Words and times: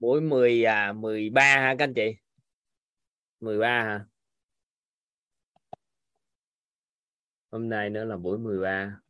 buổi 0.00 0.20
10 0.20 0.64
à 0.64 0.92
13 0.92 1.42
ha 1.42 1.74
các 1.78 1.84
anh 1.84 1.94
chị? 1.94 2.16
13 3.40 3.82
hả? 3.82 4.06
Hôm 7.50 7.68
nay 7.68 7.90
nữa 7.90 8.04
là 8.04 8.16
buổi 8.16 8.38
13 8.38 9.00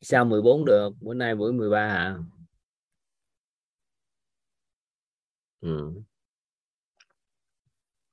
sao 0.00 0.24
14 0.24 0.64
được? 0.64 0.90
Bữa 1.00 1.14
nay 1.14 1.34
buổi 1.34 1.52
13 1.52 1.88
hả? 1.88 2.18
Ừ. 5.60 6.02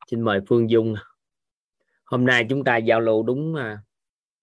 xin 0.08 0.21
mời 0.21 0.39
Phương 0.48 0.70
Dung. 0.70 0.96
Hôm 2.05 2.26
nay 2.26 2.46
chúng 2.50 2.64
ta 2.64 2.78
giao 2.78 3.00
lưu 3.00 3.23
đúng 3.23 3.55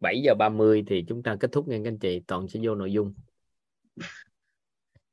7 0.01 0.21
giờ 0.25 0.35
30 0.35 0.85
thì 0.87 1.05
chúng 1.09 1.23
ta 1.23 1.37
kết 1.41 1.53
thúc 1.53 1.69
nghe 1.69 1.79
các 1.85 1.89
anh 1.89 1.99
chị 1.99 2.21
toàn 2.27 2.49
sẽ 2.49 2.61
vô 2.63 2.75
nội 2.75 2.93
dung. 2.93 3.15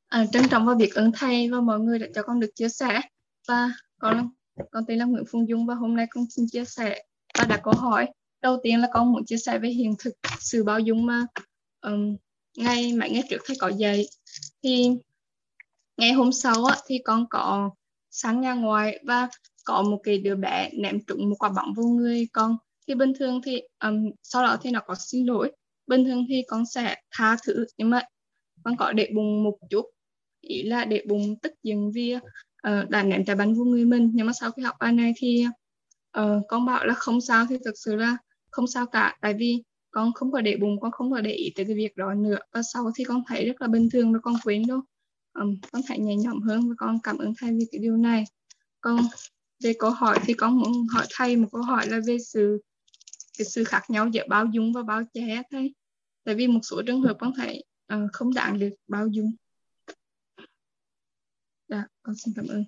À, 0.07 0.25
trân 0.31 0.43
trọng 0.49 0.65
và 0.65 0.75
biết 0.75 0.89
ơn 0.95 1.11
thầy 1.11 1.51
và 1.51 1.61
mọi 1.61 1.79
người 1.79 1.99
đã 1.99 2.07
cho 2.15 2.23
con 2.23 2.39
được 2.39 2.49
chia 2.55 2.69
sẻ. 2.69 3.01
Và 3.47 3.71
con 3.99 4.29
con 4.71 4.83
tên 4.87 4.99
là 4.99 5.05
Nguyễn 5.05 5.23
Phương 5.31 5.47
Dung 5.49 5.65
và 5.65 5.75
hôm 5.75 5.95
nay 5.95 6.05
con 6.09 6.25
xin 6.29 6.45
chia 6.51 6.65
sẻ 6.65 7.03
và 7.37 7.45
đặt 7.45 7.61
câu 7.63 7.73
hỏi. 7.73 8.07
Đầu 8.41 8.57
tiên 8.63 8.79
là 8.79 8.87
con 8.93 9.11
muốn 9.11 9.25
chia 9.25 9.37
sẻ 9.37 9.59
về 9.59 9.69
hiện 9.69 9.95
thực 9.99 10.13
sự 10.39 10.63
bao 10.63 10.79
dung 10.79 11.05
mà 11.05 11.25
um, 11.81 12.15
ngay 12.57 12.93
mấy 12.93 13.09
ngày 13.09 13.23
trước 13.29 13.37
thầy 13.45 13.55
có 13.59 13.67
dạy. 13.67 14.05
Thì 14.63 14.89
ngày 15.97 16.13
hôm 16.13 16.31
sau 16.31 16.65
á, 16.65 16.77
thì 16.87 16.99
con 17.03 17.25
có 17.29 17.71
sáng 18.11 18.41
nhà 18.41 18.53
ngoài 18.53 19.03
và 19.07 19.29
có 19.65 19.81
một 19.81 19.99
cái 20.03 20.17
đứa 20.17 20.35
bé 20.35 20.69
ném 20.73 20.99
trúng 21.07 21.29
một 21.29 21.35
quả 21.39 21.49
bóng 21.49 21.73
vô 21.73 21.83
người 21.83 22.27
con 22.33 22.57
thì 22.87 22.95
bình 22.95 23.13
thường 23.19 23.41
thì 23.43 23.61
um, 23.83 24.11
sau 24.23 24.43
đó 24.43 24.57
thì 24.61 24.71
nó 24.71 24.79
có 24.79 24.95
xin 24.95 25.25
lỗi. 25.25 25.51
Bình 25.87 26.05
thường 26.05 26.25
thì 26.29 26.43
con 26.47 26.65
sẽ 26.65 26.95
tha 27.11 27.37
thứ 27.45 27.65
nhưng 27.77 27.89
mà 27.89 28.01
con 28.63 28.77
có 28.77 28.91
để 28.91 29.09
bụng 29.15 29.43
một 29.43 29.57
chút. 29.69 29.85
Ý 30.41 30.63
là 30.63 30.85
để 30.85 31.03
bụng 31.07 31.35
tức 31.41 31.53
giận 31.63 31.91
vì 31.91 32.15
uh, 32.15 32.89
đã 32.89 33.03
ném 33.03 33.25
trái 33.25 33.35
bánh 33.35 33.53
vô 33.53 33.63
người 33.63 33.85
mình. 33.85 34.11
Nhưng 34.13 34.27
mà 34.27 34.33
sau 34.33 34.51
khi 34.51 34.63
học 34.63 34.75
bài 34.79 34.93
này 34.93 35.13
thì 35.17 35.45
uh, 36.19 36.43
con 36.47 36.65
bảo 36.65 36.85
là 36.85 36.93
không 36.93 37.21
sao. 37.21 37.45
Thì 37.49 37.57
thực 37.65 37.77
sự 37.77 37.95
là 37.95 38.17
không 38.51 38.67
sao 38.67 38.85
cả. 38.85 39.17
Tại 39.21 39.33
vì 39.33 39.63
con 39.91 40.13
không 40.13 40.31
có 40.31 40.41
để 40.41 40.57
bụng 40.61 40.79
con 40.81 40.91
không 40.91 41.11
có 41.11 41.21
để 41.21 41.31
ý 41.31 41.51
tới 41.55 41.65
cái 41.65 41.75
việc 41.75 41.97
đó 41.97 42.13
nữa. 42.13 42.37
Và 42.53 42.61
sau 42.73 42.91
thì 42.95 43.03
con 43.03 43.23
thấy 43.27 43.45
rất 43.45 43.61
là 43.61 43.67
bình 43.67 43.89
thường 43.93 44.13
rồi 44.13 44.21
con 44.23 44.35
quên 44.43 44.67
đâu 44.67 44.81
um, 45.33 45.57
con 45.71 45.81
thấy 45.87 45.99
nhẹ 45.99 46.15
nhõm 46.15 46.41
hơn 46.41 46.69
và 46.69 46.75
con 46.77 46.97
cảm 47.03 47.17
ơn 47.17 47.33
thầy 47.37 47.51
vì 47.51 47.65
cái 47.71 47.79
điều 47.79 47.97
này. 47.97 48.23
Con 48.81 48.99
về 49.63 49.73
câu 49.79 49.89
hỏi 49.89 50.19
thì 50.25 50.33
con 50.33 50.59
muốn 50.59 50.87
hỏi 50.93 51.05
thầy 51.15 51.35
một 51.35 51.47
câu 51.51 51.61
hỏi 51.61 51.87
là 51.87 51.99
về 52.07 52.17
sự 52.19 52.61
cái 53.37 53.45
sự 53.45 53.63
khác 53.63 53.83
nhau 53.89 54.07
giữa 54.07 54.23
bao 54.29 54.45
dung 54.45 54.73
và 54.73 54.83
bao 54.83 55.01
che 55.13 55.41
thầy 55.51 55.73
tại 56.23 56.35
vì 56.35 56.47
một 56.47 56.59
số 56.63 56.81
trường 56.87 57.01
hợp 57.01 57.17
con 57.19 57.33
thấy 57.35 57.63
uh, 57.93 57.99
không 58.13 58.33
đáng 58.33 58.59
được 58.59 58.69
bao 58.87 59.07
dung. 59.07 59.31
Dạ 61.67 61.83
con 62.01 62.15
xin 62.15 62.33
cảm 62.35 62.45
ơn. 62.47 62.63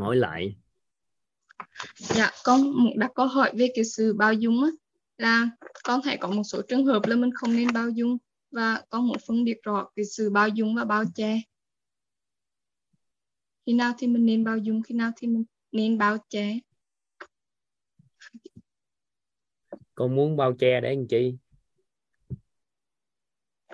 Hỏi 0.00 0.16
lại. 0.16 0.56
Dạ 1.96 2.30
con 2.44 2.84
muốn 2.84 2.98
đặt 2.98 3.10
câu 3.14 3.26
hỏi 3.26 3.52
về 3.54 3.68
cái 3.74 3.84
sự 3.84 4.14
bao 4.14 4.32
dung 4.32 4.62
á. 4.62 4.70
Là 5.18 5.50
con 5.84 6.00
thấy 6.02 6.16
có 6.20 6.28
một 6.28 6.42
số 6.42 6.62
trường 6.68 6.86
hợp 6.86 7.06
là 7.06 7.16
mình 7.16 7.30
không 7.34 7.56
nên 7.56 7.68
bao 7.74 7.88
dung 7.90 8.18
và 8.50 8.82
con 8.90 9.08
muốn 9.08 9.16
phân 9.26 9.44
biệt 9.44 9.62
rõ 9.62 9.90
cái 9.96 10.04
sự 10.04 10.30
bao 10.30 10.48
dung 10.48 10.74
và 10.74 10.84
bao 10.84 11.04
che. 11.14 11.40
Khi 13.66 13.72
nào 13.72 13.92
thì 13.98 14.06
mình 14.06 14.26
nên 14.26 14.44
bao 14.44 14.58
dung 14.58 14.82
khi 14.82 14.94
nào 14.94 15.10
thì 15.16 15.28
mình 15.28 15.44
nên 15.72 15.98
bao 15.98 16.16
che. 16.28 16.58
Con 19.94 20.16
muốn 20.16 20.36
bao 20.36 20.52
che 20.52 20.80
để 20.80 20.94
làm 20.94 21.06
chi? 21.06 21.36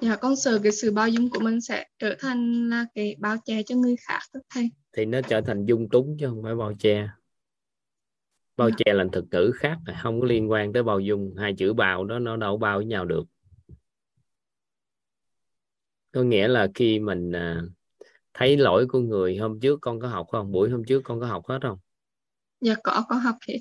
Dạ 0.01 0.17
con 0.17 0.37
sợ 0.37 0.61
cái 0.63 0.73
sự 0.73 0.93
bao 0.93 1.09
dung 1.09 1.31
của 1.31 1.41
mình 1.41 1.61
sẽ 1.61 1.87
trở 1.99 2.17
thành 2.19 2.71
là 2.71 2.87
cái 2.95 3.17
bao 3.19 3.37
che 3.45 3.63
cho 3.63 3.75
người 3.77 3.97
khác 3.97 4.21
đó 4.35 4.41
thầy. 4.51 4.71
Thì 4.93 5.05
nó 5.05 5.21
trở 5.29 5.41
thành 5.41 5.67
dung 5.67 5.89
túng 5.89 6.17
chứ 6.21 6.27
không 6.29 6.43
phải 6.43 6.55
bao 6.55 6.73
che. 6.79 7.09
Bao 8.57 8.71
dạ. 8.71 8.77
che 8.79 8.93
là 8.93 9.05
thực 9.13 9.25
ngữ 9.31 9.53
khác 9.55 9.79
không 10.03 10.21
có 10.21 10.27
liên 10.27 10.51
quan 10.51 10.73
tới 10.73 10.83
bao 10.83 11.01
dung. 11.01 11.35
Hai 11.37 11.55
chữ 11.59 11.73
bao 11.73 12.05
đó 12.05 12.19
nó 12.19 12.37
đâu 12.37 12.57
bao 12.57 12.79
với 12.79 12.87
nhau 12.87 13.05
được. 13.05 13.25
Có 16.13 16.23
nghĩa 16.23 16.49
là 16.49 16.69
khi 16.75 16.99
mình 16.99 17.33
à, 17.33 17.63
thấy 18.35 18.57
lỗi 18.57 18.87
của 18.89 19.01
người 19.01 19.37
hôm 19.37 19.61
trước 19.61 19.79
con 19.83 20.01
có 20.01 20.09
học 20.09 20.27
không? 20.31 20.53
Buổi 20.53 20.71
hôm 20.71 20.85
trước 20.85 21.01
con 21.05 21.21
có 21.21 21.27
học 21.27 21.47
hết 21.47 21.59
không 21.63 21.79
dạ 22.63 22.75
có 22.85 23.05
có 23.09 23.17
học 23.17 23.37
hết. 23.49 23.59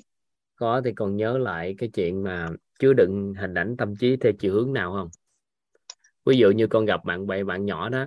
Có, 0.56 0.82
thì 0.84 0.92
còn 0.92 1.16
nhớ 1.16 1.38
lại 1.38 1.74
cái 1.78 1.90
chuyện 1.94 2.22
mà 2.22 2.48
chứa 2.78 2.92
đựng 2.92 3.34
hình 3.38 3.54
ảnh 3.54 3.76
tâm 3.78 3.96
trí 3.96 4.16
theo 4.16 4.32
chiều 4.38 4.54
hướng 4.54 4.72
nào 4.72 4.92
không? 4.92 5.08
Ví 6.24 6.38
dụ 6.38 6.50
như 6.50 6.66
con 6.66 6.84
gặp 6.84 7.04
bạn 7.04 7.26
bè, 7.26 7.44
bạn 7.44 7.66
nhỏ 7.66 7.88
đó. 7.88 8.06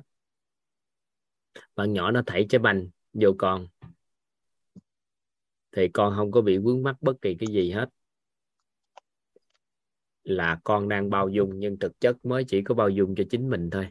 Bạn 1.76 1.94
nhỏ 1.94 2.12
nó 2.12 2.22
thảy 2.26 2.46
trái 2.50 2.60
banh 2.60 2.90
vô 3.14 3.36
con. 3.38 3.68
Thì 5.72 5.88
con 5.88 6.14
không 6.16 6.32
có 6.32 6.42
bị 6.42 6.58
vướng 6.58 6.84
mắc 6.84 6.96
bất 7.02 7.22
kỳ 7.22 7.36
cái 7.40 7.48
gì 7.48 7.72
hết. 7.72 7.90
Là 10.24 10.60
con 10.64 10.90
đang 10.90 11.10
bao 11.10 11.30
dung, 11.30 11.60
nhưng 11.60 11.80
thực 11.80 12.00
chất 12.00 12.26
mới 12.26 12.44
chỉ 12.48 12.62
có 12.62 12.76
bao 12.76 12.90
dung 12.90 13.16
cho 13.16 13.24
chính 13.30 13.50
mình 13.50 13.70
thôi. 13.70 13.88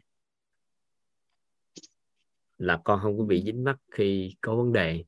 Là 2.59 2.81
con 2.85 3.01
không 3.03 3.19
có 3.19 3.25
bị 3.25 3.43
dính 3.43 3.65
mắc 3.65 3.77
khi 3.91 4.37
có 4.41 4.57
vấn 4.57 4.73
đề. 4.73 5.05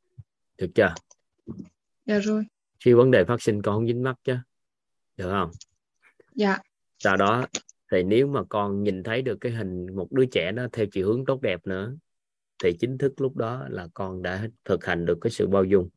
Được 0.59 0.69
chưa? 0.75 0.95
Dạ 2.06 2.19
rồi. 2.19 2.44
Khi 2.84 2.93
vấn 2.93 3.11
đề 3.11 3.25
phát 3.25 3.43
sinh 3.43 3.62
con 3.62 3.75
không 3.75 3.87
dính 3.87 4.03
mắc 4.03 4.17
chứ 4.25 4.37
được 5.17 5.31
không? 5.31 5.50
Dạ. 6.34 6.59
Sau 6.99 7.17
đó 7.17 7.47
thì 7.93 8.03
nếu 8.03 8.27
mà 8.27 8.44
con 8.49 8.83
nhìn 8.83 9.03
thấy 9.03 9.22
được 9.22 9.37
cái 9.41 9.53
hình 9.53 9.97
một 9.97 10.12
đứa 10.12 10.25
trẻ 10.27 10.53
nó 10.53 10.67
theo 10.72 10.87
chiều 10.93 11.06
hướng 11.06 11.25
tốt 11.25 11.41
đẹp 11.43 11.67
nữa 11.67 11.97
thì 12.62 12.77
chính 12.81 12.99
thức 12.99 13.21
lúc 13.21 13.37
đó 13.37 13.67
là 13.69 13.89
con 13.94 14.22
đã 14.22 14.49
thực 14.65 14.84
hành 14.84 15.06
được 15.06 15.19
cái 15.21 15.31
sự 15.31 15.47
bao 15.47 15.65
dung. 15.65 15.89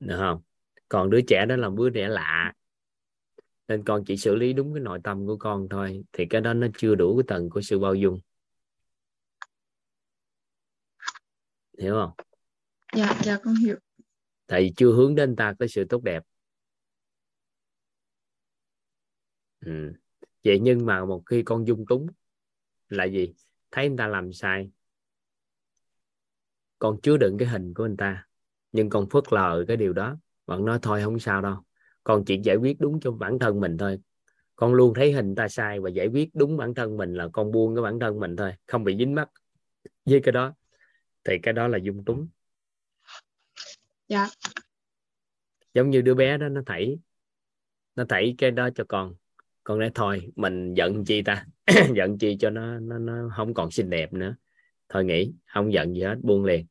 Được 0.00 0.16
không? 0.18 0.42
Còn 0.88 1.10
đứa 1.10 1.20
trẻ 1.20 1.46
đó 1.46 1.56
là 1.56 1.68
đứa 1.76 1.90
trẻ 1.90 2.08
lạ 2.08 2.52
nên 3.68 3.84
con 3.84 4.04
chỉ 4.04 4.16
xử 4.16 4.34
lý 4.34 4.52
đúng 4.52 4.74
cái 4.74 4.80
nội 4.80 4.98
tâm 5.04 5.26
của 5.26 5.36
con 5.36 5.68
thôi 5.70 6.04
thì 6.12 6.26
cái 6.30 6.40
đó 6.40 6.54
nó 6.54 6.66
chưa 6.78 6.94
đủ 6.94 7.16
cái 7.16 7.24
tầng 7.28 7.50
của 7.50 7.60
sự 7.60 7.78
bao 7.78 7.94
dung. 7.94 8.20
Hiểu 11.78 11.94
không 11.94 12.26
dạ 12.96 13.20
dạ 13.24 13.38
con 13.44 13.54
hiểu. 13.54 13.76
Thầy 14.48 14.72
chưa 14.76 14.92
hướng 14.92 15.14
đến 15.14 15.36
ta 15.36 15.54
cái 15.58 15.68
sự 15.68 15.84
tốt 15.84 16.02
đẹp. 16.02 16.22
Ừ. 19.60 19.92
vậy 20.44 20.60
nhưng 20.62 20.86
mà 20.86 21.04
một 21.04 21.22
khi 21.26 21.42
con 21.42 21.66
dung 21.66 21.84
túng, 21.88 22.06
là 22.88 23.04
gì? 23.04 23.34
Thấy 23.70 23.88
người 23.88 23.98
ta 23.98 24.06
làm 24.06 24.32
sai. 24.32 24.70
Con 26.78 27.00
chứa 27.00 27.16
đựng 27.16 27.36
cái 27.38 27.48
hình 27.48 27.74
của 27.74 27.86
người 27.86 27.96
ta. 27.98 28.26
Nhưng 28.72 28.88
con 28.88 29.08
phớt 29.08 29.32
lờ 29.32 29.64
cái 29.68 29.76
điều 29.76 29.92
đó. 29.92 30.16
Bạn 30.46 30.64
nói 30.64 30.78
thôi, 30.82 31.02
không 31.04 31.18
sao 31.18 31.42
đâu. 31.42 31.56
Con 32.04 32.24
chỉ 32.24 32.40
giải 32.44 32.56
quyết 32.56 32.80
đúng 32.80 33.00
cho 33.00 33.10
bản 33.10 33.38
thân 33.38 33.60
mình 33.60 33.78
thôi. 33.78 34.00
Con 34.56 34.74
luôn 34.74 34.94
thấy 34.94 35.12
hình 35.12 35.34
ta 35.34 35.48
sai 35.48 35.80
và 35.80 35.90
giải 35.90 36.06
quyết 36.06 36.30
đúng 36.34 36.56
bản 36.56 36.74
thân 36.74 36.96
mình 36.96 37.14
là 37.14 37.28
con 37.32 37.52
buông 37.52 37.74
cái 37.74 37.82
bản 37.82 37.98
thân 37.98 38.20
mình 38.20 38.36
thôi. 38.36 38.54
Không 38.66 38.84
bị 38.84 38.96
dính 38.96 39.14
mắc 39.14 39.28
với 40.04 40.20
cái 40.20 40.32
đó. 40.32 40.54
Thì 41.24 41.38
cái 41.42 41.54
đó 41.54 41.68
là 41.68 41.78
dung 41.78 42.04
túng 42.04 42.28
dạ. 44.12 44.28
Giống 45.74 45.90
như 45.90 46.02
đứa 46.02 46.14
bé 46.14 46.38
đó 46.38 46.48
nó 46.48 46.62
thảy 46.66 46.98
nó 47.96 48.04
thảy 48.08 48.34
cái 48.38 48.50
đó 48.50 48.68
cho 48.74 48.84
con. 48.88 49.14
Con 49.64 49.78
nói 49.78 49.90
thôi 49.94 50.32
mình 50.36 50.74
giận 50.74 51.04
chi 51.04 51.22
ta? 51.22 51.46
Giận 51.96 52.18
chi 52.18 52.36
cho 52.40 52.50
nó 52.50 52.78
nó 52.78 52.98
nó 52.98 53.30
không 53.36 53.54
còn 53.54 53.70
xinh 53.70 53.90
đẹp 53.90 54.12
nữa. 54.12 54.36
Thôi 54.88 55.04
nghĩ 55.04 55.32
không 55.46 55.72
giận 55.72 55.94
gì 55.94 56.02
hết 56.02 56.16
buông 56.22 56.44
liền. 56.44 56.66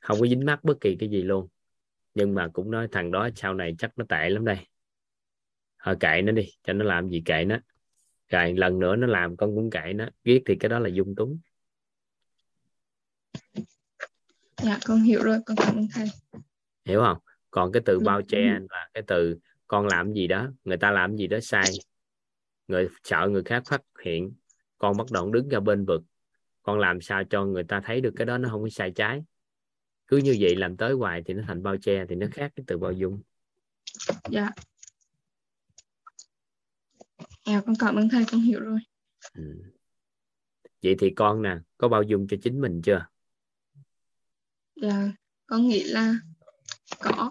Không 0.00 0.20
có 0.20 0.26
dính 0.26 0.44
mắc 0.44 0.64
bất 0.64 0.80
kỳ 0.80 0.96
cái 0.96 1.08
gì 1.08 1.22
luôn. 1.22 1.48
Nhưng 2.14 2.34
mà 2.34 2.48
cũng 2.48 2.70
nói 2.70 2.88
thằng 2.92 3.10
đó 3.10 3.28
sau 3.36 3.54
này 3.54 3.74
chắc 3.78 3.98
nó 3.98 4.04
tệ 4.08 4.28
lắm 4.28 4.44
đây. 4.44 4.58
Thôi 5.82 5.96
kệ 6.00 6.22
nó 6.22 6.32
đi 6.32 6.48
cho 6.62 6.72
nó 6.72 6.84
làm 6.84 7.08
gì 7.08 7.22
kệ 7.24 7.44
nó. 7.44 7.58
Rồi 8.28 8.52
lần 8.52 8.78
nữa 8.78 8.96
nó 8.96 9.06
làm 9.06 9.36
con 9.36 9.54
cũng 9.54 9.70
kệ 9.70 9.92
nó. 9.94 10.08
Ghét 10.24 10.40
thì 10.46 10.56
cái 10.60 10.68
đó 10.68 10.78
là 10.78 10.88
dung 10.88 11.14
túng. 11.14 11.38
Dạ 14.62 14.78
con 14.86 15.02
hiểu 15.02 15.22
rồi 15.22 15.38
con 15.46 15.56
cảm 15.56 15.76
ơn 15.76 15.88
thầy 15.94 16.08
hiểu 16.84 17.00
không? 17.00 17.18
Còn 17.50 17.72
cái 17.72 17.82
từ 17.86 18.00
bao 18.00 18.22
che 18.22 18.40
là 18.70 18.88
cái 18.94 19.02
từ 19.06 19.38
con 19.68 19.86
làm 19.86 20.12
gì 20.12 20.26
đó 20.26 20.48
người 20.64 20.76
ta 20.76 20.90
làm 20.90 21.16
gì 21.16 21.26
đó 21.26 21.38
sai. 21.42 21.64
Người 22.68 22.88
sợ 23.04 23.28
người 23.30 23.42
khác 23.42 23.62
phát 23.66 23.82
hiện 24.04 24.32
con 24.78 24.96
bắt 24.96 25.06
đầu 25.10 25.30
đứng 25.30 25.48
ra 25.48 25.60
bên 25.60 25.84
vực. 25.84 26.02
Con 26.62 26.78
làm 26.78 27.00
sao 27.00 27.24
cho 27.24 27.44
người 27.44 27.64
ta 27.64 27.80
thấy 27.84 28.00
được 28.00 28.12
cái 28.16 28.26
đó 28.26 28.38
nó 28.38 28.48
không 28.48 28.62
có 28.62 28.68
sai 28.68 28.90
trái. 28.90 29.22
Cứ 30.06 30.16
như 30.16 30.36
vậy 30.40 30.56
làm 30.56 30.76
tới 30.76 30.92
hoài 30.92 31.22
thì 31.26 31.34
nó 31.34 31.42
thành 31.46 31.62
bao 31.62 31.76
che 31.76 32.06
thì 32.08 32.14
nó 32.14 32.26
khác 32.32 32.52
cái 32.56 32.64
từ 32.66 32.78
bao 32.78 32.92
dung. 32.92 33.22
Dạ. 34.30 34.50
Dạ 37.46 37.60
con 37.66 37.74
cảm 37.78 37.96
ơn 37.96 38.08
thầy 38.08 38.24
con 38.30 38.40
hiểu 38.40 38.60
rồi. 38.60 38.78
Ừ. 39.34 39.62
vậy 40.82 40.96
thì 40.98 41.10
con 41.16 41.42
nè 41.42 41.58
có 41.78 41.88
bao 41.88 42.02
dung 42.02 42.26
cho 42.28 42.36
chính 42.42 42.60
mình 42.60 42.82
chưa? 42.82 43.06
Dạ 44.76 45.12
con 45.46 45.68
nghĩ 45.68 45.84
là 45.84 46.14
có. 47.00 47.30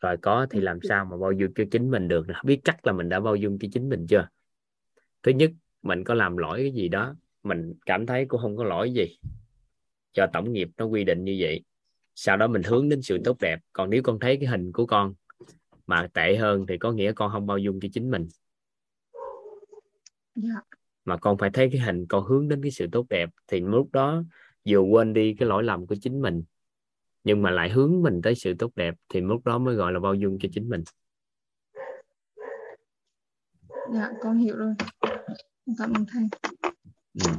Rồi 0.00 0.16
có 0.16 0.46
thì 0.50 0.60
làm 0.60 0.78
sao 0.88 1.04
mà 1.04 1.16
bao 1.16 1.32
dung 1.32 1.52
cho 1.54 1.64
chính 1.70 1.90
mình 1.90 2.08
được? 2.08 2.26
Biết 2.44 2.60
chắc 2.64 2.86
là 2.86 2.92
mình 2.92 3.08
đã 3.08 3.20
bao 3.20 3.36
dung 3.36 3.58
cho 3.58 3.68
chính 3.72 3.88
mình 3.88 4.06
chưa? 4.06 4.28
Thứ 5.22 5.32
nhất 5.32 5.50
mình 5.82 6.04
có 6.04 6.14
làm 6.14 6.36
lỗi 6.36 6.58
cái 6.58 6.72
gì 6.72 6.88
đó 6.88 7.14
mình 7.42 7.74
cảm 7.86 8.06
thấy 8.06 8.26
cũng 8.26 8.40
không 8.40 8.56
có 8.56 8.64
lỗi 8.64 8.92
gì 8.92 9.18
cho 10.12 10.26
tổng 10.32 10.52
nghiệp 10.52 10.68
nó 10.76 10.84
quy 10.84 11.04
định 11.04 11.24
như 11.24 11.36
vậy. 11.40 11.64
Sau 12.14 12.36
đó 12.36 12.46
mình 12.46 12.62
hướng 12.62 12.88
đến 12.88 13.02
sự 13.02 13.18
tốt 13.24 13.36
đẹp. 13.40 13.60
Còn 13.72 13.90
nếu 13.90 14.02
con 14.02 14.18
thấy 14.18 14.36
cái 14.36 14.46
hình 14.46 14.72
của 14.72 14.86
con 14.86 15.14
mà 15.86 16.08
tệ 16.14 16.36
hơn 16.36 16.66
thì 16.68 16.78
có 16.78 16.92
nghĩa 16.92 17.12
con 17.12 17.32
không 17.32 17.46
bao 17.46 17.58
dung 17.58 17.80
cho 17.80 17.88
chính 17.92 18.10
mình. 18.10 18.28
Dạ. 20.34 20.60
Mà 21.04 21.16
con 21.16 21.38
phải 21.38 21.50
thấy 21.50 21.68
cái 21.72 21.80
hình 21.80 22.06
con 22.06 22.24
hướng 22.24 22.48
đến 22.48 22.62
cái 22.62 22.70
sự 22.70 22.86
tốt 22.92 23.06
đẹp 23.08 23.30
thì 23.46 23.60
lúc 23.60 23.88
đó 23.92 24.22
vừa 24.68 24.80
quên 24.80 25.12
đi 25.12 25.34
cái 25.34 25.48
lỗi 25.48 25.62
lầm 25.64 25.86
của 25.86 25.94
chính 26.00 26.22
mình 26.22 26.42
nhưng 27.24 27.42
mà 27.42 27.50
lại 27.50 27.70
hướng 27.70 28.02
mình 28.02 28.20
tới 28.22 28.34
sự 28.34 28.54
tốt 28.58 28.70
đẹp 28.76 28.94
thì 29.08 29.20
lúc 29.20 29.44
đó 29.44 29.58
mới 29.58 29.74
gọi 29.74 29.92
là 29.92 30.00
bao 30.00 30.14
dung 30.14 30.38
cho 30.40 30.48
chính 30.52 30.68
mình 30.68 30.84
dạ 33.94 34.10
con 34.22 34.38
hiểu 34.38 34.56
rồi 34.56 34.74
cảm 35.78 35.92
ơn 35.94 36.04
thầy 36.12 36.22
ừ. 37.24 37.30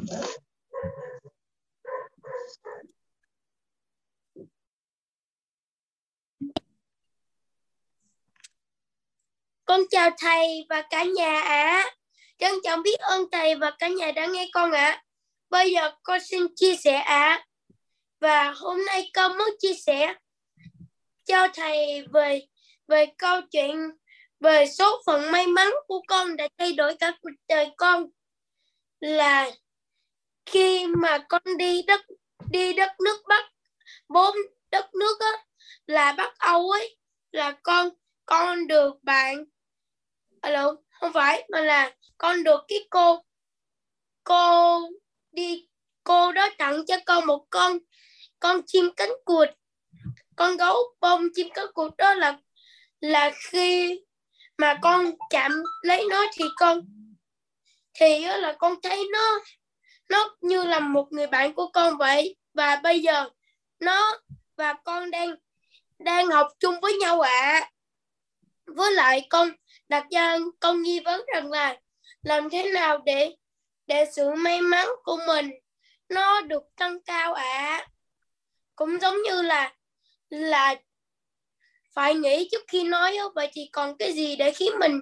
Con 9.71 9.81
chào 9.89 10.09
thầy 10.17 10.65
và 10.69 10.81
cả 10.89 11.03
nhà 11.03 11.41
ạ. 11.41 11.63
À. 11.63 11.91
Trân 12.37 12.51
trọng 12.63 12.83
biết 12.83 12.99
ơn 12.99 13.23
thầy 13.31 13.55
và 13.55 13.71
cả 13.79 13.87
nhà 13.87 14.11
đã 14.11 14.25
nghe 14.25 14.49
con 14.53 14.71
ạ. 14.71 14.89
À. 14.89 15.03
Bây 15.49 15.71
giờ 15.71 15.91
con 16.03 16.19
xin 16.29 16.43
chia 16.55 16.75
sẻ 16.75 16.95
ạ. 16.95 17.29
À. 17.29 17.45
Và 18.21 18.51
hôm 18.51 18.85
nay 18.85 19.09
con 19.13 19.37
muốn 19.37 19.47
chia 19.59 19.73
sẻ 19.73 20.15
cho 21.25 21.47
thầy 21.53 22.05
về 22.13 22.41
về 22.87 23.05
câu 23.17 23.41
chuyện 23.51 23.77
về 24.39 24.65
số 24.67 25.01
phận 25.05 25.31
may 25.31 25.47
mắn 25.47 25.67
của 25.87 26.01
con 26.07 26.35
đã 26.37 26.47
thay 26.57 26.73
đổi 26.73 26.95
cả 26.99 27.17
cuộc 27.21 27.29
đời 27.47 27.69
con. 27.77 28.05
Là 28.99 29.51
khi 30.45 30.87
mà 30.87 31.25
con 31.29 31.41
đi 31.57 31.81
đất 31.81 32.01
đi 32.51 32.73
đất 32.73 32.91
nước 33.05 33.21
Bắc 33.27 33.51
bốn 34.07 34.35
đất 34.71 34.95
nước 34.95 35.19
á, 35.19 35.45
là 35.87 36.13
Bắc 36.13 36.37
Âu 36.37 36.69
ấy 36.69 36.97
là 37.31 37.51
con 37.63 37.89
con 38.25 38.67
được 38.67 39.03
bạn 39.03 39.45
alo 40.41 40.75
không 40.89 41.13
phải 41.13 41.47
mà 41.49 41.61
là 41.61 41.95
con 42.17 42.43
được 42.43 42.61
cái 42.67 42.87
cô 42.89 43.23
cô 44.23 44.79
đi 45.31 45.67
cô 46.03 46.31
đó 46.31 46.49
tặng 46.57 46.85
cho 46.85 46.95
con 47.05 47.25
một 47.25 47.45
con 47.49 47.77
con 48.41 48.61
chim 48.67 48.89
cánh 48.97 49.11
cụt 49.25 49.49
con 50.35 50.57
gấu 50.57 50.75
bông 50.99 51.27
chim 51.33 51.47
cánh 51.53 51.71
cụt 51.73 51.97
đó 51.97 52.13
là 52.13 52.37
là 52.99 53.31
khi 53.49 53.99
mà 54.57 54.79
con 54.81 55.11
chạm 55.29 55.63
lấy 55.81 56.05
nó 56.09 56.25
thì 56.33 56.45
con, 56.57 56.81
thì 57.93 58.25
là 58.25 58.55
con 58.59 58.75
thấy 58.83 59.07
nó 59.11 59.39
nó 60.09 60.35
như 60.41 60.63
là 60.63 60.79
một 60.79 61.07
người 61.11 61.27
bạn 61.27 61.53
của 61.53 61.67
con 61.67 61.97
vậy 61.97 62.35
và 62.53 62.75
bây 62.75 62.99
giờ 62.99 63.29
nó 63.79 64.19
và 64.57 64.73
con 64.73 65.11
đang 65.11 65.35
đang 65.99 66.27
học 66.27 66.47
chung 66.59 66.75
với 66.81 66.93
nhau 66.93 67.21
ạ 67.21 67.31
à. 67.31 67.71
với 68.65 68.91
lại 68.91 69.27
con 69.29 69.51
đặt 69.89 70.05
ra, 70.11 70.37
con 70.59 70.81
nghi 70.81 70.99
vấn 70.99 71.21
rằng 71.33 71.51
là 71.51 71.75
làm 72.21 72.49
thế 72.49 72.71
nào 72.71 72.97
để 73.05 73.35
để 73.87 74.05
sự 74.15 74.31
may 74.31 74.61
mắn 74.61 74.87
của 75.03 75.17
mình 75.27 75.51
nó 76.09 76.41
được 76.41 76.63
tăng 76.75 77.01
cao 77.01 77.33
ạ 77.33 77.43
à 77.43 77.90
cũng 78.75 78.99
giống 79.01 79.15
như 79.23 79.41
là 79.41 79.73
là 80.29 80.75
phải 81.93 82.15
nghĩ 82.15 82.47
trước 82.51 82.61
khi 82.67 82.83
nói 82.83 83.17
vậy 83.35 83.49
thì 83.53 83.69
còn 83.71 83.97
cái 83.97 84.13
gì 84.13 84.35
để 84.35 84.51
khiến 84.51 84.71
mình 84.79 84.99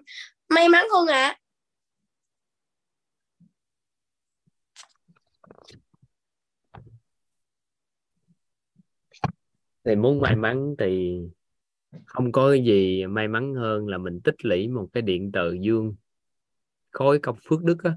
may 0.50 0.70
mắn 0.70 0.86
không 0.92 1.08
ạ 1.08 1.24
à? 1.24 1.40
thì 9.84 9.96
muốn 9.96 10.22
may 10.22 10.36
mắn 10.36 10.76
thì 10.80 11.20
không 12.06 12.32
có 12.32 12.52
cái 12.52 12.64
gì 12.64 13.06
may 13.06 13.28
mắn 13.28 13.56
hơn 13.56 13.88
là 13.88 13.98
mình 13.98 14.22
tích 14.24 14.46
lũy 14.46 14.68
một 14.68 14.88
cái 14.94 15.02
điện 15.02 15.32
từ 15.34 15.58
dương, 15.62 15.96
khối 16.92 17.20
công 17.20 17.38
phước 17.50 17.64
đức 17.64 17.84
á 17.84 17.94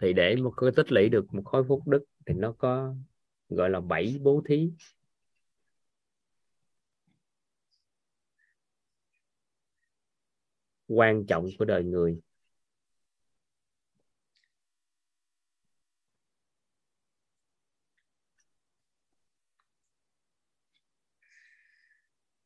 thì 0.00 0.12
để 0.12 0.36
một 0.36 0.52
cái 0.56 0.70
tích 0.76 0.92
lũy 0.92 1.08
được 1.08 1.34
một 1.34 1.42
khối 1.44 1.64
phước 1.68 1.86
đức 1.86 2.04
thì 2.26 2.34
nó 2.34 2.54
có 2.58 2.94
gọi 3.48 3.70
là 3.70 3.80
bảy 3.80 4.16
bố 4.22 4.42
thí 4.46 4.70
quan 10.88 11.26
trọng 11.26 11.48
của 11.58 11.64
đời 11.64 11.84
người 11.84 12.20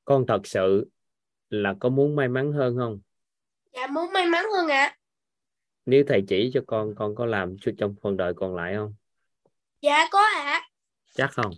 con 0.04 0.26
thật 0.26 0.46
sự 0.46 0.90
là 1.50 1.74
có 1.80 1.88
muốn 1.88 2.16
may 2.16 2.28
mắn 2.28 2.52
hơn 2.52 2.76
không 2.76 3.00
dạ 3.72 3.86
muốn 3.86 4.12
may 4.12 4.26
mắn 4.26 4.44
hơn 4.56 4.68
ạ 4.68 4.82
à. 4.82 4.96
nếu 5.86 6.04
thầy 6.08 6.24
chỉ 6.28 6.50
cho 6.54 6.60
con 6.66 6.94
con 6.94 7.14
có 7.14 7.26
làm 7.26 7.56
trong 7.78 7.94
phần 8.02 8.16
đời 8.16 8.34
còn 8.36 8.54
lại 8.56 8.74
không 8.76 8.94
dạ 9.82 10.08
có 10.12 10.18
ạ 10.18 10.42
à. 10.42 10.70
Chắc 11.14 11.30
không? 11.32 11.52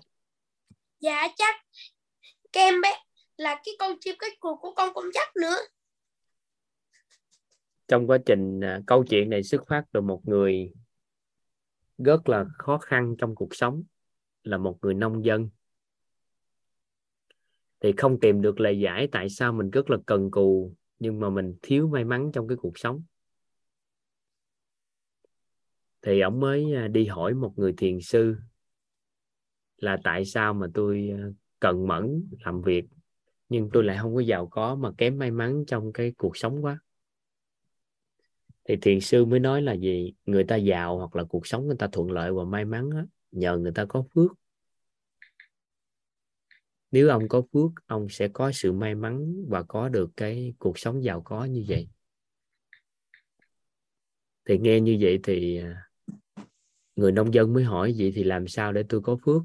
Dạ 1.01 1.29
chắc. 1.37 1.57
Kem 2.53 2.81
bé 2.81 2.89
là 3.37 3.61
cái 3.65 3.75
con 3.79 3.97
chim 4.01 4.15
cái 4.19 4.31
cù 4.41 4.57
của 4.57 4.75
con 4.75 4.95
cũng 4.95 5.11
chắc 5.15 5.37
nữa. 5.37 5.57
Trong 7.89 8.07
quá 8.07 8.19
trình 8.27 8.61
à, 8.65 8.81
câu 8.87 9.05
chuyện 9.05 9.31
này 9.31 9.43
xuất 9.43 9.63
phát 9.69 9.85
từ 9.93 10.01
một 10.01 10.23
người 10.25 10.73
rất 11.99 12.29
là 12.29 12.45
khó 12.59 12.79
khăn 12.79 13.15
trong 13.19 13.35
cuộc 13.35 13.55
sống 13.55 13.83
là 14.43 14.59
một 14.59 14.79
người 14.83 14.95
nông 14.95 15.25
dân. 15.25 15.49
Thì 17.81 17.93
không 17.97 18.21
tìm 18.21 18.43
được 18.43 18.61
lời 18.61 18.81
giải 18.81 19.09
tại 19.13 19.29
sao 19.29 19.53
mình 19.53 19.71
rất 19.71 19.91
là 19.91 19.97
cần 20.07 20.31
cù 20.31 20.75
nhưng 20.99 21.21
mà 21.21 21.31
mình 21.31 21.57
thiếu 21.63 21.89
may 21.89 22.05
mắn 22.05 22.31
trong 22.35 22.49
cái 22.49 22.57
cuộc 22.57 22.79
sống. 22.79 23.03
Thì 26.03 26.21
ông 26.21 26.41
mới 26.41 26.75
à, 26.75 26.89
đi 26.89 27.07
hỏi 27.07 27.35
một 27.35 27.53
người 27.57 27.75
thiền 27.77 28.01
sư 28.01 28.37
là 29.82 29.99
tại 30.05 30.25
sao 30.25 30.55
mà 30.55 30.67
tôi 30.75 31.11
ờ, 31.23 31.32
cần 31.61 31.87
mẫn 31.87 32.29
làm 32.44 32.62
việc 32.62 32.84
nhưng 33.49 33.70
tôi 33.73 33.84
lại 33.84 33.99
không 34.00 34.14
có 34.14 34.20
giàu 34.20 34.46
có 34.46 34.75
mà 34.75 34.90
kém 34.98 35.19
may 35.19 35.31
mắn 35.31 35.65
trong 35.67 35.93
cái 35.93 36.12
cuộc 36.19 36.36
sống 36.36 36.65
quá? 36.65 36.79
Thì 38.65 38.77
thiền 38.77 39.01
sư 39.01 39.24
mới 39.24 39.41
nói 39.41 39.62
là 39.62 39.72
gì? 39.72 40.12
Người 40.27 40.44
ta 40.44 40.56
giàu 40.56 40.98
hoặc 40.98 41.17
là 41.17 41.24
cuộc 41.24 41.46
sống 41.46 41.67
người 41.67 41.77
ta 41.79 41.89
thuận 41.93 42.10
lợi 42.10 42.32
và 42.32 42.44
may 42.44 42.65
mắn 42.65 42.91
đó, 42.91 43.05
nhờ 43.32 43.58
người 43.58 43.72
ta 43.72 43.84
có 43.84 44.05
phước. 44.15 44.31
Nếu 46.91 47.08
ông 47.08 47.29
có 47.29 47.43
phước 47.53 47.70
ông 47.86 48.08
sẽ 48.08 48.29
có 48.29 48.53
sự 48.53 48.72
may 48.72 48.94
mắn 48.94 49.44
và 49.48 49.62
có 49.62 49.89
được 49.89 50.10
cái 50.17 50.55
cuộc 50.58 50.79
sống 50.79 51.05
giàu 51.05 51.22
có 51.22 51.44
như 51.44 51.65
vậy. 51.69 51.89
Thì 54.48 54.58
nghe 54.58 54.81
như 54.81 54.96
vậy 55.01 55.20
thì 55.22 55.56
ờ, 55.56 55.74
người 56.96 57.12
nông 57.12 57.34
dân 57.34 57.53
mới 57.53 57.65
hỏi 57.65 57.94
vậy 57.98 58.12
thì 58.15 58.24
làm 58.24 58.48
sao 58.48 58.72
để 58.72 58.82
tôi 58.89 59.01
có 59.01 59.17
phước? 59.24 59.43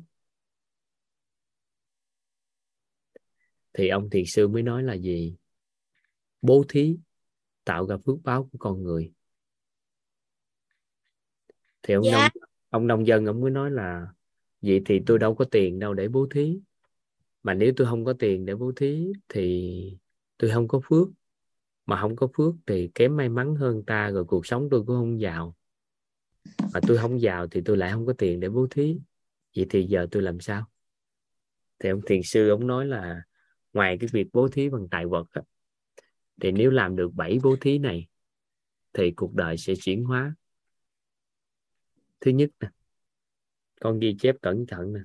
Thì 3.77 3.88
ông 3.88 4.10
thiền 4.10 4.25
sư 4.25 4.48
mới 4.48 4.63
nói 4.63 4.84
là 4.84 4.93
gì? 4.93 5.36
Bố 6.41 6.63
thí 6.69 6.98
tạo 7.63 7.88
ra 7.88 7.98
phước 8.05 8.15
báo 8.24 8.50
của 8.51 8.57
con 8.57 8.84
người. 8.84 9.12
Thì 11.84 11.93
ông 11.93 12.03
dạ. 12.03 12.12
nông 12.12 12.43
ông 12.69 12.88
nông 12.88 13.07
dân 13.07 13.25
ông 13.25 13.41
mới 13.41 13.51
nói 13.51 13.72
là 13.72 14.07
vậy 14.62 14.81
thì 14.86 15.01
tôi 15.05 15.19
đâu 15.19 15.36
có 15.36 15.46
tiền 15.46 15.79
đâu 15.79 15.93
để 15.93 16.07
bố 16.07 16.27
thí. 16.31 16.60
Mà 17.43 17.53
nếu 17.53 17.74
tôi 17.77 17.88
không 17.88 18.05
có 18.05 18.13
tiền 18.13 18.46
để 18.46 18.55
bố 18.55 18.72
thí 18.75 19.12
thì 19.29 19.98
tôi 20.38 20.51
không 20.51 20.67
có 20.67 20.81
phước. 20.84 21.07
Mà 21.86 22.01
không 22.01 22.15
có 22.15 22.27
phước 22.38 22.55
thì 22.65 22.91
kém 22.96 23.17
may 23.17 23.29
mắn 23.29 23.55
hơn 23.55 23.84
ta 23.86 24.10
rồi 24.10 24.25
cuộc 24.25 24.46
sống 24.46 24.67
tôi 24.72 24.79
cũng 24.79 24.96
không 24.96 25.22
giàu. 25.22 25.55
Mà 26.74 26.79
tôi 26.88 26.98
không 26.98 27.22
giàu 27.22 27.48
thì 27.48 27.62
tôi 27.65 27.77
lại 27.77 27.91
không 27.91 28.05
có 28.05 28.13
tiền 28.13 28.39
để 28.39 28.50
bố 28.50 28.67
thí. 28.72 29.00
Vậy 29.55 29.65
thì 29.69 29.84
giờ 29.84 30.07
tôi 30.12 30.24
làm 30.24 30.39
sao? 30.39 30.65
Thì 31.79 31.89
ông 31.89 32.01
thiền 32.05 32.24
sư 32.24 32.50
ông 32.50 32.67
nói 32.67 32.86
là 32.86 33.22
ngoài 33.77 33.98
cái 34.00 34.10
việc 34.12 34.27
bố 34.34 34.48
thí 34.48 34.69
bằng 34.69 34.88
tài 34.91 35.05
vật 35.05 35.27
á, 35.31 35.41
thì 36.41 36.51
nếu 36.51 36.72
làm 36.72 36.96
được 36.96 37.13
bảy 37.13 37.39
bố 37.43 37.55
thí 37.62 37.77
này 37.77 38.07
thì 38.93 39.12
cuộc 39.15 39.34
đời 39.34 39.57
sẽ 39.57 39.74
chuyển 39.81 40.03
hóa. 40.03 40.36
Thứ 42.22 42.31
nhất 42.31 42.50
nè 42.60 42.69
con 43.81 44.00
ghi 44.00 44.15
chép 44.19 44.36
cẩn 44.41 44.65
thận 44.67 44.93
nè. 44.93 45.00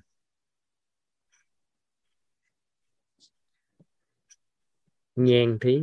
Nhan 5.17 5.59
thí. 5.61 5.83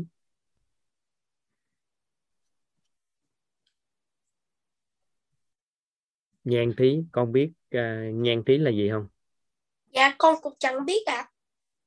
Nhan 6.43 6.73
thí 6.77 7.03
con 7.11 7.31
biết 7.31 7.51
uh, 7.75 8.13
nhan 8.13 8.43
thí 8.45 8.57
là 8.57 8.71
gì 8.71 8.89
không? 8.89 9.07
Dạ 9.93 10.15
con 10.17 10.35
cũng 10.41 10.53
chẳng 10.59 10.85
biết 10.85 11.05
ạ. 11.05 11.15
à 11.15 11.38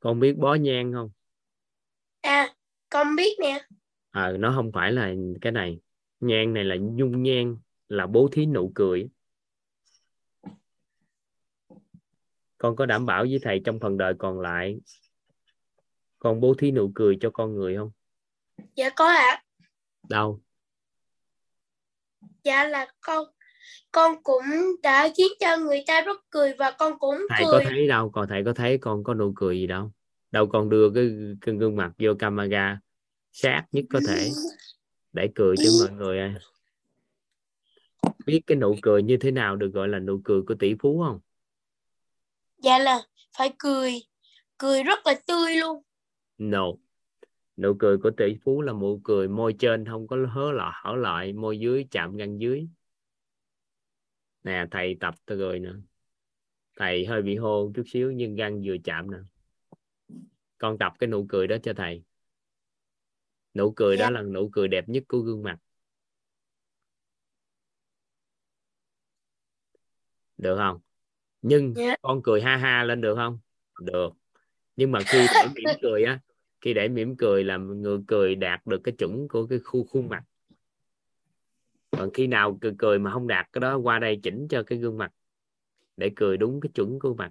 con 0.02 0.20
biết 0.20 0.36
bó 0.38 0.54
nhang 0.54 0.92
không? 0.92 1.10
À 2.20 2.54
con 2.88 3.16
biết 3.16 3.36
nè. 3.40 3.66
Ờ 4.10 4.36
nó 4.38 4.52
không 4.54 4.72
phải 4.74 4.92
là 4.92 5.12
cái 5.40 5.52
này. 5.52 5.80
Nhang 6.20 6.54
này 6.54 6.64
là 6.64 6.74
dung 6.96 7.22
nhang 7.22 7.56
là 7.88 8.06
bố 8.06 8.28
thí 8.32 8.46
nụ 8.46 8.72
cười. 8.74 9.08
Con 12.58 12.76
có 12.76 12.86
đảm 12.86 13.06
bảo 13.06 13.22
với 13.22 13.38
thầy 13.42 13.60
trong 13.64 13.78
phần 13.80 13.98
đời 13.98 14.14
còn 14.18 14.40
lại 14.40 14.80
con 16.18 16.40
bố 16.40 16.54
thí 16.58 16.70
nụ 16.70 16.92
cười 16.94 17.18
cho 17.20 17.30
con 17.30 17.54
người 17.54 17.76
không? 17.76 17.90
Dạ 18.74 18.90
có 18.96 19.06
ạ. 19.06 19.42
Đâu? 20.08 20.40
Dạ 22.44 22.64
là 22.64 22.86
con 23.00 23.24
con 23.92 24.22
cũng 24.22 24.42
đã 24.82 25.08
khiến 25.16 25.32
cho 25.40 25.56
người 25.56 25.84
ta 25.86 26.00
rất 26.00 26.16
cười 26.30 26.54
và 26.58 26.70
con 26.78 26.98
cũng 26.98 27.16
thầy 27.28 27.44
cười. 27.50 27.64
có 27.64 27.70
thấy 27.70 27.88
đâu 27.88 28.10
còn 28.10 28.28
thầy 28.28 28.44
có 28.44 28.52
thấy 28.52 28.78
con 28.78 29.04
có 29.04 29.14
nụ 29.14 29.32
cười 29.36 29.58
gì 29.58 29.66
đâu. 29.66 29.92
Đâu 30.30 30.46
con 30.46 30.68
đưa 30.68 30.90
cái, 30.90 31.10
cái 31.40 31.54
gương 31.54 31.76
mặt 31.76 31.92
vô 31.98 32.14
camera 32.18 32.80
sát 33.32 33.64
nhất 33.72 33.84
có 33.90 34.00
thể. 34.08 34.30
Để 35.12 35.28
cười 35.34 35.56
cho 35.56 35.70
mọi 35.80 35.96
người 35.96 36.18
à. 36.18 36.34
biết 38.26 38.40
cái 38.46 38.56
nụ 38.56 38.76
cười 38.82 39.02
như 39.02 39.16
thế 39.16 39.30
nào 39.30 39.56
được 39.56 39.68
gọi 39.68 39.88
là 39.88 39.98
nụ 39.98 40.20
cười 40.24 40.42
của 40.42 40.54
tỷ 40.54 40.74
phú 40.80 41.02
không? 41.04 41.20
Dạ 42.62 42.78
là 42.78 43.02
phải 43.36 43.52
cười. 43.58 43.92
Cười 44.58 44.82
rất 44.82 44.98
là 45.06 45.14
tươi 45.26 45.56
luôn. 45.56 45.82
No. 46.38 46.66
Nụ 47.56 47.74
cười 47.78 47.98
của 47.98 48.10
tỷ 48.10 48.36
phú 48.44 48.62
là 48.62 48.72
nụ 48.72 49.00
cười 49.04 49.28
môi 49.28 49.54
trên 49.58 49.86
không 49.86 50.06
có 50.06 50.16
hớ 50.34 50.52
lọ 50.52 50.72
hở 50.74 50.96
lại 50.96 51.32
môi 51.32 51.58
dưới 51.58 51.86
chạm 51.90 52.16
răng 52.16 52.40
dưới 52.40 52.66
nè 54.44 54.66
thầy 54.70 54.96
tập 55.00 55.14
tôi 55.26 55.38
rồi 55.38 55.58
nè. 55.58 55.70
Thầy 56.76 57.06
hơi 57.06 57.22
bị 57.22 57.36
hô 57.36 57.72
chút 57.74 57.82
xíu 57.86 58.10
nhưng 58.12 58.36
răng 58.36 58.62
vừa 58.64 58.76
chạm 58.84 59.10
nè. 59.10 59.18
Con 60.58 60.78
tập 60.78 60.92
cái 60.98 61.08
nụ 61.08 61.26
cười 61.28 61.46
đó 61.46 61.56
cho 61.62 61.72
thầy. 61.76 62.02
Nụ 63.54 63.72
cười 63.76 63.96
Dạ. 63.96 64.04
đó 64.04 64.10
là 64.10 64.22
nụ 64.22 64.48
cười 64.52 64.68
đẹp 64.68 64.88
nhất 64.88 65.04
của 65.08 65.18
gương 65.18 65.42
mặt. 65.42 65.56
Được 70.38 70.56
không? 70.56 70.80
Nhưng 71.42 71.74
Dạ. 71.76 71.96
con 72.02 72.20
cười 72.22 72.42
ha 72.42 72.56
ha 72.56 72.84
lên 72.84 73.00
được 73.00 73.14
không? 73.14 73.38
Được. 73.80 74.08
Nhưng 74.76 74.92
mà 74.92 74.98
khi 75.06 75.18
để 75.34 75.48
mỉm 75.54 75.64
cười 75.82 76.04
á 76.04 76.20
khi 76.60 76.74
để 76.74 76.88
mỉm 76.88 77.16
cười 77.16 77.44
là 77.44 77.56
người 77.56 77.98
cười 78.06 78.34
đạt 78.34 78.66
được 78.66 78.80
cái 78.84 78.94
chuẩn 78.98 79.28
của 79.28 79.46
cái 79.46 79.58
khu 79.58 79.84
khuôn 79.84 80.08
mặt 80.08 80.24
còn 81.98 82.10
khi 82.14 82.26
nào 82.26 82.58
cười 82.60 82.72
cười 82.78 82.98
mà 82.98 83.10
không 83.10 83.28
đạt 83.28 83.48
cái 83.52 83.60
đó 83.60 83.76
qua 83.76 83.98
đây 83.98 84.20
chỉnh 84.22 84.46
cho 84.50 84.62
cái 84.62 84.78
gương 84.78 84.98
mặt 84.98 85.12
để 85.96 86.10
cười 86.16 86.36
đúng 86.36 86.60
cái 86.60 86.70
chuẩn 86.74 86.98
của 86.98 87.14
mặt. 87.14 87.30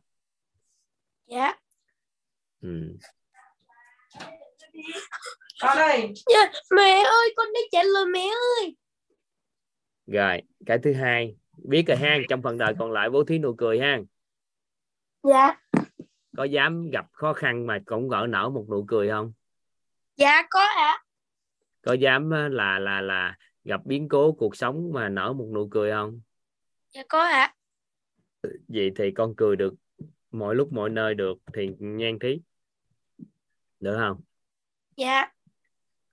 Dạ. 1.28 1.54
Ừ. 2.62 2.98
con 5.62 5.78
ơi. 5.78 6.14
Dạ, 6.34 6.52
mẹ 6.76 7.04
ơi 7.04 7.34
con 7.36 7.48
đã 7.54 7.60
trả 7.72 7.84
lời 7.84 8.06
mẹ 8.06 8.28
ơi. 8.60 8.76
Rồi 10.08 10.42
cái 10.66 10.78
thứ 10.84 10.94
hai. 10.94 11.36
Biết 11.58 11.84
rồi 11.88 11.98
ha 11.98 12.18
trong 12.30 12.42
phần 12.42 12.58
đời 12.58 12.74
còn 12.80 12.92
lại 12.92 13.10
bố 13.10 13.24
thí 13.24 13.40
nụ 13.40 13.56
cười 13.58 13.80
ha. 13.80 14.00
Dạ. 15.24 15.62
Có 16.38 16.44
dám 16.44 16.90
gặp 16.90 17.06
khó 17.12 17.34
khăn 17.34 17.68
mà 17.68 17.80
cũng 17.86 18.10
gỡ 18.10 18.26
nở 18.30 18.50
một 18.50 18.66
nụ 18.70 18.86
cười 18.88 19.10
không? 19.10 19.34
Dạ 20.16 20.48
có 20.50 20.60
ạ. 20.60 21.04
Có 21.82 21.94
dám 21.94 22.32
á, 22.32 22.50
là 22.52 22.80
là 22.80 23.02
là 23.02 23.38
gặp 23.64 23.86
biến 23.86 24.10
cố 24.10 24.32
cuộc 24.32 24.56
sống 24.56 24.94
mà 24.94 25.10
nở 25.10 25.34
một 25.34 25.48
nụ 25.54 25.68
cười 25.72 25.92
không? 25.92 26.22
Dạ 26.90 27.04
có 27.10 27.24
ạ. 27.24 27.56
Vậy 28.68 28.92
thì 28.96 29.12
con 29.16 29.34
cười 29.38 29.56
được 29.56 29.74
mọi 30.32 30.56
lúc 30.56 30.74
mọi 30.74 30.90
nơi 30.90 31.14
được 31.14 31.38
thì 31.54 31.70
nhan 31.80 32.20
thí. 32.20 32.42
Được 33.80 33.98
không? 34.00 34.22
Dạ. 34.96 35.32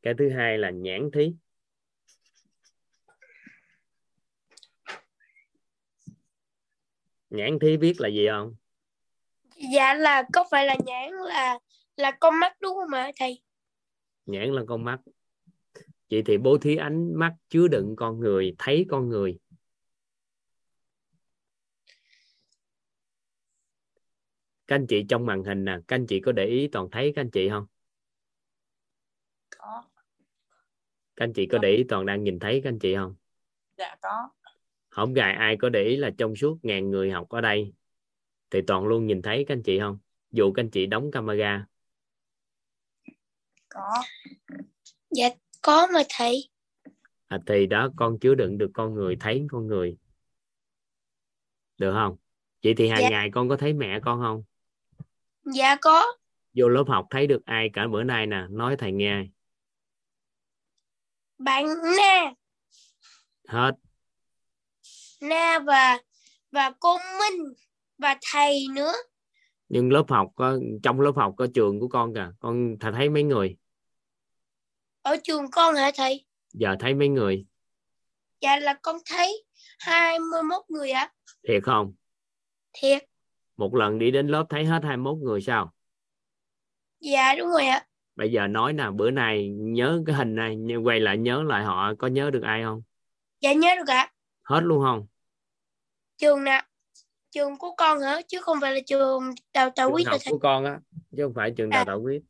Cái 0.02 0.14
thứ 0.18 0.30
hai 0.30 0.58
là 0.58 0.70
nhãn 0.70 1.10
thí. 1.12 1.34
Nhãn 7.30 7.58
thí 7.58 7.76
biết 7.76 7.94
là 7.98 8.08
gì 8.08 8.28
không? 8.28 8.56
Dạ 9.72 9.94
là 9.94 10.24
có 10.32 10.44
phải 10.50 10.66
là 10.66 10.76
nhãn 10.84 11.12
là 11.12 11.58
là 11.96 12.10
con 12.20 12.40
mắt 12.40 12.60
đúng 12.60 12.74
không 12.74 12.90
ạ 12.92 13.10
thầy? 13.16 13.42
Nhãn 14.26 14.52
là 14.52 14.62
con 14.68 14.84
mắt 14.84 14.98
vậy 16.10 16.22
thì 16.26 16.38
bố 16.38 16.58
thí 16.58 16.76
ánh 16.76 17.14
mắt 17.14 17.36
chứa 17.48 17.68
đựng 17.68 17.94
con 17.96 18.20
người 18.20 18.54
thấy 18.58 18.86
con 18.88 19.08
người. 19.08 19.38
Các 24.66 24.76
anh 24.76 24.86
chị 24.86 25.04
trong 25.08 25.26
màn 25.26 25.44
hình 25.44 25.64
nè 25.64 25.78
các 25.88 25.96
anh 25.96 26.06
chị 26.06 26.20
có 26.20 26.32
để 26.32 26.46
ý 26.46 26.68
toàn 26.72 26.88
thấy 26.90 27.12
các 27.16 27.22
anh 27.22 27.30
chị 27.30 27.48
không? 27.48 27.66
Có. 29.58 29.84
Các 31.16 31.24
anh 31.24 31.32
chị 31.32 31.46
có 31.46 31.58
để 31.58 31.70
ý 31.70 31.84
toàn 31.88 32.06
đang 32.06 32.24
nhìn 32.24 32.38
thấy 32.38 32.60
các 32.64 32.70
anh 32.70 32.78
chị 32.78 32.94
không? 32.94 33.14
Dạ 33.76 33.96
có. 34.02 34.30
Không 34.88 35.14
gài 35.14 35.32
ai 35.32 35.56
có 35.56 35.68
để 35.68 35.84
ý 35.84 35.96
là 35.96 36.10
trong 36.18 36.36
suốt 36.36 36.58
ngàn 36.62 36.90
người 36.90 37.10
học 37.10 37.28
ở 37.28 37.40
đây 37.40 37.72
thì 38.50 38.60
toàn 38.66 38.86
luôn 38.86 39.06
nhìn 39.06 39.22
thấy 39.22 39.44
các 39.48 39.54
anh 39.54 39.62
chị 39.62 39.78
không? 39.78 39.98
Dù 40.30 40.52
các 40.52 40.62
anh 40.62 40.70
chị 40.70 40.86
đóng 40.86 41.10
camera. 41.10 41.66
Có. 43.68 44.02
Dạ 45.10 45.28
có 45.68 45.86
mà 45.94 46.02
thầy. 46.08 46.48
À, 47.26 47.38
thì 47.46 47.66
đó 47.66 47.88
con 47.96 48.18
chứa 48.18 48.34
đựng 48.34 48.58
được 48.58 48.70
con 48.74 48.94
người 48.94 49.16
thấy 49.20 49.46
con 49.50 49.66
người. 49.66 49.96
Được 51.78 51.92
không? 51.92 52.16
Vậy 52.64 52.74
thì 52.76 52.88
hàng 52.88 53.00
Dạ. 53.02 53.10
ngày 53.10 53.30
con 53.32 53.48
có 53.48 53.56
thấy 53.56 53.72
mẹ 53.72 54.00
con 54.02 54.20
không? 54.20 54.42
Dạ 55.54 55.76
có. 55.76 56.06
Vô 56.54 56.68
lớp 56.68 56.84
học 56.88 57.06
thấy 57.10 57.26
được 57.26 57.44
ai 57.44 57.70
cả? 57.72 57.86
Bữa 57.86 58.02
nay 58.02 58.26
nè 58.26 58.46
nói 58.50 58.76
thầy 58.78 58.92
nghe. 58.92 59.26
Bạn 61.38 61.66
na. 61.96 62.32
Hết. 63.48 63.72
Na 65.20 65.58
và 65.58 65.98
và 66.52 66.70
cô 66.80 66.98
minh 66.98 67.54
và 67.98 68.16
thầy 68.32 68.66
nữa. 68.74 68.92
Nhưng 69.68 69.92
lớp 69.92 70.04
học 70.08 70.28
có 70.34 70.58
trong 70.82 71.00
lớp 71.00 71.12
học 71.16 71.34
có 71.36 71.46
trường 71.54 71.80
của 71.80 71.88
con 71.88 72.14
kìa. 72.14 72.30
Con 72.40 72.76
thầy 72.80 72.92
thấy 72.92 73.10
mấy 73.10 73.22
người 73.22 73.56
ở 75.08 75.16
trường 75.24 75.50
con 75.50 75.74
hả 75.74 75.90
thầy? 75.94 76.24
Giờ 76.52 76.76
thấy 76.80 76.94
mấy 76.94 77.08
người. 77.08 77.46
Dạ 78.40 78.56
là 78.56 78.74
con 78.82 78.96
thấy 79.10 79.44
21 79.78 80.62
người 80.68 80.90
ạ. 80.90 81.12
Thiệt 81.48 81.62
không? 81.62 81.94
Thiệt. 82.72 83.04
Một 83.56 83.74
lần 83.74 83.98
đi 83.98 84.10
đến 84.10 84.28
lớp 84.28 84.44
thấy 84.48 84.64
hết 84.64 84.84
21 84.84 85.18
người 85.18 85.40
sao? 85.40 85.74
Dạ 87.00 87.34
đúng 87.34 87.48
rồi 87.50 87.66
ạ. 87.66 87.86
Bây 88.16 88.32
giờ 88.32 88.46
nói 88.46 88.72
nè 88.72 88.84
bữa 88.94 89.10
nay 89.10 89.48
nhớ 89.48 90.02
cái 90.06 90.16
hình 90.16 90.34
này 90.34 90.56
quay 90.84 91.00
lại 91.00 91.18
nhớ 91.18 91.42
lại 91.42 91.64
họ 91.64 91.94
có 91.98 92.06
nhớ 92.06 92.30
được 92.30 92.42
ai 92.42 92.62
không? 92.62 92.82
Dạ 93.40 93.52
nhớ 93.52 93.74
được 93.76 93.92
ạ. 93.92 94.12
Hết 94.42 94.60
luôn 94.60 94.80
không? 94.84 95.06
Trường 96.16 96.44
nào? 96.44 96.62
Trường 97.30 97.58
của 97.58 97.74
con 97.76 98.00
hả? 98.00 98.20
Chứ 98.28 98.40
không 98.40 98.58
phải 98.60 98.72
là 98.74 98.80
trường 98.86 99.34
đào 99.54 99.70
tạo 99.76 99.88
trường 99.88 99.94
quý 99.94 100.04
học 100.06 100.20
của 100.30 100.38
con 100.38 100.64
á 100.64 100.80
chứ 101.16 101.22
không 101.22 101.34
phải 101.34 101.52
trường 101.56 101.70
À. 101.70 101.76
đào 101.76 101.84
tạo 101.84 102.00
quyết. 102.02 102.22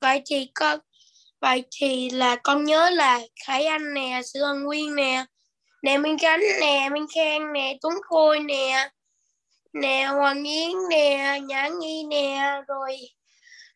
Vậy 0.00 0.22
thì 0.26 0.50
con 0.54 0.80
vậy 1.40 1.64
thì 1.70 2.10
là 2.10 2.36
con 2.36 2.64
nhớ 2.64 2.90
là 2.90 3.20
Khải 3.44 3.64
Anh 3.64 3.94
nè 3.94 4.20
Sư 4.24 4.42
Ân 4.42 4.62
Nguyên 4.62 4.94
nè 4.94 5.24
nè 5.82 5.98
Minh 5.98 6.18
Khánh 6.18 6.40
nè 6.60 6.88
Minh 6.92 7.06
Khang 7.14 7.52
nè 7.52 7.78
Tuấn 7.80 7.94
Khôi 8.08 8.40
nè 8.40 8.90
nè 9.72 10.04
Hoàng 10.04 10.44
Yến 10.44 10.72
nè 10.90 11.40
Nhã 11.42 11.68
Nghi 11.80 12.04
nè 12.10 12.60
rồi 12.68 12.96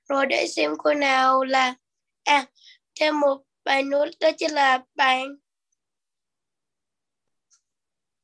rồi 0.09 0.27
để 0.27 0.47
xem 0.47 0.75
cô 0.79 0.95
nào 0.95 1.45
là 1.45 1.75
à 2.25 2.47
thêm 3.01 3.21
một 3.21 3.43
bạn 3.65 3.91
nữa 3.91 4.05
đó 4.21 4.29
chính 4.39 4.51
là 4.51 4.81
bạn 4.95 5.37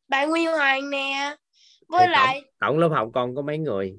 bạn 0.09 0.31
Nguyên 0.31 0.47
Hoàng 0.47 0.91
nè. 0.91 1.37
Với 1.89 2.07
Thì 2.07 2.13
lại 2.13 2.41
tổng, 2.43 2.51
tổng 2.61 2.79
lớp 2.79 2.89
học 2.89 3.09
con 3.15 3.35
có 3.37 3.43
mấy 3.43 3.59
người? 3.59 3.99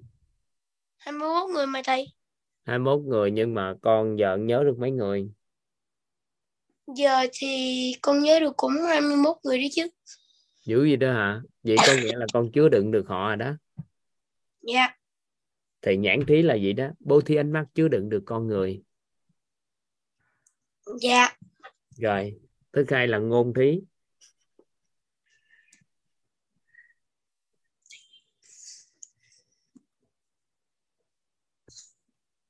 21 0.97 1.49
người 1.49 1.65
mà 1.65 1.81
thầy 1.85 2.07
21 2.71 3.01
người 3.05 3.31
nhưng 3.31 3.53
mà 3.53 3.73
con 3.81 4.19
giờ 4.19 4.37
nhớ 4.37 4.63
được 4.63 4.79
mấy 4.79 4.91
người? 4.91 5.29
Giờ 6.95 7.27
thì 7.33 7.93
con 8.01 8.23
nhớ 8.23 8.39
được 8.39 8.53
cũng 8.57 8.71
21 8.87 9.37
người 9.43 9.57
đấy 9.57 9.69
chứ. 9.71 9.87
Dữ 10.65 10.85
gì 10.85 10.95
đó 10.95 11.13
hả? 11.13 11.41
Vậy 11.63 11.75
có 11.87 11.93
nghĩa 11.93 12.15
là 12.17 12.25
con 12.33 12.51
chứa 12.51 12.69
đựng 12.69 12.91
được 12.91 13.07
họ 13.07 13.27
rồi 13.27 13.37
đó. 13.37 13.53
Dạ. 14.61 14.97
Thì 15.81 15.97
nhãn 15.97 16.25
thí 16.27 16.41
là 16.41 16.55
gì 16.55 16.73
đó. 16.73 16.87
Bố 16.99 17.21
thí 17.21 17.35
ánh 17.35 17.51
mắt 17.51 17.65
chứa 17.73 17.87
đựng 17.87 18.09
được 18.09 18.23
con 18.25 18.47
người. 18.47 18.83
Dạ. 21.01 21.37
Rồi 21.97 22.39
thứ 22.73 22.85
hai 22.87 23.07
là 23.07 23.17
ngôn 23.17 23.53
thí 23.53 23.81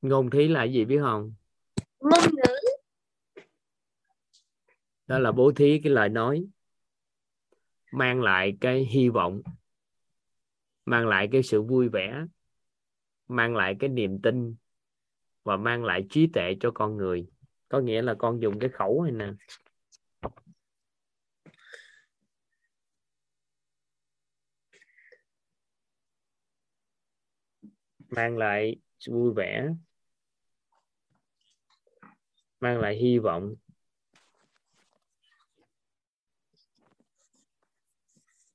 ngôn 0.01 0.29
thí 0.29 0.47
là 0.47 0.63
gì 0.63 0.85
biết 0.85 0.99
không? 1.01 1.33
Ngôn 1.99 2.21
ngữ. 2.31 2.55
Đó 5.07 5.19
là 5.19 5.31
bố 5.31 5.51
thí 5.55 5.81
cái 5.83 5.93
lời 5.93 6.09
nói. 6.09 6.45
Mang 7.91 8.21
lại 8.21 8.57
cái 8.61 8.85
hy 8.91 9.09
vọng. 9.09 9.41
Mang 10.85 11.07
lại 11.07 11.29
cái 11.31 11.43
sự 11.43 11.61
vui 11.61 11.89
vẻ. 11.89 12.25
Mang 13.27 13.55
lại 13.55 13.75
cái 13.79 13.89
niềm 13.89 14.21
tin. 14.21 14.55
Và 15.43 15.57
mang 15.57 15.83
lại 15.83 16.05
trí 16.09 16.27
tuệ 16.33 16.55
cho 16.59 16.71
con 16.73 16.97
người. 16.97 17.27
Có 17.69 17.79
nghĩa 17.79 18.01
là 18.01 18.15
con 18.19 18.41
dùng 18.41 18.59
cái 18.59 18.69
khẩu 18.69 19.03
này 19.03 19.11
nè. 19.11 19.33
Mang 28.09 28.37
lại 28.37 28.75
vui 29.09 29.33
vẻ 29.35 29.69
mang 32.61 32.79
lại 32.79 32.95
hy 32.95 33.19
vọng. 33.19 33.55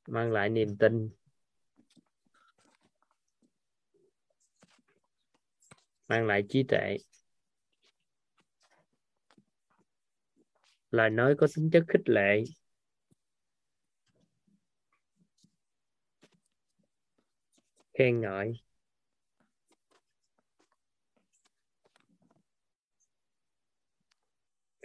Mang 0.09 0.33
lại 0.33 0.49
niềm 0.49 0.77
tin. 0.79 1.11
Mang 6.09 6.27
lại 6.27 6.43
trí 6.49 6.63
tuệ. 6.63 6.97
Lời 10.91 11.11
nói 11.11 11.35
có 11.39 11.47
tính 11.57 11.71
chất 11.73 11.85
khích 11.89 12.09
lệ. 12.09 12.45
Khen 17.95 18.21
ngợi. 18.21 18.66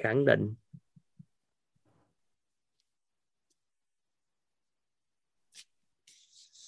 Khẳng 0.04 0.26
định. 0.26 0.56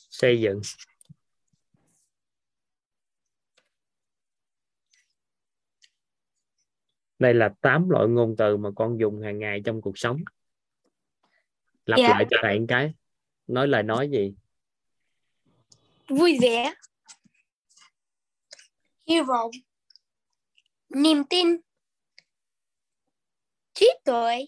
Xây 0.10 0.42
dựng. 0.42 0.62
Đây 7.20 7.34
là 7.34 7.50
tám 7.62 7.90
loại 7.90 8.08
ngôn 8.08 8.36
từ 8.38 8.58
mà 8.58 8.70
con 8.75 9.00
dùng 9.00 9.22
hàng 9.22 9.40
ngày 9.40 9.62
trong 9.66 9.82
cuộc 9.82 9.98
sống. 9.98 10.24
Lặp 11.86 11.98
Dạ. 12.00 12.10
lại 12.10 12.25
cho 12.32 12.38
thầy 12.42 12.60
một 12.60 12.66
cái. 12.70 12.94
Nói 13.48 13.68
lời 13.68 13.84
nói 13.84 14.10
gì? 14.10 14.34
Vui 16.10 16.38
vẻ. 16.42 16.74
Hy 19.08 19.22
vọng. 19.22 19.52
Niềm 20.90 21.24
tin 21.30 21.58
trí 23.74 23.89
tuệ 24.06 24.46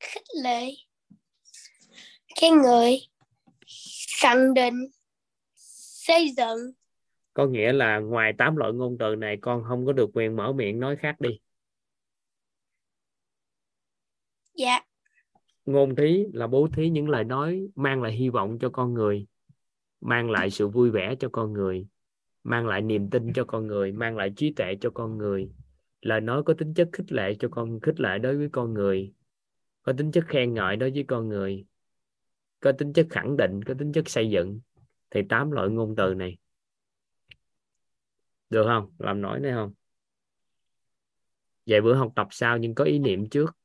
khích 0.00 0.24
lệ. 0.42 0.70
Khen 2.40 2.52
ngợi 2.62 3.08
khẳng 4.20 4.54
định 4.54 4.74
xây 6.06 6.30
dựng. 6.36 6.58
Có 7.34 7.46
nghĩa 7.46 7.72
là 7.72 7.98
ngoài 7.98 8.32
tám 8.38 8.56
loại 8.56 8.72
ngôn 8.72 8.96
từ 8.98 9.16
này 9.16 9.38
con 9.40 9.64
không 9.68 9.86
có 9.86 9.92
được 9.92 10.10
quyền 10.14 10.36
mở 10.36 10.52
miệng 10.52 10.80
nói 10.80 10.96
khác 10.96 11.20
đi. 11.20 11.40
Dạ. 14.54 14.80
Ngôn 15.64 15.96
thí 15.96 16.24
là 16.32 16.46
bố 16.46 16.68
thí 16.76 16.90
những 16.90 17.08
lời 17.08 17.24
nói 17.24 17.68
mang 17.74 18.02
lại 18.02 18.12
hy 18.12 18.28
vọng 18.28 18.58
cho 18.60 18.70
con 18.72 18.94
người 18.94 19.26
mang 20.00 20.30
lại 20.30 20.50
sự 20.50 20.68
vui 20.68 20.90
vẻ 20.90 21.14
cho 21.20 21.28
con 21.32 21.52
người 21.52 21.86
mang 22.44 22.66
lại 22.66 22.80
niềm 22.80 23.10
tin 23.10 23.32
cho 23.32 23.44
con 23.44 23.66
người 23.66 23.92
mang 23.92 24.16
lại 24.16 24.32
trí 24.36 24.52
tuệ 24.52 24.74
cho 24.80 24.90
con 24.90 25.18
người 25.18 25.50
lời 26.04 26.20
nói 26.20 26.42
có 26.42 26.54
tính 26.58 26.74
chất 26.74 26.88
khích 26.92 27.12
lệ 27.12 27.34
cho 27.38 27.48
con 27.50 27.80
khích 27.80 28.00
lệ 28.00 28.18
đối 28.18 28.36
với 28.36 28.48
con 28.52 28.74
người 28.74 29.12
có 29.82 29.92
tính 29.98 30.12
chất 30.12 30.24
khen 30.28 30.54
ngợi 30.54 30.76
đối 30.76 30.90
với 30.90 31.04
con 31.08 31.28
người 31.28 31.66
có 32.60 32.72
tính 32.78 32.92
chất 32.92 33.06
khẳng 33.10 33.36
định 33.36 33.64
có 33.64 33.74
tính 33.78 33.92
chất 33.92 34.08
xây 34.08 34.30
dựng. 34.30 34.60
Thì 35.10 35.20
tám 35.28 35.50
loại 35.50 35.68
ngôn 35.68 35.94
từ 35.96 36.14
này. 36.14 36.38
Được 38.50 38.64
không? 38.66 38.92
Làm 38.98 39.20
nổi 39.20 39.40
này 39.40 39.52
không? 39.52 39.72
Vậy 41.66 41.80
bữa 41.80 41.94
học 41.94 42.12
tập 42.16 42.28
sao 42.30 42.58
nhưng 42.58 42.74
có 42.74 42.84
ý 42.84 42.98
niệm 42.98 43.28
trước. 43.28 43.56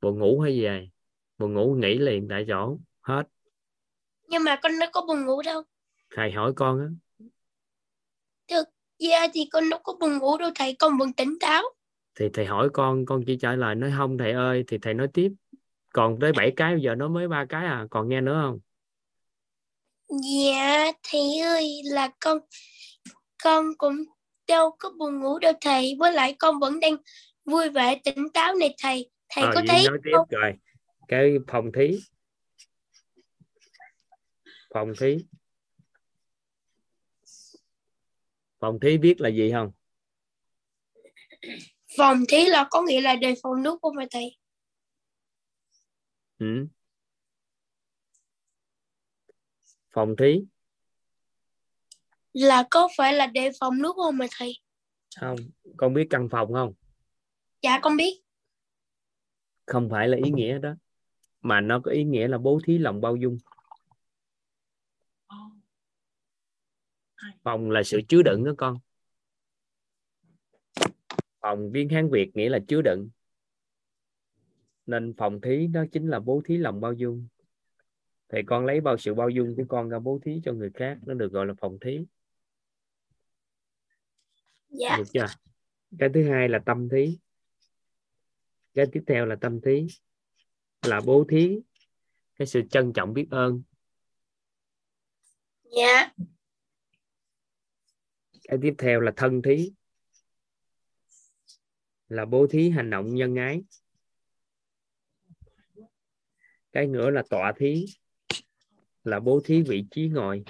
Buồn 0.00 0.18
ngủ 0.18 0.40
hay 0.40 0.56
gì 0.56 0.90
buồn 1.38 1.54
ngủ 1.54 1.76
nghỉ 1.80 1.98
liền 1.98 2.28
tại 2.28 2.44
chỗ. 2.48 2.78
Hết. 3.00 3.24
Nhưng 4.28 4.44
mà 4.44 4.58
con 4.62 4.72
đâu 4.80 4.90
có 4.92 5.04
buồn 5.08 5.26
ngủ 5.26 5.42
đâu. 5.42 5.62
Thầy 6.10 6.32
hỏi 6.32 6.52
con 6.56 6.80
á 6.80 6.86
dạ 8.98 9.26
thì 9.34 9.48
con 9.52 9.68
đâu 9.68 9.80
có 9.82 9.92
buồn 10.00 10.18
ngủ 10.18 10.38
đâu 10.38 10.50
thầy 10.54 10.76
con 10.78 10.98
vẫn 10.98 11.12
tỉnh 11.12 11.38
táo. 11.40 11.62
Thì 12.14 12.28
thầy 12.32 12.46
hỏi 12.46 12.68
con 12.72 13.06
con 13.06 13.24
chỉ 13.26 13.38
trả 13.40 13.56
lời 13.56 13.74
nói 13.74 13.92
không 13.96 14.18
thầy 14.18 14.32
ơi 14.32 14.64
thì 14.68 14.78
thầy 14.78 14.94
nói 14.94 15.08
tiếp. 15.14 15.32
Còn 15.92 16.18
tới 16.20 16.32
bảy 16.32 16.52
cái 16.56 16.74
bây 16.74 16.82
giờ 16.82 16.94
nó 16.94 17.08
mới 17.08 17.28
ba 17.28 17.44
cái 17.48 17.66
à 17.66 17.86
còn 17.90 18.08
nghe 18.08 18.20
nữa 18.20 18.40
không? 18.42 18.58
Dạ 20.08 20.92
thầy 21.02 21.40
ơi 21.40 21.80
là 21.84 22.10
con 22.20 22.38
con 23.42 23.64
cũng 23.78 23.96
đâu 24.48 24.70
có 24.78 24.90
buồn 24.98 25.20
ngủ 25.20 25.38
đâu 25.38 25.52
thầy. 25.60 25.96
Với 25.98 26.12
lại 26.12 26.36
con 26.38 26.58
vẫn 26.60 26.80
đang 26.80 26.96
vui 27.44 27.70
vẻ 27.70 28.00
tỉnh 28.04 28.28
táo 28.34 28.54
này 28.54 28.74
thầy. 28.82 29.10
Thầy 29.28 29.44
Ờ, 29.44 29.50
có 29.54 29.62
thấy 29.68 29.84
nói 29.88 29.98
tiếp 30.04 30.10
không 30.14 30.26
rồi. 30.30 30.52
Cái 31.08 31.34
phòng 31.48 31.72
thí. 31.72 31.98
Phòng 34.74 34.92
thí 35.00 35.16
phòng 38.58 38.80
thí 38.80 38.98
biết 38.98 39.20
là 39.20 39.28
gì 39.28 39.52
không? 39.52 39.72
Phòng 41.96 42.18
thí 42.28 42.44
là 42.44 42.66
có 42.70 42.82
nghĩa 42.82 43.00
là 43.00 43.16
đề 43.16 43.34
phòng 43.42 43.62
nước 43.62 43.78
không 43.82 43.92
phải 43.96 44.06
thầy. 44.10 44.36
Ừ. 46.38 46.66
phòng 49.96 50.16
thí. 50.18 50.44
Là 52.32 52.64
có 52.70 52.88
phải 52.96 53.12
là 53.12 53.26
đề 53.26 53.50
phòng 53.60 53.82
nước 53.82 53.92
không 53.96 54.18
mà 54.18 54.26
thầy? 54.38 54.54
Không. 55.20 55.36
Con 55.76 55.94
biết 55.94 56.06
căn 56.10 56.28
phòng 56.30 56.52
không? 56.52 56.72
Dạ 57.62 57.78
con 57.82 57.96
biết. 57.96 58.20
Không 59.66 59.88
phải 59.90 60.08
là 60.08 60.16
ý 60.24 60.30
nghĩa 60.30 60.58
đó. 60.58 60.74
Mà 61.40 61.60
nó 61.60 61.80
có 61.84 61.90
ý 61.90 62.04
nghĩa 62.04 62.28
là 62.28 62.38
bố 62.38 62.60
thí 62.64 62.78
lòng 62.78 63.00
bao 63.00 63.16
dung 63.16 63.38
phòng 67.42 67.70
là 67.70 67.82
sự 67.82 68.00
chứa 68.08 68.22
đựng 68.22 68.44
đó 68.44 68.52
con. 68.58 68.78
Phòng 71.40 71.70
tiếng 71.74 71.88
hán 71.88 72.10
việt 72.10 72.36
nghĩa 72.36 72.48
là 72.48 72.58
chứa 72.68 72.82
đựng. 72.82 73.08
Nên 74.86 75.14
phòng 75.16 75.40
thí 75.40 75.66
đó 75.66 75.84
chính 75.92 76.08
là 76.08 76.20
bố 76.20 76.42
thí 76.44 76.56
lòng 76.56 76.80
bao 76.80 76.92
dung. 76.92 77.26
Thì 78.28 78.38
con 78.46 78.66
lấy 78.66 78.80
bao 78.80 78.98
sự 78.98 79.14
bao 79.14 79.28
dung 79.28 79.56
của 79.56 79.64
con 79.68 79.88
ra 79.88 79.98
bố 79.98 80.20
thí 80.24 80.40
cho 80.44 80.52
người 80.52 80.70
khác 80.74 80.98
nó 81.06 81.14
được 81.14 81.32
gọi 81.32 81.46
là 81.46 81.54
phòng 81.58 81.78
thí. 81.80 82.06
Dạ. 84.68 84.96
Được 84.98 85.04
chưa? 85.12 85.26
Cái 85.98 86.08
thứ 86.14 86.28
hai 86.28 86.48
là 86.48 86.58
tâm 86.58 86.88
thí. 86.88 87.18
Cái 88.74 88.86
tiếp 88.92 89.02
theo 89.06 89.26
là 89.26 89.36
tâm 89.40 89.60
thí. 89.60 89.86
Là 90.82 91.00
bố 91.00 91.24
thí. 91.28 91.60
Cái 92.38 92.46
sự 92.46 92.62
trân 92.70 92.92
trọng 92.92 93.12
biết 93.12 93.26
ơn. 93.30 93.62
Dạ 95.76 96.10
cái 98.48 98.58
tiếp 98.62 98.74
theo 98.78 99.00
là 99.00 99.12
thân 99.16 99.42
thí. 99.42 99.72
Là 102.08 102.24
bố 102.24 102.46
thí 102.46 102.70
hành 102.70 102.90
động 102.90 103.14
nhân 103.14 103.36
ái. 103.36 103.62
Cái 106.72 106.86
nữa 106.86 107.10
là 107.10 107.22
tọa 107.30 107.52
thí. 107.56 107.84
Là 109.04 109.20
bố 109.20 109.40
thí 109.44 109.62
vị 109.62 109.84
trí 109.90 110.08
ngồi. 110.08 110.44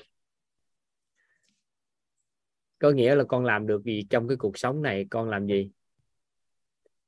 Có 2.78 2.90
nghĩa 2.90 3.14
là 3.14 3.24
con 3.24 3.44
làm 3.44 3.66
được 3.66 3.85
gì 3.85 4.06
trong 4.11 4.28
cái 4.28 4.37
cuộc 4.37 4.59
sống 4.59 4.82
này 4.82 5.06
con 5.11 5.28
làm 5.28 5.46
gì? 5.46 5.70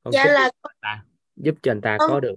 Con 0.02 0.12
dạ 0.12 0.24
giúp, 0.24 0.70
là 0.80 1.04
giúp 1.36 1.54
cho 1.62 1.72
người 1.72 1.82
ta 1.82 1.96
Con- 1.98 2.10
có 2.10 2.20
được. 2.20 2.34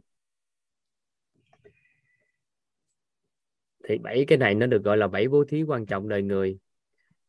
Thì 3.83 3.97
bảy 3.97 4.25
cái 4.27 4.37
này 4.37 4.55
nó 4.55 4.67
được 4.67 4.83
gọi 4.83 4.97
là 4.97 5.07
bảy 5.07 5.27
bố 5.27 5.43
thí 5.47 5.63
quan 5.63 5.85
trọng 5.85 6.09
đời 6.09 6.21
người 6.21 6.59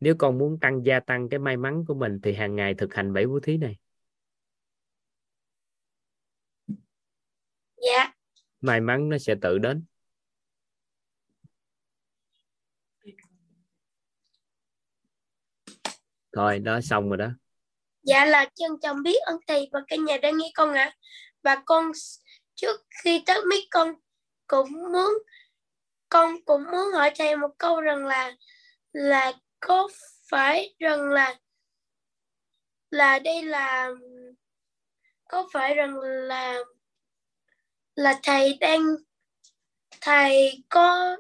nếu 0.03 0.15
con 0.19 0.39
muốn 0.39 0.59
tăng 0.61 0.83
gia 0.85 1.01
tăng 1.01 1.29
cái 1.29 1.39
may 1.39 1.57
mắn 1.57 1.85
của 1.89 1.95
mình 1.95 2.21
thì 2.23 2.35
hàng 2.35 2.57
ngày 2.57 2.75
thực 2.79 2.95
hành 2.95 3.13
bảy 3.13 3.27
bố 3.27 3.41
thí 3.43 3.57
này. 3.57 3.77
Dạ. 7.77 8.13
May 8.61 8.81
mắn 8.81 9.09
nó 9.09 9.19
sẽ 9.19 9.35
tự 9.43 9.59
đến. 9.59 9.85
Thôi 16.33 16.59
đó 16.59 16.81
xong 16.81 17.09
rồi 17.09 17.19
đó. 17.19 17.29
Dạ 18.03 18.25
là 18.25 18.51
trân 18.55 18.71
trọng 18.83 19.03
biết 19.03 19.19
ơn 19.27 19.37
thầy 19.47 19.69
và 19.73 19.81
cả 19.89 19.97
nhà 19.97 20.17
đã 20.23 20.31
nghe 20.31 20.51
con 20.55 20.75
ạ. 20.75 20.97
Và 21.43 21.63
con 21.67 21.93
trước 22.55 22.81
khi 23.05 23.23
tắt 23.27 23.45
mic 23.51 23.65
con 23.71 23.95
cũng 24.47 24.73
muốn 24.73 25.13
con 26.09 26.45
cũng 26.45 26.63
muốn 26.63 26.93
hỏi 26.95 27.13
thầy 27.19 27.37
một 27.37 27.51
câu 27.59 27.81
rằng 27.81 28.07
là 28.07 28.33
là 28.93 29.33
có 29.67 29.89
phải 30.31 30.75
rằng 30.79 31.01
là 31.09 31.39
là 32.91 33.19
đây 33.19 33.43
là, 33.43 33.91
có 35.29 35.49
phải 35.53 35.75
rằng 35.75 35.99
là 36.01 36.59
là 37.95 38.21
thầy 38.23 38.59
đang, 38.61 38.83
thầy 40.01 40.63
có 40.69 41.17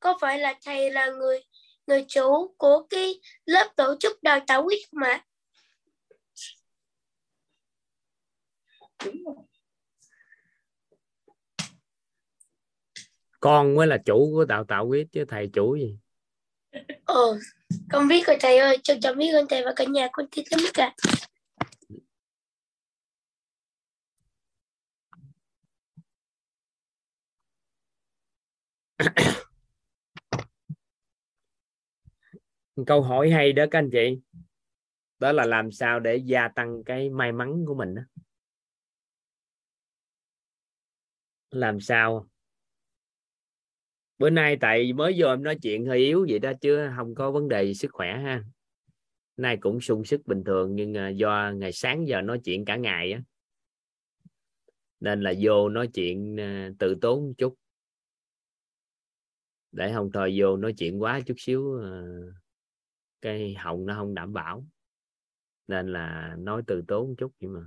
có 0.00 0.18
phải 0.20 0.38
là 0.38 0.54
thầy 0.64 0.90
là 0.90 1.06
người 1.06 1.40
người 1.86 2.04
chủ 2.08 2.54
của 2.58 2.86
cái 2.90 3.20
lớp 3.44 3.72
tổ 3.76 3.94
chức 4.00 4.22
đào 4.22 4.40
tạo 4.46 4.62
quyết 4.64 4.82
mà 4.92 5.24
con 13.40 13.74
mới 13.74 13.86
là 13.86 13.98
chủ 14.04 14.30
của 14.32 14.44
đào 14.44 14.64
tạo 14.64 14.86
quyết 14.86 15.06
chứ 15.12 15.24
thầy 15.28 15.50
chủ 15.52 15.76
gì? 15.76 15.98
Ồ, 17.04 17.36
con 17.90 18.08
biết 18.08 18.26
rồi 18.26 18.36
thầy 18.40 18.58
ơi, 18.58 18.78
cho 18.82 18.94
cháu 19.02 19.14
biết 19.14 19.32
ơn 19.32 19.46
thầy 19.48 19.64
và 19.64 19.72
cả 19.76 19.84
nhà 19.84 20.08
con 20.12 20.26
thích 20.32 20.46
lắm 20.50 20.60
cả. 20.74 20.94
câu 32.86 33.02
hỏi 33.02 33.30
hay 33.30 33.52
đó 33.52 33.64
các 33.70 33.78
anh 33.78 33.90
chị 33.92 34.20
đó 35.18 35.32
là 35.32 35.44
làm 35.44 35.72
sao 35.72 36.00
để 36.00 36.16
gia 36.16 36.48
tăng 36.48 36.84
cái 36.84 37.10
may 37.10 37.32
mắn 37.32 37.64
của 37.66 37.74
mình 37.74 37.94
đó 37.94 38.02
làm 41.50 41.80
sao 41.80 42.26
bữa 44.18 44.30
nay 44.30 44.56
tại 44.60 44.92
mới 44.92 45.14
vô 45.16 45.28
em 45.28 45.42
nói 45.42 45.58
chuyện 45.62 45.86
hơi 45.86 45.98
yếu 45.98 46.26
vậy 46.28 46.38
đó 46.38 46.52
chứ 46.60 46.88
không 46.96 47.14
có 47.14 47.30
vấn 47.30 47.48
đề 47.48 47.74
sức 47.74 47.88
khỏe 47.92 48.18
ha. 48.18 48.44
Nay 49.36 49.56
cũng 49.60 49.80
sung 49.80 50.04
sức 50.04 50.26
bình 50.26 50.44
thường 50.44 50.74
nhưng 50.74 50.96
à, 50.96 51.08
do 51.08 51.52
ngày 51.56 51.72
sáng 51.72 52.08
giờ 52.08 52.20
nói 52.20 52.40
chuyện 52.44 52.64
cả 52.64 52.76
ngày 52.76 53.12
á. 53.12 53.22
Nên 55.00 55.20
là 55.20 55.32
vô 55.40 55.68
nói 55.68 55.88
chuyện 55.94 56.40
à, 56.40 56.70
từ 56.78 56.94
tự 56.94 56.98
tốn 57.00 57.26
một 57.26 57.32
chút. 57.38 57.54
Để 59.72 59.92
không 59.92 60.10
thôi 60.12 60.34
vô 60.38 60.56
nói 60.56 60.74
chuyện 60.78 61.02
quá 61.02 61.20
chút 61.26 61.34
xíu 61.38 61.80
à, 61.82 62.02
cái 63.20 63.54
họng 63.54 63.86
nó 63.86 63.94
không 63.94 64.14
đảm 64.14 64.32
bảo. 64.32 64.66
Nên 65.68 65.92
là 65.92 66.36
nói 66.38 66.62
từ 66.66 66.82
tốn 66.88 67.08
một 67.08 67.14
chút 67.18 67.32
nhưng 67.40 67.52
mà. 67.52 67.60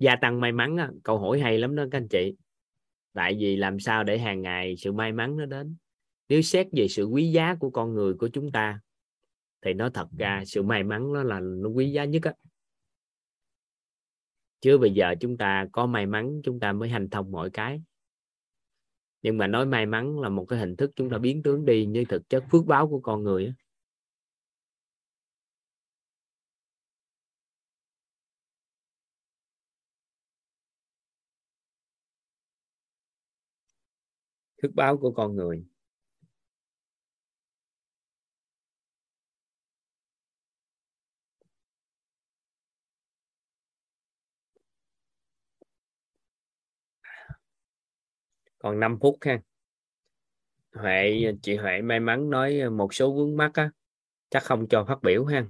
Gia 0.00 0.16
tăng 0.16 0.40
may 0.40 0.52
mắn 0.52 0.76
á, 0.76 0.90
câu 1.02 1.18
hỏi 1.18 1.40
hay 1.40 1.58
lắm 1.58 1.74
đó 1.74 1.84
các 1.90 1.98
anh 1.98 2.08
chị. 2.08 2.34
Tại 3.12 3.36
vì 3.40 3.56
làm 3.56 3.80
sao 3.80 4.04
để 4.04 4.18
hàng 4.18 4.42
ngày 4.42 4.76
sự 4.76 4.92
may 4.92 5.12
mắn 5.12 5.36
nó 5.36 5.46
đến? 5.46 5.76
Nếu 6.28 6.42
xét 6.42 6.66
về 6.72 6.88
sự 6.88 7.04
quý 7.04 7.30
giá 7.32 7.54
của 7.54 7.70
con 7.70 7.94
người 7.94 8.14
của 8.14 8.28
chúng 8.28 8.52
ta 8.52 8.80
thì 9.62 9.72
nó 9.72 9.90
thật 9.90 10.08
ra 10.18 10.44
sự 10.46 10.62
may 10.62 10.84
mắn 10.84 11.12
nó 11.12 11.22
là 11.22 11.40
nó 11.40 11.68
quý 11.68 11.92
giá 11.92 12.04
nhất 12.04 12.22
á. 12.22 12.32
Chứ 14.60 14.78
bây 14.78 14.90
giờ 14.90 15.14
chúng 15.20 15.36
ta 15.36 15.66
có 15.72 15.86
may 15.86 16.06
mắn 16.06 16.40
chúng 16.44 16.60
ta 16.60 16.72
mới 16.72 16.88
hành 16.88 17.10
thông 17.10 17.30
mọi 17.30 17.50
cái. 17.50 17.82
Nhưng 19.22 19.38
mà 19.38 19.46
nói 19.46 19.66
may 19.66 19.86
mắn 19.86 20.20
là 20.20 20.28
một 20.28 20.44
cái 20.44 20.58
hình 20.58 20.76
thức 20.76 20.90
chúng 20.96 21.10
ta 21.10 21.18
biến 21.18 21.42
tướng 21.42 21.64
đi 21.64 21.86
như 21.86 22.04
thực 22.08 22.28
chất 22.28 22.44
phước 22.50 22.66
báo 22.66 22.88
của 22.88 23.00
con 23.00 23.22
người 23.22 23.46
á. 23.46 23.52
Thức 34.62 34.70
báo 34.74 34.96
của 34.96 35.10
con 35.12 35.36
người. 35.36 35.64
Còn 48.58 48.80
5 48.80 48.98
phút 49.00 49.18
ha. 49.20 49.40
Huệ, 50.74 51.22
chị 51.42 51.56
Huệ 51.56 51.82
may 51.82 52.00
mắn 52.00 52.30
nói 52.30 52.70
một 52.70 52.94
số 52.94 53.14
vướng 53.14 53.36
mắt 53.36 53.50
á. 53.54 53.70
Chắc 54.30 54.42
không 54.42 54.68
cho 54.68 54.84
phát 54.84 55.02
biểu 55.02 55.24
ha. 55.24 55.46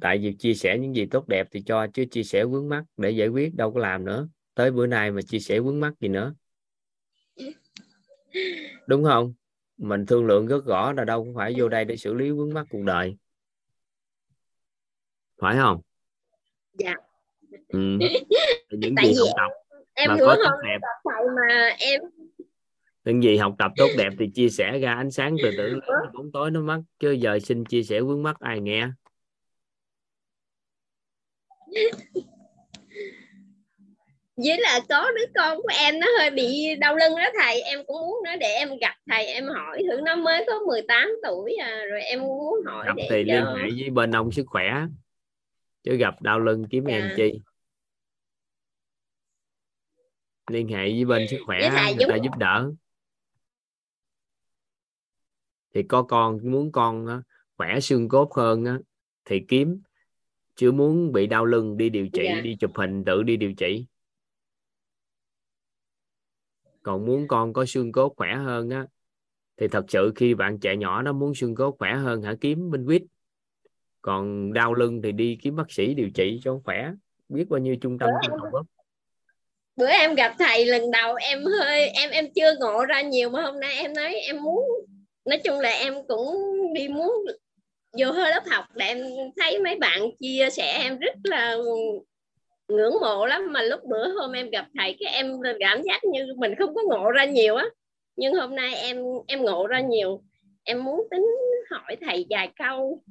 Tại 0.00 0.18
vì 0.18 0.34
chia 0.38 0.54
sẻ 0.54 0.78
những 0.78 0.96
gì 0.96 1.06
tốt 1.06 1.28
đẹp 1.28 1.48
thì 1.50 1.62
cho, 1.66 1.86
chứ 1.94 2.04
chia 2.10 2.22
sẻ 2.22 2.44
vướng 2.44 2.68
mắt 2.68 2.84
để 2.96 3.10
giải 3.10 3.28
quyết 3.28 3.54
đâu 3.54 3.72
có 3.72 3.80
làm 3.80 4.04
nữa. 4.04 4.28
Tới 4.54 4.70
bữa 4.70 4.86
nay 4.86 5.10
mà 5.10 5.22
chia 5.22 5.38
sẻ 5.38 5.60
vướng 5.60 5.80
mắt 5.80 5.94
gì 6.00 6.08
nữa? 6.08 6.34
Đúng 8.86 9.04
không? 9.04 9.34
Mình 9.76 10.06
thương 10.06 10.26
lượng 10.26 10.46
rất 10.46 10.64
rõ 10.66 10.92
là 10.92 11.04
đâu 11.04 11.32
phải 11.36 11.54
vô 11.56 11.68
đây 11.68 11.84
để 11.84 11.96
xử 11.96 12.14
lý 12.14 12.30
vướng 12.30 12.54
mắt 12.54 12.66
cuộc 12.70 12.82
đời. 12.82 13.16
Phải 15.40 15.56
không? 15.56 15.80
Dạ. 16.72 16.94
Ừ. 17.68 17.98
những 18.70 18.94
Tại 18.96 19.14
gì 19.14 19.14
học 19.18 19.28
tập 19.36 19.78
em 19.94 20.10
mà 20.10 20.16
có 20.20 20.36
tốt 20.44 20.56
đẹp. 20.64 20.78
mà 21.04 21.76
em 21.78 22.00
những 23.04 23.22
gì 23.22 23.36
học 23.36 23.54
tập 23.58 23.72
tốt 23.76 23.88
đẹp 23.98 24.10
thì 24.18 24.30
chia 24.34 24.48
sẻ 24.48 24.78
ra 24.78 24.94
ánh 24.94 25.10
sáng 25.10 25.36
từ 25.42 25.50
từ 25.56 25.80
bóng 26.14 26.32
tối 26.32 26.50
nó 26.50 26.60
mất. 26.60 26.82
Chứ 26.98 27.12
giờ 27.12 27.38
xin 27.38 27.64
chia 27.64 27.82
sẻ 27.82 28.00
vướng 28.00 28.22
mắt 28.22 28.40
ai 28.40 28.60
nghe 28.60 28.88
với 34.36 34.58
là 34.60 34.80
có 34.88 35.10
đứa 35.16 35.24
con 35.34 35.56
của 35.62 35.72
em 35.78 36.00
nó 36.00 36.06
hơi 36.18 36.30
bị 36.30 36.74
đau 36.80 36.96
lưng 36.96 37.12
đó 37.16 37.24
thầy. 37.42 37.60
Em 37.60 37.78
cũng 37.86 38.00
muốn 38.00 38.18
nó 38.24 38.36
để 38.36 38.46
em 38.46 38.68
gặp 38.80 38.94
thầy 39.10 39.26
em 39.26 39.46
hỏi 39.48 39.82
thử 39.90 40.00
nó 40.00 40.16
mới 40.16 40.44
có 40.46 40.60
18 40.66 41.08
tuổi 41.22 41.54
à 41.54 41.84
rồi 41.90 42.00
em 42.02 42.20
muốn 42.20 42.54
hỏi 42.66 42.86
gặp 42.86 42.92
để 42.96 43.06
thì 43.10 43.24
liên 43.24 43.42
cho... 43.44 43.54
hệ 43.54 43.68
với 43.80 43.90
bên 43.90 44.10
ông 44.16 44.32
sức 44.32 44.44
khỏe 44.46 44.86
chứ 45.82 45.96
gặp 45.96 46.22
đau 46.22 46.40
lưng 46.40 46.64
kiếm 46.70 46.84
em 46.84 47.02
Dạ. 47.02 47.14
chi? 47.16 47.40
Liên 50.50 50.68
hệ 50.68 50.90
với 50.90 51.04
bên 51.04 51.28
sức 51.30 51.38
khỏe 51.46 51.70
thầy 51.70 51.94
người 51.94 52.06
ta 52.08 52.16
giúp. 52.16 52.30
đỡ. 52.38 52.70
Thì 55.74 55.82
có 55.82 56.02
con 56.02 56.38
muốn 56.42 56.72
con 56.72 57.22
khỏe 57.56 57.80
xương 57.80 58.08
cốt 58.08 58.34
hơn 58.34 58.64
thì 59.24 59.40
kiếm. 59.48 59.82
Chứ 60.56 60.72
muốn 60.72 61.12
bị 61.12 61.26
đau 61.26 61.44
lưng 61.44 61.76
đi 61.76 61.88
điều 61.88 62.08
trị 62.12 62.22
Dạ. 62.24 62.40
đi 62.40 62.56
chụp 62.60 62.70
hình 62.74 63.04
tự 63.04 63.22
đi 63.22 63.36
điều 63.36 63.52
trị 63.54 63.86
còn 66.84 67.06
muốn 67.06 67.28
con 67.28 67.52
có 67.52 67.64
xương 67.64 67.92
cốt 67.92 68.14
khỏe 68.16 68.34
hơn 68.34 68.70
á 68.70 68.86
thì 69.56 69.68
thật 69.68 69.84
sự 69.88 70.12
khi 70.16 70.34
bạn 70.34 70.58
trẻ 70.58 70.76
nhỏ 70.76 71.02
nó 71.02 71.12
muốn 71.12 71.34
xương 71.34 71.54
cốt 71.54 71.76
khỏe 71.78 71.94
hơn 71.94 72.22
hả? 72.22 72.34
Kiếm 72.40 72.70
bên 72.70 72.86
quýt. 72.86 73.02
Còn 74.02 74.52
đau 74.52 74.74
lưng 74.74 75.02
thì 75.02 75.12
đi 75.12 75.38
kiếm 75.42 75.56
bác 75.56 75.70
sĩ 75.72 75.94
điều 75.94 76.10
trị 76.10 76.40
cho 76.44 76.60
khỏe. 76.64 76.90
Biết 77.28 77.48
bao 77.48 77.60
nhiêu 77.60 77.76
trung 77.80 77.98
tâm 77.98 78.10
Bữa 78.10 78.28
em- 78.28 78.64
bữa 79.76 79.86
em 79.86 80.14
gặp 80.14 80.34
thầy 80.38 80.66
lần 80.66 80.90
đầu 80.90 81.14
em 81.14 81.44
hơi 81.44 81.88
em 81.88 82.10
em 82.10 82.26
chưa 82.34 82.54
ngộ 82.60 82.84
ra 82.84 83.00
nhiều 83.00 83.30
mà 83.30 83.42
hôm 83.42 83.60
nay 83.60 83.74
em 83.74 83.94
nói 83.94 84.14
em 84.14 84.42
muốn 84.42 84.64
nói 85.24 85.40
chung 85.44 85.60
là 85.60 85.70
em 85.70 85.94
cũng 86.08 86.36
đi 86.74 86.88
muốn 86.88 87.12
vô 87.98 88.12
hơi 88.12 88.30
lớp 88.30 88.42
học 88.50 88.64
để 88.74 88.86
em 88.86 88.98
thấy 89.36 89.60
mấy 89.60 89.76
bạn 89.76 90.00
chia 90.20 90.48
sẻ 90.52 90.78
em 90.82 90.98
rất 90.98 91.14
là 91.24 91.56
ngưỡng 92.68 92.94
mộ 93.00 93.26
lắm. 93.26 93.52
Mà 93.52 93.62
lúc 93.62 93.80
bữa 93.84 94.08
hôm 94.08 94.32
em 94.32 94.50
gặp 94.50 94.66
thầy 94.78 94.96
cái 95.00 95.12
em 95.12 95.32
cảm 95.60 95.82
giác 95.82 96.04
như 96.04 96.26
mình 96.36 96.54
không 96.58 96.74
có 96.74 96.82
ngộ 96.88 97.10
ra 97.10 97.24
nhiều 97.24 97.54
á. 97.54 97.66
Nhưng 98.16 98.34
hôm 98.34 98.54
nay 98.54 98.74
em 98.74 98.96
em 99.26 99.42
ngộ 99.42 99.66
ra 99.66 99.80
nhiều. 99.80 100.22
Em 100.64 100.84
muốn 100.84 101.08
tính 101.10 101.26
hỏi 101.70 101.96
thầy 102.00 102.26
vài 102.30 102.52
câu. 102.58 103.02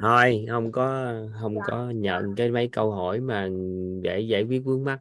Thôi 0.00 0.46
không 0.50 0.72
có 0.72 1.14
không 1.40 1.54
có 1.66 1.90
nhận 1.90 2.34
cái 2.36 2.50
mấy 2.50 2.68
câu 2.68 2.90
hỏi 2.90 3.20
mà 3.20 3.48
để 4.02 4.20
giải 4.20 4.42
quyết 4.42 4.58
vướng 4.64 4.84
mắt 4.84 4.98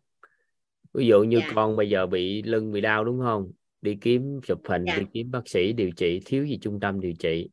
ví 0.93 1.07
dụ 1.07 1.23
như 1.23 1.37
Dạ. 1.39 1.51
con 1.55 1.75
bây 1.75 1.89
giờ 1.89 2.07
bị 2.07 2.43
lưng 2.43 2.71
bị 2.71 2.81
đau 2.81 3.05
đúng 3.05 3.19
không? 3.21 3.51
Đi 3.81 3.97
kiếm 4.01 4.41
chụp 4.47 4.59
hình 4.67 4.83
Dạ. 4.87 4.95
đi 4.99 5.05
kiếm 5.13 5.31
bác 5.31 5.47
sĩ 5.49 5.73
điều 5.73 5.91
trị 5.91 6.21
thiếu 6.25 6.45
gì 6.45 6.57
trung 6.61 6.79
tâm 6.79 7.01
điều 7.01 7.13
trị 7.19 7.49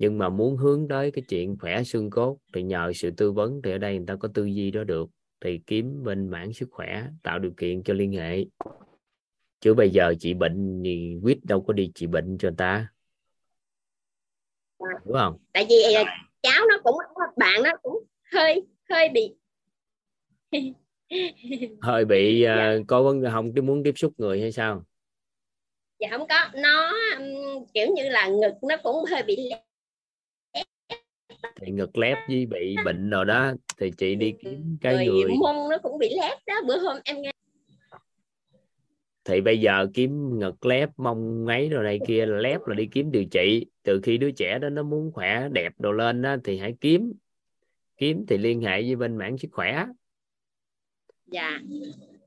nhưng 0.00 0.18
mà 0.18 0.28
muốn 0.28 0.56
hướng 0.56 0.88
tới 0.88 1.10
cái 1.10 1.24
chuyện 1.28 1.56
khỏe 1.60 1.82
xương 1.82 2.10
cốt 2.10 2.38
thì 2.54 2.62
nhờ 2.62 2.92
sự 2.94 3.10
tư 3.16 3.32
vấn 3.32 3.62
thì 3.64 3.72
ở 3.72 3.78
đây 3.78 3.96
người 3.96 4.06
ta 4.06 4.16
có 4.16 4.28
tư 4.34 4.44
duy 4.44 4.70
đó 4.70 4.84
được. 4.84 5.10
Thì 5.40 5.60
kiếm 5.66 6.04
bên 6.04 6.28
mảng 6.28 6.52
sức 6.52 6.68
khỏe 6.70 7.04
tạo 7.22 7.38
điều 7.38 7.52
kiện 7.56 7.82
cho 7.82 7.94
liên 7.94 8.12
hệ. 8.12 8.44
Chứ 9.60 9.74
bây 9.74 9.90
giờ 9.90 10.14
chị 10.20 10.34
bệnh 10.34 10.82
thì 10.84 11.16
quýt 11.22 11.38
đâu 11.42 11.62
có 11.62 11.72
đi 11.72 11.92
trị 11.94 12.06
bệnh 12.06 12.38
cho 12.38 12.48
người 12.48 12.56
ta. 12.56 12.88
Đúng 14.78 15.16
không? 15.18 15.36
Tại 15.52 15.66
vì 15.68 15.94
à, 15.94 16.16
cháu 16.42 16.66
nó 16.68 16.78
cũng 16.84 16.96
bạn 17.36 17.62
nó 17.62 17.70
cũng 17.82 18.04
hơi 18.32 18.66
hơi 18.90 19.08
bị 19.08 19.34
hơi 21.80 22.04
bị 22.04 22.42
ờ, 22.42 22.82
có 22.88 23.02
vấn 23.02 23.22
không 23.32 23.54
cái 23.54 23.62
muốn 23.62 23.82
tiếp 23.84 23.94
xúc 23.96 24.12
người 24.16 24.40
hay 24.40 24.52
sao? 24.52 24.84
Dạ 25.98 26.08
không 26.10 26.28
có. 26.28 26.48
Nó 26.54 26.92
ừm, 27.18 27.66
kiểu 27.74 27.86
như 27.96 28.08
là 28.08 28.28
ngực 28.28 28.54
nó 28.62 28.76
cũng 28.82 29.04
hơi 29.10 29.22
bị 29.22 29.50
thì 31.56 31.72
ngực 31.72 31.98
lép 31.98 32.18
với 32.28 32.46
bị 32.46 32.76
bệnh 32.84 33.10
rồi 33.10 33.24
đó 33.24 33.52
thì 33.78 33.90
chị 33.90 34.14
đi 34.14 34.34
kiếm 34.42 34.76
cái 34.80 34.94
rồi 34.94 35.06
người. 35.06 35.30
mông 35.40 35.68
nó 35.70 35.78
cũng 35.82 35.98
bị 35.98 36.08
lép 36.20 36.38
đó 36.46 36.54
bữa 36.66 36.78
hôm 36.78 36.96
em 37.04 37.22
nghe 37.22 37.32
thì 39.24 39.40
bây 39.40 39.60
giờ 39.60 39.86
kiếm 39.94 40.38
ngực 40.38 40.66
lép 40.66 40.90
mông 40.96 41.46
ấy 41.46 41.68
rồi 41.68 41.84
này 41.84 41.98
kia 42.06 42.26
là 42.26 42.38
lép 42.38 42.60
là 42.66 42.74
đi 42.74 42.88
kiếm 42.92 43.10
điều 43.10 43.24
trị. 43.24 43.66
Từ 43.82 44.00
khi 44.02 44.18
đứa 44.18 44.30
trẻ 44.30 44.58
đó 44.58 44.68
nó 44.68 44.82
muốn 44.82 45.12
khỏe 45.12 45.48
đẹp 45.52 45.72
đồ 45.78 45.92
lên 45.92 46.22
đó 46.22 46.36
thì 46.44 46.58
hãy 46.58 46.74
kiếm. 46.80 47.12
Kiếm 47.96 48.24
thì 48.28 48.38
liên 48.38 48.60
hệ 48.60 48.82
với 48.82 48.96
bên 48.96 49.16
mảng 49.16 49.38
sức 49.38 49.48
khỏe. 49.52 49.86
Dạ. 51.26 51.60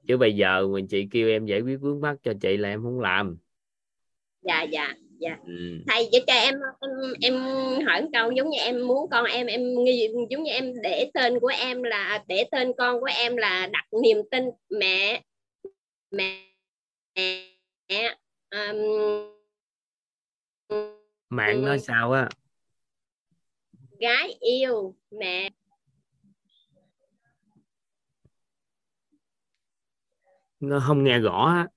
Chứ 0.08 0.18
bây 0.18 0.36
giờ 0.36 0.68
mình 0.68 0.88
chị 0.88 1.08
kêu 1.12 1.30
em 1.30 1.46
giải 1.46 1.62
quyết 1.62 1.78
vướng 1.78 2.02
mắt 2.02 2.16
cho 2.24 2.34
chị 2.42 2.58
là 2.58 2.70
em 2.70 2.82
không 2.84 3.00
làm. 3.00 3.38
Dạ 4.42 4.64
dạ 4.64 4.94
dạ. 5.20 5.38
Ừ. 5.46 5.54
thầy 5.88 6.10
cho 6.12 6.20
cho 6.28 6.34
em 6.34 6.56
em 6.82 6.92
em 7.22 7.34
hỏi 7.86 8.02
một 8.02 8.10
câu 8.14 8.32
giống 8.32 8.50
như 8.50 8.58
em 8.60 8.88
muốn 8.88 9.10
con 9.12 9.26
em 9.26 9.48
em 9.48 9.84
nghi- 9.84 10.28
giống 10.30 10.44
như 10.44 10.52
em 10.52 10.74
để 10.84 11.12
tên 11.14 11.40
của 11.40 11.52
em 11.60 11.84
là 11.84 12.24
để 12.28 12.44
tên 12.52 12.72
con 12.78 13.00
của 13.00 13.10
em 13.18 13.38
là 13.38 13.68
đặt 13.74 13.86
niềm 14.04 14.18
tin 14.32 14.44
mẹ 14.70 15.22
mẹ 16.12 16.46
mẹ 17.90 18.16
um, 18.52 18.78
mạng 21.30 21.66
nói 21.66 21.80
sao 21.80 22.12
á? 22.12 22.30
Gái 24.00 24.38
yêu 24.40 24.96
mẹ. 25.12 25.50
Nó 30.60 30.80
không 30.88 31.04
nghe 31.04 31.20
rõ 31.20 31.46
á 31.46 31.68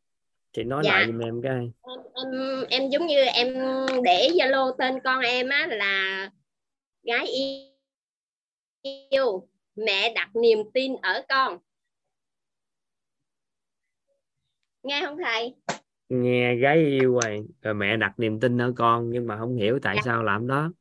chị 0.57 0.65
nói 0.65 0.83
Dạ. 0.85 0.93
lại 0.93 1.07
giùm 1.07 1.19
em 1.19 1.43
cái 1.43 1.53
em, 1.53 1.73
em 2.15 2.65
em 2.71 2.89
giống 2.91 3.07
như 3.07 3.19
em 3.25 3.55
để 4.05 4.29
zalo 4.35 4.77
tên 4.79 4.95
con 5.05 5.21
em 5.21 5.49
á 5.49 5.67
là 5.71 6.31
gái 7.03 7.27
yêu 9.11 9.49
mẹ 9.77 10.13
đặt 10.15 10.31
niềm 10.37 10.59
tin 10.75 10.97
ở 11.03 11.23
con 11.29 11.59
nghe 14.83 15.03
không 15.07 15.19
thầy 15.25 15.55
nghe 16.09 16.55
gái 16.55 16.77
yêu 16.77 17.13
rồi 17.23 17.47
rồi 17.63 17.75
mẹ 17.75 17.97
đặt 17.97 18.15
niềm 18.19 18.41
tin 18.41 18.59
ở 18.59 18.73
con 18.77 19.11
nhưng 19.11 19.27
mà 19.27 19.39
không 19.39 19.57
hiểu 19.57 19.79
tại 19.83 19.97
Dạ. 19.97 20.03
sao 20.05 20.23
làm 20.23 20.47
đó 20.47 20.73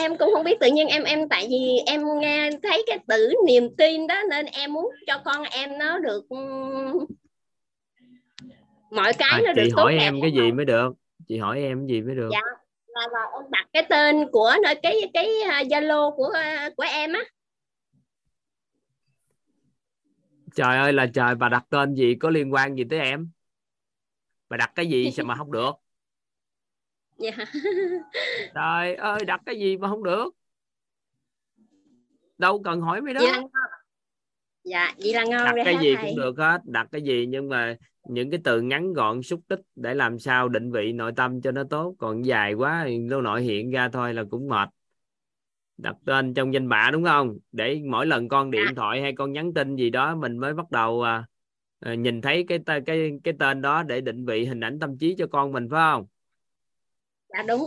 em 0.00 0.18
cũng 0.18 0.30
không 0.34 0.44
biết 0.44 0.60
tự 0.60 0.66
nhiên 0.72 0.88
em 0.88 1.02
em 1.02 1.28
tại 1.28 1.46
vì 1.50 1.78
em 1.86 2.02
nghe 2.20 2.50
thấy 2.62 2.84
cái 2.86 2.98
từ 3.06 3.32
niềm 3.46 3.76
tin 3.78 4.06
đó 4.06 4.22
nên 4.30 4.46
em 4.46 4.72
muốn 4.72 4.90
cho 5.06 5.20
con 5.24 5.42
em 5.42 5.78
nó 5.78 5.98
được 5.98 6.28
ừm, 6.28 7.06
mọi 8.90 9.12
cái 9.12 9.28
à, 9.30 9.40
nó 9.46 9.52
được 9.52 9.62
chị 9.64 9.70
tốt 9.76 9.82
hỏi 9.82 9.92
đẹp 9.92 9.98
em 9.98 10.20
cái 10.22 10.32
gì 10.32 10.52
mới 10.52 10.64
được? 10.64 10.92
Chị 11.28 11.38
hỏi 11.38 11.62
em 11.62 11.78
cái 11.78 11.96
gì 11.96 12.02
mới 12.02 12.14
được? 12.14 12.28
Dạ. 12.32 12.40
là, 12.86 13.08
là 13.12 13.20
em 13.34 13.50
đặt 13.50 13.66
cái 13.72 13.86
tên 13.88 14.26
của 14.32 14.52
nơi 14.62 14.74
cái 14.74 15.10
cái 15.14 15.30
à, 15.50 15.62
zalo 15.62 16.16
của 16.16 16.30
à, 16.34 16.70
của 16.76 16.84
em 16.92 17.12
á. 17.12 17.20
Trời 20.54 20.76
ơi 20.76 20.92
là 20.92 21.06
trời 21.14 21.34
bà 21.34 21.48
đặt 21.48 21.64
tên 21.70 21.94
gì 21.94 22.14
có 22.14 22.30
liên 22.30 22.52
quan 22.52 22.74
gì 22.74 22.84
tới 22.90 22.98
em? 22.98 23.30
Bà 24.48 24.56
đặt 24.56 24.72
cái 24.74 24.86
gì 24.86 25.10
sao 25.10 25.26
mà 25.26 25.34
không 25.34 25.52
được 25.52 25.72
dạ. 27.18 27.32
Trời 28.54 28.94
ơi 28.94 29.24
đặt 29.24 29.40
cái 29.46 29.58
gì 29.58 29.76
mà 29.76 29.88
không 29.88 30.04
được? 30.04 30.34
Đâu 32.38 32.62
cần 32.62 32.80
hỏi 32.80 33.00
mấy 33.00 33.14
đó 33.14 33.20
ngon 33.32 33.50
dạ 34.64 34.94
vậy 34.98 35.12
là 35.14 35.24
ngon 35.24 35.56
đặt 35.56 35.62
cái 35.64 35.76
gì 35.82 35.94
thầy? 35.96 36.04
cũng 36.10 36.16
được 36.16 36.38
hết 36.38 36.60
đặt 36.64 36.88
cái 36.92 37.02
gì 37.02 37.26
nhưng 37.26 37.48
mà 37.48 37.76
những 38.08 38.30
cái 38.30 38.40
từ 38.44 38.60
ngắn 38.60 38.92
gọn 38.92 39.22
xúc 39.22 39.40
tích 39.48 39.60
để 39.74 39.94
làm 39.94 40.18
sao 40.18 40.48
định 40.48 40.72
vị 40.72 40.92
nội 40.92 41.12
tâm 41.16 41.40
cho 41.40 41.52
nó 41.52 41.64
tốt. 41.70 41.94
Còn 41.98 42.26
dài 42.26 42.54
quá 42.54 42.88
nó 43.00 43.20
nội 43.20 43.42
hiện 43.42 43.70
ra 43.70 43.88
thôi 43.88 44.14
là 44.14 44.24
cũng 44.30 44.48
mệt. 44.48 44.68
Đặt 45.76 45.96
tên 46.06 46.34
trong 46.34 46.54
danh 46.54 46.68
bạ 46.68 46.90
đúng 46.92 47.04
không? 47.04 47.38
Để 47.52 47.80
mỗi 47.90 48.06
lần 48.06 48.28
con 48.28 48.50
điện 48.50 48.62
Dạ. 48.66 48.72
thoại 48.76 49.00
hay 49.02 49.12
con 49.12 49.32
nhắn 49.32 49.54
tin 49.54 49.76
gì 49.76 49.90
đó 49.90 50.16
mình 50.16 50.38
mới 50.38 50.54
bắt 50.54 50.70
đầu 50.70 51.02
à, 51.02 51.24
à, 51.80 51.94
nhìn 51.94 52.20
thấy 52.20 52.44
cái 52.48 52.58
cái 52.86 53.12
cái 53.24 53.34
tên 53.38 53.62
đó 53.62 53.82
để 53.82 54.00
định 54.00 54.26
vị 54.26 54.44
hình 54.44 54.60
ảnh 54.60 54.78
tâm 54.78 54.98
trí 54.98 55.14
cho 55.18 55.26
con 55.26 55.52
mình 55.52 55.68
phải 55.70 55.80
không 55.92 56.06
dạ 57.28 57.42
đúng. 57.48 57.62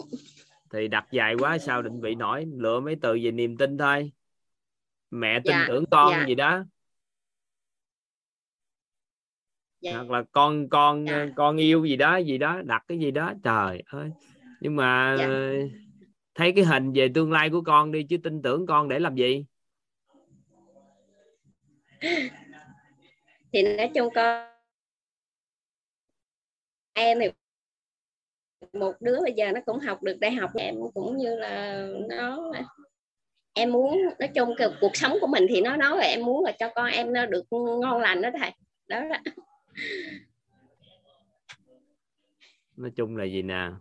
Thì 0.73 0.87
đặt 0.87 1.07
dài 1.11 1.35
quá 1.39 1.57
sao 1.57 1.81
định 1.81 2.01
vị 2.01 2.15
nổi 2.15 2.45
lựa 2.57 2.79
mấy 2.79 2.95
từ 3.01 3.19
về 3.23 3.31
niềm 3.31 3.57
tin 3.57 3.77
thôi. 3.77 4.11
Mẹ 5.11 5.39
tin 5.39 5.51
Dạ, 5.51 5.65
tưởng 5.67 5.85
con 5.91 6.11
dạ. 6.11 6.25
gì 6.27 6.35
đó. 6.35 6.63
Dạ. 9.81 9.93
Hoặc 9.95 10.09
là 10.09 10.23
con 10.31 10.69
con 10.69 11.05
Dạ. 11.05 11.27
con 11.35 11.57
yêu 11.57 11.85
gì 11.85 11.95
đó 11.95 12.17
gì 12.17 12.37
đó 12.37 12.61
đặt 12.65 12.83
cái 12.87 12.99
gì 12.99 13.11
đó. 13.11 13.33
Trời 13.43 13.83
ơi. 13.85 14.09
Nhưng 14.61 14.75
mà 14.75 15.15
Dạ. 15.19 15.27
thấy 16.35 16.51
cái 16.55 16.65
hình 16.65 16.91
về 16.93 17.11
tương 17.15 17.31
lai 17.31 17.49
của 17.49 17.61
con 17.61 17.91
đi 17.91 18.03
chứ 18.03 18.17
tin 18.23 18.41
tưởng 18.41 18.65
con 18.65 18.89
để 18.89 18.99
làm 18.99 19.15
gì? 19.15 19.45
Thì 23.53 23.63
nói 23.77 23.91
chung 23.95 24.09
con 24.15 24.49
em 26.93 27.19
thì 27.19 27.27
một 28.73 28.93
đứa 28.99 29.19
bây 29.21 29.33
giờ 29.33 29.51
nó 29.51 29.59
cũng 29.65 29.79
học 29.79 30.03
được 30.03 30.19
đại 30.19 30.31
học. 30.31 30.51
Em 30.55 30.75
cũng 30.93 31.17
như 31.17 31.35
là 31.35 31.87
nó 32.09 32.51
em 33.53 33.71
muốn 33.71 33.99
nói 34.19 34.29
chung 34.35 34.49
cái 34.57 34.69
cuộc 34.81 34.95
sống 34.95 35.17
của 35.21 35.27
mình 35.27 35.45
thì 35.49 35.61
nó 35.61 35.77
nói 35.77 35.97
là 35.97 36.03
em 36.03 36.25
muốn 36.25 36.43
là 36.43 36.51
cho 36.59 36.69
con 36.75 36.91
em 36.91 37.13
nó 37.13 37.25
được 37.25 37.45
ngon 37.81 38.01
lành 38.01 38.21
đó 38.21 38.29
thầy. 38.39 38.51
Đó. 38.87 39.01
Đó 39.09 39.17
nói 42.77 42.91
chung 42.95 43.17
là 43.17 43.23
gì 43.23 43.41
nè 43.41 43.71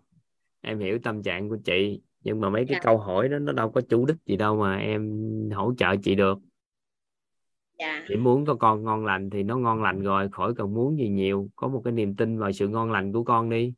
em 0.61 0.79
hiểu 0.79 0.99
tâm 1.05 1.23
trạng 1.23 1.49
của 1.49 1.57
chị 1.65 2.01
nhưng 2.25 2.41
mà 2.41 2.51
mấy 2.51 2.65
cái 2.69 2.75
Dạ. 2.75 2.81
câu 2.83 2.99
hỏi 2.99 3.29
đó 3.29 3.39
nó 3.39 3.53
đâu 3.53 3.71
có 3.71 3.81
chủ 3.81 4.07
đích 4.07 4.17
gì 4.27 4.37
đâu 4.37 4.57
mà 4.57 4.77
em 4.77 5.21
hỗ 5.55 5.75
trợ 5.79 5.87
chị 6.03 6.15
được. 6.15 6.39
Dạ. 7.79 8.05
Chị 8.09 8.17
muốn 8.17 8.47
có 8.47 8.55
con 8.55 8.85
ngon 8.85 9.05
lành 9.07 9.31
thì 9.31 9.43
nó 9.43 9.57
ngon 9.57 9.83
lành 9.83 10.03
rồi 10.03 10.29
khỏi 10.33 10.55
cần 10.55 10.75
muốn 10.75 10.99
gì 10.99 11.09
nhiều. 11.09 11.49
Có 11.57 11.69
một 11.69 11.83
cái 11.85 11.93
niềm 11.93 12.17
tin 12.17 12.39
vào 12.39 12.53
sự 12.53 12.69
ngon 12.69 12.93
lành 12.93 13.13
của 13.13 13.25
con 13.25 13.51
đi 13.51 13.73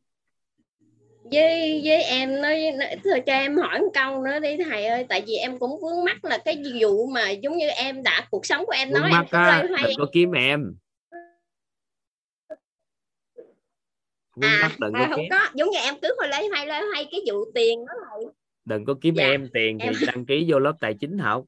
với 1.31 1.81
với 1.83 2.03
em 2.03 2.41
nói, 2.41 2.71
nói 2.79 2.87
thôi 3.03 3.21
cho 3.25 3.33
em 3.33 3.57
hỏi 3.57 3.79
một 3.79 3.91
câu 3.93 4.21
nữa 4.23 4.39
đi 4.39 4.57
thầy 4.69 4.85
ơi 4.85 5.05
tại 5.09 5.23
vì 5.27 5.33
em 5.35 5.59
cũng 5.59 5.71
vướng 5.81 6.03
mắc 6.05 6.25
là 6.25 6.37
cái 6.45 6.63
vụ 6.81 7.07
mà 7.07 7.29
giống 7.29 7.57
như 7.57 7.67
em 7.67 8.03
đã 8.03 8.27
cuộc 8.31 8.45
sống 8.45 8.65
của 8.65 8.71
em 8.71 8.89
vướng 8.91 9.01
nói 9.01 9.11
em 9.11 9.11
mắt 9.11 9.25
hoay 9.31 9.83
đừng 9.83 9.97
có 9.97 10.05
kiếm 10.13 10.31
em. 10.31 10.75
Vướng 14.35 14.49
à, 14.49 14.59
mắt 14.61 14.71
đừng 14.79 14.93
à 14.93 14.99
có 15.09 15.15
không 15.15 15.19
kiếm. 15.23 15.29
có 15.29 15.49
giống 15.55 15.69
như 15.69 15.77
em 15.79 15.95
cứ 16.01 16.15
hồi 16.17 16.27
lấy 16.29 16.47
hoay 16.47 16.65
lấy 16.67 16.81
hoay 16.93 17.07
cái 17.11 17.19
vụ 17.27 17.51
tiền 17.55 17.85
đó 17.85 17.93
thầy. 18.09 18.25
Đừng 18.65 18.85
có 18.85 18.95
kiếm 19.01 19.15
Dạ, 19.15 19.23
em 19.23 19.49
tiền 19.53 19.77
thì 19.79 19.85
em- 19.85 19.93
đăng 20.15 20.25
ký 20.25 20.45
vô 20.51 20.59
lớp 20.59 20.73
tài 20.79 20.93
chính 20.93 21.17
học. 21.17 21.45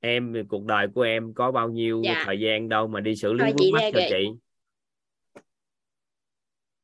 Em 0.00 0.34
cuộc 0.48 0.64
đời 0.64 0.86
của 0.94 1.02
em 1.02 1.34
có 1.34 1.52
bao 1.52 1.68
nhiêu 1.68 2.02
Dạ. 2.04 2.22
thời 2.26 2.40
gian 2.40 2.68
đâu 2.68 2.86
mà 2.86 3.00
đi 3.00 3.16
xử 3.16 3.32
lý 3.32 3.44
vướng 3.52 3.72
mắt 3.72 3.80
cho 3.92 3.98
kệ. 3.98 4.08
chị 4.10 4.28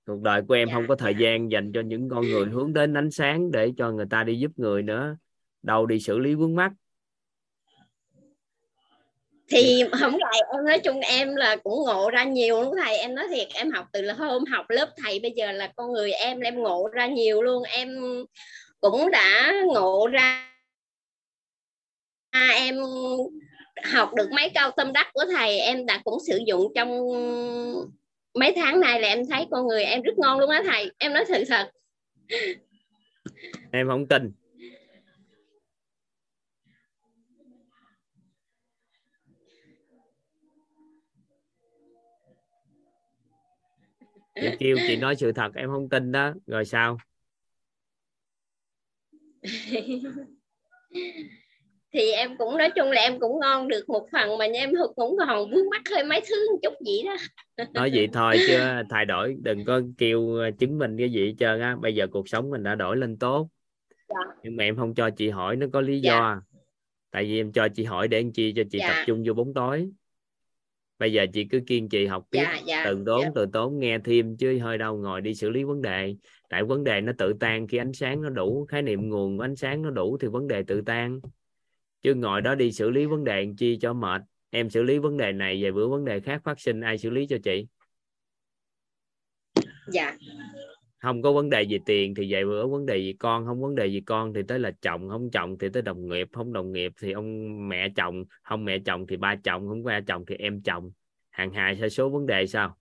cuộc 0.06 0.20
đời 0.22 0.42
của 0.48 0.54
em 0.54 0.68
Dạ, 0.68 0.74
không 0.74 0.86
có 0.88 0.96
thời 0.96 1.14
dạ. 1.14 1.20
gian 1.20 1.50
dành 1.50 1.72
cho 1.74 1.80
những 1.80 2.08
con 2.08 2.28
người 2.28 2.46
hướng 2.46 2.72
đến 2.72 2.94
ánh 2.94 3.10
sáng 3.10 3.50
để 3.50 3.72
cho 3.78 3.90
người 3.90 4.06
ta 4.10 4.24
đi 4.24 4.38
giúp 4.38 4.50
người 4.56 4.82
nữa. 4.82 5.16
Đâu 5.62 5.86
đi 5.86 6.00
xử 6.00 6.18
lý 6.18 6.34
vướng 6.34 6.56
mắt 6.56 6.72
thì 9.52 9.84
không 10.00 10.16
lại 10.18 10.40
em 10.52 10.64
nói 10.64 10.78
chung 10.78 11.00
em 11.00 11.36
là 11.36 11.56
cũng 11.56 11.74
ngộ 11.86 12.10
ra 12.10 12.24
nhiều. 12.24 12.62
Luôn 12.62 12.74
thầy 12.82 12.96
em 12.96 13.14
nói 13.14 13.26
thiệt 13.30 13.48
em 13.54 13.70
học 13.70 13.86
từ 13.92 14.02
là 14.02 14.14
hôm 14.14 14.44
học 14.44 14.70
lớp 14.70 14.90
thầy 14.96 15.20
bây 15.20 15.32
giờ 15.36 15.52
là 15.52 15.72
con 15.76 15.92
người 15.92 16.12
em 16.12 16.40
em 16.40 16.62
ngộ 16.62 16.88
ra 16.92 17.06
nhiều 17.06 17.42
luôn. 17.42 17.62
Em 17.62 17.88
cũng 18.80 19.10
đã 19.10 19.52
ngộ 19.66 20.08
ra 20.12 20.52
à, 22.30 22.48
em 22.54 22.76
học 23.84 24.14
được 24.14 24.28
mấy 24.32 24.50
câu 24.54 24.70
tâm 24.76 24.92
đắc 24.92 25.10
của 25.12 25.24
thầy 25.30 25.58
em 25.58 25.86
đã 25.86 26.00
cũng 26.04 26.18
sử 26.26 26.40
dụng 26.46 26.72
trong 26.74 26.90
mấy 28.34 28.52
tháng 28.56 28.80
này 28.80 29.00
là 29.00 29.08
em 29.08 29.26
thấy 29.30 29.46
con 29.50 29.66
người 29.66 29.82
em 29.82 30.02
rất 30.02 30.18
ngon 30.18 30.38
luôn 30.38 30.50
á 30.50 30.62
thầy. 30.66 30.90
Em 30.98 31.12
nói 31.12 31.24
sự 31.28 31.44
thật. 31.48 31.70
Em 33.72 33.88
không 33.88 34.06
tin. 34.06 34.32
Chị 44.40 44.46
kêu 44.58 44.78
chị 44.86 44.96
nói 44.96 45.16
sự 45.16 45.32
thật 45.32 45.54
em 45.54 45.68
không 45.68 45.88
tin 45.88 46.12
đó. 46.12 46.32
Rồi 46.46 46.64
sao 46.64 46.98
thì 51.92 52.10
em 52.10 52.36
cũng 52.38 52.56
nói 52.56 52.70
chung 52.70 52.90
là 52.90 53.00
em 53.00 53.20
cũng 53.20 53.40
ngon 53.40 53.68
được 53.68 53.88
một 53.88 54.06
phần 54.12 54.38
mà 54.38 54.44
em 54.44 54.70
cũng 54.96 55.16
còn 55.18 55.50
vướng 55.50 55.70
mắc 55.70 55.82
hơi 55.94 56.04
mấy 56.04 56.20
thứ 56.28 56.52
một 56.52 56.58
chút 56.62 56.74
gì 56.86 57.02
đó 57.02 57.16
nói 57.74 57.90
vậy 57.94 58.08
thôi 58.12 58.36
chứ 58.46 58.58
thay 58.90 59.04
đổi 59.04 59.36
đừng 59.42 59.64
có 59.64 59.80
kêu 59.98 60.34
ờ, 60.34 60.50
chứng 60.58 60.78
minh 60.78 60.96
cái 60.98 61.10
gì 61.10 61.26
hết 61.26 61.34
trơn 61.38 61.60
á 61.60 61.76
bây 61.80 61.94
giờ 61.94 62.06
cuộc 62.06 62.28
sống 62.28 62.50
mình 62.50 62.62
đã 62.62 62.74
đổi 62.74 62.96
lên 62.96 63.18
tốt 63.18 63.48
Dạ. 64.08 64.34
nhưng 64.42 64.56
mà 64.56 64.64
em 64.64 64.76
không 64.76 64.94
cho 64.94 65.10
chị 65.10 65.30
hỏi 65.30 65.56
nó 65.56 65.66
có 65.72 65.80
lý 65.80 66.00
Dạ. 66.00 66.12
do 66.12 66.42
tại 67.10 67.24
vì 67.24 67.40
em 67.40 67.52
cho 67.52 67.68
chị 67.68 67.84
hỏi 67.84 68.08
để 68.08 68.18
anh 68.18 68.32
chi 68.32 68.52
cho 68.56 68.62
chị 68.70 68.78
Dạ. 68.78 68.88
tập 68.88 69.04
trung 69.06 69.22
vô 69.26 69.34
bóng 69.34 69.54
tối 69.54 69.90
bây 70.98 71.12
giờ 71.12 71.26
chị 71.32 71.44
cứ 71.50 71.60
kiên 71.66 71.88
trì 71.88 72.06
học 72.06 72.26
tiếp 72.30 72.38
dạ 72.42 72.60
dạ 72.66 72.82
từ 72.84 73.02
tốn 73.06 73.22
dạ. 73.22 73.30
từ 73.34 73.46
tốn 73.52 73.78
nghe 73.78 73.98
thêm 74.04 74.36
chứ 74.36 74.58
hơi 74.58 74.78
đâu 74.78 74.96
ngồi 74.96 75.20
đi 75.20 75.34
xử 75.34 75.50
lý 75.50 75.64
vấn 75.64 75.82
đề 75.82 76.16
tại 76.48 76.64
vấn 76.64 76.84
đề 76.84 77.00
nó 77.00 77.12
tự 77.18 77.32
tan 77.40 77.66
khi 77.66 77.78
ánh 77.78 77.92
sáng 77.92 78.22
nó 78.22 78.28
đủ 78.28 78.66
khái 78.68 78.82
niệm 78.82 79.08
nguồn 79.08 79.36
của 79.36 79.44
ánh 79.44 79.56
sáng 79.56 79.82
nó 79.82 79.90
đủ 79.90 80.18
thì 80.20 80.28
vấn 80.28 80.48
đề 80.48 80.62
tự 80.66 80.82
tan 80.86 81.20
chứ 82.02 82.14
ngồi 82.14 82.40
đó 82.40 82.54
đi 82.54 82.72
xử 82.72 82.90
lý 82.90 83.06
vấn 83.06 83.24
đề 83.24 83.48
chi 83.58 83.78
cho 83.80 83.92
mệt. 83.92 84.22
Em 84.50 84.70
xử 84.70 84.82
lý 84.82 84.98
vấn 84.98 85.16
đề 85.16 85.32
này 85.32 85.62
vài 85.62 85.72
bữa 85.72 85.88
vấn 85.88 86.04
đề 86.04 86.20
khác 86.20 86.40
phát 86.44 86.60
sinh 86.60 86.80
ai 86.80 86.98
xử 86.98 87.10
lý 87.10 87.26
cho 87.26 87.36
chị? 87.44 87.66
Dạ. 89.88 90.16
Không 90.98 91.22
có 91.22 91.32
vấn 91.32 91.50
đề 91.50 91.62
gì 91.62 91.78
tiền 91.86 92.14
thì 92.14 92.32
vài 92.32 92.44
bữa 92.44 92.66
vấn 92.66 92.86
đề 92.86 92.98
gì 92.98 93.12
con 93.12 93.46
không 93.46 93.60
vấn 93.60 93.74
đề 93.74 93.86
gì 93.86 94.00
con 94.00 94.34
thì 94.34 94.40
tới 94.48 94.58
là 94.58 94.70
chồng 94.82 95.08
không 95.08 95.30
chồng 95.30 95.58
thì 95.58 95.68
tới 95.68 95.82
đồng 95.82 96.08
nghiệp 96.08 96.28
không 96.32 96.52
đồng 96.52 96.72
nghiệp 96.72 96.92
thì 97.00 97.12
ông 97.12 97.68
mẹ 97.68 97.88
chồng 97.96 98.24
không 98.42 98.64
mẹ 98.64 98.78
chồng 98.78 99.06
thì 99.06 99.16
ba 99.16 99.36
chồng 99.44 99.68
không 99.68 99.82
ba 99.82 100.00
chồng 100.00 100.24
thì 100.26 100.34
em 100.38 100.62
chồng. 100.62 100.90
Hàng 101.30 101.52
hài 101.52 101.76
sai 101.76 101.90
số 101.90 102.08
vấn 102.08 102.26
đề 102.26 102.46
sao? 102.46 102.76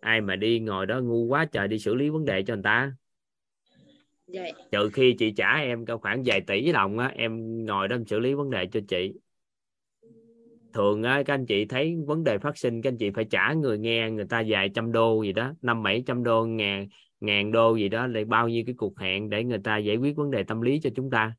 Ai 0.00 0.20
mà 0.20 0.36
đi 0.36 0.60
ngồi 0.60 0.86
đó 0.86 1.00
ngu 1.00 1.24
quá 1.24 1.44
trời 1.44 1.68
đi 1.68 1.78
xử 1.78 1.94
lý 1.94 2.08
vấn 2.08 2.24
đề 2.24 2.42
cho 2.42 2.54
người 2.54 2.62
ta 2.62 2.92
dạ. 4.28 4.42
Trừ 4.72 4.90
khi 4.92 5.14
chị 5.18 5.32
trả 5.36 5.56
em 5.56 5.86
có 5.86 5.98
khoảng 5.98 6.22
vài 6.26 6.40
tỷ 6.40 6.72
đồng 6.72 6.98
á, 6.98 7.12
em 7.14 7.64
ngồi 7.64 7.88
đó 7.88 7.96
em 7.96 8.04
xử 8.04 8.18
lý 8.18 8.34
vấn 8.34 8.50
đề 8.50 8.66
cho 8.66 8.80
chị. 8.88 9.12
Thường 10.72 11.02
á, 11.02 11.22
các 11.26 11.34
anh 11.34 11.46
chị 11.46 11.64
thấy 11.64 11.96
vấn 12.06 12.24
đề 12.24 12.38
phát 12.38 12.58
sinh, 12.58 12.82
các 12.82 12.90
anh 12.90 12.96
chị 12.98 13.10
phải 13.10 13.24
trả 13.24 13.52
người 13.52 13.78
nghe, 13.78 14.10
người 14.10 14.26
ta 14.28 14.42
vài 14.48 14.68
trăm 14.74 14.92
đô 14.92 15.22
gì 15.22 15.32
đó, 15.32 15.52
năm 15.62 15.82
bảy 15.82 16.02
trăm 16.06 16.24
đô, 16.24 16.44
ngàn 16.44 16.88
ngàn 17.20 17.52
đô 17.52 17.76
gì 17.76 17.88
đó 17.88 18.06
để 18.06 18.24
bao 18.24 18.48
nhiêu 18.48 18.62
cái 18.66 18.74
cuộc 18.78 18.98
hẹn 18.98 19.30
để 19.30 19.44
người 19.44 19.58
ta 19.64 19.78
giải 19.78 19.96
quyết 19.96 20.16
vấn 20.16 20.30
đề 20.30 20.42
tâm 20.42 20.60
lý 20.60 20.80
cho 20.80 20.90
chúng 20.96 21.10
ta. 21.10 21.34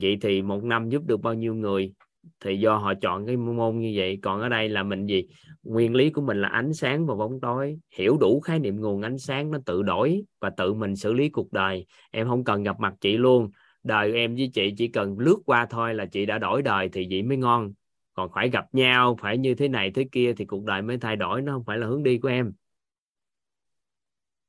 Vậy 0.00 0.18
thì 0.20 0.42
một 0.42 0.64
năm 0.64 0.88
giúp 0.88 1.02
được 1.06 1.20
bao 1.20 1.34
nhiêu 1.34 1.54
người? 1.54 1.92
Thì 2.40 2.58
do 2.60 2.76
họ 2.76 2.94
chọn 2.94 3.26
cái 3.26 3.36
môn 3.36 3.78
như 3.78 3.92
vậy. 3.96 4.18
Còn 4.22 4.40
ở 4.40 4.48
đây 4.48 4.68
là 4.68 4.82
mình 4.82 5.06
gì? 5.06 5.26
Nguyên 5.68 5.94
lý 5.94 6.10
của 6.10 6.20
mình 6.22 6.40
là 6.40 6.48
ánh 6.48 6.74
sáng 6.74 7.06
và 7.06 7.14
bóng 7.14 7.40
tối. 7.40 7.78
Hiểu 7.94 8.16
đủ 8.20 8.40
khái 8.40 8.58
niệm 8.58 8.80
nguồn 8.80 9.02
ánh 9.02 9.18
sáng 9.18 9.50
nó 9.50 9.58
tự 9.66 9.82
đổi 9.82 10.22
và 10.40 10.50
tự 10.50 10.74
mình 10.74 10.96
xử 10.96 11.12
lý 11.12 11.28
cuộc 11.28 11.52
đời. 11.52 11.86
Em 12.10 12.28
không 12.28 12.44
cần 12.44 12.62
gặp 12.62 12.80
mặt 12.80 12.94
chị 13.00 13.16
luôn. 13.16 13.50
Đời 13.82 14.12
em 14.12 14.34
với 14.34 14.50
chị 14.54 14.74
chỉ 14.76 14.88
cần 14.88 15.18
lướt 15.18 15.38
qua 15.46 15.66
thôi 15.70 15.94
là 15.94 16.06
chị 16.06 16.26
đã 16.26 16.38
đổi 16.38 16.62
đời 16.62 16.88
thì 16.88 17.06
vậy 17.10 17.22
mới 17.22 17.36
ngon. 17.36 17.72
Còn 18.14 18.30
phải 18.34 18.50
gặp 18.50 18.74
nhau 18.74 19.16
phải 19.20 19.38
như 19.38 19.54
thế 19.54 19.68
này 19.68 19.90
thế 19.90 20.06
kia 20.12 20.32
thì 20.36 20.44
cuộc 20.44 20.64
đời 20.64 20.82
mới 20.82 20.98
thay 20.98 21.16
đổi 21.16 21.42
nó 21.42 21.52
không 21.52 21.64
phải 21.64 21.78
là 21.78 21.86
hướng 21.86 22.02
đi 22.02 22.18
của 22.18 22.28
em. 22.28 22.52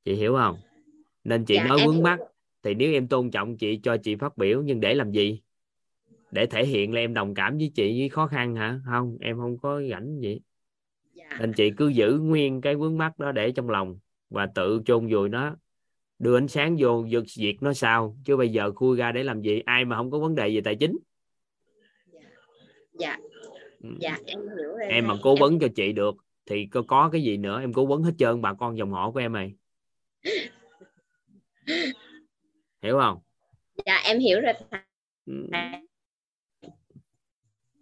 Chị 0.06 0.16
hiểu 0.16 0.36
không? 0.36 0.56
Nên 1.24 1.46
chị 1.46 1.56
Dạ, 1.56 1.68
nói 1.68 1.80
vướng 1.86 2.04
mắt 2.04 2.20
thì 2.64 2.74
nếu 2.74 2.94
em 2.94 3.08
tôn 3.08 3.32
trọng 3.32 3.58
chị 3.58 3.80
cho 3.84 3.98
chị 3.98 4.16
phát 4.16 4.38
biểu 4.38 4.62
nhưng 4.62 4.80
để 4.80 4.94
làm 4.94 5.12
gì? 5.12 5.42
Để 6.32 6.46
thể 6.46 6.66
hiện 6.66 6.94
là 6.94 7.00
em 7.00 7.14
đồng 7.14 7.34
cảm 7.34 7.58
với 7.58 7.72
chị 7.76 8.00
với 8.00 8.10
khó 8.10 8.28
khăn 8.28 8.56
hả? 8.56 8.80
Không 8.86 9.18
em 9.22 9.38
không 9.38 9.58
có 9.58 9.82
rảnh 9.92 10.20
gì 10.22 10.40
dạ 10.40 10.49
nên 11.40 11.54
chị 11.54 11.72
cứ 11.78 11.88
giữ 11.88 12.20
nguyên 12.22 12.62
cái 12.62 12.76
vướng 12.76 12.98
mắt 12.98 13.20
đó 13.20 13.32
để 13.32 13.52
trong 13.52 13.70
lòng 13.70 14.00
và 14.30 14.46
tự 14.56 14.82
chôn 14.86 15.08
vùi 15.08 15.30
nó. 15.30 15.56
Đưa 16.20 16.38
ánh 16.38 16.48
sáng 16.48 16.76
vô 16.80 17.06
giật 17.06 17.24
diệt 17.28 17.56
nó 17.62 17.74
sao? 17.74 18.18
Chứ 18.26 18.38
bây 18.38 18.50
giờ 18.50 18.72
khui 18.72 18.98
ra 18.98 19.12
để 19.12 19.24
làm 19.24 19.42
gì? 19.42 19.62
Ai 19.66 19.86
mà 19.86 19.96
không 19.96 20.12
có 20.12 20.20
vấn 20.20 20.36
đề 20.36 20.56
về 20.56 20.62
tài 20.62 20.76
chính? 20.76 20.98
Dạ. 22.94 23.18
Ừ. 23.84 23.90
dạ 24.00 24.18
em 24.26 24.40
hiểu 24.42 24.78
rồi 24.78 24.88
em 24.90 25.08
mà 25.08 25.14
cố 25.22 25.34
Em- 25.34 25.40
vấn 25.40 25.60
cho 25.60 25.68
chị 25.76 25.92
được 25.92 26.16
thì 26.46 26.66
có, 26.66 26.82
có 26.82 27.10
cái 27.12 27.24
gì 27.24 27.38
nữa? 27.38 27.60
Em 27.60 27.74
cố 27.74 27.86
vấn 27.86 28.04
hết 28.04 28.12
trơn 28.18 28.42
bà 28.42 28.54
con 28.54 28.78
dòng 28.78 28.92
họ 28.92 29.12
của 29.12 29.20
em 29.20 29.34
này 29.34 29.54
hiểu 32.82 33.00
không? 33.00 33.20
Dạ 33.86 34.02
em 34.06 34.20
hiểu 34.20 34.42
rồi. 34.42 34.54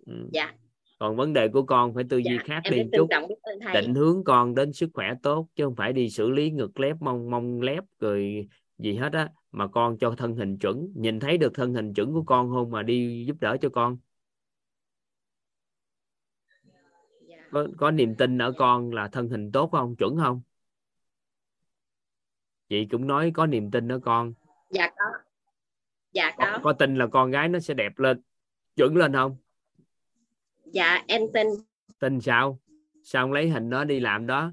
Ừ. 0.06 0.28
dạ 0.34 0.54
còn 1.00 1.16
vấn 1.16 1.34
đề 1.34 1.48
của 1.48 1.64
con 1.64 1.94
phải 1.94 2.04
tư 2.10 2.18
duy 2.18 2.38
dạ 2.38 2.44
khác 2.46 2.62
đi 2.72 2.84
chút. 2.92 3.08
định 3.74 3.96
hướng 3.96 4.24
con 4.24 4.56
đến 4.56 4.74
sức 4.74 4.90
khỏe 4.94 5.14
tốt 5.24 5.48
chứ 5.56 5.66
không 5.66 5.76
phải 5.76 5.94
đi 5.94 6.10
xử 6.10 6.30
lý 6.30 6.52
ngực 6.52 6.80
lép 6.80 7.02
mông 7.02 7.30
mông 7.30 7.62
lép 7.62 7.84
rồi 8.00 8.48
gì 8.78 8.96
hết 8.96 9.14
á. 9.14 9.30
Mà 9.52 9.68
con 9.68 9.98
cho 9.98 10.16
thân 10.18 10.36
hình 10.36 10.58
chuẩn 10.58 10.92
nhìn 10.96 11.20
thấy 11.20 11.38
được 11.38 11.54
thân 11.54 11.74
hình 11.74 11.94
chuẩn 11.94 12.14
của 12.14 12.24
con 12.24 12.50
không 12.50 12.72
mà 12.72 12.84
đi 12.84 13.26
giúp 13.28 13.38
đỡ 13.40 13.58
cho 13.62 13.70
con. 13.70 13.98
Dạ. 17.28 17.38
có, 17.52 17.68
có 17.78 17.92
niềm 17.92 18.16
tin 18.16 18.38
ở 18.38 18.52
con 18.58 18.92
là 18.92 19.08
thân 19.08 19.30
hình 19.30 19.52
tốt 19.52 19.70
không 19.72 19.96
chuẩn 19.96 20.18
không? 20.18 20.42
Chị 22.70 22.86
cũng 22.92 23.08
nói 23.08 23.32
có 23.34 23.46
niềm 23.46 23.72
tin 23.72 23.92
ở 23.92 24.00
con. 24.00 24.34
Dạ 24.70 24.90
có. 24.90 25.06
Dạ 26.12 26.32
có, 26.38 26.46
có. 26.52 26.60
có 26.64 26.74
tin 26.74 26.96
là 26.96 27.08
con 27.08 27.32
gái 27.32 27.50
nó 27.50 27.60
sẽ 27.60 27.74
đẹp 27.74 28.00
lên 28.00 28.22
chuẩn 28.76 28.96
lên 28.96 29.14
không 29.14 29.38
dạ 30.72 31.04
em 31.08 31.22
tin 31.34 31.48
tin 32.00 32.22
sao? 32.22 32.60
Sao 33.04 33.32
lấy 33.34 33.50
hình 33.50 33.70
đó 33.70 33.84
đi 33.84 34.00
làm 34.00 34.28
đó? 34.28 34.52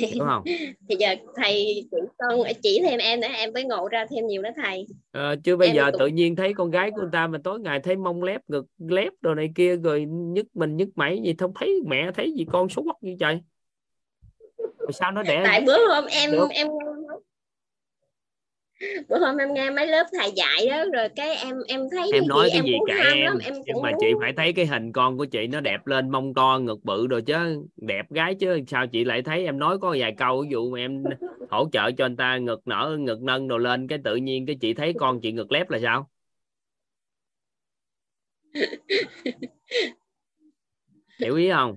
Đúng 0.00 0.28
không? 0.28 0.42
Thì 0.88 0.96
giờ 0.98 1.14
thầy 1.36 1.84
chỉ 1.90 1.96
con 2.18 2.40
chỉ 2.62 2.80
thêm 2.82 2.98
em 2.98 3.20
nữa 3.20 3.28
em 3.36 3.52
mới 3.52 3.64
ngộ 3.64 3.88
ra 3.88 4.06
thêm 4.10 4.26
nhiều 4.26 4.42
đó 4.42 4.50
thầy. 4.56 4.86
Ờ, 5.12 5.36
chứ 5.44 5.56
bây 5.56 5.68
Em 5.68 5.76
giờ 5.76 5.90
cũng- 5.92 5.98
tự 5.98 6.06
nhiên 6.06 6.36
thấy 6.36 6.54
con 6.54 6.70
gái 6.70 6.90
của 6.90 7.00
người 7.00 7.10
ta 7.12 7.26
mà 7.26 7.38
tối 7.44 7.60
ngày 7.60 7.80
thấy 7.80 7.96
mông 7.96 8.22
lép 8.22 8.40
ngực 8.48 8.66
lép 8.78 9.12
đồ 9.20 9.34
này 9.34 9.50
kia 9.54 9.76
rồi 9.76 10.04
nhức 10.08 10.46
mình 10.56 10.76
nhức 10.76 10.88
mẩy 10.94 11.20
gì 11.24 11.34
không 11.38 11.52
thấy 11.60 11.80
mẹ 11.86 12.10
thấy 12.14 12.32
gì 12.32 12.44
con 12.52 12.68
xấu 12.68 12.84
quắc 12.84 12.96
như 13.00 13.16
trời. 13.20 13.40
Rồi 14.78 14.92
sao 14.92 15.12
nó 15.12 15.22
đẻ? 15.22 15.42
Tại 15.44 15.60
bữa 15.66 15.88
hôm 15.94 16.04
em 16.06 16.30
Được. 16.30 16.48
em 16.50 16.68
bữa 19.08 19.18
hôm 19.18 19.36
em 19.36 19.54
nghe 19.54 19.70
mấy 19.70 19.86
lớp 19.86 20.06
thầy 20.12 20.30
dạy 20.36 20.66
đó 20.70 20.84
rồi 20.92 21.08
cái 21.16 21.36
em 21.36 21.56
em 21.68 21.80
thấy 21.90 22.10
em 22.12 22.28
nói 22.28 22.38
vậy, 22.40 22.50
cái 22.52 22.58
em 22.58 22.64
gì 22.64 22.72
ham 22.88 23.18
em 23.18 23.24
lắm 23.24 23.38
em 23.44 23.54
nhưng 23.54 23.74
cũng 23.74 23.82
mà 23.82 23.92
chị 24.00 24.06
phải 24.20 24.32
thấy 24.36 24.52
cái 24.52 24.66
hình 24.66 24.92
con 24.92 25.18
của 25.18 25.24
chị 25.24 25.46
nó 25.46 25.60
đẹp 25.60 25.86
lên 25.86 26.10
mông 26.10 26.34
to 26.34 26.58
ngực 26.58 26.84
bự 26.84 27.06
rồi 27.06 27.22
chứ 27.22 27.66
đẹp 27.76 28.10
gái 28.10 28.34
chứ 28.34 28.60
sao 28.68 28.86
chị 28.86 29.04
lại 29.04 29.22
thấy 29.22 29.44
em 29.44 29.58
nói 29.58 29.78
có 29.78 29.96
vài 29.98 30.14
câu 30.18 30.42
ví 30.42 30.48
dụ 30.50 30.70
mà 30.70 30.78
em 30.78 31.04
hỗ 31.50 31.68
trợ 31.72 31.90
cho 31.92 32.04
anh 32.04 32.16
ta 32.16 32.36
ngực 32.36 32.60
nở 32.64 32.96
ngực 33.00 33.22
nâng 33.22 33.48
đồ 33.48 33.58
lên 33.58 33.88
cái 33.88 33.98
tự 34.04 34.16
nhiên 34.16 34.46
cái 34.46 34.56
chị 34.60 34.74
thấy 34.74 34.92
con 34.98 35.20
chị 35.20 35.32
ngực 35.32 35.52
lép 35.52 35.70
là 35.70 35.78
sao? 35.82 36.08
Hiểu 41.20 41.36
ý 41.36 41.50
không 41.50 41.76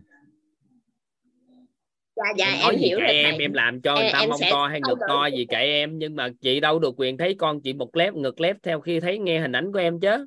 dạ 2.16 2.24
dạ 2.38 2.46
em 2.46 2.70
em 2.72 2.80
hiểu 2.80 3.00
rồi 3.00 3.12
em 3.12 3.32
thầy 3.32 3.42
em 3.42 3.54
làm 3.54 3.82
cho 3.82 3.96
người 3.96 4.10
ta 4.14 4.20
em 4.20 4.30
sẽ 4.40 4.50
to 4.52 4.68
hay 4.68 4.82
ngực 4.88 4.98
to 5.08 5.26
gì 5.26 5.46
kệ 5.50 5.58
em 5.58 6.00
nhưng 6.00 6.16
mà 6.16 6.30
chị 6.42 6.60
đâu 6.60 6.80
được 6.80 6.94
quyền 6.98 7.18
thấy 7.18 7.36
con 7.38 7.62
chị 7.62 7.74
một 7.74 7.96
lép 7.96 8.14
ngực 8.14 8.42
lép 8.42 8.56
theo 8.64 8.82
khi 8.82 9.00
thấy 9.00 9.20
nghe 9.20 9.40
hình 9.40 9.52
ảnh 9.52 9.72
của 9.72 9.80
em 9.80 10.00
chứ. 10.00 10.26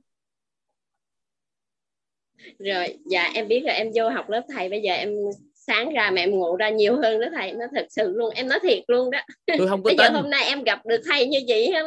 Rồi 2.59 2.99
dạ 3.07 3.31
em 3.35 3.49
biết 3.49 3.61
rồi 3.67 3.75
em 3.75 3.91
vô 3.95 4.09
học 4.09 4.31
lớp 4.31 4.43
thầy 4.55 4.69
bây 4.69 4.83
giờ 4.83 4.93
em 4.93 5.15
sáng 5.55 5.95
ra 5.95 6.11
mà 6.11 6.21
em 6.21 6.31
ngộ 6.31 6.57
ra 6.57 6.71
nhiều 6.71 6.97
hơn 6.97 7.21
đó 7.21 7.27
thầy 7.35 7.53
nó 7.53 7.67
thật 7.75 7.87
sự 7.91 8.13
luôn 8.17 8.35
em 8.35 8.49
nói 8.49 8.59
thiệt 8.63 8.85
luôn 8.89 9.11
đó. 9.11 9.19
Tôi 9.59 9.69
không 9.69 9.83
có 9.83 9.89
bây 9.89 9.97
giờ 9.97 10.05
tin. 10.05 10.15
hôm 10.15 10.31
nay 10.31 10.45
em 10.45 10.63
gặp 10.63 10.87
được 10.87 11.01
thầy 11.11 11.27
như 11.27 11.39
vậy 11.49 11.67
á, 11.67 11.83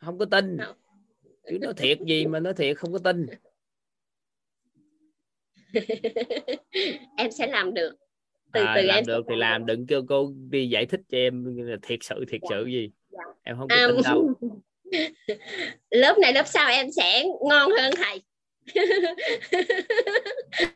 không 0.00 0.18
có 0.18 0.24
tin. 0.24 0.58
Không. 0.60 0.76
chứ 1.50 1.58
nói 1.58 1.74
thiệt 1.76 1.98
gì 2.06 2.26
mà 2.26 2.40
nói 2.40 2.54
thiệt 2.54 2.76
không 2.76 2.92
có 2.92 2.98
tin. 2.98 3.26
Em 7.16 7.30
sẽ 7.30 7.46
làm 7.46 7.74
được 7.74 7.96
từ 8.54 8.64
à, 8.64 8.72
từ 8.76 8.82
làm 8.82 8.96
em 8.96 9.04
được 9.06 9.24
thì 9.28 9.36
làm 9.36 9.66
đừng 9.66 9.86
kêu 9.86 10.02
cô 10.08 10.32
đi 10.50 10.68
giải 10.68 10.86
thích 10.86 11.00
cho 11.08 11.18
em 11.18 11.56
thiệt 11.82 11.98
sự 12.02 12.24
thiệt 12.28 12.40
sự 12.48 12.64
gì. 12.66 12.90
Dạ. 13.10 13.18
em 13.42 13.56
không 13.58 13.68
có 13.68 13.74
À, 13.76 13.86
tin 13.88 13.96
đâu. 14.04 14.32
Lớp 15.90 16.18
này 16.18 16.32
lớp 16.32 16.44
sau 16.46 16.70
em 16.70 16.86
sẽ 16.96 17.24
ngon 17.48 17.70
hơn 17.78 17.92
thầy. 17.96 18.22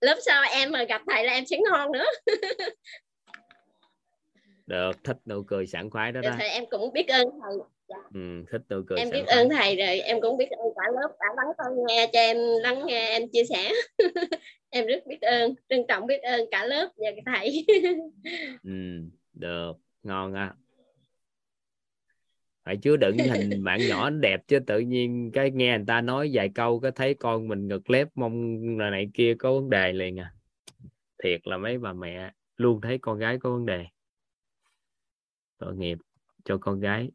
Lớp 0.00 0.16
sau 0.26 0.42
em 0.52 0.70
mà 0.70 0.84
gặp 0.84 1.02
thầy 1.10 1.24
là 1.24 1.32
em 1.32 1.46
sẽ 1.46 1.56
ngon 1.70 1.92
nữa 1.92 2.06
được 4.70 5.04
thích 5.04 5.16
nụ 5.26 5.42
cười 5.42 5.66
sảng 5.66 5.90
khoái 5.90 6.12
đó 6.12 6.20
đó. 6.20 6.30
Thầy 6.38 6.48
em 6.48 6.64
cũng 6.70 6.92
biết 6.92 7.08
ơn 7.08 7.26
thầy. 7.42 7.56
Ừ, 8.14 8.44
thích 8.50 8.62
nụ 8.70 8.82
cười 8.86 8.98
em 8.98 9.10
biết 9.10 9.22
khoái. 9.26 9.38
ơn 9.38 9.48
thầy 9.50 9.76
rồi 9.76 10.00
em 10.00 10.20
cũng 10.20 10.36
biết 10.36 10.50
ơn 10.50 10.68
cả 10.76 10.92
lớp 10.92 11.08
đã 11.20 11.26
lắng 11.36 11.52
tai 11.58 11.66
nghe 11.88 12.10
cho 12.12 12.20
em 12.20 12.36
lắng 12.62 12.86
nghe 12.86 13.10
em 13.10 13.28
chia 13.32 13.44
sẻ. 13.44 13.72
Em 14.70 14.86
rất 14.86 15.06
biết 15.06 15.20
ơn 15.20 15.54
trân 15.68 15.84
trọng 15.88 16.06
biết 16.06 16.22
ơn 16.22 16.40
cả 16.50 16.64
lớp 16.64 16.88
và 16.96 17.10
thầy. 17.26 17.66
Ừ, 18.64 18.70
được 19.32 19.72
ngon 20.02 20.34
á. 20.34 20.54
Phải 22.64 22.76
chứa 22.76 22.96
đựng 22.96 23.18
hình 23.18 23.64
bạn 23.64 23.88
nhỏ 23.88 24.10
đẹp 24.10 24.40
chứ 24.48 24.58
tự 24.66 24.78
nhiên 24.78 25.30
cái 25.34 25.50
nghe 25.50 25.78
người 25.78 25.86
ta 25.86 26.00
nói 26.00 26.30
vài 26.32 26.50
câu 26.54 26.80
cái 26.80 26.90
thấy 26.94 27.14
con 27.14 27.48
mình 27.48 27.68
ngực 27.68 27.90
lép 27.90 28.08
mông 28.14 28.62
là 28.78 28.90
này 28.90 29.08
kia 29.14 29.34
có 29.38 29.52
vấn 29.52 29.70
đề 29.70 29.92
liền 29.92 30.20
à. 30.20 30.32
Thiệt 31.24 31.40
là 31.44 31.56
mấy 31.56 31.78
bà 31.78 31.92
mẹ 31.92 32.30
luôn 32.56 32.80
thấy 32.80 32.98
con 32.98 33.18
gái 33.18 33.38
có 33.38 33.50
vấn 33.50 33.66
đề 33.66 33.86
tội 35.60 35.76
nghiệp 35.76 35.98
cho 36.44 36.58
con 36.60 36.80
gái. 36.80 37.10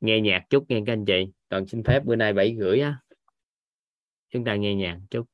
Nghe 0.00 0.20
nhạc 0.20 0.46
chút 0.50 0.64
nghe 0.68 0.82
các 0.86 0.92
anh 0.92 1.04
chị. 1.04 1.32
Toàn 1.48 1.66
xin 1.66 1.82
phép 1.84 2.04
bữa 2.04 2.16
nay 2.16 2.32
bảy 2.32 2.56
rưỡi 2.58 2.80
á. 2.80 3.00
Chúng 4.30 4.44
ta 4.44 4.56
nghe 4.56 4.74
nhạc 4.74 5.00
chút. 5.10 5.26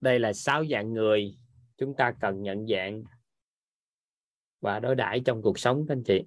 Đây 0.00 0.18
là 0.18 0.32
sáu 0.32 0.64
dạng 0.66 0.92
người 0.92 1.38
chúng 1.76 1.94
ta 1.96 2.14
cần 2.20 2.42
nhận 2.42 2.66
dạng 2.66 3.02
và 4.60 4.80
đối 4.80 4.94
đãi 4.94 5.22
trong 5.24 5.42
cuộc 5.42 5.58
sống 5.58 5.84
các 5.88 5.94
anh 5.94 6.02
chị. 6.04 6.24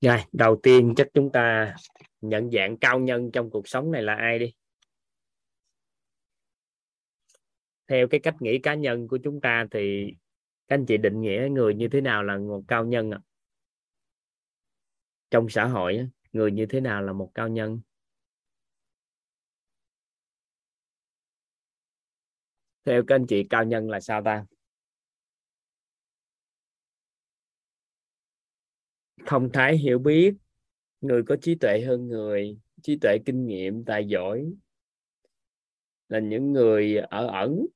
Rồi, 0.00 0.18
đầu 0.32 0.60
tiên 0.62 0.94
chắc 0.96 1.08
chúng 1.14 1.32
ta 1.32 1.74
nhận 2.20 2.50
dạng 2.50 2.76
cao 2.76 2.98
nhân 2.98 3.30
trong 3.32 3.50
cuộc 3.50 3.68
sống 3.68 3.92
này 3.92 4.02
là 4.02 4.14
ai 4.14 4.38
đi? 4.38 4.52
Theo 7.88 8.08
cái 8.08 8.20
cách 8.20 8.34
nghĩ 8.40 8.58
cá 8.58 8.74
nhân 8.74 9.08
của 9.08 9.18
chúng 9.24 9.40
ta 9.40 9.66
thì 9.70 10.14
các 10.68 10.74
anh 10.74 10.86
chị 10.86 10.96
định 10.96 11.20
nghĩa 11.20 11.48
người 11.50 11.74
như 11.74 11.88
thế 11.88 12.00
nào 12.00 12.22
là 12.22 12.38
một 12.38 12.62
cao 12.68 12.84
nhân 12.84 13.10
ạ? 13.10 13.20
Trong 15.30 15.48
xã 15.48 15.64
hội 15.64 16.08
người 16.32 16.52
như 16.52 16.66
thế 16.66 16.80
nào 16.80 17.02
là 17.02 17.12
một 17.12 17.30
cao 17.34 17.48
nhân? 17.48 17.80
Theo 22.84 23.02
các 23.06 23.14
anh 23.14 23.26
chị, 23.26 23.46
cao 23.50 23.64
nhân 23.64 23.90
là 23.90 24.00
sao 24.00 24.22
ta? 24.24 24.44
Thông 29.26 29.50
thái 29.52 29.76
hiểu 29.76 29.98
biết. 29.98 30.34
Người 31.00 31.22
có 31.26 31.36
trí 31.42 31.54
tuệ 31.54 31.80
hơn 31.86 32.08
người, 32.08 32.58
trí 32.82 32.98
tuệ 33.00 33.18
kinh 33.26 33.46
nghiệm, 33.46 33.84
tài 33.84 34.06
giỏi. 34.08 34.52
Là 36.08 36.18
những 36.18 36.52
người 36.52 36.96
ở 36.96 37.26
ẩn, 37.26 37.66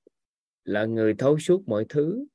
là 0.64 0.84
người 0.84 1.14
thấu 1.18 1.38
suốt 1.38 1.62
mọi 1.66 1.86
thứ. 1.88 2.26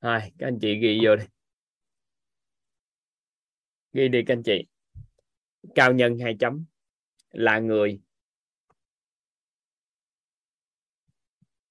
Rồi 0.00 0.20
các 0.38 0.46
anh 0.46 0.58
chị 0.60 0.78
ghi 0.80 1.00
vô 1.04 1.16
đi. 1.16 1.24
Ghi 3.92 4.08
đi 4.08 4.22
các 4.26 4.34
anh 4.34 4.42
chị. 4.42 4.66
Cao 5.74 5.92
nhân 5.92 6.18
hai 6.18 6.36
chấm. 6.40 6.64
Là 7.30 7.58
người. 7.58 8.00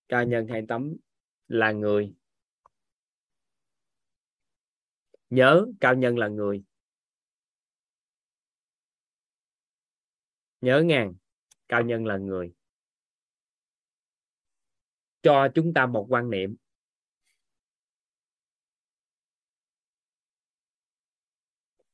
Cao 0.10 0.26
nhân 0.26 0.48
hai 0.48 0.62
tấm 0.68 0.96
là 1.48 1.72
người. 1.72 2.14
Nhớ, 5.30 5.66
cao 5.80 5.96
nhân 5.96 6.18
là 6.18 6.28
người. 6.28 6.64
Nhớ 10.62 10.84
ngàn 10.86 11.14
cao 11.68 11.82
nhân 11.82 12.06
là 12.06 12.18
người. 12.18 12.54
Cho 15.22 15.48
chúng 15.56 15.74
ta 15.74 15.86
một 15.86 16.06
quan 16.10 16.30
niệm. 16.30 16.56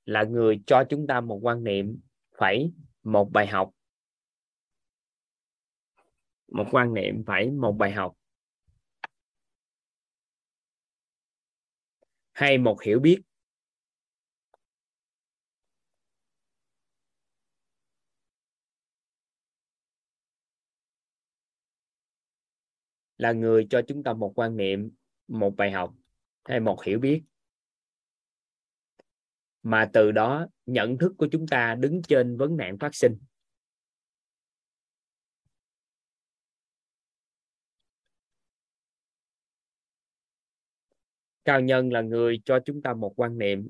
Là 0.06 0.24
người 0.24 0.64
cho 0.68 0.84
chúng 0.90 1.08
ta 1.08 1.22
một 1.22 1.40
quan 1.42 1.64
niệm, 1.64 2.00
phải 2.38 2.72
một 3.04 3.30
bài 3.34 3.48
học. 3.48 3.72
Một 6.48 6.66
quan 6.72 6.94
niệm, 6.94 7.24
phải 7.28 7.52
một 7.52 7.72
bài 7.72 7.92
học. 7.92 8.19
Hay 12.40 12.58
một 12.58 12.82
hiểu 12.82 13.00
biết. 13.00 13.22
Là 23.18 23.32
người 23.32 23.68
cho 23.70 23.82
chúng 23.88 24.04
ta 24.04 24.14
một 24.14 24.32
quan 24.36 24.58
niệm, 24.58 24.92
một 25.28 25.54
bài 25.58 25.72
học 25.72 25.96
hay 26.44 26.60
một 26.60 26.84
hiểu 26.84 27.00
biết. 27.00 27.22
Mà 29.64 29.90
từ 29.94 30.12
đó, 30.12 30.48
nhận 30.66 30.98
thức 30.98 31.14
của 31.18 31.28
chúng 31.32 31.48
ta 31.48 31.76
đứng 31.76 32.02
trên 32.02 32.38
vấn 32.38 32.58
nạn 32.58 32.78
phát 32.78 32.96
sinh. 32.96 33.18
Cao 41.50 41.62
nhân 41.62 41.94
là 41.94 42.02
người 42.02 42.42
cho 42.46 42.60
chúng 42.66 42.82
ta 42.82 42.94
một 42.94 43.14
quan 43.16 43.38
niệm, 43.38 43.70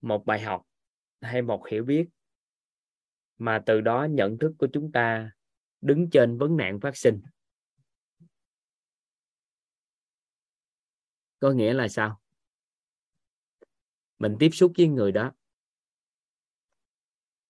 một 0.00 0.26
bài 0.26 0.40
học 0.40 0.62
hay 1.20 1.42
một 1.42 1.68
hiểu 1.68 1.84
biết, 1.84 2.08
mà 3.38 3.62
từ 3.66 3.80
đó 3.80 4.06
nhận 4.10 4.38
thức 4.38 4.52
của 4.58 4.66
chúng 4.72 4.92
ta 4.92 5.30
đứng 5.80 6.10
trên 6.10 6.38
vấn 6.38 6.56
nạn 6.56 6.80
phát 6.80 6.96
sinh. 6.96 7.22
Có 11.38 11.50
nghĩa 11.50 11.74
là 11.74 11.88
sao? 11.88 12.20
Mình 14.18 14.36
tiếp 14.38 14.50
xúc 14.52 14.72
với 14.76 14.88
người 14.88 15.12
đó. 15.12 15.32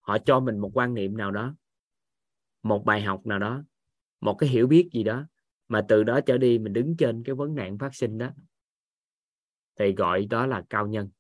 Họ 0.01 0.19
cho 0.27 0.41
mình 0.41 0.59
một 0.59 0.71
quan 0.75 0.95
niệm 0.95 1.17
nào 1.17 1.31
đó, 1.31 1.55
một 2.63 2.83
bài 2.85 3.03
học 3.03 3.27
nào 3.27 3.39
đó, 3.39 3.65
một 4.21 4.37
cái 4.39 4.49
hiểu 4.49 4.67
biết 4.67 4.89
gì 4.93 5.03
đó, 5.03 5.27
mà 5.69 5.85
từ 5.89 6.05
đó 6.05 6.21
trở 6.27 6.39
đi 6.39 6.59
mình 6.59 6.73
đứng 6.73 6.97
trên 6.99 7.23
cái 7.25 7.35
vấn 7.35 7.55
nạn 7.55 7.79
phát 7.79 7.95
sinh 7.95 8.19
đó 8.19 8.31
thì 9.77 9.95
gọi 9.95 10.27
đó 10.31 10.47
là 10.47 10.63
cao 10.71 10.87
nhân. 10.87 11.11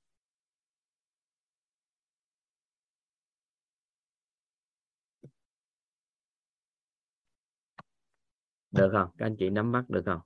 Được 8.71 8.91
không? 8.93 9.11
Các 9.19 9.27
anh 9.27 9.37
chị 9.39 9.51
nắm 9.51 9.73
bắt 9.73 9.91
được 9.91 10.03
không? 10.07 10.21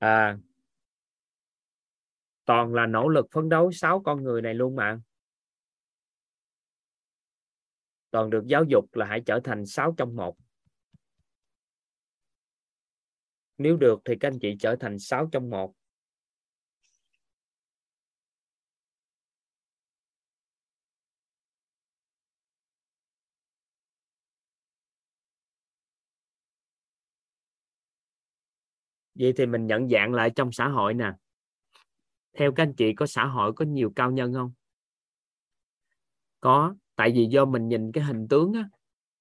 À 0.00 0.36
toàn 2.50 2.74
là 2.74 2.86
nỗ 2.86 3.08
lực 3.08 3.26
phấn 3.32 3.48
đấu 3.48 3.72
sáu 3.72 4.02
con 4.04 4.22
người 4.22 4.42
này 4.42 4.54
luôn 4.54 4.76
mà. 4.76 5.00
Toàn 8.10 8.30
được 8.30 8.46
giáo 8.46 8.64
dục 8.64 8.94
là 8.94 9.06
hãy 9.06 9.22
trở 9.26 9.40
thành 9.44 9.66
sáu 9.66 9.94
trong 9.96 10.16
một. 10.16 10.36
Nếu 13.60 13.76
được 13.76 14.00
thì 14.04 14.16
các 14.20 14.28
anh 14.28 14.38
chị 14.38 14.56
trở 14.60 14.76
thành 14.76 14.98
sáu 14.98 15.28
trong 15.32 15.50
một. 15.50 15.72
Vậy 29.14 29.32
thì 29.36 29.46
mình 29.46 29.66
nhận 29.66 29.88
dạng 29.88 30.12
lại 30.12 30.30
trong 30.30 30.52
xã 30.52 30.68
hội 30.68 30.94
nè. 30.94 31.12
Theo 32.38 32.52
các 32.52 32.62
anh 32.62 32.74
chị 32.74 32.92
có 32.94 33.06
xã 33.06 33.24
hội 33.24 33.52
có 33.52 33.64
nhiều 33.64 33.92
cao 33.96 34.10
nhân 34.10 34.32
không? 34.34 34.52
Có 36.40 36.74
tại 36.96 37.12
vì 37.14 37.26
do 37.26 37.44
mình 37.44 37.68
nhìn 37.68 37.92
cái 37.92 38.04
hình 38.04 38.28
tướng 38.28 38.52
á, 38.52 38.68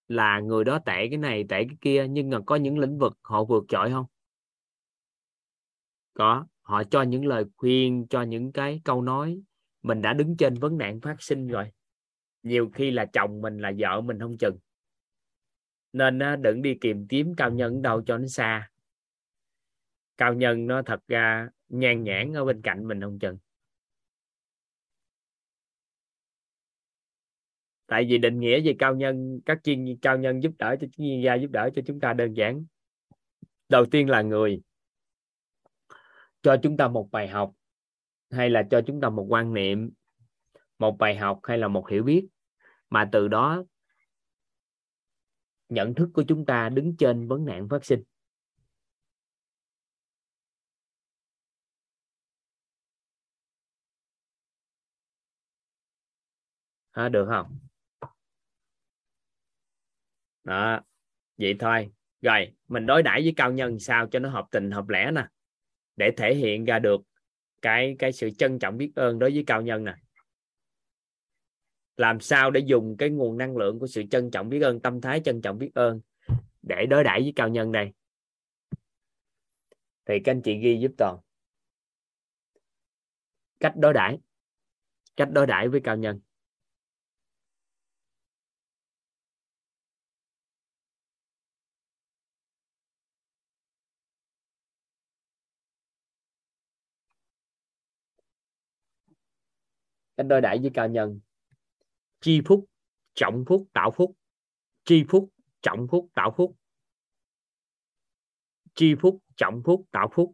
là 0.08 0.40
người 0.40 0.64
đó 0.64 0.80
tệ 0.86 1.08
cái 1.10 1.18
này 1.18 1.44
tệ 1.50 1.64
cái 1.64 1.78
kia 1.82 2.08
nhưng 2.10 2.30
mà 2.30 2.40
có 2.46 2.56
những 2.56 2.80
lĩnh 2.80 2.98
vực 2.98 3.18
họ 3.22 3.44
vượt 3.44 3.66
trội 3.68 3.92
không? 3.92 4.06
Có, 6.20 6.46
họ 6.62 6.84
cho 6.84 7.02
những 7.02 7.26
lời 7.26 7.44
khuyên, 7.58 8.08
cho 8.10 8.22
những 8.22 8.52
cái 8.52 8.82
câu 8.84 9.02
nói. 9.02 9.42
Mình 9.82 10.02
đã 10.02 10.14
đứng 10.14 10.38
trên 10.38 10.54
vấn 10.54 10.78
nạn 10.78 11.02
phát 11.02 11.16
sinh 11.20 11.48
rồi. 11.48 11.72
Nhiều 12.44 12.70
khi 12.74 12.92
là 12.92 13.06
chồng 13.14 13.42
mình 13.42 13.58
là 13.58 13.72
vợ 13.80 14.02
mình 14.02 14.20
không 14.20 14.38
chừng. 14.38 14.58
Nên 15.94 16.20
đừng 16.42 16.62
đi 16.62 16.78
tìm 16.82 17.08
kiếm 17.08 17.34
cao 17.38 17.52
nhân 17.52 17.82
đâu 17.82 18.02
cho 18.06 18.18
nó 18.18 18.28
xa. 18.28 18.70
Cao 20.18 20.34
nhân 20.34 20.68
nó 20.68 20.82
thật 20.82 21.00
ra 21.08 21.50
nhan 21.70 22.04
nhãn 22.04 22.34
ở 22.34 22.46
bên 22.46 22.62
cạnh 22.62 22.88
mình 22.88 23.02
không 23.02 23.20
chừng. 23.20 23.38
Tại 27.88 28.06
vì 28.10 28.18
định 28.18 28.40
nghĩa 28.40 28.62
về 28.62 28.76
cao 28.80 28.96
nhân, 28.96 29.42
các 29.46 29.60
chuyên, 29.64 29.98
cao 30.02 30.18
nhân 30.18 30.44
giúp 30.44 30.52
đỡ 30.60 30.76
cho, 30.82 30.88
chuyên 30.98 31.22
gia 31.22 31.36
giúp 31.36 31.52
đỡ 31.52 31.70
cho 31.76 31.82
chúng 31.86 32.00
ta 32.00 32.14
đơn 32.14 32.34
giản. 32.34 32.66
Đầu 33.70 33.86
tiên 33.86 34.10
là 34.10 34.22
người 34.22 34.62
cho 36.42 36.58
chúng 36.64 36.78
ta 36.78 36.88
một 36.88 37.10
bài 37.12 37.28
học 37.28 37.54
hay 38.32 38.50
là 38.50 38.64
cho 38.72 38.82
chúng 38.88 39.02
ta 39.02 39.10
một 39.10 39.26
quan 39.30 39.54
niệm 39.54 39.92
một 40.80 40.98
bài 41.00 41.16
học 41.16 41.40
hay 41.44 41.58
là 41.58 41.68
một 41.68 41.90
hiểu 41.90 42.04
biết 42.04 42.28
mà 42.90 43.10
từ 43.12 43.28
đó 43.28 43.64
nhận 45.70 45.96
thức 45.96 46.10
của 46.14 46.24
chúng 46.28 46.46
ta 46.46 46.70
đứng 46.70 46.96
trên 46.98 47.28
vấn 47.28 47.46
nạn 47.46 47.70
phát 47.70 47.86
sinh. 47.86 48.04
À, 56.92 57.10
được 57.10 57.26
không? 57.30 57.60
Đó 60.44 60.82
vậy 61.38 61.56
thôi. 61.60 61.92
Rồi 62.22 62.54
mình 62.68 62.86
đối 62.86 63.04
đãi 63.04 63.22
với 63.22 63.34
cao 63.36 63.52
nhân 63.52 63.80
sao 63.80 64.08
cho 64.08 64.20
nó 64.20 64.30
hợp 64.30 64.46
tình 64.52 64.72
hợp 64.72 64.90
lẽ 64.90 65.12
nè 65.12 65.28
để 66.00 66.12
thể 66.18 66.36
hiện 66.36 66.66
ra 66.66 66.80
được 66.80 67.02
cái 67.62 67.96
cái 68.00 68.12
sự 68.12 68.30
trân 68.30 68.60
trọng 68.60 68.78
biết 68.78 68.92
ơn 68.96 69.20
đối 69.20 69.32
với 69.32 69.44
cao 69.48 69.62
nhân 69.62 69.84
nè. 69.84 69.94
Làm 71.98 72.20
sao 72.20 72.52
để 72.52 72.62
dùng 72.66 72.96
cái 72.98 73.10
nguồn 73.10 73.38
năng 73.38 73.58
lượng 73.58 73.80
của 73.80 73.88
sự 73.88 74.04
trân 74.12 74.32
trọng 74.32 74.50
biết 74.50 74.60
ơn, 74.60 74.80
tâm 74.80 75.02
thái 75.02 75.22
trân 75.26 75.42
trọng 75.42 75.58
biết 75.58 75.72
ơn 75.74 76.02
để 76.62 76.86
đối 76.90 77.04
đãi 77.04 77.22
với 77.22 77.34
cao 77.36 77.50
nhân 77.50 77.72
đây 77.72 77.92
thì 80.06 80.16
các 80.24 80.32
anh 80.32 80.42
chị 80.42 80.58
ghi 80.58 80.80
giúp 80.82 80.92
toàn. 80.98 81.18
Cách 83.60 83.74
đối 83.78 83.94
đãi, 83.94 84.18
cách 85.16 85.30
đối 85.32 85.48
đãi 85.48 85.68
với 85.68 85.82
cao 85.84 85.98
nhân. 85.98 86.20
Anh 100.20 100.28
đối 100.28 100.42
đãi 100.42 100.60
với 100.60 100.72
cao 100.74 100.90
nhân. 100.90 101.20
Chi 102.22 102.42
phúc, 102.46 102.66
trọng 103.14 103.44
phúc, 103.48 103.68
tạo 103.74 103.92
phúc. 103.92 104.18
Chi 104.84 105.04
phúc, 105.10 105.30
trọng 105.62 105.88
phúc, 105.92 106.10
tạo 106.16 106.34
phúc. 106.38 106.56
Chi 108.76 108.96
phúc, 109.02 109.20
trọng 109.36 109.62
phúc, 109.66 109.86
tạo 109.92 110.10
phúc. 110.14 110.34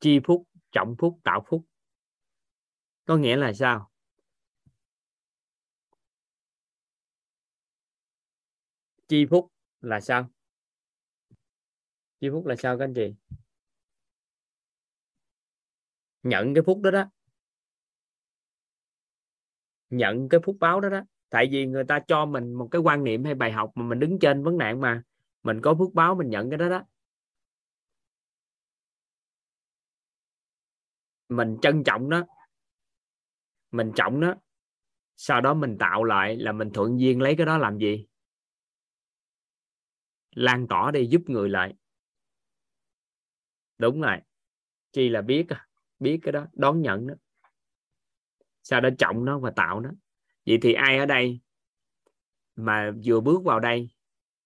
Chi 0.00 0.18
phúc, 0.24 0.48
trọng 0.72 0.94
phúc, 0.98 1.20
tạo 1.24 1.44
phúc. 1.46 1.66
Có 3.04 3.16
nghĩa 3.16 3.36
là 3.36 3.52
sao? 3.52 3.90
Chi 9.08 9.26
phúc 9.30 9.52
là 9.80 10.00
sao? 10.00 10.30
Chi 12.20 12.28
phúc 12.32 12.46
là 12.46 12.56
sao 12.56 12.78
các 12.78 12.84
anh 12.84 12.94
chị? 12.94 13.14
Nhận 16.28 16.54
cái 16.54 16.62
phúc 16.62 16.80
đó 16.82 16.90
đó. 16.90 17.04
Nhận 19.90 20.28
cái 20.28 20.40
phúc 20.44 20.56
báo 20.60 20.80
đó 20.80 20.88
đó. 20.88 21.00
Tại 21.30 21.48
vì 21.50 21.66
người 21.66 21.84
ta 21.84 22.00
cho 22.08 22.26
mình 22.26 22.52
một 22.52 22.68
cái 22.70 22.82
quan 22.82 23.04
niệm 23.04 23.24
hay 23.24 23.34
bài 23.34 23.52
học 23.52 23.70
mà 23.74 23.84
mình 23.84 23.98
đứng 23.98 24.18
trên 24.18 24.42
vấn 24.42 24.58
nạn 24.58 24.80
mà 24.80 25.02
mình 25.42 25.60
có 25.60 25.74
phước 25.74 25.94
báo, 25.94 26.14
mình 26.14 26.30
nhận 26.30 26.50
cái 26.50 26.58
đó 26.58 26.68
đó. 26.68 26.84
Mình 31.28 31.56
trân 31.62 31.84
trọng 31.84 32.10
đó 32.10 32.24
mình 33.72 33.92
trọng 33.96 34.20
đó 34.20 34.34
sau 35.16 35.40
đó 35.40 35.54
mình 35.54 35.78
tạo 35.78 36.04
lại 36.04 36.36
là 36.36 36.52
mình 36.52 36.70
thuận 36.74 37.00
duyên 37.00 37.22
lấy 37.22 37.36
cái 37.36 37.46
đó 37.46 37.58
làm 37.58 37.78
gì? 37.78 38.06
Lan 40.34 40.66
tỏa 40.68 40.90
đi, 40.90 41.06
giúp 41.06 41.22
người 41.26 41.48
lại. 41.48 41.74
Đúng 43.78 44.00
rồi. 44.00 44.16
Chi 44.92 45.08
là 45.08 45.22
biết 45.22 45.46
à 45.48 45.65
biết 45.98 46.18
cái 46.22 46.32
đó, 46.32 46.46
đón 46.52 46.82
nhận 46.82 47.06
đó 47.06 47.14
sau 48.62 48.80
đó 48.80 48.88
trọng 48.98 49.24
nó 49.24 49.38
và 49.38 49.50
tạo 49.50 49.80
nó. 49.80 49.90
Vậy 50.46 50.58
thì 50.62 50.72
ai 50.72 50.98
ở 50.98 51.06
đây 51.06 51.40
mà 52.56 52.92
vừa 53.04 53.20
bước 53.20 53.44
vào 53.44 53.60
đây, 53.60 53.88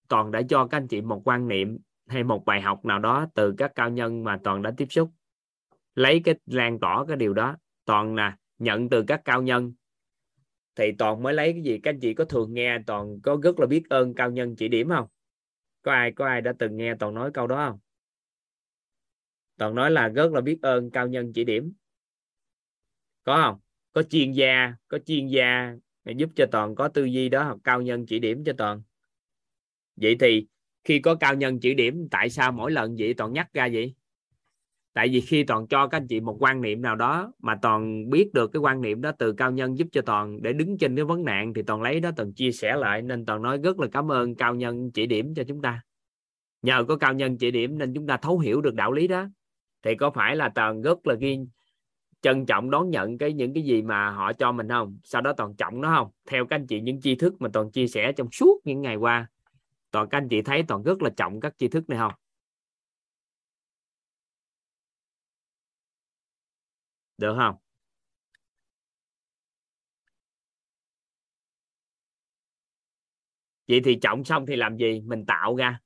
toàn 0.07 0.31
đã 0.31 0.41
cho 0.49 0.67
các 0.67 0.77
anh 0.77 0.87
chị 0.87 1.01
một 1.01 1.21
quan 1.25 1.47
niệm 1.47 1.77
hay 2.07 2.23
một 2.23 2.45
bài 2.45 2.61
học 2.61 2.85
nào 2.85 2.99
đó 2.99 3.27
từ 3.33 3.53
các 3.57 3.71
cao 3.75 3.89
nhân 3.89 4.23
mà 4.23 4.39
toàn 4.43 4.61
đã 4.61 4.73
tiếp 4.77 4.87
xúc? 4.89 5.11
Lấy 5.95 6.21
cái 6.23 6.35
lan 6.45 6.79
tỏa 6.79 7.05
cái 7.07 7.17
điều 7.17 7.33
đó, 7.33 7.57
toàn 7.85 8.15
là 8.15 8.37
nhận 8.59 8.89
từ 8.89 9.03
các 9.07 9.21
cao 9.25 9.41
nhân, 9.41 9.73
thì 10.75 10.91
toàn 10.97 11.23
mới 11.23 11.33
lấy 11.33 11.53
cái 11.53 11.61
gì? 11.61 11.79
Các 11.83 11.89
anh 11.89 11.99
chị 11.99 12.13
có 12.13 12.25
thường 12.25 12.53
nghe, 12.53 12.79
toàn 12.87 13.21
có 13.21 13.37
rất 13.43 13.59
là 13.59 13.67
biết 13.67 13.83
ơn 13.89 14.13
cao 14.13 14.31
nhân 14.31 14.55
chỉ 14.55 14.67
điểm 14.67 14.89
không? 14.89 15.07
Có 15.81 15.91
ai 15.91 16.11
có 16.11 16.25
ai 16.25 16.41
đã 16.41 16.53
từng 16.59 16.77
nghe 16.77 16.95
toàn 16.95 17.13
nói 17.13 17.31
câu 17.33 17.47
đó 17.47 17.69
không? 17.69 17.79
Toàn 19.61 19.75
nói 19.75 19.91
là 19.91 20.07
rất 20.07 20.31
là 20.31 20.41
biết 20.41 20.61
ơn 20.61 20.91
cao 20.91 21.07
nhân 21.07 21.33
chỉ 21.33 21.43
điểm. 21.43 21.73
Có 23.23 23.41
không? 23.41 23.59
Có 23.93 24.03
chuyên 24.03 24.31
gia, 24.31 24.73
có 24.87 24.99
chuyên 25.05 25.27
gia 25.27 25.75
giúp 26.15 26.29
cho 26.35 26.45
toàn 26.51 26.75
có 26.75 26.87
tư 26.87 27.05
duy 27.05 27.29
đó 27.29 27.43
hoặc 27.43 27.57
cao 27.63 27.81
nhân 27.81 28.05
chỉ 28.05 28.19
điểm 28.19 28.43
cho 28.43 28.53
toàn. 28.57 28.81
Vậy 29.95 30.17
thì 30.19 30.47
khi 30.83 30.99
có 30.99 31.15
cao 31.15 31.35
nhân 31.35 31.59
chỉ 31.59 31.73
điểm, 31.73 32.07
tại 32.11 32.29
sao 32.29 32.51
mỗi 32.51 32.71
lần 32.71 32.95
vậy 32.99 33.13
toàn 33.13 33.33
nhắc 33.33 33.53
ra 33.53 33.69
vậy? 33.73 33.93
Tại 34.93 35.09
vì 35.09 35.21
khi 35.21 35.43
toàn 35.43 35.67
cho 35.67 35.87
các 35.87 35.97
anh 35.97 36.07
chị 36.07 36.19
một 36.19 36.37
quan 36.39 36.61
niệm 36.61 36.81
nào 36.81 36.95
đó 36.95 37.33
mà 37.39 37.55
toàn 37.61 38.09
biết 38.09 38.33
được 38.33 38.51
cái 38.53 38.59
quan 38.59 38.81
niệm 38.81 39.01
đó 39.01 39.11
từ 39.17 39.33
cao 39.33 39.51
nhân 39.51 39.77
giúp 39.77 39.87
cho 39.91 40.01
toàn 40.01 40.41
để 40.41 40.53
đứng 40.53 40.77
trên 40.77 40.95
cái 40.95 41.05
vấn 41.05 41.25
nạn 41.25 41.53
thì 41.53 41.61
toàn 41.61 41.81
lấy 41.81 41.99
đó 41.99 42.11
toàn 42.15 42.33
chia 42.33 42.51
sẻ 42.51 42.75
lại. 42.75 43.01
Nên 43.01 43.25
toàn 43.25 43.41
nói 43.41 43.57
rất 43.57 43.79
là 43.79 43.87
cảm 43.91 44.11
ơn 44.11 44.35
cao 44.35 44.55
nhân 44.55 44.91
chỉ 44.91 45.05
điểm 45.05 45.33
cho 45.35 45.43
chúng 45.43 45.61
ta. 45.61 45.81
Nhờ 46.61 46.85
có 46.87 46.97
cao 46.97 47.13
nhân 47.13 47.37
chỉ 47.37 47.51
điểm 47.51 47.77
nên 47.77 47.93
chúng 47.93 48.07
ta 48.07 48.17
thấu 48.17 48.39
hiểu 48.39 48.61
được 48.61 48.75
đạo 48.75 48.91
lý 48.91 49.07
đó 49.07 49.27
thì 49.83 49.95
có 49.95 50.11
phải 50.11 50.35
là 50.35 50.49
toàn 50.55 50.81
rất 50.81 51.07
là 51.07 51.15
ghi 51.15 51.39
trân 52.21 52.45
trọng 52.45 52.69
đón 52.71 52.89
nhận 52.89 53.17
cái 53.17 53.33
những 53.33 53.53
cái 53.53 53.63
gì 53.63 53.81
mà 53.81 54.09
họ 54.09 54.33
cho 54.33 54.51
mình 54.51 54.69
không? 54.69 54.99
Sau 55.03 55.21
đó 55.21 55.33
toàn 55.37 55.55
trọng 55.55 55.81
nó 55.81 55.95
không? 55.97 56.11
Theo 56.25 56.45
các 56.45 56.55
anh 56.55 56.67
chị, 56.67 56.81
những 56.81 57.01
tri 57.01 57.15
thức 57.15 57.41
mà 57.41 57.49
toàn 57.53 57.71
chia 57.71 57.87
sẻ 57.87 58.11
trong 58.17 58.31
suốt 58.31 58.61
những 58.63 58.81
ngày 58.81 58.95
qua, 58.95 59.27
toàn 59.91 60.09
các 60.09 60.17
anh 60.17 60.29
chị 60.29 60.41
thấy 60.41 60.63
toàn 60.67 60.83
rất 60.83 61.01
là 61.01 61.09
trọng 61.17 61.39
các 61.39 61.53
tri 61.57 61.67
thức 61.67 61.89
này 61.89 61.99
không? 61.99 62.13
Được 67.17 67.35
không? 67.37 67.55
Vậy 73.67 73.81
thì 73.85 73.95
trọng 74.01 74.23
xong 74.23 74.45
thì 74.45 74.55
làm 74.55 74.77
gì? 74.77 75.01
Mình 75.05 75.25
tạo 75.25 75.55
ra. 75.55 75.79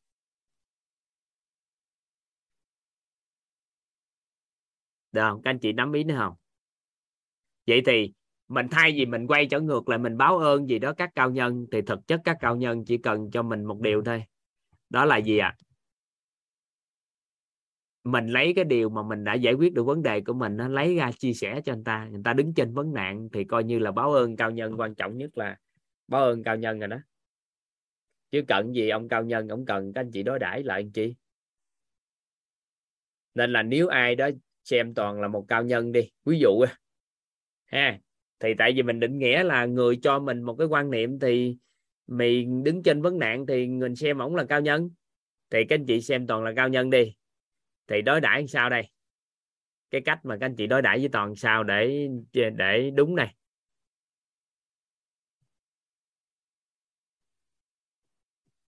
Được 5.16 5.22
không? 5.22 5.42
Các 5.42 5.50
anh 5.50 5.60
chị 5.60 5.74
nắm 5.74 5.94
ý 5.94 6.04
nữa 6.04 6.16
không? 6.18 6.34
Vậy 7.68 7.82
thì 7.86 8.14
mình 8.48 8.68
thay 8.72 8.92
vì 8.92 9.06
mình 9.06 9.28
quay 9.28 9.46
trở 9.46 9.60
ngược 9.60 9.90
lại, 9.90 10.00
mình 10.00 10.18
báo 10.18 10.38
ơn 10.38 10.70
gì 10.70 10.80
đó 10.80 10.94
các 10.94 11.10
cao 11.16 11.32
nhân, 11.32 11.68
thì 11.72 11.82
thực 11.82 12.08
chất 12.08 12.22
các 12.24 12.38
cao 12.40 12.56
nhân 12.56 12.86
chỉ 12.86 12.98
cần 12.98 13.32
cho 13.32 13.44
mình 13.44 13.66
một 13.66 13.82
điều 13.82 14.04
thôi. 14.04 14.24
Đó 14.90 15.06
là 15.06 15.18
gì 15.18 15.38
ạ? 15.38 15.56
À? 15.60 15.62
mình 18.04 18.28
lấy 18.28 18.54
cái 18.56 18.66
điều 18.66 18.90
mà 18.90 19.04
mình 19.04 19.24
đã 19.24 19.34
giải 19.34 19.54
quyết 19.54 19.74
được 19.74 19.84
vấn 19.84 20.04
đề 20.04 20.22
của 20.22 20.34
mình, 20.34 20.58
nó 20.58 20.68
lấy 20.68 20.96
ra 20.96 21.12
chia 21.12 21.34
sẻ 21.34 21.62
cho 21.66 21.74
anh 21.74 21.84
ta. 21.84 22.08
Người 22.12 22.22
ta 22.24 22.34
đứng 22.34 22.54
trên 22.54 22.74
vấn 22.74 22.94
nạn 22.94 23.30
thì 23.34 23.44
coi 23.44 23.64
như 23.64 23.80
là 23.80 23.92
báo 23.92 24.14
ơn 24.14 24.36
cao 24.36 24.52
nhân, 24.52 24.80
quan 24.80 24.96
trọng 24.96 25.18
nhất 25.18 25.38
là 25.38 25.58
báo 26.08 26.24
ơn 26.24 26.44
cao 26.44 26.56
nhân 26.56 26.80
rồi 26.80 26.88
đó. 26.88 26.98
Chứ 28.32 28.42
cần 28.48 28.76
gì 28.76 28.90
ông 28.90 29.08
cao 29.08 29.24
nhân, 29.24 29.48
ông 29.48 29.66
cần 29.66 29.94
các 29.94 30.02
anh 30.02 30.12
chị 30.12 30.24
đối 30.24 30.40
đãi 30.40 30.64
lại 30.64 30.82
anh 30.82 30.92
chị 30.92 31.16
nên 33.36 33.54
là 33.54 33.64
nếu 33.64 33.88
ai 33.88 34.16
đó 34.16 34.30
xem 34.66 34.94
toàn 34.94 35.22
là 35.22 35.28
một 35.28 35.46
cao 35.48 35.64
nhân 35.64 35.92
đi, 35.92 36.12
ví 36.26 36.40
dụ 36.40 36.66
ha, 37.66 38.00
thì 38.40 38.54
tại 38.58 38.74
vì 38.76 38.84
mình 38.84 39.00
định 39.00 39.18
nghĩa 39.18 39.44
là 39.44 39.66
người 39.66 40.00
cho 40.04 40.20
mình 40.20 40.42
một 40.42 40.56
cái 40.60 40.68
quan 40.68 40.92
niệm 40.92 41.20
thì 41.20 41.58
mình 42.08 42.64
đứng 42.64 42.84
trên 42.84 43.02
vấn 43.02 43.20
nạn 43.20 43.46
thì 43.48 43.68
mình 43.68 43.96
xem 43.96 44.18
ổng 44.18 44.36
là 44.36 44.46
cao 44.50 44.62
nhân. 44.62 44.90
Thì 45.50 45.64
các 45.70 45.76
anh 45.76 45.86
chị 45.86 46.02
xem 46.02 46.28
toàn 46.28 46.44
là 46.44 46.54
cao 46.56 46.70
nhân 46.70 46.90
đi. 46.90 47.16
Thì 47.88 48.02
đối 48.02 48.22
đãi 48.22 48.48
sao 48.48 48.70
đây? 48.70 48.84
Cái 49.92 50.02
cách 50.02 50.26
mà 50.26 50.38
các 50.40 50.46
anh 50.46 50.56
chị 50.56 50.68
đối 50.68 50.82
đãi 50.82 51.00
với 51.00 51.10
toàn 51.10 51.36
sao 51.36 51.64
để 51.64 52.08
để 52.34 52.92
đúng 52.96 53.16
này. 53.16 53.36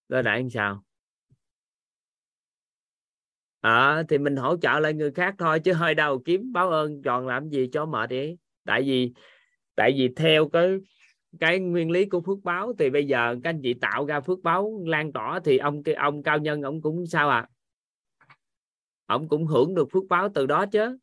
Đối 0.09 0.23
đãi 0.23 0.47
sao? 0.53 0.86
À, 3.61 4.03
thì 4.09 4.17
mình 4.17 4.35
hỗ 4.35 4.57
trợ 4.57 4.79
lại 4.79 4.93
người 4.93 5.11
khác 5.11 5.35
thôi 5.37 5.59
chứ 5.59 5.73
hơi 5.73 5.95
đâu 5.95 6.21
kiếm 6.25 6.51
báo 6.53 6.69
ơn 6.69 7.01
tròn 7.01 7.27
làm 7.27 7.49
gì 7.49 7.69
cho 7.71 7.85
mệt 7.85 8.09
đi 8.09 8.37
tại 8.65 8.81
vì 8.81 9.13
tại 9.75 9.93
vì 9.97 10.09
theo 10.15 10.49
cái 10.49 10.77
cái 11.39 11.59
nguyên 11.59 11.91
lý 11.91 12.05
của 12.05 12.21
phước 12.21 12.37
báo 12.43 12.73
thì 12.79 12.89
bây 12.89 13.07
giờ 13.07 13.35
các 13.43 13.49
anh 13.49 13.59
chị 13.63 13.73
tạo 13.73 14.05
ra 14.05 14.21
phước 14.21 14.39
báo 14.43 14.83
lan 14.85 15.13
tỏa 15.13 15.39
thì 15.45 15.57
ông 15.57 15.83
cái 15.83 15.95
ông 15.95 16.23
cao 16.23 16.37
nhân 16.37 16.61
ông 16.61 16.81
cũng 16.81 17.05
sao 17.07 17.29
à? 17.29 17.47
Ông 19.05 19.29
cũng 19.29 19.47
hưởng 19.47 19.75
được 19.75 19.87
phước 19.91 20.03
báo 20.09 20.29
từ 20.35 20.45
đó 20.45 20.65
chứ. 20.71 20.97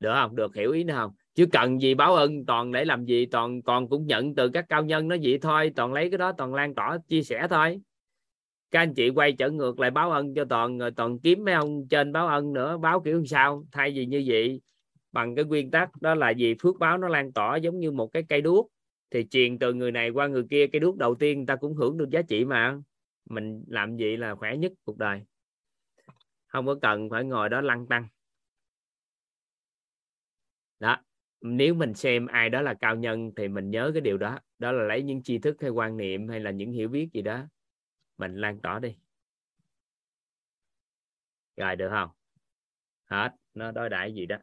Được 0.00 0.12
không? 0.14 0.36
Được 0.36 0.54
hiểu 0.54 0.72
ý 0.72 0.84
nữa 0.84 0.94
không? 0.96 1.21
Chứ 1.34 1.46
cần 1.52 1.80
gì 1.80 1.94
báo 1.94 2.14
ơn 2.14 2.46
toàn 2.46 2.72
để 2.72 2.84
làm 2.84 3.04
gì, 3.04 3.26
toàn 3.26 3.62
còn 3.62 3.88
cũng 3.88 4.06
nhận 4.06 4.34
từ 4.34 4.48
các 4.48 4.66
cao 4.68 4.84
nhân 4.84 5.08
nó 5.08 5.16
vậy 5.22 5.38
thôi, 5.42 5.72
toàn 5.76 5.92
lấy 5.92 6.10
cái 6.10 6.18
đó, 6.18 6.32
toàn 6.32 6.54
lan 6.54 6.74
tỏa, 6.74 6.98
chia 7.08 7.22
sẻ 7.22 7.46
thôi. 7.50 7.80
Các 8.70 8.78
anh 8.78 8.94
chị 8.94 9.10
quay 9.10 9.32
trở 9.32 9.50
ngược 9.50 9.80
lại 9.80 9.90
báo 9.90 10.10
ơn 10.10 10.34
cho 10.34 10.44
toàn, 10.44 10.78
rồi 10.78 10.90
toàn 10.90 11.18
kiếm 11.18 11.44
mấy 11.44 11.54
ông 11.54 11.88
trên 11.88 12.12
báo 12.12 12.26
ơn 12.28 12.52
nữa, 12.52 12.78
báo 12.78 13.00
kiểu 13.00 13.24
sao, 13.24 13.64
thay 13.72 13.90
vì 13.90 14.06
như 14.06 14.24
vậy. 14.26 14.60
Bằng 15.12 15.34
cái 15.34 15.44
nguyên 15.44 15.70
tắc 15.70 16.02
đó 16.02 16.14
là 16.14 16.30
gì 16.30 16.54
phước 16.62 16.78
báo 16.78 16.98
nó 16.98 17.08
lan 17.08 17.32
tỏa 17.32 17.56
giống 17.56 17.78
như 17.78 17.90
một 17.90 18.06
cái 18.06 18.22
cây 18.28 18.40
đuốc, 18.40 18.70
thì 19.10 19.26
truyền 19.30 19.58
từ 19.58 19.74
người 19.74 19.92
này 19.92 20.10
qua 20.10 20.26
người 20.26 20.44
kia, 20.50 20.66
cây 20.66 20.80
đuốc 20.80 20.96
đầu 20.96 21.14
tiên 21.14 21.38
người 21.38 21.46
ta 21.46 21.56
cũng 21.56 21.74
hưởng 21.74 21.98
được 21.98 22.10
giá 22.10 22.22
trị 22.22 22.44
mà. 22.44 22.78
Mình 23.30 23.64
làm 23.68 23.96
gì 23.96 24.16
là 24.16 24.34
khỏe 24.34 24.56
nhất 24.56 24.72
cuộc 24.84 24.98
đời. 24.98 25.20
Không 26.46 26.66
có 26.66 26.74
cần 26.82 27.10
phải 27.10 27.24
ngồi 27.24 27.48
đó 27.48 27.60
lăn 27.60 27.86
tăng. 27.86 28.08
Đó 30.80 30.96
nếu 31.42 31.74
mình 31.74 31.94
xem 31.94 32.26
ai 32.26 32.50
đó 32.50 32.62
là 32.62 32.74
cao 32.74 32.96
nhân 32.96 33.32
thì 33.36 33.48
mình 33.48 33.70
nhớ 33.70 33.90
cái 33.94 34.00
điều 34.00 34.18
đó 34.18 34.38
đó 34.58 34.72
là 34.72 34.84
lấy 34.84 35.02
những 35.02 35.22
tri 35.22 35.38
thức 35.38 35.56
hay 35.60 35.70
quan 35.70 35.96
niệm 35.96 36.28
hay 36.28 36.40
là 36.40 36.50
những 36.50 36.72
hiểu 36.72 36.88
biết 36.88 37.08
gì 37.12 37.22
đó, 37.22 37.46
mình 38.18 38.36
lan 38.36 38.60
tỏa 38.60 38.78
đi. 38.78 38.96
Rồi 41.56 41.76
được 41.76 41.88
không? 41.90 42.10
Hết, 43.04 43.30
nó 43.54 43.72
đối 43.72 43.88
đãi 43.88 44.14
gì 44.14 44.26
đó. 44.26 44.36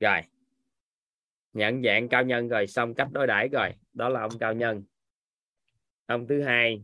Rồi. 0.00 0.20
Nhận 1.52 1.82
dạng 1.82 2.08
cao 2.08 2.24
nhân 2.24 2.48
rồi 2.48 2.66
xong 2.66 2.94
cách 2.94 3.08
đối 3.12 3.26
đãi 3.26 3.48
rồi. 3.48 3.68
Đó 3.92 4.08
là 4.08 4.20
ông 4.20 4.38
cao 4.40 4.54
nhân. 4.54 4.82
Ông 6.06 6.26
thứ 6.28 6.42
hai 6.42 6.82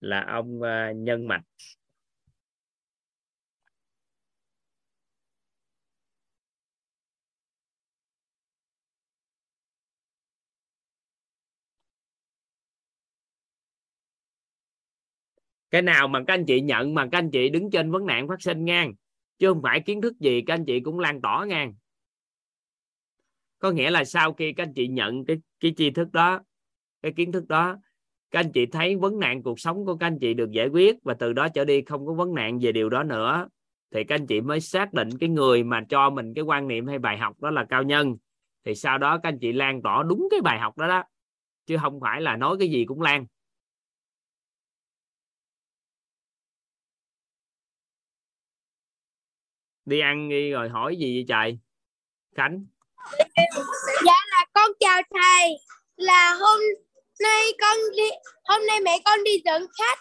là 0.00 0.24
ông 0.28 0.60
uh, 0.60 0.96
nhân 0.96 1.28
mạch. 1.28 1.42
Cái 15.70 15.82
nào 15.82 16.08
mà 16.08 16.20
các 16.26 16.34
anh 16.34 16.44
chị 16.46 16.60
nhận 16.60 16.94
mà 16.94 17.08
các 17.12 17.18
anh 17.18 17.30
chị 17.30 17.48
đứng 17.48 17.70
trên 17.70 17.90
vấn 17.90 18.06
nạn 18.06 18.28
phát 18.28 18.42
sinh 18.42 18.64
ngang? 18.64 18.92
Chứ 19.42 19.48
không 19.48 19.62
phải 19.62 19.80
kiến 19.80 20.00
thức 20.00 20.20
gì 20.20 20.42
các 20.46 20.54
anh 20.54 20.64
chị 20.64 20.80
cũng 20.80 20.98
lan 20.98 21.20
tỏa 21.20 21.44
ngang 21.44 21.74
có 23.58 23.70
nghĩa 23.70 23.90
là 23.90 24.04
sau 24.04 24.32
khi 24.32 24.52
các 24.52 24.62
anh 24.62 24.74
chị 24.74 24.88
nhận 24.88 25.24
cái 25.24 25.36
cái 25.60 25.74
tri 25.76 25.90
thức 25.90 26.12
đó, 26.12 26.40
cái 27.02 27.12
kiến 27.12 27.32
thức 27.32 27.48
đó, 27.48 27.76
các 28.30 28.40
anh 28.40 28.52
chị 28.52 28.66
thấy 28.66 28.96
vấn 28.96 29.18
nạn 29.18 29.42
cuộc 29.42 29.60
sống 29.60 29.84
của 29.86 29.96
các 29.96 30.06
anh 30.06 30.18
chị 30.18 30.34
được 30.34 30.50
giải 30.50 30.68
quyết 30.68 30.96
và 31.02 31.14
từ 31.14 31.32
đó 31.32 31.48
trở 31.48 31.64
đi 31.64 31.82
không 31.82 32.06
có 32.06 32.12
vấn 32.12 32.34
nạn 32.34 32.58
về 32.62 32.72
điều 32.72 32.88
đó 32.88 33.02
nữa, 33.02 33.48
thì 33.94 34.04
các 34.04 34.14
anh 34.14 34.26
chị 34.26 34.40
mới 34.40 34.60
xác 34.60 34.92
định 34.92 35.18
cái 35.18 35.28
người 35.28 35.64
mà 35.64 35.84
cho 35.88 36.10
mình 36.10 36.34
cái 36.34 36.44
quan 36.44 36.68
niệm 36.68 36.86
hay 36.86 36.98
bài 36.98 37.18
học 37.18 37.40
đó 37.40 37.50
là 37.50 37.64
cao 37.64 37.82
nhân. 37.82 38.16
Thì 38.64 38.74
sau 38.74 38.98
đó 38.98 39.18
các 39.22 39.28
anh 39.28 39.38
chị 39.38 39.52
lan 39.52 39.82
tỏa 39.82 40.02
đúng 40.02 40.28
cái 40.30 40.40
bài 40.40 40.58
học 40.58 40.78
đó 40.78 40.88
đó, 40.88 41.02
chứ 41.66 41.76
không 41.80 42.00
phải 42.00 42.20
là 42.20 42.36
nói 42.36 42.56
cái 42.58 42.68
gì 42.68 42.84
cũng 42.84 43.00
lan. 43.00 43.26
Đi 49.84 50.00
ăn 50.00 50.28
đi 50.28 50.50
rồi 50.50 50.68
hỏi 50.68 50.96
gì 50.96 51.14
vậy 51.14 51.24
trời 51.28 51.58
khánh. 52.36 52.64
Dạ 54.06 54.14
là 54.30 54.46
con 54.54 54.70
chào 54.80 55.02
thầy 55.14 55.50
là 55.96 56.34
hôm 56.34 56.60
nay 57.22 57.42
con 57.60 57.76
đi 57.96 58.08
hôm 58.44 58.66
nay 58.66 58.80
mẹ 58.80 58.98
con 59.04 59.24
đi 59.24 59.30
dẫn 59.44 59.66
khách 59.78 59.98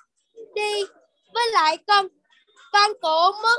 đi. 0.55 0.83
Với 1.33 1.51
lại 1.53 1.77
con 1.87 2.07
con 2.71 2.91
cổ 3.01 3.31
mất 3.43 3.57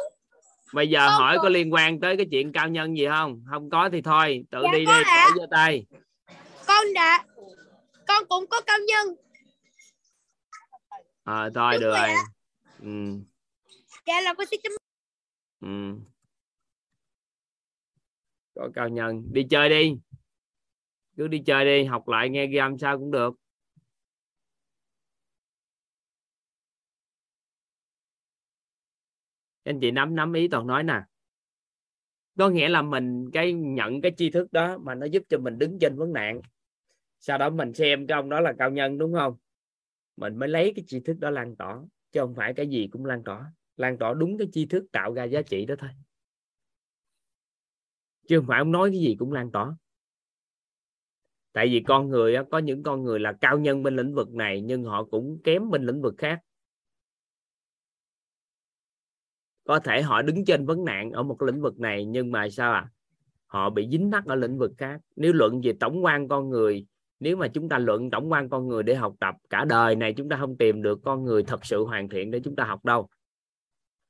bây 0.73 0.89
giờ 0.89 1.07
Con 1.09 1.21
hỏi 1.21 1.37
có 1.37 1.43
cũng- 1.43 1.53
liên 1.53 1.73
quan 1.73 2.01
tới 2.01 2.17
cái 2.17 2.27
chuyện 2.31 2.53
cao 2.53 2.69
nhân 2.69 2.97
gì 2.99 3.07
không? 3.09 3.45
Không 3.51 3.71
có 3.71 3.89
thì 3.93 4.03
thôi 4.03 4.45
tự 4.51 4.61
Dạ 4.65 4.73
đi 4.73 4.85
có 4.87 4.93
đi 4.99 5.03
ạ. 5.07 5.25
khỏi 5.29 5.39
giơ 5.41 5.47
tay. 5.51 5.87
Con 6.67 6.93
đã 6.95 7.25
con 8.07 8.25
cũng 8.29 8.47
có 8.47 8.61
cao 8.61 8.79
nhân. 8.89 9.07
Ờ 11.25 11.51
thôi 11.55 11.73
Đúng 11.73 11.81
được 11.83 11.91
rồi 11.91 12.09
rồi. 12.09 12.17
ừ, 12.83 13.21
dạ 14.07 14.21
là 14.21 14.35
con 14.35 14.47
xin 14.51 14.61
chấm 14.63 14.73
ừ 15.61 15.69
có 18.55 18.71
cao 18.75 18.89
nhân, 18.89 19.33
đi 19.33 19.47
chơi 19.51 19.69
đi. 19.69 19.97
Cứ 21.17 21.29
đi 21.29 21.43
chơi 21.47 21.65
đi, 21.65 21.85
học 21.85 22.09
lại 22.09 22.29
nghe 22.29 22.47
ghi 22.47 22.59
âm 22.59 22.79
sao 22.79 22.99
cũng 22.99 23.11
được. 23.11 23.35
Anh 29.65 29.81
chị 29.81 29.91
nắm 29.91 30.15
nắm 30.15 30.33
ý 30.33 30.49
toàn 30.49 30.67
nói 30.67 30.83
nè. 30.83 31.01
Có 32.39 32.49
nghĩa 32.49 32.69
là 32.69 32.83
mình 32.83 33.31
cái 33.33 33.53
nhận 33.53 34.01
cái 34.01 34.13
tri 34.17 34.31
thức 34.31 34.53
đó 34.53 34.79
mà 34.79 34.95
nó 34.95 35.07
giúp 35.07 35.23
cho 35.29 35.39
mình 35.39 35.59
đứng 35.59 35.79
trên 35.79 35.97
vấn 35.97 36.13
nạn. 36.13 36.41
Sau 37.21 37.39
đó 37.39 37.51
mình 37.51 37.75
xem 37.75 38.07
cái 38.07 38.17
ông 38.17 38.29
đó 38.29 38.41
là 38.41 38.53
cao 38.59 38.71
nhân, 38.71 38.99
đúng 38.99 39.15
không? 39.15 39.37
Mình 40.17 40.39
mới 40.39 40.49
lấy 40.49 40.73
cái 40.77 40.85
tri 40.87 41.01
thức 41.01 41.17
đó 41.21 41.31
lan 41.31 41.57
tỏa, 41.57 41.81
chứ 42.13 42.21
không 42.21 42.35
phải 42.35 42.55
cái 42.55 42.67
gì 42.67 42.89
cũng 42.93 43.05
lan 43.05 43.25
tỏa. 43.25 43.53
Lan 43.77 43.99
tỏa 43.99 44.15
đúng 44.15 44.39
cái 44.39 44.49
tri 44.53 44.67
thức 44.67 44.85
tạo 44.93 45.15
ra 45.15 45.25
giá 45.25 45.43
trị 45.43 45.67
đó 45.67 45.75
thôi 45.79 45.91
chứ 48.29 48.39
không 48.39 48.47
phải 48.47 48.59
ông 48.59 48.73
nói 48.73 48.91
cái 48.91 49.01
gì 49.01 49.17
cũng 49.19 49.33
lan 49.33 49.51
tỏa. 49.51 49.77
Tại 51.53 51.69
vì 51.69 51.81
con 51.81 52.09
người 52.09 52.37
có 52.51 52.59
những 52.59 52.83
con 52.83 53.03
người 53.03 53.21
là 53.21 53.33
cao 53.33 53.59
nhân 53.59 53.83
bên 53.83 53.97
lĩnh 53.97 54.15
vực 54.15 54.31
này, 54.31 54.61
nhưng 54.61 54.85
họ 54.85 55.05
cũng 55.05 55.39
kém 55.45 55.71
bên 55.71 55.87
lĩnh 55.87 56.03
vực 56.03 56.15
khác. 56.19 56.41
Có 59.65 59.79
thể 59.79 60.03
họ 60.03 60.23
đứng 60.23 60.45
trên 60.45 60.67
vấn 60.67 60.85
nạn 60.85 61.11
ở 61.11 61.23
một 61.23 61.43
lĩnh 61.43 61.61
vực 61.61 61.81
này, 61.81 62.05
nhưng 62.05 62.33
mà 62.33 62.49
sao 62.49 62.73
à? 62.73 62.89
Họ 63.47 63.71
bị 63.71 63.89
dính 63.91 64.11
mắc 64.11 64.27
ở 64.27 64.35
lĩnh 64.35 64.59
vực 64.59 64.73
khác. 64.79 65.01
Nếu 65.17 65.33
luận 65.33 65.61
về 65.65 65.73
tổng 65.81 66.05
quan 66.05 66.29
con 66.29 66.49
người, 66.49 66.87
nếu 67.21 67.37
mà 67.37 67.49
chúng 67.49 67.69
ta 67.69 67.79
luận 67.79 68.11
tổng 68.11 68.33
quan 68.33 68.49
con 68.49 68.69
người 68.69 68.83
để 68.83 68.95
học 68.95 69.15
tập, 69.21 69.35
cả 69.51 69.65
đời 69.65 69.97
này 69.97 70.15
chúng 70.17 70.29
ta 70.29 70.37
không 70.37 70.57
tìm 70.57 70.83
được 70.83 71.01
con 71.05 71.25
người 71.25 71.43
thật 71.43 71.65
sự 71.65 71.85
hoàn 71.85 72.09
thiện 72.09 72.31
để 72.31 72.41
chúng 72.45 72.57
ta 72.57 72.65
học 72.65 72.85
đâu. 72.85 73.09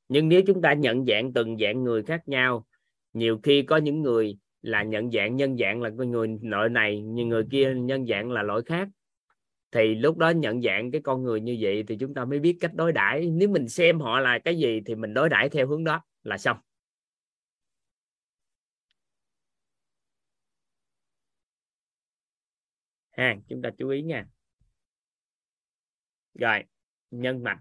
Nhưng 0.08 0.28
nếu 0.28 0.42
chúng 0.46 0.62
ta 0.62 0.72
nhận 0.72 1.06
dạng 1.06 1.32
từng 1.32 1.56
dạng 1.58 1.84
người 1.84 2.02
khác 2.02 2.28
nhau 2.28 2.66
nhiều 3.12 3.40
khi 3.42 3.62
có 3.62 3.76
những 3.76 4.02
người 4.02 4.38
là 4.62 4.82
nhận 4.82 5.10
dạng 5.10 5.36
nhân 5.36 5.56
dạng 5.58 5.82
là 5.82 5.90
con 5.98 6.10
người 6.10 6.28
loại 6.42 6.68
này 6.68 7.00
nhưng 7.00 7.28
người 7.28 7.44
kia 7.50 7.74
nhân 7.74 8.06
dạng 8.06 8.30
là 8.30 8.42
lỗi 8.42 8.62
khác. 8.66 8.88
Thì 9.72 9.94
lúc 9.94 10.16
đó 10.18 10.30
nhận 10.30 10.62
dạng 10.62 10.90
cái 10.90 11.00
con 11.00 11.22
người 11.22 11.40
như 11.40 11.56
vậy 11.60 11.84
thì 11.88 11.96
chúng 11.96 12.14
ta 12.14 12.24
mới 12.24 12.38
biết 12.38 12.56
cách 12.60 12.74
đối 12.74 12.92
đãi. 12.92 13.26
Nếu 13.26 13.48
mình 13.48 13.68
xem 13.68 14.00
họ 14.00 14.20
là 14.20 14.38
cái 14.38 14.58
gì 14.58 14.80
thì 14.86 14.94
mình 14.94 15.14
đối 15.14 15.28
đãi 15.28 15.48
theo 15.48 15.66
hướng 15.66 15.84
đó 15.84 16.02
là 16.22 16.38
xong. 16.38 16.56
Ha, 23.10 23.36
chúng 23.48 23.62
ta 23.62 23.70
chú 23.78 23.88
ý 23.88 24.02
nha. 24.02 24.26
Rồi, 26.34 26.64
nhân 27.10 27.42
mạch. 27.42 27.58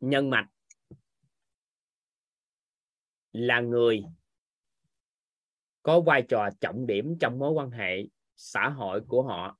Nhân 0.00 0.30
mạch 0.30 0.46
là 3.32 3.60
người 3.60 4.02
có 5.82 6.00
vai 6.00 6.22
trò 6.22 6.48
trọng 6.60 6.86
điểm 6.86 7.16
trong 7.20 7.38
mối 7.38 7.50
quan 7.52 7.70
hệ 7.70 8.06
xã 8.36 8.68
hội 8.68 9.00
của 9.08 9.22
họ. 9.22 9.59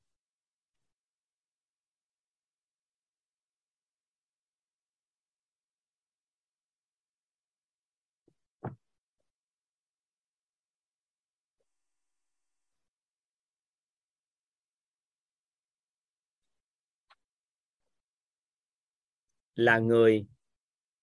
Là 19.61 19.79
người 19.79 20.27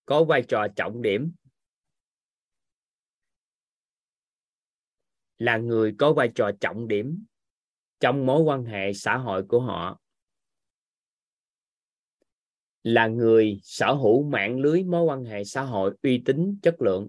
có 0.04 0.24
vai 0.24 0.42
trò 0.48 0.66
trọng 0.76 1.02
điểm. 1.02 1.32
Là 5.38 5.56
người 5.56 5.94
có 5.98 6.12
vai 6.12 6.32
trò 6.34 6.50
trọng 6.60 6.88
điểm 6.88 7.24
trong 8.00 8.26
mối 8.26 8.42
quan 8.42 8.64
hệ 8.64 8.92
xã 8.92 9.16
hội 9.16 9.44
của 9.48 9.60
họ. 9.60 10.00
Là 12.82 13.06
người 13.06 13.60
sở 13.62 13.92
hữu 13.92 14.22
mạng 14.22 14.58
lưới 14.60 14.84
mối 14.84 15.02
quan 15.02 15.24
hệ 15.24 15.44
xã 15.44 15.62
hội 15.62 15.96
uy 16.02 16.22
tín 16.24 16.58
chất 16.62 16.76
lượng. 16.78 17.08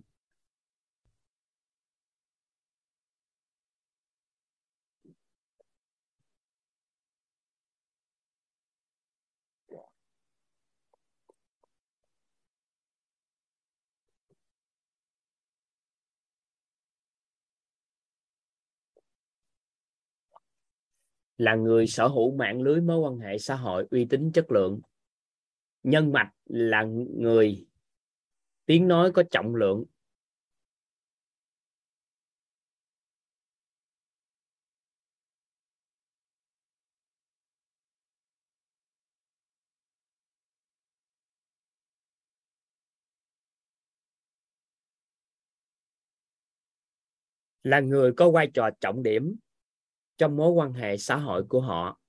Là 21.39 21.55
người 21.55 21.87
sở 21.87 22.07
hữu 22.07 22.35
mạng 22.35 22.61
lưới 22.61 22.81
mối 22.81 22.97
quan 22.97 23.19
hệ 23.19 23.37
xã 23.37 23.55
hội 23.55 23.87
uy 23.91 24.05
tín 24.05 24.31
chất 24.31 24.51
lượng. 24.51 24.81
Nhân 25.83 26.11
mạch 26.11 26.31
là 26.45 26.83
người 27.17 27.67
tiếng 28.65 28.87
nói 28.87 29.11
có 29.11 29.23
trọng 29.31 29.55
lượng. 29.55 29.85
Là 47.63 47.79
người 47.79 48.13
có 48.13 48.31
vai 48.31 48.47
trò 48.53 48.69
trọng 48.81 49.03
điểm 49.03 49.35
trong 50.19 50.35
mối 50.35 50.51
quan 50.51 50.73
hệ 50.73 50.97
xã 50.97 51.15
hội 51.15 51.45
của 51.49 51.61
họ. 51.61 51.99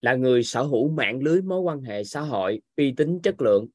Là 0.00 0.14
người 0.14 0.42
sở 0.42 0.62
hữu 0.62 0.88
mạng 0.88 1.20
lưới 1.22 1.42
mối 1.42 1.60
quan 1.60 1.82
hệ 1.82 2.04
xã 2.04 2.20
hội 2.20 2.60
uy 2.76 2.94
tín 2.96 3.20
chất 3.22 3.34
lượng. 3.38 3.68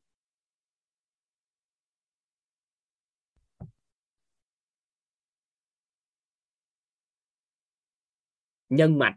Nhân 8.70 9.00
mạch 9.00 9.16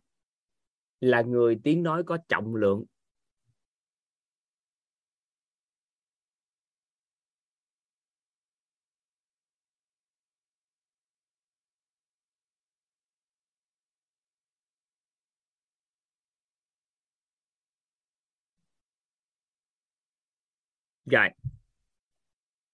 là 1.01 1.23
người 1.23 1.61
tiếng 1.65 1.83
nói 1.83 2.03
có 2.07 2.19
trọng 2.29 2.55
lượng. 2.55 2.85
Rồi. 21.09 21.29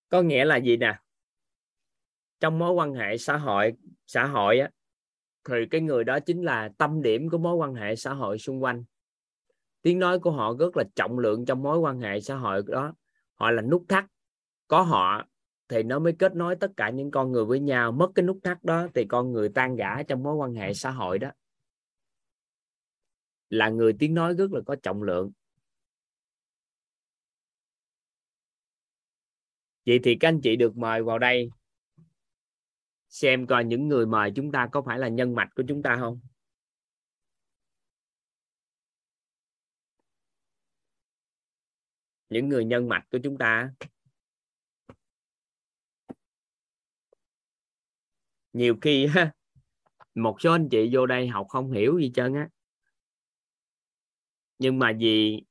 Có 0.09 0.23
nghĩa 0.23 0.45
là 0.45 0.57
gì 0.57 0.77
nè? 0.77 0.99
Trong 2.41 2.59
mối 2.59 2.73
quan 2.73 2.95
hệ 2.95 3.19
xã 3.19 3.37
hội 3.37 3.73
xã 4.07 4.27
hội 4.27 4.59
á, 4.59 4.71
thì 5.49 5.55
cái 5.71 5.81
người 5.81 6.05
đó 6.05 6.21
chính 6.21 6.43
là 6.43 6.71
tâm 6.79 7.03
điểm 7.03 7.29
của 7.31 7.39
mối 7.39 7.55
quan 7.55 7.75
hệ 7.75 7.97
xã 7.97 8.13
hội 8.13 8.39
xung 8.39 8.63
quanh. 8.63 8.85
Tiếng 9.83 9.99
nói 9.99 10.19
của 10.19 10.31
họ 10.31 10.55
rất 10.59 10.77
là 10.77 10.85
trọng 10.95 11.19
lượng 11.19 11.45
trong 11.45 11.63
mối 11.63 11.79
quan 11.79 12.01
hệ 12.01 12.21
xã 12.21 12.37
hội 12.37 12.63
đó. 12.67 12.95
Họ 13.35 13.51
là 13.51 13.63
nút 13.63 13.85
thắt. 13.89 14.05
Có 14.69 14.83
họ 14.83 15.27
thì 15.69 15.83
nó 15.83 15.99
mới 15.99 16.13
kết 16.19 16.35
nối 16.35 16.57
tất 16.57 16.71
cả 16.77 16.91
những 16.91 17.11
con 17.11 17.33
người 17.33 17.45
với 17.45 17.61
nhau. 17.61 17.93
Mất 17.93 18.11
cái 18.15 18.25
nút 18.25 18.39
thắt 18.43 18.65
đó 18.65 18.87
thì 18.95 19.05
con 19.05 19.33
người 19.33 19.49
tan 19.49 19.77
rã 19.77 20.03
trong 20.09 20.23
mối 20.23 20.35
quan 20.35 20.55
hệ 20.55 20.75
xã 20.75 20.91
hội 20.91 21.19
đó. 21.19 21.31
Là 23.51 23.69
người 23.69 23.93
tiếng 23.99 24.15
nói 24.15 24.35
rất 24.35 24.53
là 24.53 24.61
có 24.67 24.77
trọng 24.83 25.03
lượng. 25.03 25.33
Vậy 29.87 30.01
thì 30.05 30.17
các 30.21 30.29
anh 30.29 30.41
chị 30.43 30.57
được 30.57 30.77
mời 30.77 31.03
vào 31.03 31.19
đây 31.19 31.51
xem 33.09 33.47
coi 33.47 33.65
những 33.65 33.89
người 33.89 34.07
mời 34.07 34.33
chúng 34.37 34.53
ta 34.53 34.69
có 34.73 34.83
phải 34.83 34.99
là 34.99 35.09
nhân 35.09 35.35
mạch 35.35 35.49
của 35.57 35.63
chúng 35.69 35.83
ta 35.83 35.97
không. 36.01 36.21
Những 42.29 42.49
người 42.49 42.65
nhân 42.65 42.89
mạch 42.89 43.07
của 43.11 43.19
chúng 43.25 43.39
ta. 43.39 43.75
Nhiều 48.53 48.77
khi 48.83 49.07
một 50.15 50.37
số 50.41 50.53
anh 50.53 50.69
chị 50.71 50.91
vô 50.93 51.07
đây 51.07 51.29
học 51.29 51.47
không 51.49 51.73
hiểu 51.73 51.99
gì 51.99 52.13
trơn 52.15 52.35
á. 52.35 52.49
Nhưng 54.59 54.79
mà 54.79 54.93
vì 54.99 55.43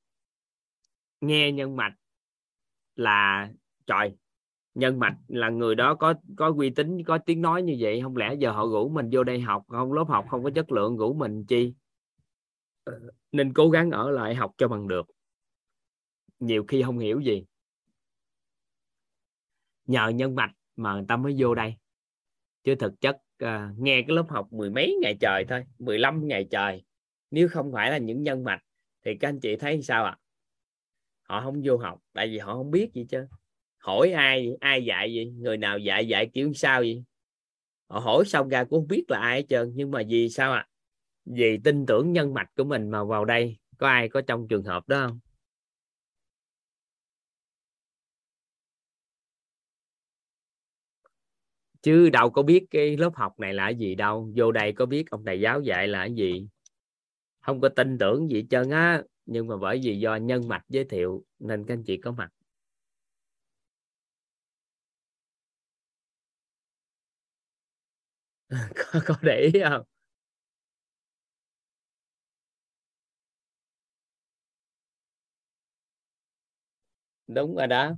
nghe 1.21 1.51
nhân 1.51 1.75
mạch 1.75 1.95
là, 2.95 3.49
trời 3.85 4.15
nhân 4.75 4.99
mạch 4.99 5.17
là 5.27 5.49
người 5.49 5.75
đó 5.75 5.95
có 5.95 6.13
có 6.37 6.53
uy 6.57 6.69
tín 6.69 7.03
có 7.03 7.17
tiếng 7.17 7.41
nói 7.41 7.61
như 7.61 7.75
vậy 7.79 8.01
không 8.01 8.17
lẽ 8.17 8.33
giờ 8.39 8.51
họ 8.51 8.65
rủ 8.65 8.89
mình 8.89 9.09
vô 9.11 9.23
đây 9.23 9.39
học 9.39 9.65
không 9.67 9.93
lớp 9.93 10.05
học 10.07 10.25
không 10.29 10.43
có 10.43 10.49
chất 10.55 10.71
lượng 10.71 10.97
rủ 10.97 11.13
mình 11.13 11.45
chi? 11.45 11.73
Ờ, 12.83 12.99
nên 13.31 13.53
cố 13.53 13.69
gắng 13.69 13.91
ở 13.91 14.11
lại 14.11 14.35
học 14.35 14.51
cho 14.57 14.67
bằng 14.67 14.87
được. 14.87 15.05
Nhiều 16.39 16.65
khi 16.67 16.83
không 16.83 16.99
hiểu 16.99 17.19
gì. 17.19 17.45
Nhờ 19.85 20.07
nhân 20.07 20.35
mạch 20.35 20.51
mà 20.75 20.93
người 20.93 21.05
ta 21.07 21.17
mới 21.17 21.35
vô 21.37 21.55
đây. 21.55 21.75
Chứ 22.63 22.75
thực 22.75 23.01
chất 23.01 23.17
à, 23.37 23.73
nghe 23.77 24.01
cái 24.07 24.15
lớp 24.15 24.25
học 24.29 24.53
mười 24.53 24.69
mấy 24.69 24.97
ngày 25.01 25.17
trời 25.19 25.45
thôi 25.49 25.63
15 25.79 26.27
ngày 26.27 26.47
trời. 26.51 26.83
Nếu 27.31 27.47
không 27.47 27.71
phải 27.71 27.91
là 27.91 27.97
những 27.97 28.23
nhân 28.23 28.43
mạch 28.43 28.63
thì 29.05 29.15
các 29.19 29.29
anh 29.29 29.39
chị 29.39 29.55
thấy 29.55 29.81
sao 29.81 30.05
ạ? 30.05 30.11
À? 30.11 30.19
họ 31.23 31.41
không 31.41 31.61
vô 31.63 31.77
học 31.77 31.99
tại 32.13 32.27
vì 32.27 32.37
họ 32.37 32.53
không 32.53 32.71
biết 32.71 32.93
gì 32.93 33.05
chứ 33.09 33.27
hỏi 33.83 34.11
ai 34.11 34.55
ai 34.59 34.85
dạy 34.85 35.13
gì 35.13 35.25
người 35.25 35.57
nào 35.57 35.77
dạy 35.77 36.07
dạy 36.07 36.29
kiểu 36.33 36.53
sao 36.53 36.81
vậy? 36.81 37.03
Họ 37.87 37.99
hỏi 37.99 38.25
xong 38.25 38.49
ra 38.49 38.63
cũng 38.63 38.79
không 38.79 38.87
biết 38.87 39.03
là 39.07 39.19
ai 39.19 39.39
hết 39.39 39.45
trơn, 39.49 39.71
nhưng 39.75 39.91
mà 39.91 40.01
vì 40.09 40.29
sao 40.29 40.51
ạ? 40.51 40.59
À? 40.59 40.69
vì 41.25 41.57
tin 41.63 41.85
tưởng 41.85 42.13
nhân 42.13 42.33
mạch 42.33 42.49
của 42.57 42.63
mình 42.63 42.89
mà 42.91 43.03
vào 43.03 43.25
đây, 43.25 43.57
có 43.77 43.87
ai 43.87 44.09
có 44.09 44.21
trong 44.21 44.47
trường 44.47 44.63
hợp 44.63 44.87
đó 44.87 45.07
không? 45.07 45.19
Chứ 51.81 52.09
đâu 52.09 52.29
có 52.29 52.43
biết 52.43 52.65
cái 52.71 52.97
lớp 52.97 53.15
học 53.15 53.39
này 53.39 53.53
là 53.53 53.69
gì 53.69 53.95
đâu. 53.95 54.31
Vô 54.35 54.51
đây 54.51 54.73
có 54.73 54.85
biết 54.85 55.09
ông 55.09 55.25
thầy 55.25 55.39
giáo 55.39 55.61
dạy 55.61 55.87
là 55.87 56.05
gì? 56.05 56.47
Không 57.41 57.61
có 57.61 57.69
tin 57.69 57.97
tưởng 57.97 58.29
gì 58.29 58.35
hết 58.35 58.47
trơn 58.49 58.69
á. 58.69 59.03
Nhưng 59.25 59.47
mà 59.47 59.57
bởi 59.57 59.79
vì 59.83 59.99
do 59.99 60.15
nhân 60.15 60.47
mạch 60.47 60.63
giới 60.69 60.83
thiệu, 60.85 61.23
nên 61.39 61.65
các 61.65 61.73
anh 61.73 61.83
chị 61.83 61.97
có 61.97 62.11
mặt. 62.11 62.29
À, 68.49 68.69
có, 68.75 68.99
có 69.05 69.15
để 69.21 69.49
ý 69.53 69.61
không? 69.69 69.83
Đúng 77.27 77.55
rồi 77.55 77.67
đó. 77.67 77.95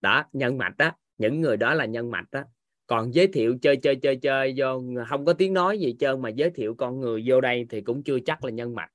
Đó 0.00 0.24
nhân 0.32 0.58
mạch 0.58 0.76
đó 0.78 0.90
những 1.18 1.40
người 1.40 1.56
đó 1.56 1.74
là 1.74 1.84
nhân 1.84 2.10
mạch 2.10 2.30
đó 2.32 2.42
còn 2.86 3.14
giới 3.14 3.26
thiệu 3.26 3.58
chơi 3.62 3.76
chơi 3.76 3.96
chơi 3.96 4.16
chơi 4.16 4.54
do 4.54 4.80
không 5.08 5.24
có 5.24 5.32
tiếng 5.32 5.54
nói 5.54 5.78
gì 5.78 5.96
trơn 5.98 6.22
mà 6.22 6.28
giới 6.28 6.50
thiệu 6.50 6.74
con 6.78 7.00
người 7.00 7.24
vô 7.26 7.40
đây 7.40 7.66
thì 7.70 7.80
cũng 7.80 8.02
chưa 8.02 8.18
chắc 8.26 8.44
là 8.44 8.50
nhân 8.50 8.74
mạch 8.74 8.90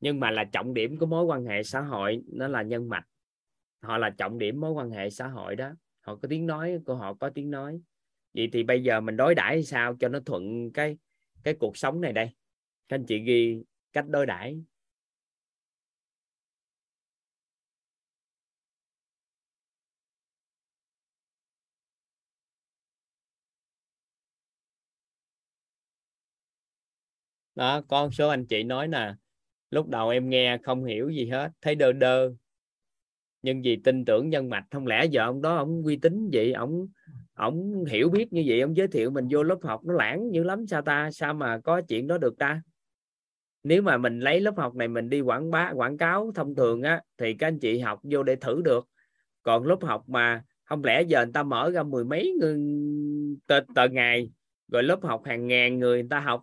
nhưng 0.00 0.20
mà 0.20 0.30
là 0.30 0.44
trọng 0.44 0.74
điểm 0.74 0.98
của 0.98 1.06
mối 1.06 1.24
quan 1.24 1.44
hệ 1.44 1.62
xã 1.62 1.80
hội 1.80 2.22
nó 2.26 2.48
là 2.48 2.62
nhân 2.62 2.88
mạch. 2.88 3.04
Họ 3.82 3.98
là 3.98 4.10
trọng 4.10 4.38
điểm 4.38 4.60
mối 4.60 4.72
quan 4.72 4.90
hệ 4.90 5.10
xã 5.10 5.28
hội 5.28 5.56
đó. 5.56 5.70
Họ 6.00 6.16
có 6.16 6.28
tiếng 6.28 6.46
nói 6.46 6.78
của 6.86 6.94
họ 6.94 7.14
có 7.14 7.30
tiếng 7.30 7.50
nói. 7.50 7.80
Vậy 8.34 8.48
thì 8.52 8.62
bây 8.62 8.82
giờ 8.82 9.00
mình 9.00 9.16
đối 9.16 9.34
đãi 9.34 9.62
sao 9.62 9.96
cho 10.00 10.08
nó 10.08 10.20
thuận 10.20 10.72
cái 10.72 10.98
cái 11.42 11.54
cuộc 11.60 11.76
sống 11.76 12.00
này 12.00 12.12
đây? 12.12 12.30
Các 12.88 12.96
anh 12.96 13.06
chị 13.06 13.18
ghi 13.18 13.62
cách 13.92 14.08
đối 14.08 14.26
đãi. 14.26 14.62
Đó, 27.54 27.80
con 27.88 28.10
số 28.12 28.28
anh 28.28 28.46
chị 28.46 28.62
nói 28.62 28.88
nè 28.88 29.14
lúc 29.70 29.88
đầu 29.88 30.08
em 30.08 30.28
nghe 30.28 30.58
không 30.62 30.84
hiểu 30.84 31.08
gì 31.08 31.26
hết 31.26 31.50
thấy 31.62 31.74
đơ 31.74 31.92
đơ. 31.92 32.32
Nhưng 33.42 33.62
vì 33.62 33.76
tin 33.76 34.04
tưởng 34.04 34.30
nhân 34.30 34.48
mạch 34.48 34.64
không 34.70 34.86
lẽ 34.86 35.04
giờ 35.04 35.24
ông 35.24 35.42
đó 35.42 35.56
ông 35.56 35.82
uy 35.84 35.96
tín 35.96 36.30
vậy? 36.32 36.52
Ông 36.52 36.86
ông 37.34 37.84
hiểu 37.84 38.10
biết 38.10 38.32
như 38.32 38.44
vậy 38.46 38.60
ông 38.60 38.76
giới 38.76 38.88
thiệu 38.88 39.10
mình 39.10 39.28
vô 39.30 39.42
lớp 39.42 39.58
học 39.62 39.84
nó 39.84 39.94
lãng 39.94 40.34
dữ 40.34 40.42
lắm 40.44 40.66
sao 40.66 40.82
ta? 40.82 41.10
Sao 41.10 41.34
mà 41.34 41.58
có 41.58 41.80
chuyện 41.80 42.06
đó 42.06 42.18
được 42.18 42.38
ta? 42.38 42.62
Nếu 43.62 43.82
mà 43.82 43.96
mình 43.96 44.20
lấy 44.20 44.40
lớp 44.40 44.54
học 44.56 44.74
này 44.74 44.88
mình 44.88 45.08
đi 45.08 45.20
quảng 45.20 45.50
bá 45.50 45.72
quảng 45.74 45.96
cáo 45.96 46.32
thông 46.34 46.54
thường 46.54 46.82
á 46.82 47.02
thì 47.18 47.34
các 47.34 47.46
anh 47.46 47.58
chị 47.58 47.78
học 47.78 48.00
vô 48.02 48.22
để 48.22 48.36
thử 48.36 48.62
được. 48.62 48.88
Còn 49.42 49.66
lớp 49.66 49.78
học 49.82 50.08
mà 50.08 50.44
không 50.64 50.84
lẽ 50.84 51.02
giờ 51.02 51.24
người 51.24 51.32
ta 51.32 51.42
mở 51.42 51.70
ra 51.70 51.82
mười 51.82 52.04
mấy 52.04 52.36
người 52.40 52.58
tờ, 53.46 53.60
tờ 53.74 53.88
ngày 53.88 54.30
rồi 54.68 54.82
lớp 54.82 54.98
học 55.02 55.22
hàng 55.24 55.46
ngàn 55.46 55.78
người 55.78 56.00
người 56.02 56.08
ta 56.10 56.20
học 56.20 56.42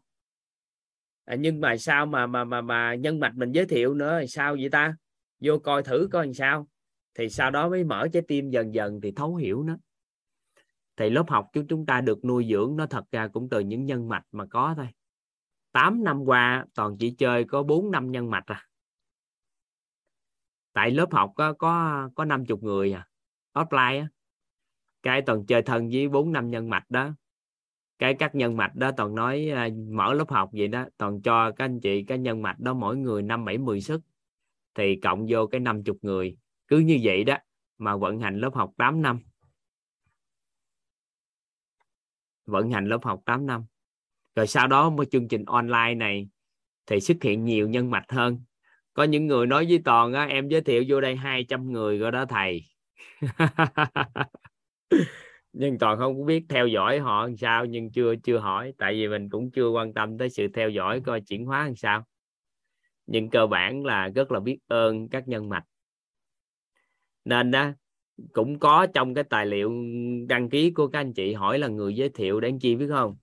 à, 1.26 1.36
nhưng 1.36 1.61
mà 1.61 1.78
sao 1.78 2.05
mà 2.05 2.28
mà 2.28 2.43
mà 2.43 2.61
mà 2.61 2.95
nhân 2.95 3.19
mạch 3.19 3.36
mình 3.36 3.51
giới 3.51 3.65
thiệu 3.65 3.93
nữa 3.93 4.17
thì 4.21 4.28
sao 4.28 4.55
vậy 4.55 4.69
ta? 4.69 4.95
Vô 5.39 5.59
coi 5.59 5.84
thử 5.84 6.07
coi 6.11 6.26
làm 6.26 6.34
sao. 6.34 6.67
Thì 7.13 7.30
sau 7.30 7.51
đó 7.51 7.69
mới 7.69 7.84
mở 7.84 8.07
trái 8.13 8.23
tim 8.28 8.49
dần 8.49 8.73
dần 8.73 9.01
thì 9.01 9.11
thấu 9.11 9.36
hiểu 9.36 9.63
nó. 9.63 9.78
Thì 10.97 11.09
lớp 11.09 11.30
học 11.30 11.49
chúng 11.53 11.67
chúng 11.67 11.86
ta 11.86 12.01
được 12.01 12.26
nuôi 12.26 12.47
dưỡng 12.49 12.76
nó 12.76 12.86
thật 12.86 13.03
ra 13.11 13.28
cũng 13.28 13.49
từ 13.49 13.59
những 13.59 13.86
nhân 13.86 14.09
mạch 14.09 14.23
mà 14.32 14.45
có 14.45 14.73
thôi. 14.78 14.88
8 15.71 16.03
năm 16.03 16.23
qua 16.26 16.65
toàn 16.73 16.97
chỉ 16.99 17.11
chơi 17.11 17.43
có 17.43 17.63
4 17.63 17.91
năm 17.91 18.11
nhân 18.11 18.30
mạch 18.30 18.45
à. 18.45 18.65
Tại 20.73 20.91
lớp 20.91 21.11
học 21.11 21.32
có 21.36 21.53
có 21.53 22.09
có 22.15 22.26
50 22.26 22.57
người 22.61 22.93
à 22.93 23.07
offline 23.53 24.01
á. 24.01 24.07
Cái 25.03 25.21
toàn 25.21 25.45
chơi 25.45 25.61
thân 25.61 25.89
với 25.89 26.09
4 26.09 26.32
năm 26.32 26.51
nhân 26.51 26.69
mạch 26.69 26.89
đó 26.89 27.09
cái 28.00 28.16
các 28.20 28.36
nhân 28.36 28.58
mạch 28.58 28.76
đó 28.76 28.91
toàn 28.98 29.16
nói 29.16 29.50
à, 29.50 29.70
mở 29.89 30.14
lớp 30.14 30.30
học 30.30 30.50
vậy 30.54 30.68
đó 30.68 30.86
toàn 30.98 31.22
cho 31.22 31.52
các 31.52 31.66
anh 31.66 31.80
chị 31.80 32.04
các 32.04 32.16
nhân 32.16 32.41
mạch 32.41 32.60
đó 32.60 32.74
mỗi 32.74 32.98
người 32.98 33.22
năm 33.22 33.46
bảy 33.46 33.58
mười 33.58 33.82
sức 33.82 34.02
thì 34.76 34.96
cộng 34.96 35.26
vô 35.30 35.48
cái 35.48 35.60
năm 35.60 35.84
chục 35.84 35.98
người. 36.02 36.38
Cứ 36.68 36.80
như 36.80 37.00
vậy 37.04 37.24
đó 37.24 37.38
mà 37.78 37.98
vận 37.98 38.20
hành 38.20 38.38
lớp 38.38 38.54
học 38.54 38.72
8 38.78 39.02
năm. 39.02 39.20
Vận 42.46 42.72
hành 42.72 42.86
lớp 42.86 43.00
học 43.04 43.22
8 43.26 43.46
năm. 43.46 43.66
Rồi 44.36 44.48
sau 44.48 44.68
đó 44.68 44.89
một 44.89 45.04
chương 45.12 45.28
trình 45.28 45.46
online 45.46 45.96
này 45.96 46.30
thì 46.86 47.00
xuất 47.00 47.18
hiện 47.22 47.46
nhiều 47.46 47.70
nhân 47.70 47.91
mạch 47.91 48.12
hơn. 48.12 48.41
Có 48.93 49.04
những 49.04 49.28
người 49.28 49.48
nói 49.48 49.66
với 49.70 49.82
toàn 49.86 50.14
á 50.14 50.26
em 50.26 50.50
giới 50.50 50.62
thiệu 50.62 50.84
vô 50.88 51.02
đây 51.02 51.16
200 51.16 51.72
người 51.72 51.98
rồi 51.98 52.12
đó 52.12 52.26
thầy. 52.26 52.66
nhưng 55.58 55.78
toàn 55.78 55.97
không 55.97 56.26
biết 56.26 56.45
theo 56.49 56.68
dõi 56.68 56.99
họ 56.99 57.26
làm 57.26 57.38
sao 57.38 57.66
nhưng 57.66 57.91
chưa 57.91 58.16
chưa 58.24 58.38
hỏi. 58.38 58.74
Tại 58.78 58.93
vì 58.93 59.08
mình 59.08 59.30
cũng 59.30 59.51
chưa 59.51 59.70
quan 59.70 59.93
tâm 59.93 60.18
tới 60.18 60.30
sự 60.30 60.47
theo 60.47 60.70
dõi 60.70 61.01
coi 61.06 61.22
chuyển 61.22 61.45
hóa 61.45 61.66
làm 61.66 61.76
sao. 61.76 62.06
Nhưng 63.08 63.30
cơ 63.30 63.47
bản 63.47 63.86
là 63.86 64.10
rất 64.16 64.32
là 64.32 64.39
biết 64.39 64.58
ơn 64.68 65.10
các 65.10 65.28
nhân 65.28 65.49
mạch. 65.49 65.64
Nên 67.26 67.51
đó 67.51 67.72
cũng 68.34 68.60
có 68.60 68.88
trong 68.93 69.14
cái 69.14 69.24
tài 69.24 69.45
liệu 69.45 69.72
đăng 70.28 70.49
ký 70.49 70.72
của 70.72 70.88
các 70.88 70.99
anh 70.99 71.14
chị 71.14 71.34
hỏi 71.34 71.60
là 71.60 71.68
người 71.68 71.95
giới 71.95 72.10
thiệu 72.10 72.39
đáng 72.39 72.60
chi 72.60 72.76
biết 72.76 72.88
không? 72.89 73.18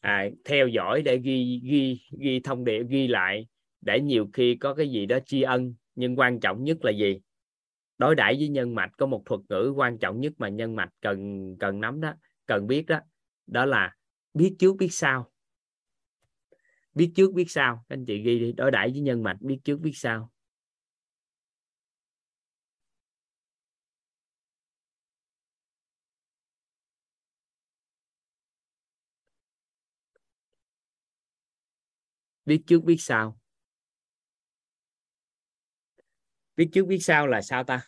À, 0.00 0.28
theo 0.44 0.68
dõi 0.68 1.02
để 1.02 1.18
ghi 1.18 1.60
ghi 1.64 2.00
ghi 2.20 2.40
thông 2.40 2.64
điệp 2.64 2.82
ghi 2.88 3.08
lại 3.08 3.46
để 3.80 4.00
nhiều 4.00 4.28
khi 4.32 4.54
có 4.54 4.74
cái 4.74 4.90
gì 4.90 5.06
đó 5.06 5.18
tri 5.26 5.42
ân. 5.42 5.74
Nhưng 5.94 6.18
quan 6.18 6.40
trọng 6.40 6.64
nhất 6.64 6.84
là 6.84 6.90
gì? 6.90 7.20
Đối 7.98 8.14
đãi 8.14 8.36
với 8.38 8.48
nhân 8.48 8.74
mạch 8.74 8.90
có 8.98 9.06
một 9.06 9.22
thuật 9.26 9.40
ngữ 9.48 9.72
quan 9.76 9.98
trọng 9.98 10.20
nhất 10.20 10.32
mà 10.38 10.48
nhân 10.48 10.76
mạch 10.76 10.90
cần 11.00 11.56
cần 11.60 11.80
nắm 11.80 12.00
đó, 12.00 12.14
cần 12.46 12.66
biết 12.66 12.86
đó 12.86 13.00
đó 13.46 13.64
là 13.66 13.96
biết 14.34 14.56
trước 14.58 14.76
biết 14.76 14.88
sau. 14.90 15.30
Biết 16.94 17.12
trước 17.16 17.32
biết 17.34 17.50
sau. 17.50 17.84
Anh 17.88 18.06
chị 18.06 18.22
ghi 18.22 18.38
đi. 18.38 18.52
Đối 18.52 18.70
đãi 18.70 18.90
với 18.90 19.00
nhân 19.00 19.22
mạch, 19.22 19.36
biết 19.40 19.58
trước 19.64 19.80
biết 19.80 19.92
sau. 19.94 20.30
Biết 32.46 32.62
trước 32.66 32.84
biết 32.84 32.96
sau. 32.98 33.38
Biết 36.58 36.68
trước 36.72 36.86
biết 36.86 36.98
sau 36.98 37.26
là 37.26 37.42
sao 37.42 37.64
ta? 37.64 37.86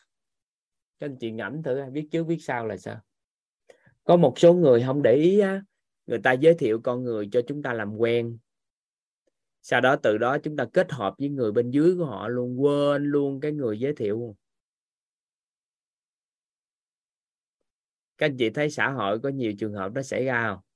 Các 0.98 1.06
anh 1.06 1.16
chị 1.20 1.30
ngẫm 1.30 1.62
thử 1.62 1.82
biết 1.92 2.08
trước 2.10 2.24
biết 2.24 2.38
sau 2.40 2.66
là 2.66 2.76
sao? 2.76 3.00
Có 4.04 4.16
một 4.16 4.38
số 4.38 4.54
người 4.54 4.82
không 4.86 5.02
để 5.02 5.14
ý 5.14 5.38
á, 5.40 5.62
người 6.06 6.18
ta 6.18 6.32
giới 6.32 6.54
thiệu 6.54 6.80
con 6.84 7.04
người 7.04 7.28
cho 7.32 7.40
chúng 7.48 7.62
ta 7.62 7.72
làm 7.72 7.96
quen. 7.96 8.38
Sau 9.62 9.80
đó 9.80 9.96
từ 9.96 10.18
đó 10.18 10.38
chúng 10.38 10.56
ta 10.56 10.64
kết 10.72 10.92
hợp 10.92 11.14
với 11.18 11.28
người 11.28 11.52
bên 11.52 11.70
dưới 11.70 11.94
của 11.98 12.04
họ 12.04 12.28
luôn 12.28 12.62
quên 12.62 13.04
luôn 13.04 13.40
cái 13.40 13.52
người 13.52 13.80
giới 13.80 13.94
thiệu. 13.94 14.36
Các 18.18 18.26
anh 18.26 18.36
chị 18.36 18.50
thấy 18.50 18.70
xã 18.70 18.90
hội 18.90 19.20
có 19.20 19.28
nhiều 19.28 19.52
trường 19.58 19.74
hợp 19.74 19.92
đó 19.92 20.02
xảy 20.02 20.24
ra 20.24 20.48
không? 20.48 20.69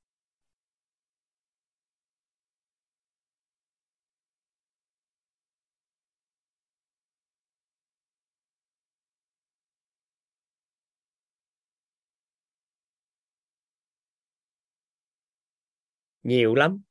Nhiều 16.24 16.54
lắm. 16.54 16.82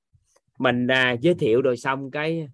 Mình 0.60 0.88
à, 0.88 1.12
giới 1.12 1.36
thiệu 1.36 1.62
rồi 1.62 1.78
xong 1.78 2.12
cái 2.12 2.50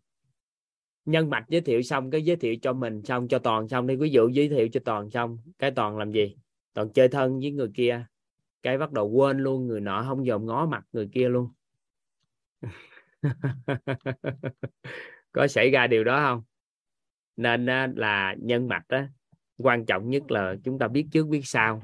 nhân 1.06 1.30
mạch 1.30 1.46
giới 1.50 1.62
thiệu 1.62 1.82
xong 1.82 2.12
cái 2.12 2.22
giới 2.22 2.36
thiệu 2.36 2.56
cho 2.62 2.74
mình 2.74 3.04
xong 3.04 3.28
cho 3.28 3.40
toàn 3.40 3.68
xong 3.68 3.88
đi. 3.88 3.96
Ví 3.96 4.10
dụ 4.10 4.30
giới 4.30 4.50
thiệu 4.50 4.68
cho 4.72 4.80
toàn 4.86 5.10
xong 5.10 5.38
cái 5.60 5.72
toàn 5.72 5.98
làm 5.98 6.12
gì? 6.12 6.36
Toàn 6.74 6.94
chơi 6.94 7.08
thân 7.08 7.40
với 7.40 7.52
người 7.52 7.70
kia. 7.74 8.06
Cái 8.62 8.78
bắt 8.78 8.92
đầu 8.92 9.10
quên 9.10 9.40
luôn 9.40 9.68
người 9.68 9.82
nọ 9.82 10.04
không 10.08 10.26
dòm 10.26 10.46
ngó 10.46 10.66
mặt 10.66 10.84
người 10.92 11.10
kia 11.14 11.30
luôn. 11.30 11.50
Có 15.32 15.48
xảy 15.48 15.70
ra 15.70 15.88
điều 15.88 16.04
đó 16.04 16.20
không? 16.28 16.44
Nên 17.38 17.66
là 17.96 18.36
nhân 18.40 18.68
mạch 18.68 18.88
đó 18.90 19.02
quan 19.58 19.86
trọng 19.86 20.10
nhất 20.10 20.32
là 20.32 20.56
chúng 20.64 20.80
ta 20.80 20.88
biết 20.88 21.08
trước 21.12 21.28
biết 21.28 21.42
sau. 21.44 21.82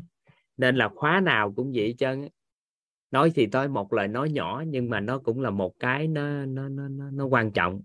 Nên 0.57 0.75
là 0.75 0.89
khóa 0.95 1.19
nào 1.19 1.53
cũng 1.55 1.71
vậy 1.75 1.95
chứ 1.97 2.27
nói 3.15 3.31
thì 3.35 3.47
tới 3.47 3.67
một 3.67 3.93
lời 3.93 4.07
nói 4.07 4.29
nhỏ 4.29 4.63
nhưng 4.67 4.89
mà 4.89 4.99
nó 4.99 5.17
cũng 5.17 5.41
là 5.41 5.49
một 5.49 5.79
cái 5.79 6.07
nó 6.07 6.45
nó 6.45 6.69
nó 6.69 6.87
nó, 6.87 7.11
nó 7.11 7.25
quan 7.25 7.51
trọng. 7.51 7.81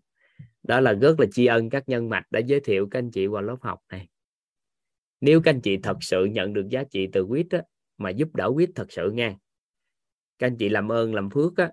Đó 0.63 0.81
là 0.81 0.93
rất 0.93 1.21
là 1.21 1.27
tri 1.33 1.47
ân 1.47 1.71
các 1.71 1.89
nhân 1.89 2.09
mạch 2.09 2.27
đã 2.31 2.41
giới 2.41 2.61
thiệu 2.61 2.89
các 2.91 2.99
anh 2.99 3.11
chị 3.11 3.27
qua 3.27 3.41
lớp 3.41 3.57
học 3.61 3.79
này. 3.91 4.09
Nếu 5.21 5.41
các 5.41 5.51
anh 5.51 5.61
chị 5.61 5.77
thật 5.77 5.97
sự 6.01 6.25
nhận 6.25 6.53
được 6.53 6.69
giá 6.69 6.85
trị 6.85 7.09
từ 7.13 7.27
quýt 7.27 7.47
á, 7.51 7.63
mà 7.99 8.11
giúp 8.11 8.35
đỡ 8.35 8.51
quýt 8.55 8.71
thật 8.75 8.93
sự 8.93 9.11
nha 9.11 9.37
các 10.39 10.47
anh 10.47 10.57
chị 10.57 10.69
làm 10.69 10.93
ơn 10.93 11.15
làm 11.15 11.31
phước 11.31 11.57
á 11.57 11.71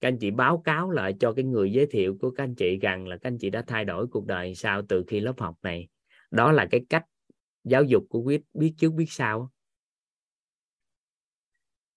các 0.00 0.08
anh 0.08 0.18
chị 0.18 0.30
báo 0.30 0.62
cáo 0.64 0.90
lại 0.90 1.14
cho 1.20 1.32
cái 1.32 1.44
người 1.44 1.72
giới 1.72 1.86
thiệu 1.86 2.16
của 2.20 2.30
các 2.30 2.44
anh 2.44 2.54
chị 2.54 2.78
rằng 2.82 3.08
là 3.08 3.16
các 3.16 3.28
anh 3.28 3.38
chị 3.38 3.50
đã 3.50 3.62
thay 3.66 3.84
đổi 3.84 4.06
cuộc 4.06 4.26
đời 4.26 4.54
sao 4.54 4.82
từ 4.88 5.04
khi 5.08 5.20
lớp 5.20 5.40
học 5.40 5.54
này. 5.62 5.88
Đó 6.30 6.52
là 6.52 6.66
cái 6.70 6.80
cách 6.88 7.04
giáo 7.64 7.84
dục 7.84 8.04
của 8.08 8.22
quýt 8.22 8.42
biết 8.54 8.74
trước 8.78 8.92
biết 8.92 9.10
sau 9.12 9.50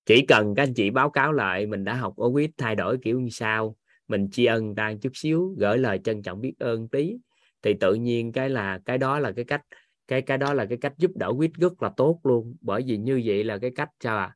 chỉ 0.06 0.26
cần 0.28 0.56
các 0.56 0.64
anh 0.64 0.74
chị 0.74 0.90
báo 0.90 1.10
cáo 1.10 1.32
lại, 1.32 1.66
mình 1.66 1.84
đã 1.84 1.94
học 1.94 2.14
OWIT 2.16 2.50
thay 2.58 2.76
đổi 2.76 2.98
kiểu 3.04 3.22
như 3.22 3.30
sao 3.30 3.76
mình 4.08 4.30
tri 4.32 4.46
ân 4.46 4.76
ta 4.76 4.94
chút 5.02 5.12
xíu, 5.14 5.56
gửi 5.58 5.78
lời 5.78 6.00
trân 6.04 6.22
trọng 6.22 6.42
biết 6.42 6.54
ơn 6.60 6.88
tí. 6.88 7.18
Thì 7.62 7.74
tự 7.80 7.94
nhiên 7.94 8.32
cái 8.32 8.50
là, 8.50 8.80
cái 8.86 8.98
đó 8.98 9.20
là 9.20 9.32
cái 9.32 9.46
cách, 9.46 9.62
cái 10.08 10.22
cái 10.22 10.38
đó 10.38 10.54
là 10.54 10.66
cái 10.66 10.78
cách 10.82 10.94
giúp 10.98 11.12
đỡ 11.16 11.34
quýt 11.38 11.52
rất 11.54 11.84
là 11.84 11.92
tốt 11.98 12.20
luôn. 12.24 12.56
Bởi 12.62 12.84
vì 12.88 12.98
như 12.98 13.22
vậy 13.26 13.44
là 13.44 13.58
cái 13.58 13.72
cách, 13.76 13.90
sao 14.00 14.18
à 14.18 14.36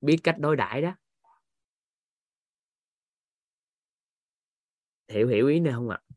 biết 0.00 0.16
cách 0.22 0.38
đối 0.38 0.56
đãi 0.56 0.82
đó. 0.82 0.94
Hiểu 5.08 5.28
hiểu 5.28 5.48
ý 5.48 5.60
này 5.60 5.72
không 5.72 5.88
ạ? 5.88 5.98
À? 6.08 6.12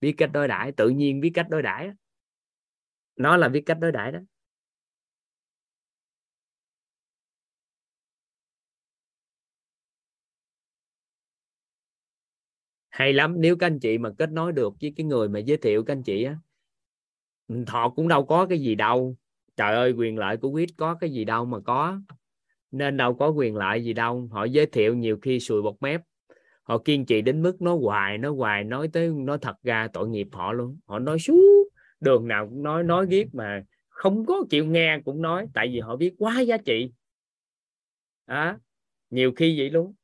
biết 0.00 0.14
cách 0.18 0.30
đối 0.32 0.48
đãi, 0.48 0.72
tự 0.72 0.88
nhiên 0.88 1.20
biết 1.20 1.30
cách 1.34 1.46
đối 1.50 1.62
đãi 1.62 1.90
nó 3.16 3.36
là 3.36 3.48
biết 3.48 3.62
cách 3.66 3.78
đối 3.80 3.92
đãi 3.92 4.12
đó. 4.12 4.18
Hay 12.98 13.12
lắm 13.12 13.34
nếu 13.40 13.56
các 13.56 13.66
anh 13.66 13.78
chị 13.78 13.98
mà 13.98 14.10
kết 14.18 14.30
nối 14.30 14.52
được 14.52 14.74
với 14.80 14.92
cái 14.96 15.06
người 15.06 15.28
mà 15.28 15.38
giới 15.38 15.56
thiệu 15.56 15.84
các 15.84 15.92
anh 15.92 16.02
chị 16.02 16.24
á 16.24 16.36
họ 17.66 17.88
cũng 17.88 18.08
đâu 18.08 18.24
có 18.24 18.46
cái 18.46 18.58
gì 18.58 18.74
đâu. 18.74 19.16
Trời 19.56 19.74
ơi 19.74 19.92
quyền 19.92 20.18
lợi 20.18 20.36
của 20.36 20.52
quýt 20.52 20.68
có 20.76 20.94
cái 20.94 21.10
gì 21.10 21.24
đâu 21.24 21.44
mà 21.44 21.58
có. 21.60 22.00
Nên 22.70 22.96
đâu 22.96 23.14
có 23.14 23.28
quyền 23.28 23.56
lợi 23.56 23.84
gì 23.84 23.92
đâu. 23.92 24.28
Họ 24.32 24.44
giới 24.44 24.66
thiệu 24.66 24.94
nhiều 24.94 25.18
khi 25.22 25.40
sùi 25.40 25.62
bọt 25.62 25.74
mép. 25.80 26.00
Họ 26.62 26.78
kiên 26.78 27.06
trì 27.06 27.22
đến 27.22 27.42
mức 27.42 27.62
nói 27.62 27.78
hoài 27.82 28.18
nói 28.18 28.32
hoài 28.32 28.64
nói 28.64 28.88
tới 28.92 29.08
nói 29.08 29.38
thật 29.42 29.56
ra 29.62 29.88
tội 29.92 30.08
nghiệp 30.08 30.28
họ 30.32 30.52
luôn. 30.52 30.78
Họ 30.86 30.98
nói 30.98 31.18
suốt 31.18 31.68
đường 32.00 32.28
nào 32.28 32.48
cũng 32.48 32.62
nói 32.62 32.82
nói 32.82 33.06
ghét 33.10 33.26
mà 33.32 33.62
không 33.88 34.26
có 34.26 34.44
chịu 34.50 34.66
nghe 34.66 35.00
cũng 35.04 35.22
nói 35.22 35.46
tại 35.54 35.68
vì 35.68 35.80
họ 35.80 35.96
biết 35.96 36.14
quá 36.18 36.40
giá 36.40 36.56
trị. 36.56 36.92
À, 38.26 38.58
nhiều 39.10 39.32
khi 39.36 39.58
vậy 39.58 39.70
luôn. 39.70 39.94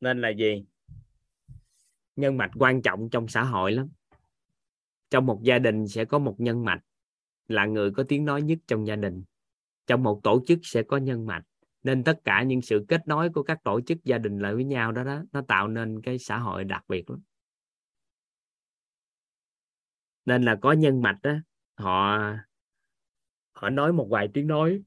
Nên 0.00 0.20
là 0.20 0.28
gì? 0.28 0.64
Nhân 2.16 2.36
mạch 2.36 2.50
quan 2.58 2.82
trọng 2.82 3.10
trong 3.10 3.28
xã 3.28 3.42
hội 3.42 3.72
lắm. 3.72 3.88
Trong 5.10 5.26
một 5.26 5.40
gia 5.42 5.58
đình 5.58 5.88
sẽ 5.88 6.04
có 6.04 6.18
một 6.18 6.34
nhân 6.38 6.64
mạch 6.64 6.80
là 7.48 7.66
người 7.66 7.90
có 7.90 8.04
tiếng 8.08 8.24
nói 8.24 8.42
nhất 8.42 8.58
trong 8.66 8.86
gia 8.86 8.96
đình. 8.96 9.22
Trong 9.86 10.02
một 10.02 10.20
tổ 10.22 10.42
chức 10.46 10.58
sẽ 10.62 10.82
có 10.82 10.96
nhân 10.96 11.26
mạch. 11.26 11.42
Nên 11.82 12.04
tất 12.04 12.20
cả 12.24 12.42
những 12.42 12.62
sự 12.62 12.84
kết 12.88 13.08
nối 13.08 13.30
của 13.30 13.42
các 13.42 13.58
tổ 13.64 13.80
chức 13.80 14.04
gia 14.04 14.18
đình 14.18 14.38
lại 14.38 14.54
với 14.54 14.64
nhau 14.64 14.92
đó 14.92 15.04
đó, 15.04 15.22
nó 15.32 15.42
tạo 15.48 15.68
nên 15.68 16.02
cái 16.02 16.18
xã 16.18 16.38
hội 16.38 16.64
đặc 16.64 16.84
biệt 16.88 17.10
lắm. 17.10 17.20
Nên 20.24 20.42
là 20.42 20.56
có 20.60 20.72
nhân 20.72 21.02
mạch 21.02 21.18
đó 21.22 21.32
họ 21.74 22.20
họ 23.52 23.70
nói 23.70 23.92
một 23.92 24.08
vài 24.10 24.28
tiếng 24.34 24.46
nói 24.46 24.82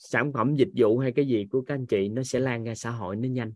sản 0.00 0.32
phẩm 0.32 0.54
dịch 0.56 0.68
vụ 0.76 0.98
hay 0.98 1.12
cái 1.12 1.26
gì 1.26 1.46
của 1.50 1.62
các 1.62 1.74
anh 1.74 1.86
chị 1.86 2.08
nó 2.08 2.22
sẽ 2.22 2.38
lan 2.40 2.64
ra 2.64 2.74
xã 2.74 2.90
hội 2.90 3.16
nó 3.16 3.28
nhanh. 3.28 3.52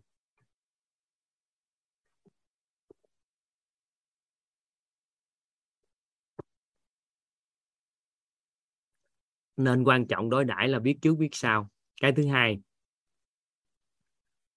Nên 9.57 9.85
quan 9.85 10.07
trọng 10.07 10.31
đối 10.31 10.45
đãi 10.45 10.69
là 10.69 10.79
biết 10.79 10.99
trước 11.03 11.15
biết 11.15 11.29
sau. 11.33 11.71
Cái 12.01 12.13
thứ 12.17 12.27
hai, 12.27 12.61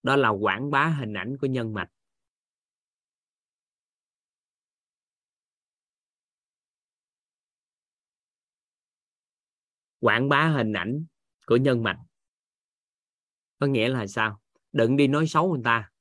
đó 0.04 0.16
là 0.16 0.30
quảng 0.30 0.72
bá 0.72 0.88
hình 0.88 1.14
ảnh 1.14 1.38
của 1.38 1.48
nhân 1.48 1.74
mạch. 1.74 1.90
Quảng 10.00 10.30
bá 10.30 10.48
hình 10.48 10.74
ảnh 10.74 11.06
của 11.48 11.58
nhân 11.58 11.84
mạch. 11.84 11.98
Có 13.60 13.68
nghĩa 13.68 13.90
là 13.90 14.08
sao? 14.08 14.42
Đừng 14.72 14.98
đi 14.98 15.08
nói 15.08 15.28
xấu 15.28 15.54
người 15.54 15.62
ta. 15.64 15.92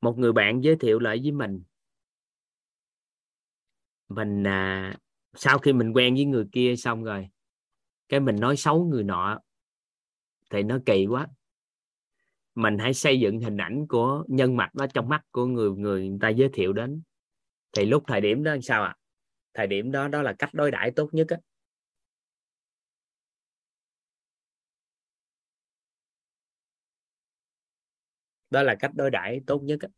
Một 0.00 0.18
người 0.18 0.32
bạn 0.32 0.60
giới 0.60 0.76
thiệu 0.76 0.98
lại 0.98 1.20
với 1.22 1.32
mình. 1.32 1.62
Mình 4.08 4.46
à, 4.46 4.96
sau 5.34 5.58
khi 5.58 5.72
mình 5.72 5.92
quen 5.92 6.14
với 6.14 6.24
người 6.24 6.46
kia 6.52 6.74
xong 6.76 7.04
rồi 7.04 7.28
cái 8.08 8.20
mình 8.20 8.36
nói 8.40 8.56
xấu 8.56 8.84
người 8.84 9.04
nọ 9.04 9.40
thì 10.50 10.62
nó 10.62 10.78
kỳ 10.86 11.06
quá. 11.06 11.26
Mình 12.54 12.78
hãy 12.78 12.94
xây 12.94 13.20
dựng 13.20 13.40
hình 13.40 13.56
ảnh 13.56 13.86
của 13.88 14.24
nhân 14.28 14.56
mạch 14.56 14.74
đó 14.74 14.86
trong 14.94 15.08
mắt 15.08 15.22
của 15.30 15.46
người 15.46 15.70
người, 15.70 16.08
người 16.08 16.18
ta 16.20 16.28
giới 16.28 16.48
thiệu 16.52 16.72
đến. 16.72 17.02
Thì 17.72 17.84
lúc 17.84 18.04
thời 18.06 18.20
điểm 18.20 18.44
đó 18.44 18.56
sao 18.62 18.82
ạ? 18.82 18.88
À? 18.88 18.98
thời 19.54 19.66
điểm 19.66 19.90
đó 19.90 20.08
đó 20.08 20.22
là 20.22 20.32
cách 20.32 20.54
đối 20.54 20.70
đãi 20.70 20.90
tốt 20.90 21.08
nhất 21.12 21.26
á. 21.28 21.36
Đó 28.50 28.62
là 28.62 28.74
cách 28.74 28.90
đối 28.94 29.10
đãi 29.10 29.40
tốt 29.46 29.60
nhất 29.62 29.78
á. 29.80 29.88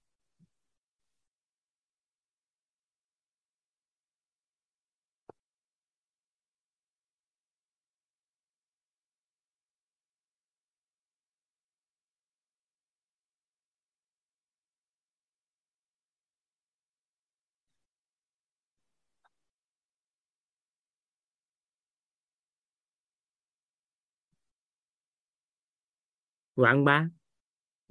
quảng 26.54 26.84
bá 26.84 27.08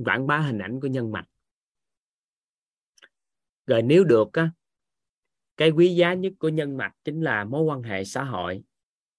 quảng 0.05 0.27
bá 0.27 0.37
hình 0.39 0.59
ảnh 0.59 0.79
của 0.79 0.87
nhân 0.87 1.11
mạch. 1.11 1.25
Rồi 3.67 3.81
nếu 3.81 4.03
được 4.03 4.33
á, 4.33 4.51
cái 5.57 5.71
quý 5.71 5.95
giá 5.95 6.13
nhất 6.13 6.33
của 6.39 6.49
nhân 6.49 6.77
mạch 6.77 6.93
chính 7.03 7.21
là 7.21 7.43
mối 7.43 7.63
quan 7.63 7.83
hệ 7.83 8.03
xã 8.03 8.23
hội. 8.23 8.63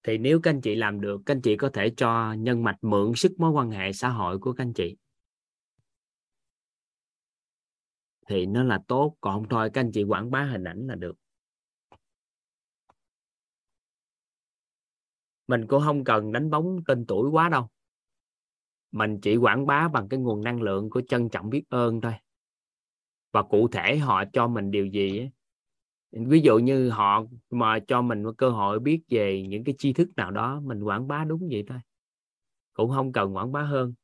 Thì 0.03 0.19
nếu 0.19 0.41
các 0.43 0.51
anh 0.51 0.61
chị 0.61 0.75
làm 0.75 1.01
được, 1.01 1.21
các 1.27 1.35
anh 1.35 1.43
chị 1.43 1.57
có 1.57 1.71
thể 1.73 1.93
cho 1.97 2.33
nhân 2.33 2.65
mạch 2.65 2.79
mượn 2.83 3.13
sức 3.17 3.33
mối 3.39 3.51
quan 3.51 3.71
hệ 3.71 3.93
xã 3.93 4.09
hội 4.09 4.39
của 4.39 4.53
các 4.53 4.65
anh 4.65 4.73
chị. 4.73 4.97
Thì 8.29 8.47
nó 8.47 8.63
là 8.63 8.81
tốt, 8.89 9.17
còn 9.21 9.35
không 9.35 9.49
thôi, 9.49 9.71
các 9.73 9.81
anh 9.81 9.93
chị 9.93 10.05
quảng 10.05 10.31
bá 10.31 10.45
hình 10.45 10.65
ảnh 10.65 10.87
là 10.87 10.95
được. 10.95 11.17
Mình 15.47 15.67
cũng 15.67 15.83
không 15.85 16.05
cần 16.05 16.33
đánh 16.33 16.51
bóng 16.51 16.85
tên 16.87 17.07
tuổi 17.09 17.31
quá 17.31 17.49
đâu 17.49 17.69
mình 18.93 19.21
chỉ 19.21 19.37
quảng 19.37 19.67
bá 19.67 19.89
bằng 19.89 20.09
cái 20.09 20.21
nguồn 20.21 20.45
năng 20.45 20.63
lượng 20.63 20.91
của 20.91 21.03
trân 21.09 21.29
trọng 21.29 21.51
biết 21.51 21.63
ơn 21.69 22.01
thôi. 22.01 22.13
Và 23.33 23.43
cụ 23.43 23.69
thể 23.69 23.99
họ 23.99 24.25
cho 24.33 24.49
mình 24.49 24.71
điều 24.71 24.87
gì 24.87 25.19
ấy. 25.19 25.31
ví 26.11 26.41
dụ 26.41 26.59
như 26.59 26.91
họ 26.91 27.25
mà 27.51 27.79
cho 27.89 28.03
mình 28.03 28.23
một 28.23 28.33
cơ 28.39 28.51
hội 28.51 28.81
biết 28.81 29.03
về 29.09 29.47
những 29.49 29.65
cái 29.65 29.75
tri 29.79 29.93
thức 29.93 30.09
nào 30.17 30.31
đó, 30.31 30.61
mình 30.65 30.83
quảng 30.83 31.09
bá 31.09 31.25
đúng 31.25 31.49
vậy 31.51 31.65
thôi. 31.69 31.79
Cũng 32.73 32.91
không 32.91 33.13
cần 33.13 33.37
quảng 33.37 33.53
bá 33.53 33.63
hơn. 33.63 33.95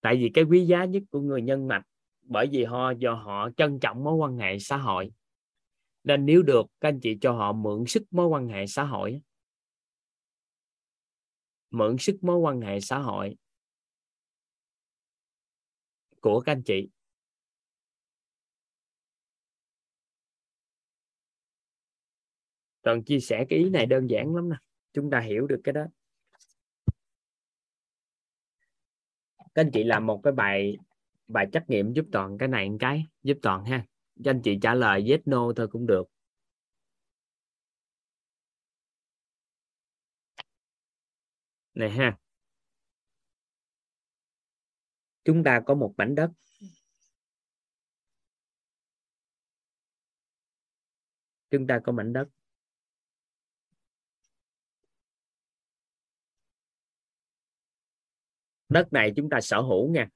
Tại 0.00 0.16
vì 0.16 0.30
cái 0.34 0.44
quý 0.44 0.66
giá 0.66 0.84
nhất 0.84 1.02
của 1.10 1.20
người 1.20 1.42
nhân 1.42 1.68
mạch, 1.68 1.82
bởi 2.22 2.46
vì 2.46 2.64
họ, 2.64 2.90
do 2.90 3.14
họ 3.14 3.48
trân 3.56 3.80
trọng 3.80 4.04
mối 4.04 4.14
quan 4.14 4.36
hệ 4.36 4.58
xã 4.58 4.76
hội. 4.76 5.12
Nên 6.04 6.26
nếu 6.26 6.42
được, 6.42 6.66
các 6.80 6.88
anh 6.88 7.00
chị 7.00 7.18
cho 7.20 7.32
họ 7.32 7.52
mượn 7.52 7.86
sức 7.86 8.02
mối 8.10 8.26
quan 8.26 8.48
hệ 8.48 8.66
xã 8.66 8.84
hội 8.84 9.20
mượn 11.70 11.98
sức 11.98 12.16
mối 12.24 12.36
quan 12.36 12.60
hệ 12.60 12.80
xã 12.80 12.98
hội 12.98 13.36
của 16.20 16.40
các 16.40 16.52
anh 16.52 16.62
chị. 16.62 16.88
Toàn 22.82 23.04
chia 23.04 23.20
sẻ 23.20 23.44
cái 23.48 23.58
ý 23.58 23.70
này 23.70 23.86
đơn 23.86 24.10
giản 24.10 24.34
lắm 24.34 24.48
nè, 24.50 24.56
chúng 24.92 25.10
ta 25.10 25.20
hiểu 25.20 25.46
được 25.46 25.60
cái 25.64 25.72
đó. 25.72 25.84
Các 29.54 29.62
anh 29.62 29.70
chị 29.72 29.84
làm 29.84 30.06
một 30.06 30.20
cái 30.22 30.32
bài 30.32 30.76
bài 31.28 31.46
trắc 31.52 31.70
nghiệm 31.70 31.92
giúp 31.92 32.06
toàn 32.12 32.38
cái 32.38 32.48
này 32.48 32.70
một 32.70 32.76
cái, 32.80 33.04
giúp 33.22 33.38
toàn 33.42 33.64
ha. 33.64 33.86
Cho 34.24 34.30
anh 34.30 34.42
chị 34.42 34.58
trả 34.62 34.74
lời 34.74 35.10
yes, 35.10 35.20
no 35.24 35.52
thôi 35.56 35.68
cũng 35.68 35.86
được. 35.86 36.08
Này 41.78 41.90
ha. 41.90 42.18
Chúng 45.24 45.44
ta 45.44 45.60
có 45.66 45.74
một 45.74 45.94
mảnh 45.96 46.14
đất. 46.14 46.30
Chúng 51.50 51.66
ta 51.66 51.80
có 51.84 51.92
mảnh 51.92 52.12
đất. 52.12 52.28
Đất 58.68 58.88
này 58.92 59.12
chúng 59.16 59.30
ta 59.30 59.40
sở 59.40 59.60
hữu 59.60 59.90
nha. 59.90 60.08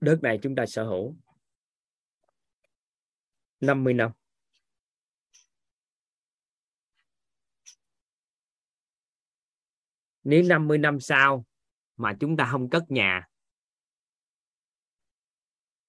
Đất 0.00 0.18
này 0.22 0.38
chúng 0.42 0.54
ta 0.54 0.64
sở 0.66 0.84
hữu. 0.84 1.16
50 3.60 3.94
năm. 3.94 4.17
Nếu 10.28 10.42
50 10.42 10.78
năm 10.78 11.00
sau 11.00 11.44
mà 11.96 12.16
chúng 12.20 12.36
ta 12.36 12.48
không 12.52 12.70
cất 12.70 12.82
nhà, 12.88 13.28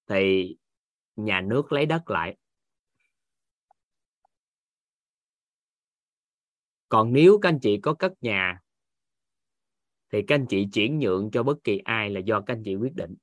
thì 0.06 0.56
nhà 1.16 1.40
nước 1.40 1.72
lấy 1.72 1.86
đất 1.86 2.10
lại. 2.10 2.36
Còn 6.88 7.12
nếu 7.12 7.38
các 7.42 7.48
anh 7.48 7.58
chị 7.62 7.78
có 7.82 7.94
cất 7.94 8.12
nhà, 8.20 8.60
thì 10.12 10.22
các 10.26 10.34
anh 10.34 10.46
chị 10.48 10.66
chuyển 10.72 10.98
nhượng 10.98 11.30
cho 11.32 11.42
bất 11.42 11.64
kỳ 11.64 11.78
ai 11.78 12.10
là 12.10 12.20
do 12.20 12.40
các 12.40 12.54
anh 12.54 12.62
chị 12.64 12.74
quyết 12.74 12.94
định. 12.94 13.16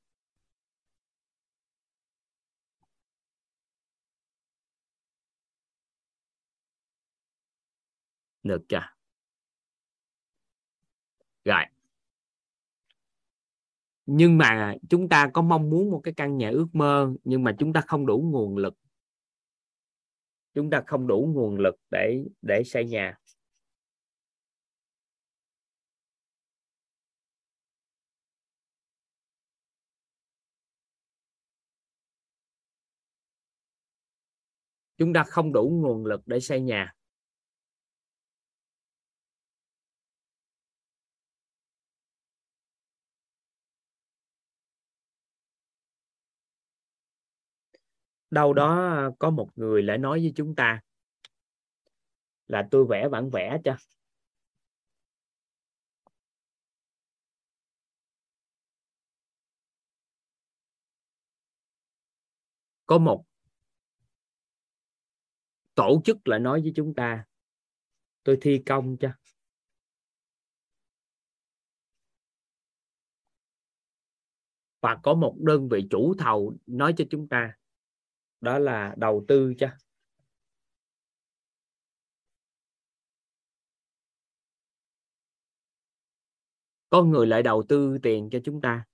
Được 8.43 8.61
chưa? 8.69 8.96
Rồi. 11.47 11.63
Nhưng 14.05 14.37
mà 14.37 14.75
chúng 14.89 15.09
ta 15.09 15.29
có 15.33 15.41
mong 15.41 15.69
muốn 15.69 15.91
một 15.91 16.01
cái 16.03 16.13
căn 16.13 16.37
nhà 16.37 16.49
ước 16.49 16.67
mơ, 16.73 17.13
nhưng 17.23 17.43
mà 17.43 17.55
chúng 17.59 17.73
ta 17.73 17.81
không 17.87 18.05
đủ 18.05 18.17
nguồn 18.31 18.57
lực. 18.57 18.75
Chúng 20.53 20.69
ta 20.69 20.83
không 20.87 21.07
đủ 21.07 21.31
nguồn 21.33 21.59
lực 21.59 21.75
để 21.91 22.23
để 22.41 22.63
xây 22.65 22.85
nhà. 22.85 23.17
Chúng 34.97 35.13
ta 35.13 35.23
không 35.23 35.53
đủ 35.53 35.69
nguồn 35.81 36.05
lực 36.05 36.21
để 36.27 36.39
xây 36.39 36.61
nhà. 36.61 36.96
Đâu 48.29 48.53
đó 48.53 48.99
có 49.19 49.29
một 49.29 49.49
người 49.55 49.83
lại 49.83 49.97
nói 49.97 50.19
với 50.19 50.33
chúng 50.35 50.55
ta 50.55 50.81
là 52.47 52.67
tôi 52.71 52.85
vẽ 52.89 53.09
bản 53.09 53.29
vẽ 53.29 53.57
cho. 53.63 53.77
Có 62.85 62.97
một 62.97 63.25
tổ 65.75 66.01
chức 66.05 66.27
lại 66.27 66.39
nói 66.39 66.61
với 66.61 66.71
chúng 66.75 66.93
ta 66.95 67.25
tôi 68.23 68.37
thi 68.41 68.63
công 68.65 68.97
cho. 68.99 69.09
Và 74.81 74.99
có 75.03 75.13
một 75.13 75.35
đơn 75.39 75.69
vị 75.69 75.87
chủ 75.89 76.13
thầu 76.19 76.53
nói 76.65 76.93
cho 76.97 77.05
chúng 77.09 77.27
ta 77.27 77.57
đó 78.41 78.59
là 78.59 78.95
đầu 78.97 79.25
tư 79.27 79.53
cho 79.57 79.67
có 86.89 87.03
người 87.03 87.27
lại 87.27 87.43
đầu 87.43 87.63
tư 87.69 87.97
tiền 88.03 88.29
cho 88.31 88.39
chúng 88.43 88.61
ta. 88.61 88.85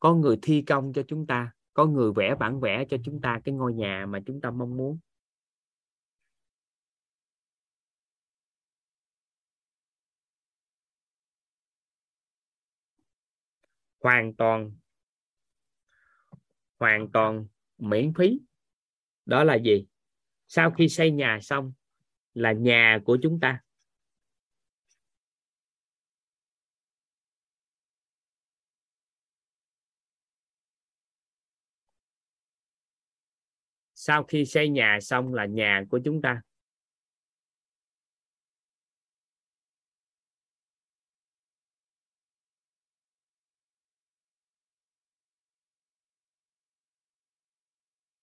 Có 0.00 0.14
người 0.14 0.38
thi 0.42 0.62
công 0.66 0.92
cho 0.92 1.02
chúng 1.08 1.26
ta. 1.26 1.52
Có 1.74 1.86
người 1.86 2.12
vẽ 2.16 2.34
bản 2.34 2.60
vẽ 2.60 2.84
cho 2.90 2.96
chúng 3.04 3.20
ta 3.20 3.40
cái 3.44 3.54
ngôi 3.54 3.74
nhà 3.74 4.06
mà 4.08 4.20
chúng 4.26 4.40
ta 4.40 4.50
mong 4.50 4.76
muốn. 4.76 4.98
Hoàn 14.00 14.34
toàn. 14.34 14.72
Hoàn 16.78 17.12
toàn 17.12 17.46
miễn 17.78 18.12
phí 18.14 18.40
đó 19.30 19.44
là 19.44 19.54
gì? 19.54 19.86
Sau 20.48 20.70
khi 20.70 20.88
xây 20.88 21.10
nhà 21.10 21.38
xong 21.42 21.72
là 22.34 22.52
nhà 22.52 23.00
của 23.04 23.18
chúng 23.22 23.40
ta. 23.40 23.60
Sau 33.94 34.22
khi 34.22 34.44
xây 34.44 34.68
nhà 34.68 34.98
xong 35.00 35.34
là 35.34 35.46
nhà 35.46 35.84
của 35.90 36.00
chúng 36.04 36.22
ta. 36.22 36.42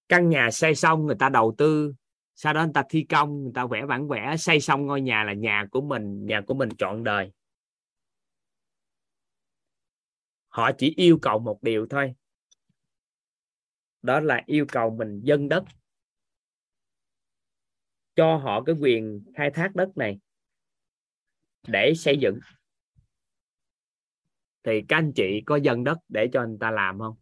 Căn 0.09 0.29
nhà 0.29 0.51
xây 0.51 0.75
xong 0.75 1.05
người 1.05 1.15
ta 1.19 1.29
đầu 1.29 1.55
tư, 1.57 1.93
sau 2.35 2.53
đó 2.53 2.63
người 2.63 2.73
ta 2.73 2.83
thi 2.89 3.05
công, 3.09 3.43
người 3.43 3.51
ta 3.55 3.65
vẽ 3.65 3.85
bản 3.85 4.07
vẽ, 4.07 4.37
xây 4.37 4.59
xong 4.59 4.85
ngôi 4.85 5.01
nhà 5.01 5.23
là 5.23 5.33
nhà 5.33 5.65
của 5.71 5.81
mình, 5.81 6.25
nhà 6.25 6.41
của 6.47 6.53
mình 6.53 6.69
trọn 6.77 7.03
đời. 7.03 7.31
Họ 10.47 10.71
chỉ 10.77 10.93
yêu 10.97 11.19
cầu 11.21 11.39
một 11.39 11.63
điều 11.63 11.87
thôi. 11.89 12.15
Đó 14.01 14.19
là 14.19 14.43
yêu 14.45 14.65
cầu 14.71 14.89
mình 14.89 15.21
dân 15.23 15.49
đất. 15.49 15.63
Cho 18.15 18.37
họ 18.37 18.63
cái 18.63 18.75
quyền 18.79 19.23
khai 19.35 19.51
thác 19.53 19.75
đất 19.75 19.89
này 19.97 20.19
để 21.67 21.93
xây 21.95 22.17
dựng. 22.21 22.39
Thì 24.63 24.81
các 24.87 24.97
anh 24.97 25.11
chị 25.15 25.41
có 25.45 25.55
dân 25.55 25.83
đất 25.83 25.97
để 26.09 26.29
cho 26.33 26.45
người 26.45 26.57
ta 26.59 26.71
làm 26.71 26.99
không? 26.99 27.15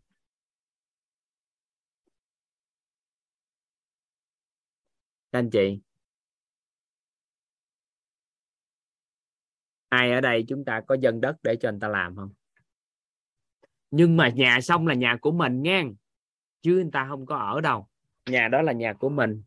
Các 5.36 5.40
anh 5.40 5.50
chị. 5.50 5.80
Ai 9.90 10.12
ở 10.12 10.22
đây 10.22 10.46
chúng 10.48 10.66
ta 10.66 10.82
có 10.88 10.96
dân 11.02 11.22
đất 11.22 11.36
để 11.44 11.56
cho 11.56 11.70
anh 11.70 11.80
ta 11.80 11.88
làm 11.88 12.16
không? 12.16 12.34
Nhưng 13.92 14.18
mà 14.18 14.30
nhà 14.30 14.62
xong 14.62 14.88
là 14.88 14.94
nhà 14.94 15.18
của 15.22 15.32
mình 15.32 15.62
nghe. 15.62 15.84
Chứ 16.62 16.74
người 16.74 16.90
ta 16.94 17.06
không 17.10 17.26
có 17.26 17.38
ở 17.38 17.62
đâu. 17.62 17.88
Nhà 18.26 18.48
đó 18.48 18.62
là 18.62 18.72
nhà 18.72 18.94
của 18.94 19.10
mình. 19.10 19.44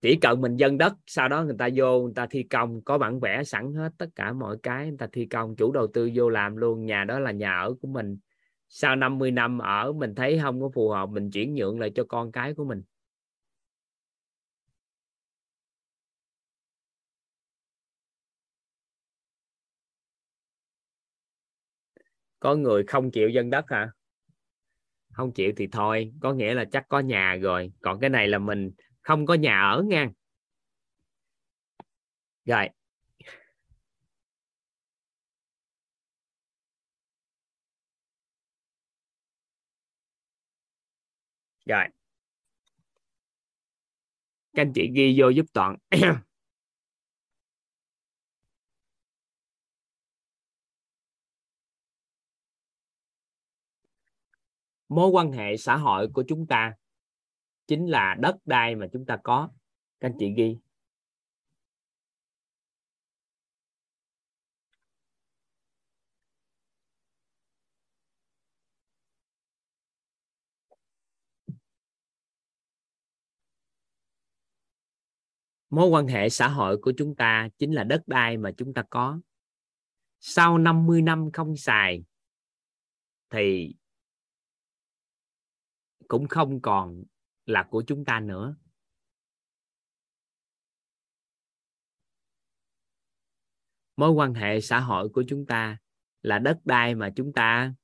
Chỉ 0.00 0.18
cần 0.20 0.40
mình 0.40 0.56
dân 0.56 0.78
đất, 0.78 0.94
sau 1.06 1.28
đó 1.28 1.44
người 1.44 1.56
ta 1.58 1.68
vô, 1.74 2.02
người 2.02 2.12
ta 2.16 2.26
thi 2.30 2.42
công, 2.42 2.82
có 2.82 2.98
bản 2.98 3.20
vẽ 3.20 3.44
sẵn 3.44 3.74
hết 3.74 3.92
tất 3.98 4.08
cả 4.14 4.32
mọi 4.32 4.56
cái, 4.62 4.88
người 4.88 4.98
ta 4.98 5.06
thi 5.12 5.26
công, 5.26 5.56
chủ 5.56 5.72
đầu 5.72 5.86
tư 5.94 6.10
vô 6.14 6.28
làm 6.28 6.56
luôn. 6.56 6.86
Nhà 6.86 7.04
đó 7.04 7.18
là 7.18 7.32
nhà 7.32 7.56
ở 7.58 7.74
của 7.82 7.88
mình 7.88 8.18
sau 8.76 8.96
50 8.96 9.30
năm 9.30 9.58
ở, 9.58 9.92
mình 9.92 10.14
thấy 10.14 10.38
không 10.42 10.60
có 10.60 10.68
phù 10.74 10.88
hợp, 10.90 11.06
mình 11.06 11.30
chuyển 11.30 11.54
nhượng 11.54 11.80
lại 11.80 11.90
cho 11.94 12.04
con 12.04 12.32
cái 12.32 12.54
của 12.54 12.64
mình. 12.64 12.82
Có 22.40 22.54
người 22.56 22.84
không 22.86 23.10
chịu 23.10 23.28
dân 23.28 23.50
đất 23.50 23.64
hả? 23.70 23.90
Không 25.12 25.32
chịu 25.32 25.52
thì 25.56 25.66
thôi, 25.72 26.12
có 26.20 26.32
nghĩa 26.32 26.54
là 26.54 26.64
chắc 26.64 26.88
có 26.88 27.00
nhà 27.00 27.34
rồi. 27.34 27.72
Còn 27.80 28.00
cái 28.00 28.10
này 28.10 28.28
là 28.28 28.38
mình 28.38 28.70
không 29.02 29.26
có 29.26 29.34
nhà 29.34 29.60
ở 29.60 29.82
nha 29.82 30.10
rồi 32.44 32.68
rồi. 41.66 41.84
Các 44.54 44.62
anh 44.62 44.72
chị 44.74 44.90
ghi 44.94 45.14
vô 45.20 45.28
giúp 45.28 45.46
toàn. 45.52 45.76
Mối 54.88 55.08
quan 55.08 55.32
hệ 55.32 55.56
xã 55.56 55.76
hội 55.76 56.08
của 56.14 56.24
chúng 56.28 56.46
ta 56.46 56.74
chính 57.66 57.86
là 57.86 58.16
đất 58.20 58.36
đai 58.44 58.74
mà 58.76 58.86
chúng 58.92 59.06
ta 59.06 59.18
có. 59.24 59.48
Các 60.00 60.08
anh 60.08 60.16
chị 60.18 60.34
ghi. 60.36 60.63
Mối 75.74 75.88
quan 75.88 76.06
hệ 76.06 76.28
xã 76.28 76.48
hội 76.48 76.78
của 76.82 76.92
chúng 76.96 77.14
ta 77.14 77.48
chính 77.58 77.72
là 77.72 77.84
đất 77.84 78.02
đai 78.06 78.36
mà 78.36 78.50
chúng 78.56 78.74
ta 78.74 78.84
có. 78.90 79.20
Sau 80.20 80.58
50 80.58 81.02
năm 81.02 81.30
không 81.32 81.56
xài 81.56 82.04
thì 83.30 83.74
cũng 86.08 86.28
không 86.28 86.60
còn 86.62 87.04
là 87.46 87.66
của 87.70 87.84
chúng 87.86 88.04
ta 88.04 88.20
nữa. 88.20 88.56
Mối 93.96 94.10
quan 94.10 94.34
hệ 94.34 94.60
xã 94.60 94.80
hội 94.80 95.08
của 95.08 95.24
chúng 95.28 95.46
ta 95.46 95.78
là 96.22 96.38
đất 96.38 96.60
đai 96.64 96.94
mà 96.94 97.10
chúng 97.16 97.32
ta 97.32 97.74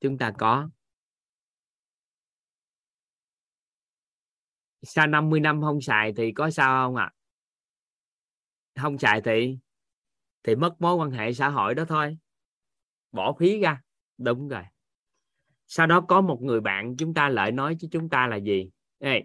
chúng 0.00 0.18
ta 0.18 0.32
có. 0.38 0.70
Sau 4.82 5.06
50 5.06 5.40
năm 5.40 5.62
không 5.62 5.80
xài 5.80 6.12
thì 6.16 6.32
có 6.32 6.50
sao 6.50 6.86
không 6.86 6.96
ạ? 6.96 7.04
À? 7.04 8.82
không 8.82 8.98
xài 8.98 9.20
thì 9.20 9.58
thì 10.42 10.56
mất 10.56 10.80
mối 10.80 10.94
quan 10.94 11.10
hệ 11.10 11.32
xã 11.32 11.48
hội 11.48 11.74
đó 11.74 11.84
thôi. 11.88 12.18
Bỏ 13.12 13.32
phí 13.38 13.60
ra. 13.60 13.82
Đúng 14.18 14.48
rồi. 14.48 14.62
Sau 15.66 15.86
đó 15.86 16.00
có 16.00 16.20
một 16.20 16.42
người 16.42 16.60
bạn 16.60 16.96
chúng 16.96 17.14
ta 17.14 17.28
lại 17.28 17.52
nói 17.52 17.76
với 17.80 17.88
chúng 17.92 18.08
ta 18.08 18.26
là 18.26 18.36
gì? 18.36 18.70
Ê, 18.98 19.22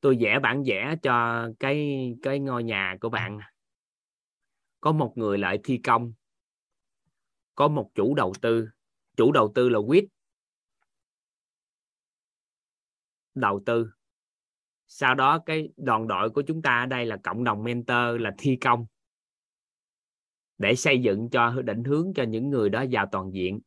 tôi 0.00 0.18
vẽ 0.20 0.38
bản 0.38 0.62
vẽ 0.66 0.94
cho 1.02 1.48
cái 1.60 2.08
cái 2.22 2.38
ngôi 2.38 2.64
nhà 2.64 2.96
của 3.00 3.08
bạn. 3.08 3.38
Có 4.80 4.92
một 4.92 5.12
người 5.16 5.38
lại 5.38 5.58
thi 5.64 5.80
công. 5.84 6.12
Có 7.54 7.68
một 7.68 7.90
chủ 7.94 8.14
đầu 8.14 8.32
tư. 8.40 8.68
Chủ 9.16 9.32
đầu 9.32 9.52
tư 9.54 9.68
là 9.68 9.78
quýt. 9.86 10.04
Đầu 13.40 13.62
tư. 13.66 13.90
Sau 14.86 15.14
đó 15.14 15.38
cái 15.46 15.68
đoàn 15.76 16.08
đội 16.08 16.30
của 16.30 16.42
chúng 16.42 16.62
ta 16.62 16.80
ở 16.80 16.86
đây 16.86 17.06
là 17.06 17.16
cộng 17.16 17.44
đồng 17.44 17.64
mentor, 17.64 18.20
là 18.20 18.34
thi 18.38 18.56
công. 18.56 18.86
Để 20.58 20.74
xây 20.74 20.98
dựng 20.98 21.30
cho, 21.30 21.62
định 21.62 21.84
hướng 21.84 22.12
cho 22.14 22.22
những 22.22 22.50
người 22.50 22.68
đó 22.70 22.84
vào 22.90 23.06
toàn 23.12 23.30
diện. 23.34 23.60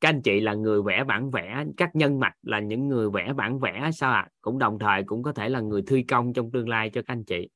Các 0.00 0.08
anh 0.08 0.22
chị 0.22 0.40
là 0.40 0.54
người 0.54 0.82
vẽ 0.82 1.04
bản 1.04 1.30
vẽ, 1.30 1.64
các 1.76 1.96
nhân 1.96 2.20
mạch 2.20 2.34
là 2.42 2.60
những 2.60 2.88
người 2.88 3.10
vẽ 3.10 3.32
bản 3.32 3.58
vẽ 3.58 3.90
sao 3.94 4.12
ạ? 4.12 4.20
À? 4.20 4.30
cũng 4.40 4.58
đồng 4.58 4.78
thời 4.78 5.02
cũng 5.04 5.22
có 5.22 5.32
thể 5.32 5.48
là 5.48 5.60
người 5.60 5.82
thi 5.86 6.02
công 6.02 6.32
trong 6.32 6.50
tương 6.50 6.68
lai 6.68 6.90
cho 6.90 7.02
các 7.02 7.12
anh 7.12 7.24
chị. 7.24 7.48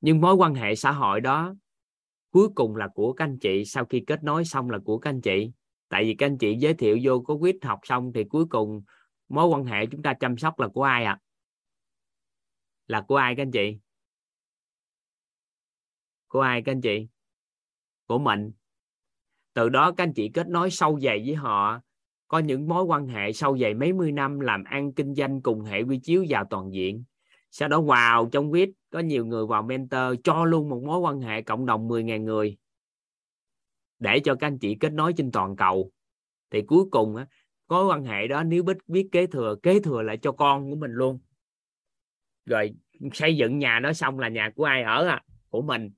Nhưng 0.00 0.20
mối 0.20 0.34
quan 0.34 0.54
hệ 0.54 0.74
xã 0.74 0.92
hội 0.92 1.20
đó 1.20 1.54
cuối 2.30 2.48
cùng 2.54 2.76
là 2.76 2.88
của 2.94 3.12
các 3.12 3.24
anh 3.24 3.38
chị, 3.38 3.64
sau 3.64 3.84
khi 3.84 4.04
kết 4.06 4.24
nối 4.24 4.44
xong 4.44 4.70
là 4.70 4.78
của 4.78 4.98
các 4.98 5.10
anh 5.10 5.20
chị. 5.20 5.50
Tại 5.88 6.04
vì 6.04 6.14
các 6.14 6.26
anh 6.26 6.38
chị 6.38 6.56
giới 6.56 6.74
thiệu 6.74 6.98
vô 7.02 7.20
có 7.20 7.34
quyết 7.34 7.56
học 7.62 7.80
xong 7.82 8.12
thì 8.14 8.24
cuối 8.24 8.46
cùng 8.46 8.82
mối 9.28 9.46
quan 9.46 9.64
hệ 9.64 9.86
chúng 9.86 10.02
ta 10.02 10.14
chăm 10.14 10.38
sóc 10.38 10.60
là 10.60 10.68
của 10.68 10.82
ai 10.82 11.04
ạ? 11.04 11.12
À? 11.12 11.22
là 12.86 13.00
của 13.00 13.16
ai 13.16 13.34
các 13.36 13.42
anh 13.42 13.50
chị? 13.50 13.78
Của 16.28 16.40
ai 16.40 16.62
các 16.62 16.72
anh 16.72 16.80
chị? 16.80 17.06
Của 18.06 18.18
mình. 18.18 18.52
Từ 19.52 19.68
đó 19.68 19.92
các 19.96 20.04
anh 20.04 20.12
chị 20.14 20.30
kết 20.34 20.48
nối 20.48 20.70
sâu 20.70 21.00
dày 21.00 21.22
với 21.26 21.34
họ, 21.34 21.80
có 22.28 22.38
những 22.38 22.68
mối 22.68 22.84
quan 22.84 23.06
hệ 23.06 23.32
sâu 23.32 23.58
dày 23.58 23.74
mấy 23.74 23.92
mươi 23.92 24.12
năm 24.12 24.40
làm 24.40 24.64
ăn, 24.64 24.92
kinh 24.92 25.14
doanh 25.14 25.42
cùng 25.42 25.62
hệ 25.62 25.82
quy 25.82 26.00
chiếu 26.02 26.24
vào 26.28 26.44
toàn 26.50 26.72
diện. 26.72 27.04
Sau 27.50 27.68
đó 27.68 27.80
vào 27.80 28.28
trong 28.32 28.50
quýt, 28.50 28.70
có 28.90 29.00
nhiều 29.00 29.26
người 29.26 29.46
vào 29.46 29.62
mentor, 29.62 30.14
cho 30.24 30.44
luôn 30.44 30.68
một 30.68 30.82
mối 30.86 30.98
quan 30.98 31.20
hệ 31.20 31.42
cộng 31.42 31.66
đồng 31.66 31.88
10.000 31.88 32.24
người. 32.24 32.56
Để 33.98 34.20
cho 34.24 34.34
các 34.34 34.46
anh 34.46 34.58
chị 34.58 34.76
kết 34.80 34.92
nối 34.92 35.12
trên 35.16 35.32
toàn 35.32 35.56
cầu. 35.56 35.92
Thì 36.50 36.62
cuối 36.62 36.84
cùng 36.90 37.16
có 37.68 37.86
quan 37.86 38.04
hệ 38.04 38.28
đó, 38.28 38.42
nếu 38.42 38.62
biết 38.62 38.76
biết 38.86 39.08
kế 39.12 39.26
thừa 39.26 39.56
kế 39.62 39.80
thừa 39.80 40.02
lại 40.02 40.18
cho 40.22 40.32
con 40.32 40.70
của 40.70 40.76
mình 40.76 40.92
luôn. 40.92 41.18
Rồi 42.46 42.74
xây 43.12 43.36
dựng 43.36 43.58
nhà 43.58 43.80
đó 43.82 43.92
xong 43.92 44.18
là 44.18 44.28
nhà 44.28 44.50
của 44.56 44.64
ai 44.64 44.82
ở 44.82 45.06
à? 45.06 45.22
Của 45.48 45.62
mình. 45.62 45.90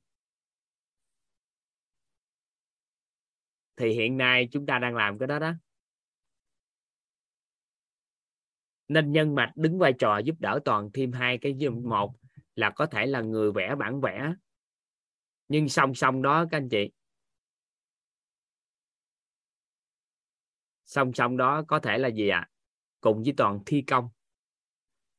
Thì 3.76 3.90
hiện 3.90 4.16
nay 4.16 4.48
chúng 4.52 4.66
ta 4.66 4.78
đang 4.78 4.94
làm 4.94 5.18
cái 5.18 5.26
đó 5.26 5.38
đó. 5.38 5.52
Nên 8.88 9.12
nhân 9.12 9.34
mạch 9.34 9.52
đứng 9.56 9.78
vai 9.78 9.92
trò 9.92 10.18
giúp 10.18 10.36
đỡ 10.38 10.60
toàn 10.64 10.90
thêm 10.94 11.12
hai 11.12 11.38
cái 11.38 11.54
một 11.84 12.14
là 12.54 12.70
có 12.70 12.86
thể 12.86 13.06
là 13.06 13.20
người 13.20 13.52
vẽ 13.52 13.74
bản 13.74 14.00
vẽ. 14.00 14.34
Nhưng 15.48 15.68
song 15.68 15.94
song 15.94 16.22
đó 16.22 16.46
các 16.50 16.58
anh 16.58 16.68
chị 16.68 16.90
song 20.88 21.12
song 21.14 21.36
đó 21.36 21.64
có 21.68 21.78
thể 21.78 21.98
là 21.98 22.08
gì 22.08 22.28
ạ? 22.28 22.38
À? 22.38 22.50
cùng 23.00 23.22
với 23.22 23.34
toàn 23.36 23.60
thi 23.66 23.82
công. 23.82 24.08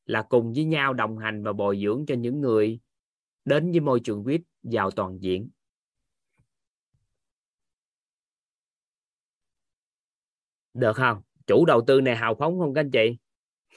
Là 0.06 0.22
cùng 0.22 0.54
với 0.54 0.64
nhau 0.66 0.94
đồng 0.94 1.18
hành 1.18 1.44
và 1.44 1.54
bồi 1.54 1.82
dưỡng 1.84 2.06
cho 2.08 2.16
những 2.16 2.42
người 2.42 2.80
đến 3.46 3.72
với 3.72 3.80
môi 3.80 4.00
trường 4.00 4.24
quýt 4.24 4.42
vào 4.64 4.92
toàn 4.92 5.20
diện. 5.22 5.50
Được 10.74 10.94
không? 10.94 11.22
Chủ 11.48 11.66
đầu 11.66 11.82
tư 11.88 12.02
này 12.02 12.16
hào 12.16 12.36
phóng 12.40 12.60
không 12.60 12.74
các 12.74 12.82
anh 12.82 12.92
chị? 12.92 13.18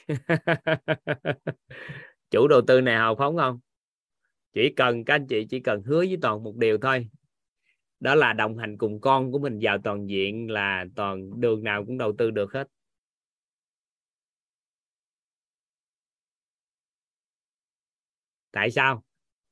Chủ 2.30 2.48
đầu 2.48 2.60
tư 2.66 2.80
này 2.80 2.96
hào 2.96 3.16
phóng 3.16 3.36
không? 3.36 3.60
Chỉ 4.52 4.72
cần 4.76 5.04
các 5.04 5.14
anh 5.14 5.26
chị 5.26 5.46
chỉ 5.50 5.60
cần 5.60 5.82
hứa 5.82 5.98
với 5.98 6.18
toàn 6.22 6.42
một 6.42 6.56
điều 6.56 6.78
thôi 6.78 7.08
đó 8.02 8.14
là 8.14 8.32
đồng 8.32 8.58
hành 8.58 8.78
cùng 8.78 9.00
con 9.00 9.32
của 9.32 9.38
mình 9.38 9.58
vào 9.62 9.78
toàn 9.78 10.08
diện 10.08 10.50
là 10.50 10.84
toàn 10.94 11.40
đường 11.40 11.64
nào 11.64 11.84
cũng 11.84 11.98
đầu 11.98 12.12
tư 12.18 12.30
được 12.30 12.52
hết. 12.52 12.68
Tại 18.50 18.70
sao? 18.70 19.04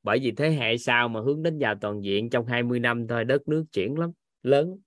Bởi 0.02 0.18
vì 0.18 0.32
thế 0.32 0.50
hệ 0.50 0.78
sau 0.78 1.08
mà 1.08 1.20
hướng 1.20 1.42
đến 1.42 1.58
vào 1.60 1.74
toàn 1.80 2.04
diện 2.04 2.30
trong 2.30 2.46
20 2.46 2.80
năm 2.80 3.06
thôi, 3.06 3.24
đất 3.24 3.48
nước 3.48 3.64
chuyển 3.72 3.98
lắm, 3.98 4.10
lớn. 4.42 4.78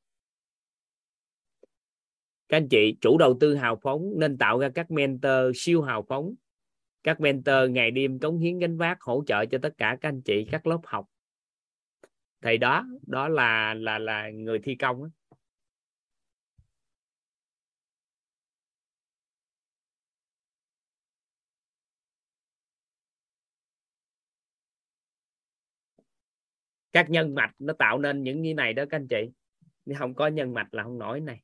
Các 2.49 2.57
anh 2.57 2.68
chị, 2.69 2.98
chủ 3.02 3.18
đầu 3.18 3.38
tư 3.40 3.56
hào 3.56 3.76
phóng 3.76 4.19
nên 4.19 4.38
tạo 4.38 4.60
ra 4.60 4.69
các 4.76 4.91
mentor, 4.91 5.52
siêu 5.56 5.81
hào 5.81 6.06
phóng. 6.10 6.34
Các 7.03 7.22
mentor 7.22 7.69
ngày 7.69 7.91
đêm 7.91 8.19
cống 8.19 8.40
hiến 8.40 8.60
gánh 8.60 8.77
vác, 8.77 9.02
hỗ 9.02 9.23
trợ 9.27 9.45
cho 9.45 9.57
tất 9.61 9.73
cả 9.77 9.98
các 10.02 10.10
anh 10.10 10.22
chị, 10.22 10.48
các 10.52 10.68
lớp 10.68 10.80
học 10.84 11.06
thì 12.44 12.57
đó 12.57 12.86
đó 13.07 13.28
là 13.28 13.74
là 13.74 13.99
là 13.99 14.30
người 14.30 14.60
thi 14.64 14.76
công 14.76 15.03
đó. 15.03 15.10
các 26.91 27.10
nhân 27.10 27.36
mạch 27.36 27.52
nó 27.60 27.74
tạo 27.80 27.99
nên 27.99 28.24
những 28.24 28.41
như 28.41 28.53
này 28.53 28.74
đó 28.74 28.84
các 28.90 28.98
anh 28.98 29.07
chị 29.07 29.32
nếu 29.86 29.98
không 29.99 30.15
có 30.15 30.28
nhân 30.28 30.53
mạch 30.53 30.74
là 30.74 30.84
không 30.84 30.99
nổi 30.99 31.20
này 31.20 31.41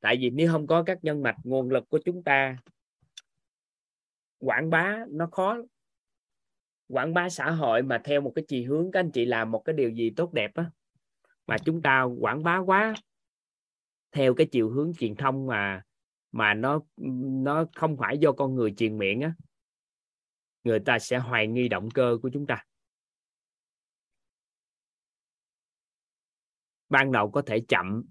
tại 0.00 0.16
vì 0.20 0.30
nếu 0.30 0.52
không 0.52 0.66
có 0.66 0.82
các 0.86 0.98
nhân 1.02 1.22
mạch, 1.22 1.36
nguồn 1.44 1.70
lực 1.70 1.88
của 1.88 1.98
chúng 2.04 2.22
ta 2.22 2.56
quảng 4.38 4.70
bá 4.70 5.04
nó 5.08 5.28
khó 5.32 5.58
quảng 6.92 7.14
bá 7.14 7.28
xã 7.28 7.50
hội 7.50 7.82
mà 7.82 8.00
theo 8.04 8.20
một 8.20 8.32
cái 8.34 8.44
chiều 8.48 8.70
hướng 8.70 8.90
các 8.92 9.00
anh 9.00 9.10
chị 9.10 9.24
làm 9.24 9.50
một 9.50 9.62
cái 9.64 9.74
điều 9.74 9.90
gì 9.90 10.10
tốt 10.10 10.32
đẹp 10.32 10.54
á 10.54 10.70
mà 11.46 11.56
chúng 11.58 11.82
ta 11.82 12.02
quảng 12.02 12.42
bá 12.42 12.58
quá 12.58 12.94
theo 14.12 14.34
cái 14.34 14.46
chiều 14.52 14.70
hướng 14.70 14.92
truyền 14.98 15.16
thông 15.16 15.46
mà 15.46 15.82
mà 16.32 16.54
nó 16.54 16.80
nó 17.44 17.64
không 17.74 17.96
phải 17.96 18.18
do 18.18 18.32
con 18.32 18.54
người 18.54 18.74
truyền 18.76 18.98
miệng 18.98 19.20
á 19.20 19.34
người 20.64 20.80
ta 20.80 20.98
sẽ 20.98 21.18
hoài 21.18 21.46
nghi 21.46 21.68
động 21.68 21.90
cơ 21.90 22.18
của 22.22 22.30
chúng 22.32 22.46
ta. 22.46 22.64
Ban 26.88 27.12
đầu 27.12 27.30
có 27.30 27.42
thể 27.42 27.60
chậm 27.68 28.04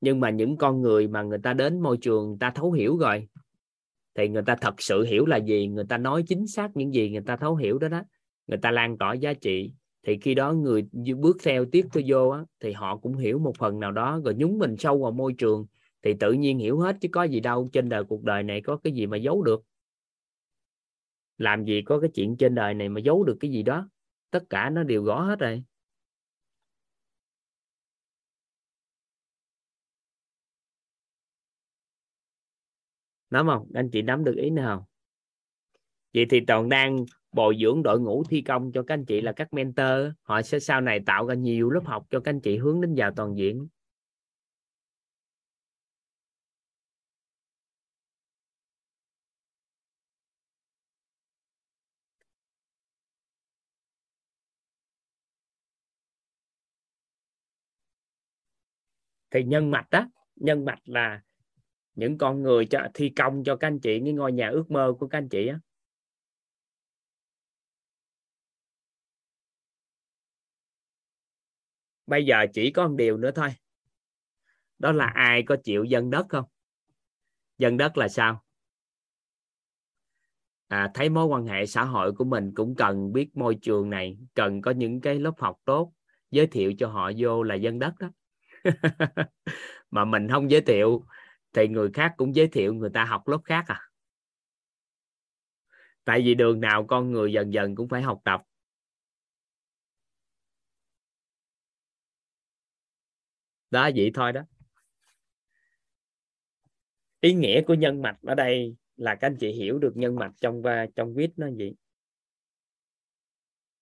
nhưng 0.00 0.20
mà 0.20 0.30
những 0.30 0.56
con 0.56 0.80
người 0.80 1.08
mà 1.08 1.22
người 1.22 1.38
ta 1.42 1.54
đến 1.54 1.80
môi 1.80 1.98
trường 2.00 2.28
người 2.28 2.36
ta 2.40 2.50
thấu 2.50 2.72
hiểu 2.72 2.98
rồi 2.98 3.28
thì 4.14 4.28
người 4.28 4.42
ta 4.46 4.56
thật 4.60 4.74
sự 4.78 5.04
hiểu 5.04 5.26
là 5.26 5.36
gì 5.36 5.68
người 5.68 5.84
ta 5.88 5.98
nói 5.98 6.24
chính 6.26 6.46
xác 6.46 6.70
những 6.74 6.94
gì 6.94 7.10
người 7.10 7.22
ta 7.26 7.36
thấu 7.36 7.56
hiểu 7.56 7.78
đó 7.78 7.88
đó 7.88 8.02
người 8.48 8.58
ta 8.58 8.70
lan 8.70 8.98
tỏa 8.98 9.14
giá 9.14 9.32
trị. 9.34 9.72
Thì 10.06 10.18
khi 10.22 10.34
đó 10.34 10.52
người 10.52 10.82
bước 11.16 11.36
theo 11.44 11.64
tiếp 11.72 11.86
theo 11.92 12.02
vô 12.06 12.28
á, 12.28 12.44
thì 12.60 12.72
họ 12.72 12.96
cũng 12.96 13.16
hiểu 13.16 13.38
một 13.38 13.52
phần 13.58 13.80
nào 13.80 13.92
đó. 13.92 14.20
Rồi 14.24 14.34
nhúng 14.34 14.58
mình 14.58 14.76
sâu 14.76 15.02
vào 15.02 15.12
môi 15.12 15.32
trường 15.38 15.66
thì 16.02 16.14
tự 16.20 16.32
nhiên 16.32 16.58
hiểu 16.58 16.78
hết 16.78 16.96
chứ 17.00 17.08
có 17.12 17.22
gì 17.22 17.40
đâu. 17.40 17.68
Trên 17.72 17.88
đời 17.88 18.04
cuộc 18.04 18.22
đời 18.22 18.42
này 18.42 18.60
có 18.60 18.76
cái 18.76 18.92
gì 18.92 19.06
mà 19.06 19.16
giấu 19.16 19.42
được? 19.42 19.62
Làm 21.38 21.64
gì 21.64 21.82
có 21.82 22.00
cái 22.00 22.10
chuyện 22.14 22.36
trên 22.36 22.54
đời 22.54 22.74
này 22.74 22.88
mà 22.88 23.00
giấu 23.00 23.24
được 23.24 23.36
cái 23.40 23.50
gì 23.50 23.62
đó? 23.62 23.88
Tất 24.30 24.44
cả 24.50 24.70
nó 24.70 24.82
đều 24.82 25.04
rõ 25.04 25.22
hết 25.22 25.38
rồi. 25.38 25.62
Nắm 33.30 33.46
không? 33.46 33.68
Anh 33.74 33.90
chị 33.90 34.02
nắm 34.02 34.24
được 34.24 34.36
ý 34.36 34.50
nào? 34.50 34.88
Vậy 36.14 36.26
thì 36.30 36.40
toàn 36.46 36.68
đang 36.68 37.04
bồi 37.32 37.56
dưỡng 37.60 37.82
đội 37.82 38.00
ngũ 38.00 38.24
thi 38.24 38.40
công 38.40 38.72
cho 38.72 38.82
các 38.82 38.94
anh 38.94 39.04
chị 39.04 39.20
là 39.20 39.32
các 39.32 39.52
mentor. 39.54 40.12
Họ 40.22 40.42
sẽ 40.42 40.58
sau 40.58 40.80
này 40.80 41.00
tạo 41.06 41.26
ra 41.26 41.34
nhiều 41.34 41.70
lớp 41.70 41.82
học 41.84 42.06
cho 42.10 42.20
các 42.20 42.30
anh 42.30 42.40
chị 42.40 42.56
hướng 42.58 42.80
đến 42.80 42.94
vào 42.96 43.10
toàn 43.16 43.36
diện. 43.38 43.68
Thì 59.30 59.44
nhân 59.44 59.70
mạch 59.70 59.90
đó 59.90 60.08
nhân 60.36 60.64
mạch 60.64 60.78
là 60.84 61.22
những 61.94 62.18
con 62.18 62.42
người 62.42 62.66
cho, 62.66 62.80
thi 62.94 63.08
công 63.08 63.44
cho 63.44 63.56
các 63.56 63.66
anh 63.66 63.80
chị, 63.80 64.00
cái 64.04 64.12
ngôi 64.12 64.32
nhà 64.32 64.48
ước 64.48 64.70
mơ 64.70 64.94
của 64.98 65.06
các 65.08 65.18
anh 65.18 65.28
chị 65.28 65.46
á. 65.48 65.58
Bây 72.08 72.26
giờ 72.26 72.46
chỉ 72.52 72.70
có 72.70 72.88
một 72.88 72.94
điều 72.98 73.16
nữa 73.16 73.30
thôi. 73.34 73.48
Đó 74.78 74.92
là 74.92 75.06
ai 75.06 75.42
có 75.42 75.56
chịu 75.64 75.84
dân 75.84 76.10
đất 76.10 76.26
không? 76.28 76.44
Dân 77.58 77.76
đất 77.76 77.96
là 77.96 78.08
sao? 78.08 78.44
À, 80.68 80.90
thấy 80.94 81.08
mối 81.08 81.26
quan 81.26 81.46
hệ 81.46 81.66
xã 81.66 81.84
hội 81.84 82.12
của 82.12 82.24
mình 82.24 82.52
cũng 82.54 82.76
cần 82.76 83.12
biết 83.12 83.36
môi 83.36 83.54
trường 83.62 83.90
này 83.90 84.18
cần 84.34 84.62
có 84.62 84.70
những 84.70 85.00
cái 85.00 85.18
lớp 85.18 85.34
học 85.38 85.56
tốt 85.64 85.92
giới 86.30 86.46
thiệu 86.46 86.72
cho 86.78 86.88
họ 86.88 87.12
vô 87.18 87.42
là 87.42 87.54
dân 87.54 87.78
đất 87.78 87.94
đó. 87.98 88.10
Mà 89.90 90.04
mình 90.04 90.28
không 90.28 90.50
giới 90.50 90.60
thiệu 90.60 91.04
thì 91.52 91.68
người 91.68 91.90
khác 91.94 92.14
cũng 92.16 92.34
giới 92.34 92.48
thiệu 92.48 92.74
người 92.74 92.90
ta 92.90 93.04
học 93.04 93.28
lớp 93.28 93.40
khác 93.44 93.64
à. 93.66 93.80
Tại 96.04 96.22
vì 96.22 96.34
đường 96.34 96.60
nào 96.60 96.86
con 96.86 97.12
người 97.12 97.32
dần 97.32 97.52
dần 97.52 97.74
cũng 97.74 97.88
phải 97.88 98.02
học 98.02 98.20
tập. 98.24 98.42
Đó, 103.70 103.90
vậy 103.96 104.10
thôi 104.14 104.32
đó. 104.32 104.42
Ý 107.20 107.34
nghĩa 107.34 107.62
của 107.62 107.74
nhân 107.74 108.02
mạch 108.02 108.16
ở 108.22 108.34
đây 108.34 108.76
là 108.96 109.14
các 109.14 109.26
anh 109.26 109.36
chị 109.40 109.52
hiểu 109.52 109.78
được 109.78 109.96
nhân 109.96 110.16
mạch 110.16 110.32
trong 110.40 110.62
trong 110.96 111.14
viết 111.14 111.30
nó 111.36 111.50
gì 111.50 111.72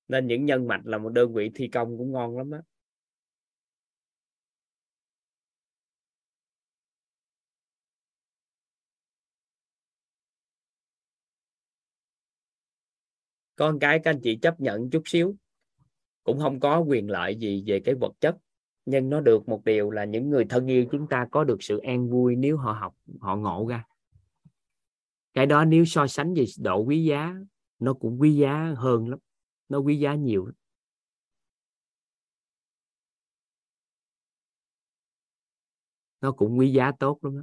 nên 0.08 0.26
những 0.26 0.44
nhân 0.44 0.66
mạch 0.66 0.80
là 0.84 0.98
một 0.98 1.08
đơn 1.08 1.34
vị 1.34 1.50
thi 1.54 1.68
công 1.68 1.98
cũng 1.98 2.12
ngon 2.12 2.38
lắm 2.38 2.50
đó 2.50 2.58
con 13.56 13.78
cái 13.78 13.98
các 13.98 14.10
anh 14.10 14.20
chị 14.22 14.38
chấp 14.42 14.60
nhận 14.60 14.90
chút 14.90 15.02
xíu. 15.06 15.36
Cũng 16.24 16.38
không 16.38 16.60
có 16.60 16.80
quyền 16.80 17.10
lợi 17.10 17.36
gì 17.36 17.64
về 17.66 17.80
cái 17.84 17.94
vật 17.94 18.12
chất 18.20 18.36
nhưng 18.86 19.10
nó 19.10 19.20
được 19.20 19.48
một 19.48 19.64
điều 19.64 19.90
là 19.90 20.04
những 20.04 20.30
người 20.30 20.44
thân 20.44 20.66
yêu 20.66 20.86
chúng 20.92 21.06
ta 21.08 21.26
có 21.30 21.44
được 21.44 21.62
sự 21.62 21.78
an 21.78 22.10
vui 22.10 22.36
nếu 22.36 22.56
họ 22.56 22.72
học, 22.72 22.96
họ 23.20 23.36
ngộ 23.36 23.66
ra. 23.68 23.84
Cái 25.34 25.46
đó 25.46 25.64
nếu 25.64 25.84
so 25.84 26.06
sánh 26.06 26.34
về 26.34 26.44
độ 26.58 26.84
quý 26.84 27.04
giá, 27.04 27.34
nó 27.78 27.94
cũng 27.94 28.20
quý 28.20 28.36
giá 28.36 28.74
hơn 28.76 29.08
lắm. 29.08 29.18
Nó 29.68 29.78
quý 29.78 29.98
giá 29.98 30.14
nhiều 30.14 30.48
nó 36.20 36.32
cũng 36.32 36.58
quý 36.58 36.72
giá 36.72 36.92
tốt 36.98 37.18
lắm 37.22 37.36
đó. 37.36 37.42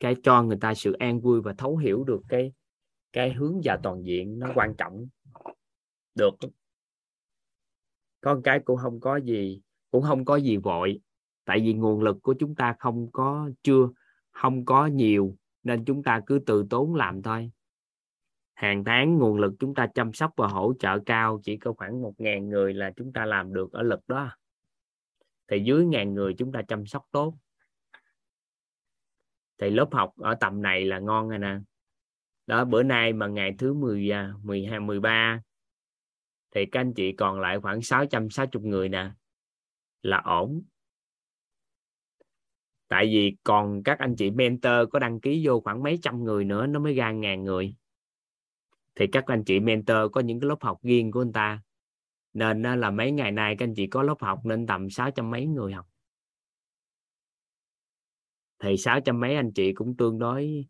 cái 0.00 0.16
cho 0.22 0.42
người 0.42 0.58
ta 0.60 0.74
sự 0.74 0.92
an 0.92 1.20
vui 1.20 1.40
và 1.40 1.54
thấu 1.58 1.76
hiểu 1.76 2.04
được 2.04 2.20
cái 2.28 2.52
cái 3.12 3.32
hướng 3.32 3.60
và 3.64 3.78
toàn 3.82 4.02
diện 4.06 4.38
nó 4.38 4.52
quan 4.54 4.74
trọng 4.78 5.08
được 6.14 6.30
con 8.20 8.42
cái 8.42 8.60
cũng 8.64 8.76
không 8.76 9.00
có 9.00 9.16
gì 9.16 9.60
cũng 9.98 10.06
không 10.06 10.24
có 10.24 10.36
gì 10.36 10.56
vội. 10.56 11.00
Tại 11.44 11.60
vì 11.60 11.72
nguồn 11.72 12.02
lực 12.02 12.16
của 12.22 12.34
chúng 12.38 12.54
ta 12.54 12.76
không 12.78 13.12
có, 13.12 13.50
chưa, 13.62 13.88
không 14.30 14.64
có 14.64 14.86
nhiều, 14.86 15.36
nên 15.62 15.84
chúng 15.84 16.02
ta 16.02 16.20
cứ 16.26 16.38
từ 16.46 16.66
tốn 16.70 16.94
làm 16.94 17.22
thôi. 17.22 17.50
Hàng 18.54 18.84
tháng 18.84 19.18
nguồn 19.18 19.38
lực 19.38 19.54
chúng 19.58 19.74
ta 19.74 19.86
chăm 19.94 20.12
sóc 20.12 20.32
và 20.36 20.48
hỗ 20.48 20.74
trợ 20.78 20.98
cao, 21.06 21.40
chỉ 21.44 21.56
có 21.56 21.72
khoảng 21.72 22.02
một 22.02 22.14
ngàn 22.18 22.48
người 22.48 22.74
là 22.74 22.92
chúng 22.96 23.12
ta 23.12 23.24
làm 23.24 23.52
được 23.52 23.72
ở 23.72 23.82
lực 23.82 24.00
đó. 24.08 24.30
Thì 25.48 25.62
dưới 25.64 25.86
ngàn 25.86 26.14
người 26.14 26.34
chúng 26.38 26.52
ta 26.52 26.62
chăm 26.62 26.86
sóc 26.86 27.06
tốt. 27.10 27.34
Thì 29.58 29.70
lớp 29.70 29.88
học 29.92 30.12
ở 30.16 30.34
tầm 30.34 30.62
này 30.62 30.84
là 30.84 30.98
ngon 30.98 31.28
rồi 31.28 31.38
nè. 31.38 31.58
Đó, 32.46 32.64
bữa 32.64 32.82
nay 32.82 33.12
mà 33.12 33.26
ngày 33.26 33.54
thứ 33.58 33.74
10 33.74 34.10
12 34.42 34.80
13 34.80 35.42
thì 36.54 36.66
các 36.66 36.80
anh 36.80 36.94
chị 36.94 37.12
còn 37.12 37.40
lại 37.40 37.60
khoảng 37.60 37.82
660 37.82 38.70
người 38.70 38.88
nè 38.88 39.10
là 40.02 40.22
ổn. 40.24 40.62
Tại 42.88 43.06
vì 43.06 43.36
còn 43.44 43.82
các 43.82 43.98
anh 43.98 44.16
chị 44.16 44.30
mentor 44.30 44.72
có 44.90 44.98
đăng 44.98 45.20
ký 45.20 45.46
vô 45.46 45.60
khoảng 45.60 45.82
mấy 45.82 45.98
trăm 46.02 46.24
người 46.24 46.44
nữa 46.44 46.66
nó 46.66 46.80
mới 46.80 46.94
ra 46.94 47.12
ngàn 47.12 47.44
người. 47.44 47.74
Thì 48.94 49.06
các 49.12 49.26
anh 49.26 49.44
chị 49.44 49.60
mentor 49.60 49.96
có 50.12 50.20
những 50.20 50.40
cái 50.40 50.48
lớp 50.48 50.58
học 50.60 50.82
riêng 50.82 51.10
của 51.10 51.22
anh 51.22 51.32
ta. 51.32 51.62
Nên 52.32 52.62
là 52.62 52.90
mấy 52.90 53.12
ngày 53.12 53.32
nay 53.32 53.56
các 53.58 53.64
anh 53.64 53.74
chị 53.74 53.86
có 53.86 54.02
lớp 54.02 54.16
học 54.20 54.40
nên 54.44 54.66
tầm 54.66 54.90
sáu 54.90 55.10
trăm 55.10 55.30
mấy 55.30 55.46
người 55.46 55.72
học. 55.72 55.86
Thì 58.58 58.76
sáu 58.76 59.00
trăm 59.00 59.20
mấy 59.20 59.34
anh 59.34 59.52
chị 59.52 59.72
cũng 59.72 59.96
tương 59.96 60.18
đối 60.18 60.66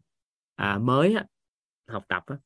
à, 0.54 0.78
mới 0.78 1.14
á, 1.14 1.24
học 1.86 2.04
tập 2.08 2.22
á. 2.26 2.36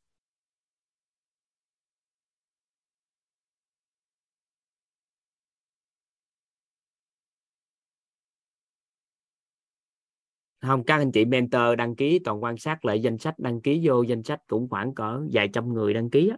Không 10.63 10.85
các 10.85 10.97
anh 10.97 11.13
chị 11.13 11.25
mentor 11.25 11.79
đăng 11.79 11.97
ký, 11.97 12.19
toàn 12.25 12.43
quan 12.43 12.57
sát 12.57 12.85
lại 12.85 13.03
danh 13.03 13.19
sách 13.19 13.39
đăng 13.39 13.61
ký 13.61 13.81
vô, 13.85 14.03
danh 14.03 14.23
sách 14.23 14.41
cũng 14.47 14.69
khoảng 14.69 14.95
cỡ 14.95 15.21
vài 15.33 15.49
trăm 15.53 15.75
người 15.75 15.95
đăng 15.95 16.11
ký 16.11 16.29
á. 16.29 16.37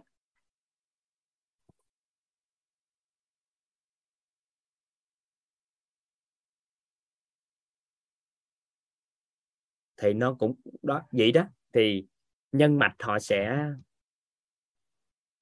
Thì 9.97 10.13
nó 10.13 10.33
cũng, 10.39 10.55
đó, 10.81 11.01
vậy 11.11 11.31
đó. 11.31 11.43
Thì 11.73 12.05
nhân 12.51 12.79
mạch 12.79 12.95
họ 12.99 13.19
sẽ 13.19 13.69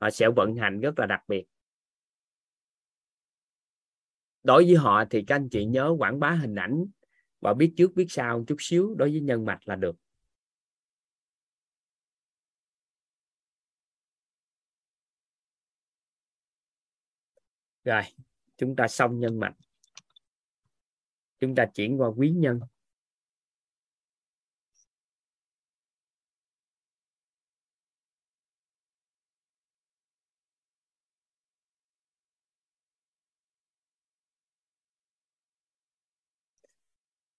họ 0.02 0.10
sẽ 0.10 0.30
vận 0.30 0.56
hành 0.56 0.80
rất 0.80 1.00
là 1.00 1.06
đặc 1.06 1.22
biệt. 1.28 1.46
Đối 4.44 4.66
với 4.66 4.76
họ 4.76 5.04
thì 5.10 5.24
các 5.28 5.36
anh 5.36 5.50
chị 5.50 5.66
nhớ 5.66 5.96
quảng 6.00 6.20
bá 6.20 6.32
hình 6.32 6.56
ảnh 6.56 6.86
và 7.44 7.54
biết 7.54 7.74
trước, 7.78 7.96
biết 7.96 8.06
sau 8.10 8.44
chút 8.48 8.56
xíu 8.60 8.96
đối 8.98 9.12
với 9.12 9.22
nhân 9.22 9.46
mạch 9.46 9.60
là 9.66 9.76
được. 9.76 9.96
Rồi, 17.84 18.02
chúng 18.58 18.76
ta 18.76 18.88
xong 18.88 19.20
nhân 19.20 19.40
mạch. 19.40 19.56
Chúng 21.40 21.56
ta 21.56 21.66
chuyển 21.76 22.02
qua 22.02 22.10
quý 22.18 22.30
nhân. 22.30 22.60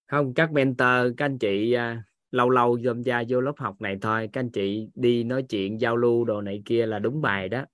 Không 0.06 0.35
các 0.35 0.52
mentor 0.52 1.14
các 1.16 1.24
anh 1.24 1.39
chị 1.39 1.72
à, 1.72 2.05
lâu 2.31 2.51
lâu 2.51 2.78
tham 2.85 3.02
gia 3.02 3.22
vô 3.28 3.40
lớp 3.40 3.55
học 3.56 3.81
này 3.81 3.98
thôi 4.01 4.28
các 4.32 4.40
anh 4.40 4.51
chị 4.51 4.89
đi 4.94 5.24
nói 5.24 5.43
chuyện 5.43 5.81
giao 5.81 5.97
lưu 5.97 6.24
đồ 6.24 6.40
này 6.40 6.62
kia 6.64 6.86
là 6.86 6.98
đúng 6.98 7.20
bài 7.20 7.48
đó. 7.48 7.64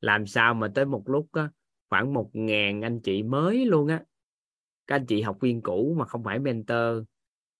Làm 0.00 0.26
sao 0.26 0.54
mà 0.54 0.68
tới 0.74 0.84
một 0.84 1.08
lúc 1.08 1.28
á, 1.32 1.50
khoảng 1.88 2.12
một 2.12 2.30
ngàn 2.32 2.82
anh 2.82 3.00
chị 3.00 3.22
mới 3.22 3.66
luôn 3.66 3.88
á. 3.88 4.04
Các 4.86 4.96
anh 4.96 5.06
chị 5.06 5.22
học 5.22 5.36
viên 5.40 5.62
cũ 5.62 5.94
mà 5.98 6.04
không 6.04 6.24
phải 6.24 6.38
mentor 6.38 7.02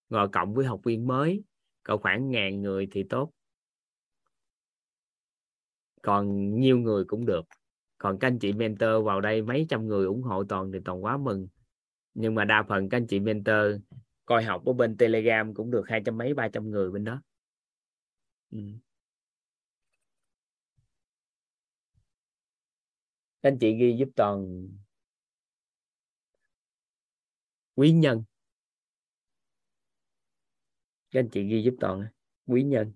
ngồi 0.09 0.29
cộng 0.29 0.53
với 0.53 0.65
học 0.65 0.81
viên 0.83 1.07
mới 1.07 1.43
cỡ 1.83 1.97
khoảng 1.97 2.29
ngàn 2.29 2.61
người 2.61 2.87
thì 2.91 3.03
tốt. 3.03 3.31
Còn 6.01 6.55
nhiều 6.59 6.77
người 6.77 7.05
cũng 7.05 7.25
được. 7.25 7.45
Còn 7.97 8.19
các 8.19 8.27
anh 8.27 8.39
chị 8.39 8.53
mentor 8.53 9.05
vào 9.05 9.21
đây 9.21 9.41
mấy 9.41 9.65
trăm 9.69 9.87
người 9.87 10.05
ủng 10.05 10.21
hộ 10.21 10.43
toàn 10.43 10.71
thì 10.71 10.79
toàn 10.85 11.03
quá 11.03 11.17
mừng 11.17 11.47
nhưng 12.15 12.35
mà 12.35 12.45
đa 12.45 12.63
phần 12.69 12.89
các 12.89 12.97
anh 12.97 13.07
chị 13.07 13.19
mentor 13.19 13.75
coi 14.25 14.43
học 14.43 14.65
ở 14.65 14.73
bên 14.73 14.97
telegram 14.97 15.53
cũng 15.53 15.71
được 15.71 15.83
hai 15.87 16.01
trăm 16.05 16.17
mấy, 16.17 16.33
ba 16.33 16.47
trăm 16.49 16.69
người 16.71 16.91
bên 16.91 17.03
đó. 17.03 17.21
Ừ. 18.51 18.59
các 23.45 23.49
anh 23.51 23.57
chị 23.59 23.75
ghi 23.75 23.95
giúp 23.99 24.09
toàn 24.15 24.67
quý 27.75 27.91
nhân. 27.91 28.23
Các 31.11 31.19
anh 31.19 31.29
chị 31.29 31.43
ghi 31.43 31.63
giúp 31.63 31.75
toàn 31.79 32.05
quý 32.47 32.63
nhân. 32.63 32.93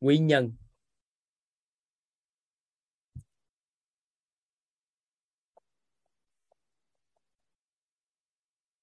Quý 0.00 0.18
nhân. 0.18 0.52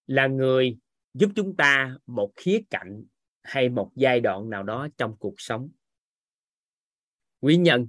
Là 0.07 0.27
người 0.27 0.77
giúp 1.13 1.29
chúng 1.35 1.55
ta 1.55 1.97
một 2.05 2.31
khía 2.35 2.61
cạnh 2.69 3.03
hay 3.43 3.69
một 3.69 3.91
giai 3.95 4.19
đoạn 4.19 4.49
nào 4.49 4.63
đó 4.63 4.87
trong 4.97 5.17
cuộc 5.19 5.35
sống. 5.37 5.69
Quý 7.41 7.57
nhân. 7.57 7.87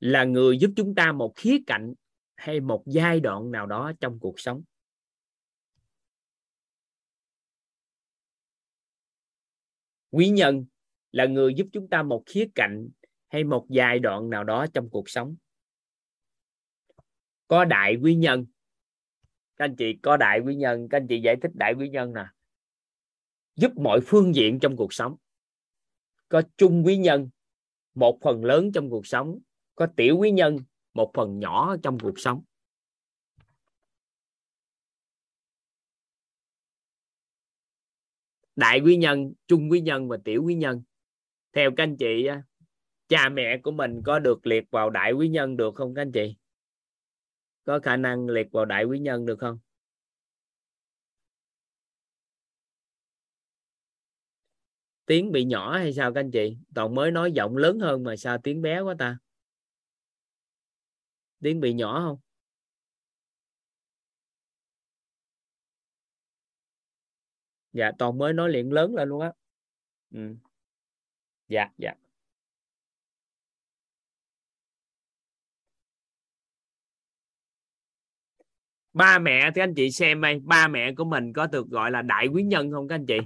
Là 0.00 0.24
người 0.24 0.58
giúp 0.58 0.70
chúng 0.76 0.94
ta 0.94 1.12
một 1.12 1.32
khía 1.36 1.58
cạnh 1.66 1.94
hay 2.36 2.60
một 2.60 2.82
giai 2.86 3.20
đoạn 3.20 3.50
nào 3.50 3.66
đó 3.66 3.92
trong 4.00 4.18
cuộc 4.20 4.40
sống. 4.40 4.62
Quý 10.10 10.28
nhân 10.28 10.66
là 11.12 11.26
người 11.26 11.54
giúp 11.54 11.66
chúng 11.72 11.88
ta 11.88 12.02
một 12.02 12.22
khía 12.26 12.46
cạnh 12.54 12.88
hay 13.28 13.44
một 13.44 13.66
giai 13.68 13.98
đoạn 13.98 14.30
nào 14.30 14.44
đó 14.44 14.66
trong 14.74 14.90
cuộc 14.90 15.10
sống. 15.10 15.36
Có 17.48 17.64
đại 17.64 17.96
quý 18.02 18.14
nhân. 18.14 18.46
Các 19.56 19.64
anh 19.64 19.76
chị, 19.76 19.98
có 20.02 20.16
đại 20.16 20.40
quý 20.40 20.54
nhân. 20.54 20.88
Các 20.88 20.96
anh 20.98 21.06
chị 21.06 21.20
giải 21.20 21.36
thích 21.42 21.50
đại 21.54 21.74
quý 21.78 21.88
nhân 21.88 22.12
nè. 22.14 22.24
Giúp 23.56 23.72
mọi 23.76 24.00
phương 24.06 24.34
diện 24.34 24.58
trong 24.60 24.76
cuộc 24.76 24.92
sống. 24.92 25.16
Có 26.28 26.42
trung 26.56 26.86
quý 26.86 26.96
nhân, 26.96 27.30
một 27.94 28.18
phần 28.22 28.44
lớn 28.44 28.72
trong 28.74 28.90
cuộc 28.90 29.06
sống. 29.06 29.38
Có 29.74 29.86
tiểu 29.96 30.18
quý 30.18 30.30
nhân, 30.30 30.56
một 30.94 31.10
phần 31.14 31.38
nhỏ 31.38 31.76
trong 31.82 31.98
cuộc 31.98 32.18
sống. 32.18 32.42
Đại 38.56 38.80
quý 38.80 38.96
nhân, 38.96 39.32
trung 39.46 39.70
quý 39.70 39.80
nhân 39.80 40.08
và 40.08 40.16
tiểu 40.24 40.42
quý 40.44 40.54
nhân 40.54 40.82
theo 41.52 41.70
các 41.76 41.82
anh 41.82 41.96
chị 41.96 42.28
cha 43.08 43.28
mẹ 43.28 43.58
của 43.62 43.70
mình 43.70 44.02
có 44.04 44.18
được 44.18 44.46
liệt 44.46 44.64
vào 44.70 44.90
đại 44.90 45.12
quý 45.12 45.28
nhân 45.28 45.56
được 45.56 45.74
không 45.74 45.94
các 45.94 46.02
anh 46.02 46.12
chị? 46.12 46.36
Có 47.64 47.80
khả 47.80 47.96
năng 47.96 48.26
liệt 48.26 48.52
vào 48.52 48.64
đại 48.64 48.84
quý 48.84 48.98
nhân 48.98 49.26
được 49.26 49.38
không? 49.38 49.58
Tiếng 55.06 55.32
bị 55.32 55.44
nhỏ 55.44 55.78
hay 55.78 55.92
sao 55.92 56.12
các 56.12 56.20
anh 56.20 56.30
chị? 56.30 56.56
Toàn 56.74 56.94
mới 56.94 57.10
nói 57.10 57.32
giọng 57.32 57.56
lớn 57.56 57.80
hơn 57.80 58.04
mà 58.04 58.16
sao 58.16 58.38
tiếng 58.38 58.62
bé 58.62 58.80
quá 58.80 58.94
ta? 58.98 59.18
Tiếng 61.40 61.60
bị 61.60 61.74
nhỏ 61.74 62.00
không? 62.06 62.18
Dạ 67.72 67.92
toàn 67.98 68.18
mới 68.18 68.32
nói 68.32 68.50
liền 68.50 68.72
lớn 68.72 68.94
lên 68.94 69.08
luôn 69.08 69.20
á. 69.20 69.32
Ừ 70.10 70.36
dạ 71.50 71.68
dạ. 71.78 71.94
Ba 78.92 79.18
mẹ 79.18 79.50
thì 79.54 79.60
anh 79.60 79.74
chị 79.76 79.90
xem 79.90 80.20
đây, 80.20 80.40
ba 80.44 80.68
mẹ 80.68 80.94
của 80.94 81.04
mình 81.04 81.32
có 81.32 81.46
được 81.46 81.68
gọi 81.68 81.90
là 81.90 82.02
đại 82.02 82.26
quý 82.26 82.42
nhân 82.42 82.70
không 82.72 82.88
các 82.88 82.94
anh 82.94 83.06
chị? 83.06 83.18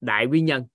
Đại 0.00 0.26
quý 0.26 0.40
nhân. 0.40 0.66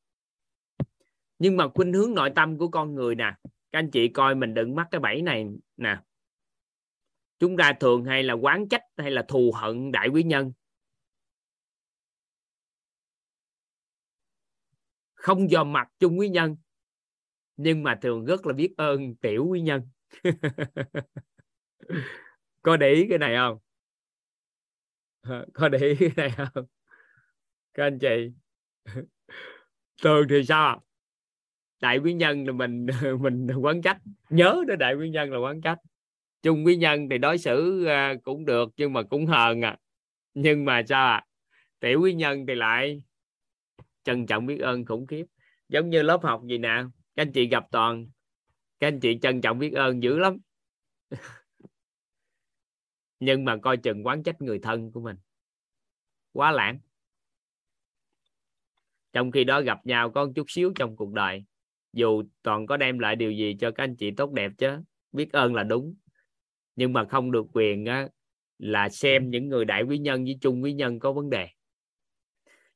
Nhưng 1.40 1.58
mà 1.58 1.68
khuynh 1.76 1.94
hướng 1.94 2.14
nội 2.14 2.32
tâm 2.36 2.58
của 2.58 2.68
con 2.68 2.96
người 2.96 3.16
nè, 3.16 3.36
các 3.44 3.80
anh 3.80 3.92
chị 3.92 4.08
coi 4.08 4.36
mình 4.36 4.54
đừng 4.54 4.76
mắc 4.76 4.88
cái 4.92 5.02
bẫy 5.02 5.22
này 5.22 5.46
nè. 5.78 5.98
Chúng 7.40 7.58
ta 7.58 7.74
thường 7.80 8.06
hay 8.06 8.24
là 8.24 8.34
quán 8.34 8.70
trách 8.70 8.84
hay 8.98 9.12
là 9.12 9.26
thù 9.28 9.52
hận 9.56 9.92
đại 9.92 10.08
quý 10.08 10.24
nhân. 10.24 10.52
Không 15.20 15.50
dòm 15.50 15.74
mặt 15.74 15.88
chung 16.00 16.20
quý 16.20 16.30
nhân, 16.30 16.56
nhưng 17.58 17.84
mà 17.84 18.00
thường 18.02 18.26
rất 18.26 18.46
là 18.46 18.54
biết 18.54 18.74
ơn 18.78 19.16
tiểu 19.16 19.46
quý 19.50 19.62
nhân. 19.62 19.82
Có 22.62 22.78
để 22.78 22.94
ý 22.94 23.06
cái 23.10 23.18
này 23.18 23.36
không? 23.36 23.58
Có 25.54 25.70
để 25.70 25.80
ý 25.80 25.96
cái 26.00 26.10
này 26.16 26.30
không? 26.38 26.66
Các 27.74 27.84
anh 27.84 28.00
chị. 28.00 28.32
Thường 30.04 30.28
thì 30.30 30.44
sao 30.44 30.84
đại 31.82 31.98
quý 31.98 32.14
nhân 32.14 32.46
là 32.46 32.52
mình 32.52 32.86
mình 33.22 33.48
quán 33.62 33.82
trách. 33.82 33.98
Nhớ 34.30 34.64
đó 34.68 34.76
đại 34.76 34.96
quý 34.96 35.10
nhân 35.10 35.32
là 35.32 35.38
quán 35.40 35.62
trách. 35.62 35.78
Chung 36.42 36.66
quý 36.66 36.76
nhân 36.76 37.10
thì 37.10 37.18
đối 37.18 37.38
xử 37.38 37.86
à, 37.86 38.14
cũng 38.24 38.46
được 38.46 38.70
nhưng 38.78 38.94
mà 38.94 39.04
cũng 39.04 39.26
hờn 39.26 39.62
à 39.62 39.78
nhưng 40.34 40.66
mà 40.66 40.82
sao 40.90 41.08
à? 41.08 41.26
tiểu 41.80 42.02
quý 42.02 42.14
nhân 42.14 42.46
thì 42.48 42.56
lại 42.56 43.04
trân 44.10 44.26
trọng 44.26 44.46
biết 44.46 44.60
ơn 44.60 44.86
khủng 44.86 45.08
khiếp. 45.08 45.26
Giống 45.68 45.90
như 45.90 46.02
lớp 46.02 46.20
học 46.24 46.42
gì 46.50 46.58
nè 46.58 46.84
các 47.16 47.22
anh 47.22 47.32
chị 47.32 47.48
gặp 47.48 47.64
toàn 47.72 48.08
các 48.80 48.88
anh 48.88 49.00
chị 49.00 49.20
trân 49.22 49.42
trọng 49.42 49.60
biết 49.60 49.74
ơn 49.74 50.04
dữ 50.04 50.20
lắm. 50.20 50.38
Nhưng 53.20 53.46
mà 53.46 53.58
coi 53.58 53.78
chừng 53.78 54.06
quán 54.06 54.24
trách 54.24 54.42
người 54.42 54.60
thân 54.60 54.92
của 54.92 55.02
mình. 55.02 55.18
Quá 56.32 56.52
lãng. 56.52 56.80
Trong 59.14 59.32
khi 59.32 59.44
đó 59.44 59.62
gặp 59.62 59.86
nhau 59.86 60.12
có 60.12 60.26
một 60.26 60.32
chút 60.36 60.46
xíu 60.52 60.72
trong 60.76 60.96
cuộc 60.96 61.14
đời 61.14 61.44
dù 61.94 62.24
toàn 62.42 62.68
có 62.68 62.78
đem 62.78 63.00
lại 63.00 63.16
điều 63.16 63.32
gì 63.32 63.56
cho 63.60 63.72
các 63.72 63.84
anh 63.84 63.96
chị 63.96 64.12
tốt 64.12 64.32
đẹp 64.32 64.52
chứ 64.58 64.78
biết 65.12 65.32
ơn 65.32 65.56
là 65.56 65.64
đúng. 65.64 65.96
Nhưng 66.76 66.94
mà 66.94 67.06
không 67.06 67.32
được 67.32 67.46
quyền 67.54 67.86
á, 67.86 68.08
là 68.58 68.90
xem 68.90 69.30
những 69.30 69.50
người 69.50 69.66
đại 69.66 69.84
quý 69.84 69.98
nhân 69.98 70.24
với 70.24 70.38
trung 70.42 70.64
quý 70.64 70.74
nhân 70.74 71.00
có 71.00 71.14
vấn 71.14 71.30
đề 71.30 71.50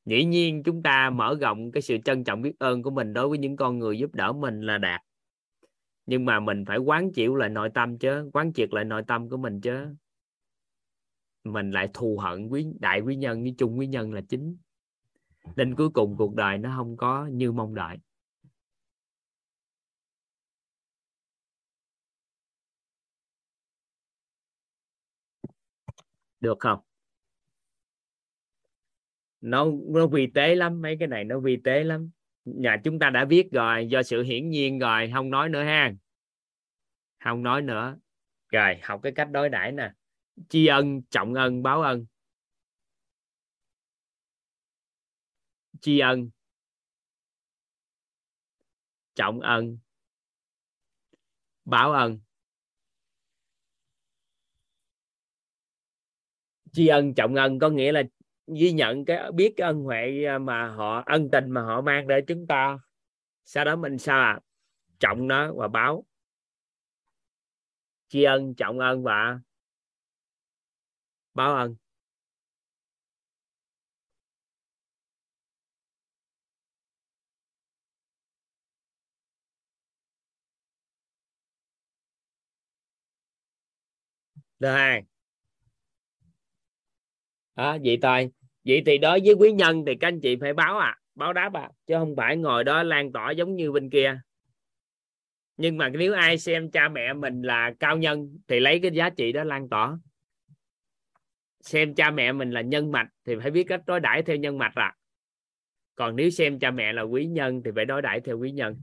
dĩ 0.04 0.24
nhiên 0.24 0.62
chúng 0.62 0.82
ta 0.82 1.10
mở 1.10 1.36
rộng 1.40 1.72
cái 1.72 1.82
sự 1.82 1.98
trân 2.04 2.24
trọng 2.24 2.42
biết 2.42 2.58
ơn 2.58 2.82
của 2.82 2.90
mình 2.90 3.12
đối 3.12 3.28
với 3.28 3.38
những 3.38 3.56
con 3.56 3.78
người 3.78 3.98
giúp 3.98 4.14
đỡ 4.14 4.32
mình 4.32 4.60
là 4.60 4.78
đạt. 4.78 5.00
Nhưng 6.06 6.24
mà 6.24 6.40
mình 6.40 6.64
phải 6.64 6.78
quán 6.78 7.12
chịu 7.12 7.36
lại 7.36 7.48
nội 7.48 7.70
tâm 7.74 7.98
chứ, 7.98 8.30
quán 8.32 8.52
triệt 8.52 8.68
lại 8.72 8.84
nội 8.84 9.02
tâm 9.06 9.28
của 9.28 9.36
mình 9.36 9.60
chứ. 9.60 9.86
Mình 11.44 11.70
lại 11.70 11.88
thù 11.94 12.18
hận 12.18 12.48
quý, 12.48 12.66
đại 12.80 13.00
quý 13.00 13.16
nhân 13.16 13.42
với 13.42 13.54
trung 13.58 13.78
quý 13.78 13.86
nhân 13.86 14.12
là 14.12 14.20
chính. 14.28 14.56
Nên 15.56 15.74
cuối 15.74 15.90
cùng 15.90 16.16
cuộc 16.16 16.34
đời 16.34 16.58
nó 16.58 16.74
không 16.76 16.96
có 16.96 17.26
như 17.26 17.52
mong 17.52 17.74
đợi. 17.74 17.96
Được 26.40 26.56
không? 26.60 26.93
Nó 29.44 29.66
nó 29.86 30.06
vi 30.06 30.26
tế 30.34 30.54
lắm, 30.54 30.82
mấy 30.82 30.96
cái 30.98 31.08
này 31.08 31.24
nó 31.24 31.40
vi 31.40 31.56
tế 31.64 31.84
lắm. 31.84 32.10
Nhà 32.44 32.76
chúng 32.84 32.98
ta 32.98 33.10
đã 33.10 33.24
biết 33.24 33.48
rồi, 33.52 33.86
do 33.88 34.02
sự 34.02 34.22
hiển 34.22 34.50
nhiên 34.50 34.78
rồi, 34.78 35.10
không 35.14 35.30
nói 35.30 35.48
nữa 35.48 35.62
ha. 35.62 35.94
Không 37.24 37.42
nói 37.42 37.62
nữa. 37.62 37.98
Rồi, 38.52 38.78
học 38.82 39.00
cái 39.02 39.12
cách 39.16 39.28
đối 39.30 39.48
đãi 39.48 39.72
nè. 39.72 39.92
Tri 40.48 40.66
ân, 40.66 41.02
trọng 41.02 41.34
ân, 41.34 41.62
báo 41.62 41.82
ân. 41.82 42.06
Tri 45.80 45.98
ân. 45.98 46.30
Trọng 49.14 49.40
ân. 49.40 49.78
Báo 51.64 51.92
ân. 51.92 52.20
Tri 56.72 56.86
ân, 56.86 57.14
trọng 57.14 57.34
ân 57.34 57.58
có 57.58 57.68
nghĩa 57.68 57.92
là 57.92 58.02
ghi 58.46 58.72
nhận 58.72 59.04
cái, 59.04 59.32
biết 59.32 59.54
cái 59.56 59.66
ân 59.66 59.80
huệ 59.82 60.24
à, 60.24 60.38
mà 60.38 60.68
họ, 60.68 61.02
ân 61.06 61.30
tình 61.30 61.50
mà 61.50 61.62
họ 61.62 61.80
mang 61.80 62.06
để 62.08 62.20
chúng 62.26 62.46
ta. 62.46 62.78
Sau 63.44 63.64
đó 63.64 63.76
mình 63.76 63.98
sao 63.98 64.20
à? 64.20 64.40
Trọng 65.00 65.28
nó 65.28 65.52
và 65.54 65.68
báo. 65.68 66.04
Tri 68.08 68.22
ân, 68.22 68.54
trọng 68.54 68.78
ân 68.78 69.02
và 69.02 69.40
báo 71.34 71.54
ân. 71.56 71.76
Được 84.58 84.68
hai 84.72 85.13
à, 87.54 87.78
vậy 87.84 87.98
thôi. 88.02 88.30
Vậy 88.64 88.82
thì 88.86 88.98
đối 88.98 89.20
với 89.24 89.34
quý 89.34 89.52
nhân 89.52 89.84
thì 89.86 89.94
các 90.00 90.08
anh 90.08 90.20
chị 90.20 90.36
phải 90.40 90.52
báo 90.52 90.78
à 90.78 90.98
báo 91.14 91.32
đáp 91.32 91.52
à 91.52 91.70
chứ 91.86 91.94
không 91.98 92.14
phải 92.16 92.36
ngồi 92.36 92.64
đó 92.64 92.82
lan 92.82 93.12
tỏa 93.12 93.30
giống 93.30 93.56
như 93.56 93.72
bên 93.72 93.90
kia. 93.90 94.20
Nhưng 95.56 95.76
mà 95.76 95.88
nếu 95.88 96.12
ai 96.12 96.38
xem 96.38 96.70
cha 96.70 96.88
mẹ 96.88 97.12
mình 97.12 97.42
là 97.42 97.74
cao 97.80 97.96
nhân 97.96 98.38
thì 98.48 98.60
lấy 98.60 98.80
cái 98.82 98.90
giá 98.90 99.10
trị 99.10 99.32
đó 99.32 99.44
lan 99.44 99.68
tỏa. 99.68 99.98
Xem 101.60 101.94
cha 101.94 102.10
mẹ 102.10 102.32
mình 102.32 102.50
là 102.50 102.60
nhân 102.60 102.92
mạch 102.92 103.08
thì 103.24 103.34
phải 103.42 103.50
biết 103.50 103.64
cách 103.64 103.82
đối 103.86 104.00
đãi 104.00 104.22
theo 104.22 104.36
nhân 104.36 104.58
mạch 104.58 104.74
à 104.74 104.94
còn 105.94 106.16
nếu 106.16 106.30
xem 106.30 106.58
cha 106.58 106.70
mẹ 106.70 106.92
là 106.92 107.02
quý 107.02 107.26
nhân 107.26 107.62
thì 107.64 107.70
phải 107.74 107.84
đối 107.84 108.02
đãi 108.02 108.20
theo 108.20 108.38
quý 108.38 108.50
nhân. 108.50 108.80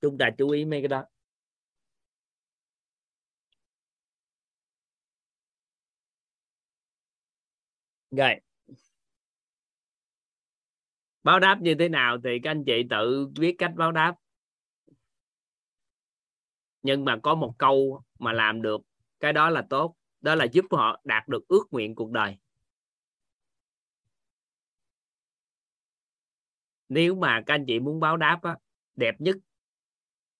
Chúng 0.00 0.18
ta 0.18 0.30
chú 0.38 0.50
ý 0.50 0.64
mấy 0.64 0.80
cái 0.80 0.88
đó. 0.88 1.04
Rồi. 8.10 8.40
Báo 11.22 11.40
đáp 11.40 11.58
như 11.60 11.74
thế 11.78 11.88
nào 11.88 12.18
thì 12.24 12.30
các 12.42 12.50
anh 12.50 12.64
chị 12.66 12.82
tự 12.90 13.26
biết 13.26 13.54
cách 13.58 13.72
báo 13.76 13.92
đáp. 13.92 14.14
Nhưng 16.82 17.04
mà 17.04 17.18
có 17.22 17.34
một 17.34 17.54
câu 17.58 18.02
mà 18.18 18.32
làm 18.32 18.62
được 18.62 18.80
cái 19.20 19.32
đó 19.32 19.50
là 19.50 19.66
tốt. 19.70 19.96
Đó 20.20 20.34
là 20.34 20.44
giúp 20.52 20.64
họ 20.70 21.00
đạt 21.04 21.28
được 21.28 21.48
ước 21.48 21.62
nguyện 21.70 21.94
cuộc 21.94 22.10
đời. 22.10 22.36
Nếu 26.88 27.14
mà 27.14 27.42
các 27.46 27.54
anh 27.54 27.64
chị 27.66 27.80
muốn 27.80 28.00
báo 28.00 28.16
đáp 28.16 28.38
á, 28.42 28.56
đẹp 28.96 29.14
nhất 29.18 29.36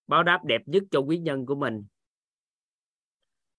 báo 0.07 0.23
đáp 0.23 0.45
đẹp 0.45 0.63
nhất 0.67 0.83
cho 0.91 1.01
quý 1.01 1.19
nhân 1.19 1.47
của 1.47 1.55
mình 1.55 1.85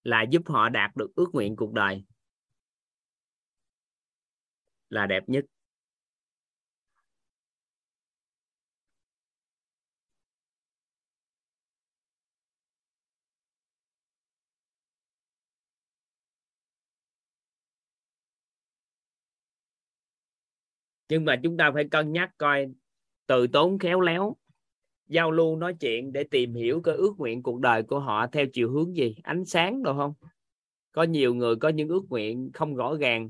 là 0.04 0.26
giúp 0.30 0.42
họ 0.46 0.70
đạt 0.70 0.96
được 0.96 1.12
ước 1.16 1.30
nguyện 1.34 1.56
cuộc 1.56 1.74
đời 1.74 2.04
là 4.92 5.08
đẹp 5.08 5.24
nhất. 5.30 5.46
Nhưng 21.10 21.26
mà 21.26 21.40
chúng 21.44 21.58
ta 21.58 21.72
phải 21.74 21.88
cân 21.92 22.12
nhắc 22.12 22.30
coi, 22.38 22.68
từ 23.28 23.48
tốn 23.48 23.80
khéo 23.80 24.02
léo, 24.02 24.36
giao 25.10 25.32
lưu 25.32 25.56
nói 25.56 25.76
chuyện 25.80 26.14
để 26.14 26.24
tìm 26.24 26.54
hiểu 26.54 26.82
cái 26.82 26.96
ước 26.96 27.14
nguyện 27.18 27.44
cuộc 27.44 27.60
đời 27.60 27.84
của 27.84 28.00
họ 28.00 28.28
theo 28.28 28.46
chiều 28.54 28.72
hướng 28.72 28.96
gì, 28.96 29.16
ánh 29.24 29.46
sáng 29.46 29.84
được 29.84 29.94
không? 29.98 30.14
Có 30.92 31.04
nhiều 31.04 31.36
người 31.36 31.56
có 31.56 31.70
những 31.70 31.90
ước 31.90 32.04
nguyện 32.10 32.52
không 32.54 32.76
rõ 32.76 32.98
ràng 33.02 33.30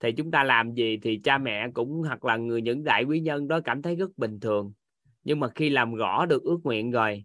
thì 0.00 0.12
chúng 0.12 0.30
ta 0.30 0.44
làm 0.44 0.74
gì 0.74 0.98
thì 1.02 1.20
cha 1.24 1.38
mẹ 1.38 1.68
cũng 1.74 2.02
hoặc 2.06 2.24
là 2.24 2.36
người 2.36 2.62
những 2.62 2.84
đại 2.84 3.04
quý 3.04 3.20
nhân 3.20 3.48
đó 3.48 3.60
cảm 3.64 3.82
thấy 3.82 3.96
rất 3.96 4.18
bình 4.18 4.40
thường. 4.40 4.72
Nhưng 5.24 5.40
mà 5.40 5.48
khi 5.54 5.70
làm 5.70 5.94
rõ 5.94 6.26
được 6.26 6.42
ước 6.42 6.58
nguyện 6.64 6.90
rồi, 6.90 7.24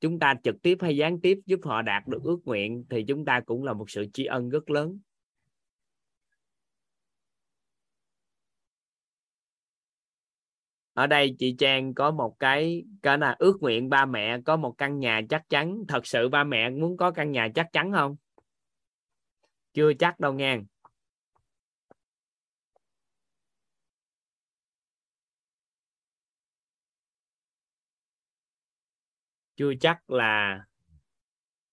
chúng 0.00 0.18
ta 0.18 0.34
trực 0.44 0.62
tiếp 0.62 0.78
hay 0.80 0.96
gián 0.96 1.20
tiếp 1.20 1.38
giúp 1.46 1.60
họ 1.64 1.82
đạt 1.82 2.06
được 2.06 2.22
ước 2.22 2.38
nguyện 2.44 2.84
thì 2.90 3.04
chúng 3.08 3.24
ta 3.24 3.40
cũng 3.40 3.64
là 3.64 3.72
một 3.72 3.90
sự 3.90 4.06
tri 4.12 4.24
ân 4.24 4.48
rất 4.48 4.70
lớn. 4.70 4.98
Ở 10.92 11.06
đây 11.06 11.34
chị 11.38 11.54
Trang 11.58 11.94
có 11.94 12.10
một 12.10 12.36
cái 12.38 12.84
cái 13.02 13.18
là 13.18 13.36
ước 13.38 13.56
nguyện 13.60 13.88
ba 13.88 14.06
mẹ, 14.06 14.40
có 14.44 14.56
một 14.56 14.74
căn 14.78 14.98
nhà 14.98 15.20
chắc 15.28 15.48
chắn. 15.48 15.82
Thật 15.88 16.06
sự 16.06 16.28
ba 16.28 16.44
mẹ 16.44 16.70
muốn 16.70 16.96
có 16.96 17.10
căn 17.10 17.32
nhà 17.32 17.48
chắc 17.54 17.72
chắn 17.72 17.92
không? 17.92 18.16
Chưa 19.74 19.92
chắc 19.94 20.20
đâu 20.20 20.32
nha 20.32 20.60
chưa 29.56 29.72
chắc 29.80 30.10
là 30.10 30.60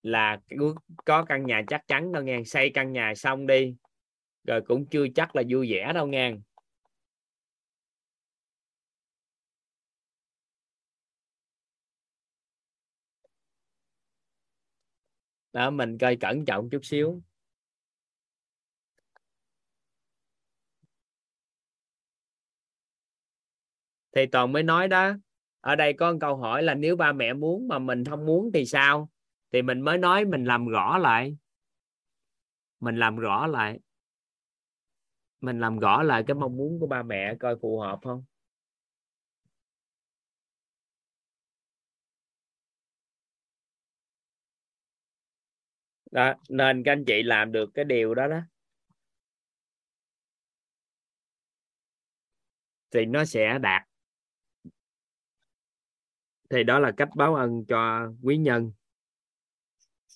là 0.04 0.40
có 1.06 1.26
căn 1.26 1.46
nhà 1.46 1.62
chắc 1.68 1.88
chắn 1.88 2.12
đâu 2.12 2.24
nghe. 2.24 2.44
Xây 2.44 2.72
căn 2.74 2.94
nhà 2.94 3.16
xong 3.16 3.48
đi, 3.48 3.76
rồi 4.44 4.62
cũng 4.68 4.86
chưa 4.86 5.06
chắc 5.16 5.36
là 5.36 5.44
vui 5.50 5.72
vẻ 5.72 5.92
đâu 5.94 6.08
nghe. 6.08 6.34
Đó, 15.54 15.70
mình 15.70 15.98
coi 15.98 16.16
cẩn 16.16 16.46
trọng 16.46 16.70
chút 16.70 16.86
xíu. 16.86 17.22
Thì 24.16 24.26
toàn 24.26 24.52
mới 24.52 24.64
nói 24.64 24.88
đó 24.88 25.14
ở 25.64 25.76
đây 25.76 25.94
có 25.94 26.12
một 26.12 26.18
câu 26.22 26.36
hỏi 26.36 26.64
là 26.64 26.74
nếu 26.74 26.96
ba 26.96 27.12
mẹ 27.12 27.34
muốn 27.34 27.68
mà 27.68 27.80
mình 27.80 28.04
không 28.06 28.26
muốn 28.26 28.52
thì 28.54 28.66
sao? 28.66 29.10
Thì 29.52 29.62
mình 29.62 29.82
mới 29.82 29.98
nói 29.98 30.26
mình 30.26 30.46
làm 30.46 30.68
rõ 30.68 30.98
lại. 30.98 31.38
Mình 32.80 32.96
làm 32.98 33.16
rõ 33.16 33.48
lại. 33.48 33.80
Mình 35.42 35.60
làm 35.60 35.80
rõ 35.80 36.04
lại 36.04 36.24
cái 36.28 36.36
mong 36.36 36.58
muốn 36.58 36.80
của 36.80 36.88
ba 36.88 37.04
mẹ 37.04 37.36
coi 37.40 37.56
phù 37.62 37.80
hợp 37.80 38.00
không? 38.04 38.24
Đó, 46.12 46.34
nên 46.50 46.84
các 46.84 46.92
anh 46.92 47.06
chị 47.06 47.24
làm 47.24 47.52
được 47.52 47.70
cái 47.74 47.86
điều 47.86 48.16
đó 48.16 48.28
đó. 48.28 48.40
Thì 52.92 53.06
nó 53.06 53.26
sẽ 53.26 53.60
đạt 53.60 53.93
thì 56.54 56.64
đó 56.64 56.80
là 56.80 56.92
cách 56.98 57.10
báo 57.16 57.36
ân 57.36 57.66
cho 57.66 58.12
quý 58.24 58.38
nhân. 58.38 58.72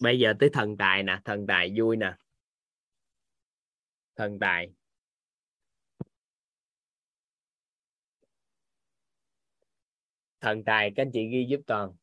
Bây 0.01 0.19
giờ 0.19 0.33
tới 0.39 0.49
thần 0.53 0.77
tài 0.77 1.03
nè, 1.03 1.21
thần 1.25 1.47
tài 1.47 1.73
vui 1.77 1.97
nè. 1.97 2.15
Thần 4.15 4.39
tài. 4.39 4.73
Thần 10.39 10.63
tài, 10.63 10.91
các 10.95 11.03
anh 11.03 11.11
chị 11.13 11.27
ghi 11.31 11.45
giúp 11.49 11.59
toàn. 11.67 11.93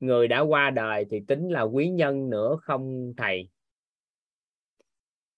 Người 0.00 0.28
đã 0.28 0.40
qua 0.40 0.70
đời 0.70 1.04
thì 1.10 1.20
tính 1.28 1.48
là 1.48 1.62
quý 1.62 1.88
nhân 1.88 2.30
nữa 2.30 2.56
không 2.62 3.14
thầy? 3.16 3.48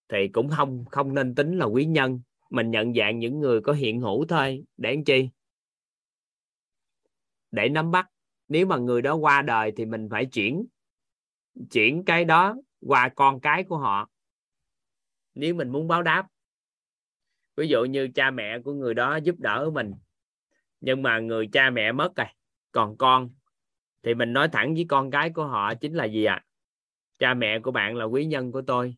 Thì 0.07 0.27
cũng 0.33 0.49
không 0.49 0.85
không 0.91 1.13
nên 1.13 1.35
tính 1.35 1.57
là 1.57 1.65
quý 1.65 1.85
nhân 1.85 2.21
mình 2.49 2.71
nhận 2.71 2.93
dạng 2.93 3.19
những 3.19 3.39
người 3.39 3.61
có 3.61 3.73
hiện 3.73 3.99
hữu 3.99 4.25
thôi. 4.25 4.63
Để 4.77 4.95
làm 4.95 5.03
chi? 5.03 5.29
Để 7.51 7.69
nắm 7.69 7.91
bắt. 7.91 8.09
Nếu 8.47 8.65
mà 8.65 8.77
người 8.77 9.01
đó 9.01 9.15
qua 9.15 9.41
đời 9.41 9.73
thì 9.77 9.85
mình 9.85 10.07
phải 10.11 10.25
chuyển 10.25 10.65
chuyển 11.71 12.03
cái 12.05 12.25
đó 12.25 12.55
qua 12.81 13.09
con 13.15 13.39
cái 13.39 13.63
của 13.63 13.77
họ. 13.77 14.09
Nếu 15.35 15.55
mình 15.55 15.69
muốn 15.69 15.87
báo 15.87 16.03
đáp. 16.03 16.27
Ví 17.55 17.67
dụ 17.67 17.85
như 17.85 18.07
cha 18.15 18.31
mẹ 18.31 18.59
của 18.59 18.73
người 18.73 18.93
đó 18.93 19.15
giúp 19.15 19.35
đỡ 19.39 19.69
mình. 19.73 19.93
Nhưng 20.81 21.01
mà 21.01 21.19
người 21.19 21.49
cha 21.51 21.69
mẹ 21.69 21.91
mất 21.91 22.15
rồi. 22.15 22.27
Còn 22.71 22.97
con. 22.97 23.29
Thì 24.03 24.13
mình 24.13 24.33
nói 24.33 24.49
thẳng 24.51 24.73
với 24.73 24.85
con 24.89 25.11
cái 25.11 25.29
của 25.29 25.45
họ 25.45 25.73
chính 25.75 25.93
là 25.93 26.05
gì 26.05 26.25
ạ? 26.25 26.33
À? 26.33 26.45
cha 27.19 27.33
mẹ 27.33 27.59
của 27.59 27.71
bạn 27.71 27.95
là 27.95 28.05
quý 28.05 28.25
nhân 28.25 28.51
của 28.51 28.61
tôi. 28.61 28.95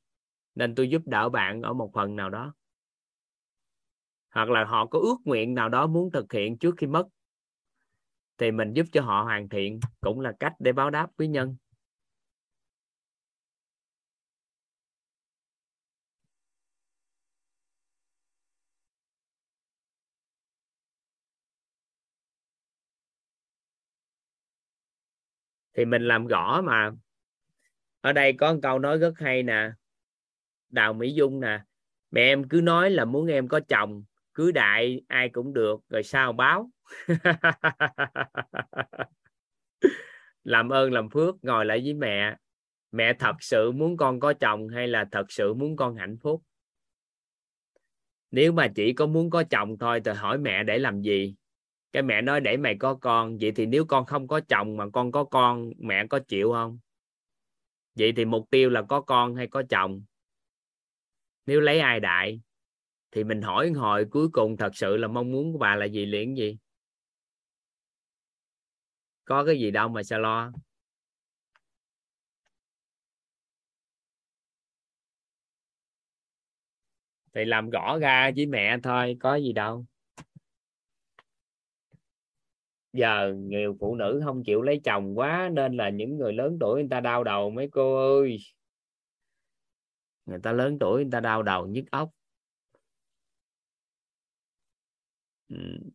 Nên 0.55 0.75
tôi 0.75 0.89
giúp 0.89 1.01
đỡ 1.05 1.29
bạn 1.29 1.61
ở 1.61 1.73
một 1.73 1.91
phần 1.93 2.15
nào 2.15 2.29
đó 2.29 2.53
hoặc 4.31 4.49
là 4.49 4.65
họ 4.65 4.85
có 4.85 4.99
ước 4.99 5.17
nguyện 5.25 5.53
nào 5.53 5.69
đó 5.69 5.87
muốn 5.87 6.11
thực 6.11 6.33
hiện 6.33 6.57
trước 6.57 6.75
khi 6.77 6.87
mất, 6.87 7.07
thì 8.37 8.51
mình 8.51 8.73
giúp 8.73 8.85
cho 8.91 9.01
họ 9.01 9.23
hoàn 9.23 9.49
thiện 9.49 9.79
cũng 10.01 10.19
là 10.19 10.33
cách 10.39 10.53
để 10.59 10.71
báo 10.71 10.89
đáp 10.89 11.07
quý 11.17 11.27
nhân. 11.27 11.55
Thì 25.73 25.85
mình 25.85 26.01
làm 26.01 26.27
rõ 26.27 26.61
mà. 26.61 26.91
Ở 28.01 28.13
đây 28.13 28.33
có 28.33 28.53
một 28.53 28.59
câu 28.63 28.79
nói 28.79 28.97
rất 28.97 29.13
hay 29.15 29.43
nè. 29.43 29.71
Đào 30.69 30.93
mỹ 30.93 31.13
dung 31.13 31.39
nè. 31.39 31.59
Mẹ 32.11 32.21
em 32.21 32.49
cứ 32.49 32.61
nói 32.61 32.89
là 32.89 33.05
muốn 33.05 33.27
em 33.27 33.47
có 33.47 33.59
chồng 33.67 34.03
cứ 34.33 34.51
đại, 34.51 35.01
ai 35.07 35.29
cũng 35.29 35.53
được, 35.53 35.81
rồi 35.89 36.03
sao 36.03 36.33
báo? 36.33 36.71
Làm 40.43 40.69
ơn, 40.69 40.93
làm 40.93 41.09
phước, 41.09 41.43
ngồi 41.43 41.65
lại 41.65 41.81
với 41.83 41.93
mẹ. 41.93 42.35
Mẹ 42.91 43.13
thật 43.13 43.35
sự 43.39 43.71
muốn 43.71 43.97
con 43.97 44.19
có 44.19 44.33
chồng 44.33 44.67
hay 44.67 44.87
là 44.87 45.05
thật 45.11 45.31
sự 45.31 45.53
muốn 45.53 45.75
con 45.75 45.95
hạnh 45.95 46.17
phúc? 46.21 46.43
Nếu 48.31 48.51
mà 48.51 48.67
chỉ 48.75 48.93
có 48.93 49.05
muốn 49.05 49.29
có 49.29 49.43
chồng 49.43 49.77
thôi 49.77 50.01
thì 50.05 50.11
hỏi 50.11 50.37
mẹ 50.37 50.63
để 50.63 50.79
làm 50.79 51.01
gì? 51.01 51.35
Cái 51.91 52.03
mẹ 52.03 52.21
nói 52.21 52.41
để 52.41 52.57
mày 52.57 52.75
có 52.79 52.95
con. 52.95 53.37
Vậy 53.41 53.51
thì 53.51 53.65
nếu 53.65 53.85
con 53.85 54.05
không 54.05 54.27
có 54.27 54.41
chồng 54.47 54.77
mà 54.77 54.85
con 54.93 55.11
có 55.11 55.23
con, 55.23 55.71
mẹ 55.77 56.07
có 56.07 56.19
chịu 56.19 56.51
không? 56.51 56.79
Vậy 57.95 58.13
thì 58.15 58.25
mục 58.25 58.49
tiêu 58.49 58.69
là 58.69 58.81
có 58.81 59.01
con 59.01 59.35
hay 59.35 59.47
có 59.47 59.63
chồng? 59.69 60.03
Nếu 61.45 61.59
lấy 61.59 61.79
ai 61.79 61.99
đại? 61.99 62.41
Thì 63.11 63.23
mình 63.23 63.41
hỏi 63.41 63.69
hồi, 63.69 64.05
cuối 64.11 64.29
cùng 64.29 64.57
thật 64.57 64.75
sự 64.75 64.97
là 64.97 65.07
mong 65.07 65.31
muốn 65.31 65.53
của 65.53 65.57
bà 65.57 65.75
là 65.75 65.85
gì 65.85 66.05
liền 66.05 66.37
gì? 66.37 66.57
Có 69.25 69.45
cái 69.45 69.59
gì 69.59 69.71
đâu 69.71 69.87
mà 69.89 70.03
sao 70.03 70.19
lo? 70.19 70.51
Thì 77.33 77.45
làm 77.45 77.69
rõ 77.69 77.97
ra 77.99 78.31
với 78.35 78.45
mẹ 78.45 78.77
thôi, 78.83 79.17
có 79.19 79.35
gì 79.35 79.53
đâu. 79.53 79.85
Giờ 82.93 83.33
nhiều 83.37 83.77
phụ 83.79 83.95
nữ 83.95 84.21
không 84.25 84.43
chịu 84.43 84.61
lấy 84.61 84.81
chồng 84.83 85.17
quá 85.17 85.49
nên 85.53 85.77
là 85.77 85.89
những 85.89 86.17
người 86.17 86.33
lớn 86.33 86.57
tuổi 86.59 86.81
người 86.81 86.89
ta 86.89 86.99
đau 86.99 87.23
đầu 87.23 87.49
mấy 87.49 87.69
cô 87.71 88.17
ơi. 88.19 88.37
Người 90.25 90.39
ta 90.43 90.51
lớn 90.51 90.77
tuổi 90.79 91.03
người 91.03 91.11
ta 91.11 91.19
đau 91.19 91.43
đầu 91.43 91.67
nhức 91.67 91.85
óc. 91.91 92.09
Ừ. 95.51 95.91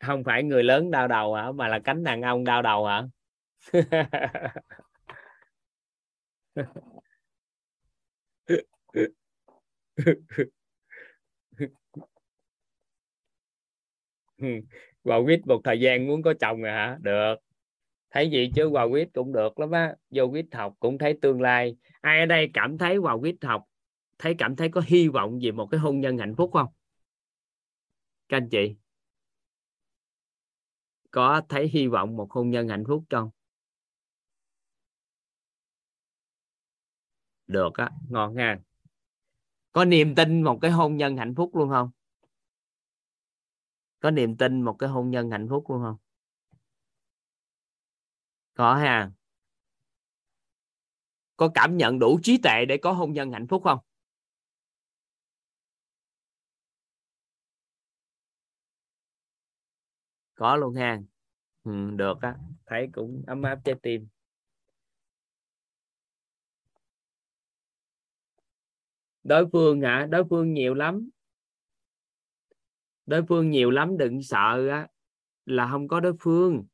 không 0.00 0.24
phải 0.24 0.42
người 0.42 0.64
lớn 0.64 0.90
đau 0.90 1.08
đầu 1.08 1.34
hả? 1.34 1.52
Mà 1.52 1.68
là 1.68 1.78
cánh 1.84 2.04
đàn 2.04 2.22
ông 2.22 2.44
đau 2.44 2.62
đầu 2.62 2.86
hả? 2.86 3.02
Hòa 15.04 15.18
quýt 15.24 15.46
một 15.46 15.60
thời 15.64 15.80
gian 15.80 16.06
muốn 16.06 16.22
có 16.22 16.34
chồng 16.40 16.62
rồi 16.62 16.72
hả? 16.72 16.98
Được. 17.00 17.34
Thấy 18.10 18.30
gì 18.30 18.50
chứ 18.54 18.68
Hòa 18.68 18.88
quýt 18.90 19.08
cũng 19.14 19.32
được 19.32 19.58
lắm 19.58 19.70
á. 19.70 19.94
Vô 20.10 20.28
quýt 20.30 20.46
học 20.52 20.74
cũng 20.80 20.98
thấy 20.98 21.18
tương 21.22 21.40
lai. 21.40 21.76
Ai 22.00 22.20
ở 22.20 22.26
đây 22.26 22.50
cảm 22.54 22.78
thấy 22.78 22.96
Hòa 22.96 23.18
quýt 23.18 23.36
học 23.42 23.64
thấy 24.18 24.34
cảm 24.38 24.56
thấy 24.56 24.68
có 24.68 24.82
hy 24.86 25.08
vọng 25.08 25.38
về 25.42 25.52
một 25.52 25.66
cái 25.66 25.80
hôn 25.80 26.00
nhân 26.00 26.18
hạnh 26.18 26.34
phúc 26.36 26.50
không? 26.52 26.66
Các 28.28 28.36
anh 28.36 28.48
chị 28.48 28.74
có 31.10 31.42
thấy 31.48 31.68
hy 31.68 31.86
vọng 31.86 32.16
một 32.16 32.32
hôn 32.32 32.50
nhân 32.50 32.68
hạnh 32.68 32.84
phúc 32.88 33.04
không? 33.10 33.30
Được 37.46 37.74
á, 37.74 37.90
ngon 38.08 38.36
ha. 38.36 38.58
Có 39.72 39.84
niềm 39.84 40.14
tin 40.14 40.42
một 40.42 40.58
cái 40.62 40.70
hôn 40.70 40.96
nhân 40.96 41.16
hạnh 41.16 41.34
phúc 41.34 41.56
luôn 41.56 41.68
không? 41.70 41.90
Có 44.00 44.10
niềm 44.10 44.36
tin 44.36 44.62
một 44.62 44.72
cái 44.78 44.88
hôn 44.88 45.10
nhân 45.10 45.30
hạnh 45.30 45.46
phúc 45.50 45.64
luôn 45.70 45.82
không? 45.82 45.96
Có 48.54 48.74
ha. 48.74 49.10
Có 51.36 51.48
cảm 51.54 51.76
nhận 51.76 51.98
đủ 51.98 52.18
trí 52.22 52.38
tuệ 52.38 52.64
để 52.68 52.76
có 52.76 52.92
hôn 52.92 53.12
nhân 53.12 53.32
hạnh 53.32 53.46
phúc 53.46 53.62
không? 53.64 53.78
Có 60.34 60.56
luôn 60.56 60.74
ha. 60.74 61.00
Ừ, 61.64 61.90
được 61.96 62.18
á. 62.22 62.34
Thấy 62.66 62.88
cũng 62.92 63.22
ấm 63.26 63.42
áp 63.42 63.58
trái 63.64 63.74
tim. 63.82 64.08
Đối 69.24 69.48
phương 69.52 69.80
hả? 69.80 70.06
Đối 70.10 70.24
phương 70.30 70.52
nhiều 70.52 70.74
lắm 70.74 71.10
đối 73.10 73.22
phương 73.22 73.50
nhiều 73.50 73.70
lắm 73.70 73.98
đừng 73.98 74.22
sợ 74.22 74.68
á, 74.70 74.88
là 75.46 75.68
không 75.70 75.88
có 75.88 76.00
đối 76.00 76.12
phương. 76.20 76.66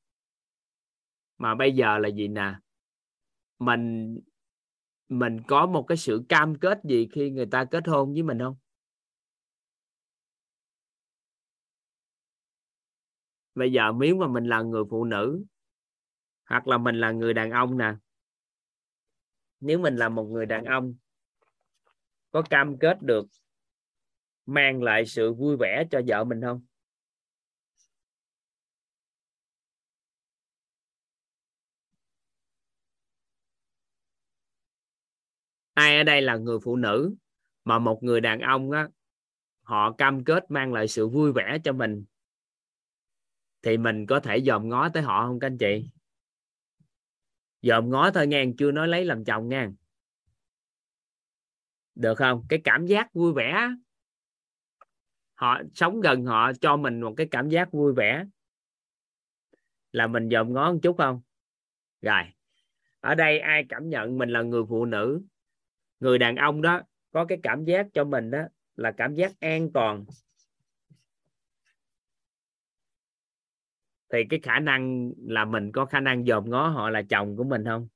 Mà 1.38 1.54
bây 1.54 1.72
giờ 1.72 1.98
là 1.98 2.08
gì 2.08 2.28
nè? 2.28 2.54
Mình 3.58 4.18
mình 5.08 5.42
có 5.48 5.66
một 5.66 5.82
cái 5.82 5.96
sự 5.96 6.24
cam 6.28 6.58
kết 6.58 6.80
gì 6.84 7.08
khi 7.12 7.30
người 7.30 7.46
ta 7.46 7.64
kết 7.64 7.88
hôn 7.88 8.12
với 8.12 8.22
mình 8.22 8.38
không? 8.38 8.56
Bây 13.54 13.72
giờ 13.72 13.92
nếu 14.00 14.16
mà 14.16 14.28
mình 14.28 14.46
là 14.46 14.62
người 14.62 14.84
phụ 14.90 15.04
nữ 15.04 15.44
hoặc 16.48 16.68
là 16.68 16.78
mình 16.78 17.00
là 17.00 17.10
người 17.10 17.34
đàn 17.34 17.50
ông 17.50 17.78
nè 17.78 17.94
nếu 19.60 19.78
mình 19.78 19.96
là 19.96 20.08
một 20.08 20.24
người 20.24 20.46
đàn 20.46 20.64
ông 20.64 20.94
có 22.30 22.42
cam 22.42 22.78
kết 22.78 23.02
được 23.02 23.26
mang 24.46 24.82
lại 24.82 25.06
sự 25.06 25.32
vui 25.34 25.56
vẻ 25.56 25.84
cho 25.90 26.00
vợ 26.06 26.24
mình 26.24 26.40
không? 26.42 26.60
Ai 35.74 35.96
ở 35.96 36.02
đây 36.02 36.22
là 36.22 36.36
người 36.36 36.58
phụ 36.64 36.76
nữ 36.76 37.14
mà 37.64 37.78
một 37.78 38.02
người 38.02 38.20
đàn 38.20 38.40
ông 38.40 38.70
á, 38.70 38.88
họ 39.62 39.92
cam 39.92 40.24
kết 40.24 40.50
mang 40.50 40.72
lại 40.72 40.88
sự 40.88 41.08
vui 41.08 41.32
vẻ 41.32 41.58
cho 41.64 41.72
mình, 41.72 42.04
thì 43.62 43.78
mình 43.78 44.06
có 44.06 44.20
thể 44.20 44.40
dòm 44.40 44.68
ngó 44.68 44.88
tới 44.88 45.02
họ 45.02 45.26
không 45.26 45.40
các 45.40 45.46
anh 45.46 45.58
chị? 45.58 45.88
Dòm 47.62 47.90
ngó 47.90 48.10
thôi 48.10 48.26
nghe, 48.26 48.44
chưa 48.58 48.72
nói 48.72 48.88
lấy 48.88 49.04
làm 49.04 49.24
chồng 49.24 49.48
nha 49.48 49.70
được 51.94 52.14
không? 52.14 52.46
Cái 52.48 52.60
cảm 52.64 52.86
giác 52.86 53.14
vui 53.14 53.32
vẻ 53.32 53.68
họ 55.36 55.60
sống 55.74 56.00
gần 56.00 56.24
họ 56.24 56.52
cho 56.60 56.76
mình 56.76 57.00
một 57.00 57.14
cái 57.16 57.28
cảm 57.30 57.48
giác 57.48 57.72
vui 57.72 57.92
vẻ. 57.92 58.24
Là 59.92 60.06
mình 60.06 60.28
dòm 60.30 60.52
ngó 60.52 60.72
một 60.72 60.78
chút 60.82 60.96
không? 60.98 61.20
Rồi, 62.02 62.22
ở 63.00 63.14
đây 63.14 63.38
ai 63.38 63.64
cảm 63.68 63.88
nhận 63.88 64.18
mình 64.18 64.28
là 64.28 64.42
người 64.42 64.62
phụ 64.68 64.84
nữ? 64.84 65.22
Người 66.00 66.18
đàn 66.18 66.36
ông 66.36 66.62
đó 66.62 66.80
có 67.12 67.24
cái 67.24 67.38
cảm 67.42 67.64
giác 67.64 67.86
cho 67.92 68.04
mình 68.04 68.30
đó 68.30 68.42
là 68.76 68.92
cảm 68.92 69.14
giác 69.14 69.32
an 69.40 69.72
toàn. 69.72 70.04
Thì 74.12 74.18
cái 74.30 74.40
khả 74.42 74.58
năng 74.58 75.12
là 75.26 75.44
mình 75.44 75.72
có 75.72 75.86
khả 75.86 76.00
năng 76.00 76.24
dòm 76.24 76.50
ngó 76.50 76.68
họ 76.68 76.90
là 76.90 77.02
chồng 77.02 77.36
của 77.36 77.44
mình 77.44 77.64
không? 77.64 77.88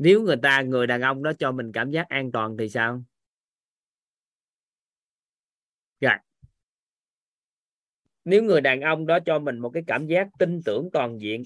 Nếu 0.00 0.22
người 0.22 0.36
ta, 0.42 0.62
người 0.62 0.86
đàn 0.86 1.00
ông 1.00 1.22
đó 1.22 1.32
cho 1.38 1.52
mình 1.52 1.72
cảm 1.72 1.90
giác 1.90 2.08
an 2.08 2.32
toàn 2.32 2.56
thì 2.56 2.68
sao? 2.68 3.02
Dạ. 6.00 6.18
Nếu 8.24 8.42
người 8.42 8.60
đàn 8.60 8.80
ông 8.80 9.06
đó 9.06 9.18
cho 9.26 9.38
mình 9.38 9.58
một 9.58 9.70
cái 9.70 9.82
cảm 9.86 10.06
giác 10.06 10.28
tin 10.38 10.60
tưởng 10.64 10.88
toàn 10.92 11.20
diện. 11.20 11.42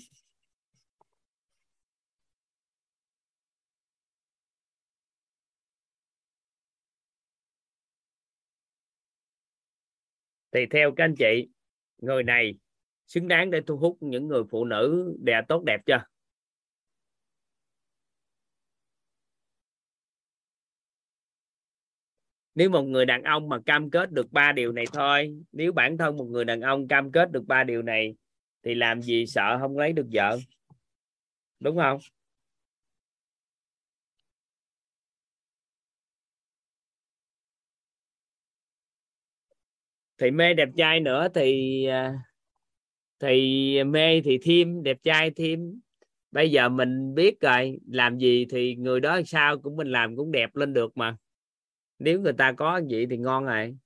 Thì 10.52 10.66
theo 10.70 10.92
các 10.96 11.04
anh 11.04 11.14
chị, 11.18 11.48
người 11.98 12.22
này 12.22 12.54
xứng 13.06 13.28
đáng 13.28 13.50
để 13.50 13.60
thu 13.66 13.76
hút 13.76 13.96
những 14.00 14.28
người 14.28 14.42
phụ 14.50 14.64
nữ 14.64 15.14
đẹp 15.22 15.44
tốt 15.48 15.62
đẹp 15.66 15.80
chưa? 15.86 16.13
Nếu 22.54 22.70
một 22.70 22.82
người 22.82 23.06
đàn 23.06 23.22
ông 23.22 23.48
mà 23.48 23.58
cam 23.66 23.90
kết 23.90 24.12
được 24.12 24.32
ba 24.32 24.52
điều 24.52 24.72
này 24.72 24.84
thôi, 24.92 25.34
nếu 25.52 25.72
bản 25.72 25.98
thân 25.98 26.16
một 26.16 26.24
người 26.24 26.44
đàn 26.44 26.60
ông 26.60 26.88
cam 26.88 27.12
kết 27.12 27.32
được 27.32 27.46
ba 27.46 27.64
điều 27.64 27.82
này, 27.82 28.14
thì 28.64 28.74
làm 28.74 29.02
gì 29.02 29.26
sợ 29.26 29.58
không 29.60 29.78
lấy 29.78 29.92
được 29.92 30.06
vợ? 30.12 30.38
Đúng 31.60 31.76
không? 31.76 31.98
Thì 40.18 40.30
mê 40.30 40.54
đẹp 40.54 40.68
trai 40.76 41.00
nữa 41.00 41.28
thì 41.34 41.84
à, 41.86 42.14
thì 43.20 43.84
mê 43.84 44.20
thì 44.20 44.38
thêm, 44.42 44.82
đẹp 44.82 44.96
trai 45.02 45.30
thêm. 45.30 45.80
Bây 46.30 46.50
giờ 46.50 46.68
mình 46.68 47.14
biết 47.14 47.40
rồi, 47.40 47.78
làm 47.88 48.18
gì 48.18 48.46
thì 48.50 48.76
người 48.76 49.00
đó 49.00 49.20
sao 49.26 49.58
cũng 49.58 49.76
mình 49.76 49.88
làm 49.92 50.16
cũng 50.16 50.32
đẹp 50.32 50.56
lên 50.56 50.72
được 50.72 50.96
mà 50.96 51.16
nếu 51.98 52.20
người 52.20 52.32
ta 52.32 52.52
có 52.52 52.80
vậy 52.90 53.06
thì 53.10 53.16
ngon 53.16 53.44
rồi. 53.44 53.76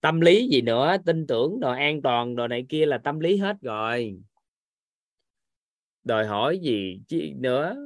Tâm 0.00 0.20
lý 0.20 0.48
gì 0.48 0.60
nữa? 0.62 0.96
Tin 1.06 1.26
tưởng 1.26 1.60
rồi, 1.60 1.78
an 1.78 2.02
toàn 2.02 2.34
rồi 2.34 2.48
này 2.48 2.66
kia 2.68 2.86
là 2.86 2.98
tâm 2.98 3.20
lý 3.20 3.36
hết 3.36 3.56
rồi. 3.62 4.16
Đòi 6.04 6.26
hỏi 6.26 6.58
gì 6.58 7.00
chứ 7.08 7.20
nữa? 7.36 7.76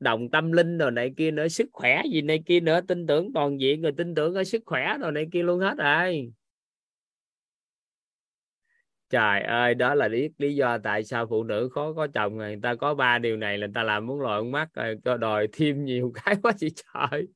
Đồng 0.00 0.30
tâm 0.30 0.52
linh 0.52 0.78
rồi 0.78 0.90
này 0.90 1.10
kia 1.16 1.30
nữa, 1.30 1.48
sức 1.48 1.68
khỏe 1.72 2.02
gì 2.12 2.22
này 2.22 2.42
kia 2.46 2.60
nữa, 2.60 2.80
tin 2.88 3.06
tưởng 3.06 3.32
toàn 3.34 3.60
diện 3.60 3.82
rồi, 3.82 3.92
tin 3.96 4.14
tưởng 4.14 4.34
ở 4.34 4.44
sức 4.44 4.62
khỏe 4.66 4.98
rồi 5.00 5.12
này 5.12 5.26
kia 5.32 5.42
luôn 5.42 5.60
hết 5.60 5.74
rồi 5.78 6.32
trời 9.10 9.40
ơi, 9.42 9.74
đó 9.74 9.94
là 9.94 10.08
lý 10.08 10.28
lý 10.38 10.54
do 10.56 10.78
tại 10.78 11.04
sao 11.04 11.26
phụ 11.26 11.44
nữ 11.44 11.68
khó 11.72 11.92
có 11.92 12.06
chồng 12.14 12.36
người 12.36 12.58
ta 12.62 12.74
có 12.74 12.94
ba 12.94 13.18
điều 13.18 13.36
này 13.36 13.58
là 13.58 13.66
người 13.66 13.72
ta 13.74 13.82
làm 13.82 14.06
muốn 14.06 14.20
lòi 14.20 14.40
con 14.42 14.52
mắt 14.52 14.68
rồi, 14.74 14.98
cho 15.04 15.16
đòi 15.16 15.46
thêm 15.52 15.84
nhiều 15.84 16.12
cái 16.24 16.36
quá 16.42 16.52
chị 16.58 16.68
trời. 16.76 17.28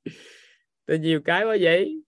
Tôi 0.86 0.98
nhiều 0.98 1.20
cái 1.24 1.44
quá 1.44 1.56
vậy. 1.60 2.02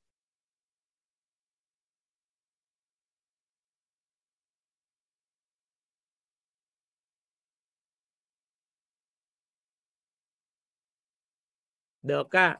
Được 12.02 12.30
á, 12.30 12.58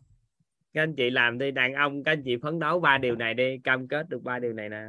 các 0.75 0.83
anh 0.83 0.95
chị 0.97 1.11
làm 1.11 1.39
đi, 1.39 1.51
đàn 1.51 1.75
ông 1.75 2.05
các 2.05 2.13
anh 2.13 2.23
chị 2.25 2.37
phấn 2.43 2.59
đấu 2.59 2.81
ba 2.81 2.99
điều 2.99 3.17
này 3.17 3.35
đi, 3.35 3.59
cam 3.65 3.89
kết 3.89 4.09
được 4.09 4.23
ba 4.23 4.39
điều 4.39 4.53
này 4.53 4.69
nè. 4.69 4.83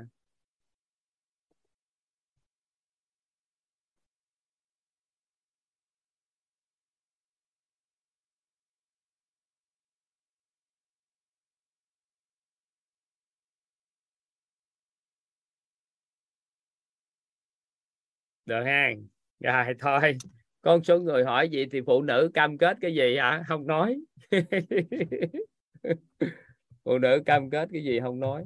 Được 18.46 18.64
ha 18.64 18.90
rồi, 19.40 19.74
thôi. 19.80 20.18
Con 20.62 20.84
số 20.84 21.00
người 21.00 21.24
hỏi 21.24 21.50
gì 21.50 21.66
thì 21.72 21.82
phụ 21.86 22.02
nữ 22.02 22.32
cam 22.34 22.58
kết 22.58 22.78
cái 22.82 22.96
gì 22.96 23.18
hả? 23.18 23.44
Không 23.48 23.68
nói. 23.68 24.00
Phụ 26.86 26.98
nữ 26.98 27.24
cam 27.26 27.50
kết 27.50 27.70
cái 27.74 27.84
gì 27.84 28.00
không 28.00 28.20
nói. 28.20 28.44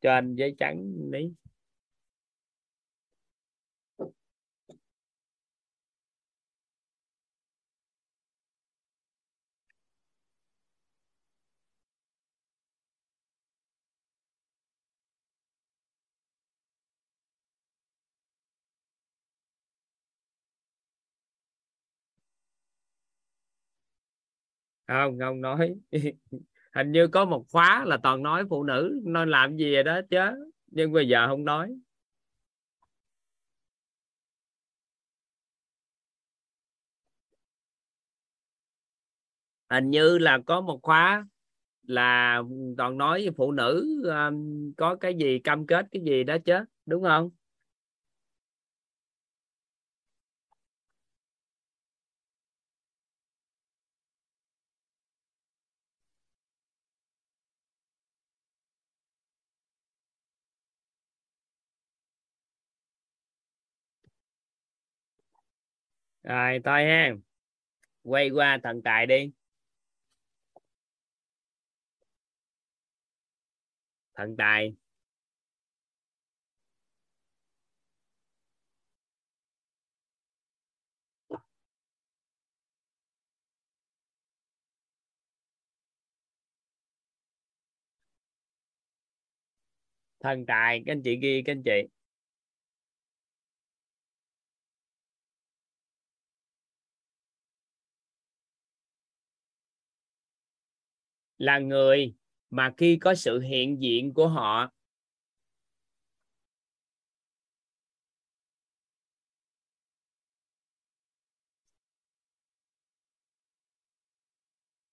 Cho 0.00 0.12
anh 0.12 0.34
giấy 0.34 0.54
trắng 0.58 0.94
lấy. 1.12 1.32
Không 24.86 25.18
không 25.20 25.40
nói. 25.40 25.74
Hình 26.74 26.92
như 26.92 27.06
có 27.08 27.24
một 27.24 27.44
khóa 27.52 27.84
là 27.86 27.96
toàn 28.02 28.22
nói 28.22 28.44
phụ 28.50 28.64
nữ 28.64 29.00
nên 29.04 29.28
làm 29.30 29.56
gì 29.56 29.74
vậy 29.74 29.82
đó 29.84 30.00
chứ. 30.10 30.18
Nhưng 30.66 30.92
bây 30.92 31.08
giờ 31.08 31.26
không 31.28 31.44
nói. 31.44 31.74
Hình 39.70 39.90
như 39.90 40.18
là 40.18 40.38
có 40.46 40.60
một 40.60 40.78
khóa 40.82 41.26
là 41.82 42.42
toàn 42.78 42.98
nói 42.98 43.20
với 43.22 43.30
phụ 43.36 43.52
nữ 43.52 44.02
um, 44.04 44.72
có 44.76 44.96
cái 44.96 45.14
gì 45.14 45.38
cam 45.38 45.66
kết 45.66 45.86
cái 45.92 46.02
gì 46.06 46.24
đó 46.24 46.36
chứ 46.44 46.54
đúng 46.86 47.02
không? 47.04 47.30
Rồi, 66.24 66.60
thôi 66.64 66.84
ha. 66.84 67.10
Quay 68.04 68.30
qua 68.30 68.60
thần 68.64 68.82
tài 68.82 69.06
đi. 69.06 69.32
Thần 74.14 74.36
tài. 74.38 74.74
Thần 90.20 90.46
tài, 90.46 90.82
các 90.86 90.92
anh 90.92 91.02
chị 91.02 91.16
ghi, 91.16 91.42
các 91.46 91.52
anh 91.52 91.62
chị. 91.64 91.93
Là 101.44 101.58
người 101.58 102.14
mà 102.50 102.74
khi 102.76 102.96
có 102.96 103.14
sự 103.14 103.40
hiện 103.40 103.82
diện 103.82 104.14
của 104.14 104.28
họ, 104.28 104.72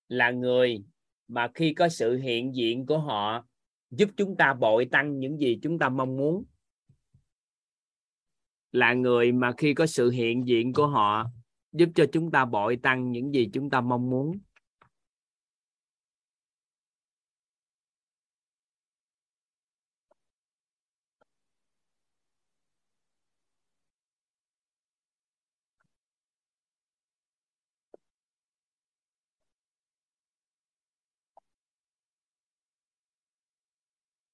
là 0.07 0.31
người 0.31 0.83
mà 1.27 1.51
khi 1.55 1.73
có 1.73 1.89
sự 1.89 2.15
hiện 2.15 2.55
diện 2.55 2.85
của 2.85 2.99
họ 2.99 3.45
giúp 3.91 4.09
chúng 4.17 4.37
ta 4.37 4.53
bội 4.53 4.87
tăng 4.91 5.19
những 5.19 5.37
gì 5.37 5.59
chúng 5.61 5.79
ta 5.79 5.89
mong 5.89 6.17
muốn. 6.17 6.45
Là 8.71 8.93
người 8.93 9.31
mà 9.31 9.53
khi 9.57 9.73
có 9.73 9.85
sự 9.85 10.09
hiện 10.09 10.47
diện 10.47 10.73
của 10.73 10.87
họ 10.87 11.25
giúp 11.71 11.89
cho 11.95 12.05
chúng 12.11 12.31
ta 12.31 12.45
bội 12.45 12.77
tăng 12.83 13.11
những 13.11 13.33
gì 13.33 13.49
chúng 13.53 13.69
ta 13.69 13.81
mong 13.81 14.09
muốn. 14.09 14.39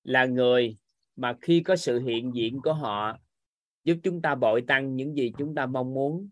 Là 0.07 0.25
người 0.25 0.77
mà 1.15 1.37
khi 1.41 1.61
có 1.65 1.75
sự 1.75 1.99
hiện 1.99 2.35
diện 2.35 2.61
của 2.63 2.73
họ, 2.73 3.17
giúp 3.83 3.97
chúng 4.03 4.21
ta 4.21 4.35
bội 4.35 4.63
tăng 4.67 4.95
những 4.95 5.15
gì 5.15 5.33
chúng 5.37 5.55
ta 5.55 5.65
mong 5.65 5.93
muốn. 5.93 6.29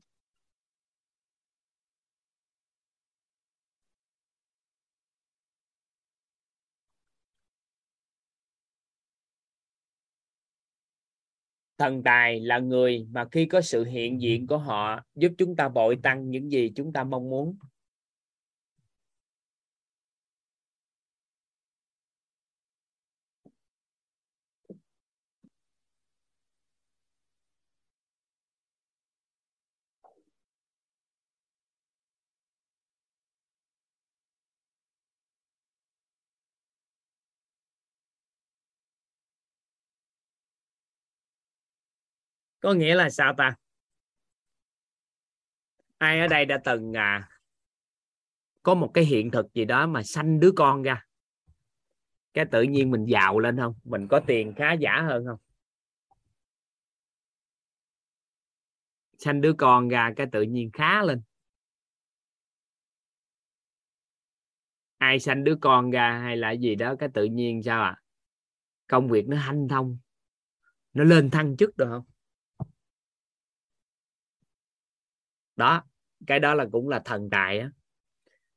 Thần 11.78 12.04
tài 12.04 12.40
là 12.40 12.60
người 12.60 13.08
mà 13.12 13.26
khi 13.32 13.46
có 13.46 13.62
sự 13.62 13.84
hiện 13.84 14.22
diện 14.22 14.48
của 14.48 14.58
họ, 14.58 15.04
giúp 15.16 15.32
chúng 15.38 15.56
ta 15.56 15.70
bội 15.70 15.98
tăng 16.04 16.30
những 16.30 16.52
gì 16.52 16.72
chúng 16.76 16.94
ta 16.94 17.04
mong 17.04 17.30
muốn. 17.30 17.58
Có 42.66 42.74
nghĩa 42.74 42.96
là 42.96 43.10
sao 43.10 43.34
ta? 43.38 43.56
Ai 45.98 46.20
ở 46.20 46.28
đây 46.28 46.46
đã 46.46 46.62
từng 46.66 46.94
à, 46.94 47.30
có 48.64 48.76
một 48.76 48.92
cái 48.94 49.06
hiện 49.06 49.32
thực 49.32 49.54
gì 49.54 49.66
đó 49.66 49.88
mà 49.88 50.04
sanh 50.04 50.40
đứa 50.40 50.52
con 50.56 50.84
ra? 50.84 51.06
Cái 52.34 52.46
tự 52.52 52.62
nhiên 52.62 52.92
mình 52.92 53.06
giàu 53.06 53.40
lên 53.40 53.58
không? 53.58 53.76
Mình 53.84 54.08
có 54.08 54.22
tiền 54.28 54.54
khá 54.58 54.74
giả 54.74 55.02
hơn 55.08 55.26
không? 55.26 55.40
Sanh 59.18 59.42
đứa 59.42 59.54
con 59.58 59.88
ra 59.88 60.14
cái 60.16 60.28
tự 60.32 60.42
nhiên 60.42 60.70
khá 60.74 61.04
lên. 61.04 61.22
Ai 64.98 65.20
sanh 65.20 65.44
đứa 65.44 65.56
con 65.62 65.92
ra 65.92 66.20
hay 66.20 66.38
là 66.38 66.52
gì 66.52 66.76
đó 66.76 66.96
cái 67.00 67.10
tự 67.14 67.24
nhiên 67.24 67.64
sao 67.64 67.84
à 67.84 68.02
công 68.88 69.10
việc 69.10 69.28
nó 69.28 69.38
hanh 69.38 69.68
thông 69.68 69.98
nó 70.94 71.04
lên 71.04 71.30
thăng 71.30 71.58
chức 71.58 71.78
được 71.78 71.88
không? 71.90 72.15
Đó, 75.56 75.84
cái 76.28 76.40
đó 76.40 76.54
là 76.56 76.66
cũng 76.72 76.90
là 76.90 77.00
thần 77.06 77.30
tài 77.30 77.60
á. 77.60 77.70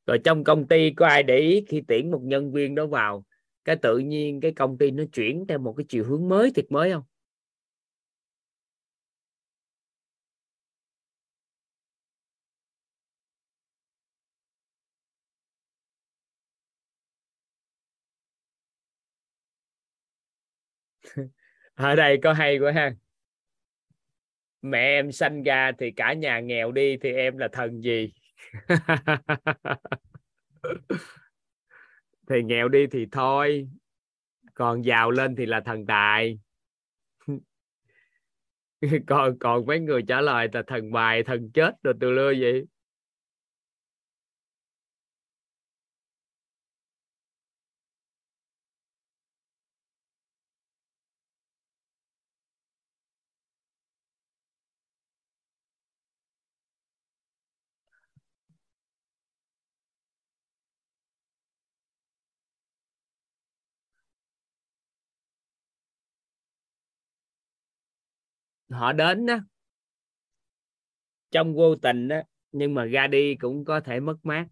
Rồi 0.06 0.18
trong 0.24 0.44
công 0.44 0.68
ty 0.68 0.90
có 0.90 1.06
ai 1.06 1.22
để 1.22 1.38
ý 1.38 1.64
khi 1.68 1.82
tuyển 1.88 2.10
một 2.10 2.20
nhân 2.24 2.52
viên 2.52 2.74
đó 2.74 2.86
vào, 2.86 3.24
cái 3.64 3.76
tự 3.76 3.98
nhiên 3.98 4.40
cái 4.40 4.52
công 4.52 4.78
ty 4.78 4.90
nó 4.90 5.04
chuyển 5.12 5.46
theo 5.48 5.58
một 5.58 5.74
cái 5.76 5.86
chiều 5.88 6.04
hướng 6.04 6.28
mới 6.28 6.50
thiệt 6.54 6.66
mới 6.72 6.92
không? 6.92 7.02
Ở 21.74 21.94
đây 21.96 22.18
có 22.22 22.32
hay 22.32 22.58
quá 22.58 22.72
ha 22.72 22.92
mẹ 24.62 24.78
em 24.78 25.12
sanh 25.12 25.42
ra 25.42 25.72
thì 25.78 25.90
cả 25.90 26.12
nhà 26.12 26.40
nghèo 26.40 26.72
đi 26.72 26.96
thì 26.96 27.12
em 27.12 27.38
là 27.38 27.48
thần 27.52 27.80
gì? 27.80 28.12
Thì 32.30 32.42
nghèo 32.42 32.68
đi 32.68 32.86
thì 32.86 33.06
thôi, 33.12 33.68
còn 34.54 34.84
giàu 34.84 35.10
lên 35.10 35.36
thì 35.36 35.46
là 35.46 35.60
thần 35.60 35.86
tài. 35.86 36.38
Còn 39.06 39.38
còn 39.38 39.66
mấy 39.66 39.80
người 39.80 40.02
trả 40.08 40.20
lời 40.20 40.48
là 40.52 40.62
thần 40.66 40.92
bài 40.92 41.22
thần 41.22 41.50
chết 41.54 41.72
rồi 41.82 41.94
từ 42.00 42.10
lưa 42.10 42.32
vậy. 42.40 42.66
Họ 68.78 68.92
đến 68.92 69.26
đó 69.26 69.38
trong 71.30 71.54
vô 71.54 71.74
tình 71.76 72.08
đó 72.08 72.16
nhưng 72.52 72.74
mà 72.74 72.84
ra 72.84 73.06
đi 73.06 73.34
cũng 73.34 73.64
có 73.64 73.80
thể 73.80 74.00
mất 74.00 74.16
mát. 74.22 74.46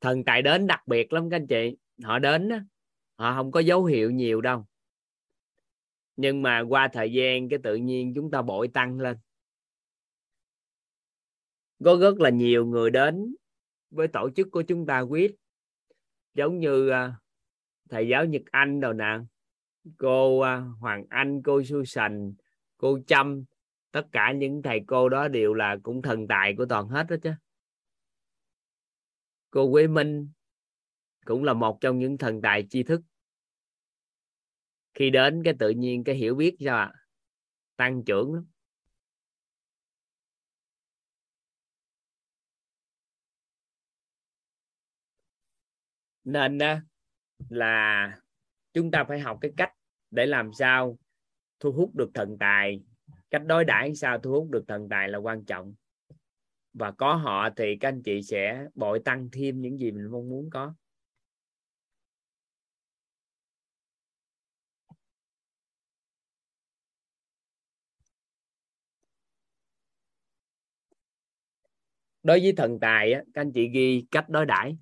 Thần 0.00 0.24
tài 0.24 0.42
đến 0.42 0.66
đặc 0.66 0.80
biệt 0.86 1.12
lắm 1.12 1.30
các 1.30 1.36
anh 1.36 1.46
chị. 1.46 1.76
Họ 2.02 2.18
đến 2.18 2.48
đó, 2.48 2.56
họ 3.18 3.34
không 3.34 3.52
có 3.52 3.60
dấu 3.60 3.84
hiệu 3.84 4.10
nhiều 4.10 4.40
đâu 4.40 4.64
nhưng 6.16 6.42
mà 6.42 6.60
qua 6.68 6.88
thời 6.92 7.12
gian 7.12 7.48
cái 7.48 7.58
tự 7.62 7.74
nhiên 7.74 8.12
chúng 8.14 8.30
ta 8.30 8.42
bội 8.42 8.68
tăng 8.68 9.00
lên. 9.00 9.16
Có 11.84 11.96
rất 12.00 12.20
là 12.20 12.30
nhiều 12.30 12.66
người 12.66 12.90
đến 12.90 13.34
với 13.90 14.08
tổ 14.08 14.30
chức 14.36 14.48
của 14.50 14.62
chúng 14.62 14.86
ta 14.86 15.00
quyết. 15.00 15.34
Giống 16.34 16.58
như 16.58 16.88
à, 16.88 17.14
thầy 17.90 18.08
giáo 18.08 18.24
Nhật 18.24 18.42
Anh 18.50 18.80
đâu 18.80 18.92
nè, 18.92 19.18
cô 19.98 20.40
à, 20.40 20.56
Hoàng 20.56 21.04
Anh, 21.08 21.42
cô 21.44 21.62
Susan 21.62 22.34
cô 22.76 22.98
Trâm 23.06 23.44
tất 23.90 24.06
cả 24.12 24.32
những 24.32 24.62
thầy 24.62 24.80
cô 24.86 25.08
đó 25.08 25.28
đều 25.28 25.54
là 25.54 25.76
cũng 25.82 26.02
thần 26.02 26.28
tài 26.28 26.54
của 26.56 26.66
toàn 26.66 26.88
hết 26.88 27.06
đó 27.08 27.16
chứ. 27.22 27.32
Cô 29.50 29.72
Quế 29.72 29.86
Minh 29.86 30.28
cũng 31.24 31.44
là 31.44 31.52
một 31.52 31.80
trong 31.80 31.98
những 31.98 32.18
thần 32.18 32.42
tài 32.42 32.66
tri 32.70 32.82
thức 32.82 33.00
khi 34.94 35.10
đến 35.10 35.42
cái 35.44 35.54
tự 35.58 35.70
nhiên 35.70 36.04
cái 36.04 36.14
hiểu 36.14 36.34
biết 36.34 36.56
sao 36.60 36.76
ạ? 36.76 36.92
Tăng 37.76 38.04
trưởng 38.04 38.34
lắm. 38.34 38.46
Nên 46.24 46.58
đó 46.58 46.76
là 47.48 48.18
chúng 48.72 48.90
ta 48.90 49.04
phải 49.04 49.20
học 49.20 49.38
cái 49.40 49.52
cách 49.56 49.72
để 50.10 50.26
làm 50.26 50.52
sao 50.52 50.98
thu 51.60 51.72
hút 51.72 51.94
được 51.94 52.10
thần 52.14 52.36
tài. 52.40 52.82
Cách 53.30 53.42
đối 53.46 53.64
đãi 53.64 53.94
sao 53.94 54.18
thu 54.18 54.30
hút 54.30 54.50
được 54.50 54.64
thần 54.68 54.88
tài 54.88 55.08
là 55.08 55.18
quan 55.18 55.44
trọng. 55.44 55.74
Và 56.72 56.90
có 56.90 57.14
họ 57.14 57.50
thì 57.56 57.76
các 57.80 57.88
anh 57.88 58.02
chị 58.02 58.22
sẽ 58.22 58.66
bội 58.74 59.00
tăng 59.04 59.28
thêm 59.32 59.60
những 59.60 59.78
gì 59.78 59.90
mình 59.90 60.10
mong 60.10 60.28
muốn 60.28 60.50
có. 60.50 60.74
Đối 72.22 72.40
với 72.40 72.52
thần 72.56 72.78
tài 72.80 73.12
á, 73.12 73.22
các 73.34 73.40
anh 73.40 73.52
chị 73.52 73.68
ghi 73.68 74.04
cách 74.10 74.28
đối 74.28 74.46
đãi. 74.46 74.76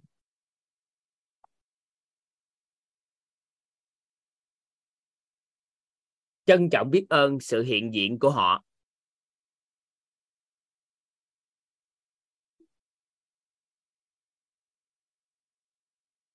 Trân 6.45 6.71
trọng 6.71 6.91
biết 6.91 7.07
ơn 7.09 7.41
sự 7.41 7.63
hiện 7.63 7.95
diện 7.95 8.19
của 8.19 8.31
họ. 8.31 8.65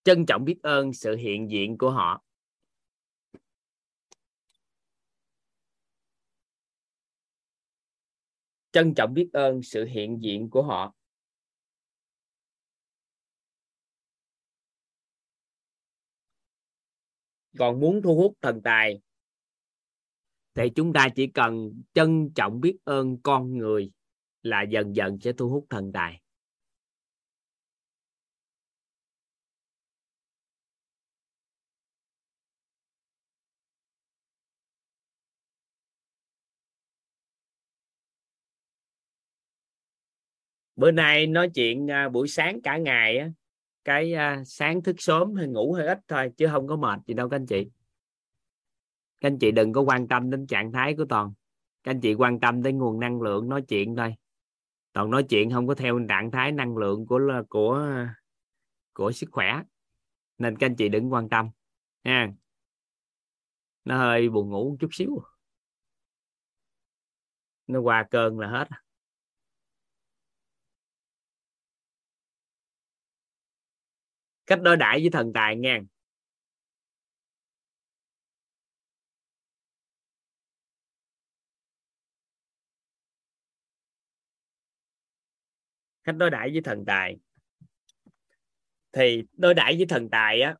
Trân 0.03 0.25
trọng 0.25 0.45
biết 0.45 0.59
ơn 0.63 0.93
sự 0.93 1.15
hiện 1.15 1.51
diện 1.51 1.77
của 1.77 1.91
họ. 1.91 2.21
Trân 8.75 8.93
trọng 8.93 9.13
biết 9.13 9.29
ơn 9.33 9.63
sự 9.63 9.85
hiện 9.85 10.21
diện 10.21 10.49
của 10.49 10.63
họ. 10.63 10.93
Còn 17.57 17.79
muốn 17.79 18.01
thu 18.01 18.15
hút 18.15 18.33
thần 18.41 18.61
tài, 18.63 19.01
thì 20.53 20.63
chúng 20.75 20.93
ta 20.93 21.07
chỉ 21.15 21.27
cần 21.27 21.81
trân 21.93 22.29
trọng 22.35 22.61
biết 22.61 22.77
ơn 22.83 23.17
con 23.21 23.57
người 23.57 23.91
là 24.43 24.61
dần 24.61 24.95
dần 24.95 25.19
sẽ 25.21 25.33
thu 25.33 25.49
hút 25.49 25.65
thần 25.69 25.91
tài. 25.93 26.21
Bữa 40.75 40.91
nay 40.91 41.27
nói 41.27 41.49
chuyện 41.55 41.91
à, 41.91 42.09
buổi 42.09 42.27
sáng 42.27 42.61
cả 42.61 42.77
ngày 42.77 43.17
á 43.17 43.29
cái 43.83 44.13
à, 44.13 44.43
sáng 44.45 44.83
thức 44.83 44.95
sớm 44.99 45.35
hay 45.35 45.47
ngủ 45.47 45.73
hơi 45.73 45.87
ít 45.87 45.99
thôi 46.07 46.31
chứ 46.37 46.47
không 46.51 46.67
có 46.67 46.75
mệt 46.75 46.99
gì 47.07 47.13
đâu 47.13 47.29
các 47.29 47.35
anh 47.35 47.45
chị. 47.45 47.67
Các 49.21 49.27
anh 49.27 49.39
chị 49.39 49.51
đừng 49.51 49.73
có 49.73 49.81
quan 49.81 50.07
tâm 50.07 50.29
đến 50.29 50.47
trạng 50.47 50.71
thái 50.71 50.95
của 50.95 51.05
toàn. 51.09 51.33
Các 51.83 51.91
anh 51.91 52.01
chị 52.01 52.13
quan 52.13 52.39
tâm 52.39 52.61
đến 52.63 52.77
nguồn 52.77 52.99
năng 52.99 53.21
lượng 53.21 53.49
nói 53.49 53.61
chuyện 53.61 53.95
thôi. 53.95 54.15
Toàn 54.93 55.09
nói 55.09 55.23
chuyện 55.29 55.51
không 55.51 55.67
có 55.67 55.75
theo 55.75 55.99
trạng 56.09 56.31
thái 56.31 56.51
năng 56.51 56.77
lượng 56.77 57.05
của 57.05 57.19
của 57.49 57.89
của 58.93 59.11
sức 59.11 59.29
khỏe 59.31 59.61
nên 60.37 60.57
các 60.57 60.65
anh 60.65 60.75
chị 60.75 60.89
đừng 60.89 61.13
quan 61.13 61.29
tâm 61.29 61.49
nha 62.03 62.33
nó 63.85 63.97
hơi 63.97 64.29
buồn 64.29 64.49
ngủ 64.49 64.69
một 64.69 64.75
chút 64.79 64.89
xíu. 64.91 65.23
Nó 67.67 67.79
qua 67.79 68.07
cơn 68.11 68.39
là 68.39 68.47
hết. 68.47 68.67
Cách 74.47 74.61
đối 74.61 74.77
đãi 74.77 74.99
với 74.99 75.09
thần 75.09 75.33
tài 75.33 75.55
nha 75.55 75.79
cách 86.03 86.15
đối 86.17 86.29
đãi 86.29 86.51
với 86.51 86.61
thần 86.61 86.85
tài. 86.85 87.17
Thì 88.91 89.23
đối 89.37 89.53
đãi 89.53 89.77
với 89.77 89.85
thần 89.85 90.09
tài 90.09 90.41
á 90.41 90.55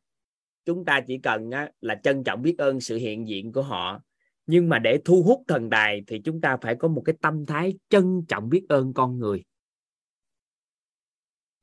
chúng 0.66 0.84
ta 0.84 1.00
chỉ 1.06 1.18
cần 1.18 1.50
á, 1.50 1.70
là 1.80 1.94
trân 2.02 2.24
trọng 2.24 2.42
biết 2.42 2.54
ơn 2.58 2.80
sự 2.80 2.96
hiện 2.96 3.28
diện 3.28 3.52
của 3.52 3.62
họ. 3.62 4.00
Nhưng 4.46 4.68
mà 4.68 4.78
để 4.78 5.00
thu 5.04 5.22
hút 5.22 5.42
thần 5.48 5.70
tài 5.70 6.02
thì 6.06 6.20
chúng 6.24 6.40
ta 6.40 6.56
phải 6.62 6.76
có 6.76 6.88
một 6.88 7.02
cái 7.04 7.16
tâm 7.20 7.46
thái 7.46 7.74
trân 7.88 8.24
trọng 8.28 8.48
biết 8.48 8.66
ơn 8.68 8.92
con 8.94 9.18
người 9.18 9.42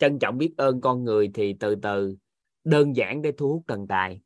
trân 0.03 0.19
trọng 0.19 0.37
biết 0.37 0.53
ơn 0.57 0.81
con 0.81 1.03
người 1.03 1.31
thì 1.33 1.55
từ 1.59 1.75
từ, 1.75 2.17
đơn 2.63 2.95
giản 2.95 3.21
để 3.21 3.31
thu 3.37 3.53
hút 3.53 3.63
thần 3.67 3.87
tài. 3.87 4.21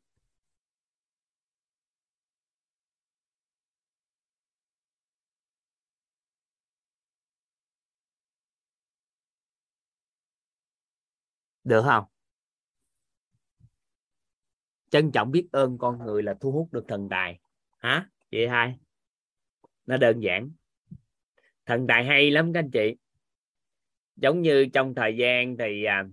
Được 11.64 11.82
không? 11.82 12.04
Trân 14.90 15.12
trọng 15.12 15.30
biết 15.30 15.48
ơn 15.52 15.78
con 15.78 15.98
người 15.98 16.22
là 16.22 16.34
thu 16.40 16.52
hút 16.52 16.68
được 16.72 16.84
thần 16.88 17.08
tài. 17.10 17.40
Hả? 17.78 18.10
Chị 18.30 18.46
hai 18.46 18.78
nó 19.86 19.96
đơn 19.96 20.20
giản. 20.20 20.50
Thần 21.66 21.86
tài 21.86 22.04
hay 22.04 22.30
lắm 22.30 22.52
các 22.52 22.60
anh 22.60 22.70
chị 22.70 22.96
giống 24.20 24.42
như 24.42 24.66
trong 24.72 24.94
thời 24.94 25.16
gian 25.16 25.56
thì 25.56 25.84
à, 25.84 26.04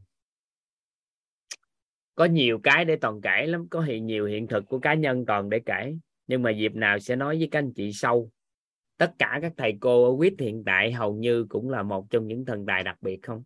có 2.16 2.26
nhiều 2.26 2.60
cái 2.64 2.86
để 2.86 2.96
toàn 2.96 3.22
kể 3.22 3.48
lắm 3.48 3.68
có 3.70 3.82
hiện 3.82 4.06
nhiều 4.06 4.26
hiện 4.26 4.48
thực 4.48 4.64
của 4.68 4.80
cá 4.80 4.94
nhân 4.94 5.26
toàn 5.26 5.50
để 5.50 5.62
kể. 5.66 5.98
Nhưng 6.28 6.42
mà 6.42 6.52
dịp 6.52 6.76
nào 6.76 7.00
sẽ 7.00 7.16
nói 7.16 7.38
với 7.38 7.48
các 7.52 7.60
anh 7.60 7.74
chị 7.74 7.94
sâu 7.94 8.32
tất 8.98 9.14
cả 9.20 9.40
các 9.42 9.54
thầy 9.58 9.78
cô 9.80 10.12
ở 10.12 10.18
quýt 10.18 10.34
hiện 10.40 10.64
tại 10.66 10.92
hầu 10.92 11.16
như 11.16 11.46
cũng 11.50 11.70
là 11.70 11.84
một 11.84 12.10
trong 12.10 12.28
những 12.28 12.46
thần 12.46 12.66
tài 12.66 12.84
đặc 12.84 12.98
biệt 13.02 13.20
không? 13.24 13.44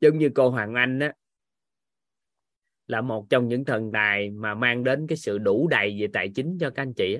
Giống 0.00 0.18
như 0.18 0.30
cô 0.34 0.50
Hoàng 0.50 0.74
Anh 0.74 0.98
á 0.98 1.12
là 2.86 3.00
một 3.00 3.26
trong 3.30 3.48
những 3.48 3.64
thần 3.64 3.90
tài 3.92 4.30
mà 4.30 4.54
mang 4.54 4.84
đến 4.84 5.06
cái 5.06 5.18
sự 5.18 5.38
đủ 5.38 5.68
đầy 5.68 5.96
về 6.00 6.06
tài 6.12 6.32
chính 6.34 6.58
cho 6.60 6.70
các 6.70 6.82
anh 6.82 6.94
chị 6.94 7.18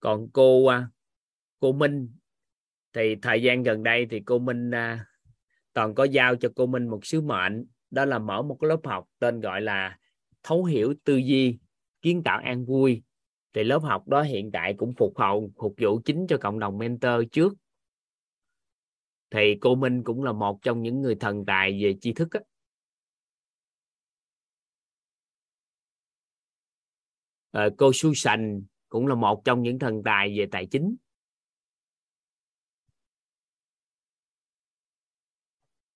còn 0.00 0.28
cô 0.32 0.66
à, 0.66 0.88
cô 1.64 1.72
Minh. 1.72 2.08
Thì 2.92 3.16
thời 3.22 3.42
gian 3.42 3.62
gần 3.62 3.82
đây 3.82 4.06
thì 4.10 4.22
cô 4.26 4.38
Minh 4.38 4.70
à, 4.70 5.06
toàn 5.72 5.94
có 5.94 6.04
giao 6.04 6.36
cho 6.36 6.48
cô 6.56 6.66
Minh 6.66 6.88
một 6.88 7.06
sứ 7.06 7.20
mệnh 7.20 7.66
đó 7.90 8.04
là 8.04 8.18
mở 8.18 8.42
một 8.42 8.58
cái 8.60 8.68
lớp 8.68 8.80
học 8.84 9.08
tên 9.18 9.40
gọi 9.40 9.60
là 9.60 9.98
thấu 10.42 10.64
hiểu 10.64 10.94
tư 11.04 11.16
duy 11.16 11.58
kiến 12.02 12.22
tạo 12.24 12.40
an 12.44 12.64
vui. 12.64 13.02
Thì 13.52 13.64
lớp 13.64 13.78
học 13.78 14.08
đó 14.08 14.22
hiện 14.22 14.50
tại 14.52 14.74
cũng 14.74 14.94
phục 14.98 15.18
hậu 15.18 15.50
phục 15.56 15.74
vụ 15.78 16.00
chính 16.04 16.26
cho 16.28 16.38
cộng 16.40 16.58
đồng 16.58 16.78
mentor 16.78 17.24
trước. 17.32 17.54
Thì 19.30 19.56
cô 19.60 19.74
Minh 19.74 20.02
cũng 20.04 20.24
là 20.24 20.32
một 20.32 20.58
trong 20.62 20.82
những 20.82 21.00
người 21.00 21.14
thần 21.14 21.44
tài 21.46 21.82
về 21.82 21.94
tri 22.00 22.12
thức 22.12 22.28
á. 22.30 22.40
À, 27.52 27.68
cô 27.78 27.90
Susan 27.94 28.62
cũng 28.88 29.06
là 29.06 29.14
một 29.14 29.42
trong 29.44 29.62
những 29.62 29.78
thần 29.78 30.02
tài 30.04 30.38
về 30.38 30.46
tài 30.50 30.66
chính. 30.66 30.96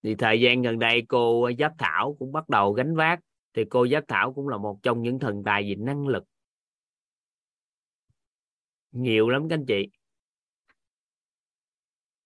Thì 0.02 0.14
thời 0.14 0.40
gian 0.40 0.62
gần 0.62 0.78
đây 0.78 1.02
cô 1.08 1.42
ờ, 1.42 1.52
Giáp 1.58 1.72
Thảo 1.78 2.16
cũng 2.18 2.32
bắt 2.32 2.48
đầu 2.48 2.72
gánh 2.72 2.96
vác 2.96 3.20
thì 3.54 3.64
cô 3.70 3.86
Giáp 3.88 4.04
Thảo 4.08 4.32
cũng 4.32 4.48
là 4.48 4.56
một 4.56 4.78
trong 4.82 5.02
những 5.02 5.18
thần 5.18 5.42
tài 5.44 5.62
về 5.62 5.74
năng 5.74 6.08
lực. 6.08 6.24
Nhiều 8.92 9.28
lắm 9.28 9.48
các 9.48 9.54
anh 9.54 9.66
chị. 9.66 9.88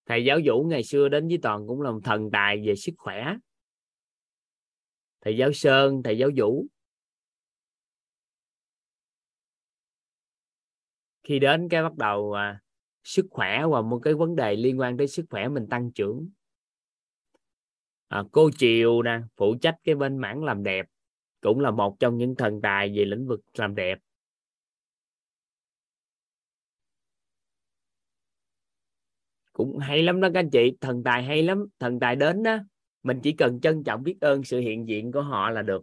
Thầy 0.07 0.25
giáo 0.25 0.39
vũ 0.45 0.65
ngày 0.65 0.85
xưa 0.85 1.09
đến 1.09 1.29
với 1.29 1.39
toàn 1.43 1.67
cũng 1.67 1.81
là 1.81 1.91
một 1.91 2.01
thần 2.05 2.31
tài 2.33 2.63
về 2.67 2.77
sức 2.77 2.93
khỏe. 2.99 3.37
Thầy 5.21 5.37
giáo 5.37 5.53
sơn 5.53 6.03
thầy 6.03 6.19
giáo 6.19 6.31
vũ. 6.37 6.67
Khi 11.23 11.39
đến 11.39 11.69
cái 11.69 11.83
bắt 11.83 11.95
đầu 11.95 12.33
à, 12.33 12.61
sức 13.05 13.27
khỏe 13.31 13.63
và 13.71 13.83
một 13.83 14.01
cái 14.03 14.15
vấn 14.15 14.37
đề 14.37 14.57
liên 14.57 14.81
quan 14.81 14.97
tới 14.97 15.09
sức 15.09 15.27
khỏe 15.31 15.49
mình 15.49 15.67
tăng 15.71 15.93
trưởng 15.93 16.29
à, 18.13 18.23
cô 18.33 18.51
triều 18.57 19.03
nè 19.03 19.21
phụ 19.37 19.55
trách 19.61 19.77
cái 19.85 19.95
bên 19.95 20.19
mảng 20.19 20.45
làm 20.45 20.63
đẹp 20.63 20.87
cũng 21.41 21.61
là 21.61 21.71
một 21.71 21.97
trong 22.01 22.19
những 22.19 22.35
thần 22.37 22.61
tài 22.63 22.89
về 22.97 23.05
lĩnh 23.05 23.27
vực 23.27 23.41
làm 23.55 23.75
đẹp. 23.75 23.99
Cũng 29.53 29.79
hay 29.79 30.03
lắm 30.03 30.21
đó 30.21 30.29
các 30.35 30.41
anh 30.41 30.51
chị 30.51 30.77
thần 30.81 31.03
tài 31.05 31.23
hay 31.23 31.43
lắm 31.43 31.67
thần 31.79 32.01
tài 32.01 32.17
đến 32.17 32.43
đó 32.43 32.59
mình 33.03 33.21
chỉ 33.23 33.33
cần 33.33 33.61
trân 33.61 33.85
trọng 33.85 34.03
biết 34.03 34.17
ơn 34.21 34.45
sự 34.45 34.61
hiện 34.61 34.89
diện 34.89 35.13
của 35.13 35.23
họ 35.23 35.51
là 35.51 35.63
được. 35.63 35.83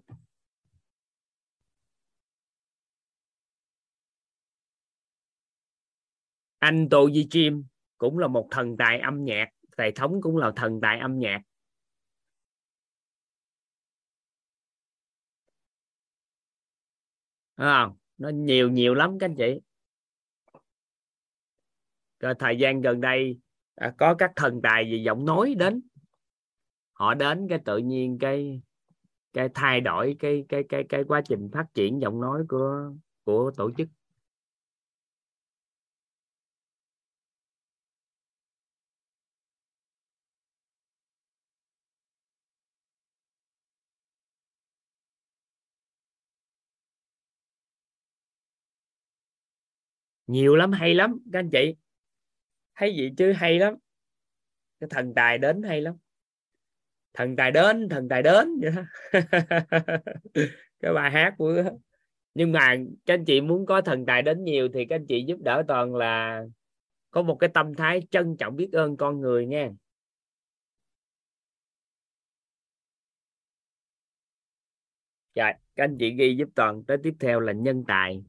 Anh 6.59 6.87
Tô 6.89 7.09
Di 7.11 7.27
Chim 7.29 7.63
cũng 7.97 8.17
là 8.17 8.27
một 8.27 8.47
thần 8.51 8.77
tài 8.77 8.99
âm 8.99 9.25
nhạc 9.25 9.49
thầy 9.77 9.91
thống 9.91 10.21
cũng 10.21 10.37
là 10.37 10.51
thần 10.55 10.81
tài 10.81 10.99
âm 10.99 11.19
nhạc. 11.19 11.41
Không? 17.59 17.97
nó 18.17 18.29
nhiều 18.29 18.69
nhiều 18.69 18.93
lắm 18.93 19.19
các 19.19 19.25
anh 19.25 19.35
chị. 19.35 19.59
Rồi 22.19 22.33
thời 22.39 22.57
gian 22.57 22.81
gần 22.81 23.01
đây 23.01 23.39
à, 23.75 23.93
có 23.97 24.15
các 24.15 24.31
thần 24.35 24.61
tài 24.63 24.91
về 24.91 24.97
giọng 24.97 25.25
nói 25.25 25.55
đến. 25.57 25.81
Họ 26.93 27.13
đến 27.13 27.47
cái 27.49 27.59
tự 27.65 27.77
nhiên 27.77 28.17
cái 28.19 28.61
cái 29.33 29.49
thay 29.53 29.81
đổi 29.81 30.15
cái 30.19 30.45
cái 30.49 30.63
cái 30.69 30.83
cái 30.89 31.03
quá 31.03 31.21
trình 31.21 31.49
phát 31.53 31.65
triển 31.73 32.01
giọng 32.01 32.21
nói 32.21 32.43
của 32.49 32.93
của 33.23 33.51
tổ 33.57 33.71
chức. 33.77 33.87
Nhiều 50.29 50.55
lắm, 50.55 50.71
hay 50.71 50.93
lắm. 50.93 51.19
Các 51.33 51.39
anh 51.39 51.49
chị, 51.49 51.75
thấy 52.75 52.95
gì 52.95 53.11
chứ 53.17 53.33
hay 53.33 53.59
lắm. 53.59 53.75
Cái 54.79 54.87
thần 54.89 55.13
tài 55.15 55.37
đến 55.37 55.63
hay 55.63 55.81
lắm. 55.81 55.95
Thần 57.13 57.35
tài 57.35 57.51
đến, 57.51 57.89
thần 57.89 58.09
tài 58.09 58.23
đến. 58.23 58.59
Vậy 58.61 58.71
đó. 58.75 58.83
cái 60.79 60.93
bài 60.93 61.11
hát 61.11 61.35
của 61.37 61.63
nhưng 62.33 62.51
mà 62.51 62.75
các 63.05 63.13
anh 63.13 63.25
chị 63.25 63.41
muốn 63.41 63.65
có 63.65 63.81
thần 63.81 64.05
tài 64.05 64.21
đến 64.21 64.43
nhiều 64.43 64.69
thì 64.73 64.85
các 64.85 64.95
anh 64.95 65.05
chị 65.07 65.23
giúp 65.27 65.37
đỡ 65.41 65.63
toàn 65.67 65.95
là 65.95 66.43
có 67.11 67.21
một 67.21 67.35
cái 67.35 67.49
tâm 67.53 67.75
thái 67.75 68.01
trân 68.11 68.37
trọng 68.37 68.55
biết 68.55 68.69
ơn 68.73 68.97
con 68.97 69.21
người 69.21 69.45
nha. 69.45 69.69
Rồi 75.35 75.53
các 75.75 75.83
anh 75.83 75.97
chị 75.99 76.11
ghi 76.11 76.35
giúp 76.37 76.49
toàn 76.55 76.83
tới 76.83 76.97
tiếp 77.03 77.13
theo 77.19 77.39
là 77.39 77.53
nhân 77.53 77.83
tài. 77.87 78.23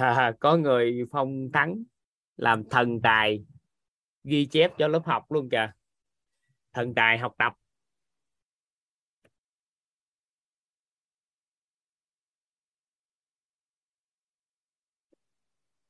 À, 0.00 0.32
có 0.40 0.56
người 0.56 1.02
phong 1.10 1.52
thắng 1.52 1.82
làm 2.36 2.64
thần 2.70 3.00
tài 3.02 3.44
ghi 4.24 4.46
chép 4.46 4.72
cho 4.78 4.88
lớp 4.88 5.02
học 5.04 5.32
luôn 5.32 5.48
kìa. 5.50 5.72
Thần 6.72 6.94
tài 6.94 7.18
học 7.18 7.34
tập. 7.38 7.52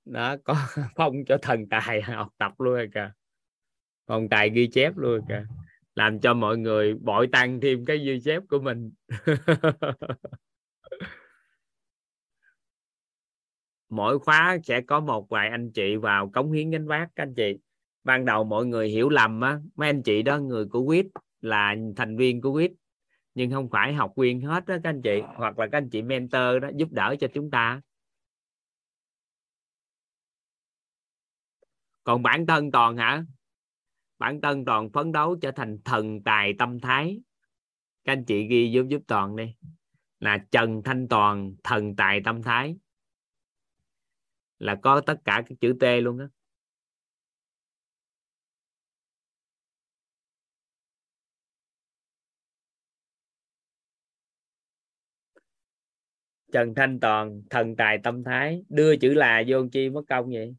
Đó 0.04 0.36
có 0.44 0.54
phong 0.96 1.24
cho 1.26 1.38
thần 1.42 1.68
tài 1.68 2.02
học 2.02 2.28
tập 2.38 2.52
luôn 2.58 2.74
rồi 2.74 2.90
kìa. 2.94 3.12
Thần 4.06 4.28
tài 4.28 4.50
ghi 4.50 4.68
chép 4.72 4.96
luôn 4.96 5.10
rồi 5.10 5.20
kìa. 5.28 5.46
Làm 5.94 6.20
cho 6.20 6.34
mọi 6.34 6.58
người 6.58 6.94
bội 6.94 7.28
tăng 7.32 7.60
thêm 7.60 7.84
cái 7.84 7.98
ghi 7.98 8.20
chép 8.24 8.42
của 8.48 8.60
mình. 8.60 8.92
mỗi 13.88 14.18
khóa 14.18 14.58
sẽ 14.64 14.80
có 14.80 15.00
một 15.00 15.28
vài 15.28 15.48
anh 15.48 15.72
chị 15.72 15.96
vào 15.96 16.30
cống 16.30 16.52
hiến 16.52 16.70
gánh 16.70 16.86
vác, 16.86 17.08
các 17.16 17.22
anh 17.22 17.34
chị. 17.34 17.58
Ban 18.04 18.24
đầu 18.24 18.44
mọi 18.44 18.66
người 18.66 18.88
hiểu 18.88 19.08
lầm 19.08 19.40
á, 19.40 19.60
mấy 19.76 19.88
anh 19.88 20.02
chị 20.02 20.22
đó, 20.22 20.38
người 20.38 20.66
của 20.66 20.86
quýt 20.86 21.06
là 21.40 21.76
thành 21.96 22.16
viên 22.16 22.40
của 22.40 22.52
quýt, 22.52 22.72
nhưng 23.34 23.50
không 23.50 23.68
phải 23.70 23.94
học 23.94 24.12
viên 24.16 24.40
hết 24.40 24.66
đó 24.66 24.76
các 24.82 24.90
anh 24.90 25.02
chị, 25.02 25.20
hoặc 25.36 25.58
là 25.58 25.66
các 25.72 25.78
anh 25.78 25.90
chị 25.90 26.02
mentor 26.02 26.62
đó, 26.62 26.70
giúp 26.76 26.88
đỡ 26.92 27.16
cho 27.20 27.28
chúng 27.34 27.50
ta. 27.50 27.80
Còn 32.04 32.22
bản 32.22 32.46
thân 32.46 32.70
toàn 32.70 32.96
hả? 32.96 33.24
Bản 34.18 34.40
thân 34.40 34.64
toàn 34.64 34.90
phấn 34.90 35.12
đấu 35.12 35.36
trở 35.42 35.50
thành 35.50 35.78
thần 35.84 36.22
tài 36.22 36.54
tâm 36.58 36.80
thái. 36.80 37.20
Các 38.04 38.12
anh 38.12 38.24
chị 38.24 38.46
ghi 38.46 38.70
giúp 38.70 38.86
giúp 38.88 39.02
toàn 39.06 39.36
đi. 39.36 39.54
Là 40.20 40.38
trần 40.50 40.82
thanh 40.84 41.08
toàn, 41.08 41.54
thần 41.64 41.96
tài 41.96 42.20
tâm 42.24 42.42
thái 42.42 42.76
là 44.58 44.76
có 44.82 45.00
tất 45.06 45.16
cả 45.24 45.42
các 45.46 45.54
chữ 45.60 45.74
T 45.80 45.84
luôn 46.02 46.18
á. 46.18 46.26
Trần 56.52 56.74
Thanh 56.76 57.00
Toàn, 57.00 57.42
thần 57.50 57.76
tài 57.76 57.98
tâm 58.04 58.24
thái, 58.24 58.62
đưa 58.68 58.96
chữ 58.96 59.14
là 59.14 59.42
vô 59.48 59.66
chi 59.72 59.88
mất 59.90 60.02
công 60.08 60.30
vậy? 60.30 60.54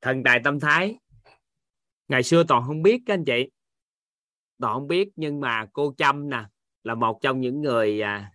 Thần 0.00 0.22
tài 0.24 0.40
tâm 0.44 0.60
thái. 0.60 0.98
Ngày 2.08 2.22
xưa 2.22 2.44
toàn 2.48 2.62
không 2.66 2.82
biết 2.82 3.02
các 3.06 3.14
anh 3.14 3.24
chị 3.24 3.50
toàn 4.58 4.74
không 4.74 4.88
biết 4.88 5.08
nhưng 5.16 5.40
mà 5.40 5.66
cô 5.72 5.94
trâm 5.96 6.30
nè 6.30 6.44
là 6.84 6.94
một 6.94 7.18
trong 7.22 7.40
những 7.40 7.60
người 7.60 8.00
à, 8.00 8.32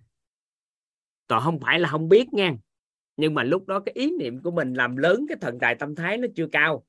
toàn 1.28 1.44
không 1.44 1.60
phải 1.60 1.80
là 1.80 1.90
không 1.90 2.10
biết 2.10 2.34
nha. 2.34 2.56
Nhưng 3.18 3.34
mà 3.34 3.44
lúc 3.44 3.68
đó 3.68 3.80
cái 3.80 3.94
ý 3.94 4.12
niệm 4.20 4.42
của 4.42 4.52
mình 4.52 4.74
làm 4.74 4.98
lớn 4.98 5.26
cái 5.30 5.38
thần 5.42 5.60
tài 5.60 5.76
tâm 5.76 5.96
thái 5.96 6.18
nó 6.18 6.28
chưa 6.36 6.48
cao. 6.52 6.86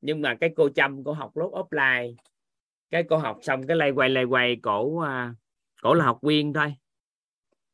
Nhưng 0.00 0.22
mà 0.22 0.34
cái 0.40 0.50
cô 0.56 0.68
trâm 0.68 1.04
cô 1.04 1.12
học 1.12 1.36
lớp 1.36 1.48
offline. 1.52 2.14
Cái 2.90 3.04
cô 3.08 3.16
học 3.16 3.38
xong 3.42 3.66
cái 3.66 3.76
lay 3.76 3.90
quay 3.90 4.10
lay 4.10 4.24
quay 4.24 4.56
cổ 4.62 4.98
à, 4.98 5.34
cổ 5.82 5.94
là 5.94 6.04
học 6.04 6.18
viên 6.22 6.52
thôi. 6.52 6.74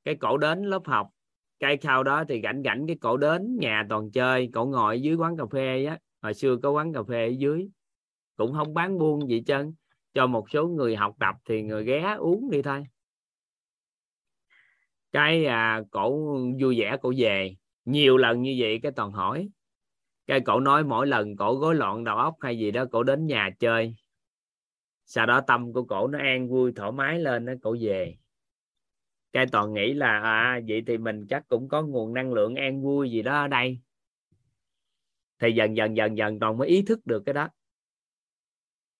Cái 0.04 0.14
cổ 0.14 0.36
đến 0.38 0.62
lớp 0.62 0.82
học. 0.84 1.10
Cái 1.60 1.78
sau 1.82 2.02
đó 2.02 2.24
thì 2.28 2.40
rảnh 2.42 2.62
rảnh 2.64 2.86
cái 2.86 2.96
cổ 3.00 3.16
đến 3.16 3.56
nhà 3.60 3.86
toàn 3.88 4.10
chơi. 4.10 4.50
Cổ 4.52 4.64
ngồi 4.64 5.02
dưới 5.02 5.14
quán 5.14 5.36
cà 5.36 5.44
phê 5.52 5.84
á. 5.84 5.98
Hồi 6.22 6.34
xưa 6.34 6.56
có 6.62 6.70
quán 6.70 6.92
cà 6.92 7.02
phê 7.08 7.26
ở 7.26 7.32
dưới. 7.38 7.68
Cũng 8.36 8.52
không 8.52 8.74
bán 8.74 8.98
buôn 8.98 9.28
gì 9.28 9.42
chân 9.46 9.74
cho 10.14 10.26
một 10.26 10.50
số 10.50 10.68
người 10.68 10.96
học 10.96 11.16
tập 11.20 11.36
thì 11.44 11.62
người 11.62 11.84
ghé 11.84 12.14
uống 12.18 12.50
đi 12.50 12.62
thôi. 12.62 12.84
Cái 15.12 15.46
à, 15.46 15.82
cổ 15.90 16.10
vui 16.60 16.80
vẻ 16.80 16.96
cổ 17.02 17.12
về. 17.16 17.56
Nhiều 17.84 18.16
lần 18.16 18.42
như 18.42 18.56
vậy 18.58 18.80
cái 18.82 18.92
toàn 18.92 19.12
hỏi. 19.12 19.48
Cái 20.26 20.40
cổ 20.40 20.60
nói 20.60 20.84
mỗi 20.84 21.06
lần 21.06 21.36
cổ 21.36 21.54
gối 21.54 21.74
loạn 21.74 22.04
đầu 22.04 22.16
óc 22.16 22.34
hay 22.40 22.58
gì 22.58 22.70
đó 22.70 22.84
cổ 22.92 23.02
đến 23.02 23.26
nhà 23.26 23.50
chơi. 23.58 23.94
Sau 25.04 25.26
đó 25.26 25.40
tâm 25.40 25.72
của 25.72 25.84
cổ 25.84 26.08
nó 26.08 26.18
an 26.18 26.48
vui 26.48 26.72
thoải 26.76 26.92
mái 26.92 27.18
lên 27.18 27.44
nó 27.44 27.52
cổ 27.62 27.76
về. 27.80 28.16
Cái 29.32 29.46
toàn 29.52 29.74
nghĩ 29.74 29.94
là 29.94 30.20
à 30.20 30.60
vậy 30.68 30.82
thì 30.86 30.98
mình 30.98 31.26
chắc 31.26 31.48
cũng 31.48 31.68
có 31.68 31.82
nguồn 31.82 32.14
năng 32.14 32.32
lượng 32.32 32.54
an 32.54 32.82
vui 32.82 33.10
gì 33.10 33.22
đó 33.22 33.32
ở 33.34 33.48
đây. 33.48 33.80
Thì 35.38 35.52
dần 35.52 35.76
dần 35.76 35.96
dần 35.96 36.16
dần 36.16 36.38
toàn 36.38 36.58
mới 36.58 36.68
ý 36.68 36.82
thức 36.82 37.06
được 37.06 37.22
cái 37.26 37.32
đó 37.32 37.48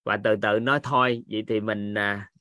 và 0.05 0.17
từ 0.23 0.35
từ 0.41 0.59
nói 0.59 0.79
thôi 0.83 1.23
vậy 1.27 1.43
thì 1.47 1.59
mình 1.59 1.93
à, 1.93 2.31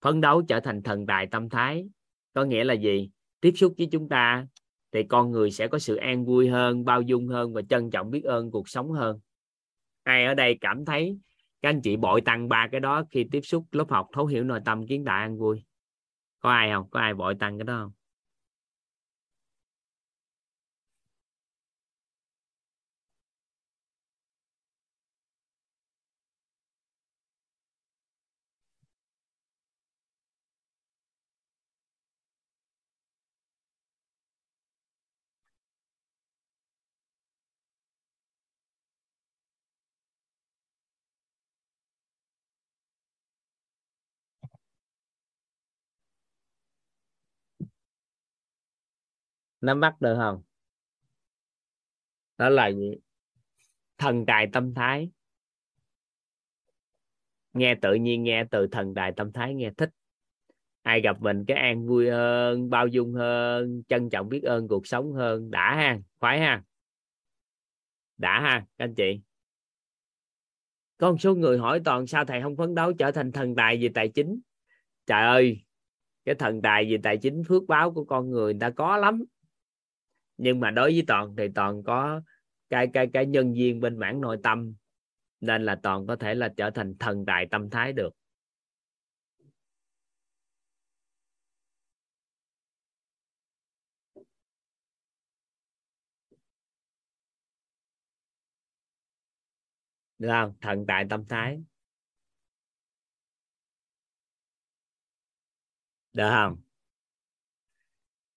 phấn 0.00 0.20
đấu 0.20 0.42
trở 0.42 0.60
thành 0.60 0.82
thần 0.82 1.06
tài 1.06 1.26
tâm 1.26 1.48
thái. 1.48 1.88
Có 2.34 2.44
nghĩa 2.44 2.64
là 2.64 2.74
gì? 2.74 3.10
Tiếp 3.40 3.52
xúc 3.56 3.74
với 3.78 3.88
chúng 3.92 4.08
ta 4.08 4.46
thì 4.92 5.02
con 5.02 5.30
người 5.30 5.50
sẽ 5.50 5.68
có 5.68 5.78
sự 5.78 5.96
an 5.96 6.24
vui 6.24 6.48
hơn 6.48 6.84
bao 6.84 7.02
dung 7.02 7.28
hơn 7.28 7.52
và 7.52 7.62
trân 7.62 7.90
trọng 7.90 8.10
biết 8.10 8.24
ơn 8.24 8.50
cuộc 8.50 8.68
sống 8.68 8.92
hơn. 8.92 9.20
Ai 10.02 10.24
ở 10.24 10.34
đây 10.34 10.58
cảm 10.60 10.84
thấy 10.84 11.18
các 11.62 11.68
anh 11.68 11.80
chị 11.82 11.96
bội 11.96 12.20
tăng 12.20 12.48
ba 12.48 12.68
cái 12.72 12.80
đó 12.80 13.04
khi 13.10 13.26
tiếp 13.30 13.40
xúc 13.40 13.66
lớp 13.72 13.90
học 13.90 14.08
thấu 14.12 14.26
hiểu 14.26 14.44
nội 14.44 14.60
tâm 14.64 14.86
kiến 14.86 15.04
đại 15.04 15.20
an 15.20 15.38
vui? 15.38 15.64
Có 16.40 16.50
ai 16.50 16.70
không? 16.70 16.90
Có 16.90 17.00
ai 17.00 17.14
bội 17.14 17.34
tăng 17.34 17.58
cái 17.58 17.64
đó 17.64 17.78
không? 17.82 17.92
Nắm 49.62 49.80
bắt 49.80 50.00
được 50.00 50.14
không? 50.18 50.42
Đó 52.38 52.48
là 52.48 52.68
gì? 52.68 52.94
Thần 53.98 54.26
tài 54.26 54.48
tâm 54.52 54.74
thái. 54.74 55.10
Nghe 57.52 57.74
tự 57.74 57.94
nhiên, 57.94 58.22
nghe 58.22 58.44
từ 58.50 58.66
thần 58.66 58.94
tài 58.94 59.12
tâm 59.16 59.32
thái, 59.32 59.54
nghe 59.54 59.70
thích. 59.76 59.90
Ai 60.82 61.00
gặp 61.00 61.20
mình 61.20 61.44
cái 61.48 61.56
an 61.56 61.86
vui 61.86 62.10
hơn, 62.10 62.70
bao 62.70 62.86
dung 62.86 63.14
hơn, 63.14 63.82
trân 63.88 64.10
trọng 64.10 64.28
biết 64.28 64.42
ơn 64.42 64.68
cuộc 64.68 64.86
sống 64.86 65.12
hơn. 65.12 65.50
Đã 65.50 65.74
ha, 65.74 65.98
khoái 66.20 66.40
ha? 66.40 66.62
Đã 68.18 68.40
ha, 68.40 68.66
các 68.78 68.84
anh 68.84 68.94
chị. 68.94 69.20
Có 70.96 71.10
một 71.10 71.16
số 71.20 71.34
người 71.34 71.58
hỏi 71.58 71.80
toàn 71.84 72.06
sao 72.06 72.24
thầy 72.24 72.42
không 72.42 72.56
phấn 72.56 72.74
đấu 72.74 72.92
trở 72.92 73.10
thành 73.10 73.32
thần 73.32 73.54
tài 73.54 73.82
về 73.82 73.88
tài 73.94 74.08
chính? 74.08 74.40
Trời 75.06 75.22
ơi, 75.22 75.64
cái 76.24 76.34
thần 76.34 76.62
tài 76.62 76.90
về 76.90 76.98
tài 77.02 77.18
chính 77.18 77.42
phước 77.44 77.62
báo 77.68 77.92
của 77.92 78.04
con 78.04 78.30
người 78.30 78.54
người 78.54 78.60
ta 78.60 78.70
có 78.70 78.96
lắm 78.96 79.24
nhưng 80.42 80.60
mà 80.60 80.70
đối 80.70 80.92
với 80.92 81.04
toàn 81.06 81.36
thì 81.36 81.44
toàn 81.54 81.82
có 81.82 82.20
cái 82.70 82.86
cái 82.92 83.06
cái 83.12 83.26
nhân 83.26 83.54
viên 83.54 83.80
bên 83.80 83.98
mảng 83.98 84.20
nội 84.20 84.38
tâm. 84.42 84.74
Nên 85.40 85.64
là 85.64 85.80
toàn 85.82 86.06
có 86.06 86.16
thể 86.16 86.34
là 86.34 86.48
trở 86.56 86.70
thành 86.70 86.94
thần 86.98 87.24
tài 87.26 87.46
tâm 87.50 87.70
thái 87.70 87.92
được. 87.92 88.14
Được 100.18 100.28
không? 100.28 100.54
Thần 100.60 100.84
tài 100.88 101.06
tâm 101.10 101.24
thái. 101.28 101.62
Được 106.12 106.30
không? 106.30 106.56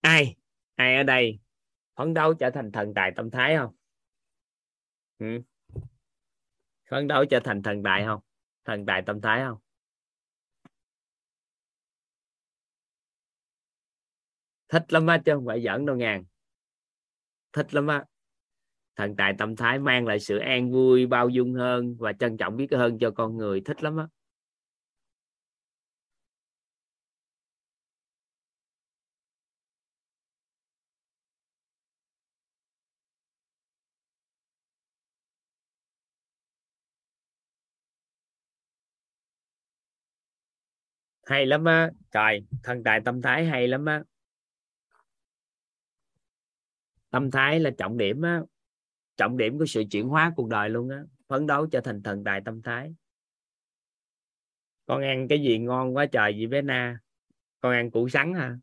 Ai? 0.01 0.35
Ai 0.75 0.95
ở 0.95 1.03
đây? 1.03 1.44
Phấn 1.95 2.13
đấu 2.13 2.33
trở 2.33 2.49
thành 2.49 2.71
thần 2.71 2.93
tài 2.93 3.11
tâm 3.15 3.31
thái 3.31 3.57
không? 3.57 3.75
Ừ. 5.19 5.41
phấn 6.89 7.07
đấu 7.07 7.25
trở 7.25 7.39
thành 7.39 7.63
thần 7.63 7.83
tài 7.83 8.05
không? 8.05 8.19
Thần 8.65 8.85
tài 8.85 9.01
tâm 9.01 9.21
thái 9.21 9.41
không? 9.41 9.57
Thích 14.69 14.93
lắm 14.93 15.07
á, 15.07 15.17
chứ 15.25 15.31
không 15.35 15.45
phải 15.45 15.61
giỡn 15.61 15.85
đâu 15.85 15.95
ngàn. 15.95 16.23
Thích 17.53 17.73
lắm 17.73 17.87
á. 17.87 18.05
Thần 18.95 19.15
tài 19.15 19.33
tâm 19.37 19.55
thái 19.55 19.79
mang 19.79 20.07
lại 20.07 20.19
sự 20.19 20.37
an 20.37 20.71
vui, 20.71 21.05
bao 21.05 21.29
dung 21.29 21.53
hơn 21.53 21.95
và 21.99 22.13
trân 22.13 22.37
trọng 22.37 22.57
biết 22.57 22.67
hơn 22.71 22.97
cho 22.99 23.11
con 23.11 23.37
người. 23.37 23.61
Thích 23.65 23.83
lắm 23.83 23.97
á. 23.97 24.07
Hay 41.25 41.45
lắm 41.45 41.65
á. 41.65 41.91
Trời 42.11 42.45
thần 42.63 42.83
tài 42.83 43.01
tâm 43.05 43.21
thái 43.21 43.45
hay 43.45 43.67
lắm 43.67 43.85
á. 43.85 44.03
Tâm 47.09 47.31
thái 47.31 47.59
là 47.59 47.71
trọng 47.77 47.97
điểm 47.97 48.21
á. 48.21 48.41
Trọng 49.17 49.37
điểm 49.37 49.57
của 49.57 49.65
sự 49.65 49.83
chuyển 49.91 50.07
hóa 50.07 50.33
cuộc 50.35 50.49
đời 50.49 50.69
luôn 50.69 50.89
á. 50.89 51.03
Phấn 51.27 51.47
đấu 51.47 51.67
trở 51.67 51.81
thành 51.81 52.03
thần 52.03 52.23
tài 52.23 52.41
tâm 52.45 52.61
thái. 52.61 52.95
Con 54.85 55.01
ăn 55.01 55.27
cái 55.27 55.41
gì 55.41 55.59
ngon 55.59 55.95
quá 55.95 56.05
trời 56.05 56.33
vậy 56.37 56.47
bé 56.47 56.61
na? 56.61 56.99
Con 57.61 57.73
ăn 57.73 57.91
củ 57.91 58.09
sắn 58.09 58.33
hả? 58.33 58.57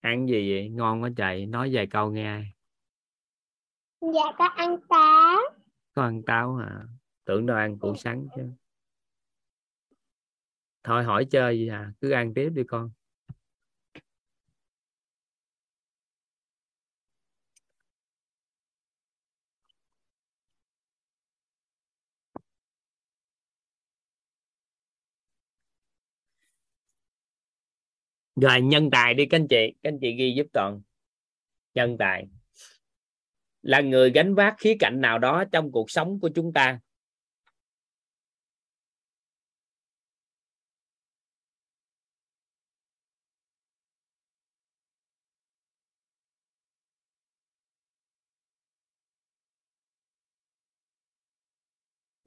Ăn 0.00 0.28
gì 0.28 0.52
vậy? 0.52 0.68
Ngon 0.68 1.02
quá 1.02 1.10
trời. 1.16 1.46
Nói 1.46 1.70
vài 1.72 1.86
câu 1.86 2.10
nghe 2.10 2.42
dạ 4.00 4.32
có 4.38 4.44
ăn 4.44 4.76
táo. 4.88 5.38
Có 5.92 6.02
ăn 6.02 6.22
táo 6.22 6.54
hả? 6.54 6.82
Tưởng 7.24 7.46
đâu 7.46 7.56
ăn 7.56 7.78
củ 7.78 7.96
sắn 7.96 8.28
chứ 8.36 8.42
thôi 10.86 11.04
hỏi 11.04 11.26
chơi 11.30 11.58
gì 11.58 11.68
à 11.68 11.92
cứ 12.00 12.10
ăn 12.10 12.34
tiếp 12.34 12.50
đi 12.54 12.62
con. 12.68 12.90
Rồi, 28.36 28.60
nhân 28.60 28.90
tài 28.90 29.14
đi 29.14 29.26
các 29.26 29.36
anh 29.36 29.48
chị, 29.48 29.72
các 29.82 29.90
anh 29.90 29.98
chị 30.00 30.12
ghi 30.16 30.34
giúp 30.36 30.46
toàn. 30.52 30.80
Nhân 31.74 31.96
tài. 31.98 32.26
Là 33.62 33.80
người 33.80 34.10
gánh 34.10 34.34
vác 34.34 34.54
khía 34.58 34.76
cạnh 34.78 35.00
nào 35.00 35.18
đó 35.18 35.44
trong 35.52 35.72
cuộc 35.72 35.90
sống 35.90 36.20
của 36.20 36.30
chúng 36.34 36.52
ta? 36.52 36.80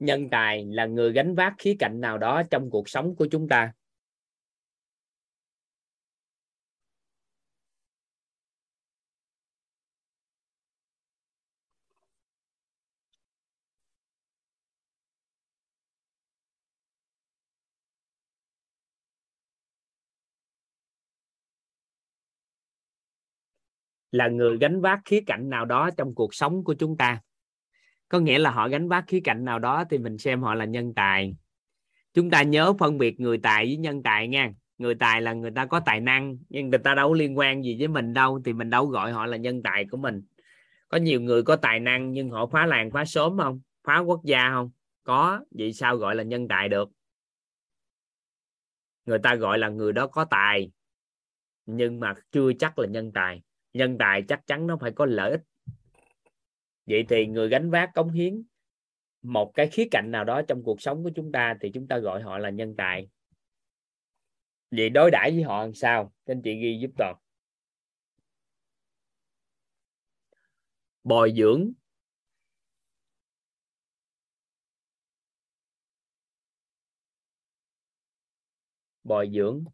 Nhân 0.00 0.28
tài 0.30 0.64
là 0.64 0.86
người 0.86 1.12
gánh 1.12 1.34
vác 1.34 1.54
khía 1.58 1.76
cạnh 1.78 2.00
nào 2.00 2.18
đó 2.18 2.42
trong 2.50 2.70
cuộc 2.70 2.88
sống 2.88 3.16
của 3.16 3.26
chúng 3.30 3.48
ta? 3.48 3.72
Là 24.12 24.28
người 24.28 24.58
gánh 24.58 24.80
vác 24.80 25.00
khía 25.04 25.20
cạnh 25.26 25.50
nào 25.50 25.64
đó 25.64 25.90
trong 25.96 26.14
cuộc 26.14 26.34
sống 26.34 26.64
của 26.64 26.74
chúng 26.74 26.96
ta? 26.96 27.20
Có 28.10 28.18
nghĩa 28.18 28.38
là 28.38 28.50
họ 28.50 28.68
gánh 28.68 28.88
vác 28.88 29.04
khía 29.06 29.20
cạnh 29.24 29.44
nào 29.44 29.58
đó 29.58 29.84
thì 29.90 29.98
mình 29.98 30.18
xem 30.18 30.42
họ 30.42 30.54
là 30.54 30.64
nhân 30.64 30.94
tài. 30.94 31.36
Chúng 32.14 32.30
ta 32.30 32.42
nhớ 32.42 32.72
phân 32.78 32.98
biệt 32.98 33.20
người 33.20 33.38
tài 33.38 33.66
với 33.66 33.76
nhân 33.76 34.02
tài 34.02 34.28
nha. 34.28 34.52
Người 34.78 34.94
tài 34.94 35.22
là 35.22 35.32
người 35.32 35.50
ta 35.50 35.66
có 35.66 35.80
tài 35.80 36.00
năng, 36.00 36.38
nhưng 36.48 36.70
người 36.70 36.78
ta 36.78 36.94
đâu 36.94 37.14
liên 37.14 37.38
quan 37.38 37.64
gì 37.64 37.76
với 37.78 37.88
mình 37.88 38.14
đâu, 38.14 38.40
thì 38.44 38.52
mình 38.52 38.70
đâu 38.70 38.86
gọi 38.86 39.12
họ 39.12 39.26
là 39.26 39.36
nhân 39.36 39.62
tài 39.62 39.84
của 39.90 39.96
mình. 39.96 40.22
Có 40.88 40.98
nhiều 40.98 41.20
người 41.20 41.42
có 41.42 41.56
tài 41.56 41.80
năng, 41.80 42.12
nhưng 42.12 42.30
họ 42.30 42.46
phá 42.46 42.66
làng, 42.66 42.90
phá 42.90 43.04
xóm 43.04 43.38
không? 43.38 43.60
Phá 43.84 43.98
quốc 43.98 44.20
gia 44.24 44.50
không? 44.50 44.70
Có, 45.04 45.44
vậy 45.50 45.72
sao 45.72 45.96
gọi 45.96 46.14
là 46.14 46.22
nhân 46.22 46.48
tài 46.48 46.68
được? 46.68 46.90
Người 49.06 49.18
ta 49.18 49.34
gọi 49.34 49.58
là 49.58 49.68
người 49.68 49.92
đó 49.92 50.06
có 50.06 50.24
tài, 50.24 50.70
nhưng 51.66 52.00
mà 52.00 52.14
chưa 52.32 52.52
chắc 52.58 52.78
là 52.78 52.86
nhân 52.86 53.12
tài. 53.12 53.42
Nhân 53.72 53.98
tài 53.98 54.22
chắc 54.22 54.46
chắn 54.46 54.66
nó 54.66 54.76
phải 54.80 54.92
có 54.92 55.06
lợi 55.06 55.30
ích 55.30 55.40
vậy 56.86 57.04
thì 57.08 57.26
người 57.26 57.48
gánh 57.48 57.70
vác 57.70 57.90
cống 57.94 58.10
hiến 58.10 58.42
một 59.22 59.52
cái 59.54 59.68
khía 59.68 59.88
cạnh 59.90 60.10
nào 60.10 60.24
đó 60.24 60.42
trong 60.48 60.62
cuộc 60.62 60.80
sống 60.80 61.02
của 61.02 61.10
chúng 61.14 61.32
ta 61.32 61.54
thì 61.60 61.70
chúng 61.74 61.88
ta 61.88 61.98
gọi 61.98 62.22
họ 62.22 62.38
là 62.38 62.50
nhân 62.50 62.74
tài. 62.76 63.08
Vậy 64.70 64.90
đối 64.90 65.10
đãi 65.10 65.30
với 65.30 65.42
họ 65.42 65.62
làm 65.62 65.74
sao? 65.74 66.12
Các 66.26 66.32
anh 66.32 66.42
chị 66.42 66.54
ghi 66.54 66.78
giúp 66.80 66.90
toàn 66.98 67.16
bồi 71.04 71.32
dưỡng. 71.36 71.72
Bồi 79.04 79.30
dưỡng. 79.34 79.64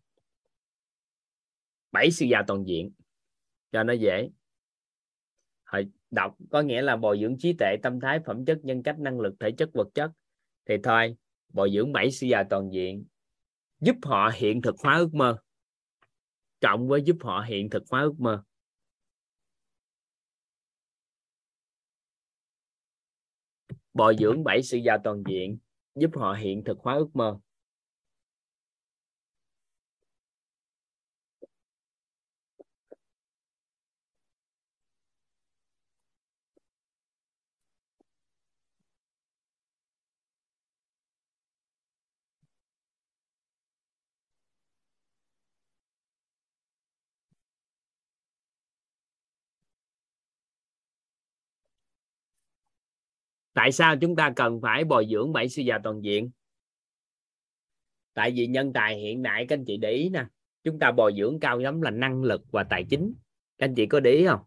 Bảy 1.93 2.11
sự 2.11 2.27
già 2.27 2.43
toàn 2.47 2.65
diện. 2.67 2.93
Cho 3.73 3.83
nó 3.83 3.93
dễ 3.93 4.31
đọc, 6.11 6.37
có 6.51 6.63
nghĩa 6.63 6.83
là 6.83 6.97
bồi 6.97 7.19
dưỡng 7.21 7.39
trí 7.39 7.53
tuệ, 7.53 7.77
tâm 7.83 8.01
thái, 8.01 8.21
phẩm 8.27 8.45
chất, 8.45 8.59
nhân 8.63 8.83
cách, 8.83 8.99
năng 8.99 9.21
lực, 9.21 9.35
thể 9.41 9.51
chất, 9.59 9.71
vật 9.73 9.89
chất. 9.95 10.11
Thì 10.69 10.75
thôi, 10.83 11.17
bồi 11.49 11.71
dưỡng 11.71 11.93
bảy 11.93 12.11
sư 12.11 12.27
già 12.27 12.43
toàn 12.51 12.73
diện, 12.73 13.05
giúp 13.81 13.97
họ 14.03 14.31
hiện 14.35 14.63
thực 14.63 14.75
hóa 14.79 14.97
ước 14.97 15.15
mơ, 15.15 15.39
cộng 16.61 16.89
với 16.89 17.03
giúp 17.03 17.17
họ 17.21 17.45
hiện 17.49 17.71
thực 17.71 17.83
hóa 17.91 18.03
ước 18.03 18.21
mơ. 18.21 18.43
Bồi 23.95 24.17
dưỡng 24.19 24.45
bảy 24.45 24.63
sự 24.63 24.79
già 24.79 24.99
toàn 25.05 25.23
diện, 25.29 25.59
giúp 25.95 26.11
họ 26.15 26.33
hiện 26.33 26.65
thực 26.65 26.79
hóa 26.79 26.95
ước 26.95 27.17
mơ. 27.17 27.39
Tại 53.57 53.73
sao 53.73 53.97
chúng 53.97 54.17
ta 54.17 54.33
cần 54.37 54.61
phải 54.61 54.85
bồi 54.85 55.07
dưỡng 55.11 55.33
bảy 55.33 55.49
sư 55.49 55.63
già 55.63 55.79
toàn 55.85 56.05
diện? 56.05 56.31
Tại 58.15 58.31
vì 58.31 58.47
nhân 58.47 58.73
tài 58.73 58.99
hiện 58.99 59.23
đại, 59.23 59.47
các 59.47 59.59
anh 59.59 59.65
chị 59.65 59.77
để 59.77 59.91
ý 59.91 60.09
nè. 60.09 60.27
Chúng 60.65 60.79
ta 60.79 60.93
bồi 60.93 61.15
dưỡng 61.19 61.41
cao 61.41 61.59
lắm 61.59 61.83
là 61.83 61.91
năng 61.91 62.23
lực 62.23 62.43
và 62.51 62.65
tài 62.65 62.85
chính. 62.85 63.15
Các 63.59 63.67
anh 63.67 63.75
chị 63.75 63.87
có 63.87 64.01
để 64.01 64.11
ý 64.11 64.27
không? 64.27 64.41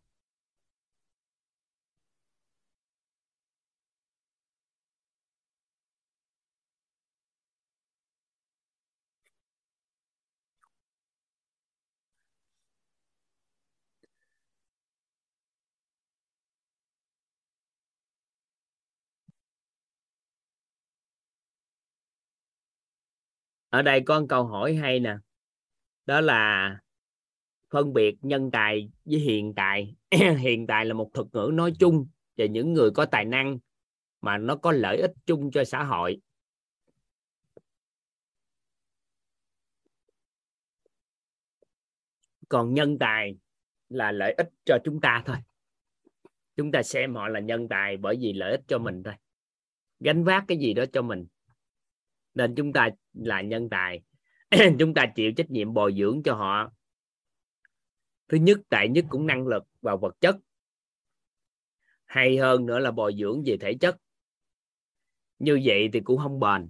Ở 23.69 23.81
đây 23.81 24.01
có 24.01 24.19
một 24.19 24.25
câu 24.29 24.43
hỏi 24.47 24.75
hay 24.75 24.99
nè. 24.99 25.15
Đó 26.05 26.21
là 26.21 26.79
phân 27.69 27.93
biệt 27.93 28.15
nhân 28.21 28.51
tài 28.51 28.89
với 29.05 29.19
hiện 29.19 29.53
tại 29.55 29.95
hiện 30.39 30.67
tại 30.67 30.85
là 30.85 30.93
một 30.93 31.09
thuật 31.13 31.27
ngữ 31.33 31.51
nói 31.53 31.73
chung 31.79 32.07
về 32.35 32.49
những 32.49 32.73
người 32.73 32.91
có 32.91 33.05
tài 33.05 33.25
năng 33.25 33.59
mà 34.21 34.37
nó 34.37 34.55
có 34.55 34.71
lợi 34.71 34.97
ích 34.97 35.11
chung 35.25 35.51
cho 35.51 35.63
xã 35.63 35.83
hội. 35.83 36.21
Còn 42.49 42.73
nhân 42.73 42.99
tài 42.99 43.37
là 43.89 44.11
lợi 44.11 44.33
ích 44.33 44.49
cho 44.65 44.77
chúng 44.83 45.01
ta 45.01 45.23
thôi. 45.25 45.37
Chúng 46.55 46.71
ta 46.71 46.83
xem 46.83 47.15
họ 47.15 47.27
là 47.27 47.39
nhân 47.39 47.67
tài 47.69 47.97
bởi 47.97 48.17
vì 48.21 48.33
lợi 48.33 48.51
ích 48.51 48.61
cho 48.67 48.77
mình 48.77 49.03
thôi. 49.03 49.13
Gánh 49.99 50.23
vác 50.23 50.43
cái 50.47 50.57
gì 50.57 50.73
đó 50.73 50.83
cho 50.93 51.01
mình 51.01 51.27
nên 52.39 52.55
chúng 52.55 52.73
ta 52.73 52.89
là 53.13 53.41
nhân 53.41 53.69
tài. 53.69 54.01
Chúng 54.79 54.93
ta 54.93 55.05
chịu 55.15 55.31
trách 55.31 55.51
nhiệm 55.51 55.73
bồi 55.73 55.95
dưỡng 55.97 56.21
cho 56.23 56.35
họ. 56.35 56.71
Thứ 58.27 58.37
nhất 58.37 58.59
tệ 58.69 58.87
nhất 58.87 59.05
cũng 59.09 59.27
năng 59.27 59.47
lực 59.47 59.63
và 59.81 59.95
vật 59.95 60.15
chất. 60.21 60.37
Hay 62.05 62.37
hơn 62.37 62.65
nữa 62.65 62.79
là 62.79 62.91
bồi 62.91 63.15
dưỡng 63.19 63.43
về 63.45 63.57
thể 63.57 63.73
chất. 63.73 63.97
Như 65.39 65.61
vậy 65.65 65.89
thì 65.93 65.99
cũng 65.99 66.17
không 66.17 66.39
bền. 66.39 66.69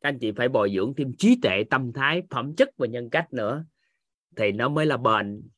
Các 0.00 0.08
anh 0.08 0.18
chị 0.18 0.32
phải 0.32 0.48
bồi 0.48 0.70
dưỡng 0.74 0.94
thêm 0.96 1.12
trí 1.18 1.38
tuệ, 1.42 1.64
tâm 1.70 1.92
thái, 1.92 2.22
phẩm 2.30 2.54
chất 2.56 2.68
và 2.76 2.86
nhân 2.86 3.10
cách 3.10 3.32
nữa. 3.32 3.64
Thì 4.36 4.52
nó 4.52 4.68
mới 4.68 4.86
là 4.86 4.96
bền. 4.96 5.48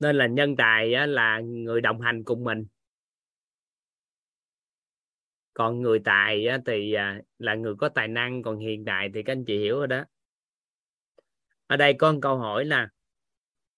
Nên 0.00 0.16
là 0.16 0.26
nhân 0.26 0.56
tài 0.56 0.94
á, 0.94 1.06
là 1.06 1.40
người 1.40 1.80
đồng 1.80 2.00
hành 2.00 2.24
cùng 2.24 2.44
mình. 2.44 2.66
Còn 5.54 5.82
người 5.82 5.98
tài 5.98 6.46
á, 6.46 6.58
thì 6.66 6.92
à, 6.92 7.20
là 7.38 7.54
người 7.54 7.74
có 7.78 7.88
tài 7.88 8.08
năng 8.08 8.42
còn 8.42 8.58
hiện 8.58 8.84
đại 8.84 9.10
thì 9.14 9.22
các 9.22 9.32
anh 9.32 9.44
chị 9.44 9.58
hiểu 9.58 9.78
rồi 9.78 9.86
đó. 9.86 10.04
Ở 11.66 11.76
đây 11.76 11.94
có 11.94 12.12
một 12.12 12.18
câu 12.22 12.38
hỏi 12.38 12.64
là 12.64 12.88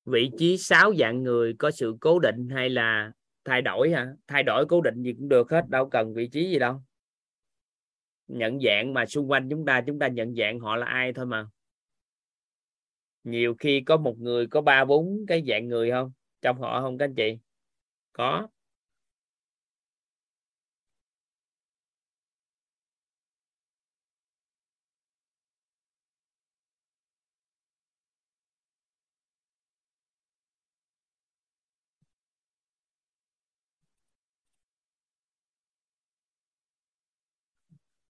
vị 0.05 0.31
trí 0.39 0.59
sáu 0.59 0.95
dạng 0.95 1.23
người 1.23 1.55
có 1.59 1.71
sự 1.71 1.97
cố 2.01 2.19
định 2.19 2.49
hay 2.49 2.71
là 2.71 3.13
thay 3.45 3.63
đổi 3.63 3.91
hả? 3.91 4.07
Thay 4.27 4.43
đổi 4.43 4.67
cố 4.69 4.81
định 4.81 5.03
gì 5.03 5.13
cũng 5.13 5.29
được 5.29 5.51
hết 5.51 5.65
đâu 5.69 5.89
cần 5.89 6.15
vị 6.15 6.29
trí 6.33 6.51
gì 6.51 6.59
đâu. 6.59 6.83
Nhận 8.29 8.61
dạng 8.61 8.95
mà 8.95 9.07
xung 9.07 9.31
quanh 9.31 9.49
chúng 9.51 9.65
ta 9.65 9.81
chúng 9.87 9.99
ta 9.99 10.09
nhận 10.09 10.35
dạng 10.35 10.61
họ 10.61 10.77
là 10.77 10.87
ai 10.87 11.13
thôi 11.13 11.27
mà 11.27 11.47
nhiều 13.25 13.55
khi 13.59 13.81
có 13.81 13.97
một 13.97 14.19
người 14.19 14.47
có 14.47 14.61
ba 14.61 14.85
bốn 14.85 15.25
cái 15.29 15.43
dạng 15.49 15.69
người 15.69 15.91
không? 15.91 16.13
Trong 16.43 16.61
họ 16.61 16.81
không 16.81 16.99
các 16.99 17.05
anh 17.05 17.15
chị? 17.15 17.39
Có. 18.13 18.49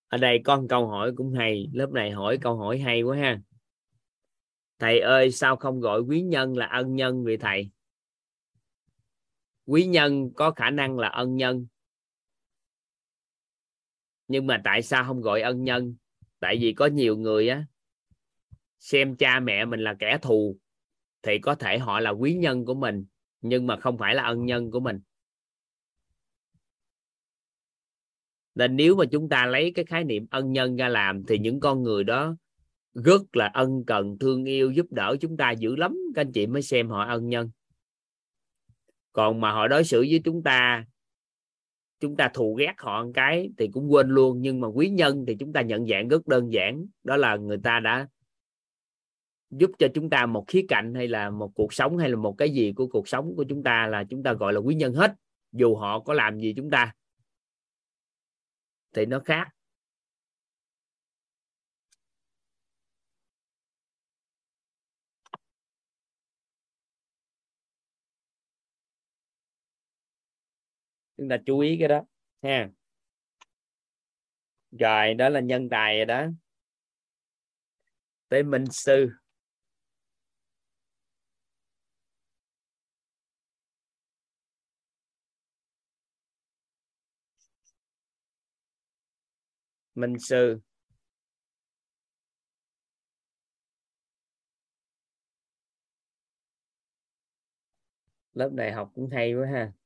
Ở 0.08 0.18
đây 0.18 0.40
có 0.44 0.56
một 0.60 0.66
câu 0.68 0.86
hỏi 0.86 1.12
cũng 1.16 1.32
hay. 1.32 1.66
Lớp 1.72 1.90
này 1.90 2.10
hỏi 2.10 2.38
câu 2.42 2.56
hỏi 2.56 2.78
hay 2.78 3.02
quá 3.02 3.16
ha 3.16 3.40
thầy 4.78 5.00
ơi, 5.00 5.30
sao 5.30 5.56
không 5.56 5.80
gọi 5.80 6.00
quý 6.00 6.22
nhân 6.22 6.56
là 6.56 6.66
ân 6.66 6.96
nhân 6.96 7.24
vậy 7.24 7.36
thầy? 7.36 7.70
Quý 9.66 9.86
nhân 9.86 10.32
có 10.34 10.50
khả 10.50 10.70
năng 10.70 10.98
là 10.98 11.08
ân 11.08 11.36
nhân. 11.36 11.66
Nhưng 14.28 14.46
mà 14.46 14.60
tại 14.64 14.82
sao 14.82 15.04
không 15.04 15.20
gọi 15.20 15.40
ân 15.40 15.64
nhân? 15.64 15.96
Tại 16.40 16.56
vì 16.60 16.72
có 16.72 16.86
nhiều 16.86 17.16
người 17.16 17.48
á, 17.48 17.64
xem 18.78 19.16
cha 19.16 19.40
mẹ 19.40 19.64
mình 19.64 19.80
là 19.80 19.94
kẻ 19.98 20.18
thù, 20.22 20.58
thì 21.22 21.38
có 21.38 21.54
thể 21.54 21.78
họ 21.78 22.00
là 22.00 22.10
quý 22.10 22.34
nhân 22.34 22.64
của 22.64 22.74
mình, 22.74 23.06
nhưng 23.40 23.66
mà 23.66 23.76
không 23.76 23.98
phải 23.98 24.14
là 24.14 24.22
ân 24.22 24.46
nhân 24.46 24.70
của 24.70 24.80
mình. 24.80 25.00
Nên 28.54 28.76
nếu 28.76 28.96
mà 28.96 29.04
chúng 29.12 29.28
ta 29.28 29.46
lấy 29.46 29.72
cái 29.74 29.84
khái 29.84 30.04
niệm 30.04 30.26
ân 30.30 30.52
nhân 30.52 30.76
ra 30.76 30.88
làm, 30.88 31.24
thì 31.24 31.38
những 31.38 31.60
con 31.60 31.82
người 31.82 32.04
đó 32.04 32.36
rất 33.04 33.36
là 33.36 33.50
ân 33.54 33.84
cần, 33.86 34.18
thương 34.18 34.44
yêu, 34.44 34.70
giúp 34.70 34.86
đỡ 34.90 35.16
chúng 35.20 35.36
ta 35.36 35.50
dữ 35.50 35.76
lắm. 35.76 35.98
Các 36.14 36.22
anh 36.22 36.32
chị 36.32 36.46
mới 36.46 36.62
xem 36.62 36.88
họ 36.88 37.04
ân 37.04 37.28
nhân. 37.28 37.50
Còn 39.12 39.40
mà 39.40 39.52
họ 39.52 39.68
đối 39.68 39.84
xử 39.84 40.06
với 40.10 40.20
chúng 40.24 40.42
ta 40.42 40.84
chúng 42.00 42.16
ta 42.16 42.30
thù 42.34 42.54
ghét 42.54 42.74
họ 42.78 43.04
một 43.04 43.10
cái 43.14 43.50
thì 43.58 43.68
cũng 43.72 43.92
quên 43.92 44.08
luôn. 44.08 44.38
Nhưng 44.40 44.60
mà 44.60 44.68
quý 44.68 44.88
nhân 44.88 45.24
thì 45.26 45.36
chúng 45.40 45.52
ta 45.52 45.62
nhận 45.62 45.86
dạng 45.86 46.08
rất 46.08 46.26
đơn 46.26 46.52
giản. 46.52 46.86
Đó 47.04 47.16
là 47.16 47.36
người 47.36 47.58
ta 47.62 47.80
đã 47.80 48.08
giúp 49.50 49.70
cho 49.78 49.88
chúng 49.94 50.10
ta 50.10 50.26
một 50.26 50.44
khía 50.48 50.64
cạnh 50.68 50.94
hay 50.94 51.08
là 51.08 51.30
một 51.30 51.52
cuộc 51.54 51.72
sống 51.72 51.98
hay 51.98 52.08
là 52.08 52.16
một 52.16 52.34
cái 52.38 52.50
gì 52.50 52.72
của 52.72 52.86
cuộc 52.86 53.08
sống 53.08 53.36
của 53.36 53.44
chúng 53.48 53.62
ta 53.62 53.86
là 53.86 54.04
chúng 54.04 54.22
ta 54.22 54.32
gọi 54.32 54.52
là 54.52 54.60
quý 54.60 54.74
nhân 54.74 54.94
hết. 54.94 55.14
Dù 55.52 55.76
họ 55.76 56.00
có 56.00 56.14
làm 56.14 56.40
gì 56.40 56.54
chúng 56.56 56.70
ta, 56.70 56.94
thì 58.94 59.06
nó 59.06 59.20
khác. 59.20 59.48
Chúng 71.18 71.28
ta 71.28 71.36
chú 71.46 71.58
ý 71.58 71.76
cái 71.78 71.88
đó, 71.88 72.04
ha. 72.42 72.70
Rồi, 74.70 75.14
đó 75.14 75.28
là 75.28 75.40
nhân 75.40 75.68
tài 75.70 75.96
rồi 75.96 76.06
đó. 76.06 76.26
Tới 78.28 78.42
minh 78.42 78.64
sư. 78.70 79.10
Minh 89.94 90.16
sư. 90.18 90.60
Lớp 98.34 98.50
này 98.52 98.72
học 98.72 98.90
cũng 98.94 99.10
hay 99.12 99.34
quá 99.34 99.46
ha 99.52 99.77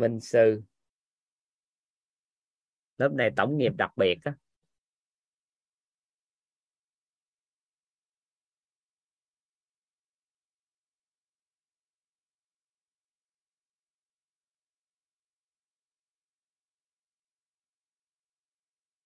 minh 0.00 0.20
sư. 0.20 0.62
Lớp 2.98 3.12
này 3.12 3.30
tổng 3.36 3.58
nghiệp 3.58 3.72
đặc 3.76 3.90
biệt 3.96 4.18
á. 4.24 4.34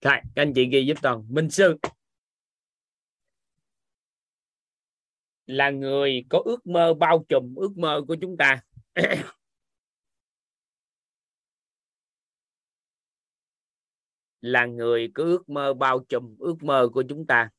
Rồi, 0.04 0.14
các 0.34 0.42
anh 0.42 0.52
chị 0.54 0.68
ghi 0.72 0.86
giúp 0.86 0.96
toàn. 1.02 1.24
Minh 1.28 1.50
Sư. 1.50 1.76
Là 5.46 5.70
người 5.70 6.24
có 6.28 6.42
ước 6.44 6.66
mơ 6.66 6.94
bao 6.94 7.24
trùm 7.28 7.54
ước 7.54 7.78
mơ 7.78 8.02
của 8.08 8.16
chúng 8.20 8.36
ta. 8.36 8.62
là 14.44 14.66
người 14.66 15.10
có 15.14 15.24
ước 15.24 15.48
mơ 15.48 15.74
bao 15.74 16.04
trùm 16.08 16.36
ước 16.38 16.62
mơ 16.62 16.88
của 16.92 17.04
chúng 17.08 17.26
ta. 17.26 17.50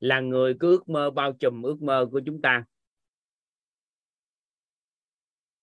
Là 0.00 0.20
người 0.20 0.54
có 0.60 0.68
ước 0.68 0.88
mơ 0.88 1.10
bao 1.10 1.32
trùm 1.32 1.62
ước 1.62 1.82
mơ 1.82 2.08
của 2.12 2.20
chúng 2.26 2.42
ta. 2.42 2.64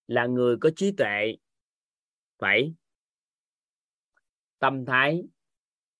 Là 0.07 0.25
người 0.25 0.57
có 0.61 0.69
trí 0.75 0.91
tuệ. 0.97 1.35
Phải 2.39 2.73
tâm 4.59 4.85
thái 4.85 5.23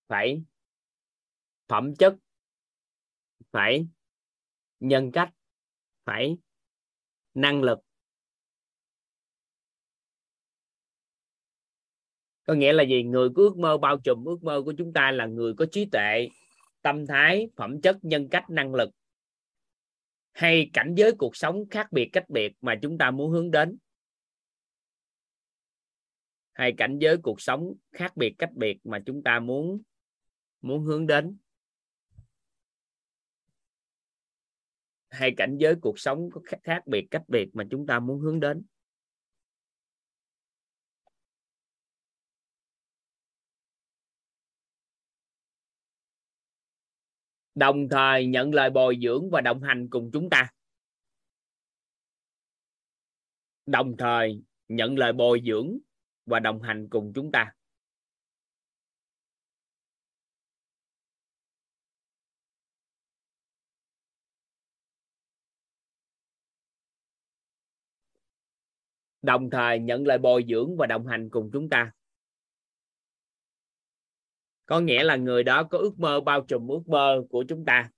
phải 0.08 0.44
phẩm 1.68 1.96
chất, 1.96 2.16
phải 3.52 3.88
nhân 4.80 5.12
cách, 5.12 5.34
phải 6.06 6.38
năng 7.34 7.62
lực. 7.62 7.80
Có 12.44 12.54
nghĩa 12.54 12.74
là 12.74 12.84
gì? 12.84 13.04
Người 13.04 13.30
có 13.36 13.44
ước 13.44 13.58
mơ 13.58 13.78
bao 13.78 14.00
trùm 14.04 14.26
ước 14.26 14.44
mơ 14.44 14.62
của 14.66 14.74
chúng 14.78 14.94
ta 14.94 15.12
là 15.12 15.26
người 15.26 15.54
có 15.58 15.66
trí 15.72 15.86
tuệ, 15.86 16.30
tâm 16.82 17.08
thái, 17.08 17.50
phẩm 17.56 17.82
chất, 17.82 17.98
nhân 18.02 18.28
cách, 18.32 18.50
năng 18.50 18.76
lực. 18.76 18.90
Hay 20.32 20.70
cảnh 20.74 20.94
giới 20.98 21.12
cuộc 21.18 21.36
sống 21.36 21.70
khác 21.70 21.92
biệt 21.92 22.10
cách 22.14 22.30
biệt 22.30 22.54
mà 22.62 22.76
chúng 22.82 22.98
ta 22.98 23.12
muốn 23.12 23.32
hướng 23.32 23.52
đến 23.52 23.78
hay 26.60 26.74
cảnh 26.78 26.98
giới 27.02 27.18
cuộc 27.24 27.42
sống 27.42 27.74
khác 27.92 28.18
biệt 28.18 28.36
cách 28.38 28.50
biệt 28.54 28.78
mà 28.84 29.00
chúng 29.06 29.24
ta 29.24 29.40
muốn 29.40 29.82
muốn 30.62 30.84
hướng 30.84 31.08
đến? 31.08 31.38
Hay 35.10 35.34
cảnh 35.38 35.58
giới 35.60 35.76
cuộc 35.82 36.00
sống 36.00 36.30
có 36.34 36.42
khác 36.64 36.84
biệt 36.86 37.08
cách 37.12 37.24
biệt 37.28 37.50
mà 37.54 37.64
chúng 37.72 37.88
ta 37.88 38.00
muốn 38.00 38.20
hướng 38.20 38.40
đến? 38.40 38.66
Đồng 47.56 47.90
thời 47.90 48.26
nhận 48.26 48.54
lời 48.54 48.70
bồi 48.70 48.98
dưỡng 49.04 49.30
và 49.32 49.42
đồng 49.42 49.62
hành 49.62 49.88
cùng 49.90 50.10
chúng 50.14 50.30
ta. 50.30 50.50
Đồng 53.66 53.96
thời 53.98 54.42
nhận 54.68 54.98
lời 54.98 55.14
bồi 55.14 55.42
dưỡng 55.46 55.80
và 56.30 56.40
đồng 56.40 56.62
hành 56.62 56.88
cùng 56.90 57.12
chúng 57.16 57.32
ta. 57.32 57.54
Đồng 69.22 69.50
thời 69.50 69.80
nhận 69.80 70.08
lời 70.08 70.18
bồi 70.18 70.46
dưỡng 70.50 70.78
và 70.78 70.88
đồng 70.88 71.08
hành 71.08 71.30
cùng 71.30 71.50
chúng 71.54 71.70
ta. 71.70 71.92
Có 74.66 74.80
nghĩa 74.80 75.04
là 75.04 75.16
người 75.16 75.44
đó 75.44 75.64
có 75.64 75.78
ước 75.78 76.00
mơ 76.00 76.22
bao 76.22 76.42
trùm 76.42 76.68
ước 76.68 76.88
mơ 76.88 77.24
của 77.30 77.44
chúng 77.48 77.66
ta. 77.66 77.90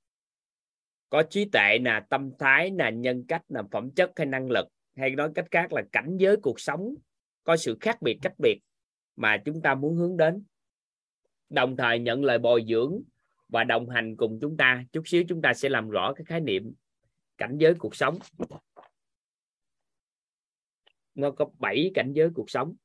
Có 1.10 1.24
trí 1.30 1.46
tuệ 1.46 1.78
là 1.86 2.06
tâm 2.10 2.32
thái 2.40 2.72
là 2.80 2.90
nhân 2.90 3.26
cách 3.28 3.44
là 3.50 3.64
phẩm 3.72 3.92
chất 3.96 4.12
hay 4.16 4.26
năng 4.26 4.50
lực, 4.52 4.68
hay 4.96 5.10
nói 5.10 5.32
cách 5.36 5.48
khác 5.52 5.74
là 5.74 5.82
cảnh 5.92 6.18
giới 6.18 6.38
cuộc 6.44 6.60
sống 6.60 6.96
có 7.44 7.58
sự 7.58 7.78
khác 7.82 8.02
biệt 8.02 8.18
cách 8.22 8.34
biệt 8.38 8.60
mà 9.16 9.38
chúng 9.46 9.62
ta 9.62 9.76
muốn 9.76 9.96
hướng 9.96 10.18
đến. 10.18 10.44
Đồng 11.50 11.78
thời 11.78 12.00
nhận 12.00 12.24
lời 12.24 12.40
bồi 12.40 12.66
dưỡng 12.68 13.02
và 13.48 13.64
đồng 13.64 13.90
hành 13.90 14.16
cùng 14.18 14.38
chúng 14.42 14.58
ta, 14.58 14.84
chút 14.92 15.02
xíu 15.06 15.24
chúng 15.30 15.42
ta 15.42 15.54
sẽ 15.54 15.70
làm 15.70 15.90
rõ 15.90 16.14
cái 16.14 16.26
khái 16.26 16.40
niệm 16.40 16.74
cảnh 17.38 17.58
giới 17.60 17.74
cuộc 17.80 17.96
sống. 17.96 18.20
Nó 21.16 21.32
có 21.32 21.46
7 21.60 21.92
cảnh 21.94 22.12
giới 22.16 22.30
cuộc 22.36 22.50
sống. 22.50 22.76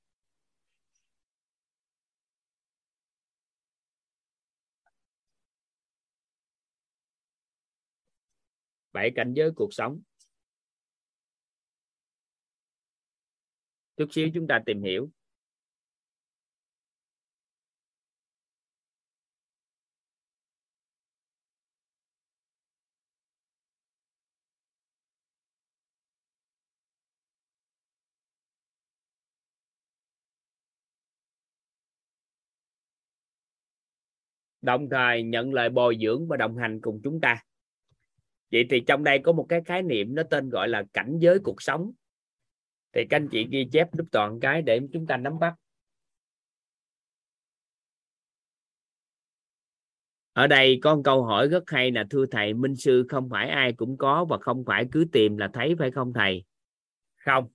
Bảy 8.92 9.12
cảnh 9.16 9.32
giới 9.36 9.50
cuộc 9.56 9.74
sống. 9.74 10.00
Chút 13.96 14.08
xíu 14.12 14.28
chúng 14.34 14.46
ta 14.46 14.62
tìm 14.66 14.82
hiểu. 14.82 15.10
Đồng 34.62 34.88
thời 34.90 35.22
nhận 35.22 35.54
lời 35.54 35.68
bồi 35.68 35.98
dưỡng 36.00 36.28
và 36.28 36.36
đồng 36.36 36.56
hành 36.56 36.80
cùng 36.80 37.00
chúng 37.04 37.20
ta. 37.20 37.42
Vậy 38.52 38.66
thì 38.70 38.80
trong 38.86 39.04
đây 39.04 39.18
có 39.18 39.32
một 39.32 39.46
cái 39.48 39.60
khái 39.64 39.82
niệm 39.82 40.14
nó 40.14 40.22
tên 40.30 40.48
gọi 40.48 40.68
là 40.68 40.84
cảnh 40.92 41.18
giới 41.20 41.38
cuộc 41.38 41.62
sống 41.62 41.92
thì 42.96 43.06
các 43.10 43.16
anh 43.16 43.28
chị 43.32 43.46
ghi 43.50 43.68
chép 43.72 43.88
giúp 43.94 44.06
toàn 44.12 44.40
cái 44.40 44.62
để 44.62 44.80
chúng 44.92 45.06
ta 45.06 45.16
nắm 45.16 45.38
bắt. 45.38 45.54
Ở 50.32 50.46
đây 50.46 50.78
có 50.82 50.94
một 50.94 51.02
câu 51.04 51.24
hỏi 51.24 51.48
rất 51.48 51.62
hay 51.66 51.90
là, 51.90 52.04
thưa 52.10 52.26
thầy, 52.26 52.54
minh 52.54 52.76
sư 52.76 53.06
không 53.08 53.28
phải 53.30 53.48
ai 53.48 53.72
cũng 53.72 53.96
có 53.96 54.24
và 54.24 54.38
không 54.38 54.64
phải 54.64 54.86
cứ 54.92 55.06
tìm 55.12 55.36
là 55.36 55.50
thấy 55.52 55.74
phải 55.78 55.90
không 55.90 56.12
thầy? 56.12 56.44
Không. 57.16 57.48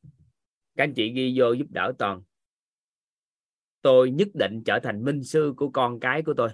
Các 0.75 0.83
anh 0.83 0.93
chị 0.93 1.11
ghi 1.11 1.33
vô 1.39 1.51
giúp 1.51 1.67
đỡ 1.69 1.93
toàn. 1.99 2.21
Tôi 3.81 4.11
nhất 4.11 4.27
định 4.33 4.61
trở 4.65 4.79
thành 4.83 5.03
minh 5.03 5.23
sư 5.23 5.53
của 5.57 5.69
con 5.69 5.99
cái 5.99 6.21
của 6.21 6.33
tôi. 6.37 6.49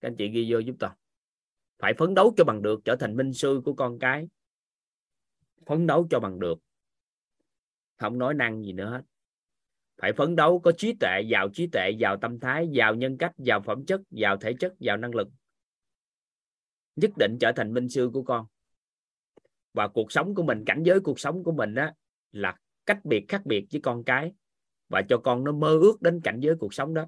Các 0.00 0.08
anh 0.08 0.16
chị 0.16 0.28
ghi 0.28 0.52
vô 0.52 0.58
giúp 0.58 0.76
toàn. 0.78 0.96
Phải 1.78 1.94
phấn 1.94 2.14
đấu 2.14 2.34
cho 2.36 2.44
bằng 2.44 2.62
được 2.62 2.80
trở 2.84 2.96
thành 2.96 3.16
minh 3.16 3.32
sư 3.32 3.60
của 3.64 3.72
con 3.72 3.98
cái. 3.98 4.28
Phấn 5.66 5.86
đấu 5.86 6.06
cho 6.10 6.20
bằng 6.20 6.40
được 6.40 6.65
không 7.96 8.18
nói 8.18 8.34
năng 8.34 8.62
gì 8.62 8.72
nữa 8.72 8.90
hết. 8.90 9.02
Phải 10.00 10.12
phấn 10.12 10.36
đấu, 10.36 10.60
có 10.64 10.72
trí 10.72 10.94
tuệ, 11.00 11.20
giàu 11.26 11.48
trí 11.52 11.66
tuệ, 11.66 11.90
giàu 11.90 12.16
tâm 12.16 12.40
thái, 12.40 12.68
giàu 12.72 12.94
nhân 12.94 13.18
cách, 13.18 13.32
giàu 13.38 13.60
phẩm 13.60 13.84
chất, 13.86 14.00
giàu 14.10 14.36
thể 14.36 14.54
chất, 14.60 14.72
giàu 14.78 14.96
năng 14.96 15.14
lực. 15.14 15.28
Nhất 16.96 17.10
định 17.16 17.36
trở 17.40 17.52
thành 17.56 17.74
minh 17.74 17.88
sư 17.88 18.10
của 18.12 18.22
con. 18.22 18.46
Và 19.72 19.88
cuộc 19.88 20.12
sống 20.12 20.34
của 20.34 20.42
mình, 20.42 20.64
cảnh 20.66 20.82
giới 20.82 21.00
cuộc 21.00 21.20
sống 21.20 21.44
của 21.44 21.52
mình 21.52 21.74
á, 21.74 21.94
là 22.32 22.56
cách 22.86 23.04
biệt 23.04 23.24
khác 23.28 23.46
biệt 23.46 23.66
với 23.72 23.80
con 23.80 24.04
cái. 24.04 24.32
Và 24.88 25.02
cho 25.08 25.18
con 25.18 25.44
nó 25.44 25.52
mơ 25.52 25.78
ước 25.80 26.02
đến 26.02 26.20
cảnh 26.24 26.40
giới 26.40 26.56
cuộc 26.60 26.74
sống 26.74 26.94
đó. 26.94 27.06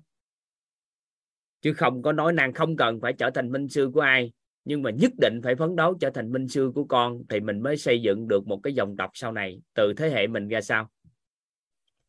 Chứ 1.60 1.72
không 1.72 2.02
có 2.02 2.12
nói 2.12 2.32
năng 2.32 2.52
không 2.52 2.76
cần 2.76 3.00
phải 3.00 3.12
trở 3.12 3.30
thành 3.30 3.52
minh 3.52 3.68
sư 3.68 3.90
của 3.94 4.00
ai 4.00 4.32
nhưng 4.68 4.82
mà 4.82 4.90
nhất 4.90 5.12
định 5.18 5.40
phải 5.44 5.56
phấn 5.56 5.76
đấu 5.76 5.94
trở 6.00 6.10
thành 6.10 6.32
minh 6.32 6.48
sư 6.48 6.72
của 6.74 6.84
con 6.84 7.22
thì 7.28 7.40
mình 7.40 7.62
mới 7.62 7.76
xây 7.76 8.02
dựng 8.02 8.28
được 8.28 8.46
một 8.46 8.60
cái 8.62 8.74
dòng 8.74 8.96
tộc 8.96 9.10
sau 9.14 9.32
này. 9.32 9.60
Từ 9.74 9.92
thế 9.96 10.10
hệ 10.10 10.26
mình 10.26 10.48
ra 10.48 10.60
sao? 10.60 10.90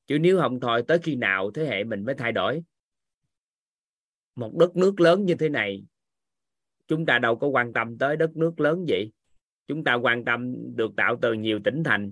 Chứ 0.07 0.19
nếu 0.19 0.40
không 0.40 0.60
thôi, 0.60 0.84
tới 0.88 0.99
khi 0.99 1.15
nào 1.15 1.52
thế 1.52 1.65
hệ 1.65 1.84
mình 1.84 2.06
mới 2.06 2.15
thay 2.15 2.31
đổi? 2.31 2.64
Một 4.36 4.56
đất 4.56 4.76
nước 4.76 4.99
lớn 4.99 5.26
như 5.26 5.36
thế 5.36 5.49
này, 5.49 5.84
chúng 6.88 7.06
ta 7.06 7.19
đâu 7.19 7.36
có 7.36 7.48
quan 7.48 7.73
tâm 7.73 7.98
tới 7.98 8.18
đất 8.18 8.38
nước 8.38 8.60
lớn 8.60 8.86
vậy? 8.88 9.11
Chúng 9.68 9.84
ta 9.84 9.94
quan 9.94 10.26
tâm 10.26 10.56
được 10.76 10.95
tạo 10.98 11.18
từ 11.22 11.34
nhiều 11.34 11.60
tỉnh 11.64 11.84
thành. 11.84 12.11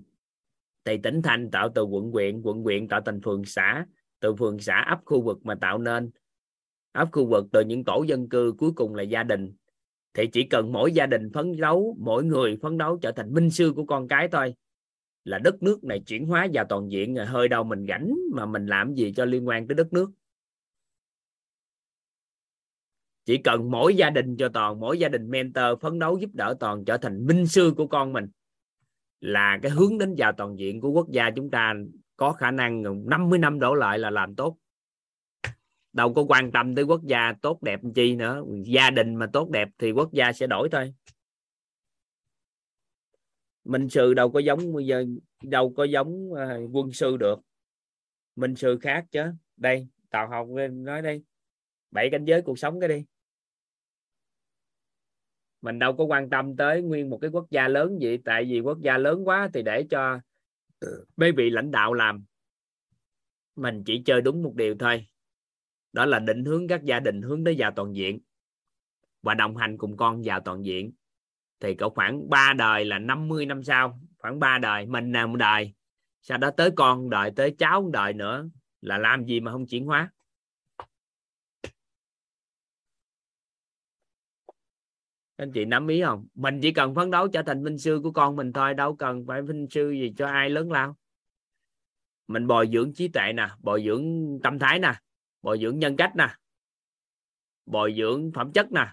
Thì 0.86 0.98
tỉnh 0.98 1.22
thành 1.22 1.52
tạo 1.52 1.69
từ 1.76 1.84
quận 1.84 2.11
huyện 2.11 2.41
quận 2.41 2.61
huyện 2.61 2.88
tạo 2.88 3.02
thành 3.06 3.22
phường 3.22 3.45
xã, 3.45 3.86
từ 4.19 4.36
phường 4.36 4.60
xã 4.60 4.86
ấp 4.90 4.99
khu 5.06 5.22
vực 5.22 5.45
mà 5.45 5.56
tạo 5.56 5.78
nên. 5.78 6.11
Ấp 6.91 7.10
khu 7.11 7.26
vực 7.26 7.45
từ 7.52 7.61
những 7.61 7.84
tổ 7.84 8.03
dân 8.07 8.30
cư 8.30 8.53
cuối 8.57 8.72
cùng 8.76 8.95
là 8.95 9.03
gia 9.03 9.24
đình 9.24 9.53
thì 10.14 10.28
chỉ 10.28 10.44
cần 10.44 10.72
mỗi 10.72 10.92
gia 10.92 11.06
đình 11.06 11.30
phấn 11.34 11.58
đấu, 11.62 11.98
mỗi 12.00 12.24
người 12.24 12.58
phấn 12.62 12.78
đấu 12.78 12.98
trở 13.02 13.12
thành 13.12 13.34
minh 13.34 13.50
sư 13.50 13.74
của 13.76 13.86
con 13.86 14.08
cái 14.08 14.28
thôi. 14.28 14.54
Là 15.24 15.40
đất 15.40 15.64
nước 15.64 15.84
này 15.84 16.00
chuyển 16.00 16.26
hóa 16.26 16.48
vào 16.54 16.66
toàn 16.70 16.92
diện 16.92 17.16
rồi 17.16 17.26
hơi 17.26 17.48
đâu 17.48 17.64
mình 17.64 17.86
rảnh 17.88 18.16
mà 18.34 18.46
mình 18.46 18.66
làm 18.66 18.94
gì 18.94 19.14
cho 19.16 19.26
liên 19.26 19.48
quan 19.48 19.68
tới 19.68 19.76
đất 19.76 19.94
nước. 19.94 20.12
Chỉ 23.26 23.38
cần 23.38 23.72
mỗi 23.72 23.96
gia 23.96 24.10
đình 24.10 24.38
cho 24.38 24.50
toàn, 24.50 24.80
mỗi 24.80 25.00
gia 25.00 25.10
đình 25.10 25.30
mentor 25.30 25.66
phấn 25.82 26.00
đấu 26.00 26.18
giúp 26.18 26.30
đỡ 26.34 26.56
toàn 26.60 26.86
trở 26.86 26.98
thành 26.98 27.26
minh 27.26 27.48
sư 27.48 27.74
của 27.78 27.88
con 27.88 28.14
mình. 28.14 28.28
Là 29.20 29.60
cái 29.62 29.72
hướng 29.72 29.98
đến 29.98 30.16
vào 30.18 30.32
toàn 30.32 30.60
diện 30.60 30.82
của 30.82 30.90
quốc 30.90 31.10
gia 31.10 31.30
chúng 31.36 31.50
ta 31.50 31.74
có 32.18 32.34
khả 32.34 32.52
năng 32.52 32.84
50 33.10 33.40
năm 33.40 33.60
đổ 33.60 33.74
lại 33.74 34.00
là 34.00 34.10
làm 34.10 34.36
tốt 34.36 34.58
đâu 35.98 36.14
có 36.14 36.24
quan 36.30 36.52
tâm 36.52 36.76
tới 36.76 36.84
quốc 36.84 37.02
gia 37.03 37.34
tốt 37.41 37.64
đẹp 37.64 37.80
chi 37.95 38.15
nữa. 38.15 38.44
Gia 38.65 38.90
đình 38.90 39.15
mà 39.15 39.28
tốt 39.34 39.49
đẹp 39.49 39.69
thì 39.78 39.91
quốc 39.91 40.14
gia 40.14 40.34
sẽ 40.34 40.48
đổi 40.48 40.69
thôi. 40.72 40.94
Minh 43.64 43.90
sư 43.90 44.14
đâu 44.14 44.32
có 44.32 44.40
giống, 44.40 44.74
bây 44.74 44.86
giờ 44.86 45.06
đâu 45.44 45.74
có 45.78 45.84
giống 45.84 46.34
ờ, 46.34 46.61
quân 46.74 46.91
sư 46.91 47.18
được. 47.18 47.40
Minh 48.36 48.56
sư 48.56 48.78
khác 48.82 49.06
chứ. 49.11 49.22
Đây, 49.57 49.88
tào 50.10 50.28
học 50.28 50.48
nói 50.72 51.02
đây. 51.02 51.24
Bảy 51.91 52.10
cảnh 52.11 52.26
giới 52.26 52.41
cuộc 52.41 52.60
sống 52.60 52.80
cái 52.80 52.90
đi. 52.90 53.06
Mình 55.61 55.80
đâu 55.80 55.95
có 55.98 56.03
quan 56.03 56.30
tâm 56.30 56.56
tới 56.56 56.82
nguyên 56.82 57.10
một 57.10 57.18
cái 57.22 57.32
quốc 57.32 57.45
gia 57.49 57.68
lớn 57.68 57.98
vậy 58.02 58.19
tại 58.26 58.45
vì 58.45 58.60
quốc 58.60 58.80
gia 58.82 58.98
lớn 58.98 59.28
quá 59.28 59.49
thì 59.53 59.61
để 59.61 59.86
cho 59.90 60.19
mấy 61.15 61.32
vị 61.32 61.49
lãnh 61.49 61.72
đạo 61.72 61.94
làm. 61.94 62.26
Mình 63.56 63.84
chỉ 63.86 64.02
chơi 64.06 64.22
đúng 64.22 64.44
một 64.44 64.53
điều 64.56 64.76
thôi 64.80 65.07
đó 65.94 66.06
là 66.06 66.20
định 66.20 66.46
hướng 66.46 66.68
các 66.68 66.84
gia 66.84 67.00
đình 67.00 67.22
hướng 67.22 67.44
tới 67.44 67.56
vào 67.58 67.72
toàn 67.72 67.96
diện 67.96 68.20
và 69.22 69.34
đồng 69.34 69.58
hành 69.58 69.78
cùng 69.78 69.98
con 69.98 70.22
vào 70.24 70.40
toàn 70.40 70.66
diện. 70.66 70.92
Thì 71.60 71.76
có 71.76 71.90
khoảng 71.90 72.30
3 72.30 72.54
đời 72.54 72.86
là 72.86 73.00
50 73.00 73.46
năm 73.46 73.64
sau, 73.64 74.00
khoảng 74.18 74.40
3 74.40 74.58
đời, 74.58 74.86
mình 74.86 75.12
là 75.12 75.26
một 75.26 75.36
đời. 75.36 75.74
Sau 76.22 76.38
đó 76.38 76.52
tới 76.52 76.72
con 76.76 77.10
đời, 77.10 77.32
tới 77.36 77.56
cháu 77.58 77.82
một 77.82 77.90
đời 77.94 78.14
nữa 78.14 78.50
là 78.82 78.98
làm 78.98 79.26
gì 79.26 79.40
mà 79.40 79.52
không 79.52 79.66
chuyển 79.66 79.86
hóa? 79.86 80.12
Anh 85.36 85.52
chị 85.52 85.66
nắm 85.66 85.88
ý 85.88 86.02
không? 86.02 86.28
Mình 86.36 86.60
chỉ 86.62 86.72
cần 86.72 86.96
phấn 86.96 87.12
đấu 87.12 87.28
trở 87.28 87.42
thành 87.42 87.64
minh 87.64 87.78
sư 87.78 88.00
của 88.04 88.12
con 88.12 88.36
mình 88.36 88.54
thôi, 88.54 88.74
đâu 88.74 88.96
cần 88.96 89.26
phải 89.28 89.42
minh 89.42 89.68
sư 89.70 89.92
gì 89.92 90.14
cho 90.18 90.28
ai 90.28 90.50
lớn 90.50 90.72
lao. 90.72 90.98
Mình 92.28 92.48
bồi 92.48 92.70
dưỡng 92.74 92.94
trí 92.94 93.08
tuệ 93.08 93.34
nè, 93.34 93.48
bồi 93.60 93.84
dưỡng 93.86 94.40
tâm 94.44 94.60
thái 94.60 94.80
nè 94.80 94.94
bồi 95.48 95.60
dưỡng 95.60 95.80
nhân 95.80 95.95
cách 95.98 96.15
nè. 96.15 96.28
Bồi 97.65 97.95
dưỡng 97.98 98.32
phẩm 98.32 98.52
chất 98.52 98.72
nè. 98.72 98.88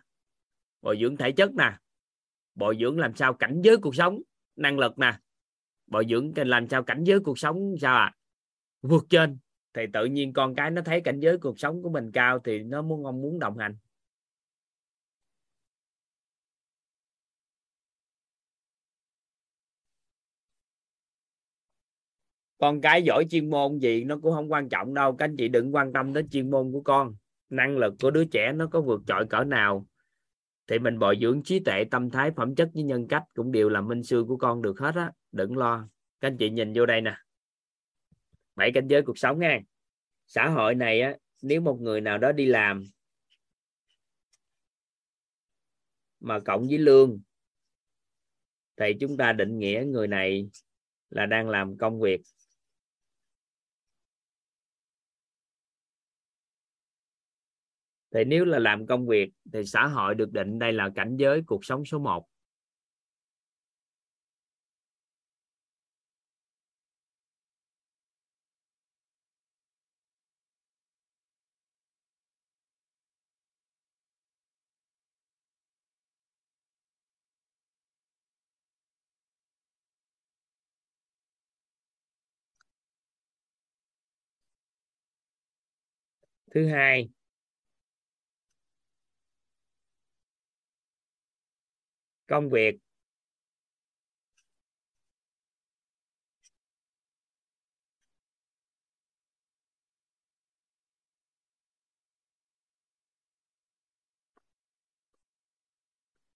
Bồi 0.82 0.98
dưỡng 1.00 1.16
thể 1.16 1.32
chất 1.32 1.54
nè. 1.54 1.76
Bồi 2.54 2.76
dưỡng 2.80 2.98
làm 2.98 3.16
sao 3.16 3.34
cảnh 3.34 3.60
giới 3.64 3.76
cuộc 3.76 3.94
sống, 3.94 4.22
năng 4.56 4.78
lực 4.78 4.98
nè. 4.98 5.18
Bồi 5.86 6.06
dưỡng 6.10 6.32
làm 6.36 6.68
sao 6.68 6.82
cảnh 6.82 7.04
giới 7.04 7.20
cuộc 7.20 7.38
sống 7.38 7.74
sao 7.80 7.96
à 7.96 8.14
vượt 8.82 9.06
trên. 9.10 9.38
Thì 9.72 9.82
tự 9.92 10.04
nhiên 10.04 10.32
con 10.32 10.54
cái 10.54 10.70
nó 10.70 10.82
thấy 10.82 11.00
cảnh 11.00 11.20
giới 11.20 11.38
cuộc 11.38 11.60
sống 11.60 11.82
của 11.82 11.90
mình 11.90 12.12
cao 12.12 12.38
thì 12.38 12.62
nó 12.62 12.82
muốn 12.82 13.02
mong 13.02 13.22
muốn 13.22 13.38
đồng 13.38 13.58
hành. 13.58 13.76
Con 22.64 22.80
cái 22.80 23.02
giỏi 23.02 23.26
chuyên 23.30 23.50
môn 23.50 23.78
gì 23.78 24.04
nó 24.04 24.18
cũng 24.22 24.32
không 24.32 24.52
quan 24.52 24.68
trọng 24.68 24.94
đâu. 24.94 25.16
Các 25.16 25.24
anh 25.24 25.36
chị 25.36 25.48
đừng 25.48 25.74
quan 25.74 25.92
tâm 25.92 26.12
đến 26.12 26.28
chuyên 26.28 26.50
môn 26.50 26.72
của 26.72 26.80
con. 26.80 27.14
Năng 27.50 27.78
lực 27.78 27.94
của 28.00 28.10
đứa 28.10 28.24
trẻ 28.24 28.52
nó 28.52 28.66
có 28.66 28.80
vượt 28.80 29.02
trội 29.06 29.26
cỡ 29.26 29.44
nào. 29.44 29.86
Thì 30.66 30.78
mình 30.78 30.98
bồi 30.98 31.18
dưỡng 31.20 31.42
trí 31.42 31.60
tuệ, 31.60 31.84
tâm 31.84 32.10
thái, 32.10 32.30
phẩm 32.30 32.54
chất 32.54 32.70
với 32.74 32.82
nhân 32.82 33.08
cách 33.08 33.22
cũng 33.34 33.52
đều 33.52 33.68
là 33.68 33.80
minh 33.80 34.02
sư 34.02 34.24
của 34.28 34.36
con 34.36 34.62
được 34.62 34.78
hết 34.78 34.94
á. 34.94 35.12
Đừng 35.32 35.56
lo. 35.56 35.88
Các 36.20 36.28
anh 36.28 36.36
chị 36.36 36.50
nhìn 36.50 36.72
vô 36.72 36.86
đây 36.86 37.00
nè. 37.00 37.16
Bảy 38.54 38.72
cảnh 38.72 38.88
giới 38.88 39.02
cuộc 39.02 39.18
sống 39.18 39.38
nha. 39.38 39.60
Xã 40.26 40.48
hội 40.48 40.74
này 40.74 41.00
á, 41.00 41.16
nếu 41.42 41.60
một 41.60 41.80
người 41.80 42.00
nào 42.00 42.18
đó 42.18 42.32
đi 42.32 42.46
làm 42.46 42.84
mà 46.20 46.40
cộng 46.40 46.66
với 46.68 46.78
lương, 46.78 47.20
thì 48.76 48.94
chúng 49.00 49.16
ta 49.16 49.32
định 49.32 49.58
nghĩa 49.58 49.84
người 49.86 50.06
này 50.06 50.48
là 51.10 51.26
đang 51.26 51.48
làm 51.48 51.76
công 51.76 52.00
việc. 52.00 52.20
thì 58.14 58.24
nếu 58.24 58.44
là 58.44 58.58
làm 58.58 58.86
công 58.86 59.06
việc 59.06 59.30
thì 59.52 59.64
xã 59.64 59.86
hội 59.86 60.14
được 60.14 60.32
định 60.32 60.58
đây 60.58 60.72
là 60.72 60.90
cảnh 60.94 61.16
giới 61.16 61.42
cuộc 61.46 61.64
sống 61.64 61.84
số 61.84 61.98
1 61.98 62.26
thứ 86.54 86.66
hai 86.68 87.08
công 92.28 92.48
việc. 92.50 92.76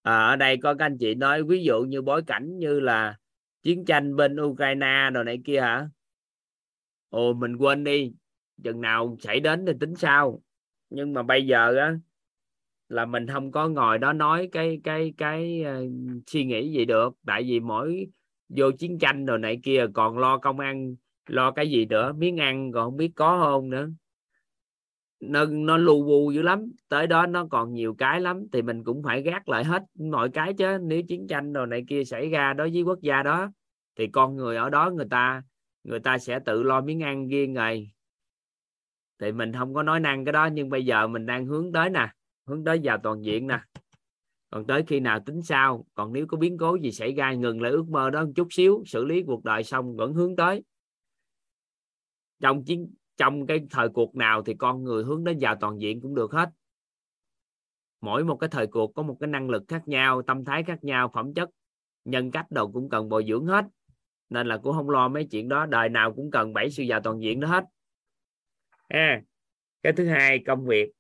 À, 0.03 0.19
ở 0.29 0.37
đây 0.37 0.57
có 0.63 0.75
các 0.75 0.85
anh 0.85 0.97
chị 1.01 1.15
nói 1.15 1.43
ví 1.45 1.65
dụ 1.65 1.83
như 1.83 2.03
bối 2.03 2.23
cảnh 2.27 2.59
như 2.59 2.81
là 2.81 3.19
chiến 3.63 3.85
tranh 3.85 4.17
bên 4.17 4.37
Ukraine 4.41 5.11
rồi 5.15 5.25
này 5.25 5.39
kia 5.45 5.61
hả? 5.61 5.89
Ồ 7.09 7.33
mình 7.33 7.57
quên 7.57 7.85
đi 7.85 8.13
chừng 8.65 8.81
nào 8.81 9.17
xảy 9.21 9.41
đến 9.41 9.65
thì 9.67 9.73
tính 9.81 9.95
sao? 9.97 10.43
Nhưng 10.91 11.13
mà 11.15 11.23
bây 11.23 11.47
giờ 11.47 11.77
á 11.77 11.95
là 12.89 13.07
mình 13.07 13.27
không 13.27 13.53
có 13.53 13.69
ngồi 13.69 13.99
đó 13.99 14.13
nói 14.13 14.49
cái 14.53 14.81
cái 14.85 15.15
cái 15.17 15.65
uh, 15.65 15.93
suy 16.27 16.45
nghĩ 16.45 16.73
gì 16.73 16.85
được. 16.85 17.15
Tại 17.27 17.43
vì 17.43 17.61
mỗi 17.61 18.07
vô 18.49 18.71
chiến 18.71 18.99
tranh 18.99 19.27
rồi 19.27 19.39
này 19.39 19.61
kia 19.63 19.87
còn 19.95 20.19
lo 20.19 20.39
công 20.39 20.59
ăn 20.59 20.95
lo 21.27 21.51
cái 21.51 21.71
gì 21.71 21.87
nữa 21.87 22.13
miếng 22.13 22.37
ăn 22.41 22.73
còn 22.73 22.87
không 22.87 22.97
biết 22.97 23.13
có 23.15 23.41
không 23.45 23.71
nữa. 23.71 23.89
Nó 25.21 25.45
nó 25.45 25.77
lu 25.77 26.05
bu 26.05 26.31
dữ 26.31 26.43
lắm. 26.43 26.73
Tới 26.89 27.07
đó 27.07 27.27
nó 27.27 27.47
còn 27.51 27.73
nhiều 27.73 27.95
cái 27.95 28.21
lắm 28.21 28.47
thì 28.53 28.63
mình 28.63 28.85
cũng 28.85 29.03
phải 29.03 29.23
gác 29.23 29.49
lại 29.49 29.65
hết 29.65 29.83
mọi 29.95 30.31
cái 30.31 30.55
chứ. 30.55 30.79
Nếu 30.83 31.03
chiến 31.03 31.27
tranh 31.27 31.53
rồi 31.53 31.67
này 31.67 31.85
kia 31.89 32.05
xảy 32.05 32.29
ra 32.29 32.53
đối 32.53 32.71
với 32.71 32.83
quốc 32.83 33.01
gia 33.01 33.23
đó 33.23 33.51
thì 33.97 34.07
con 34.07 34.37
người 34.37 34.57
ở 34.57 34.71
đó 34.71 34.91
người 34.91 35.07
ta 35.11 35.43
người 35.85 36.01
ta 36.01 36.19
sẽ 36.19 36.39
tự 36.39 36.63
lo 36.63 36.81
miếng 36.81 37.03
ăn 37.03 37.29
riêng 37.29 37.55
rồi. 37.55 37.91
Thì 39.19 39.33
mình 39.33 39.53
không 39.53 39.75
có 39.75 39.83
nói 39.83 40.01
năng 40.01 40.25
cái 40.25 40.33
đó 40.33 40.47
nhưng 40.47 40.69
bây 40.69 40.85
giờ 40.85 41.07
mình 41.07 41.27
đang 41.27 41.47
hướng 41.47 41.73
tới 41.73 41.91
nè 41.91 42.09
hướng 42.49 42.65
tới 42.65 42.81
vào 42.83 42.99
toàn 43.03 43.25
diện 43.25 43.47
nè. 43.47 43.59
Còn 44.51 44.67
tới 44.67 44.85
khi 44.87 45.01
nào 45.01 45.21
tính 45.27 45.43
sao 45.43 45.87
còn 45.95 46.13
nếu 46.13 46.27
có 46.27 46.37
biến 46.37 46.59
cố 46.59 46.79
gì 46.79 46.93
xảy 46.93 47.13
ra 47.13 47.33
ngừng 47.33 47.63
lại 47.63 47.73
ước 47.73 47.89
mơ 47.89 48.11
đó 48.11 48.25
một 48.25 48.33
chút 48.35 48.49
xíu 48.51 48.83
xử 48.87 49.05
lý 49.05 49.23
cuộc 49.27 49.45
đời 49.45 49.65
xong 49.65 49.97
vẫn 49.97 50.15
hướng 50.15 50.37
tới. 50.37 50.63
Trong 52.41 52.65
chiến 52.65 52.95
trong 53.17 53.47
cái 53.47 53.67
thời 53.71 53.89
cuộc 53.89 54.17
nào 54.17 54.43
thì 54.43 54.55
con 54.55 54.85
người 54.85 55.05
hướng 55.05 55.25
đến 55.25 55.39
vào 55.41 55.57
toàn 55.61 55.81
diện 55.81 56.01
cũng 56.01 56.15
được 56.15 56.33
hết. 56.33 56.49
Mỗi 58.01 58.25
một 58.25 58.37
cái 58.37 58.49
thời 58.49 58.67
cuộc 58.67 58.95
có 58.95 59.03
một 59.03 59.17
cái 59.21 59.29
năng 59.29 59.51
lực 59.51 59.63
khác 59.69 59.89
nhau 59.89 60.23
tâm 60.23 60.45
thái 60.45 60.63
khác 60.63 60.85
nhau 60.85 61.11
phẩm 61.15 61.35
chất 61.35 61.51
nhân 62.05 62.31
cách 62.31 62.47
đồ 62.51 62.69
cũng 62.69 62.89
cần 62.89 63.09
bồi 63.09 63.25
dưỡng 63.29 63.47
hết. 63.47 63.65
Nên 64.31 64.47
là 64.47 64.59
cũng 64.59 64.73
không 64.73 64.91
lo 64.91 65.09
mấy 65.09 65.25
chuyện 65.31 65.49
đó 65.49 65.67
đời 65.67 65.89
nào 65.89 66.13
cũng 66.15 66.31
cần 66.31 66.53
bảy 66.53 66.71
sự 66.71 66.83
già 66.83 67.01
toàn 67.01 67.23
diện 67.23 67.41
đó 67.41 67.49
hết. 67.49 67.65
À, 68.89 69.23
cái 69.83 69.93
thứ 69.93 70.07
hai 70.07 70.39
công 70.47 70.67
việc 70.67 70.91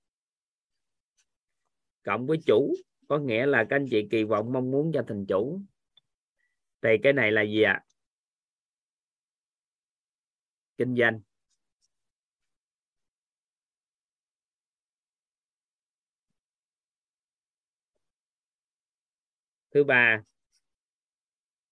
cộng 2.08 2.26
với 2.26 2.38
chủ. 2.46 2.74
Có 3.08 3.18
nghĩa 3.18 3.46
là 3.46 3.64
các 3.70 3.76
anh 3.76 3.86
chị 3.90 4.08
kỳ 4.10 4.24
vọng, 4.24 4.52
mong 4.52 4.70
muốn 4.70 4.90
cho 4.94 5.04
thành 5.08 5.26
chủ. 5.26 5.60
Thì 6.82 6.90
cái 7.02 7.12
này 7.12 7.32
là 7.32 7.42
gì 7.42 7.62
ạ? 7.62 7.72
À? 7.72 7.84
kinh 10.78 10.96
doanh. 10.96 11.20
Thứ 19.74 19.84
ba 19.84 20.22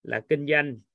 là 0.02 0.20
kinh 0.28 0.46
doanh. 0.46 0.85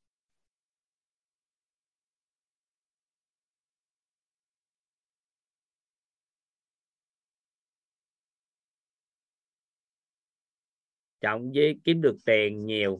Trọng 11.21 11.51
với 11.55 11.79
kiếm 11.83 12.01
được 12.01 12.17
tiền 12.25 12.65
nhiều. 12.65 12.99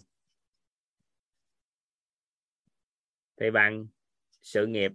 Thì 3.38 3.52
bằng 3.52 3.88
sự 4.42 4.66
nghiệp. 4.68 4.92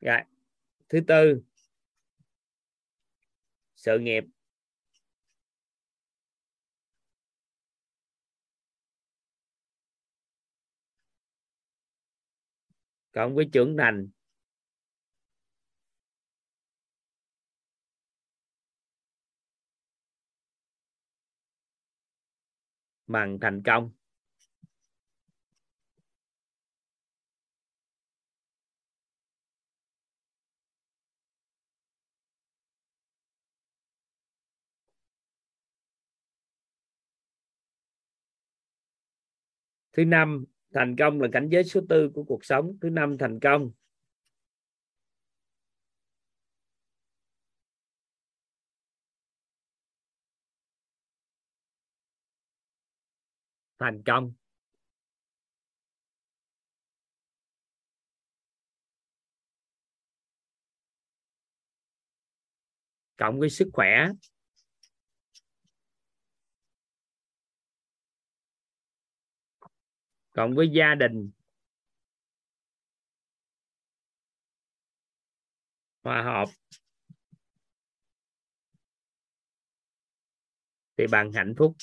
Rồi. 0.00 0.20
Thứ 0.88 1.00
tư. 1.08 1.42
Sự 3.76 3.98
nghiệp. 3.98 4.24
Cộng 13.12 13.34
với 13.34 13.48
trưởng 13.52 13.76
thành. 13.76 14.08
Bằng 23.06 23.38
thành 23.40 23.62
công. 23.62 23.90
Thứ 39.92 40.04
năm 40.04 40.44
thành 40.74 40.96
công 40.96 41.20
là 41.20 41.28
cảnh 41.32 41.48
giới 41.50 41.64
số 41.64 41.80
tư 41.88 42.10
của 42.14 42.24
cuộc 42.24 42.44
sống. 42.44 42.76
Thứ 42.80 42.90
năm, 42.90 43.18
thành 43.18 43.40
công. 43.40 43.70
Thành 53.78 54.02
công. 54.02 54.32
Cộng 63.16 63.38
với 63.40 63.50
sức 63.50 63.68
khỏe. 63.72 64.08
Cộng 70.32 70.54
với 70.54 70.68
gia 70.68 70.94
đình. 70.94 71.30
Hòa 76.02 76.22
hợp. 76.22 76.48
Thì 80.96 81.06
bằng 81.06 81.32
hạnh 81.32 81.54
phúc. 81.58 81.76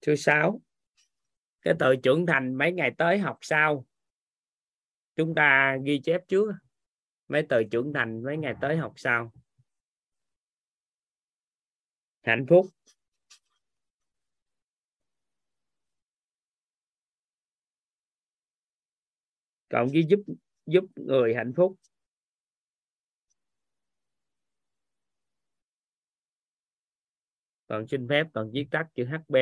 Thứ 0.00 0.16
sáu 0.16 0.60
cái 1.62 1.74
từ 1.78 1.96
trưởng 2.02 2.26
thành 2.26 2.54
mấy 2.54 2.72
ngày 2.72 2.90
tới 2.98 3.18
học 3.18 3.38
sau 3.40 3.86
chúng 5.16 5.34
ta 5.34 5.76
ghi 5.84 6.00
chép 6.04 6.20
trước. 6.28 6.52
Mấy 7.28 7.46
từ 7.48 7.62
trưởng 7.70 7.92
thành 7.94 8.22
mấy 8.22 8.36
ngày 8.36 8.54
tới 8.60 8.76
học 8.76 8.92
sau 8.96 9.32
hạnh 12.22 12.46
phúc. 12.48 12.66
Cộng 19.68 19.88
với 19.88 20.04
giúp 20.08 20.20
giúp 20.66 20.84
người 20.96 21.34
hạnh 21.34 21.52
phúc. 21.56 21.76
Còn 27.66 27.86
xin 27.88 28.08
phép 28.08 28.26
còn 28.34 28.50
viết 28.52 28.68
tắt 28.70 28.86
chữ 28.94 29.04
HB 29.04 29.36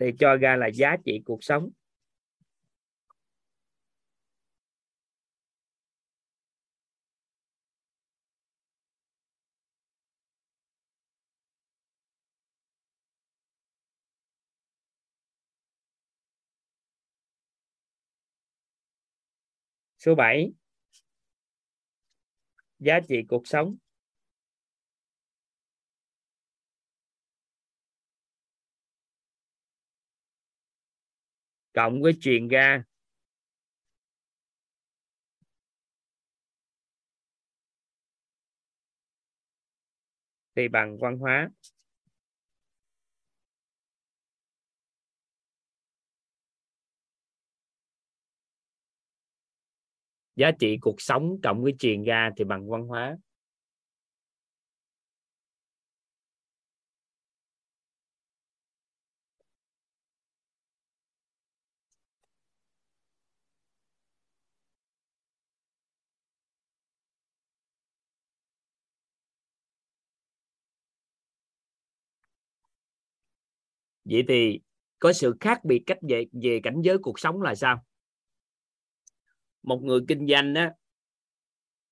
thì 0.00 0.06
cho 0.18 0.36
ra 0.36 0.56
là 0.56 0.66
giá 0.66 0.96
trị 1.04 1.20
cuộc 1.24 1.44
sống. 1.44 1.70
Số 19.98 20.14
7 20.14 20.52
giá 22.78 23.00
trị 23.08 23.22
cuộc 23.28 23.46
sống. 23.46 23.76
Cộng 31.74 32.02
với 32.02 32.12
truyền 32.20 32.48
ra. 32.48 32.84
Thì 40.56 40.68
bằng 40.68 40.98
văn 40.98 41.18
hóa. 41.18 41.50
Giá 50.36 50.50
trị 50.50 50.78
cuộc 50.80 51.00
sống 51.00 51.36
cộng 51.42 51.62
với 51.62 51.74
truyền 51.78 52.02
ra 52.02 52.30
thì 52.36 52.44
bằng 52.44 52.68
văn 52.70 52.86
hóa. 52.86 53.16
Vậy 74.12 74.24
thì 74.28 74.60
có 74.98 75.12
sự 75.12 75.36
khác 75.40 75.64
biệt 75.64 75.82
cách 75.86 75.98
về 76.08 76.26
về 76.32 76.60
cảnh 76.62 76.80
giới 76.82 76.98
cuộc 76.98 77.18
sống 77.18 77.42
là 77.42 77.54
sao? 77.54 77.84
Một 79.62 79.82
người 79.82 80.00
kinh 80.08 80.26
doanh 80.26 80.54
á, 80.54 80.72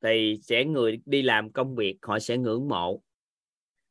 thì 0.03 0.39
sẽ 0.43 0.65
người 0.65 1.01
đi 1.07 1.23
làm 1.23 1.53
công 1.53 1.75
việc, 1.75 1.97
họ 2.03 2.19
sẽ 2.19 2.37
ngưỡng 2.37 2.69
mộ. 2.69 3.03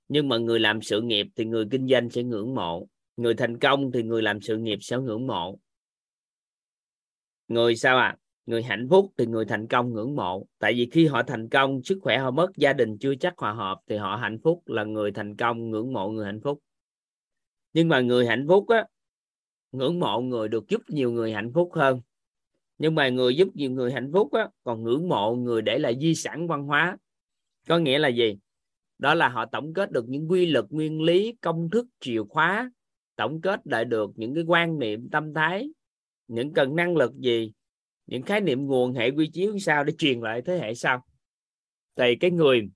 Nhưng 0.08 0.28
mà 0.28 0.38
người 0.38 0.60
làm 0.60 0.82
sự 0.82 1.02
nghiệp 1.02 1.28
thì 1.36 1.46
người 1.46 1.66
kinh 1.72 1.88
doanh 1.88 2.10
sẽ 2.10 2.24
ngưỡng 2.24 2.56
mộ. 2.56 2.88
Người 3.18 3.34
thành 3.34 3.60
công 3.60 3.92
thì 3.92 4.04
người 4.04 4.22
làm 4.22 4.42
sự 4.42 4.58
nghiệp 4.58 4.78
sẽ 4.82 4.98
ngưỡng 4.98 5.28
mộ. 5.28 5.60
Người 7.48 7.76
sao 7.76 7.98
à 7.98 8.18
người 8.46 8.64
hạnh 8.64 8.88
phúc 8.90 9.14
thì 9.18 9.26
người 9.26 9.46
thành 9.46 9.68
công 9.68 9.94
ngưỡng 9.94 10.16
mộ. 10.16 10.48
Tại 10.60 10.74
vì 10.74 10.90
khi 10.92 11.08
họ 11.08 11.24
thành 11.24 11.50
công, 11.50 11.84
sức 11.84 12.00
khỏe 12.02 12.18
họ 12.18 12.32
mất, 12.32 12.52
gia 12.58 12.74
đình 12.74 12.98
chưa 12.98 13.16
chắc 13.16 13.34
hòa 13.38 13.54
hợp, 13.54 13.80
thì 13.88 13.98
họ 13.98 14.16
hạnh 14.16 14.40
phúc 14.44 14.64
là 14.66 14.84
người 14.84 15.12
thành 15.12 15.36
công 15.36 15.70
ngưỡng 15.70 15.94
mộ 15.94 16.10
người 16.10 16.26
hạnh 16.26 16.42
phúc 16.44 16.60
nhưng 17.74 17.88
mà 17.88 18.02
người 18.02 18.28
hạnh 18.28 18.46
phúc 18.48 18.70
á 18.70 18.86
ngưỡng 19.72 20.00
mộ 20.00 20.22
người 20.22 20.48
được 20.48 20.68
giúp 20.68 20.82
nhiều 20.88 21.12
người 21.12 21.34
hạnh 21.34 21.52
phúc 21.54 21.72
hơn. 21.74 22.02
Nhưng 22.78 22.96
mà 22.96 23.10
người 23.10 23.36
giúp 23.36 23.48
nhiều 23.54 23.72
người 23.72 23.92
hạnh 23.92 24.10
phúc 24.14 24.34
á, 24.34 24.50
còn 24.64 24.84
ngưỡng 24.84 25.10
mộ 25.10 25.36
người 25.36 25.62
để 25.62 25.80
lại 25.80 25.98
di 26.02 26.16
sản 26.16 26.48
văn 26.48 26.64
hóa. 26.64 26.98
Có 27.68 27.78
nghĩa 27.78 28.00
là 28.00 28.08
gì? 28.08 28.38
Đó 28.98 29.14
là 29.14 29.30
họ 29.30 29.46
tổng 29.46 29.74
kết 29.74 29.92
được 29.92 30.10
những 30.10 30.32
quy 30.32 30.46
luật 30.46 30.66
nguyên 30.70 31.02
lý 31.02 31.36
công 31.42 31.70
thức 31.70 31.88
chìa 32.00 32.24
khóa 32.30 32.72
tổng 33.20 33.42
kết 33.42 33.60
lại 33.64 33.86
được 33.86 34.12
những 34.16 34.36
cái 34.36 34.44
quan 34.48 34.80
niệm 34.80 35.10
tâm 35.10 35.34
thái 35.34 35.70
những 36.28 36.54
cần 36.54 36.76
năng 36.76 36.98
lực 36.98 37.14
gì 37.16 37.52
những 38.08 38.22
khái 38.22 38.42
niệm 38.42 38.66
nguồn 38.66 38.94
hệ 38.94 39.12
quy 39.12 39.28
chiếu 39.28 39.60
sao 39.60 39.84
để 39.84 39.94
truyền 39.98 40.20
lại 40.20 40.42
thế 40.46 40.58
hệ 40.58 40.74
sau. 40.74 41.06
Thì 41.96 42.16
cái 42.16 42.32
người 42.32 42.70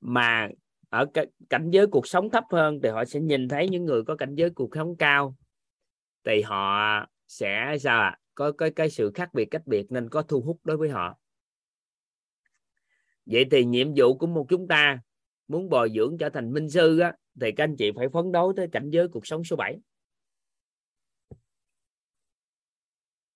mà 0.00 0.48
ở 0.90 1.06
cảnh 1.50 1.70
giới 1.70 1.86
cuộc 1.86 2.06
sống 2.06 2.30
thấp 2.30 2.44
hơn 2.50 2.80
thì 2.82 2.88
họ 2.88 3.04
sẽ 3.04 3.20
nhìn 3.20 3.48
thấy 3.48 3.68
những 3.68 3.84
người 3.84 4.02
có 4.02 4.16
cảnh 4.16 4.34
giới 4.34 4.50
cuộc 4.50 4.76
sống 4.76 4.96
cao. 4.96 5.36
Thì 6.24 6.42
họ 6.42 7.06
sẽ 7.26 7.76
sao 7.80 8.00
ạ? 8.00 8.18
Có 8.34 8.52
cái 8.52 8.70
cái 8.70 8.90
sự 8.90 9.10
khác 9.14 9.34
biệt 9.34 9.44
cách 9.44 9.62
biệt 9.66 9.92
nên 9.92 10.08
có 10.08 10.22
thu 10.22 10.40
hút 10.40 10.60
đối 10.64 10.76
với 10.76 10.88
họ. 10.88 11.18
Vậy 13.26 13.44
thì 13.50 13.64
nhiệm 13.64 13.92
vụ 13.96 14.18
của 14.18 14.26
một 14.26 14.46
chúng 14.48 14.68
ta 14.68 15.00
muốn 15.48 15.68
bồi 15.68 15.90
dưỡng 15.94 16.18
trở 16.18 16.28
thành 16.28 16.52
minh 16.52 16.70
sư 16.70 16.98
á, 16.98 17.14
thì 17.40 17.52
các 17.52 17.64
anh 17.64 17.76
chị 17.76 17.90
phải 17.96 18.08
phấn 18.08 18.32
đấu 18.32 18.52
tới 18.56 18.68
cảnh 18.72 18.90
giới 18.90 19.08
cuộc 19.08 19.26
sống 19.26 19.44
số 19.44 19.56
7 19.56 19.78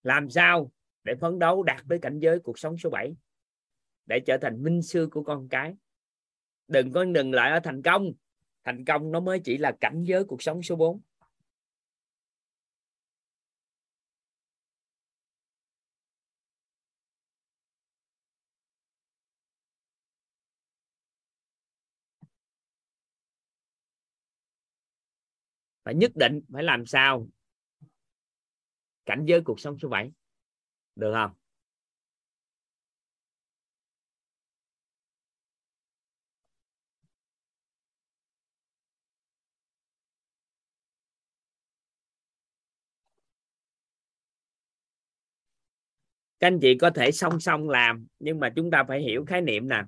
làm 0.02 0.31
sao 0.31 0.72
để 1.05 1.14
phấn 1.14 1.39
đấu 1.39 1.62
đạt 1.62 1.81
tới 1.89 1.98
cảnh 1.98 2.18
giới 2.18 2.39
cuộc 2.39 2.59
sống 2.59 2.78
số 2.78 2.90
7 2.90 3.16
để 4.06 4.20
trở 4.26 4.39
thành 4.39 4.62
minh 4.62 4.82
sư 4.82 5.09
của 5.10 5.22
con 5.22 5.48
cái 5.48 5.74
đừng 6.69 6.93
có 6.93 7.05
đừng 7.05 7.32
lại 7.32 7.51
ở 7.51 7.61
thành 7.61 7.82
công. 7.82 8.12
Thành 8.65 8.85
công 8.85 9.12
nó 9.12 9.20
mới 9.20 9.41
chỉ 9.45 9.59
là 9.59 9.73
cảnh 9.81 10.05
giới 10.05 10.24
cuộc 10.24 10.43
sống 10.43 10.62
số 10.62 10.77
4 10.77 11.01
phải 25.85 25.95
nhất 25.95 26.12
định 26.15 26.41
phải 26.53 26.62
làm 26.62 26.86
sao 26.86 27.28
cảnh 29.07 29.24
giới 29.27 29.41
cuộc 29.41 29.61
sống 29.61 29.78
số 29.78 29.89
7 29.89 30.12
được 30.97 31.12
không? 31.15 31.44
Các 46.45 46.49
anh 46.49 46.61
chị 46.61 46.75
có 46.79 46.91
thể 46.91 47.12
song 47.12 47.41
song 47.41 47.69
làm, 47.69 48.07
nhưng 48.19 48.41
mà 48.41 48.53
chúng 48.57 48.71
ta 48.71 48.85
phải 48.85 49.01
hiểu 49.01 49.25
khái 49.25 49.41
niệm 49.41 49.69
nè. 49.69 49.83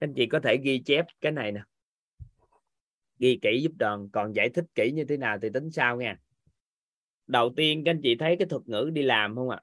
Các 0.00 0.08
anh 0.08 0.14
chị 0.14 0.26
có 0.26 0.40
thể 0.40 0.56
ghi 0.62 0.82
chép 0.84 1.06
cái 1.20 1.32
này 1.32 1.52
nè. 1.52 1.60
Ghi 3.18 3.38
kỹ 3.42 3.60
giúp 3.62 3.72
đoàn 3.78 4.08
còn 4.12 4.32
giải 4.32 4.48
thích 4.48 4.64
kỹ 4.74 4.92
như 4.94 5.04
thế 5.04 5.16
nào 5.16 5.38
thì 5.42 5.48
tính 5.54 5.70
sau 5.70 5.96
nha. 5.96 6.18
Đầu 7.26 7.52
tiên, 7.56 7.84
các 7.84 7.90
anh 7.90 8.00
chị 8.02 8.14
thấy 8.14 8.36
cái 8.38 8.48
thuật 8.48 8.62
ngữ 8.68 8.90
đi 8.92 9.02
làm 9.02 9.34
không 9.34 9.50
ạ? 9.50 9.60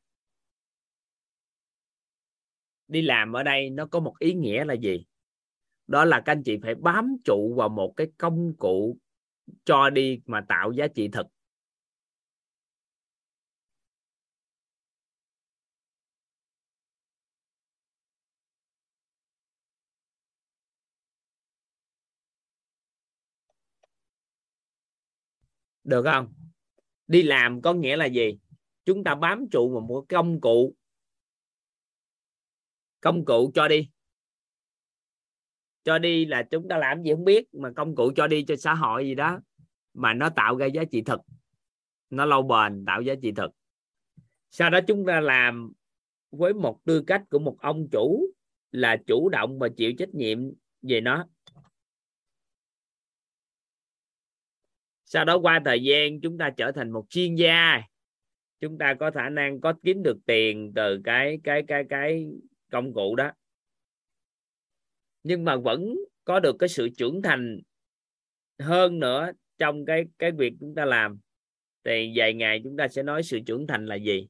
Đi 2.88 3.02
làm 3.02 3.34
ở 3.34 3.44
đây 3.44 3.70
nó 3.70 3.86
có 3.86 4.00
một 4.00 4.20
ý 4.20 4.34
nghĩa 4.34 4.66
là 4.66 4.74
gì? 4.74 5.06
Đó 5.88 6.06
là 6.06 6.22
các 6.26 6.32
anh 6.32 6.44
chị 6.44 6.58
phải 6.64 6.76
bám 6.76 7.18
trụ 7.26 7.54
vào 7.58 7.70
một 7.70 7.94
cái 7.98 8.08
công 8.18 8.54
cụ 8.58 8.98
cho 9.66 9.90
đi 9.90 10.22
mà 10.26 10.46
tạo 10.48 10.72
giá 10.72 10.88
trị 10.88 11.08
thực. 11.08 11.28
Được 25.86 26.04
không? 26.06 26.34
Đi 27.08 27.24
làm 27.24 27.62
có 27.62 27.74
nghĩa 27.74 27.98
là 27.98 28.06
gì? 28.06 28.38
Chúng 28.86 29.04
ta 29.04 29.16
bám 29.16 29.46
trụ 29.52 29.70
vào 29.70 29.82
một 29.82 30.06
công 30.10 30.42
cụ. 30.42 30.76
Công 33.02 33.26
cụ 33.26 33.52
cho 33.54 33.68
đi. 33.68 33.90
Cho 35.84 36.00
đi 36.00 36.26
là 36.26 36.44
chúng 36.52 36.68
ta 36.68 36.78
làm 36.78 37.04
gì 37.04 37.12
không 37.12 37.26
biết, 37.26 37.54
mà 37.54 37.72
công 37.76 37.96
cụ 37.96 38.12
cho 38.16 38.28
đi 38.28 38.46
cho 38.48 38.56
xã 38.56 38.74
hội 38.74 39.06
gì 39.06 39.16
đó, 39.16 39.40
mà 39.94 40.14
nó 40.14 40.30
tạo 40.30 40.58
ra 40.58 40.66
giá 40.66 40.84
trị 40.92 41.02
thực. 41.02 41.20
Nó 42.10 42.26
lâu 42.26 42.42
bền, 42.42 42.86
tạo 42.86 43.02
giá 43.02 43.14
trị 43.22 43.32
thực. 43.32 43.52
Sau 44.52 44.70
đó 44.70 44.80
chúng 44.88 45.06
ta 45.06 45.20
làm 45.20 45.72
với 46.32 46.54
một 46.54 46.80
tư 46.86 47.04
cách 47.08 47.24
của 47.30 47.40
một 47.40 47.58
ông 47.60 47.88
chủ 47.92 48.28
là 48.72 48.98
chủ 49.08 49.30
động 49.30 49.60
và 49.60 49.70
chịu 49.78 49.94
trách 49.98 50.14
nhiệm 50.14 50.40
về 50.82 51.02
nó. 51.02 51.28
Sau 55.16 55.26
đó 55.26 55.38
qua 55.38 55.62
thời 55.66 55.84
gian, 55.84 56.22
chúng 56.22 56.38
ta 56.38 56.50
trở 56.58 56.72
thành 56.72 56.92
một 56.92 57.06
chuyên 57.10 57.36
gia. 57.36 57.82
Chúng 58.60 58.78
ta 58.78 58.94
có 59.00 59.12
khả 59.12 59.30
năng 59.30 59.62
có 59.62 59.74
kiếm 59.84 60.04
được 60.04 60.18
tiền 60.26 60.72
từ 60.76 61.02
cái 61.04 61.40
cái 61.44 61.64
cái 61.68 61.84
cái 61.90 62.28
công 62.72 62.94
cụ 62.94 63.16
đó. 63.16 63.32
Nhưng 65.24 65.46
mà 65.46 65.56
vẫn 65.56 65.96
có 66.24 66.40
được 66.40 66.56
cái 66.60 66.70
sự 66.70 66.90
trưởng 66.98 67.22
thành 67.22 67.62
hơn 68.60 69.00
nữa 69.00 69.32
trong 69.58 69.86
cái 69.86 70.06
cái 70.20 70.32
việc 70.32 70.54
chúng 70.60 70.76
ta 70.76 70.86
làm. 70.86 71.20
Thì 71.84 72.14
vài 72.16 72.34
ngày 72.34 72.62
chúng 72.64 72.78
ta 72.78 72.88
sẽ 72.88 73.04
nói 73.04 73.24
sự 73.24 73.40
trưởng 73.46 73.68
thành 73.68 73.86
là 73.86 73.96
gì. 73.96 74.28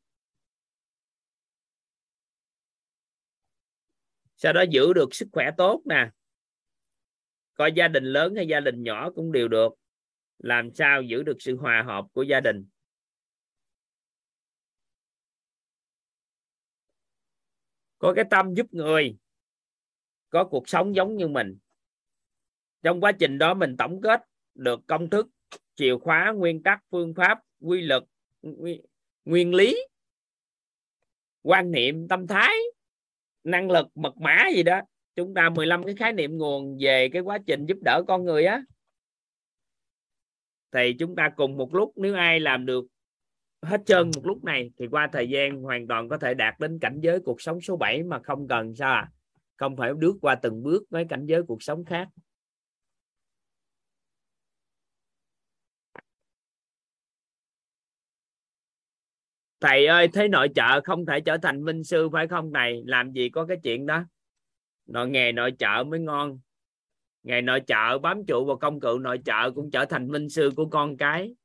Sau 4.35 4.53
đó 4.53 4.63
giữ 4.69 4.93
được 4.93 5.15
sức 5.15 5.27
khỏe 5.31 5.49
tốt 5.57 5.81
nè. 5.85 6.09
Coi 7.53 7.71
gia 7.71 7.87
đình 7.87 8.03
lớn 8.03 8.35
hay 8.35 8.47
gia 8.47 8.59
đình 8.59 8.83
nhỏ 8.83 9.11
cũng 9.11 9.31
đều 9.31 9.47
được 9.47 9.73
làm 10.39 10.71
sao 10.73 11.01
giữ 11.01 11.23
được 11.23 11.37
sự 11.39 11.55
hòa 11.55 11.83
hợp 11.87 12.05
của 12.13 12.23
gia 12.23 12.39
đình? 12.39 12.65
Có 17.97 18.13
cái 18.15 18.25
tâm 18.29 18.53
giúp 18.53 18.73
người, 18.73 19.15
có 20.29 20.43
cuộc 20.43 20.69
sống 20.69 20.95
giống 20.95 21.17
như 21.17 21.27
mình. 21.27 21.57
Trong 22.83 23.01
quá 23.01 23.11
trình 23.11 23.37
đó 23.37 23.53
mình 23.53 23.77
tổng 23.77 24.01
kết 24.01 24.21
được 24.55 24.79
công 24.87 25.09
thức, 25.09 25.27
chìa 25.75 25.97
khóa, 25.97 26.31
nguyên 26.31 26.63
tắc, 26.63 26.83
phương 26.91 27.13
pháp, 27.13 27.39
quy 27.59 27.81
luật 27.81 28.03
nguyên 29.25 29.53
lý, 29.53 29.77
quan 31.41 31.71
niệm, 31.71 32.07
tâm 32.07 32.27
thái, 32.27 32.55
năng 33.43 33.71
lực, 33.71 33.87
mật 33.95 34.17
mã 34.17 34.47
gì 34.55 34.63
đó. 34.63 34.81
Chúng 35.15 35.33
ta 35.33 35.49
15 35.49 35.83
cái 35.83 35.95
khái 35.95 36.13
niệm 36.13 36.37
nguồn 36.37 36.77
về 36.81 37.09
cái 37.13 37.21
quá 37.21 37.37
trình 37.47 37.65
giúp 37.65 37.77
đỡ 37.81 38.03
con 38.07 38.25
người 38.25 38.45
á 38.45 38.63
thì 40.75 40.93
chúng 40.99 41.15
ta 41.15 41.29
cùng 41.29 41.57
một 41.57 41.75
lúc, 41.75 41.93
nếu 41.95 42.15
ai 42.15 42.39
làm 42.39 42.65
được 42.65 42.85
hết 43.61 43.81
trơn 43.85 44.11
một 44.15 44.25
lúc 44.25 44.43
này, 44.43 44.71
thì 44.77 44.87
qua 44.87 45.09
thời 45.13 45.29
gian 45.29 45.61
hoàn 45.61 45.87
toàn 45.87 46.09
có 46.09 46.17
thể 46.17 46.33
đạt 46.33 46.59
đến 46.59 46.79
cảnh 46.81 46.99
giới 47.01 47.19
cuộc 47.19 47.41
sống 47.41 47.61
số 47.61 47.77
7 47.77 48.03
mà 48.03 48.19
không 48.23 48.47
cần 48.47 48.75
sao 48.75 48.93
à? 48.93 49.11
Không 49.57 49.75
phải 49.75 49.93
bước 49.93 50.15
qua 50.21 50.35
từng 50.35 50.63
bước 50.63 50.83
với 50.89 51.05
cảnh 51.09 51.25
giới 51.25 51.43
cuộc 51.43 51.63
sống 51.63 51.85
khác. 51.85 52.07
Thầy 59.59 59.85
ơi 59.85 60.07
thấy 60.13 60.27
nội 60.27 60.49
trợ 60.55 60.81
không 60.81 61.05
thể 61.05 61.19
trở 61.19 61.37
thành 61.37 61.63
minh 61.63 61.83
sư 61.83 62.09
phải 62.13 62.27
không 62.27 62.51
này 62.51 62.83
làm 62.85 63.11
gì 63.11 63.29
có 63.29 63.45
cái 63.45 63.57
chuyện 63.63 63.85
đó? 63.85 64.05
Nội 64.85 65.09
nghề, 65.09 65.31
nội 65.31 65.53
trợ 65.59 65.83
mới 65.87 65.99
ngon 65.99 66.39
ngày 67.25 67.41
nội 67.41 67.61
trợ, 67.67 67.97
bám 67.97 68.25
trụ 68.25 68.45
vào 68.45 68.57
công 68.57 68.79
cụ 68.79 68.99
nội 68.99 69.19
trợ 69.25 69.51
cũng 69.51 69.71
trở 69.71 69.85
thành 69.85 70.07
minh 70.07 70.29
sư 70.29 70.51
của 70.55 70.65
con 70.65 70.97
cái 70.97 71.35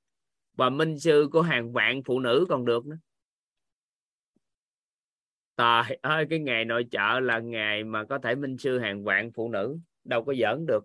và 0.56 0.70
minh 0.70 0.98
sư 0.98 1.28
của 1.32 1.42
hàng 1.42 1.72
vạn 1.72 2.02
phụ 2.02 2.20
nữ 2.20 2.46
còn 2.48 2.64
được 2.64 2.86
nữa. 2.86 2.96
Trời 5.56 5.98
ơi, 6.02 6.26
cái 6.30 6.38
ngày 6.38 6.64
nội 6.64 6.86
trợ 6.90 7.20
là 7.20 7.38
ngày 7.38 7.84
mà 7.84 8.04
có 8.04 8.18
thể 8.18 8.34
minh 8.34 8.56
sư 8.58 8.78
hàng 8.78 9.04
vạn 9.04 9.32
phụ 9.32 9.48
nữ, 9.48 9.78
đâu 10.04 10.24
có 10.24 10.34
giỡn 10.40 10.66
được. 10.66 10.84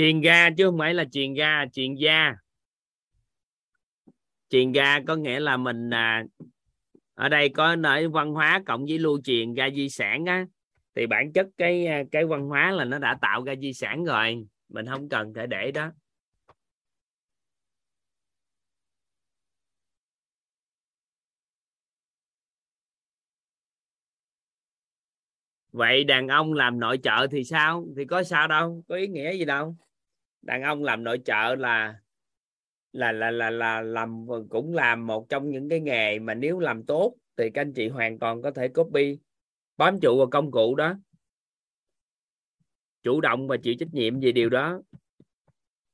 Truyền 0.00 0.20
ga 0.20 0.50
chứ 0.50 0.64
không 0.64 0.78
phải 0.78 0.94
là 0.94 1.04
truyền 1.12 1.34
ga 1.34 1.66
truyền 1.66 1.94
gia. 1.94 2.34
Truyền 4.50 4.72
ga 4.72 5.00
có 5.00 5.16
nghĩa 5.16 5.40
là 5.40 5.56
mình 5.56 5.90
à, 5.90 6.24
ở 7.14 7.28
đây 7.28 7.48
có 7.48 7.76
nơi 7.76 8.08
văn 8.08 8.32
hóa 8.32 8.62
cộng 8.66 8.84
với 8.84 8.98
lưu 8.98 9.20
truyền 9.24 9.54
ra 9.54 9.68
di 9.70 9.88
sản 9.88 10.24
á. 10.26 10.46
Thì 10.94 11.06
bản 11.06 11.32
chất 11.32 11.46
cái 11.58 11.86
à, 11.86 12.02
cái 12.12 12.26
văn 12.26 12.48
hóa 12.48 12.70
là 12.70 12.84
nó 12.84 12.98
đã 12.98 13.18
tạo 13.20 13.44
ra 13.44 13.54
di 13.62 13.72
sản 13.72 14.04
rồi. 14.04 14.46
Mình 14.68 14.86
không 14.86 15.08
cần 15.08 15.32
phải 15.34 15.46
để 15.46 15.70
đó. 15.70 15.90
Vậy 25.72 26.04
đàn 26.04 26.28
ông 26.28 26.52
làm 26.52 26.80
nội 26.80 26.98
trợ 27.02 27.26
thì 27.30 27.44
sao? 27.44 27.86
Thì 27.96 28.04
có 28.04 28.22
sao 28.22 28.48
đâu 28.48 28.84
có 28.88 28.96
ý 28.96 29.06
nghĩa 29.06 29.32
gì 29.32 29.44
đâu 29.44 29.76
đàn 30.42 30.62
ông 30.62 30.84
làm 30.84 31.04
nội 31.04 31.20
trợ 31.24 31.54
là 31.54 32.00
là 32.92 33.12
là 33.12 33.30
là 33.30 33.50
là 33.50 33.80
làm 33.80 34.26
cũng 34.50 34.74
làm 34.74 35.06
một 35.06 35.28
trong 35.28 35.50
những 35.50 35.68
cái 35.68 35.80
nghề 35.80 36.18
mà 36.18 36.34
nếu 36.34 36.58
làm 36.58 36.84
tốt 36.84 37.14
thì 37.36 37.50
các 37.50 37.60
anh 37.60 37.72
chị 37.72 37.88
hoàn 37.88 38.18
toàn 38.18 38.42
có 38.42 38.50
thể 38.50 38.68
copy, 38.68 39.18
bám 39.76 40.00
trụ 40.00 40.18
vào 40.18 40.26
công 40.30 40.50
cụ 40.50 40.74
đó. 40.74 40.94
Chủ 43.02 43.20
động 43.20 43.48
và 43.48 43.56
chịu 43.56 43.74
trách 43.78 43.94
nhiệm 43.94 44.20
về 44.20 44.32
điều 44.32 44.50
đó. 44.50 44.82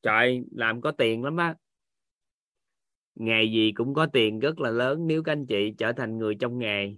Trời, 0.03 0.45
làm 0.51 0.81
có 0.81 0.91
tiền 0.91 1.25
lắm 1.25 1.37
á. 1.37 1.55
Nghề 3.15 3.45
gì 3.45 3.73
cũng 3.73 3.95
có 3.95 4.07
tiền 4.07 4.39
rất 4.39 4.61
là 4.61 4.71
lớn 4.71 5.07
nếu 5.07 5.23
các 5.23 5.33
anh 5.33 5.47
chị 5.47 5.75
trở 5.79 5.93
thành 5.93 6.19
người 6.19 6.35
trong 6.41 6.59
nghề. 6.59 6.97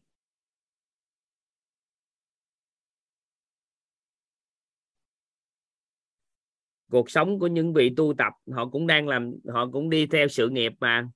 Cuộc 6.90 7.10
sống 7.10 7.38
của 7.38 7.46
những 7.46 7.72
vị 7.72 7.92
tu 7.96 8.14
tập, 8.18 8.32
họ 8.52 8.66
cũng 8.68 8.86
đang 8.86 9.08
làm, 9.08 9.34
họ 9.48 9.68
cũng 9.72 9.90
đi 9.90 10.06
theo 10.06 10.28
sự 10.28 10.48
nghiệp 10.48 10.72
mà. 10.80 11.08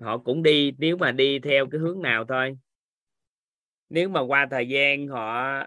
Họ 0.00 0.18
cũng 0.18 0.42
đi, 0.42 0.72
nếu 0.78 0.96
mà 0.96 1.12
đi 1.12 1.38
theo 1.38 1.68
cái 1.70 1.80
hướng 1.80 2.02
nào 2.02 2.24
thôi. 2.24 2.58
Nếu 3.88 4.08
mà 4.08 4.20
qua 4.20 4.46
thời 4.50 4.68
gian 4.68 5.08
họ 5.08 5.62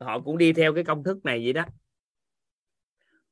họ 0.00 0.20
cũng 0.20 0.38
đi 0.38 0.52
theo 0.52 0.74
cái 0.74 0.84
công 0.84 1.04
thức 1.04 1.24
này 1.24 1.40
vậy 1.44 1.52
đó. 1.52 1.64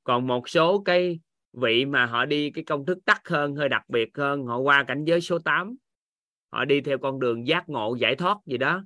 Còn 0.04 0.26
một 0.26 0.48
số 0.48 0.82
cái 0.84 1.20
vị 1.52 1.84
mà 1.84 2.06
họ 2.06 2.24
đi 2.24 2.50
cái 2.50 2.64
công 2.64 2.86
thức 2.86 2.98
tắt 3.04 3.28
hơn, 3.28 3.54
hơi 3.54 3.68
đặc 3.68 3.82
biệt 3.88 4.16
hơn, 4.16 4.46
họ 4.46 4.58
qua 4.58 4.84
cảnh 4.88 5.04
giới 5.04 5.20
số 5.20 5.38
8 5.38 5.76
họ 6.50 6.64
đi 6.64 6.80
theo 6.80 6.98
con 6.98 7.20
đường 7.20 7.46
giác 7.46 7.68
ngộ, 7.68 7.96
giải 8.00 8.16
thoát 8.16 8.38
gì 8.46 8.58
đó. 8.58 8.84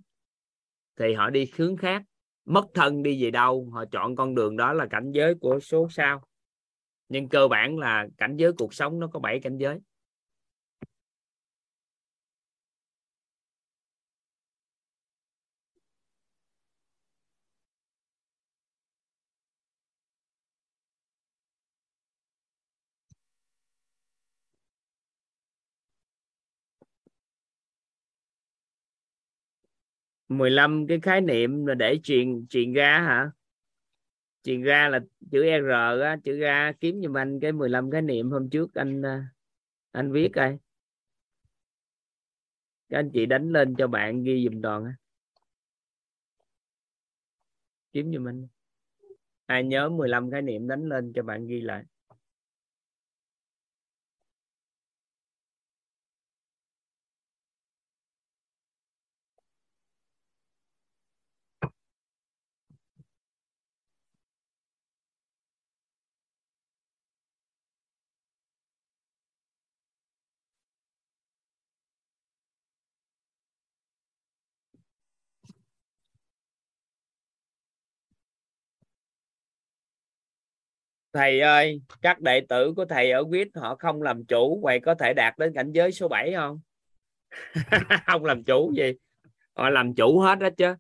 Thì 0.98 1.12
họ 1.12 1.30
đi 1.30 1.50
hướng 1.56 1.76
khác 1.76 2.02
mất 2.44 2.64
thân 2.74 3.02
đi 3.02 3.22
về 3.22 3.30
đâu, 3.30 3.68
họ 3.72 3.84
chọn 3.84 4.16
con 4.16 4.34
đường 4.34 4.56
đó 4.56 4.72
là 4.72 4.86
cảnh 4.86 5.10
giới 5.12 5.34
của 5.34 5.60
số 5.60 5.88
sao. 5.90 6.22
Nhưng 7.08 7.28
cơ 7.28 7.48
bản 7.48 7.78
là 7.78 8.06
cảnh 8.16 8.36
giới 8.36 8.52
cuộc 8.52 8.74
sống 8.74 9.00
nó 9.00 9.06
có 9.06 9.20
bảy 9.20 9.40
cảnh 9.40 9.58
giới. 9.58 9.78
15 30.28 30.86
cái 30.86 31.00
khái 31.00 31.20
niệm 31.20 31.66
là 31.66 31.74
để 31.74 31.98
truyền 32.02 32.46
truyền 32.46 32.72
ra 32.72 33.00
hả? 33.00 33.30
Truyền 34.42 34.62
ra 34.62 34.88
là 34.88 35.00
chữ 35.32 35.42
R 35.42 35.70
á, 36.02 36.16
chữ 36.24 36.38
ra 36.38 36.72
kiếm 36.80 37.02
giùm 37.02 37.16
anh 37.16 37.40
cái 37.40 37.52
15 37.52 37.90
khái 37.90 38.02
niệm 38.02 38.30
hôm 38.30 38.50
trước 38.50 38.74
anh 38.74 39.02
à, 39.02 39.28
anh 39.92 40.12
viết 40.12 40.30
coi. 40.34 40.58
Các 42.88 42.98
anh 42.98 43.10
chị 43.14 43.26
đánh 43.26 43.52
lên 43.52 43.74
cho 43.78 43.86
bạn 43.86 44.22
ghi 44.22 44.48
dùm 44.50 44.60
đoàn 44.60 44.84
á. 44.84 44.94
Kiếm 47.92 48.12
giùm 48.12 48.28
anh. 48.28 48.46
Ai 49.46 49.64
nhớ 49.64 49.88
15 49.88 50.30
khái 50.30 50.42
niệm 50.42 50.68
đánh 50.68 50.88
lên 50.88 51.12
cho 51.12 51.22
bạn 51.22 51.46
ghi 51.46 51.60
lại. 51.60 51.84
Thầy 81.14 81.40
ơi, 81.40 81.80
các 82.02 82.20
đệ 82.20 82.40
tử 82.40 82.72
của 82.76 82.84
thầy 82.84 83.10
ở 83.10 83.24
quýt 83.24 83.48
họ 83.54 83.76
không 83.76 84.02
làm 84.02 84.24
chủ 84.24 84.60
vậy 84.62 84.80
có 84.80 84.94
thể 84.94 85.12
đạt 85.14 85.38
đến 85.38 85.52
cảnh 85.54 85.72
giới 85.72 85.92
số 85.92 86.08
7 86.08 86.32
không? 86.32 86.60
Không 88.06 88.24
làm 88.24 88.44
chủ 88.44 88.72
gì. 88.76 88.92
Họ 89.54 89.70
làm 89.70 89.94
chủ 89.94 90.18
hết 90.20 90.38
đó 90.38 90.48
chứ. 90.56 90.74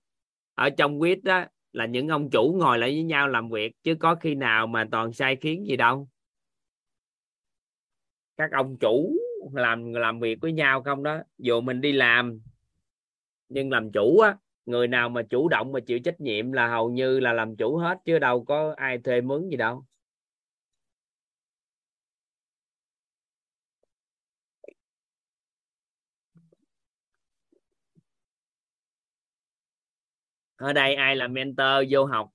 Ở 0.54 0.70
trong 0.70 1.00
quýt 1.00 1.18
đó 1.22 1.44
là 1.72 1.86
những 1.86 2.08
ông 2.08 2.30
chủ 2.30 2.56
ngồi 2.60 2.78
lại 2.78 2.90
với 2.90 3.02
nhau 3.02 3.28
làm 3.28 3.48
việc, 3.48 3.72
chứ 3.82 3.94
có 3.94 4.14
khi 4.14 4.34
nào 4.34 4.66
mà 4.66 4.84
toàn 4.90 5.12
sai 5.12 5.36
khiến 5.36 5.66
gì 5.66 5.76
đâu. 5.76 6.08
Các 8.36 8.50
ông 8.52 8.76
chủ 8.80 9.16
làm 9.52 9.94
làm 9.94 10.20
việc 10.20 10.38
với 10.40 10.52
nhau 10.52 10.82
không 10.82 11.02
đó, 11.02 11.18
dù 11.38 11.60
mình 11.60 11.80
đi 11.80 11.92
làm, 11.92 12.40
nhưng 13.48 13.70
làm 13.70 13.92
chủ 13.92 14.18
á, 14.18 14.36
người 14.66 14.88
nào 14.88 15.08
mà 15.08 15.22
chủ 15.22 15.48
động 15.48 15.72
mà 15.72 15.80
chịu 15.80 15.98
trách 15.98 16.20
nhiệm 16.20 16.52
là 16.52 16.68
hầu 16.68 16.90
như 16.90 17.20
là 17.20 17.32
làm 17.32 17.56
chủ 17.56 17.76
hết, 17.76 17.98
chứ 18.04 18.18
đâu 18.18 18.44
có 18.44 18.74
ai 18.76 18.98
thuê 18.98 19.20
mướn 19.20 19.48
gì 19.48 19.56
đâu. 19.56 19.84
ở 30.56 30.72
đây 30.72 30.94
ai 30.94 31.16
là 31.16 31.28
mentor 31.28 31.86
vô 31.90 32.04
học? 32.04 32.30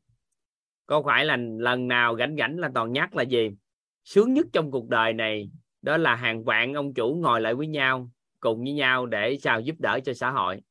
Có 0.85 1.01
phải 1.06 1.25
là 1.25 1.38
lần 1.59 1.88
nào 1.88 2.14
gánh 2.14 2.35
gánh 2.35 2.57
là 2.57 2.69
toàn 2.73 2.93
nhắc 2.93 3.15
là 3.15 3.23
gì? 3.23 3.49
Sướng 4.03 4.33
nhất 4.33 4.45
trong 4.53 4.72
cuộc 4.72 4.89
đời 4.89 5.14
này, 5.14 5.51
đó 5.81 5.98
là 5.98 6.15
hàng 6.15 6.43
vạn 6.43 6.73
ông 6.73 6.93
chủ 6.93 7.15
ngồi 7.22 7.41
lại 7.41 7.56
với 7.56 7.67
nhau, 7.67 8.11
cùng 8.39 8.59
với 8.64 8.73
nhau 8.73 9.06
để 9.06 9.38
sao 9.41 9.61
giúp 9.61 9.75
đỡ 9.80 9.99
cho 10.06 10.14
xã 10.14 10.31
hội. 10.31 10.61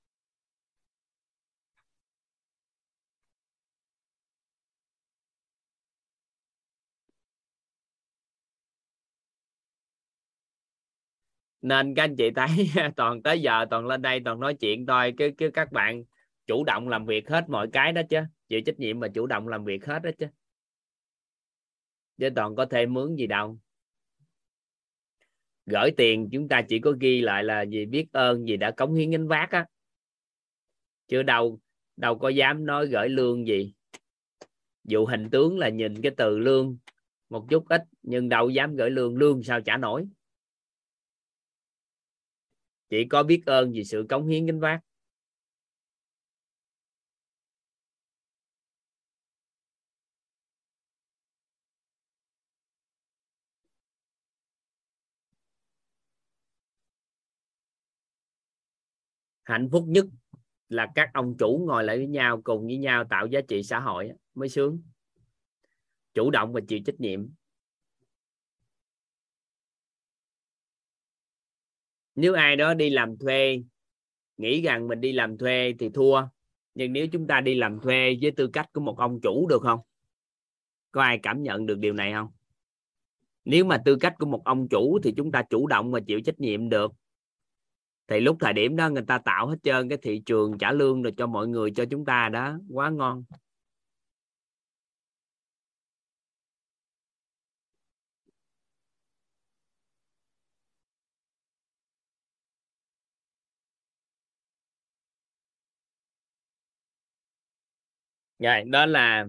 Nên 11.62 11.94
các 11.94 12.02
anh 12.02 12.16
chị 12.16 12.30
thấy 12.30 12.70
toàn 12.96 13.22
tới 13.22 13.40
giờ 13.40 13.66
toàn 13.70 13.86
lên 13.86 14.02
đây 14.02 14.20
toàn 14.24 14.40
nói 14.40 14.54
chuyện 14.54 14.86
thôi, 14.86 15.14
cứ 15.18 15.30
cứ 15.38 15.50
các 15.50 15.72
bạn 15.72 16.04
chủ 16.48 16.64
động 16.64 16.88
làm 16.88 17.06
việc 17.06 17.28
hết 17.28 17.44
mọi 17.48 17.68
cái 17.72 17.92
đó 17.92 18.02
chứ. 18.10 18.18
Chịu 18.48 18.60
trách 18.66 18.78
nhiệm 18.78 19.00
mà 19.00 19.08
chủ 19.08 19.26
động 19.26 19.48
làm 19.48 19.64
việc 19.64 19.86
hết 19.86 20.02
đó 20.02 20.10
chứ. 20.18 20.26
Chứ 22.18 22.28
toàn 22.36 22.56
có 22.56 22.66
thêm 22.66 22.94
mướn 22.94 23.14
gì 23.16 23.26
đâu. 23.26 23.58
Gửi 25.66 25.90
tiền 25.96 26.28
chúng 26.32 26.48
ta 26.48 26.62
chỉ 26.68 26.78
có 26.78 26.92
ghi 27.00 27.20
lại 27.20 27.44
là 27.44 27.62
gì 27.62 27.86
biết 27.86 28.06
ơn 28.12 28.48
gì 28.48 28.56
đã 28.56 28.70
cống 28.70 28.94
hiến 28.94 29.10
gánh 29.10 29.28
vác 29.28 29.50
á. 29.50 29.66
Chưa 31.08 31.22
đâu 31.22 31.60
đâu 31.96 32.18
có 32.18 32.28
dám 32.28 32.66
nói 32.66 32.86
gửi 32.86 33.08
lương 33.08 33.46
gì. 33.46 33.74
Dù 34.84 35.06
hình 35.06 35.30
tướng 35.30 35.58
là 35.58 35.68
nhìn 35.68 36.02
cái 36.02 36.12
từ 36.16 36.38
lương, 36.38 36.78
một 37.28 37.46
chút 37.50 37.68
ít, 37.68 37.82
nhưng 38.02 38.28
đâu 38.28 38.50
dám 38.50 38.76
gửi 38.76 38.90
lương 38.90 39.16
lương 39.16 39.42
sao 39.42 39.60
trả 39.60 39.76
nổi. 39.76 40.06
Chỉ 42.88 43.04
có 43.04 43.22
biết 43.22 43.42
ơn 43.46 43.72
vì 43.72 43.84
sự 43.84 44.06
cống 44.08 44.26
hiến 44.26 44.46
gánh 44.46 44.60
vác. 44.60 44.80
Hạnh 59.48 59.68
phúc 59.72 59.84
nhất 59.88 60.06
là 60.68 60.88
các 60.94 61.10
ông 61.14 61.36
chủ 61.38 61.64
ngồi 61.66 61.84
lại 61.84 61.96
với 61.96 62.06
nhau, 62.06 62.40
cùng 62.44 62.66
với 62.66 62.76
nhau 62.76 63.04
tạo 63.10 63.26
giá 63.26 63.40
trị 63.48 63.62
xã 63.62 63.80
hội 63.80 64.10
mới 64.34 64.48
sướng. 64.48 64.82
Chủ 66.14 66.30
động 66.30 66.52
và 66.52 66.60
chịu 66.68 66.78
trách 66.86 67.00
nhiệm. 67.00 67.28
Nếu 72.14 72.34
ai 72.34 72.56
đó 72.56 72.74
đi 72.74 72.90
làm 72.90 73.18
thuê, 73.18 73.62
nghĩ 74.36 74.62
rằng 74.62 74.88
mình 74.88 75.00
đi 75.00 75.12
làm 75.12 75.38
thuê 75.38 75.74
thì 75.78 75.88
thua. 75.88 76.22
Nhưng 76.74 76.92
nếu 76.92 77.06
chúng 77.12 77.26
ta 77.26 77.40
đi 77.40 77.54
làm 77.54 77.80
thuê 77.80 78.18
với 78.22 78.30
tư 78.30 78.50
cách 78.52 78.72
của 78.72 78.80
một 78.80 78.98
ông 78.98 79.20
chủ 79.20 79.46
được 79.48 79.62
không? 79.62 79.80
Có 80.90 81.02
ai 81.02 81.18
cảm 81.22 81.42
nhận 81.42 81.66
được 81.66 81.78
điều 81.78 81.92
này 81.92 82.12
không? 82.12 82.28
Nếu 83.44 83.64
mà 83.64 83.82
tư 83.84 83.96
cách 83.96 84.14
của 84.18 84.26
một 84.26 84.44
ông 84.44 84.68
chủ 84.68 84.98
thì 85.02 85.14
chúng 85.16 85.32
ta 85.32 85.42
chủ 85.50 85.66
động 85.66 85.90
và 85.90 86.00
chịu 86.06 86.20
trách 86.20 86.40
nhiệm 86.40 86.68
được 86.68 86.92
thì 88.08 88.20
lúc 88.20 88.36
thời 88.40 88.52
điểm 88.52 88.76
đó 88.76 88.90
người 88.90 89.02
ta 89.08 89.18
tạo 89.18 89.48
hết 89.48 89.56
trơn 89.62 89.88
cái 89.88 89.98
thị 90.02 90.22
trường 90.26 90.58
trả 90.58 90.72
lương 90.72 91.02
rồi 91.02 91.12
cho 91.16 91.26
mọi 91.26 91.48
người 91.48 91.70
cho 91.76 91.84
chúng 91.90 92.04
ta 92.04 92.28
đó. 92.28 92.58
Quá 92.74 92.90
ngon. 92.90 93.24
Rồi, 108.38 108.64
đó 108.64 108.86
là 108.86 109.26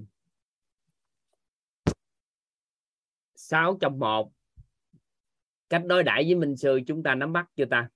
6 3.35 3.77
trong 3.81 3.99
một. 3.99 4.31
Cách 5.69 5.81
đối 5.85 6.03
đãi 6.03 6.23
với 6.23 6.35
minh 6.35 6.57
sư 6.57 6.79
chúng 6.87 7.03
ta 7.03 7.15
nắm 7.15 7.33
bắt 7.33 7.49
chưa 7.55 7.65
ta? 7.65 7.89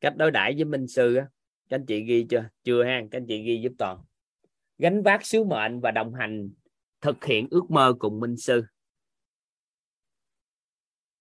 Cách 0.00 0.14
đối 0.16 0.30
đãi 0.30 0.54
với 0.54 0.64
minh 0.64 0.86
sư 0.86 1.14
á, 1.14 1.28
các 1.68 1.76
anh 1.76 1.86
chị 1.86 2.04
ghi 2.04 2.26
chưa? 2.30 2.48
Chưa 2.64 2.84
ha, 2.84 3.00
các 3.10 3.18
anh 3.18 3.26
chị 3.26 3.42
ghi 3.42 3.60
giúp 3.62 3.72
toàn. 3.78 3.98
Gánh 4.78 5.02
vác 5.02 5.26
sứ 5.26 5.44
mệnh 5.44 5.80
và 5.80 5.90
đồng 5.90 6.14
hành, 6.14 6.50
thực 7.00 7.24
hiện 7.24 7.48
ước 7.50 7.70
mơ 7.70 7.94
cùng 7.98 8.20
minh 8.20 8.36
sư. 8.36 8.64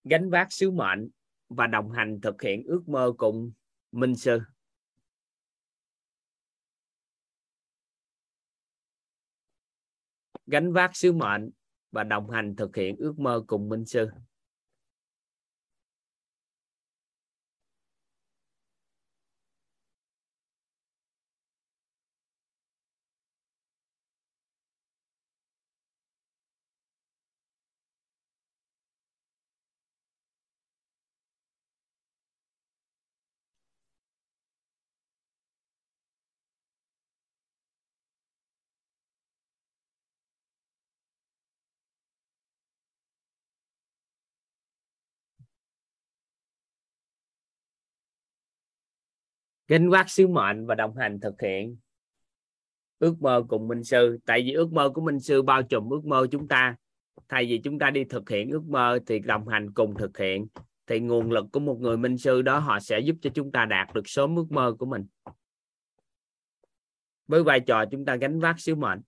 Gánh 0.03 0.29
vác 0.29 0.53
sứ 0.53 0.71
mệnh 0.71 1.09
và 1.49 1.67
đồng 1.67 1.91
hành 1.91 2.21
thực 2.21 2.41
hiện 2.41 2.63
ước 2.63 2.89
mơ 2.89 3.13
cùng 3.17 3.51
minh 3.91 4.15
sư. 4.15 4.41
Gánh 10.47 10.73
vác 10.73 10.95
sứ 10.95 11.11
mệnh 11.11 11.49
và 11.91 12.03
đồng 12.03 12.29
hành 12.29 12.55
thực 12.55 12.75
hiện 12.75 12.95
ước 12.95 13.19
mơ 13.19 13.43
cùng 13.47 13.69
minh 13.69 13.85
sư. 13.85 14.09
Gánh 49.69 49.89
vác 49.89 50.09
sứ 50.09 50.27
mệnh 50.27 50.65
và 50.65 50.75
đồng 50.75 50.95
hành 50.95 51.19
thực 51.19 51.41
hiện. 51.41 51.77
Ước 52.99 53.21
mơ 53.21 53.43
cùng 53.49 53.67
minh 53.67 53.83
sư. 53.83 54.19
Tại 54.25 54.41
vì 54.41 54.53
ước 54.53 54.71
mơ 54.71 54.91
của 54.95 55.01
minh 55.01 55.19
sư 55.19 55.41
bao 55.41 55.63
trùm 55.63 55.89
ước 55.89 56.05
mơ 56.05 56.27
chúng 56.31 56.47
ta. 56.47 56.75
Thay 57.27 57.45
vì 57.45 57.61
chúng 57.63 57.79
ta 57.79 57.89
đi 57.89 58.03
thực 58.03 58.29
hiện 58.29 58.49
ước 58.49 58.63
mơ 58.63 58.99
thì 59.05 59.19
đồng 59.19 59.47
hành 59.47 59.73
cùng 59.73 59.95
thực 59.97 60.17
hiện. 60.17 60.47
Thì 60.87 60.99
nguồn 60.99 61.31
lực 61.31 61.45
của 61.51 61.59
một 61.59 61.79
người 61.79 61.97
minh 61.97 62.17
sư 62.17 62.41
đó 62.41 62.59
họ 62.59 62.79
sẽ 62.79 62.99
giúp 62.99 63.15
cho 63.21 63.29
chúng 63.33 63.51
ta 63.51 63.65
đạt 63.65 63.93
được 63.93 64.01
sớm 64.05 64.35
ước 64.35 64.51
mơ 64.51 64.75
của 64.79 64.85
mình. 64.85 65.05
Với 67.27 67.43
vai 67.43 67.59
trò 67.59 67.85
chúng 67.91 68.05
ta 68.05 68.15
gánh 68.15 68.39
vác 68.39 68.59
sứ 68.59 68.75
mệnh. 68.75 69.01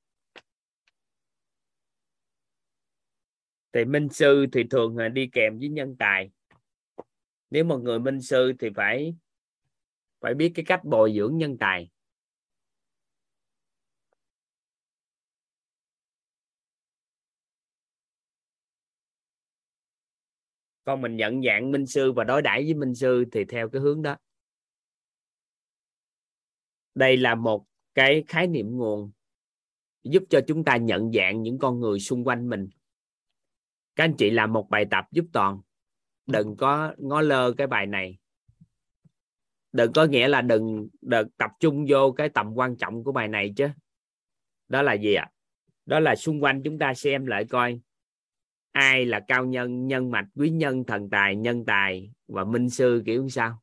Thì 3.73 3.85
minh 3.85 4.09
sư 4.09 4.45
thì 4.51 4.63
thường 4.69 4.97
là 4.97 5.09
đi 5.09 5.29
kèm 5.31 5.59
với 5.59 5.69
nhân 5.69 5.95
tài. 5.99 6.31
Nếu 7.49 7.63
một 7.63 7.77
người 7.77 7.99
minh 7.99 8.21
sư 8.21 8.53
thì 8.59 8.69
phải 8.75 9.15
phải 10.21 10.33
biết 10.33 10.51
cái 10.55 10.65
cách 10.67 10.83
bồi 10.83 11.13
dưỡng 11.15 11.37
nhân 11.37 11.57
tài. 11.57 11.89
Con 20.83 21.01
mình 21.01 21.15
nhận 21.15 21.41
dạng 21.43 21.71
minh 21.71 21.85
sư 21.85 22.11
và 22.11 22.23
đối 22.23 22.41
đãi 22.41 22.63
với 22.63 22.73
minh 22.73 22.95
sư 22.95 23.25
thì 23.31 23.45
theo 23.45 23.69
cái 23.69 23.81
hướng 23.81 24.01
đó. 24.01 24.17
Đây 26.95 27.17
là 27.17 27.35
một 27.35 27.65
cái 27.95 28.23
khái 28.27 28.47
niệm 28.47 28.77
nguồn 28.77 29.11
giúp 30.03 30.23
cho 30.29 30.41
chúng 30.47 30.63
ta 30.63 30.77
nhận 30.77 31.11
dạng 31.11 31.41
những 31.41 31.59
con 31.59 31.79
người 31.79 31.99
xung 31.99 32.23
quanh 32.23 32.49
mình. 32.49 32.69
Các 33.95 34.03
anh 34.03 34.15
chị 34.17 34.29
làm 34.29 34.53
một 34.53 34.69
bài 34.69 34.85
tập 34.91 35.05
giúp 35.11 35.25
toàn. 35.33 35.61
Đừng 36.25 36.55
có 36.57 36.95
ngó 36.97 37.21
lơ 37.21 37.53
cái 37.57 37.67
bài 37.67 37.87
này 37.87 38.17
đừng 39.71 39.93
có 39.93 40.05
nghĩa 40.05 40.27
là 40.27 40.41
đừng, 40.41 40.87
đừng 41.01 41.29
tập 41.37 41.51
trung 41.59 41.85
vô 41.89 42.11
cái 42.11 42.29
tầm 42.29 42.53
quan 42.55 42.75
trọng 42.77 43.03
của 43.03 43.11
bài 43.11 43.27
này 43.27 43.53
chứ. 43.55 43.67
Đó 44.67 44.81
là 44.81 44.93
gì 44.93 45.13
ạ? 45.13 45.29
À? 45.29 45.31
đó 45.85 45.99
là 45.99 46.15
xung 46.15 46.43
quanh 46.43 46.61
chúng 46.63 46.79
ta 46.79 46.93
xem 46.93 47.25
lại 47.25 47.45
coi. 47.45 47.79
Ai 48.71 49.05
là 49.05 49.19
cao 49.27 49.45
nhân 49.45 49.87
nhân 49.87 50.11
mạch 50.11 50.25
quý 50.35 50.49
nhân 50.49 50.83
thần 50.83 51.09
tài 51.09 51.35
nhân 51.35 51.65
tài 51.65 52.11
và 52.27 52.43
minh 52.43 52.69
sư 52.69 53.03
kiểu 53.05 53.29
sao? 53.29 53.60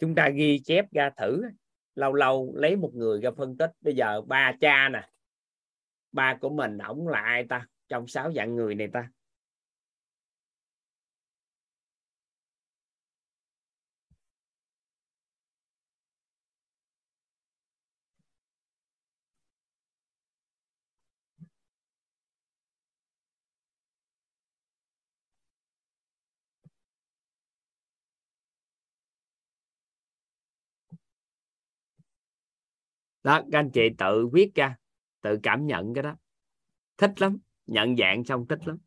Chúng 0.00 0.14
ta 0.14 0.28
ghi 0.28 0.58
chép 0.64 0.92
ra 0.92 1.10
thử. 1.10 1.42
Lâu 1.94 2.12
lâu 2.12 2.52
lấy 2.56 2.76
một 2.76 2.90
người 2.94 3.20
ra 3.20 3.30
phân 3.36 3.56
tích. 3.56 3.70
Bây 3.80 3.94
giờ 3.94 4.20
ba 4.20 4.52
cha 4.60 4.88
nè. 4.88 5.08
Ba 6.12 6.34
của 6.34 6.50
mình, 6.50 6.78
ổng 6.78 7.08
là 7.08 7.20
ai 7.20 7.44
ta? 7.44 7.66
Trong 7.88 8.06
sáu 8.06 8.32
dạng 8.32 8.56
người 8.56 8.74
này 8.74 8.88
ta. 8.92 9.10
đó, 33.22 33.42
các 33.52 33.58
anh 33.58 33.70
chị 33.70 33.82
tự 33.98 34.28
viết 34.32 34.54
ra, 34.54 34.76
tự 35.22 35.38
cảm 35.42 35.66
nhận 35.66 35.94
cái 35.94 36.02
đó. 36.02 36.16
Thích 36.98 37.20
lắm, 37.20 37.38
nhận 37.66 37.96
dạng 37.96 38.24
xong 38.24 38.46
thích 38.48 38.58
lắm. 38.66 38.78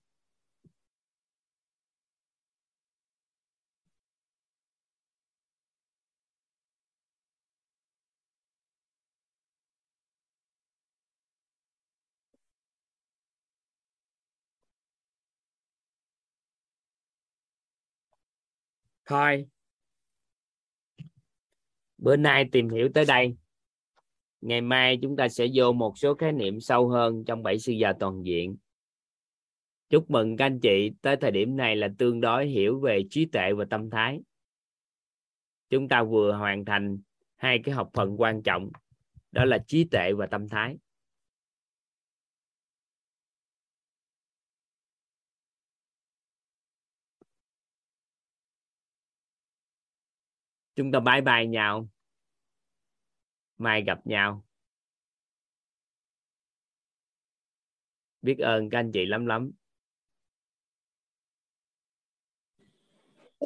Thôi. 19.06 19.48
Bữa 21.98 22.16
nay 22.16 22.50
tìm 22.52 22.70
hiểu 22.70 22.90
tới 22.94 23.06
đây 23.06 23.36
ngày 24.46 24.62
mai 24.62 25.00
chúng 25.02 25.16
ta 25.16 25.30
sẽ 25.30 25.48
vô 25.54 25.72
một 25.72 25.98
số 25.98 26.16
khái 26.16 26.32
niệm 26.32 26.60
sâu 26.60 26.90
hơn 26.90 27.24
trong 27.26 27.44
bảy 27.44 27.60
sư 27.60 27.74
già 27.74 27.94
toàn 28.00 28.24
diện. 28.26 28.58
Chúc 29.90 30.12
mừng 30.12 30.38
các 30.38 30.46
anh 30.46 30.60
chị, 30.60 30.92
tới 31.02 31.16
thời 31.22 31.32
điểm 31.32 31.58
này 31.58 31.76
là 31.76 31.90
tương 31.98 32.22
đối 32.22 32.48
hiểu 32.48 32.80
về 32.80 33.04
trí 33.10 33.26
tuệ 33.26 33.54
và 33.54 33.66
tâm 33.70 33.90
thái. 33.90 34.20
Chúng 35.70 35.88
ta 35.88 36.04
vừa 36.04 36.34
hoàn 36.34 36.66
thành 36.66 36.98
hai 37.36 37.60
cái 37.64 37.76
học 37.76 37.90
phần 37.94 38.22
quan 38.22 38.44
trọng, 38.44 38.70
đó 39.32 39.46
là 39.46 39.58
trí 39.68 39.84
tuệ 39.92 40.14
và 40.14 40.28
tâm 40.28 40.50
thái. 40.50 40.78
Chúng 50.76 50.92
ta 50.92 51.00
bye 51.00 51.22
bye 51.22 51.46
nhau 51.46 51.93
mai 53.64 53.84
gặp 53.84 54.00
nhau. 54.06 54.44
Biết 58.22 58.40
ơn 58.40 58.70
các 58.70 58.80
anh 58.80 58.92
chị 58.92 59.06
lắm 59.06 59.26
lắm. 59.26 59.52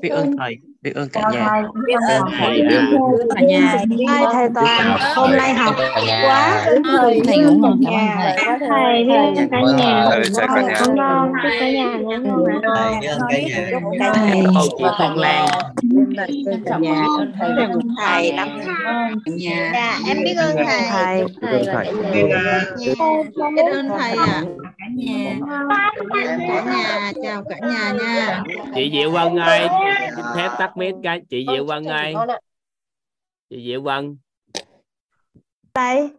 Biết 0.02 0.10
ơn 0.10 0.38
thầy 0.38 0.56
biết 0.82 0.92
ơn 0.96 1.10
cả 1.14 1.22
nhà. 1.34 1.64
Biết 1.88 1.94
ơn 2.10 2.24
thầy. 2.40 2.62
Cả 3.36 3.42
nhà. 3.42 3.78
Hai 4.08 4.26
thầy 4.34 4.50
toàn. 4.56 4.98
hôm 5.16 5.32
nay 5.32 5.54
học 5.54 5.76
quá 6.24 6.66
thầy 6.84 7.22
thầy 7.28 7.38
ngủ 7.38 7.58
ngon 7.60 7.80
cảm 7.86 7.94
ơn 7.94 8.60
thầy 8.60 8.68
thầy 8.70 9.04
biết 9.04 9.16
ơn 9.16 9.50
cả 9.52 9.62
nhà. 9.78 10.10
Thầy 10.10 10.24
chào 10.36 10.48
cả 10.48 10.62
nhà. 10.62 10.82
ngon 10.96 11.32
cả 11.44 11.72
nhà. 11.72 11.98
Ngon 11.98 12.48
thầy 12.64 12.96
biết 13.02 13.08
ơn 13.08 13.24
cả 14.00 14.12
nhà. 14.12 14.14
Thầy 14.14 14.44
cô 14.56 14.62
chị 14.78 14.84
Phong 16.18 16.46
Lan 16.46 16.64
cả 16.66 16.78
nhà 16.80 17.06
thầy 17.40 17.50
thầy 17.98 18.34
lắm 18.34 18.50
nhà. 19.26 19.72
Dạ 19.74 20.00
em 20.08 20.18
biết 20.24 20.36
ơn 20.38 20.56
thầy 20.66 20.82
thầy. 20.90 21.24
Biết 21.42 21.48
ơn 21.52 21.66
thầy. 21.66 21.94
biết 23.56 23.64
ơn 23.72 23.90
thầy 23.90 24.12
ạ. 24.12 24.44
Cả 24.78 24.86
nhà 24.96 25.40
cả 26.44 26.64
nhà 26.66 27.12
chào 27.24 27.44
cả 27.50 27.56
nhà 27.62 27.94
nha. 28.00 28.44
Chị 28.76 28.92
Diệu 28.94 29.12
Vân 29.12 29.36
ơi 29.36 29.68
xin 30.16 30.26
phép 30.36 30.50
tắt 30.60 30.78
mic 30.78 30.96
cái. 31.04 31.22
Chị 31.30 31.46
Diệu 31.52 31.66
Vân 31.66 31.86
ơi. 31.86 32.14
chị 33.50 33.64
Diệu 33.66 33.82
Vân. 33.82 34.18
Thầy. 35.74 36.10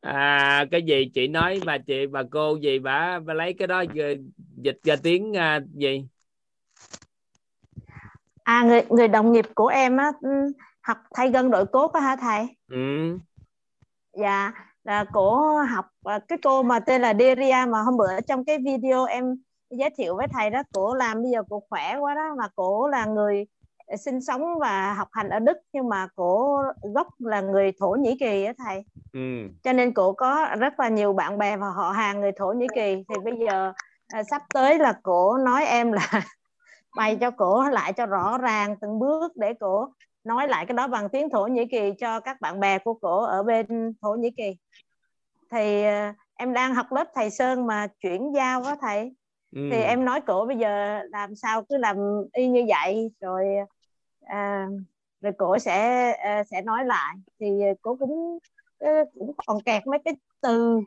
À, 0.00 0.64
cái 0.70 0.82
gì 0.82 1.10
chị 1.14 1.28
nói 1.28 1.60
bà 1.66 1.78
chị 1.78 2.06
bà 2.06 2.22
cô 2.30 2.56
gì 2.56 2.78
bà, 2.78 3.18
bà 3.18 3.34
lấy 3.34 3.52
cái 3.52 3.68
đó 3.68 3.84
dịch 4.56 4.78
ra 4.82 4.96
tiếng 5.02 5.36
à, 5.36 5.60
gì 5.74 6.06
à 8.44 8.62
người 8.62 8.82
người 8.90 9.08
đồng 9.08 9.32
nghiệp 9.32 9.46
của 9.54 9.66
em 9.66 9.96
á 9.96 10.12
ừ, 10.20 10.52
học 10.82 10.96
thay 11.14 11.30
gân 11.30 11.50
đội 11.50 11.66
cốt 11.66 11.92
á 11.92 12.00
hả 12.00 12.16
thầy 12.16 12.46
ừ. 12.70 13.18
dạ 14.12 14.52
là 14.84 15.04
cổ 15.12 15.56
học 15.62 15.86
à, 16.04 16.18
cái 16.28 16.38
cô 16.42 16.62
mà 16.62 16.80
tên 16.80 17.02
là 17.02 17.14
Deria 17.14 17.64
mà 17.68 17.82
hôm 17.82 17.96
bữa 17.96 18.20
trong 18.20 18.44
cái 18.44 18.58
video 18.58 19.04
em 19.04 19.24
giới 19.70 19.90
thiệu 19.96 20.16
với 20.16 20.26
thầy 20.28 20.50
đó 20.50 20.62
cổ 20.72 20.94
làm 20.94 21.22
bây 21.22 21.30
giờ 21.32 21.42
cổ 21.50 21.62
khỏe 21.70 21.96
quá 22.00 22.14
đó 22.14 22.34
mà 22.38 22.48
cổ 22.56 22.88
là 22.88 23.06
người 23.06 23.46
sinh 24.04 24.20
sống 24.20 24.58
và 24.60 24.94
học 24.94 25.08
hành 25.12 25.28
ở 25.28 25.38
Đức 25.38 25.56
nhưng 25.72 25.88
mà 25.88 26.08
cổ 26.16 26.58
gốc 26.94 27.08
là 27.18 27.40
người 27.40 27.72
Thổ 27.80 27.90
Nhĩ 27.90 28.16
Kỳ 28.20 28.44
á 28.44 28.52
thầy 28.58 28.84
Ừ. 29.12 29.48
cho 29.64 29.72
nên 29.72 29.94
cổ 29.94 30.12
có 30.12 30.48
rất 30.58 30.80
là 30.80 30.88
nhiều 30.88 31.12
bạn 31.12 31.38
bè 31.38 31.56
và 31.56 31.70
họ 31.70 31.90
hàng 31.90 32.20
người 32.20 32.32
Thổ 32.32 32.52
Nhĩ 32.52 32.66
Kỳ 32.74 32.94
thì 33.08 33.14
bây 33.24 33.34
giờ 33.46 33.72
à, 34.08 34.22
sắp 34.22 34.42
tới 34.54 34.78
là 34.78 34.94
cổ 35.02 35.36
nói 35.36 35.64
em 35.64 35.92
là 35.92 36.08
bày 36.96 37.16
cho 37.16 37.30
cổ 37.30 37.68
lại 37.68 37.92
cho 37.92 38.06
rõ 38.06 38.38
ràng 38.38 38.76
từng 38.80 38.98
bước 38.98 39.36
để 39.36 39.54
cổ 39.54 39.88
nói 40.24 40.48
lại 40.48 40.66
cái 40.66 40.74
đó 40.74 40.88
bằng 40.88 41.08
tiếng 41.08 41.30
Thổ 41.30 41.46
Nhĩ 41.46 41.66
Kỳ 41.66 41.92
cho 41.98 42.20
các 42.20 42.40
bạn 42.40 42.60
bè 42.60 42.78
của 42.78 42.94
cổ 42.94 43.22
ở 43.22 43.42
bên 43.42 43.92
Thổ 44.02 44.14
Nhĩ 44.14 44.30
Kỳ. 44.30 44.56
Thì 45.50 45.82
à, 45.82 46.14
em 46.34 46.52
đang 46.52 46.74
học 46.74 46.86
lớp 46.92 47.04
thầy 47.14 47.30
Sơn 47.30 47.66
mà 47.66 47.86
chuyển 48.00 48.32
giao 48.34 48.62
á 48.62 48.76
thầy. 48.80 49.12
Ừ. 49.52 49.68
thì 49.70 49.82
em 49.82 50.04
nói 50.04 50.20
cổ 50.20 50.44
bây 50.46 50.56
giờ 50.56 51.00
làm 51.10 51.34
sao 51.34 51.62
cứ 51.62 51.76
làm 51.76 51.96
y 52.32 52.48
như 52.48 52.64
vậy 52.68 53.10
rồi 53.20 53.46
à, 54.26 54.66
rồi 55.20 55.32
cổ 55.38 55.58
sẽ 55.58 56.10
à, 56.12 56.44
sẽ 56.44 56.62
nói 56.62 56.84
lại. 56.84 57.14
Thì 57.40 57.46
cổ 57.82 57.96
cũng 58.00 58.38
ờ, 58.78 58.88
cũng 59.18 59.32
còn 59.46 59.62
kẹt 59.62 59.86
mấy 59.86 59.98
cái 60.04 60.14
từ 60.40 60.80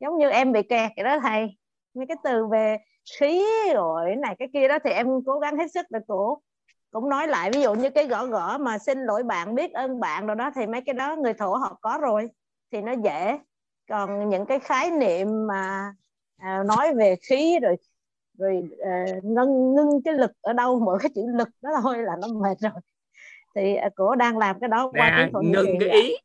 giống 0.00 0.18
như 0.18 0.30
em 0.30 0.52
bị 0.52 0.62
kẹt 0.62 0.92
vậy 0.96 1.04
đó 1.04 1.18
thầy. 1.18 1.56
Mấy 1.94 2.06
cái 2.06 2.16
từ 2.24 2.46
về 2.46 2.78
khí 3.18 3.42
rồi 3.74 4.02
cái 4.06 4.16
này 4.16 4.36
cái 4.38 4.48
kia 4.52 4.68
đó 4.68 4.78
thì 4.84 4.90
em 4.90 5.06
cố 5.26 5.38
gắng 5.38 5.58
hết 5.58 5.72
sức 5.72 5.86
để 5.90 5.98
cổ 6.08 6.42
cũng 6.90 7.08
nói 7.08 7.28
lại 7.28 7.50
ví 7.52 7.62
dụ 7.62 7.74
như 7.74 7.90
cái 7.90 8.06
gõ 8.06 8.26
gõ 8.26 8.58
mà 8.58 8.78
xin 8.78 8.98
lỗi 8.98 9.22
bạn 9.22 9.54
biết 9.54 9.72
ơn 9.72 10.00
bạn 10.00 10.26
rồi 10.26 10.36
đó 10.36 10.50
thì 10.54 10.66
mấy 10.66 10.80
cái 10.80 10.94
đó 10.94 11.16
người 11.16 11.34
thổ 11.34 11.54
họ 11.54 11.78
có 11.80 11.98
rồi 12.02 12.28
thì 12.72 12.80
nó 12.80 12.92
dễ. 12.92 13.38
Còn 13.88 14.28
những 14.28 14.46
cái 14.46 14.58
khái 14.58 14.90
niệm 14.90 15.46
mà 15.46 15.92
à, 16.36 16.62
nói 16.66 16.94
về 16.94 17.16
khí 17.28 17.58
rồi 17.62 17.76
rồi 18.38 18.62
à, 18.84 19.04
ngân 19.22 19.74
ngưng 19.74 20.02
cái 20.04 20.14
lực 20.14 20.30
ở 20.40 20.52
đâu 20.52 20.80
mỗi 20.80 20.98
cái 21.02 21.10
chữ 21.14 21.22
lực 21.34 21.48
đó 21.62 21.70
thôi 21.82 21.98
là 21.98 22.12
nó 22.20 22.28
mệt 22.28 22.58
rồi. 22.60 22.80
Thì 23.54 23.74
à, 23.74 23.88
cổ 23.94 24.14
đang 24.14 24.38
làm 24.38 24.60
cái 24.60 24.68
đó 24.68 24.90
qua 24.92 25.10
nè 25.10 25.30
tiếng 25.40 25.52
ngưng 25.52 25.78
cái 25.80 25.88
ý. 25.88 26.16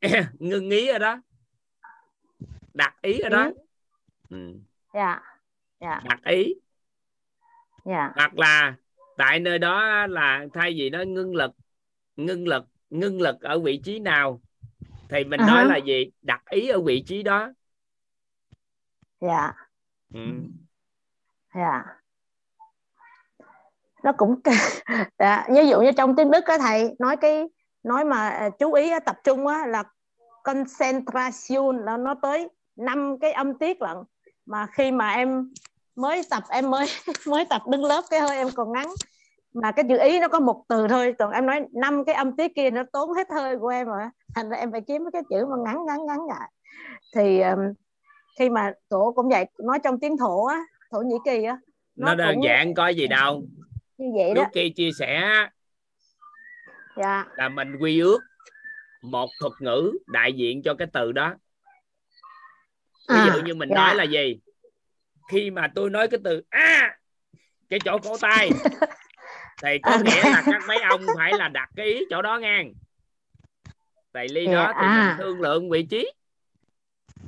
Ngưng 0.38 0.70
ý 0.70 0.88
ở 0.88 0.98
đó. 0.98 1.20
Đặt 2.74 2.94
ý 3.02 3.18
ở 3.18 3.28
đó. 3.28 3.44
Ý. 3.44 3.52
ừ. 4.30 4.58
dạ 4.94 5.35
dạ. 5.86 6.00
Đặt 6.04 6.20
ý. 6.24 6.54
Dạ. 7.84 8.12
Hoặc 8.14 8.38
là 8.38 8.74
tại 9.16 9.40
nơi 9.40 9.58
đó 9.58 10.06
là 10.06 10.46
thay 10.54 10.74
vì 10.76 10.90
nó 10.90 11.02
ngưng 11.02 11.34
lực 11.34 11.50
ngưng 12.16 12.48
lực 12.48 12.64
ngưng 12.90 13.20
lực 13.20 13.40
ở 13.40 13.58
vị 13.58 13.80
trí 13.84 13.98
nào 13.98 14.40
thì 15.08 15.24
mình 15.24 15.40
À 15.40 15.46
nói 15.46 15.66
là 15.66 15.76
gì? 15.76 16.10
Đặt 16.22 16.42
ý 16.50 16.68
ở 16.68 16.80
vị 16.80 17.04
trí 17.06 17.22
đó. 17.22 17.52
Dạ. 19.20 19.52
Ừ. 20.14 20.20
dạ. 21.54 21.84
Nó 24.02 24.12
cũng 24.12 24.40
dạ, 25.18 25.46
ví 25.54 25.68
dụ 25.68 25.80
như 25.80 25.90
trong 25.96 26.16
tiếng 26.16 26.30
Đức 26.30 26.44
á 26.44 26.58
thầy 26.58 26.94
nói 26.98 27.16
cái 27.16 27.44
nói 27.82 28.04
mà 28.04 28.28
à, 28.28 28.50
chú 28.58 28.72
ý 28.72 28.90
á, 28.90 29.00
tập 29.00 29.16
trung 29.24 29.46
á 29.46 29.66
là 29.66 29.84
concentration 30.44 31.84
là 31.84 31.96
nó 31.96 32.14
tới 32.22 32.48
năm 32.76 33.18
cái 33.20 33.32
âm 33.32 33.58
tiết 33.58 33.82
lận. 33.82 33.96
Mà 34.46 34.66
khi 34.72 34.92
mà 34.92 35.10
em 35.10 35.52
mới 35.96 36.22
tập 36.30 36.42
em 36.50 36.70
mới 36.70 36.86
mới 37.26 37.44
tập 37.50 37.62
đứng 37.70 37.84
lớp 37.84 38.04
cái 38.10 38.20
hơi 38.20 38.36
em 38.36 38.48
còn 38.54 38.72
ngắn. 38.72 38.88
Mà 39.54 39.72
cái 39.72 39.84
chữ 39.88 39.98
ý 39.98 40.20
nó 40.20 40.28
có 40.28 40.40
một 40.40 40.64
từ 40.68 40.88
thôi 40.88 41.14
còn 41.18 41.30
em 41.32 41.46
nói 41.46 41.60
năm 41.72 42.04
cái 42.04 42.14
âm 42.14 42.36
tiết 42.36 42.52
kia 42.54 42.70
nó 42.70 42.82
tốn 42.92 43.12
hết 43.12 43.28
hơi 43.30 43.58
của 43.58 43.68
em 43.68 43.86
rồi 43.86 44.02
thành 44.34 44.48
ra 44.48 44.56
em 44.56 44.72
phải 44.72 44.80
kiếm 44.80 45.02
cái 45.12 45.22
chữ 45.30 45.46
mà 45.46 45.56
ngắn 45.64 45.86
ngắn 45.86 46.06
ngắn 46.06 46.18
lại. 46.28 46.50
Thì 47.14 47.40
um, 47.40 47.58
khi 48.38 48.50
mà 48.50 48.72
tổ 48.88 49.12
cũng 49.16 49.28
vậy 49.28 49.46
nói 49.58 49.78
trong 49.84 50.00
tiếng 50.00 50.16
thổ 50.16 50.46
á 50.46 50.60
thổ 50.90 50.98
nhĩ 50.98 51.16
kỳ 51.24 51.44
á 51.44 51.58
nó, 51.96 52.14
đơn 52.14 52.34
cũng 52.34 52.44
giản 52.44 52.74
có 52.74 52.88
gì 52.88 53.06
đâu. 53.06 53.42
Như 53.98 54.06
vậy 54.16 54.34
đó. 54.34 54.42
Lúc 54.42 54.52
kia 54.54 54.68
chia 54.76 54.90
sẻ 54.98 55.22
dạ. 56.96 57.24
là 57.36 57.48
mình 57.48 57.76
quy 57.80 58.00
ước 58.00 58.18
một 59.02 59.30
thuật 59.40 59.52
ngữ 59.60 59.92
đại 60.06 60.32
diện 60.32 60.62
cho 60.62 60.74
cái 60.74 60.88
từ 60.92 61.12
đó. 61.12 61.34
Ví 63.08 63.16
À, 63.16 63.32
dụ 63.34 63.42
như 63.42 63.54
mình 63.54 63.68
dạ. 63.68 63.76
nói 63.76 63.94
là 63.94 64.04
gì 64.04 64.40
khi 65.28 65.50
mà 65.50 65.68
tôi 65.74 65.90
nói 65.90 66.08
cái 66.08 66.20
từ 66.24 66.42
a 66.50 66.96
cái 67.68 67.78
chỗ 67.84 67.98
cổ 67.98 68.16
tay 68.20 68.50
thì 69.62 69.78
có 69.82 69.90
À, 69.90 70.00
nghĩa 70.04 70.22
là 70.22 70.42
các 70.46 70.62
mấy 70.68 70.78
ông 70.78 71.00
phải 71.16 71.32
là 71.38 71.48
đặt 71.48 71.68
cái 71.76 71.86
ý 71.86 72.04
chỗ 72.10 72.22
đó 72.22 72.38
ngang. 72.38 72.72
Tại 74.12 74.28
ly 74.28 74.46
Dạ, 74.46 74.52
đó 74.54 74.72
thì 74.80 74.86
à. 74.86 75.06
mình 75.08 75.16
thương 75.26 75.40
lượng 75.40 75.70
vị 75.70 75.82
trí. 75.82 76.12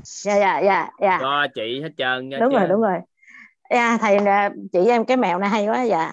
Dạ 0.04 0.36
dạ 0.38 0.60
dạ 0.60 0.88
dạ. 1.00 1.18
Cho 1.20 1.46
chị 1.54 1.80
hết 1.82 1.90
trơn 1.96 2.28
nha 2.28 2.38
đúng 2.40 2.52
chứ. 2.52 2.58
rồi 2.58 2.68
đúng 2.68 2.80
rồi. 2.80 2.98
Dạ, 3.70 3.96
thầy 4.00 4.18
là 4.20 4.50
chỉ 4.72 4.86
em 4.88 5.04
cái 5.04 5.16
mẹo 5.16 5.38
này 5.38 5.48
hay 5.50 5.66
quá 5.66 5.82
dạ. 5.82 6.12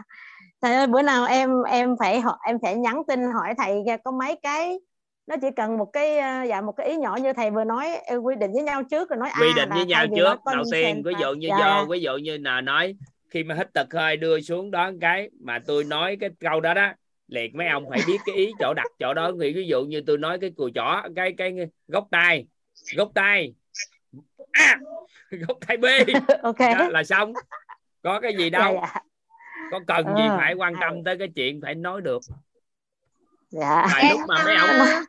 Thầy 0.61 0.73
ơi 0.75 0.87
bữa 0.87 1.01
nào 1.01 1.25
em 1.25 1.63
em 1.63 1.95
phải 1.99 2.21
em 2.47 2.57
phải 2.61 2.75
nhắn 2.75 3.01
tin 3.07 3.19
hỏi 3.31 3.53
thầy 3.57 3.83
có 4.03 4.11
mấy 4.11 4.39
cái 4.43 4.79
nó 5.27 5.35
chỉ 5.41 5.47
cần 5.55 5.77
một 5.77 5.93
cái 5.93 6.15
dạ 6.49 6.61
một 6.61 6.71
cái 6.71 6.87
ý 6.87 6.97
nhỏ 6.97 7.17
như 7.21 7.33
thầy 7.33 7.51
vừa 7.51 7.63
nói 7.63 7.95
ờ, 7.95 8.17
quy 8.17 8.35
định 8.35 8.51
với 8.53 8.63
nhau 8.63 8.83
trước 8.83 9.09
rồi 9.09 9.17
nói 9.19 9.29
quy 9.41 9.47
à, 9.47 9.55
định 9.55 9.69
là 9.69 9.75
với 9.75 9.85
nhau 9.85 10.05
trước 10.15 10.35
đầu 10.53 10.63
tiên 10.71 11.01
ví 11.05 11.13
dụ 11.21 11.33
như 11.33 11.47
dạ, 11.47 11.57
vô 11.57 11.63
dạ. 11.63 11.85
ví 11.89 11.99
dụ 12.01 12.17
như 12.17 12.37
là 12.37 12.61
nói 12.61 12.95
khi 13.29 13.43
mà 13.43 13.55
hít 13.55 13.67
thật 13.73 13.93
hơi 13.93 14.17
đưa 14.17 14.41
xuống 14.41 14.71
đó 14.71 14.91
cái 15.01 15.29
mà 15.39 15.59
tôi 15.67 15.83
nói 15.83 16.17
cái 16.19 16.29
câu 16.39 16.61
đó 16.61 16.73
đó 16.73 16.93
liệt 17.27 17.55
mấy 17.55 17.67
ông 17.67 17.89
phải 17.89 17.99
biết 18.07 18.17
cái 18.25 18.35
ý 18.35 18.51
chỗ 18.59 18.73
đặt 18.73 18.87
chỗ 18.99 19.13
đó. 19.13 19.31
Thì 19.41 19.53
ví 19.53 19.67
dụ 19.67 19.83
như 19.85 20.01
tôi 20.07 20.17
nói 20.17 20.37
cái 20.41 20.51
cùi 20.57 20.71
chỏ 20.75 21.01
cái 21.15 21.33
cái 21.37 21.53
gốc 21.87 22.07
tay 22.11 22.45
gốc 22.95 23.11
tay 23.15 23.53
à, 24.51 24.77
gốc 25.31 25.57
tay 25.67 25.77
b. 25.77 25.85
Ok. 26.43 26.59
Đó 26.59 26.87
là 26.89 27.03
xong. 27.03 27.33
Có 28.03 28.19
cái 28.19 28.35
gì 28.37 28.49
dạ, 28.53 28.59
đâu. 28.59 28.79
dạ. 28.81 29.01
có 29.71 29.79
cần 29.87 30.05
gì 30.05 30.23
Ờ, 30.29 30.37
phải 30.37 30.53
quan 30.53 30.73
tâm 30.81 30.93
hay. 30.93 31.01
tới 31.05 31.17
cái 31.17 31.27
chuyện 31.35 31.61
phải 31.61 31.75
nói 31.75 32.01
được. 32.01 32.21
Dạ. 33.49 33.87
Tại 33.91 34.09
lúc 34.11 34.19
mà 34.27 34.43
mấy 34.45 34.55
ông 34.55 35.03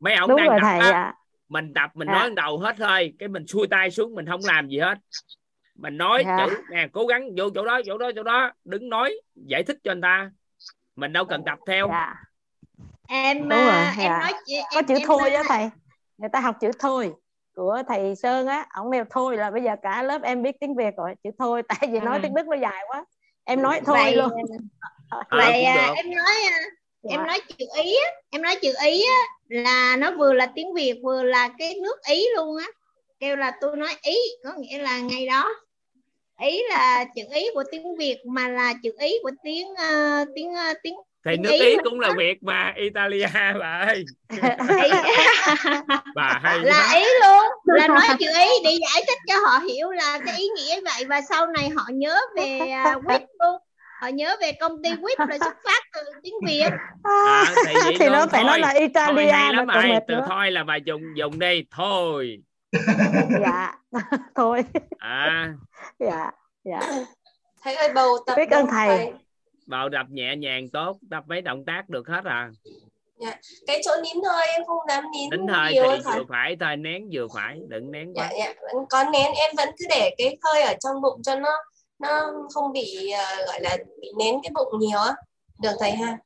mấy 0.00 0.14
ông 0.14 0.28
đúng 0.30 0.36
đang 0.38 0.46
rồi 0.48 0.58
tập 0.60 0.66
thầy 0.66 0.78
á, 0.78 0.90
dạ 0.90 1.12
mình 1.48 1.74
tập 1.74 1.90
mình 1.94 2.08
Dạ. 2.08 2.14
nói 2.14 2.30
đầu 2.36 2.58
hết 2.58 2.76
thôi. 2.78 3.12
Cái 3.18 3.28
mình 3.28 3.46
xuôi 3.46 3.66
tay 3.70 3.90
xuống 3.90 4.14
mình 4.14 4.26
không 4.26 4.40
làm 4.44 4.68
gì 4.68 4.78
hết. 4.78 4.98
Mình 5.74 5.96
nói 5.98 6.22
Dạ. 6.26 6.46
chữ 6.46 6.56
nè 6.70 6.88
cố 6.92 7.06
gắng 7.06 7.28
vô 7.36 7.44
chỗ 7.54 7.64
đó 7.64 7.80
chỗ 7.86 7.98
đó 7.98 8.10
chỗ 8.16 8.22
đó. 8.22 8.50
Đứng 8.64 8.88
nói 8.88 9.20
giải 9.34 9.62
thích 9.62 9.78
cho 9.84 9.90
anh 9.92 10.00
ta. 10.00 10.30
Mình 10.96 11.12
đâu 11.12 11.24
cần 11.24 11.42
tập 11.46 11.58
theo. 11.66 11.88
Dạ. 11.88 12.14
Em 13.08 13.38
Đúng 13.40 13.48
rồi, 13.58 13.68
à, 13.70 13.94
em 13.98 14.12
nói 14.12 14.32
chị- 14.46 14.60
có 14.72 14.78
em, 14.78 14.84
chữ 14.86 14.94
em 14.94 15.02
thôi 15.06 15.20
nói 15.20 15.30
á 15.34 15.42
thầy. 15.48 15.70
Người 16.18 16.28
ta 16.32 16.40
học 16.40 16.56
chữ 16.60 16.70
thôi 16.78 17.12
của 17.56 17.82
thầy 17.88 18.14
Sơn 18.16 18.46
á. 18.46 18.66
Ông 18.70 18.90
nêu 18.90 19.04
thôi 19.10 19.36
là 19.36 19.50
bây 19.50 19.62
giờ 19.62 19.76
cả 19.82 20.02
lớp 20.02 20.22
em 20.22 20.42
biết 20.42 20.56
tiếng 20.60 20.74
Việt 20.76 20.94
rồi. 20.96 21.14
Chữ 21.24 21.30
thôi 21.38 21.62
tại 21.68 21.88
vì 21.92 22.00
nói 22.00 22.14
À. 22.16 22.20
tiếng 22.22 22.34
Đức 22.34 22.46
nó 22.48 22.56
dài 22.56 22.82
quá. 22.88 23.04
Em 23.44 23.62
nói 23.62 23.80
thôi 23.86 23.98
vậy 24.02 24.16
luôn. 24.16 24.30
Ờ, 25.10 25.22
vậy 25.30 25.62
à, 25.64 25.74
được. 25.86 25.92
em 25.96 26.06
nói 26.10 26.34
à, 27.08 27.12
em 27.14 27.20
Dạ. 27.20 27.26
nói 27.26 27.40
chữ 27.48 27.66
ý 27.82 27.96
á 28.06 28.10
em 28.30 28.42
nói 28.42 28.56
chữ 28.62 28.72
ý 28.84 29.02
á 29.02 29.18
là 29.48 29.96
nó 29.96 30.10
vừa 30.18 30.32
là 30.32 30.46
tiếng 30.54 30.74
Việt 30.74 30.94
vừa 31.02 31.22
là 31.22 31.48
cái 31.58 31.74
nước 31.82 31.96
ý 32.08 32.26
luôn 32.36 32.56
á. 32.56 32.66
Kêu 33.20 33.36
là 33.36 33.52
tôi 33.60 33.76
nói 33.76 33.94
ý 34.02 34.16
có 34.44 34.50
nghĩa 34.58 34.78
là 34.78 34.98
ngày 34.98 35.26
đó. 35.26 35.48
Ý 36.40 36.62
là 36.70 37.04
chữ 37.16 37.22
ý 37.34 37.48
của 37.54 37.64
tiếng 37.70 37.96
Việt 37.96 38.16
mà 38.26 38.48
là 38.48 38.74
chữ 38.82 38.90
ý 38.98 39.18
của 39.22 39.30
tiếng 39.44 39.74
ờ, 39.74 40.24
tiếng 40.34 40.54
ờ, 40.54 40.74
tiếng 40.82 40.94
thì 41.24 41.30
tiếng 41.32 41.42
nước 41.42 41.50
Ý 41.50 41.58
ý 41.58 41.76
cũng 41.84 42.00
là 42.00 42.12
việt 42.18 42.42
mà 42.42 42.72
italia 42.76 43.26
bà 43.60 43.86
ơi. 43.88 44.04
Bà 46.14 46.38
hay 46.42 46.58
là 46.58 46.88
quá. 46.92 46.98
ý 46.98 47.04
luôn 47.22 47.44
là 47.76 47.88
nói 47.88 48.06
chữ 48.20 48.26
ý 48.26 48.48
để 48.64 48.70
giải 48.80 49.04
thích 49.08 49.18
cho 49.26 49.34
họ 49.46 49.58
hiểu 49.58 49.90
là 49.90 50.18
cái 50.26 50.36
ý 50.38 50.48
nghĩa 50.56 50.80
vậy 50.80 51.04
và 51.08 51.20
sau 51.28 51.46
này 51.46 51.68
họ 51.68 51.84
nhớ 51.92 52.18
về 52.36 52.60
uh, 52.96 53.02
quýt 53.06 53.22
luôn 53.38 53.60
họ 54.00 54.08
nhớ 54.08 54.36
về 54.40 54.52
công 54.52 54.82
ty 54.82 54.90
quýt 55.02 55.18
là 55.28 55.38
xuất 55.38 55.56
phát 55.64 55.82
từ 55.94 56.00
tiếng 56.22 56.34
Việt. 56.46 56.70
À, 57.02 57.44
thì, 57.66 57.74
vậy 57.84 57.96
thì 57.98 58.08
nó 58.08 58.18
luôn, 58.18 58.28
phải 58.28 58.44
nói 58.44 58.52
thôi. 58.52 58.60
là 58.60 58.72
thôi 58.72 58.80
Italia 58.80 59.32
mà 59.32 59.52
lắm 59.52 59.66
còn 59.66 59.82
rồi 59.82 59.92
mệt 59.92 60.02
từ 60.08 60.14
nữa. 60.14 60.26
thôi 60.28 60.50
là 60.50 60.64
bà 60.64 60.76
dùng 60.76 61.02
dùng 61.16 61.38
đi 61.38 61.64
thôi. 61.70 62.38
Dạ 63.40 63.74
thôi. 64.34 64.64
À. 64.98 65.54
Dạ 65.98 66.30
dạ. 66.64 66.80
Thầy 67.62 67.74
ơi 67.74 67.92
bầu 67.94 68.08
tập 68.26 68.34
biết 68.36 68.50
ơn 68.50 68.66
thầy. 68.66 69.12
bào 69.66 69.88
đập 69.88 70.06
nhẹ 70.10 70.36
nhàng 70.36 70.68
tốt 70.72 70.98
tập 71.10 71.24
mấy 71.26 71.40
động 71.40 71.64
tác 71.66 71.88
được 71.88 72.08
hết 72.08 72.24
à. 72.24 72.50
Cái 73.66 73.80
chỗ 73.84 73.90
nín 74.02 74.22
hơi 74.24 74.46
em 74.52 74.64
không 74.66 74.78
dám 74.88 75.04
nín 75.12 75.30
nín 75.30 75.48
hơi 75.48 75.72
nhiều 75.72 75.84
thì 75.90 76.00
vừa 76.04 76.24
phải 76.28 76.56
thôi 76.60 76.76
nén 76.76 77.08
vừa 77.12 77.26
phải 77.34 77.58
đừng 77.68 77.90
nén 77.90 78.14
quá. 78.14 78.28
Dạ 78.38 78.46
dạ. 78.46 78.70
Có 78.90 79.04
nén 79.12 79.32
em 79.34 79.50
vẫn 79.56 79.68
cứ 79.78 79.84
để 79.90 80.14
cái 80.18 80.38
hơi 80.42 80.62
ở 80.62 80.74
trong 80.80 81.02
bụng 81.02 81.22
cho 81.22 81.36
nó 81.36 81.50
nó 81.98 82.32
không 82.54 82.72
bị 82.72 83.10
ờ, 83.10 83.46
gọi 83.46 83.60
là 83.60 83.76
bị 84.00 84.08
nén 84.18 84.34
cái 84.42 84.50
bụng 84.54 84.80
nhiều 84.80 84.98
á. 84.98 85.12
Được 85.62 85.72
thầy 85.80 85.90
ha? 85.90 86.18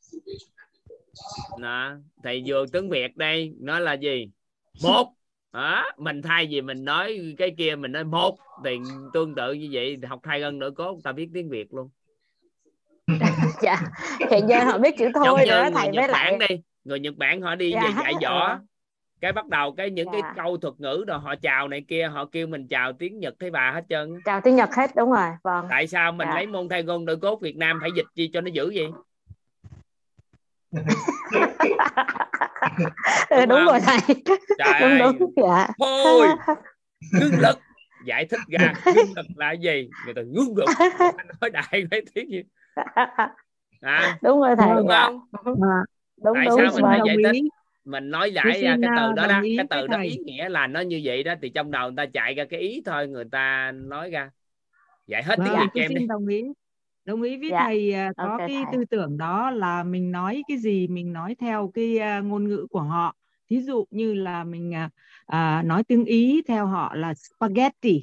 Đó 1.59 1.93
thầy 2.25 2.43
vừa 2.47 2.65
tiếng 2.73 2.91
việt 2.91 3.17
đây 3.17 3.53
nó 3.61 3.79
là 3.79 3.93
gì? 3.93 4.31
Một 4.83 5.13
đó 5.53 5.85
mình 5.99 6.23
thay 6.23 6.47
vì 6.51 6.61
mình 6.61 6.85
nói 6.85 7.35
cái 7.39 7.55
kia 7.59 7.77
mình 7.77 7.93
nói 7.93 8.05
một 8.05 8.37
thì 8.65 8.79
tương 9.13 9.35
tự 9.35 9.53
như 9.53 9.69
vậy 9.73 9.97
học 10.09 10.21
thay 10.23 10.41
gân 10.41 10.59
nửa 10.59 10.71
cốt 10.71 10.99
ta 11.05 11.13
biết 11.13 11.29
tiếng 11.35 11.49
việt 11.51 11.75
luôn. 11.75 11.89
Dạ 13.63 13.77
hiện 14.31 14.47
giờ 14.49 14.65
họ 14.65 14.79
biết 14.79 14.95
chữ 14.99 15.09
thôi 15.15 15.25
rồi 15.37 15.47
đó 15.47 15.63
người 15.63 15.71
thầy 15.75 15.89
nhật 15.89 15.95
với 15.97 16.09
bản 16.13 16.39
lại 16.39 16.49
đi 16.49 16.57
người 16.85 17.01
nhật 17.01 17.17
bản 17.17 17.43
họ 17.43 17.55
đi 17.55 17.71
Dạ, 17.71 17.81
về 17.85 18.03
dạy 18.03 18.15
võ. 18.25 18.49
Ờ. 18.49 18.59
cái 19.21 19.33
bắt 19.33 19.49
đầu 19.49 19.73
cái 19.73 19.91
những 19.91 20.09
cái 20.13 20.21
Dạ. 20.25 20.33
câu 20.37 20.57
thuật 20.57 20.75
ngữ 20.79 21.05
rồi 21.07 21.19
họ 21.19 21.35
chào 21.43 21.69
này 21.69 21.85
kia 21.89 22.09
họ 22.13 22.25
kêu 22.33 22.47
mình 22.47 22.67
chào 22.69 22.93
tiếng 22.93 23.19
nhật 23.21 23.35
thấy 23.41 23.51
bà 23.51 23.71
hết 23.73 23.85
trơn 23.89 24.21
chào 24.25 24.41
tiếng 24.41 24.57
Nhật 24.57 24.75
hết 24.75 24.91
đúng 24.97 25.11
rồi 25.13 25.29
vâng. 25.43 25.67
Tại 25.71 25.87
sao 25.87 26.13
mình 26.13 26.29
Dạ. 26.29 26.35
lấy 26.35 26.47
môn 26.47 26.69
thay 26.69 26.83
gân 26.83 27.05
nửa 27.05 27.17
cốt 27.17 27.41
việt 27.41 27.57
nam 27.57 27.79
phải 27.81 27.91
dịch 27.97 28.07
gì 28.15 28.31
cho 28.33 28.41
nó 28.41 28.51
dữ 28.53 28.73
vậy? 28.75 28.89
Ừ, 33.31 33.47
đúng 33.47 33.59
không? 33.59 33.67
rồi 33.67 33.81
thầy. 33.81 33.99
Trời 34.59 34.81
đúng 34.81 34.91
ơi. 35.01 35.13
đúng 35.19 35.33
dạ. 35.37 35.69
Thôi 35.79 36.29
ngưng 37.13 37.41
lực. 37.41 37.59
Giải 38.05 38.25
thích 38.25 38.41
ra 38.49 38.73
ngưng 38.87 39.13
lực 39.17 39.27
là 39.37 39.53
gì? 39.53 39.91
Người 40.05 40.15
ta 40.15 40.23
ngưng 40.23 40.57
lực. 40.57 40.69
Nói 41.41 41.51
đại 41.51 41.85
mấy 41.91 42.03
tiếng 42.15 42.31
gì 42.31 42.43
à, 43.81 44.19
đúng 44.23 44.41
rồi 44.41 44.57
thầy 44.59 44.69
đúng 44.77 44.89
dạ. 44.89 45.05
không? 45.05 45.21
Đúng 46.25 46.35
tại 46.35 46.45
đúng 46.47 46.57
sao 46.59 46.67
mình 46.75 46.83
vâng. 46.83 46.91
phải 46.91 47.01
giải 47.07 47.17
thích 47.33 47.43
mình 47.85 48.11
nói 48.11 48.33
giải 48.33 48.63
ra 48.63 48.77
cái 48.81 48.91
từ 48.97 49.13
đó 49.13 49.27
đó 49.27 49.41
ý 49.43 49.57
cái 49.57 49.67
từ 49.71 49.87
đó 49.87 49.99
ý 50.03 50.17
nghĩa 50.25 50.49
là 50.49 50.67
nó 50.67 50.81
như 50.81 51.01
vậy 51.05 51.23
đó 51.23 51.35
thì 51.43 51.51
trong 51.51 51.71
đầu 51.71 51.91
người 51.91 51.97
ta 51.97 52.07
chạy 52.13 52.35
ra 52.35 52.45
cái 52.51 52.61
ý 52.61 52.83
thôi 52.85 53.09
người 53.09 53.25
ta 53.33 53.73
nói 53.73 54.11
ra. 54.11 54.31
Dạy 55.07 55.23
hết 55.23 55.37
tiếng 55.45 55.53
Vâng, 55.53 55.61
việt 55.61 55.71
cho 55.75 55.81
em 55.81 55.95
đi. 55.95 56.01
xin 56.01 56.07
đồng 56.07 56.27
ý. 56.27 56.43
Đồng 57.05 57.23
ý 57.23 57.37
với 57.37 57.51
Dạ, 57.51 57.65
thầy 57.65 57.93
à, 57.93 58.13
có 58.17 58.25
ok 58.25 58.39
cái 58.39 58.49
thầy. 58.49 58.73
tư 58.73 58.85
tưởng 58.91 59.19
đó 59.19 59.51
là 59.51 59.83
mình 59.85 60.13
nói 60.13 60.43
cái 60.49 60.59
gì 60.59 60.89
mình 60.89 61.13
nói 61.13 61.35
theo 61.41 61.71
cái 61.75 61.99
à, 61.99 62.21
ngôn 62.21 62.49
ngữ 62.49 62.67
của 62.71 62.81
họ. 62.81 63.17
Thí 63.51 63.61
dụ 63.61 63.85
như 63.91 64.15
là 64.15 64.45
mình 64.45 64.75
à, 64.75 64.91
à, 65.27 65.63
nói 65.63 65.85
tiếng 65.85 66.05
Ý 66.05 66.43
theo 66.49 66.67
họ 66.67 66.95
là 66.95 67.15
spaghetti. 67.15 68.03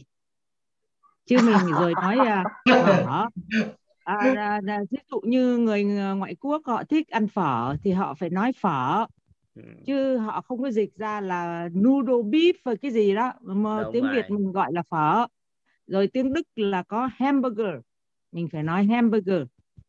Chứ 1.26 1.40
mình 1.42 1.66
rồi 1.80 1.96
nói 2.02 2.18
phở. 3.06 3.26
À, 4.04 4.16
à, 4.38 4.60
à, 4.68 4.80
ví 4.92 4.98
dụ 5.12 5.20
như 5.24 5.58
người 5.58 5.84
ngoại 6.18 6.36
quốc 6.40 6.62
họ 6.66 6.84
thích 6.84 7.08
ăn 7.10 7.28
phở 7.28 7.76
thì 7.84 7.92
họ 7.92 8.14
phải 8.14 8.30
nói 8.30 8.52
phở 8.62 9.06
chứ 9.86 10.18
họ 10.18 10.42
không 10.42 10.61
có 10.61 10.72
dịch 10.72 10.95
ra 10.95 11.22
là 11.22 11.69
noodle 11.74 12.14
beef 12.14 12.53
và 12.64 12.76
cái 12.82 12.92
gì 12.92 13.16
đó. 13.16 13.34
Mà 13.42 13.84
Đúng 13.84 13.94
tiếng 13.94 14.03
rồi. 14.03 14.14
Việt 14.16 14.26
mình 14.30 14.52
gọi 14.52 14.74
là 14.74 14.84
phở. 14.90 15.27
Rồi 15.88 16.08
tiếng 16.08 16.34
Đức 16.34 16.48
là 16.56 16.84
có 16.84 17.10
hamburger. 17.16 17.76
Mình 18.32 18.48
phải 18.52 18.64
nói 18.64 18.86
hamburger. 18.86 19.42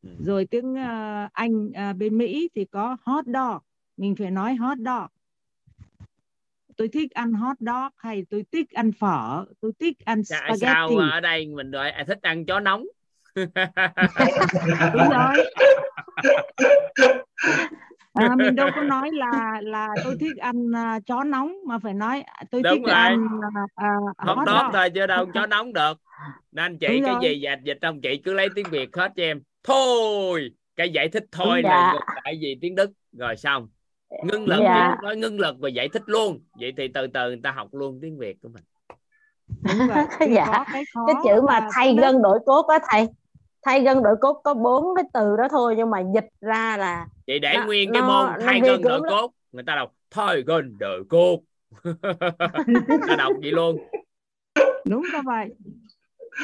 Ừ. 0.02 0.08
rồi 0.18 0.46
tiếng 0.46 0.74
ờ, 0.74 1.28
Anh 1.32 1.70
ờ, 1.74 1.92
bên 1.92 2.18
Mỹ 2.18 2.48
thì 2.54 2.64
có 2.64 2.96
hot 3.02 3.24
dog. 3.26 3.58
Mình 3.96 4.14
phải 4.16 4.30
nói 4.30 4.54
hot 4.54 4.78
dog. 4.78 5.06
Tôi 6.76 6.88
thích 6.88 7.10
ăn 7.10 7.32
hot 7.32 7.56
dog 7.60 7.92
hay 7.96 8.26
tôi 8.30 8.44
thích 8.52 8.70
ăn 8.70 8.92
phở? 8.92 9.44
Tôi 9.60 9.72
thích 9.80 9.96
ăn 10.04 10.24
spaghetti. 10.24 10.60
sao 10.60 10.88
ở 11.12 11.20
đây 11.20 11.46
mình 11.46 11.70
gọi 11.70 11.90
à, 11.90 12.04
thích 12.06 12.18
ăn 12.22 12.46
chó 12.46 12.60
nóng? 12.60 12.84
Đúng 14.94 15.08
rồi 15.10 15.36
à, 18.18 18.34
mình 18.38 18.54
đâu 18.56 18.68
có 18.74 18.82
nói 18.82 19.10
là 19.12 19.60
là 19.62 19.88
tôi 20.04 20.16
thích 20.20 20.36
ăn 20.36 20.72
à, 20.74 20.98
chó 21.06 21.24
nóng 21.24 21.52
mà 21.66 21.78
phải 21.78 21.94
nói 21.94 22.22
à, 22.22 22.42
tôi 22.50 22.62
Đúng 22.62 22.72
thích 22.74 22.82
rồi. 22.86 22.94
ăn 22.94 23.26
à, 23.54 23.60
à, 23.74 23.88
hot 24.18 24.36
hot 24.36 24.46
dog 24.48 24.56
dog 24.56 24.72
thôi 24.72 24.90
chứ 24.90 25.06
đâu 25.06 25.26
chó 25.34 25.46
nóng 25.50 25.72
được 25.72 26.00
nên 26.52 26.78
chị 26.78 26.86
Đúng 26.88 27.02
cái 27.04 27.12
rồi. 27.14 27.22
gì 27.22 27.40
dịch 27.40 27.58
dịch 27.64 27.78
trong 27.80 28.00
chị 28.00 28.16
cứ 28.24 28.32
lấy 28.34 28.48
tiếng 28.54 28.66
việt 28.70 28.96
hết 28.96 29.12
cho 29.16 29.22
em 29.22 29.40
thôi 29.64 30.50
cái 30.76 30.90
giải 30.90 31.08
thích 31.08 31.24
thôi 31.32 31.60
Dạ. 31.64 31.70
là 31.70 31.94
lại 32.24 32.38
gì 32.40 32.54
tiếng 32.60 32.74
đức 32.74 32.90
rồi 33.12 33.36
xong 33.36 33.68
ngưng 34.24 34.46
lực 34.48 34.60
Dạ. 34.62 34.96
nói 35.02 35.16
ngưng 35.16 35.40
lực 35.40 35.56
và 35.60 35.68
giải 35.68 35.88
thích 35.88 36.02
luôn 36.06 36.40
vậy 36.60 36.72
thì 36.76 36.88
từ 36.88 37.06
từ 37.06 37.28
người 37.28 37.40
ta 37.42 37.50
học 37.50 37.68
luôn 37.74 37.98
tiếng 38.02 38.18
việt 38.18 38.36
của 38.42 38.48
mình 38.48 38.62
đúng 39.62 39.88
Thì 40.20 40.26
Dạ. 40.34 40.46
có 40.46 40.64
cái 40.72 40.84
khó 40.94 41.06
cái 41.06 41.14
chữ 41.24 41.42
mà 41.42 41.68
thay 41.74 41.96
gân 42.00 42.22
đổi 42.22 42.38
cốt 42.46 42.66
á 42.66 42.78
thầy 42.90 43.06
thay 43.68 43.82
gân 43.82 44.02
đổi 44.02 44.16
cốt 44.20 44.40
có 44.44 44.54
bốn 44.54 44.84
cái 44.96 45.04
từ 45.14 45.36
đó 45.36 45.48
thôi 45.50 45.74
nhưng 45.76 45.90
mà 45.90 46.02
dịch 46.14 46.28
ra 46.40 46.76
là 46.76 47.06
chị 47.26 47.38
để 47.38 47.52
Nó- 47.56 47.66
nguyên 47.66 47.92
cái 47.92 48.02
nó- 48.02 48.08
môn 48.08 48.32
nó 48.40 48.46
thay 48.46 48.60
ghê 48.60 48.68
gân 48.68 48.82
lắm. 48.82 49.02
cốt 49.10 49.30
người 49.52 49.62
ta 49.66 49.74
đọc 49.76 49.92
thay 50.10 50.42
gân 50.42 50.76
đợi 50.78 51.00
cốt. 51.08 51.40
Ta 53.08 53.16
đọc 53.18 53.32
vậy 53.42 53.52
luôn. 53.52 53.76
Đúng 54.88 55.02
như 55.02 55.18
vậy 55.24 55.48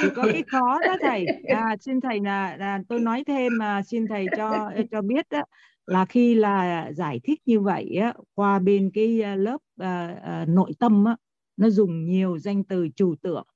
thì 0.03 0.09
có 0.17 0.23
cái 0.33 0.43
khó 0.51 0.79
đó 0.87 0.97
thầy. 1.01 1.27
À, 1.49 1.77
xin 1.81 2.01
thầy 2.01 2.21
là, 2.21 2.57
là 2.57 2.79
tôi 2.89 3.01
nói 3.01 3.25
thêm 3.27 3.53
mà 3.59 3.83
xin 3.83 4.07
thầy 4.09 4.27
cho 4.37 4.71
cho 4.91 5.03
biết 5.03 5.27
đó, 5.31 5.43
là 5.87 6.05
khi 6.05 6.35
là 6.35 6.91
giải 6.93 7.21
thích 7.25 7.41
như 7.47 7.61
vậy 7.61 7.97
á, 8.03 8.13
qua 8.35 8.59
bên 8.59 8.91
cái 8.95 9.23
à, 9.23 9.35
lớp 9.37 9.59
à, 9.79 10.17
à, 10.25 10.45
nội 10.49 10.73
tâm 10.79 11.05
á, 11.05 11.17
nó 11.57 11.71
dùng 11.71 12.05
nhiều 12.07 12.39
danh 12.39 12.65
từ 12.65 12.89
trừu 12.97 13.15
tượng. 13.23 13.47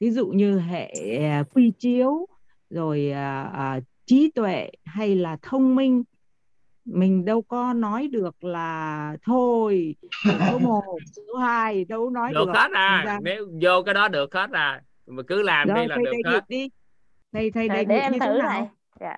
Ví 0.00 0.10
dụ 0.10 0.26
như 0.26 0.58
hệ 0.58 1.16
à, 1.18 1.44
quy 1.54 1.72
chiếu 1.78 2.26
rồi 2.70 3.10
à, 3.10 3.42
à, 3.42 3.80
trí 4.06 4.30
tuệ 4.34 4.70
hay 4.84 5.14
là 5.14 5.36
thông 5.42 5.76
minh? 5.76 6.02
Mình 6.84 7.24
đâu 7.24 7.42
có 7.42 7.72
nói 7.72 8.08
được 8.08 8.44
là 8.44 9.16
thôi 9.22 9.94
số 10.50 10.58
một 10.58 10.98
số 11.16 11.36
hai 11.36 11.84
đâu 11.84 12.10
nói 12.10 12.32
được 12.34 12.44
được. 12.46 12.52
hết 12.54 12.70
à 12.72 13.02
ra- 13.06 13.18
nếu 13.22 13.48
vô 13.62 13.82
cái 13.82 13.94
đó 13.94 14.08
được 14.08 14.34
hết 14.34 14.50
à 14.50 14.82
mà 15.06 15.22
cứ 15.22 15.42
làm 15.42 15.68
rồi 15.68 15.76
đi 15.82 15.88
là 15.88 15.96
được 15.96 16.30
hết. 16.32 16.44
đi. 16.48 16.68
Thầy 17.32 17.50
thầy 17.50 17.68
để 17.68 17.84
em 17.88 18.12
thử 18.12 18.40
thầy 18.40 18.62
dạ. 19.00 19.16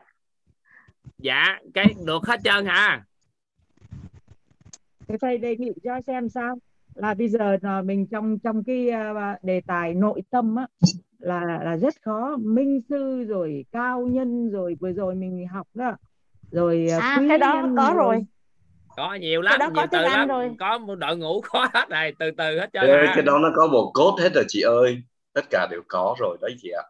dạ 1.18 1.58
cái 1.74 1.94
được 2.06 2.26
hết 2.26 2.40
trơn 2.44 2.66
hả? 2.66 3.04
Thế 5.08 5.16
thầy 5.20 5.38
đề 5.38 5.56
nghị 5.56 5.72
cho 5.84 6.00
xem 6.06 6.28
sao. 6.28 6.58
Là 6.94 7.14
bây 7.14 7.28
giờ 7.28 7.56
là 7.62 7.82
mình 7.82 8.06
trong 8.06 8.38
trong 8.38 8.64
cái 8.64 8.88
à, 8.90 9.38
đề 9.42 9.60
tài 9.66 9.94
nội 9.94 10.22
tâm 10.30 10.56
á 10.56 10.66
là 11.18 11.60
là 11.64 11.76
rất 11.76 11.94
khó. 12.02 12.36
Minh 12.36 12.80
sư 12.88 13.24
rồi 13.28 13.64
cao 13.72 14.06
nhân 14.06 14.50
rồi 14.50 14.76
vừa 14.80 14.92
rồi 14.92 15.14
mình 15.14 15.46
học 15.52 15.66
đó. 15.74 15.96
Rồi 16.50 16.86
à 17.00 17.16
quý 17.20 17.28
cái 17.28 17.38
đó 17.38 17.54
nhân 17.62 17.76
có 17.76 17.92
rồi. 17.96 18.24
có 18.96 19.14
nhiều 19.14 19.42
Cái 19.48 19.58
lắm 19.58 19.58
đó 19.58 19.70
có 19.74 19.82
nhiều 19.82 19.88
từ 19.92 19.98
tiếng 19.98 20.02
Anh 20.04 20.18
lắm. 20.18 20.28
rồi. 20.28 20.50
có 20.58 20.78
một 20.78 20.94
đội 20.94 21.16
ngũ 21.16 21.40
có 21.40 21.68
hết 21.74 21.88
rồi 21.90 22.12
từ 22.18 22.30
từ 22.38 22.58
hết 22.58 22.70
trơn 22.72 22.82
Ê, 22.86 23.06
à. 23.06 23.12
cái 23.14 23.22
đó 23.24 23.38
nó 23.38 23.48
có 23.56 23.66
một 23.66 23.90
cốt 23.94 24.16
hết 24.20 24.28
rồi 24.34 24.44
chị 24.48 24.60
ơi. 24.62 25.02
Tất 25.32 25.44
cả 25.50 25.66
đều 25.70 25.82
có 25.88 26.16
rồi 26.18 26.38
đấy 26.40 26.56
chị 26.62 26.68
ạ. 26.70 26.82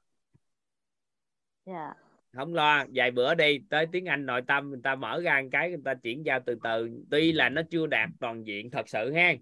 Dạ. 1.67 1.95
Không 2.37 2.55
lo 2.55 2.85
vài 2.95 3.11
bữa 3.11 3.35
đi 3.35 3.59
tới 3.71 3.87
tiếng 3.93 4.05
Anh 4.07 4.27
nội 4.27 4.43
tâm 4.49 4.71
người 4.71 4.81
ta 4.83 4.95
mở 4.95 5.21
ra 5.21 5.41
một 5.43 5.49
cái 5.53 5.69
người 5.69 5.83
ta 5.85 5.95
chuyển 5.95 6.27
giao 6.27 6.41
từ 6.47 6.59
từ. 6.65 6.91
Tuy 7.11 7.33
là 7.33 7.49
nó 7.49 7.63
chưa 7.71 7.87
đạt 7.87 8.09
toàn 8.21 8.47
diện 8.47 8.71
thật 8.71 8.89
sự 8.89 9.13
ha 9.13 9.33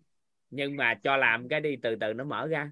nhưng 0.51 0.77
mà 0.77 0.95
cho 0.95 1.17
làm 1.17 1.49
cái 1.49 1.61
đi 1.61 1.77
từ 1.83 1.97
từ 2.01 2.13
nó 2.13 2.25
mở 2.25 2.47
ra 2.47 2.71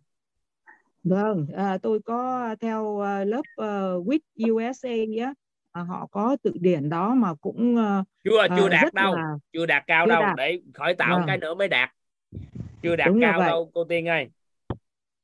vâng 1.04 1.46
à, 1.56 1.78
tôi 1.82 2.00
có 2.04 2.48
theo 2.60 3.00
à, 3.00 3.24
lớp 3.24 3.42
uh, 3.60 4.06
WIT 4.06 4.52
USA 4.52 5.24
á 5.24 5.34
mà 5.74 5.82
họ 5.82 6.06
có 6.06 6.36
tự 6.42 6.52
điển 6.60 6.88
đó 6.88 7.14
mà 7.14 7.34
cũng 7.34 7.74
uh, 7.74 8.06
chưa 8.24 8.48
chưa 8.56 8.64
uh, 8.64 8.70
đạt 8.70 8.82
rất 8.82 8.94
đâu 8.94 9.16
là 9.16 9.34
chưa 9.52 9.66
đạt 9.66 9.84
cao 9.86 10.06
chưa 10.06 10.10
đâu 10.10 10.22
đạt. 10.22 10.36
để 10.36 10.60
khỏi 10.74 10.94
tạo 10.94 11.18
Vâng. 11.18 11.26
cái 11.26 11.38
nữa 11.38 11.54
mới 11.54 11.68
đạt. 11.68 11.90
Chưa 12.82 12.96
đạt 12.96 13.08
Đúng 13.08 13.20
cao 13.20 13.40
đâu 13.40 13.70
cô 13.74 13.84
tiên 13.84 14.08
ơi. 14.08 14.28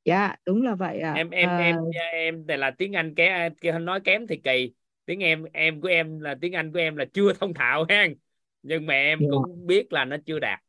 Dạ 0.04 0.34
đúng 0.46 0.62
là 0.62 0.74
vậy 0.74 1.00
ạ. 1.00 1.12
Em 1.12 1.30
em 1.30 1.48
Ờ, 1.48 1.56
em 1.58 1.76
em 2.12 2.46
này 2.46 2.58
là 2.58 2.70
tiếng 2.70 2.92
anh 2.96 3.14
kém 3.14 3.84
nói 3.84 4.00
kém 4.00 4.26
thì 4.26 4.36
kỳ. 4.36 4.72
Tiếng 5.06 5.20
em 5.20 5.44
em 5.52 5.80
của 5.80 5.88
em 5.88 6.20
là 6.20 6.34
tiếng 6.40 6.52
anh 6.52 6.72
của 6.72 6.78
em 6.78 6.96
là 6.96 7.04
chưa 7.12 7.32
thông 7.32 7.54
thạo 7.54 7.84
ha 7.88 8.06
nhưng 8.62 8.86
mà 8.86 8.94
em 8.94 9.18
Dạ. 9.20 9.26
cũng 9.30 9.66
biết 9.66 9.92
là 9.92 10.04
nó 10.04 10.16
chưa 10.26 10.38
đạt 10.38 10.60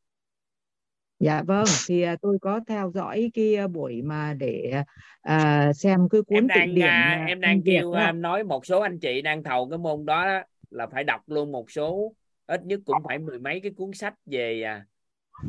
Dạ 1.22 1.44
vâng, 1.48 1.66
thì 1.88 2.02
à, 2.02 2.16
tôi 2.22 2.38
có 2.42 2.60
theo 2.68 2.92
dõi 2.94 3.32
cái 3.34 3.68
buổi 3.68 4.02
mà 4.02 4.34
để 4.34 4.84
à, 5.22 5.74
xem 5.74 6.10
cái 6.10 6.22
cuốn 6.22 6.36
em 6.36 6.48
đang 6.48 6.76
điển 6.76 6.86
à, 6.86 7.18
à, 7.20 7.26
em 7.28 7.42
đang 7.42 7.62
kêu 7.66 7.94
đó. 7.94 8.00
à, 8.00 8.12
nói 8.12 8.44
một 8.44 8.66
số 8.66 8.80
anh 8.80 9.00
chị 9.00 9.22
đang 9.22 9.44
thầu 9.44 9.70
cái 9.70 9.78
môn 9.78 10.06
đó 10.06 10.22
á, 10.22 10.46
là 10.70 10.88
phải 10.88 11.04
đọc 11.04 11.22
luôn 11.28 11.52
một 11.52 11.72
số 11.72 12.14
ít 12.48 12.66
nhất 12.66 12.80
cũng 12.86 12.98
phải 13.08 13.20
mười 13.20 13.40
mấy 13.40 13.60
cái 13.60 13.72
cuốn 13.72 13.94
sách 13.94 14.14
về 14.26 14.62
à, 14.62 14.86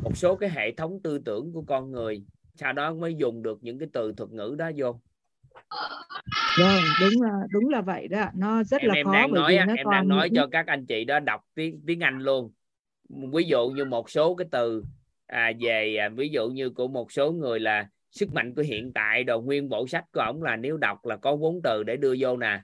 một 0.03 0.17
số 0.17 0.35
cái 0.35 0.49
hệ 0.49 0.71
thống 0.71 0.99
tư 1.03 1.19
tưởng 1.25 1.53
của 1.53 1.63
con 1.67 1.91
người. 1.91 2.23
Sau 2.55 2.73
đó 2.73 2.93
mới 2.93 3.15
dùng 3.15 3.43
được 3.43 3.59
những 3.61 3.79
cái 3.79 3.89
từ 3.93 4.13
thuật 4.17 4.31
ngữ 4.31 4.55
đó 4.57 4.71
vô. 4.75 4.99
Vâng, 6.59 6.81
đúng 7.01 7.21
là 7.21 7.31
đúng 7.51 7.69
là 7.69 7.81
vậy 7.81 8.07
đó, 8.07 8.25
nó 8.35 8.63
rất 8.63 8.81
em 8.81 8.89
là 8.89 8.95
em 8.95 9.05
khó 9.05 9.13
đang 9.13 9.31
bởi 9.31 9.41
nói 9.41 9.51
vì 9.51 9.57
nó 9.57 9.73
em 9.73 9.75
đang 9.75 9.85
còn 9.85 10.07
nói 10.07 10.29
những 10.29 10.41
cho 10.41 10.47
các 10.51 10.67
anh 10.67 10.85
chị 10.85 11.05
đó 11.05 11.19
đọc 11.19 11.41
tiếng 11.55 11.81
tiếng 11.87 11.99
Anh 11.99 12.19
luôn. 12.19 12.51
Ví 13.33 13.43
dụ 13.43 13.69
như 13.69 13.85
một 13.85 14.09
số 14.09 14.35
cái 14.35 14.47
từ 14.51 14.83
à, 15.27 15.51
về 15.59 15.95
à, 15.95 16.09
ví 16.09 16.29
dụ 16.29 16.49
như 16.49 16.69
của 16.69 16.87
một 16.87 17.11
số 17.11 17.31
người 17.31 17.59
là 17.59 17.87
sức 18.11 18.33
mạnh 18.33 18.53
của 18.55 18.61
hiện 18.61 18.91
tại 18.93 19.23
đồ 19.23 19.41
nguyên 19.41 19.69
bộ 19.69 19.87
sách 19.87 20.05
của 20.13 20.21
ổng 20.21 20.43
là 20.43 20.55
nếu 20.55 20.77
đọc 20.77 21.05
là 21.05 21.17
có 21.17 21.35
bốn 21.35 21.61
từ 21.61 21.83
để 21.83 21.97
đưa 21.97 22.15
vô 22.19 22.37
nè. 22.37 22.61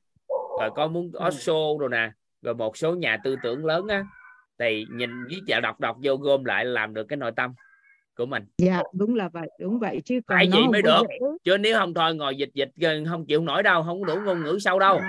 Rồi 0.60 0.70
có 0.76 0.88
muốn 0.88 1.12
Osho 1.28 1.78
rồi 1.80 1.90
nè. 1.92 2.12
Rồi 2.42 2.56
một 2.56 2.78
số 2.78 2.96
nhà 2.96 3.18
tư 3.24 3.36
tưởng 3.44 3.66
lớn 3.66 3.88
á 3.88 4.06
thì 4.60 4.86
nhìn 4.92 5.10
với 5.24 5.40
chợ 5.48 5.60
đọc 5.60 5.80
đọc 5.80 5.98
vô 6.04 6.16
gom 6.16 6.44
lại 6.44 6.66
làm 6.66 6.94
được 6.94 7.04
cái 7.04 7.18
nội 7.18 7.32
tâm 7.36 7.54
của 8.18 8.26
mình. 8.26 8.44
Dạ, 8.58 8.82
đúng 8.94 9.16
là 9.16 9.30
vậy, 9.30 9.50
đúng 9.60 9.80
vậy. 9.80 10.02
Chứ 10.06 10.20
còn 10.28 10.38
vậy 10.38 10.50
không 10.52 10.72
mới 10.72 10.82
có 10.82 10.88
được. 10.88 11.08
dễ. 11.10 11.28
chứ 11.44 11.58
nếu 11.58 11.78
không 11.78 11.94
thôi 11.94 12.16
ngồi 12.16 12.36
dịch 12.36 12.50
dịch 12.54 12.72
gần 12.76 13.06
không 13.06 13.26
chịu 13.26 13.42
nổi 13.42 13.64
đâu 13.64 13.84
không 13.84 14.06
đủ 14.06 14.16
ngôn 14.26 14.44
ngữ 14.44 14.58
sâu 14.60 14.80
đâu. 14.80 15.00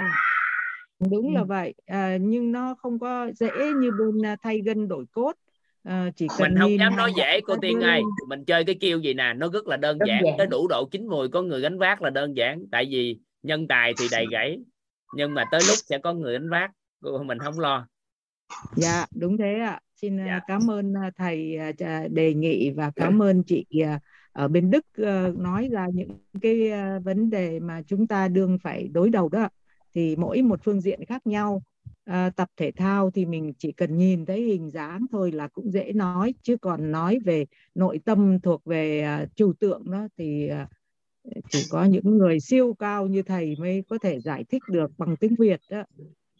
Đúng 1.10 1.34
là 1.34 1.44
vậy, 1.44 1.74
à, 1.86 2.16
nhưng 2.20 2.52
nó 2.52 2.74
không 2.74 2.98
có 2.98 3.30
dễ 3.36 3.50
như 3.76 3.90
bên 3.98 4.26
à, 4.26 4.36
thay 4.42 4.60
gân 4.64 4.88
đổi 4.88 5.04
cốt. 5.12 5.32
À, 5.82 6.10
chỉ 6.16 6.26
cần 6.28 6.38
mình 6.54 6.60
không 6.60 6.78
dám 6.78 6.96
nói 6.96 7.12
dễ 7.16 7.40
cô 7.40 7.56
tiên 7.62 7.80
ơi 7.80 8.02
mình 8.28 8.44
chơi 8.44 8.64
cái 8.64 8.76
kêu 8.80 8.98
gì 8.98 9.14
nè 9.14 9.32
nó 9.36 9.48
rất 9.52 9.66
là 9.66 9.76
đơn 9.76 9.98
Đơn 9.98 10.08
giản 10.08 10.24
giản. 10.24 10.34
tới 10.38 10.46
đủ 10.46 10.68
độ 10.68 10.88
chín 10.90 11.06
mùi 11.06 11.28
có 11.28 11.42
người 11.42 11.60
gánh 11.60 11.78
vác 11.78 12.02
là 12.02 12.10
đơn 12.10 12.36
giản 12.36 12.66
tại 12.72 12.86
vì 12.90 13.18
nhân 13.42 13.68
tài 13.68 13.94
thì 13.98 14.06
đầy 14.12 14.26
gãy 14.30 14.58
nhưng 15.16 15.34
mà 15.34 15.44
tới 15.52 15.60
lúc 15.68 15.76
sẽ 15.84 15.98
có 15.98 16.12
người 16.14 16.32
gánh 16.32 16.50
vác 16.50 16.70
mình 17.26 17.38
không 17.38 17.58
lo 17.60 17.86
Dạ, 18.76 19.06
đúng 19.16 19.36
thế 19.36 19.54
ạ. 19.54 19.80
Xin 19.96 20.20
à, 20.20 20.24
Dạ. 20.26 20.40
cảm 20.48 20.70
ơn 20.70 20.94
à, 20.96 21.10
thầy 21.16 21.58
đề 22.10 22.34
nghị 22.34 22.70
và 22.70 22.90
cảm 22.96 23.22
ơn 23.22 23.42
chị 23.46 23.64
ở 24.32 24.48
bên 24.48 24.70
Đức 24.70 24.86
nói 25.38 25.68
ra 25.72 25.86
những 25.94 26.10
cái 26.42 26.70
vấn 27.04 27.30
đề 27.30 27.60
mà 27.60 27.82
chúng 27.86 28.06
ta 28.06 28.28
đương 28.28 28.58
phải 28.62 28.88
đối 28.88 29.10
đầu 29.10 29.28
đó. 29.28 29.48
Thì 29.94 30.16
mỗi 30.16 30.42
một 30.42 30.60
phương 30.64 30.80
diện 30.80 31.00
khác 31.08 31.26
nhau. 31.26 31.62
À, 32.04 32.30
tập 32.36 32.48
thể 32.56 32.70
thao 32.70 33.10
thì 33.10 33.26
mình 33.26 33.52
chỉ 33.58 33.72
cần 33.72 33.96
nhìn 33.96 34.26
thấy 34.26 34.42
hình 34.42 34.70
dáng 34.70 35.06
thôi 35.12 35.32
là 35.32 35.48
cũng 35.48 35.70
dễ 35.70 35.92
nói. 35.92 36.34
Chứ 36.42 36.56
còn 36.56 36.92
nói 36.92 37.18
về 37.24 37.46
nội 37.74 38.00
tâm 38.04 38.40
thuộc 38.40 38.64
về 38.64 39.00
à, 39.00 39.26
trừu 39.34 39.52
tượng 39.52 39.90
đó 39.90 40.08
thì 40.18 40.48
à, 40.48 40.68
chỉ 41.50 41.64
có 41.70 41.84
những 41.84 42.18
người 42.18 42.40
siêu 42.40 42.74
cao 42.74 43.06
như 43.06 43.22
thầy 43.22 43.56
mới 43.58 43.82
có 43.88 43.98
thể 43.98 44.20
giải 44.20 44.44
thích 44.44 44.62
được 44.68 44.90
bằng 44.98 45.16
tiếng 45.16 45.34
Việt 45.38 45.60
đó. 45.70 45.84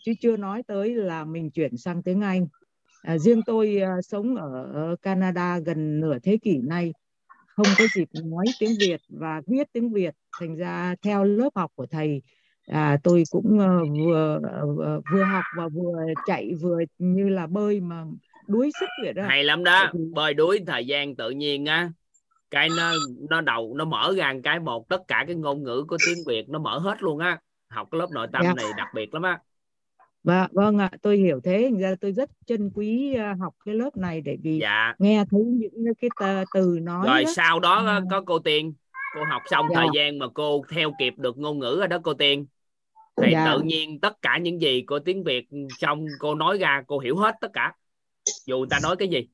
Chứ 0.03 0.13
chưa 0.21 0.37
nói 0.37 0.63
tới 0.63 0.95
là 0.95 1.25
mình 1.25 1.51
chuyển 1.51 1.77
sang 1.77 2.03
tiếng 2.03 2.21
Anh. 2.21 2.47
À, 3.03 3.19
riêng 3.19 3.41
tôi 3.47 3.77
à, 3.77 3.97
sống 4.03 4.37
ở 4.37 4.97
Canada 5.03 5.59
gần 5.59 6.01
nửa 6.01 6.19
thế 6.19 6.39
kỷ 6.43 6.59
nay 6.59 6.93
không 7.47 7.67
có 7.79 7.87
dịp 7.95 8.09
nói 8.13 8.47
tiếng 8.59 8.77
Việt 8.81 9.01
và 9.09 9.43
viết 9.47 9.73
tiếng 9.73 9.93
Việt. 9.93 10.15
Thành 10.41 10.57
ra 10.57 10.95
theo 11.03 11.25
lớp 11.25 11.51
học 11.55 11.73
của 11.75 11.87
thầy 11.87 12.23
à, 12.71 12.99
tôi 13.05 13.23
cũng 13.31 13.59
ờ, 13.59 13.85
vừa 13.99 14.41
ờ, 14.83 15.01
vừa 15.13 15.23
học 15.25 15.45
và 15.57 15.69
vừa 15.69 15.93
chạy 16.27 16.51
vừa 16.63 16.79
như 16.99 17.29
là 17.29 17.47
bơi 17.47 17.81
mà 17.81 18.05
đuối 18.47 18.71
sức 18.81 18.87
vậy 19.05 19.13
đó. 19.13 19.23
Hay 19.29 19.45
lắm 19.45 19.65
đó 19.65 19.93
bơi 20.15 20.35
đuối 20.35 20.61
thời 20.67 20.87
gian 20.87 21.17
tự 21.17 21.31
nhiên 21.31 21.67
á 21.67 21.91
cái 22.51 22.69
nó 22.77 22.93
nó 23.31 23.41
đầu 23.41 23.75
nó 23.77 23.85
mở 23.85 24.13
ra 24.17 24.35
cái 24.45 24.61
một 24.61 24.89
tất 24.89 25.03
cả 25.09 25.25
cái 25.27 25.37
ngôn 25.37 25.63
ngữ 25.63 25.85
của 25.89 25.97
tiếng 26.07 26.25
Việt 26.27 26.49
nó 26.49 26.59
mở 26.59 26.79
hết 26.79 27.03
luôn 27.03 27.19
á. 27.19 27.39
Học 27.69 27.89
cái 27.91 27.99
lớp 27.99 28.07
nội 28.15 28.27
tâm 28.33 28.43
Dạ. 28.45 28.55
này 28.55 28.67
đặc 28.77 28.89
biệt 28.95 29.15
lắm 29.15 29.23
á. 29.23 29.39
Và 30.25 30.49
vâng 30.53 30.79
ạ 30.79 30.91
tôi 31.03 31.17
hiểu 31.17 31.41
thế. 31.45 31.69
Thành 31.71 31.81
ra 31.81 31.95
tôi 32.01 32.13
rất 32.13 32.31
trân 32.47 32.71
quý 32.75 33.17
học 33.39 33.55
cái 33.65 33.75
lớp 33.75 33.97
này 33.97 34.21
để 34.21 34.37
vì 34.43 34.59
dạ. 34.63 34.95
nghe 34.99 35.25
thấy 35.31 35.41
những 35.45 35.95
cái 36.01 36.11
tờ- 36.21 36.45
từ 36.55 36.79
nói 36.83 37.07
rồi 37.07 37.25
đó. 37.25 37.31
sau 37.37 37.61
đó 37.61 38.01
có 38.11 38.23
cô 38.27 38.39
tiên 38.39 38.75
cô 39.15 39.25
học 39.31 39.43
xong 39.51 39.67
Dạ. 39.71 39.75
thời 39.81 39.87
gian 39.95 40.19
mà 40.19 40.27
cô 40.35 40.65
theo 40.71 40.93
kịp 40.99 41.15
được 41.17 41.39
ngôn 41.39 41.59
ngữ 41.59 41.77
rồi 41.79 41.89
đó 41.89 41.99
cô 42.03 42.15
tiên 42.15 42.47
thì 43.17 43.33
Dạ. 43.33 43.45
tự 43.47 43.61
nhiên 43.61 44.01
tất 44.01 44.23
cả 44.23 44.39
những 44.39 44.61
gì 44.61 44.83
của 44.83 44.99
tiếng 44.99 45.25
Việt 45.25 45.49
xong 45.79 46.07
cô 46.19 46.35
nói 46.35 46.59
ra 46.59 46.83
cô 46.87 46.99
hiểu 46.99 47.17
hết 47.17 47.35
tất 47.41 47.51
cả 47.53 47.73
dù 48.47 48.59
người 48.59 48.69
ta 48.71 48.79
nói 48.83 48.97
cái 48.97 49.09
gì 49.09 49.29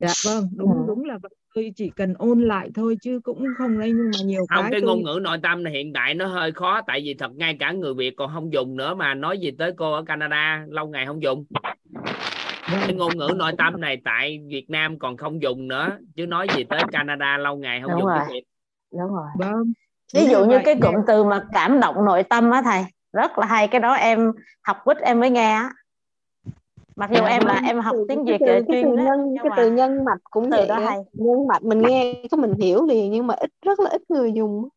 Dạ 0.00 0.12
vâng, 0.24 0.48
đúng 0.56 0.86
đúng 0.86 1.04
là 1.04 1.18
vậy. 1.22 1.30
Tôi 1.54 1.72
chỉ 1.76 1.90
cần 1.96 2.14
ôn 2.18 2.40
lại 2.40 2.70
thôi 2.74 2.96
chứ 3.02 3.20
cũng 3.24 3.44
không 3.58 3.78
đấy 3.78 3.92
nhưng 3.96 4.10
mà 4.14 4.18
nhiều 4.24 4.46
không 4.48 4.62
cái 4.62 4.70
cái 4.72 4.80
tôi 4.80 4.88
ngôn 4.88 5.02
ngữ 5.02 5.18
nội 5.22 5.38
tâm 5.42 5.62
này 5.62 5.72
hiện 5.72 5.92
tại 5.92 6.14
nó 6.14 6.26
hơi 6.26 6.52
khó 6.52 6.80
tại 6.86 7.00
vì 7.04 7.14
thật 7.14 7.32
ngay 7.34 7.56
cả 7.60 7.72
người 7.72 7.94
Việt 7.94 8.14
còn 8.16 8.30
không 8.34 8.52
dùng 8.52 8.76
nữa 8.76 8.94
mà 8.94 9.14
nói 9.14 9.38
gì 9.38 9.50
tới 9.50 9.72
cô 9.76 9.92
ở 9.92 10.02
Canada 10.02 10.64
lâu 10.68 10.86
ngày 10.88 11.06
không 11.06 11.22
dùng 11.22 11.44
cái 12.70 12.94
ngôn 12.94 13.16
ngữ 13.16 13.32
nội 13.36 13.52
tâm 13.58 13.80
này 13.80 14.00
tại 14.04 14.40
Việt 14.48 14.70
Nam 14.70 14.98
còn 14.98 15.16
không 15.16 15.42
dùng 15.42 15.68
nữa 15.68 15.98
chứ 16.16 16.26
nói 16.26 16.46
gì 16.56 16.64
tới 16.64 16.80
Canada 16.92 17.38
lâu 17.38 17.56
ngày 17.56 17.80
không 17.80 17.90
Đúng 17.90 18.00
dùng 18.00 18.08
rồi. 18.08 18.18
tiếng 18.28 18.34
Việt 18.34 18.44
đúng 18.92 19.14
rồi 19.14 19.26
Vâng. 19.38 19.72
Ví 20.14 20.26
dụ 20.26 20.40
như 20.44 20.48
vậy. 20.48 20.62
cái 20.64 20.76
cụm 20.82 20.94
từ 21.06 21.24
mà 21.24 21.44
cảm 21.52 21.80
động 21.80 22.04
nội 22.04 22.22
tâm 22.22 22.50
á 22.50 22.62
thầy 22.62 22.84
rất 23.12 23.38
là 23.38 23.46
hay 23.46 23.68
cái 23.68 23.80
đó 23.80 23.92
em 23.92 24.32
học 24.62 24.76
quýt 24.84 24.96
em 24.98 25.20
mới 25.20 25.30
nghe 25.30 25.52
á. 25.52 25.70
Mặc 26.96 27.10
dù 27.10 27.16
Dạ 27.22 27.26
em 27.28 27.46
là 27.46 27.60
em 27.66 27.80
học 27.80 27.92
từ- 27.98 28.04
tiếng 28.08 28.24
cái 28.26 28.32
Việt 28.38 28.44
từ, 28.46 28.52
cái 28.52 28.62
từ 28.68 28.72
chuyên 28.72 28.96
đó 28.96 29.02
nhân 29.02 29.20
nhưng 29.32 29.42
cái 29.42 29.50
mà 29.50 29.56
từ 29.56 29.70
nhân 29.70 30.04
mạch 30.04 30.18
cũng 30.30 30.44
từ 30.50 30.56
vậy 30.56 30.66
đó 30.68 30.78
hay. 30.78 30.98
Nhân 31.12 31.46
mạch 31.48 31.62
mình 31.62 31.82
nghe 31.82 32.14
cái 32.30 32.38
mình 32.38 32.54
hiểu 32.54 32.86
liền 32.86 33.10
nhưng 33.10 33.26
mà 33.26 33.34
ít 33.34 33.50
rất 33.66 33.80
là 33.80 33.90
ít 33.90 34.02
người 34.08 34.32
dùng 34.32 34.68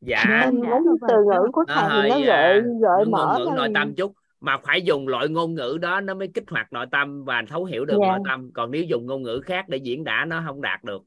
dạ 0.00 0.24
nên 0.44 0.60
như 0.60 0.68
từ 1.08 1.14
ngữ 1.24 1.48
của 1.52 1.64
nó 1.68 1.74
thầy 1.88 2.02
thì 2.02 2.08
nó 2.10 2.16
gợi 2.26 2.52
à, 2.52 2.60
gợi 2.80 3.04
nó 3.04 3.04
ngôn 3.04 3.10
mở 3.10 3.36
ngữ 3.38 3.50
nội 3.56 3.68
tâm 3.74 3.94
chút 3.94 4.12
mà 4.40 4.58
phải 4.62 4.82
dùng 4.82 5.08
loại 5.08 5.28
ngôn 5.28 5.54
ngữ 5.54 5.78
đó 5.80 6.00
nó 6.00 6.14
mới 6.14 6.28
kích 6.34 6.44
hoạt 6.50 6.72
nội 6.72 6.86
tâm 6.92 7.24
và 7.24 7.42
thấu 7.48 7.64
hiểu 7.64 7.84
được 7.84 7.98
Dạ. 8.00 8.08
nội 8.08 8.18
tâm. 8.28 8.50
Còn 8.54 8.70
nếu 8.70 8.82
dùng 8.82 9.06
ngôn 9.06 9.22
ngữ 9.22 9.40
khác 9.44 9.68
để 9.68 9.76
diễn 9.78 10.04
tả 10.04 10.24
nó 10.28 10.42
không 10.46 10.62
đạt 10.62 10.84
được 10.84 11.02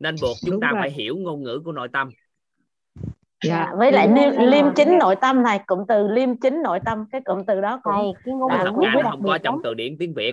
nên 0.00 0.14
buộc 0.22 0.36
chúng 0.40 0.50
Đúng 0.50 0.60
ta 0.60 0.68
vậy. 0.72 0.80
phải 0.80 0.90
hiểu 0.90 1.16
ngôn 1.16 1.42
ngữ 1.42 1.60
của 1.64 1.72
nội 1.72 1.88
tâm 1.92 2.08
Dạ. 3.42 3.72
với 3.76 3.92
lại 3.92 4.08
liêm, 4.08 4.30
ra 4.32 4.42
liêm 4.42 4.74
chính 4.76 4.88
cái- 4.88 4.96
nội 4.96 5.16
tâm 5.16 5.44
thầy 5.44 5.58
cụm 5.66 5.84
từ 5.88 6.08
liêm 6.08 6.36
chính 6.36 6.62
nội 6.62 6.80
tâm 6.84 7.04
cái 7.12 7.20
cụm 7.24 7.44
từ 7.46 7.60
đó 7.60 7.80
cũng 7.82 7.94
thầy 7.94 8.12
cái 8.24 8.34
ngôn 8.34 8.48
mà 8.48 8.64
là 8.64 8.70
ngữ 8.70 8.86
không 9.02 9.22
có 9.22 9.32
biệt 9.32 9.40
trong 9.42 9.60
từ 9.64 9.74
điển 9.74 9.96
tiếng 9.98 10.14
Việt. 10.14 10.32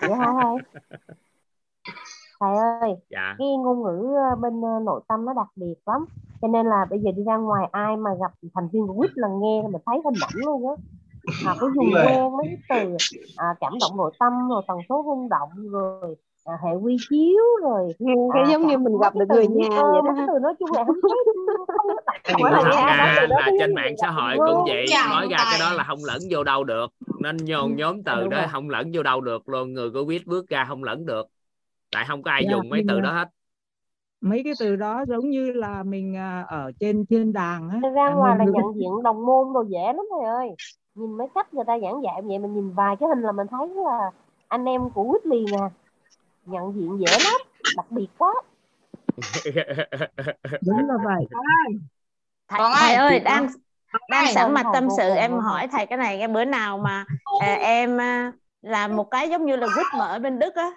Dạ 0.00 0.16
thầy 0.40 0.58
thầy 2.40 2.56
ơi 2.80 2.96
dạ. 3.10 3.34
cái 3.38 3.48
ngôn 3.48 3.82
ngữ 3.82 4.14
ờ, 4.30 4.36
bên 4.36 4.60
ờ, 4.62 4.80
nội 4.84 5.00
tâm 5.08 5.24
nó 5.24 5.32
đặc 5.32 5.48
biệt 5.56 5.74
lắm. 5.86 6.04
Cho 6.42 6.48
nên 6.48 6.66
là 6.66 6.86
bây 6.90 6.98
giờ 6.98 7.10
đi 7.16 7.24
ra 7.24 7.36
ngoài 7.36 7.68
ai 7.72 7.96
mà 7.96 8.10
gặp 8.20 8.32
thành 8.54 8.68
viên 8.72 8.86
của 8.86 8.94
quýt 8.94 9.10
là 9.14 9.28
nghe 9.28 9.62
mình 9.62 9.82
thấy 9.86 10.00
hình 10.04 10.14
ảnh 10.22 10.44
luôn 10.46 10.68
á. 10.68 10.74
Họ 11.44 11.56
có 11.60 11.70
dùng 11.76 11.90
quen 11.94 12.36
mấy 12.36 12.58
cái 12.68 12.86
từ 12.86 12.96
à, 13.36 13.46
cảm 13.60 13.72
động 13.80 13.96
nội 13.96 14.12
tâm 14.18 14.48
rồi 14.48 14.62
tần 14.68 14.78
số 14.88 15.04
rung 15.06 15.28
động 15.28 15.50
rồi 15.70 16.16
à, 16.48 16.54
hệ 16.64 16.74
quy 16.74 16.96
chiếu 17.10 17.44
rồi. 17.62 17.88
Nghe 17.98 18.14
cái 18.34 18.42
à, 18.42 18.50
giống 18.52 18.66
như 18.66 18.78
mình 18.78 18.92
mấy 18.92 19.00
gặp 19.02 19.12
cái 19.14 19.20
được 19.20 19.26
từ 19.28 19.34
người 19.34 19.48
biết 19.48 19.68
nhà 19.70 19.82
vậy 19.82 20.00
đó. 20.04 20.12
cái 20.16 20.26
từ 20.32 20.38
nói 20.38 20.54
chung 20.58 20.70
là 20.72 20.84
không 20.84 20.96
thấy 21.02 21.10
không 22.32 22.42
nói 22.52 22.64
ra 22.64 23.26
là 23.28 23.36
cái 23.44 23.52
trên 23.58 23.58
giống 23.58 23.68
như 23.68 23.74
mạng 23.74 23.94
xã 24.00 24.10
hội 24.10 24.34
cũng 24.36 24.64
vậy 24.68 24.84
nói 25.10 25.26
ra 25.30 25.38
cái 25.50 25.60
đó 25.60 25.72
là 25.72 25.84
không 25.84 25.98
lẫn 26.06 26.18
vô 26.30 26.44
đâu 26.44 26.64
được 26.64 26.86
nên 27.20 27.36
nhồn 27.36 27.76
nhóm 27.76 28.02
từ 28.02 28.28
đó 28.28 28.46
không 28.52 28.70
lẫn 28.70 28.90
vô 28.94 29.02
đâu 29.02 29.20
được 29.20 29.48
luôn 29.48 29.72
người 29.72 29.90
có 29.90 30.04
biết 30.04 30.26
bước 30.26 30.48
ra 30.48 30.64
không 30.68 30.84
lẫn 30.84 31.06
được. 31.06 31.26
Tại 31.92 32.04
không 32.08 32.22
có 32.22 32.30
ai 32.30 32.42
Dạ, 32.44 32.50
dùng 32.50 32.68
mấy 32.68 32.80
mình, 32.80 32.86
từ 32.88 32.96
à, 32.98 33.00
đó 33.00 33.12
hết. 33.12 33.28
Mấy 34.20 34.40
cái 34.44 34.52
từ 34.60 34.76
đó 34.76 35.04
giống 35.08 35.30
như 35.30 35.52
là 35.52 35.82
mình 35.82 36.16
à, 36.16 36.44
ở 36.48 36.72
trên 36.80 37.06
thiên 37.06 37.32
đàng 37.32 37.68
á. 37.68 37.90
ra 37.90 38.06
à, 38.06 38.14
ngoài 38.14 38.38
là 38.38 38.44
nhận 38.44 38.74
diện 38.74 39.02
đồng 39.04 39.26
môn 39.26 39.52
đồ 39.54 39.64
dễ 39.68 39.92
lắm 39.92 40.04
thầy 40.10 40.28
ơi. 40.28 40.48
Nhìn 40.94 41.16
mấy 41.18 41.28
cách 41.34 41.54
người 41.54 41.64
ta 41.66 41.78
giảng 41.78 42.02
dạy 42.02 42.22
vậy 42.22 42.38
mình 42.38 42.54
nhìn 42.54 42.70
vài 42.70 42.96
cái 42.96 43.08
hình 43.08 43.22
là 43.22 43.32
mình 43.32 43.46
thấy 43.50 43.68
là 43.68 44.10
anh 44.48 44.64
em 44.64 44.90
của 44.90 45.10
quýt 45.10 45.26
liền 45.26 45.46
à 45.54 45.70
nhận 46.48 46.74
diện 46.74 46.98
dễ 46.98 47.18
lắm 47.24 47.40
đặc 47.76 47.86
biệt 47.90 48.08
quá. 48.18 48.34
Đúng 50.66 50.88
là 50.88 50.94
vậy. 51.04 51.26
thầy, 52.48 52.58
Con 52.58 52.72
thầy 52.80 52.94
ơi, 52.94 53.20
đang 53.20 53.48
đang 54.10 54.34
sẵn 54.34 54.54
mặt 54.54 54.66
tâm 54.72 54.88
sự 54.96 55.10
em 55.10 55.32
hỏi 55.38 55.68
thầy 55.68 55.86
cái 55.86 55.98
này 55.98 56.18
cái 56.18 56.28
bữa 56.28 56.44
nào 56.44 56.78
mà 56.78 57.04
à, 57.40 57.54
em 57.54 58.00
à, 58.00 58.32
làm 58.62 58.96
một 58.96 59.10
cái 59.10 59.30
giống 59.30 59.46
như 59.46 59.56
là 59.56 59.66
quýt 59.66 59.86
mà 59.98 60.06
ở 60.06 60.18
bên 60.18 60.38
Đức 60.38 60.54
á 60.54 60.70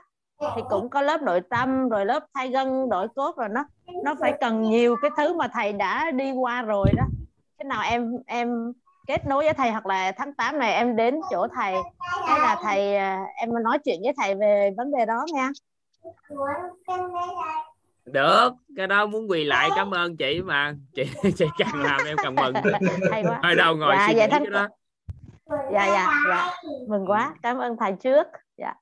thì 0.56 0.61
cũng 0.69 0.90
có 0.90 1.01
lớp 1.01 1.22
nội 1.22 1.41
tâm 1.50 1.90
rồi 1.90 2.06
lớp 2.06 2.25
thay 2.33 2.50
gân 2.50 2.90
đổi 2.90 3.08
cốt 3.16 3.38
rồi 3.38 3.50
nó 3.50 3.66
nó 4.03 4.16
phải 4.19 4.33
cần 4.41 4.61
nhiều 4.61 4.95
cái 5.01 5.11
thứ 5.17 5.33
mà 5.33 5.48
thầy 5.48 5.74
đã 5.74 6.11
đi 6.11 6.32
qua 6.32 6.61
rồi 6.61 6.90
đó. 6.98 7.03
Cái 7.58 7.66
nào 7.66 7.82
em 7.82 8.11
em 8.25 8.74
kết 9.07 9.25
nối 9.25 9.43
với 9.43 9.53
thầy 9.53 9.71
hoặc 9.71 9.85
là 9.85 10.11
tháng 10.11 10.33
8 10.33 10.59
này 10.59 10.73
em 10.73 10.95
đến 10.95 11.21
chỗ 11.31 11.47
thầy 11.55 11.73
hay 12.27 12.39
là 12.39 12.57
thầy 12.63 12.95
à, 12.95 13.25
em 13.35 13.49
nói 13.63 13.77
chuyện 13.85 13.99
với 14.03 14.13
thầy 14.17 14.35
về 14.35 14.71
vấn 14.77 14.91
đề 14.91 15.05
đó 15.05 15.25
nha. 15.33 15.49
Được 18.05 18.49
cái 18.77 18.88
đó 18.88 19.05
muốn 19.05 19.30
quỳ 19.30 19.43
lại 19.43 19.69
cảm 19.75 19.91
ơn 19.91 20.17
chị 20.17 20.41
mà. 20.41 20.75
Chị 20.95 21.03
chị 21.38 21.45
càng 21.57 21.83
làm 21.83 22.01
em 22.05 22.17
càng 22.23 22.35
mừng. 22.35 22.53
Hay 23.11 23.23
quá. 23.23 23.39
Ở 23.43 23.55
đâu 23.55 23.75
ngồi 23.75 23.95
dạ, 23.97 24.07
suy 24.07 24.15
vậy 24.15 24.27
nghĩ 24.27 24.31
tháng 24.31 24.43
cái 24.43 24.51
đó. 24.51 24.67
Dạ 25.73 25.85
dạ 25.88 26.07
dạ. 26.30 26.51
Mừng 26.88 27.05
quá. 27.05 27.35
Cảm 27.43 27.57
ơn 27.57 27.77
thầy 27.80 27.93
trước. 28.03 28.27
Dạ. 28.57 28.73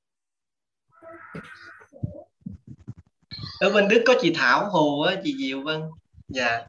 Ở 3.59 3.69
bên 3.73 3.87
Đức 3.87 4.03
có 4.07 4.13
chị 4.21 4.33
Thảo 4.37 4.69
Hồ 4.69 5.01
á 5.01 5.15
chị 5.23 5.35
Diệu 5.37 5.61
Vân. 5.61 5.81
Dạ 6.27 6.61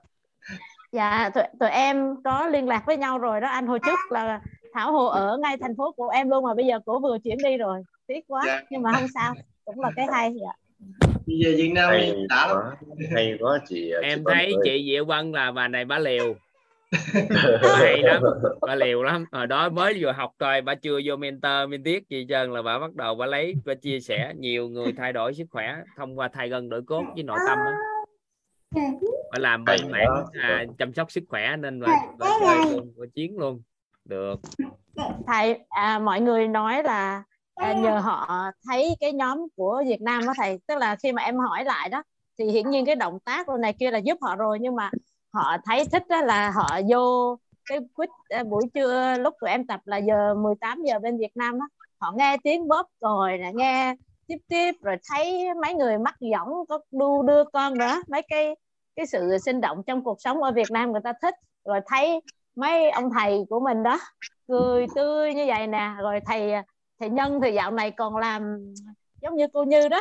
dạ 0.92 1.30
tụi, 1.34 1.44
tụi 1.60 1.70
em 1.70 2.14
có 2.24 2.46
liên 2.46 2.68
lạc 2.68 2.82
với 2.86 2.96
nhau 2.96 3.18
rồi 3.18 3.40
đó 3.40 3.48
anh 3.48 3.66
hồi 3.66 3.78
trước 3.86 3.98
là 4.10 4.40
Thảo 4.74 4.92
Hồ 4.92 5.06
ở 5.06 5.38
ngay 5.42 5.56
thành 5.60 5.76
phố 5.76 5.92
của 5.92 6.08
em 6.08 6.30
luôn 6.30 6.44
mà 6.44 6.54
bây 6.54 6.66
giờ 6.66 6.78
cổ 6.86 7.00
vừa 7.00 7.18
chuyển 7.24 7.38
đi 7.44 7.56
rồi 7.56 7.82
tiếc 8.06 8.20
quá 8.28 8.42
Dạ. 8.46 8.62
nhưng 8.70 8.82
mà 8.82 8.92
không 8.92 9.08
sao 9.14 9.34
cũng 9.64 9.80
là 9.80 9.90
cái 9.96 10.06
hay 10.12 10.32
dạ. 10.42 10.52
bây 11.26 11.38
giờ 11.38 11.50
Việt 11.56 11.72
Nam 11.74 11.90
hay 11.90 12.14
đã 12.28 12.48
quá 12.52 12.76
hay 13.14 13.36
quá 13.40 13.58
chị 13.68 13.92
em 14.02 14.18
chị 14.18 14.24
thấy 14.34 14.44
ơi. 14.44 14.54
chị 14.64 14.84
Diệu 14.92 15.04
Vân 15.04 15.32
là 15.32 15.52
bà 15.52 15.68
này 15.68 15.84
bà 15.84 15.98
liều 15.98 16.34
bà 17.62 17.68
hay 17.78 17.98
lắm 18.02 18.22
bà 18.60 18.74
liều 18.74 19.02
lắm 19.02 19.24
hồi 19.32 19.46
đó 19.46 19.68
mới 19.68 19.94
vừa 20.00 20.12
học 20.12 20.32
thôi 20.38 20.60
bà 20.60 20.74
chưa 20.74 21.00
vô 21.04 21.16
mentor 21.16 21.68
mentor 21.68 21.94
gì 22.08 22.26
trơn 22.28 22.52
là 22.52 22.62
bà 22.62 22.78
bắt 22.78 22.94
đầu 22.94 23.14
bà 23.14 23.26
lấy 23.26 23.54
bà 23.64 23.74
chia 23.74 24.00
sẻ 24.00 24.32
nhiều 24.38 24.68
người 24.68 24.92
thay 24.96 25.12
đổi 25.12 25.34
sức 25.34 25.44
khỏe 25.50 25.76
thông 25.96 26.18
qua 26.18 26.28
thay 26.28 26.48
gân 26.48 26.68
đổi 26.68 26.82
cốt 26.82 27.04
với 27.14 27.22
nội 27.22 27.38
tâm 27.48 27.58
đó. 27.58 27.72
Bà 29.32 29.38
làm 29.38 29.64
mảng 29.64 29.90
quá. 29.90 30.24
à, 30.42 30.64
chăm 30.78 30.94
sóc 30.94 31.10
sức 31.10 31.24
khỏe 31.28 31.56
nên 31.56 31.80
luôn 31.80 31.90
bà 32.96 33.06
chiến 33.14 33.38
luôn. 33.38 33.62
Được. 34.04 34.40
Thầy 35.26 35.58
à, 35.68 35.98
mọi 35.98 36.20
người 36.20 36.48
nói 36.48 36.82
là 36.82 37.22
à, 37.54 37.72
nhờ 37.72 37.98
họ 37.98 38.50
thấy 38.66 38.96
cái 39.00 39.12
nhóm 39.12 39.46
của 39.56 39.82
Việt 39.86 40.02
Nam 40.02 40.26
đó 40.26 40.32
thầy. 40.36 40.58
Tức 40.66 40.78
là 40.78 40.96
khi 40.96 41.12
mà 41.12 41.22
em 41.22 41.36
hỏi 41.36 41.64
lại 41.64 41.88
đó 41.88 42.02
thì 42.38 42.44
hiển 42.44 42.70
nhiên 42.70 42.84
cái 42.86 42.94
động 42.94 43.18
tác 43.24 43.46
rồi 43.46 43.58
này 43.58 43.72
kia 43.72 43.90
là 43.90 43.98
giúp 43.98 44.18
họ 44.20 44.36
rồi 44.36 44.58
nhưng 44.60 44.76
mà 44.76 44.90
họ 45.32 45.56
thấy 45.64 45.84
thích 45.92 46.02
đó 46.08 46.20
là 46.20 46.50
họ 46.50 46.80
vô 46.88 47.36
cái 47.68 47.78
quýt 47.94 48.08
à, 48.28 48.44
buổi 48.44 48.62
trưa 48.74 49.14
lúc 49.18 49.34
tụi 49.40 49.50
em 49.50 49.66
tập 49.66 49.80
là 49.84 49.96
giờ 49.96 50.34
18 50.34 50.82
giờ 50.82 50.98
bên 50.98 51.18
Việt 51.18 51.36
Nam 51.36 51.58
đó 51.58 51.68
họ 51.98 52.12
nghe 52.16 52.36
tiếng 52.44 52.68
bóp 52.68 52.86
rồi 53.00 53.38
nè 53.38 53.52
nghe 53.54 53.94
tiếp 54.30 54.38
tiếp 54.48 54.74
rồi 54.82 54.96
thấy 55.10 55.48
mấy 55.62 55.74
người 55.74 55.98
mắc 55.98 56.14
võng 56.32 56.48
có 56.68 56.80
đu 56.90 57.22
đưa 57.22 57.44
con 57.44 57.78
nữa. 57.78 58.02
Mấy 58.08 58.22
cái 58.22 58.56
cái 58.96 59.06
sự 59.06 59.38
sinh 59.44 59.60
động 59.60 59.82
trong 59.86 60.04
cuộc 60.04 60.20
sống 60.20 60.42
ở 60.42 60.52
Việt 60.52 60.70
Nam 60.70 60.92
người 60.92 61.00
ta 61.04 61.12
thích. 61.22 61.34
Rồi 61.64 61.80
thấy 61.86 62.20
mấy 62.56 62.90
ông 62.90 63.10
thầy 63.18 63.44
của 63.50 63.60
mình 63.60 63.82
đó 63.82 63.98
cười 64.48 64.86
tươi 64.94 65.34
như 65.34 65.44
vậy 65.46 65.66
nè. 65.66 65.92
Rồi 66.02 66.20
thầy 66.26 66.52
thầy 67.00 67.08
nhân 67.08 67.40
thì 67.42 67.52
dạo 67.52 67.70
này 67.70 67.90
còn 67.90 68.16
làm 68.16 68.72
giống 69.22 69.36
như 69.36 69.46
cô 69.52 69.64
như 69.64 69.88
đó. 69.88 70.00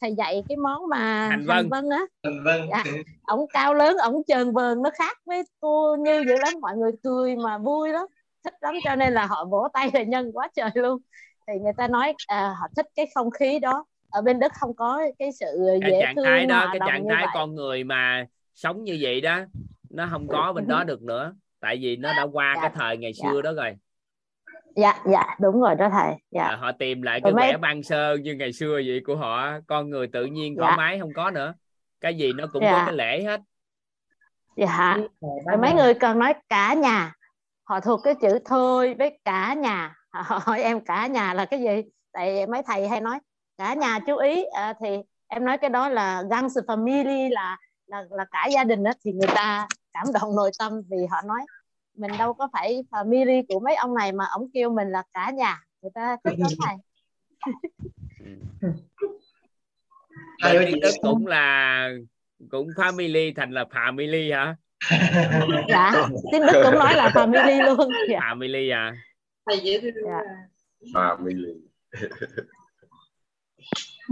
Thầy 0.00 0.14
dạy 0.14 0.44
cái 0.48 0.56
món 0.56 0.88
mà 0.88 1.28
Hành 1.28 1.44
vân. 1.46 1.68
vân 1.68 1.90
á. 1.90 2.00
Vân 2.22 2.44
Vân. 2.44 2.68
Dạ. 2.70 2.84
ổng 3.26 3.46
cao 3.52 3.74
lớn 3.74 3.96
ổng 3.96 4.22
trơn 4.26 4.52
vờn 4.52 4.82
nó 4.82 4.90
khác 4.94 5.18
với 5.24 5.42
cô 5.60 5.96
như 6.00 6.24
dữ 6.28 6.34
lắm. 6.38 6.52
Mọi 6.60 6.76
người 6.76 6.92
cười 7.02 7.36
mà 7.36 7.58
vui 7.58 7.88
lắm 7.88 8.06
thích 8.44 8.54
lắm. 8.60 8.74
Cho 8.84 8.96
nên 8.96 9.12
là 9.12 9.26
họ 9.26 9.44
vỗ 9.44 9.68
tay 9.72 9.90
thầy 9.92 10.06
nhân 10.06 10.30
quá 10.32 10.48
trời 10.54 10.70
luôn 10.74 11.00
thì 11.48 11.58
người 11.58 11.72
ta 11.76 11.88
nói 11.88 12.14
à, 12.26 12.54
họ 12.60 12.66
thích 12.76 12.86
cái 12.96 13.06
không 13.14 13.30
khí 13.30 13.58
đó. 13.58 13.84
Ở 14.10 14.22
bên 14.22 14.38
đức 14.38 14.52
không 14.60 14.74
có 14.76 15.00
cái 15.18 15.30
sự 15.40 15.46
cái 15.80 15.90
dễ 15.92 16.00
trạng 16.02 16.16
thương 16.16 16.24
thái 16.24 16.46
đó 16.46 16.66
cái 16.72 16.80
trạng 16.86 17.04
thái 17.10 17.26
con 17.34 17.54
người 17.54 17.84
mà 17.84 18.24
sống 18.54 18.84
như 18.84 18.98
vậy 19.00 19.20
đó 19.20 19.40
nó 19.90 20.08
không 20.10 20.28
có 20.28 20.52
bên 20.52 20.68
đó 20.68 20.84
được 20.84 21.02
nữa. 21.02 21.32
Tại 21.60 21.76
vì 21.80 21.96
nó 21.96 22.12
đã 22.16 22.22
qua 22.32 22.52
Dạ. 22.56 22.62
cái 22.62 22.70
thời 22.74 22.96
ngày 22.96 23.12
Dạ. 23.14 23.28
xưa 23.30 23.42
đó 23.42 23.52
rồi. 23.52 23.76
Dạ 24.76 24.94
dạ 25.12 25.36
đúng 25.40 25.60
rồi 25.60 25.74
đó 25.74 25.88
thầy. 25.92 26.14
Dạ. 26.30 26.42
À, 26.44 26.56
họ 26.56 26.72
tìm 26.72 27.02
lại 27.02 27.20
cái 27.24 27.32
mấy- 27.32 27.52
vẻ 27.52 27.56
băng 27.56 27.82
sơ 27.82 28.16
như 28.22 28.34
ngày 28.34 28.52
xưa 28.52 28.72
vậy 28.86 29.00
của 29.06 29.16
họ 29.16 29.50
con 29.66 29.90
người 29.90 30.06
tự 30.06 30.24
nhiên 30.24 30.54
Dạ. 30.56 30.62
thoải 30.62 30.76
mái 30.76 30.98
không 30.98 31.12
có 31.16 31.30
nữa. 31.30 31.54
Cái 32.00 32.14
gì 32.14 32.32
nó 32.32 32.46
cũng 32.52 32.62
có 32.62 32.68
Dạ. 32.68 32.82
cái 32.86 32.94
lễ 32.94 33.22
hết. 33.24 33.40
Dạ. 34.56 34.96
Rồi 35.20 35.56
mấy 35.62 35.72
người 35.74 35.94
còn 35.94 36.18
nói 36.18 36.34
cả 36.48 36.74
nhà. 36.74 37.14
Họ 37.64 37.80
thuộc 37.80 38.00
cái 38.04 38.14
chữ 38.20 38.38
thôi 38.44 38.94
với 38.98 39.18
cả 39.24 39.54
nhà 39.54 39.94
hỏi 40.22 40.62
em 40.62 40.80
cả 40.80 41.06
nhà 41.06 41.34
là 41.34 41.44
cái 41.44 41.60
gì? 41.60 41.90
Tại 42.12 42.46
mấy 42.46 42.62
thầy 42.62 42.88
hay 42.88 43.00
nói 43.00 43.18
cả 43.58 43.74
nhà 43.74 43.98
chú 44.06 44.16
ý. 44.16 44.44
À, 44.44 44.74
thì 44.80 44.88
em 45.28 45.44
nói 45.44 45.58
cái 45.58 45.70
đó 45.70 45.88
là 45.88 46.22
ganze 46.22 46.62
family 46.66 47.30
là 47.30 47.56
là 47.86 48.04
là 48.10 48.24
cả 48.30 48.48
gia 48.52 48.64
đình 48.64 48.84
đó 48.84 48.90
thì 49.04 49.12
người 49.12 49.28
ta 49.34 49.68
cảm 49.92 50.06
động 50.14 50.36
nội 50.36 50.50
tâm 50.58 50.72
vì 50.90 50.96
họ 51.10 51.22
nói 51.22 51.40
mình 51.96 52.10
đâu 52.18 52.34
có 52.34 52.48
phải 52.52 52.84
family 52.90 53.42
của 53.48 53.60
mấy 53.60 53.74
ông 53.74 53.94
này 53.94 54.12
mà 54.12 54.24
ông 54.30 54.46
kêu 54.54 54.70
mình 54.70 54.88
là 54.88 55.02
cả 55.12 55.30
nhà. 55.30 55.60
Người 55.82 55.90
ta 55.94 56.16
thích 56.24 56.38
lắm 56.38 56.50
thầy. 56.66 56.76
Quá 60.42 60.52
tiếng 60.52 60.72
chị. 60.72 60.80
Đức 60.80 60.90
cũng 61.02 61.26
là 61.26 61.88
cũng 62.50 62.68
family 62.68 63.32
thành 63.36 63.52
là 63.52 63.64
family 63.64 64.36
hả? 64.36 64.56
Dạ 65.68 65.92
tiếng 66.32 66.42
đức 66.46 66.62
cũng 66.64 66.74
nói 66.78 66.94
là 66.94 67.08
family 67.08 67.66
luôn. 67.66 67.90
Dạ. 68.10 68.20
family 68.20 68.74
à 68.74 68.92
thầy 69.48 69.60
dễ 69.60 69.80
thương 69.80 69.94
Dạ. 70.04 70.20
à 70.94 71.16
mình 71.20 71.38
liền 71.42 71.66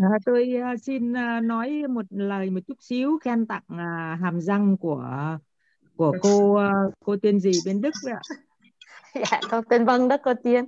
À, 0.02 0.08
tôi 0.24 0.54
à, 0.62 0.76
xin 0.76 1.12
à, 1.16 1.40
nói 1.40 1.82
một 1.88 2.04
lời 2.10 2.50
một 2.50 2.60
chút 2.66 2.74
xíu 2.80 3.18
khen 3.24 3.46
tặng 3.46 3.62
à, 3.68 4.18
hàm 4.22 4.40
răng 4.40 4.76
của 4.76 5.04
của 5.96 6.12
cô 6.22 6.54
à, 6.54 6.72
cô 7.04 7.16
tên 7.22 7.40
gì 7.40 7.50
bên 7.66 7.80
Đức 7.80 7.94
ạ? 8.10 8.20
dạ 9.30 9.40
con 9.50 9.64
tên 9.70 9.84
Vân 9.84 10.08
đó 10.08 10.16
cô 10.24 10.32
Tiên 10.44 10.64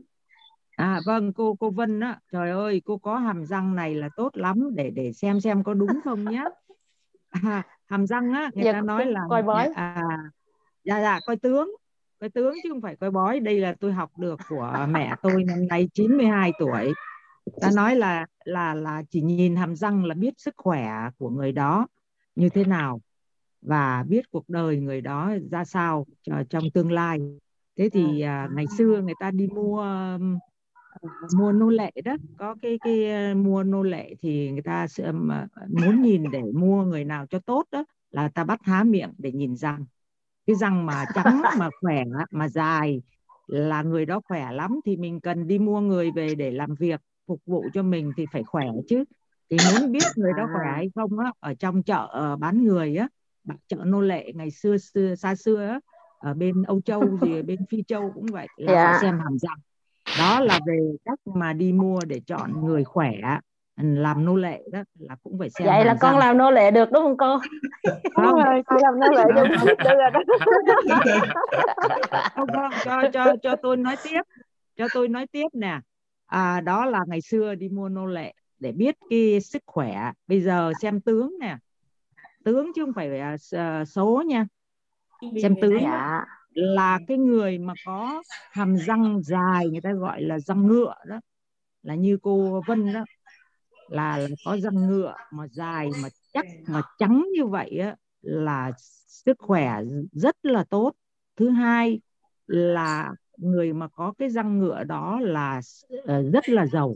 À 0.77 1.01
vâng 1.07 1.33
cô 1.33 1.57
cô 1.61 1.71
Vân 1.71 2.01
á 2.01 2.21
trời 2.33 2.51
ơi 2.51 2.83
cô 2.85 2.99
có 2.99 3.19
hàm 3.19 3.45
răng 3.45 3.75
này 3.75 3.95
là 3.95 4.09
tốt 4.17 4.31
lắm 4.35 4.71
để 4.75 4.91
để 4.91 5.13
xem 5.13 5.41
xem 5.41 5.65
có 5.65 5.75
đúng 5.75 6.01
không 6.05 6.25
nhé 6.25 6.45
à, 7.31 7.63
hàm 7.87 8.07
răng 8.07 8.33
á 8.33 8.51
người 8.55 8.65
Giờ 8.65 8.73
ta 8.73 8.81
nói 8.81 9.07
là 9.07 9.21
coi 9.29 9.43
bói. 9.43 9.69
à 9.77 10.03
dạ 10.85 11.01
dạ 11.01 11.19
coi 11.27 11.37
tướng 11.37 11.71
coi 12.21 12.31
tướng 12.31 12.55
chứ 12.63 12.69
không 12.69 12.81
phải 12.81 12.97
coi 12.97 13.11
bói. 13.11 13.41
Đây 13.41 13.61
là 13.61 13.75
tôi 13.81 13.93
học 13.93 14.19
được 14.19 14.41
của 14.49 14.87
mẹ 14.91 15.15
tôi 15.23 15.45
năm 15.45 15.67
nay 15.69 15.89
92 15.95 16.53
tuổi. 16.59 16.93
Ta 17.61 17.71
nói 17.77 17.97
là 17.97 18.27
là 18.45 18.75
là 18.75 19.03
chỉ 19.11 19.21
nhìn 19.21 19.57
hàm 19.57 19.77
răng 19.77 20.05
là 20.05 20.15
biết 20.15 20.35
sức 20.37 20.55
khỏe 20.57 20.89
của 21.19 21.31
người 21.31 21.53
đó 21.53 21.87
như 22.35 22.49
thế 22.49 22.65
nào 22.65 23.01
và 23.63 24.05
biết 24.09 24.31
cuộc 24.31 24.49
đời 24.49 24.77
người 24.77 25.01
đó 25.01 25.33
ra 25.51 25.65
sao 25.65 26.07
cho- 26.23 26.43
trong 26.51 26.65
tương 26.75 26.93
lai. 26.93 27.19
Thế 27.77 27.89
thì 27.93 28.21
à, 28.21 28.49
ngày 28.55 28.67
xưa 28.79 29.03
người 29.03 29.15
ta 29.21 29.31
đi 29.31 29.47
mua 29.47 29.85
mua 31.37 31.53
nô 31.53 31.69
lệ 31.69 31.91
đó. 32.05 32.17
Có 32.37 32.55
cái 32.63 32.79
cái 32.85 33.31
uh, 33.33 33.37
mua 33.37 33.63
nô 33.63 33.83
lệ 33.83 34.15
thì 34.21 34.51
người 34.51 34.63
ta 34.63 34.87
sẽ 34.87 35.13
mà 35.13 35.47
muốn 35.69 36.03
nhìn 36.03 36.31
để 36.31 36.43
mua 36.55 36.83
người 36.85 37.05
nào 37.05 37.27
cho 37.27 37.39
tốt 37.39 37.65
đó 37.71 37.85
là 38.11 38.29
ta 38.29 38.45
bắt 38.45 38.61
há 38.63 38.85
miệng 38.85 39.13
để 39.19 39.33
nhìn 39.33 39.57
răng 39.57 39.85
cái 40.49 40.57
răng 40.57 40.87
mà 40.87 41.05
trắng 41.15 41.43
mà 41.59 41.69
khỏe 41.81 42.05
mà 42.31 42.49
dài 42.49 43.03
là 43.47 43.83
người 43.83 44.07
đó 44.07 44.21
khỏe 44.25 44.53
lắm 44.53 44.81
thì 44.87 44.97
mình 44.97 45.21
cần 45.21 45.47
đi 45.47 45.59
mua 45.59 45.81
người 45.81 46.11
về 46.11 46.35
để 46.35 46.51
làm 46.51 46.75
việc 46.75 47.01
phục 47.27 47.41
vụ 47.47 47.65
cho 47.75 47.83
mình 47.83 48.13
thì 48.17 48.27
phải 48.33 48.43
khỏe 48.45 48.67
chứ. 48.89 49.05
Thì 49.51 49.57
muốn 49.73 49.93
biết 49.93 50.03
người 50.17 50.33
đó 50.37 50.49
khỏe 50.53 50.73
hay 50.73 50.91
không 50.95 51.19
á 51.19 51.33
ở 51.41 51.55
trong 51.55 51.83
chợ 51.83 52.09
ờ, 52.11 52.37
bán 52.37 52.65
người 52.65 52.97
á 52.97 53.09
chợ 53.69 53.77
nô 53.85 54.01
lệ 54.01 54.33
ngày 54.35 54.51
xưa 54.51 54.77
xưa 54.77 55.15
xa 55.15 55.35
xưa 55.35 55.67
á 55.67 55.81
ở 56.19 56.35
bên 56.35 56.63
Âu 56.63 56.81
Châu 56.81 57.19
gì 57.23 57.37
ở 57.37 57.43
bên 57.47 57.59
Phi 57.71 57.83
Châu 57.83 58.13
cũng 58.15 58.27
vậy 58.33 58.47
là 58.57 58.73
Dạ. 58.73 58.85
phải 58.93 59.01
xem 59.01 59.19
hàm 59.19 59.39
răng 59.39 59.59
đó 60.19 60.41
là 60.41 60.61
về 60.67 60.79
cách 61.05 61.19
mà 61.35 61.53
đi 61.53 61.73
mua 61.73 62.01
để 62.07 62.21
chọn 62.27 62.65
người 62.67 62.85
khỏe 62.85 63.13
làm 63.83 64.25
nô 64.25 64.37
lệ 64.37 64.63
đó 64.73 64.83
là 64.99 65.17
cũng 65.23 65.39
phải 65.39 65.51
xem 65.51 65.67
vậy 65.67 65.85
là 65.85 65.95
con 66.01 66.11
răng. 66.13 66.19
làm 66.19 66.39
nô 66.39 66.51
lệ 66.51 66.71
được 66.71 66.91
đúng 66.93 67.03
không 67.03 67.17
cô? 67.17 67.39
Không. 68.15 68.45
rồi 68.45 68.63
chị 68.71 68.77
làm 68.83 69.01
nô 69.01 69.07
lệ 69.17 69.25
được 69.37 69.47
được 69.85 69.91
rồi 69.99 70.11
đó 72.13 72.29
không 72.35 72.49
không 72.53 72.73
cho 72.85 73.03
cho 73.13 73.37
cho 73.43 73.57
tôi 73.63 73.77
nói 73.77 73.97
tiếp 74.03 74.21
cho 74.77 74.89
tôi 74.89 75.09
nói 75.09 75.27
tiếp 75.27 75.47
nè. 75.53 75.81
À, 76.27 76.61
đó 76.61 76.85
là 76.87 77.05
ngày 77.07 77.21
xưa 77.21 77.55
đi 77.55 77.69
mua 77.69 77.89
nô 77.89 78.07
lệ 78.07 78.35
để 78.59 78.73
biết 78.73 78.97
cái 79.11 79.41
sức 79.41 79.63
khỏe. 79.67 80.13
Bây 80.27 80.41
giờ 80.41 80.73
xem 80.75 81.01
tướng 81.01 81.37
nè. 81.41 81.57
Tướng 82.45 82.73
chứ 82.75 82.85
không 82.85 82.95
phải 82.95 83.09
s- 83.11 83.85
số 83.85 84.23
nha. 84.27 84.47
Xem 85.43 85.55
tướng 85.61 85.79
dạ 85.83 86.25
là 86.53 86.99
cái 87.09 87.19
người 87.19 87.59
mà 87.59 87.75
có 87.85 88.23
hàm 88.51 88.77
răng 88.77 89.23
dài 89.23 89.69
người 89.69 89.81
ta 89.81 89.93
gọi 89.93 90.23
là 90.23 90.39
răng 90.39 90.67
ngựa 90.67 90.95
đó. 91.07 91.21
Là 91.83 91.95
như 91.95 92.19
cô 92.23 92.63
Vân 92.67 92.93
đó 92.93 93.05
là, 93.89 94.19
là 94.19 94.29
có 94.45 94.57
răng 94.57 94.87
ngựa 94.87 95.15
mà 95.33 95.47
dài 95.51 95.91
mà 96.03 96.09
chắc 96.33 96.47
mà 96.69 96.83
trắng 96.99 97.27
như 97.37 97.47
vậy 97.47 97.79
á 97.79 97.97
là 98.23 98.73
sức 99.07 99.37
khỏe 99.39 99.81
rất 100.13 100.37
là 100.43 100.65
tốt. 100.65 100.93
Thứ 101.37 101.51
hai 101.51 102.01
là 102.47 103.13
người 103.37 103.73
mà 103.73 103.89
có 103.89 104.13
cái 104.19 104.29
răng 104.31 104.59
ngựa 104.59 104.85
đó 104.85 105.21
là 105.23 105.61
uh, 105.95 106.33
rất 106.33 106.49
là 106.49 106.67
giàu. 106.67 106.95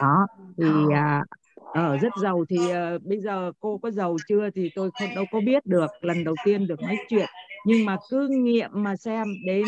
Đó 0.00 0.26
thì 0.58 0.68
uh, 0.68 1.26
ở 1.74 1.96
rất 1.96 2.12
giàu 2.22 2.44
thì 2.48 2.58
uh, 2.58 3.02
bây 3.02 3.20
giờ 3.20 3.52
cô 3.60 3.78
có 3.78 3.90
giàu 3.90 4.16
chưa 4.28 4.50
thì 4.54 4.70
tôi 4.74 4.90
không 5.00 5.14
đâu 5.14 5.24
có 5.32 5.40
biết 5.40 5.66
được. 5.66 5.90
Lần 6.00 6.24
đầu 6.24 6.34
tiên 6.44 6.66
được 6.66 6.80
nói 6.80 6.96
chuyện. 7.08 7.28
Nhưng 7.66 7.84
mà 7.84 7.96
cứ 8.10 8.28
nghiệm 8.30 8.70
mà 8.72 8.96
xem 8.96 9.26
đến 9.46 9.64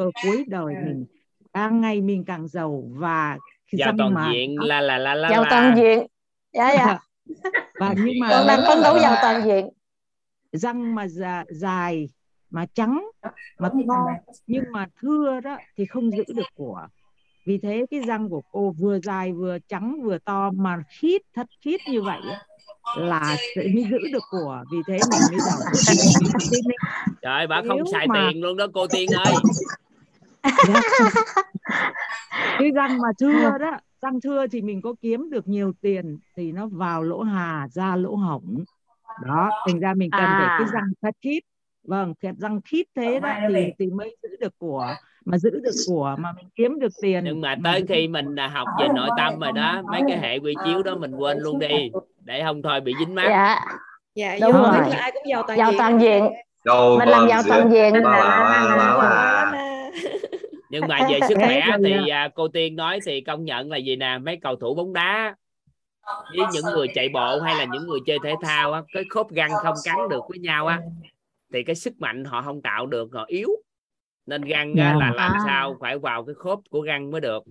uh, 0.00 0.14
cuối 0.24 0.44
đời 0.48 0.74
mình 0.86 1.04
càng 1.52 1.80
ngày 1.80 2.00
mình 2.00 2.24
càng 2.24 2.48
giàu. 2.48 2.84
Và 2.90 3.38
răng 3.70 3.96
toàn 3.98 4.14
mà. 4.14 4.30
diện 4.32 4.56
la 4.60 4.80
là 4.80 4.98
la 4.98 5.14
la 5.14 5.28
giàu 5.30 5.42
la. 5.42 5.50
toàn 5.50 5.76
diện. 5.76 6.06
Dạ 6.52 6.72
dạ. 6.74 6.98
Và 7.80 7.94
nhưng 7.96 8.18
mà 8.20 8.28
con 8.30 8.46
đang 8.46 8.60
phấn 8.68 8.82
đấu 8.82 8.98
giàu 8.98 9.16
toàn 9.22 9.42
diện. 9.44 9.68
Răng 10.52 10.94
mà 10.94 11.08
già, 11.08 11.44
dài 11.50 12.08
mà 12.50 12.66
trắng 12.74 13.04
mà 13.58 13.68
to 13.88 14.06
nhưng 14.46 14.64
mà 14.72 14.86
thưa 15.00 15.40
đó 15.40 15.56
thì 15.76 15.86
không 15.86 16.10
giữ 16.10 16.24
được 16.36 16.46
của. 16.54 16.86
Vì 17.46 17.58
thế 17.58 17.86
cái 17.90 18.00
răng 18.00 18.28
của 18.28 18.40
cô 18.52 18.74
vừa 18.78 18.98
dài 19.00 19.32
vừa 19.32 19.58
trắng 19.68 19.98
vừa 20.02 20.18
to 20.18 20.50
mà 20.56 20.76
khít 21.00 21.22
thật 21.34 21.46
khít 21.64 21.80
như 21.90 22.02
vậy 22.02 22.20
là 22.96 23.36
sẽ 23.56 23.62
mới 23.74 23.84
giữ 23.90 23.98
được 24.12 24.22
của. 24.30 24.62
Vì 24.72 24.78
thế 24.86 24.98
mình 25.10 25.20
mới 25.30 25.40
giàu. 25.40 25.58
Trời 27.22 27.46
bà 27.46 27.62
không 27.68 27.80
xài 27.92 28.06
mà- 28.06 28.28
tiền 28.32 28.42
luôn 28.42 28.56
đó 28.56 28.66
cô 28.74 28.86
tiên 28.86 29.08
ơi 29.24 29.34
cái 32.58 32.70
răng 32.74 32.98
mà 32.98 33.08
thưa 33.20 33.58
đó 33.60 33.70
răng 34.02 34.20
thưa 34.24 34.46
thì 34.46 34.62
mình 34.62 34.82
có 34.82 34.94
kiếm 35.02 35.30
được 35.30 35.48
nhiều 35.48 35.72
tiền 35.80 36.18
thì 36.36 36.52
nó 36.52 36.66
vào 36.72 37.02
lỗ 37.02 37.22
hà 37.22 37.66
ra 37.70 37.96
lỗ 37.96 38.14
hổng 38.14 38.64
đó 39.26 39.50
thành 39.66 39.80
ra 39.80 39.94
mình 39.96 40.10
cần 40.10 40.20
phải 40.38 40.46
cái 40.58 40.66
À. 40.66 40.72
răng 40.72 40.92
thật 41.02 41.14
khít. 41.24 41.40
Vâng 41.84 42.14
cái 42.20 42.32
răng 42.38 42.60
khít 42.64 42.86
thế 42.96 43.20
đó 43.20 43.28
thì 43.54 43.72
thì 43.78 43.86
mới 43.86 44.16
giữ 44.22 44.28
được 44.40 44.54
của 44.58 44.94
mà 45.24 45.38
giữ 45.38 45.50
được 45.50 45.74
của 45.86 46.16
mà 46.18 46.32
mình 46.32 46.46
kiếm 46.54 46.78
được 46.80 46.92
tiền. 47.02 47.24
Nhưng 47.24 47.40
mà 47.40 47.56
tới 47.64 47.84
khi 47.88 48.08
mình 48.08 48.36
à, 48.36 48.48
học 48.48 48.68
về 48.80 48.86
nội 48.94 49.08
tâm 49.16 49.38
rồi 49.40 49.52
đó 49.52 49.82
mấy 49.92 50.02
cái 50.08 50.18
hệ 50.18 50.38
quy 50.38 50.54
chiếu 50.64 50.82
đó 50.82 50.96
mình 50.96 51.14
quên 51.14 51.38
luôn 51.38 51.58
đi 51.58 51.90
để 52.24 52.42
không 52.44 52.62
thôi 52.62 52.80
bị 52.80 52.94
dính 52.98 53.14
mắt 53.14 53.24
dạ. 53.28 53.60
Dạ 54.14 54.36
Đúng 54.40 54.52
vô 54.52 54.58
rồi. 54.58 54.72
là 54.90 54.96
ai 54.98 55.12
cũng 55.12 55.22
giàu 55.26 55.42
toàn 55.46 55.58
giàu 55.58 55.70
diện 55.70 55.78
toàn 55.78 56.00
diện. 56.00 56.24
Đâu 56.64 56.98
mình 56.98 57.08
làm 57.08 57.20
vâng, 57.20 57.28
giàu 57.28 57.42
dựa- 57.42 57.48
toàn 57.50 57.70
diện 57.70 57.92
Bà 57.94 58.00
bà 58.00 58.76
bà 58.76 58.76
bà 58.78 58.98
bà. 58.98 59.47
nhưng 60.70 60.88
mà 60.88 60.98
về 61.10 61.20
sức 61.28 61.34
khỏe 61.34 61.62
thì 61.84 62.08
à, 62.08 62.28
cô 62.34 62.48
tiên 62.48 62.76
nói 62.76 62.98
thì 63.06 63.20
công 63.20 63.44
nhận 63.44 63.70
là 63.70 63.76
gì 63.76 63.96
nè 63.96 64.18
mấy 64.18 64.36
cầu 64.42 64.56
thủ 64.56 64.74
bóng 64.74 64.92
đá 64.92 65.36
với 66.36 66.46
những 66.52 66.64
người 66.74 66.86
chạy 66.94 67.08
bộ 67.08 67.40
hay 67.40 67.54
là 67.54 67.64
những 67.72 67.86
người 67.86 68.00
chơi 68.06 68.18
thể 68.24 68.34
thao 68.42 68.72
á 68.72 68.82
cái 68.92 69.02
khớp 69.10 69.30
găng 69.30 69.50
không 69.62 69.74
cắn 69.84 69.96
được 70.10 70.20
với 70.28 70.38
nhau 70.38 70.66
á 70.66 70.80
thì 71.52 71.62
cái 71.62 71.74
sức 71.76 71.92
mạnh 72.00 72.24
họ 72.24 72.42
không 72.42 72.62
tạo 72.62 72.86
được 72.86 73.08
họ 73.12 73.24
yếu 73.24 73.48
nên 74.26 74.42
găng 74.42 74.74
á, 74.76 74.92
Dạ. 74.92 74.98
là 75.06 75.10
làm 75.14 75.32
À. 75.32 75.38
sao 75.46 75.76
phải 75.80 75.98
vào 75.98 76.24
cái 76.24 76.34
khớp 76.34 76.58
của 76.70 76.80
găng 76.80 77.10
mới 77.10 77.20
được 77.20 77.42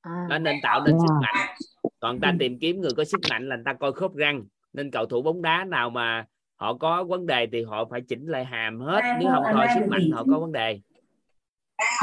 à. 0.00 0.26
nó 0.28 0.38
nên 0.38 0.56
tạo 0.62 0.80
nên 0.86 0.94
Dạ. 0.98 1.06
sức 1.08 1.14
mạnh 1.22 1.56
còn 2.00 2.20
ta 2.20 2.32
tìm 2.38 2.58
kiếm 2.58 2.80
người 2.80 2.90
có 2.96 3.04
sức 3.04 3.20
mạnh 3.30 3.48
là 3.48 3.56
người 3.56 3.64
ta 3.66 3.72
coi 3.72 3.92
khớp 3.92 4.14
răng 4.14 4.44
nên 4.72 4.90
cầu 4.90 5.06
thủ 5.06 5.22
bóng 5.22 5.42
đá 5.42 5.64
nào 5.64 5.90
mà 5.90 6.24
họ 6.56 6.74
có 6.74 7.04
vấn 7.04 7.26
đề 7.26 7.46
thì 7.52 7.62
họ 7.62 7.84
phải 7.90 8.00
chỉnh 8.08 8.26
lại 8.26 8.44
hàm 8.44 8.80
hết 8.80 9.00
nếu 9.20 9.28
không 9.34 9.44
thôi 9.52 9.66
sức 9.74 9.86
mạnh 9.88 10.10
họ 10.12 10.24
có 10.30 10.38
vấn 10.38 10.52
đề 10.52 10.80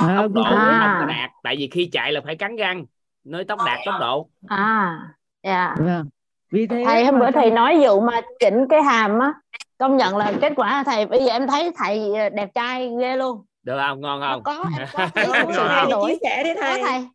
Ờ, 0.07 0.15
tốc 0.17 0.31
độ 0.33 0.41
À. 0.43 0.97
có 0.99 1.05
đạt. 1.05 1.29
Tại 1.43 1.55
vì 1.57 1.69
khi 1.71 1.89
chạy 1.91 2.11
là 2.11 2.21
phải 2.25 2.35
cắn 2.35 2.55
răng 2.55 2.85
nói 3.23 3.43
tốc 3.43 3.59
đạt 3.65 3.79
tốc 3.85 3.95
độ. 3.99 4.29
À 4.47 4.99
dạ. 5.43 5.75
Vâng. 5.79 6.09
Vì 6.51 6.67
thế 6.67 6.83
thầy 6.85 7.05
hôm 7.05 7.19
bữa 7.19 7.31
thầy 7.31 7.51
nói 7.51 7.77
vụ 7.81 8.01
mà 8.01 8.21
chỉnh 8.39 8.65
cái 8.69 8.83
hàm 8.83 9.19
á 9.19 9.33
công 9.77 9.97
nhận 9.97 10.17
là 10.17 10.33
kết 10.41 10.53
quả 10.55 10.83
thầy 10.85 11.05
bây 11.05 11.19
giờ 11.25 11.31
em 11.33 11.47
thấy 11.47 11.71
thầy 11.77 12.11
đẹp 12.33 12.49
trai 12.55 12.89
ghê 13.01 13.15
luôn. 13.15 13.45
Được 13.63 13.77
không? 13.87 14.01
Ngon 14.01 14.19
nó 14.19 14.27
không? 14.33 14.43
có 14.43 14.63
em 14.79 14.87
có 14.93 15.07
Ngon 15.27 15.43
một 15.45 15.51
sự 15.55 15.65
thay 15.67 15.81
thầy 15.83 15.91
đổi. 15.91 16.09
chia 16.11 16.17
sẻ 16.29 16.43
đi 16.43 16.49
có 16.55 16.61
thầy. 16.61 16.81
Thầy 16.83 17.07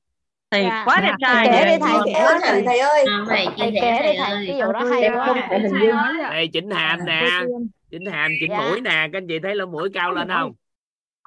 thầy 0.51 0.65
Dạ. 0.65 0.83
quá 0.87 1.01
đẹp 1.03 1.13
trai 1.21 1.47
kể 1.53 1.65
đi 1.65 1.79
thầy 1.81 1.99
kể 2.07 2.13
đi 2.13 2.41
thầy 2.43 2.51
thầy. 2.53 2.63
thầy 2.67 2.79
ơi. 2.79 3.05
Thầy 3.29 3.47
chia 3.47 3.53
thầy 3.59 3.73
sẻ 3.75 3.81
kể 3.81 4.13
đi 4.13 4.19
thầy 4.19 4.29
thầy 4.37 4.47
cái 4.47 4.63
vụ 4.67 4.73
đó 4.73 4.85
hay 4.85 5.09
quá 5.15 5.27
không 5.27 5.39
thể 5.51 5.59
hình 5.59 5.73
dung. 5.81 5.91
Nói 5.97 6.15
là 6.15 6.31
đây 6.31 6.49
chỉnh 6.53 6.71
hàm 6.71 7.05
nè. 7.07 7.23
Chỉnh 7.91 8.07
hàm 8.13 8.31
chỉnh 8.41 8.51
Dạ. 8.51 8.59
mũi 8.61 8.81
nè. 8.81 8.91
Các 8.91 9.19
anh 9.19 9.27
chị 9.29 9.39
thấy 9.43 9.55
lỗ 9.55 9.67
mũi 9.67 9.89
cao 9.95 10.11
lên 10.11 10.29
không 10.29 10.53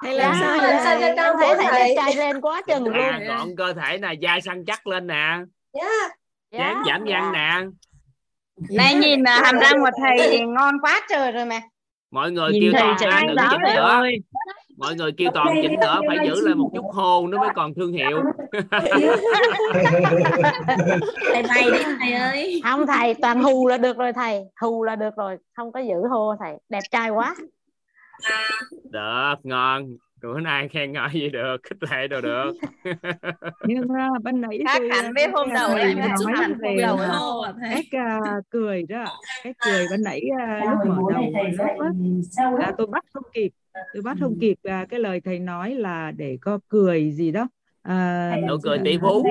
thầy 0.02 0.16
làm 0.16 0.34
dạ 0.34 0.40
sao 0.40 0.58
dạ, 0.58 0.64
vậy? 0.64 0.80
sao 0.84 1.14
cao 1.16 1.26
em 1.26 1.38
thấy 1.40 1.56
thầy 1.56 1.80
đẹp 1.80 1.94
trai 1.96 2.16
lên 2.16 2.42
quá 2.42 2.62
chừng 2.68 2.84
luôn. 2.84 2.94
à, 2.94 3.20
gọn 3.28 3.56
cơ 3.58 3.74
thể 3.74 3.98
nè 3.98 4.14
da 4.14 4.40
săn 4.46 4.66
chắc 4.66 4.88
lên 4.88 5.08
nè. 5.08 5.38
Dạ. 5.74 5.82
dáng 6.52 6.84
dạ 6.86 6.94
giảm 6.94 7.06
dạ 7.06 7.20
nhăn 7.20 7.32
nè. 7.34 7.62
Này 8.78 8.96
nhìn 8.96 9.24
à, 9.24 9.42
hàm 9.44 9.60
răng 9.60 9.74
của 9.80 9.90
thầy 10.02 10.40
ngon 10.40 10.74
quá 10.82 11.02
trời 11.10 11.32
rồi 11.32 11.46
mà. 11.46 11.60
Mọi 12.12 12.32
người 12.32 12.52
nhìn 12.52 12.74
kêu 12.74 12.94
toàn 13.00 13.28
đừng 13.28 13.38
chỉnh 13.52 13.62
nữa 13.76 13.82
ơi. 13.82 14.18
Mọi 14.78 14.96
người 14.96 15.12
kêu 15.18 15.30
toàn 15.34 15.48
chỉnh 15.62 15.76
nữa 15.82 16.00
phải 16.08 16.18
giữ 16.28 16.48
lại 16.48 16.56
một 16.56 16.70
chút 16.76 16.86
hô 16.94 17.28
nó 17.28 17.38
mới 17.38 17.50
còn 17.56 17.74
thương 17.74 17.94
hiệu. 17.94 18.22
Thầy 21.34 21.44
bày 21.44 21.64
đi 21.72 21.84
thầy 22.00 22.14
ơi. 22.14 22.62
Không 22.64 22.88
thầy 22.88 23.14
toàn 23.14 23.44
hù 23.44 23.68
là 23.68 23.78
được 23.78 23.98
rồi 23.98 24.14
thầy. 24.14 24.42
Hù 24.62 24.84
là 24.84 24.96
được 24.96 25.16
rồi 25.18 25.38
không 25.56 25.72
có 25.72 25.80
giữ 25.80 26.08
hô 26.10 26.36
thầy. 26.40 26.54
Đẹp 26.70 26.84
trai 26.92 27.10
quá 27.10 27.36
được 28.92 29.36
ngon 29.44 29.98
bữa 30.22 30.40
nay 30.40 30.68
khen 30.68 30.92
ngợi 30.92 31.10
gì 31.14 31.30
được 31.30 31.58
khích 31.64 31.92
lệ 31.92 32.08
đồ 32.08 32.22
được 32.22 32.52
nhưng 33.64 33.82
uh, 33.82 34.24
ban 34.24 34.42
nãy 34.42 34.60
khác 34.68 34.82
hẳn 34.92 35.10
uh, 35.10 35.16
với 35.16 35.28
hôm 35.34 35.50
đầu 35.54 35.76
em 35.76 35.98
hạnh 36.36 36.54
về 36.60 36.78
hôm 36.88 37.00
đầu 37.12 37.40
uh, 37.40 37.46
à 37.46 37.82
cách 37.92 38.02
uh, 38.40 38.46
cười 38.50 38.84
đó 38.84 39.06
cách 39.44 39.56
cười 39.66 39.86
ban 39.92 40.04
nãy 40.04 40.22
uh, 40.32 40.70
lúc 40.70 40.80
mở 40.88 41.12
đầu 42.38 42.58
là 42.58 42.72
tôi 42.78 42.88
bắt 42.88 43.06
không 43.14 43.24
kịp 43.34 43.50
tôi 43.94 44.04
bắt 44.04 44.18
không 44.20 44.38
kịp 44.42 44.58
uh, 44.68 44.90
cái 44.90 45.00
lời 45.00 45.22
thầy 45.26 45.40
nói 45.40 45.76
là 45.76 46.12
để 46.12 46.38
có 46.42 46.60
cười 46.70 47.12
gì 47.12 47.32
đó 47.32 47.48
à, 47.82 48.36
nụ 48.48 48.58
cười 48.64 48.78
tỷ 48.86 48.98
phú 49.02 49.26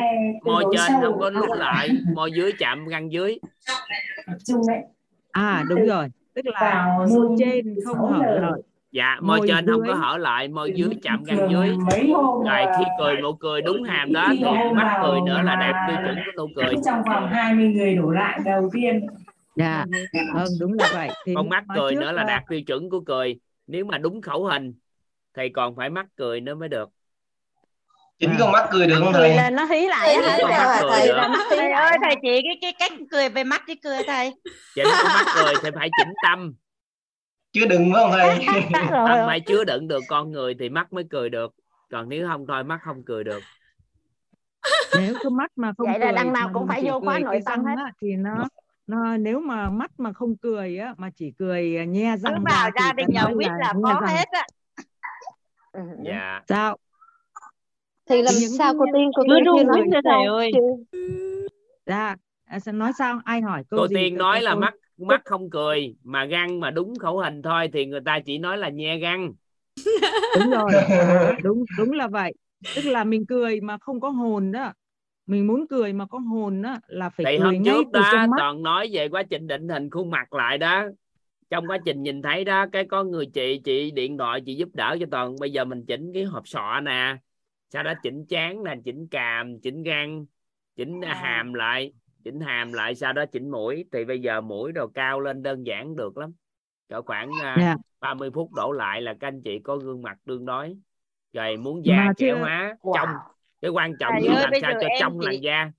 môi 0.45 0.65
trên 0.73 0.93
không 1.03 1.19
có 1.21 1.31
nút 1.31 1.49
lại 1.57 1.89
môi 2.15 2.33
dưới 2.33 2.53
chạm 2.59 2.87
răng 2.87 3.13
dưới 3.13 3.39
à 5.31 5.65
đúng 5.69 5.87
rồi 5.87 6.09
tức 6.35 6.47
là 6.47 6.99
môi 7.11 7.37
trên 7.39 7.75
không 7.85 8.13
hở 8.13 8.39
lợi 8.41 8.63
dạ 8.95 9.17
môi, 9.21 9.39
Môi 9.39 9.49
trên 9.49 9.67
không 9.67 9.81
có 9.81 9.87
dưới. 9.87 9.95
hở 9.97 10.17
lại 10.19 10.49
môi 10.49 10.73
dưới 10.75 10.89
chạm 11.03 11.25
răng 11.25 11.49
dưới. 11.51 11.69
Rồi 12.47 12.67
khi 12.79 12.85
cười 12.99 13.17
nụ 13.23 13.33
cười 13.33 13.63
đúng 13.63 13.83
hàm 13.83 14.13
đó 14.13 14.29
thì 14.31 14.45
mắt 14.75 15.01
cười 15.03 15.21
nữa 15.21 15.43
là 15.45 15.57
đẹp 15.57 15.73
tiêu 15.89 15.97
chuẩn 16.05 16.17
của 16.17 16.33
nụ 16.43 16.49
cười. 16.57 16.75
trong 16.85 17.03
vòng 17.03 17.29
20 17.29 17.69
người 17.69 17.95
đổ 17.95 18.11
lại 18.11 18.41
đầu 18.45 18.71
tiên. 18.73 19.07
Dạ 19.57 19.85
vâng 20.35 20.49
đúng 20.61 20.73
là 20.73 20.89
vậy. 20.95 21.11
Thì 21.27 21.35
con 21.37 21.49
mắt 21.49 21.65
cười 21.77 21.95
nữa 21.95 22.13
là 22.13 22.25
đạt 22.25 22.43
tiêu 22.49 22.61
chuẩn 22.63 22.91
của 22.91 23.01
cười. 23.01 23.39
Nếu 23.67 23.85
mà 23.85 23.99
đúng 23.99 24.23
khẩu 24.23 24.45
hình 24.45 24.75
thì 25.37 25.49
còn 25.49 25.77
phải 25.77 25.91
mắt 25.91 26.07
cười 26.17 26.41
nữa 26.41 26.55
mới 26.55 26.69
được. 26.69 26.91
Chỉnh 28.19 28.35
con 28.39 28.53
mắt 28.53 28.69
cười 28.71 28.87
được 28.87 28.97
không 28.99 29.13
thầy? 29.13 29.37
lên 29.37 29.55
nó 29.55 29.65
hí 29.65 29.87
lại 29.87 30.17
Thầy 30.23 30.39
thầy? 30.81 31.09
thầy 31.51 31.71
ơi 31.73 31.97
thầy 32.03 32.15
chỉ 32.23 32.43
cái 32.43 32.59
cái 32.61 32.73
cách 32.79 32.93
cười 33.11 33.29
về 33.29 33.45
mắt 33.45 33.63
cái 33.67 33.77
cười 33.85 33.99
thầy. 34.07 34.31
Chỉnh 34.75 34.87
con 34.87 35.05
mắt 35.15 35.25
cười 35.35 35.55
thì 35.63 35.71
phải 35.75 35.89
chỉnh 35.99 36.15
tâm 36.23 36.55
chứ 37.55 37.67
đừng 37.69 37.93
phải 37.93 38.03
không 38.03 38.11
thầy? 38.13 38.47
Phải 39.27 39.41
chứa 39.41 39.65
đựng 39.65 39.89
được 39.89 40.05
con 40.09 40.31
người 40.31 40.55
thì 40.59 40.69
mắt 40.69 40.93
mới 40.93 41.05
cười 41.11 41.31
được. 41.31 41.55
Còn 41.91 42.09
nếu 42.09 42.29
không 42.29 42.47
thôi 42.47 42.65
mắt 42.65 42.81
không 42.85 43.03
cười 43.07 43.25
được. 43.25 43.43
Nếu 44.99 45.15
cái 45.23 45.31
mắt 45.31 45.53
mà 45.57 45.73
không 45.79 45.87
Vậy 45.87 45.99
là 45.99 46.07
cười 46.07 46.13
đằng 46.13 46.33
nào 46.33 46.51
cũng 46.55 46.69
phải 46.69 46.83
vô 46.85 47.01
khóa 47.01 47.19
nội 47.19 47.41
tâm 47.47 47.65
hết. 47.65 47.75
á, 47.77 47.93
thì 48.01 48.17
nó 48.17 48.49
nó 48.87 49.17
nếu 49.17 49.41
mà 49.41 49.71
mắt 49.71 49.91
mà 49.99 50.13
không 50.13 50.37
cười 50.37 50.79
á 50.79 50.95
mà 50.97 51.11
chỉ 51.17 51.33
cười 51.39 51.77
à, 51.77 51.85
nhe 51.85 52.17
răng 52.17 52.45
vào 52.45 52.71
ra 52.71 52.71
thì 52.77 52.83
gia 52.87 52.93
đình 52.93 53.07
nhà 53.11 53.23
nói 53.23 53.35
quýt 53.35 53.49
là 53.49 53.73
răng. 53.85 54.07
hết 54.07 54.29
á. 54.33 54.47
Ừ. 55.73 55.81
dạ. 56.05 56.41
Sao? 56.49 56.77
Thì 58.09 58.23
làm 58.23 58.35
những 58.41 58.53
sao 58.59 58.75
cô 58.79 58.85
tiên 58.95 59.11
cô 59.17 59.23
cứ 59.29 59.37
tiên 59.57 59.67
nói 59.67 59.83
cho 59.93 60.01
thầy 60.05 60.25
ơi. 60.27 60.53
Dạ 61.87 62.17
à, 62.45 62.73
nói 62.73 62.93
sao? 62.99 63.21
Ai 63.25 63.41
hỏi 63.41 63.63
cô 63.71 63.89
gì 63.89 63.95
tiên 63.95 64.19
nói 64.19 64.43
là 64.43 64.55
mắt 64.55 64.75
mắt 64.99 65.23
không 65.25 65.51
cười 65.51 65.97
mà 66.05 66.25
răng 66.25 66.61
mà 66.61 66.71
đúng 66.71 66.95
khẩu 66.99 67.19
hình 67.19 67.43
thôi 67.43 67.71
thì 67.73 67.87
người 67.87 68.01
ta 68.05 68.21
chỉ 68.27 68.39
nói 68.39 68.59
là 68.59 68.69
nhe 68.69 68.99
răng 68.99 69.33
đúng 70.35 70.51
rồi. 70.51 70.73
Đúng 71.43 71.65
đúng 71.79 71.93
là 71.93 72.09
vậy. 72.09 72.33
Tức 72.75 72.85
là 72.85 73.05
mình 73.05 73.27
cười 73.27 73.61
mà 73.61 73.79
không 73.81 74.01
có 74.01 74.09
hồn 74.11 74.53
đó. 74.53 74.73
Mình 75.27 75.47
muốn 75.47 75.67
cười 75.69 75.93
mà 75.93 76.07
có 76.07 76.19
hồn 76.19 76.63
đó 76.63 76.79
là 76.87 77.11
phải 77.11 77.27
thì 77.27 77.39
cười 77.39 77.39
hôm 77.39 77.55
ngay 77.59 77.75
trước 77.75 77.87
từ 77.93 78.01
đó 78.01 78.27
mắt. 78.27 78.37
toàn 78.37 78.63
nói 78.63 78.89
về 78.93 79.09
quá 79.09 79.23
trình 79.23 79.47
định 79.47 79.69
hình 79.69 79.91
khuôn 79.91 80.11
mặt 80.11 80.33
lại 80.33 80.59
đó. 80.59 80.85
Trong 81.51 81.67
quá 81.67 81.79
trình 81.85 82.03
nhìn 82.03 82.23
thấy 82.23 82.45
đó 82.45 82.67
cái 82.73 82.85
có 82.91 83.05
người 83.05 83.27
chị 83.27 83.61
chị 83.65 83.91
điện 83.91 84.19
thoại 84.19 84.41
chị 84.47 84.55
giúp 84.55 84.69
đỡ 84.75 84.97
cho 85.01 85.07
toàn. 85.11 85.37
Bây 85.41 85.53
giờ 85.53 85.65
mình 85.65 85.85
chỉnh 85.87 86.11
cái 86.15 86.25
hộp 86.25 86.49
sọ 86.49 86.81
nè. 86.81 87.17
Sau 87.71 87.83
đó 87.83 87.95
chỉnh 88.03 88.27
trán 88.27 88.65
nè 88.65 88.75
chỉnh 88.85 89.09
càm 89.11 89.61
chỉnh 89.61 89.83
răng 89.83 90.27
chỉnh 90.77 91.01
À. 91.01 91.15
hàm 91.15 91.55
lại 91.55 91.93
chỉnh 92.25 92.41
hàm 92.41 92.73
lại 92.73 92.95
sau 92.95 93.13
đó 93.13 93.25
chỉnh 93.33 93.51
mũi. 93.51 93.85
Thì 93.93 94.05
bây 94.05 94.21
giờ 94.21 94.41
mũi 94.41 94.73
đồ 94.73 94.87
cao 94.95 95.21
lên 95.21 95.43
đơn 95.43 95.67
giản 95.67 95.97
được 95.97 96.19
lắm. 96.19 96.33
Cỡ 96.89 97.03
khoảng 97.03 97.31
à, 97.43 97.57
Dạ. 97.61 97.77
30 98.01 98.31
phút 98.35 98.53
đổ 98.53 98.73
lại 98.73 99.03
là 99.03 99.15
các 99.21 99.29
anh 99.29 99.43
chị 99.45 99.59
có 99.65 99.77
gương 99.77 100.03
mặt 100.03 100.17
tương 100.27 100.47
đối. 100.47 100.75
Rồi 101.33 101.57
muốn 101.57 101.87
da 101.87 102.13
trẻ 102.17 102.33
hóa 102.33 102.77
Wow. 102.81 102.93
trong. 102.97 103.09
Cái 103.63 103.71
quan 103.71 103.93
trọng 104.01 104.13
là 104.23 104.41
làm 104.41 104.51
sao 104.63 104.73
cho 104.81 104.89
trong 105.01 105.19
chỉ- 105.21 105.27
làn 105.27 105.43
da. 105.43 105.71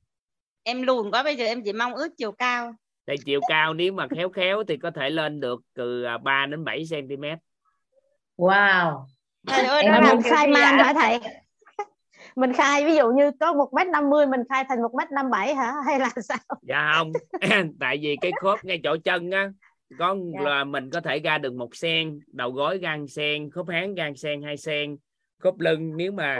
em 0.63 0.81
lùn 0.81 1.11
quá 1.11 1.23
bây 1.23 1.35
giờ 1.35 1.45
em 1.45 1.63
chỉ 1.63 1.73
mong 1.73 1.93
ước 1.95 2.09
chiều 2.17 2.31
cao. 2.31 2.73
Thì 3.07 3.15
chiều 3.25 3.39
cao 3.47 3.73
nếu 3.73 3.93
mà 3.93 4.07
khéo 4.07 4.29
khéo 4.29 4.63
thì 4.67 4.77
có 4.77 4.91
thể 4.91 5.09
lên 5.09 5.39
được 5.39 5.61
từ 5.73 6.05
3 6.23 6.45
đến 6.45 6.63
7 6.63 6.83
cm 6.89 7.23
wow. 8.37 9.05
Thầy 9.47 9.65
ơi 9.65 9.83
Em 9.83 9.91
làm 10.03 10.21
khai 10.21 10.47
gì 10.47 10.53
man 10.53 10.77
hả 10.77 10.93
thầy 10.93 11.19
mình 12.35 12.53
khai 12.53 12.85
ví 12.85 12.95
dụ 12.95 13.11
như 13.11 13.31
có 13.39 13.53
một 13.53 13.73
mét 13.73 13.87
năm 13.87 14.09
mươi 14.09 14.27
mình 14.27 14.41
khai 14.49 14.65
thành 14.69 14.81
một 14.81 14.95
mét 14.97 15.11
năm 15.11 15.29
bảy 15.29 15.55
hả 15.55 15.73
hay 15.85 15.99
là 15.99 16.09
sao 16.23 16.37
dạ 16.61 16.91
không 16.97 17.11
tại 17.79 17.99
vì 18.01 18.15
cái 18.21 18.31
khớp 18.41 18.65
ngay 18.65 18.79
chỗ 18.83 18.97
chân 19.03 19.31
á 19.31 19.49
có 19.99 20.15
Dạ. 20.33 20.41
là 20.43 20.63
mình 20.63 20.89
có 20.89 21.01
thể 21.01 21.19
ra 21.19 21.37
được 21.37 21.53
một 21.53 21.75
sen 21.75 22.19
đầu 22.27 22.51
gối 22.51 22.77
gan 22.77 23.07
sen 23.07 23.49
khớp 23.51 23.65
háng 23.69 23.95
gan 23.95 24.15
sen 24.15 24.41
hai 24.41 24.57
sen 24.57 24.97
khớp 25.39 25.59
lưng 25.59 25.97
nếu 25.97 26.11
mà 26.11 26.39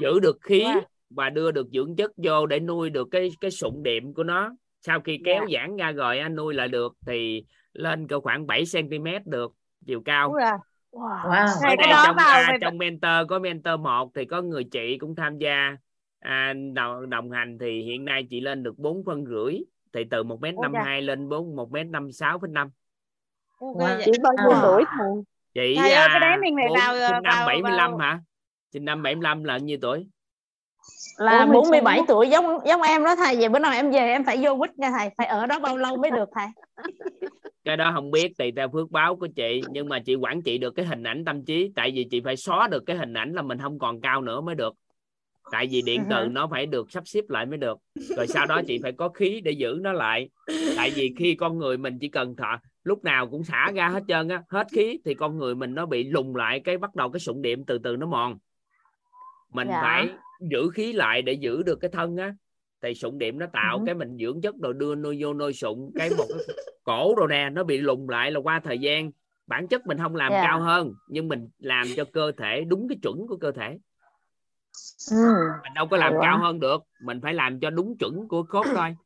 giữ 0.00 0.20
được 0.20 0.38
khí 0.42 0.60
Wow. 0.64 0.80
và 1.10 1.30
đưa 1.30 1.50
được 1.50 1.66
dưỡng 1.72 1.96
chất 1.96 2.10
vô 2.16 2.46
để 2.46 2.60
nuôi 2.60 2.90
được 2.90 3.08
cái 3.10 3.30
cái 3.40 3.50
sụn 3.50 3.82
đệm 3.82 4.14
của 4.14 4.24
nó 4.24 4.50
sau 4.86 5.00
khi 5.00 5.18
kéo 5.24 5.44
Dạ. 5.48 5.58
giãn 5.60 5.76
ra 5.76 5.90
rồi 5.92 6.18
á, 6.18 6.28
nuôi 6.28 6.54
lại 6.54 6.68
được 6.68 6.92
thì 7.06 7.44
lên 7.72 8.08
cỡ 8.08 8.20
khoảng 8.20 8.46
7 8.46 8.64
cm 8.72 9.06
được 9.30 9.52
chiều 9.86 10.02
cao 10.04 10.28
Đúng 10.28 10.36
rồi. 10.36 10.58
Wow. 10.92 11.30
ở 11.30 11.46
Thầy 11.62 11.76
cái 11.76 11.76
đây 11.76 11.90
đó 11.90 12.02
trong 12.06 12.16
vào 12.16 12.26
à, 12.28 12.44
phải- 12.48 12.58
trong 12.60 12.78
mentor 12.78 13.10
có 13.28 13.38
mentor 13.38 13.80
một 13.80 14.10
thì 14.14 14.24
có 14.24 14.42
người 14.42 14.64
chị 14.64 14.98
cũng 14.98 15.14
tham 15.14 15.38
gia 15.38 15.76
à, 16.20 16.52
đồng, 16.74 17.10
đồng 17.10 17.30
hành 17.30 17.58
thì 17.60 17.82
hiện 17.82 18.04
nay 18.04 18.26
chị 18.30 18.40
lên 18.40 18.62
được 18.62 18.78
4 18.78 19.04
phân 19.06 19.24
rưỡi 19.26 19.54
thì 19.94 20.04
từ 20.10 20.22
1 20.22 20.40
m 20.40 20.44
Ôi 20.44 20.52
năm 20.62 20.72
dạ. 20.74 20.82
hai 20.84 21.02
lên 21.02 21.28
4 21.28 21.56
1 21.56 21.70
m 21.72 21.76
năm 21.92 22.12
sáu 22.12 22.38
phẩy 22.38 22.50
năm 22.50 22.70
Ok, 23.60 23.70
Wow. 23.76 23.78
vậy. 23.78 24.02
Chị 24.04 24.12
bao 24.22 24.32
nhiêu 24.38 24.50
À. 24.50 24.60
tuổi 24.62 24.84
thầy? 24.98 25.08
chị 25.54 25.76
Thầy 25.80 25.92
ơi, 25.92 26.08
cái 26.10 26.20
đấy 26.20 26.30
à, 26.30 26.38
mình 26.42 26.54
phải 26.56 26.68
bốn- 26.68 26.78
vào, 26.78 26.94
ờ, 26.94 27.08
sinh 27.08 27.22
năm 27.22 27.34
vào- 27.36 27.46
75 27.46 27.90
vào- 27.90 27.98
hả 27.98 28.20
sinh 28.72 28.84
năm 28.84 29.02
75 29.02 29.44
là 29.44 29.58
nhiêu 29.58 29.78
tuổi 29.82 30.06
là 31.18 31.38
46. 31.46 31.52
47 31.62 32.00
tuổi 32.08 32.28
giống 32.30 32.58
giống 32.66 32.82
em 32.82 33.04
đó 33.04 33.16
thầy 33.16 33.36
vậy 33.36 33.48
bữa 33.48 33.58
nào 33.58 33.72
em 33.72 33.90
về 33.90 33.98
em 33.98 34.24
phải 34.24 34.36
vô 34.44 34.56
quýt 34.58 34.78
nha 34.78 34.90
thầy 34.98 35.10
phải 35.18 35.26
ở 35.26 35.46
đó 35.46 35.58
bao 35.58 35.76
lâu 35.76 35.96
mới 35.96 36.10
được 36.10 36.28
thầy 36.34 36.46
cái 37.64 37.76
đó 37.76 37.90
không 37.94 38.10
biết 38.10 38.38
tùy 38.38 38.52
theo 38.56 38.68
phước 38.68 38.90
báo 38.90 39.16
của 39.16 39.28
chị. 39.36 39.62
Nhưng 39.70 39.88
mà 39.88 39.98
chị 39.98 40.14
quản 40.14 40.42
trị 40.42 40.58
được 40.58 40.70
cái 40.70 40.86
hình 40.86 41.02
ảnh 41.02 41.24
tâm 41.24 41.44
trí. 41.44 41.70
Tại 41.74 41.90
vì 41.94 42.04
chị 42.10 42.20
phải 42.20 42.36
xóa 42.36 42.68
được 42.68 42.82
cái 42.86 42.96
hình 42.96 43.14
ảnh 43.14 43.32
là 43.32 43.42
mình 43.42 43.58
không 43.58 43.78
còn 43.78 44.00
cao 44.00 44.22
nữa 44.22 44.40
mới 44.40 44.54
được. 44.54 44.74
Tại 45.52 45.66
vì 45.70 45.82
điện 45.82 46.02
từ 46.10 46.28
nó 46.30 46.48
phải 46.50 46.66
được 46.66 46.90
sắp 46.90 47.02
xếp 47.06 47.20
lại 47.28 47.46
mới 47.46 47.58
được. 47.58 47.78
Rồi 48.16 48.26
sau 48.26 48.46
đó 48.46 48.62
chị 48.66 48.78
phải 48.82 48.92
có 48.92 49.08
khí 49.08 49.40
để 49.44 49.52
giữ 49.52 49.78
nó 49.80 49.92
lại. 49.92 50.28
Tại 50.76 50.90
vì 50.94 51.14
khi 51.18 51.34
con 51.34 51.58
người 51.58 51.78
mình 51.78 51.98
chỉ 51.98 52.08
cần 52.08 52.36
thọ 52.36 52.60
lúc 52.84 53.04
nào 53.04 53.26
cũng 53.26 53.44
xả 53.44 53.72
ra 53.74 53.88
hết 53.88 54.02
trơn 54.08 54.28
á 54.28 54.42
hết 54.48 54.66
khí 54.72 54.98
thì 55.04 55.14
con 55.14 55.38
người 55.38 55.54
mình 55.54 55.74
nó 55.74 55.86
bị 55.86 56.04
lùng 56.04 56.36
lại 56.36 56.60
cái 56.60 56.78
bắt 56.78 56.94
đầu 56.94 57.10
cái 57.10 57.20
sụn 57.20 57.42
điểm 57.42 57.64
từ 57.64 57.78
từ 57.78 57.96
nó 57.96 58.06
mòn. 58.06 58.38
Mình 59.52 59.68
Dạ. 59.68 59.80
phải 59.82 60.08
giữ 60.50 60.70
khí 60.74 60.92
lại 60.92 61.22
để 61.22 61.32
giữ 61.32 61.62
được 61.62 61.76
cái 61.80 61.90
thân 61.90 62.16
á 62.16 62.34
thì 62.82 62.94
sụn 62.94 63.18
điểm 63.18 63.38
nó 63.38 63.46
tạo 63.52 63.78
Ừ. 63.78 63.82
cái 63.86 63.94
mình 63.94 64.16
dưỡng 64.20 64.40
chất 64.40 64.54
rồi 64.62 64.74
đưa 64.76 64.94
nuôi 64.94 65.16
vô 65.20 65.34
nuôi 65.34 65.52
sụn 65.52 65.90
cái 65.94 66.10
một 66.10 66.24
cái 66.28 66.38
cổ 66.84 67.14
rồi 67.16 67.28
nè 67.30 67.50
nó 67.52 67.64
bị 67.64 67.78
lùng 67.78 68.08
lại 68.08 68.30
là 68.30 68.40
qua 68.40 68.60
thời 68.64 68.78
gian 68.78 69.10
bản 69.46 69.68
chất 69.68 69.86
mình 69.86 69.98
không 69.98 70.16
làm 70.16 70.32
Dạ. 70.32 70.42
cao 70.42 70.60
hơn 70.60 70.92
nhưng 71.08 71.28
mình 71.28 71.48
làm 71.58 71.86
cho 71.96 72.04
cơ 72.12 72.32
thể 72.38 72.64
đúng 72.68 72.88
cái 72.88 72.98
chuẩn 73.02 73.26
của 73.28 73.36
cơ 73.36 73.52
thể 73.52 73.78
ừ. 75.10 75.32
mình 75.62 75.74
đâu 75.74 75.86
có 75.90 75.96
làm 75.96 76.12
quá. 76.14 76.20
cao 76.22 76.38
hơn 76.38 76.60
được 76.60 76.82
mình 77.02 77.20
phải 77.22 77.34
làm 77.34 77.60
cho 77.60 77.70
đúng 77.70 77.96
chuẩn 77.98 78.28
của 78.28 78.42
khớp 78.42 78.64
thôi 78.74 78.96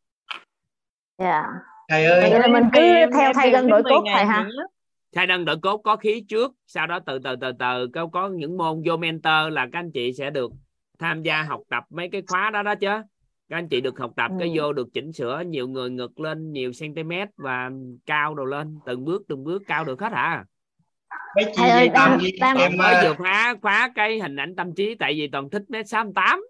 dạ 1.18 1.46
thầy 1.88 2.04
ơi 2.04 2.30
vậy 2.30 2.40
là 2.40 2.46
mình 2.46 2.64
cứ 2.72 2.80
Em- 2.80 3.10
theo 3.12 3.32
thay 3.34 3.50
đến 3.50 3.66
đổi 3.68 3.82
10 3.82 3.90
cốt 3.92 4.04
thầy 4.14 4.24
ha 4.24 4.48
thay 5.14 5.26
đơn 5.26 5.44
đội 5.44 5.56
cốt 5.62 5.76
có 5.78 5.96
khí 5.96 6.24
trước 6.28 6.52
sau 6.66 6.86
đó 6.86 6.98
từ 7.06 7.18
từ 7.18 7.36
từ 7.40 7.52
từ 7.58 7.88
có 7.94 8.06
có 8.06 8.28
những 8.28 8.56
môn 8.56 8.82
vô 8.86 8.96
mentor 8.96 9.52
là 9.52 9.68
các 9.72 9.78
anh 9.78 9.90
chị 9.92 10.12
sẽ 10.12 10.30
được 10.30 10.52
tham 10.98 11.22
gia 11.22 11.42
học 11.42 11.60
tập 11.70 11.84
mấy 11.90 12.08
cái 12.12 12.22
khóa 12.28 12.50
đó 12.50 12.62
đó 12.62 12.74
chứ 12.74 12.88
các 13.48 13.56
anh 13.56 13.68
chị 13.68 13.80
được 13.80 13.98
học 13.98 14.12
tập 14.16 14.30
cái 14.38 14.48
Ừ. 14.48 14.54
vô 14.56 14.72
được 14.72 14.88
chỉnh 14.92 15.12
sửa 15.12 15.42
nhiều 15.46 15.68
người 15.68 15.90
ngực 15.90 16.20
lên 16.20 16.52
nhiều 16.52 16.70
cm 16.80 17.12
và 17.36 17.70
cao 18.06 18.34
đầu 18.34 18.46
lên 18.46 18.78
từng 18.86 19.04
bước 19.04 19.22
từng 19.28 19.44
bước 19.44 19.62
cao 19.66 19.84
được 19.84 20.00
hết 20.00 20.12
hả 20.12 20.44
mấy 21.36 21.52
chị 21.56 21.62
ơi, 21.62 21.88
đang- 21.88 22.18
đang- 22.40 22.56
em 22.56 22.76
mới 22.76 22.94
à, 22.94 23.02
vừa 23.02 23.14
khóa 23.14 23.54
khóa 23.62 23.92
cái 23.94 24.20
hình 24.20 24.36
ảnh 24.36 24.56
tâm 24.56 24.74
trí 24.74 24.94
tại 24.94 25.14
vì 25.14 25.28
toàn 25.28 25.50
thích 25.50 25.62
mét 25.68 25.88
sáu 25.88 26.12
tám 26.14 26.40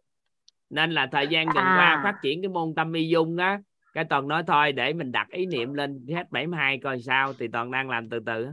nên 0.70 0.90
là 0.92 1.08
thời 1.12 1.26
gian 1.28 1.46
gần 1.46 1.64
qua 1.64 1.86
À. 1.94 2.00
phát 2.04 2.14
triển 2.22 2.42
cái 2.42 2.48
môn 2.48 2.74
tâm 2.76 2.92
y 2.92 3.08
dung 3.08 3.36
á 3.36 3.60
cái 3.94 4.04
toàn 4.10 4.28
nói 4.28 4.42
thôi 4.46 4.72
để 4.72 4.92
mình 4.92 5.12
đặt 5.12 5.28
ý 5.30 5.46
niệm 5.46 5.74
lên 5.74 6.06
hết 6.08 6.30
72 6.30 6.78
coi 6.78 7.02
sao 7.02 7.32
thì 7.38 7.48
toàn 7.48 7.70
đang 7.70 7.90
làm 7.90 8.08
từ 8.08 8.18
từ. 8.26 8.46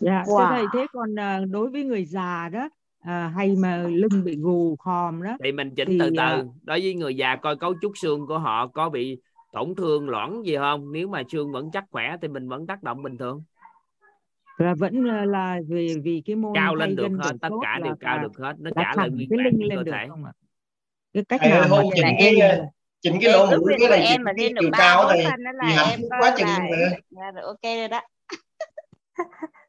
Dạ, 0.00 0.22
thưa 0.26 0.32
Wow. 0.32 0.48
thầy 0.50 0.64
thế 0.72 0.86
còn 0.92 1.18
à, 1.18 1.40
đối 1.50 1.70
với 1.70 1.84
người 1.84 2.04
già 2.04 2.48
đó 2.52 2.68
à, 3.04 3.32
hay 3.36 3.56
mà 3.56 3.76
lưng 3.76 4.24
bị 4.24 4.36
gù 4.36 4.76
khòm 4.76 5.22
đó. 5.22 5.36
Thì 5.44 5.52
mình 5.52 5.74
chỉnh 5.74 5.88
Thì, 5.88 5.98
từ 5.98 6.10
từ 6.10 6.16
à, 6.16 6.42
đối 6.62 6.80
với 6.80 6.94
người 6.94 7.16
già 7.16 7.36
coi 7.36 7.56
cấu 7.56 7.74
trúc 7.82 7.92
xương 7.94 8.26
của 8.26 8.38
họ 8.38 8.66
có 8.66 8.90
bị 8.90 9.18
tổn 9.52 9.74
thương 9.74 10.08
loãng 10.08 10.42
gì 10.46 10.56
không? 10.56 10.92
Nếu 10.92 11.08
mà 11.08 11.22
xương 11.28 11.52
vẫn 11.52 11.70
chắc 11.72 11.84
khỏe 11.90 12.16
thì 12.22 12.28
mình 12.28 12.48
vẫn 12.48 12.66
tác 12.66 12.82
động 12.82 13.02
bình 13.02 13.18
thường. 13.18 13.42
Là 14.58 14.74
vẫn 14.78 15.04
là, 15.04 15.24
là 15.24 15.60
vì 15.68 15.94
vì 16.02 16.22
cái 16.26 16.36
môn 16.36 16.52
cao 16.54 16.74
lên 16.74 16.96
được 16.96 17.08
hết 17.18 17.32
tất 17.40 17.48
cả 17.62 17.80
đều 17.84 17.94
cao 18.00 18.18
được 18.22 18.38
hết 18.38 18.54
nó 18.58 18.70
là 18.74 18.82
trả 18.84 19.02
lại 19.02 19.10
nguyên 19.10 19.28
cái 19.30 19.38
cơ 19.38 19.66
lên 19.66 19.84
được 19.84 19.92
thể. 19.92 20.06
không 20.08 20.24
ạ? 20.24 20.32
Cái 21.14 21.24
cách 21.28 21.40
thầy 21.42 21.50
ơi 21.52 21.60
nào 21.60 21.82
mà 21.82 21.82
chỉnh 21.94 22.16
cái 22.18 22.60
chỉnh 23.00 23.18
cái 23.20 23.32
lỗ 23.32 23.46
mũi 23.46 23.74
cái 23.78 23.88
này 23.88 24.06
em 24.06 24.22
mà 24.24 24.32
cái 24.36 24.44
lên 24.44 24.54
được 24.54 24.60
chiều 24.60 24.70
cao 24.72 25.02
đó 25.02 25.12
thì 25.14 25.22
là 25.22 25.84
hạnh 25.84 26.00
phúc 26.00 26.08
quá 26.20 26.34
chừng 26.38 26.48
rồi. 27.20 27.42
ok 27.42 27.62
rồi 27.62 27.88
đó 27.88 28.00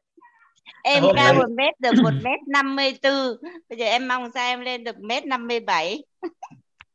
em 0.86 1.04
cao 1.16 1.34
một 1.34 1.50
mét 1.56 1.80
được 1.80 2.02
một 2.02 2.10
mét 2.24 2.40
năm 2.46 2.76
mươi 2.76 2.92
bốn 3.02 3.50
bây 3.68 3.78
giờ 3.78 3.86
em 3.86 4.08
mong 4.08 4.30
sao 4.34 4.46
em 4.46 4.60
lên 4.60 4.84
được 4.84 5.00
mét 5.00 5.26
năm 5.26 5.46
mươi 5.48 5.60
bảy? 5.60 6.04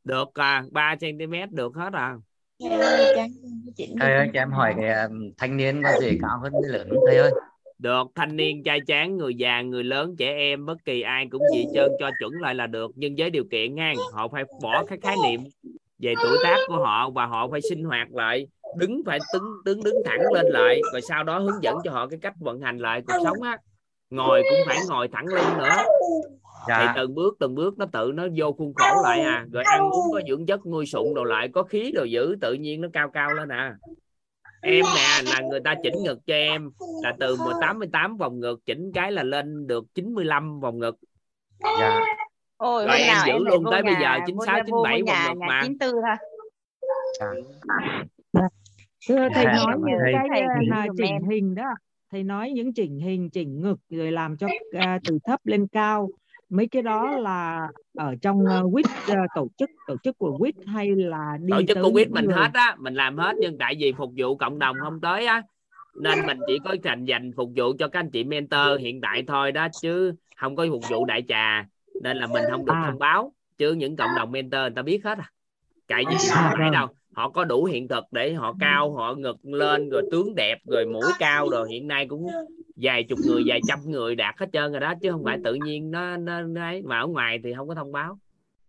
Được 0.04 0.34
à, 0.34 0.64
3 0.70 0.94
cm 1.00 1.34
được 1.50 1.74
hết 1.74 1.92
à? 1.92 2.14
Thầy 4.00 4.14
ơi 4.14 4.30
cho 4.34 4.40
em 4.40 4.50
hỏi 4.50 4.74
cái 4.80 5.02
um, 5.02 5.30
thanh 5.38 5.56
niên 5.56 5.82
có 5.82 6.00
gì 6.00 6.18
cao 6.22 6.38
hơn 6.42 6.52
người 6.52 6.70
lớn 6.70 6.88
không 6.90 7.04
thầy 7.06 7.16
ơi? 7.16 7.30
Được 7.78 8.06
thanh 8.14 8.36
niên 8.36 8.62
trai 8.64 8.78
tráng 8.86 9.16
người 9.16 9.34
già 9.34 9.62
người 9.62 9.84
lớn 9.84 10.14
trẻ 10.18 10.34
em 10.36 10.66
bất 10.66 10.84
kỳ 10.84 11.02
ai 11.02 11.26
cũng 11.30 11.42
gì 11.54 11.66
trơn 11.74 11.90
cho 12.00 12.10
chuẩn 12.20 12.32
lại 12.40 12.54
là 12.54 12.66
được. 12.66 12.90
Nhưng 12.94 13.14
với 13.18 13.30
điều 13.30 13.44
kiện 13.50 13.74
ngang 13.74 13.96
họ 14.12 14.28
phải 14.28 14.44
bỏ 14.62 14.84
cái 14.84 14.98
khái 15.02 15.16
niệm 15.24 15.40
về 15.98 16.14
tuổi 16.22 16.38
tác 16.44 16.56
của 16.68 16.76
họ 16.76 17.10
và 17.10 17.26
họ 17.26 17.48
phải 17.50 17.60
sinh 17.70 17.84
hoạt 17.84 18.14
lại 18.14 18.46
đứng 18.76 19.02
phải 19.06 19.18
đứng 19.34 19.44
đứng 19.64 19.84
đứng 19.84 19.96
thẳng 20.04 20.20
lên 20.32 20.46
lại 20.46 20.80
rồi 20.92 21.00
sau 21.00 21.24
đó 21.24 21.38
hướng 21.38 21.62
dẫn 21.62 21.76
cho 21.84 21.90
họ 21.90 22.06
cái 22.06 22.18
cách 22.22 22.34
vận 22.40 22.60
hành 22.60 22.78
lại 22.78 23.02
cuộc 23.06 23.18
sống 23.24 23.42
á 23.42 23.58
ngồi 24.12 24.42
cũng 24.42 24.58
phải 24.66 24.76
ngồi 24.88 25.08
thẳng 25.12 25.26
lưng 25.26 25.58
nữa. 25.58 25.76
Thì 26.68 26.68
dạ. 26.68 26.92
từng 26.96 27.14
bước 27.14 27.36
từng 27.40 27.54
bước 27.54 27.78
nó 27.78 27.86
tự 27.92 28.12
nó 28.14 28.26
vô 28.36 28.52
khuôn 28.52 28.74
khổ 28.74 29.02
lại 29.02 29.20
à. 29.20 29.46
Rồi 29.52 29.62
ăn 29.66 29.80
uống 29.80 30.12
có 30.12 30.20
dưỡng 30.28 30.46
chất 30.46 30.66
nuôi 30.66 30.86
sụn 30.86 31.14
đồ 31.14 31.24
lại 31.24 31.48
có 31.52 31.62
khí 31.62 31.92
đồ 31.94 32.04
giữ 32.04 32.36
tự 32.40 32.52
nhiên 32.52 32.80
nó 32.80 32.88
cao 32.92 33.10
cao 33.14 33.34
lên 33.34 33.48
à. 33.48 33.76
Em 34.62 34.84
nè 34.96 35.30
là 35.30 35.40
người 35.50 35.60
ta 35.60 35.74
chỉnh 35.82 35.94
ngực 36.04 36.18
cho 36.26 36.34
em 36.34 36.70
là 37.02 37.14
từ 37.20 37.36
88 37.60 38.16
vòng 38.16 38.40
ngực 38.40 38.60
chỉnh 38.66 38.92
cái 38.94 39.12
là 39.12 39.22
lên 39.22 39.66
được 39.66 39.84
95 39.94 40.60
vòng 40.60 40.78
ngực. 40.78 40.96
Dạ. 41.80 42.00
Ôi 42.56 42.86
Rồi 42.86 42.98
em 42.98 43.06
nào 43.14 43.24
giữ 43.26 43.32
em 43.32 43.44
luôn 43.44 43.64
tới 43.70 43.82
bây 43.82 43.94
giờ 43.94 44.00
nhà 44.00 44.18
96, 44.26 44.56
vô, 44.56 44.76
vô 44.76 44.84
97 44.84 45.02
vòng 45.02 45.06
nhà 45.06 45.28
ngực 45.28 45.38
nhà 45.38 45.46
mà. 45.48 45.60
chín 45.62 45.78
tư 45.78 45.92
thôi. 45.92 46.16
Dạ. 47.20 47.26
Thưa 49.08 49.28
thầy 49.34 49.44
Dạ, 49.44 49.52
nói 49.52 49.76
thầy. 50.04 50.12
cái 50.30 50.40
à, 50.40 50.86
giùm 50.86 50.96
chỉnh 50.96 51.06
em. 51.06 51.28
hình 51.30 51.54
đó 51.54 51.74
thầy 52.12 52.22
nói 52.22 52.50
những 52.50 52.72
chỉnh 52.72 53.00
hình 53.00 53.30
chỉnh 53.30 53.60
ngực 53.60 53.78
rồi 53.90 54.12
làm 54.12 54.36
cho 54.36 54.46
à, 54.72 54.98
từ 55.04 55.18
thấp 55.24 55.40
lên 55.44 55.66
cao. 55.66 56.08
Mấy 56.48 56.68
cái 56.68 56.82
đó 56.82 57.10
là 57.10 57.68
ở 57.96 58.14
trong 58.22 58.40
uh, 58.40 58.74
WIT 58.74 58.82
à, 59.06 59.26
tổ 59.34 59.48
chức 59.58 59.70
tổ 59.86 59.96
chức 60.04 60.18
của 60.18 60.38
WIT 60.38 60.52
hay 60.66 60.90
là 60.96 61.36
đi 61.40 61.52
tổ 61.52 61.62
chức 61.68 61.78
covid 61.82 62.06
những 62.06 62.14
mình 62.14 62.24
người? 62.24 62.34
hết 62.34 62.50
á 62.52 62.76
mình 62.78 62.94
làm 62.94 63.16
hết 63.16 63.36
nhưng 63.40 63.58
tại 63.58 63.74
vì 63.78 63.92
phục 63.92 64.12
vụ 64.16 64.36
cộng 64.36 64.58
đồng 64.58 64.76
không 64.80 65.00
tới 65.00 65.26
á 65.26 65.42
nên 66.00 66.18
mình 66.26 66.38
chỉ 66.46 66.58
có 66.64 66.76
dành 66.82 67.04
dành 67.04 67.32
phục 67.36 67.50
vụ 67.56 67.72
cho 67.78 67.88
các 67.88 68.00
anh 68.00 68.10
chị 68.10 68.24
mentor 68.24 68.80
hiện 68.80 69.00
tại 69.00 69.24
thôi 69.26 69.52
đó 69.52 69.68
chứ 69.82 70.14
không 70.36 70.56
có 70.56 70.66
phục 70.70 70.82
vụ 70.90 71.04
đại 71.04 71.22
trà 71.28 71.66
nên 72.02 72.16
là 72.16 72.26
mình 72.26 72.44
không 72.50 72.66
được 72.66 72.72
À. 72.72 72.82
thông 72.86 72.98
báo. 72.98 73.32
Chứ 73.58 73.72
những 73.72 73.96
cộng 73.96 74.10
đồng 74.16 74.32
mentor 74.32 74.60
người 74.60 74.70
ta 74.70 74.82
biết 74.82 75.04
hết 75.04 75.18
à. 75.18 75.30
Vì 75.88 76.04
À, 76.34 76.42
họ 76.42 76.50
thấy 76.56 76.64
vâng. 76.64 76.72
đâu 76.72 76.88
họ 77.12 77.30
có 77.30 77.44
đủ 77.44 77.64
hiện 77.64 77.88
thực 77.88 78.04
để 78.10 78.32
họ 78.32 78.54
cao 78.60 78.92
họ 78.92 79.14
ngực 79.14 79.36
lên 79.42 79.90
rồi 79.90 80.02
tướng 80.10 80.34
đẹp 80.34 80.58
rồi 80.66 80.86
mũi 80.86 81.12
cao 81.18 81.48
rồi 81.48 81.68
hiện 81.70 81.88
nay 81.88 82.06
cũng 82.08 82.26
vài 82.76 83.04
chục 83.04 83.18
người 83.26 83.42
vài 83.46 83.60
trăm 83.68 83.78
người 83.84 84.14
đạt 84.14 84.34
hết 84.38 84.46
trơn 84.52 84.72
rồi 84.72 84.80
đó 84.80 84.94
chứ 85.02 85.10
không 85.10 85.24
phải 85.24 85.38
tự 85.44 85.54
nhiên 85.64 85.90
nó 85.90 86.16
nó, 86.16 86.40
nó 86.40 86.62
ấy. 86.62 86.82
mà 86.84 86.98
ở 86.98 87.06
ngoài 87.06 87.38
thì 87.44 87.54
không 87.56 87.68
có 87.68 87.74
thông 87.74 87.92
báo. 87.92 88.18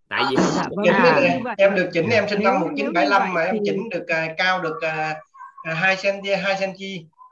Tại 0.10 0.24
vì 0.30 0.36
vâng 0.36 0.86
này 0.86 1.38
như 1.38 1.44
vậy. 1.44 1.56
em 1.58 1.76
được 1.76 1.90
chỉnh 1.94 2.10
em 2.10 2.28
sinh 2.30 2.44
năm 2.44 2.54
nếu 2.60 2.72
nếu 2.76 2.86
như 2.86 2.92
1975 2.92 3.22
vậy 3.22 3.46
mà 3.46 3.52
em 3.52 3.58
chỉnh 3.66 3.90
được 3.90 4.08
à, 4.08 4.34
cao 4.38 4.62
được 4.62 4.82
à, 4.82 5.16
à, 5.64 5.74
2 5.74 5.96
cm 5.96 6.28
2 6.44 6.56
cm 6.60 6.84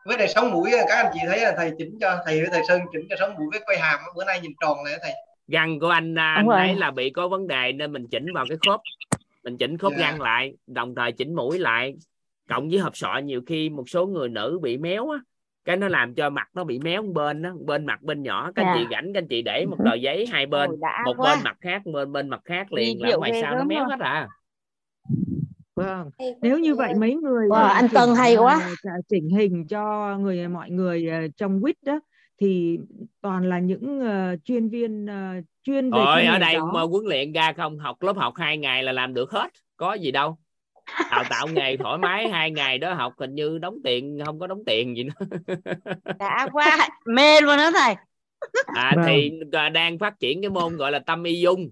với 0.05 0.17
lại 0.17 0.27
sống 0.27 0.51
mũi 0.51 0.71
à, 0.71 0.83
các 0.87 0.95
anh 0.95 1.11
chị 1.13 1.19
thấy 1.27 1.39
là 1.39 1.53
thầy 1.57 1.71
chỉnh 1.77 1.97
cho 2.01 2.17
thầy 2.25 2.39
với 2.39 2.49
thầy 2.51 2.61
Sơn 2.67 2.81
chỉnh 2.93 3.01
cho 3.09 3.15
sống 3.19 3.35
mũi 3.37 3.47
với 3.51 3.61
quay 3.65 3.79
hàm 3.79 3.99
bữa 4.15 4.25
nay 4.25 4.39
nhìn 4.39 4.51
tròn 4.61 4.77
lại 4.85 4.99
thầy. 5.01 5.11
Răng 5.47 5.79
của 5.79 5.89
anh 5.89 6.19
à, 6.19 6.33
anh 6.33 6.47
ấy 6.47 6.75
là 6.75 6.91
bị 6.91 7.09
có 7.09 7.27
vấn 7.27 7.47
đề 7.47 7.71
nên 7.71 7.93
mình 7.93 8.07
chỉnh 8.11 8.25
vào 8.33 8.45
cái 8.49 8.57
khớp 8.65 8.79
mình 9.43 9.57
chỉnh 9.57 9.77
khớp 9.77 9.91
Dạ. 9.91 10.11
răng 10.11 10.21
lại 10.21 10.53
đồng 10.67 10.95
thời 10.95 11.11
chỉnh 11.11 11.35
mũi 11.35 11.59
lại 11.59 11.95
cộng 12.49 12.69
với 12.69 12.79
hộp 12.79 12.97
sọ 12.97 13.17
nhiều 13.17 13.41
khi 13.47 13.69
một 13.69 13.89
số 13.89 14.07
người 14.07 14.29
nữ 14.29 14.59
bị 14.61 14.77
méo 14.77 15.09
á 15.09 15.17
cái 15.65 15.77
nó 15.77 15.87
làm 15.87 16.13
cho 16.15 16.29
mặt 16.29 16.47
nó 16.53 16.63
bị 16.63 16.79
méo 16.79 17.01
một 17.03 17.11
bên 17.13 17.41
đó 17.41 17.49
bên 17.65 17.85
mặt 17.85 18.01
bên 18.01 18.23
nhỏ 18.23 18.51
các 18.55 18.63
anh 18.65 18.75
Dạ. 18.75 18.81
chị 18.83 18.87
rảnh 18.95 19.13
các 19.13 19.17
anh 19.19 19.27
chị 19.27 19.41
để 19.41 19.65
một 19.65 19.77
tờ 19.85 19.93
giấy 19.93 20.25
hai 20.31 20.45
bên 20.45 20.69
Ôi, 20.69 20.77
một 21.05 21.13
quá. 21.17 21.35
bên 21.35 21.43
mặt 21.43 21.57
khác 21.61 21.81
bên 21.85 22.11
bên 22.11 22.29
mặt 22.29 22.41
khác 22.45 22.73
liền 22.73 23.01
là 23.01 23.15
ngoài 23.15 23.31
sau 23.41 23.55
nó 23.55 23.63
méo 23.63 23.85
hết 23.89 23.99
à 23.99 24.27
Vâng, 25.75 26.09
nếu 26.41 26.59
như 26.59 26.75
vậy 26.75 26.93
mấy 26.99 27.15
người 27.15 27.47
Wow, 27.47 27.49
mà 27.49 27.67
anh 27.69 27.87
chỉnh 27.87 27.95
Tân 27.95 28.09
hay 28.17 28.35
à, 28.35 28.41
quá. 28.41 28.69
chỉnh 29.09 29.29
hình 29.29 29.67
cho 29.67 30.17
người 30.17 30.47
mọi 30.47 30.69
người 30.69 31.09
à, 31.09 31.21
trong 31.37 31.59
WIT 31.59 31.73
đó 31.85 31.99
thì 32.41 32.79
toàn 33.21 33.49
là 33.49 33.59
những 33.59 34.01
à, 34.01 34.35
chuyên 34.43 34.69
viên 34.69 35.09
à, 35.09 35.41
chuyên 35.63 35.91
về 35.91 35.97
rồi 35.97 36.15
cái 36.15 36.25
ở 36.25 36.39
đây 36.39 36.53
đó. 36.53 36.71
mà 36.73 36.81
huấn 36.81 37.05
luyện 37.05 37.31
ra 37.31 37.53
không 37.53 37.79
học 37.79 38.01
lớp 38.01 38.17
học 38.17 38.33
hai 38.37 38.57
ngày 38.57 38.83
là 38.83 38.91
làm 38.91 39.13
được 39.13 39.31
hết 39.31 39.51
có 39.77 39.93
gì 39.93 40.11
đâu 40.11 40.37
đào 41.11 41.23
tạo 41.29 41.47
nghề 41.47 41.77
thoải 41.77 41.97
mái 41.97 42.29
hai 42.29 42.51
ngày 42.51 42.77
đó 42.77 42.93
học 42.93 43.13
hình 43.17 43.35
như 43.35 43.57
đóng 43.57 43.75
tiền 43.83 44.19
không 44.25 44.39
có 44.39 44.47
đóng 44.47 44.63
tiền 44.65 44.97
gì 44.97 45.03
nữa 45.03 45.25
đã 46.19 46.47
quá 46.51 46.89
mê 47.05 47.41
luôn 47.41 47.57
đó 47.57 47.71
thầy 47.75 47.95
à, 48.75 48.93
Vâng. 48.95 49.05
thì 49.07 49.31
đang 49.73 49.99
phát 49.99 50.19
triển 50.19 50.41
cái 50.41 50.49
môn 50.49 50.77
gọi 50.77 50.91
là 50.91 50.99
tâm 50.99 51.23
y 51.23 51.39
dung 51.39 51.69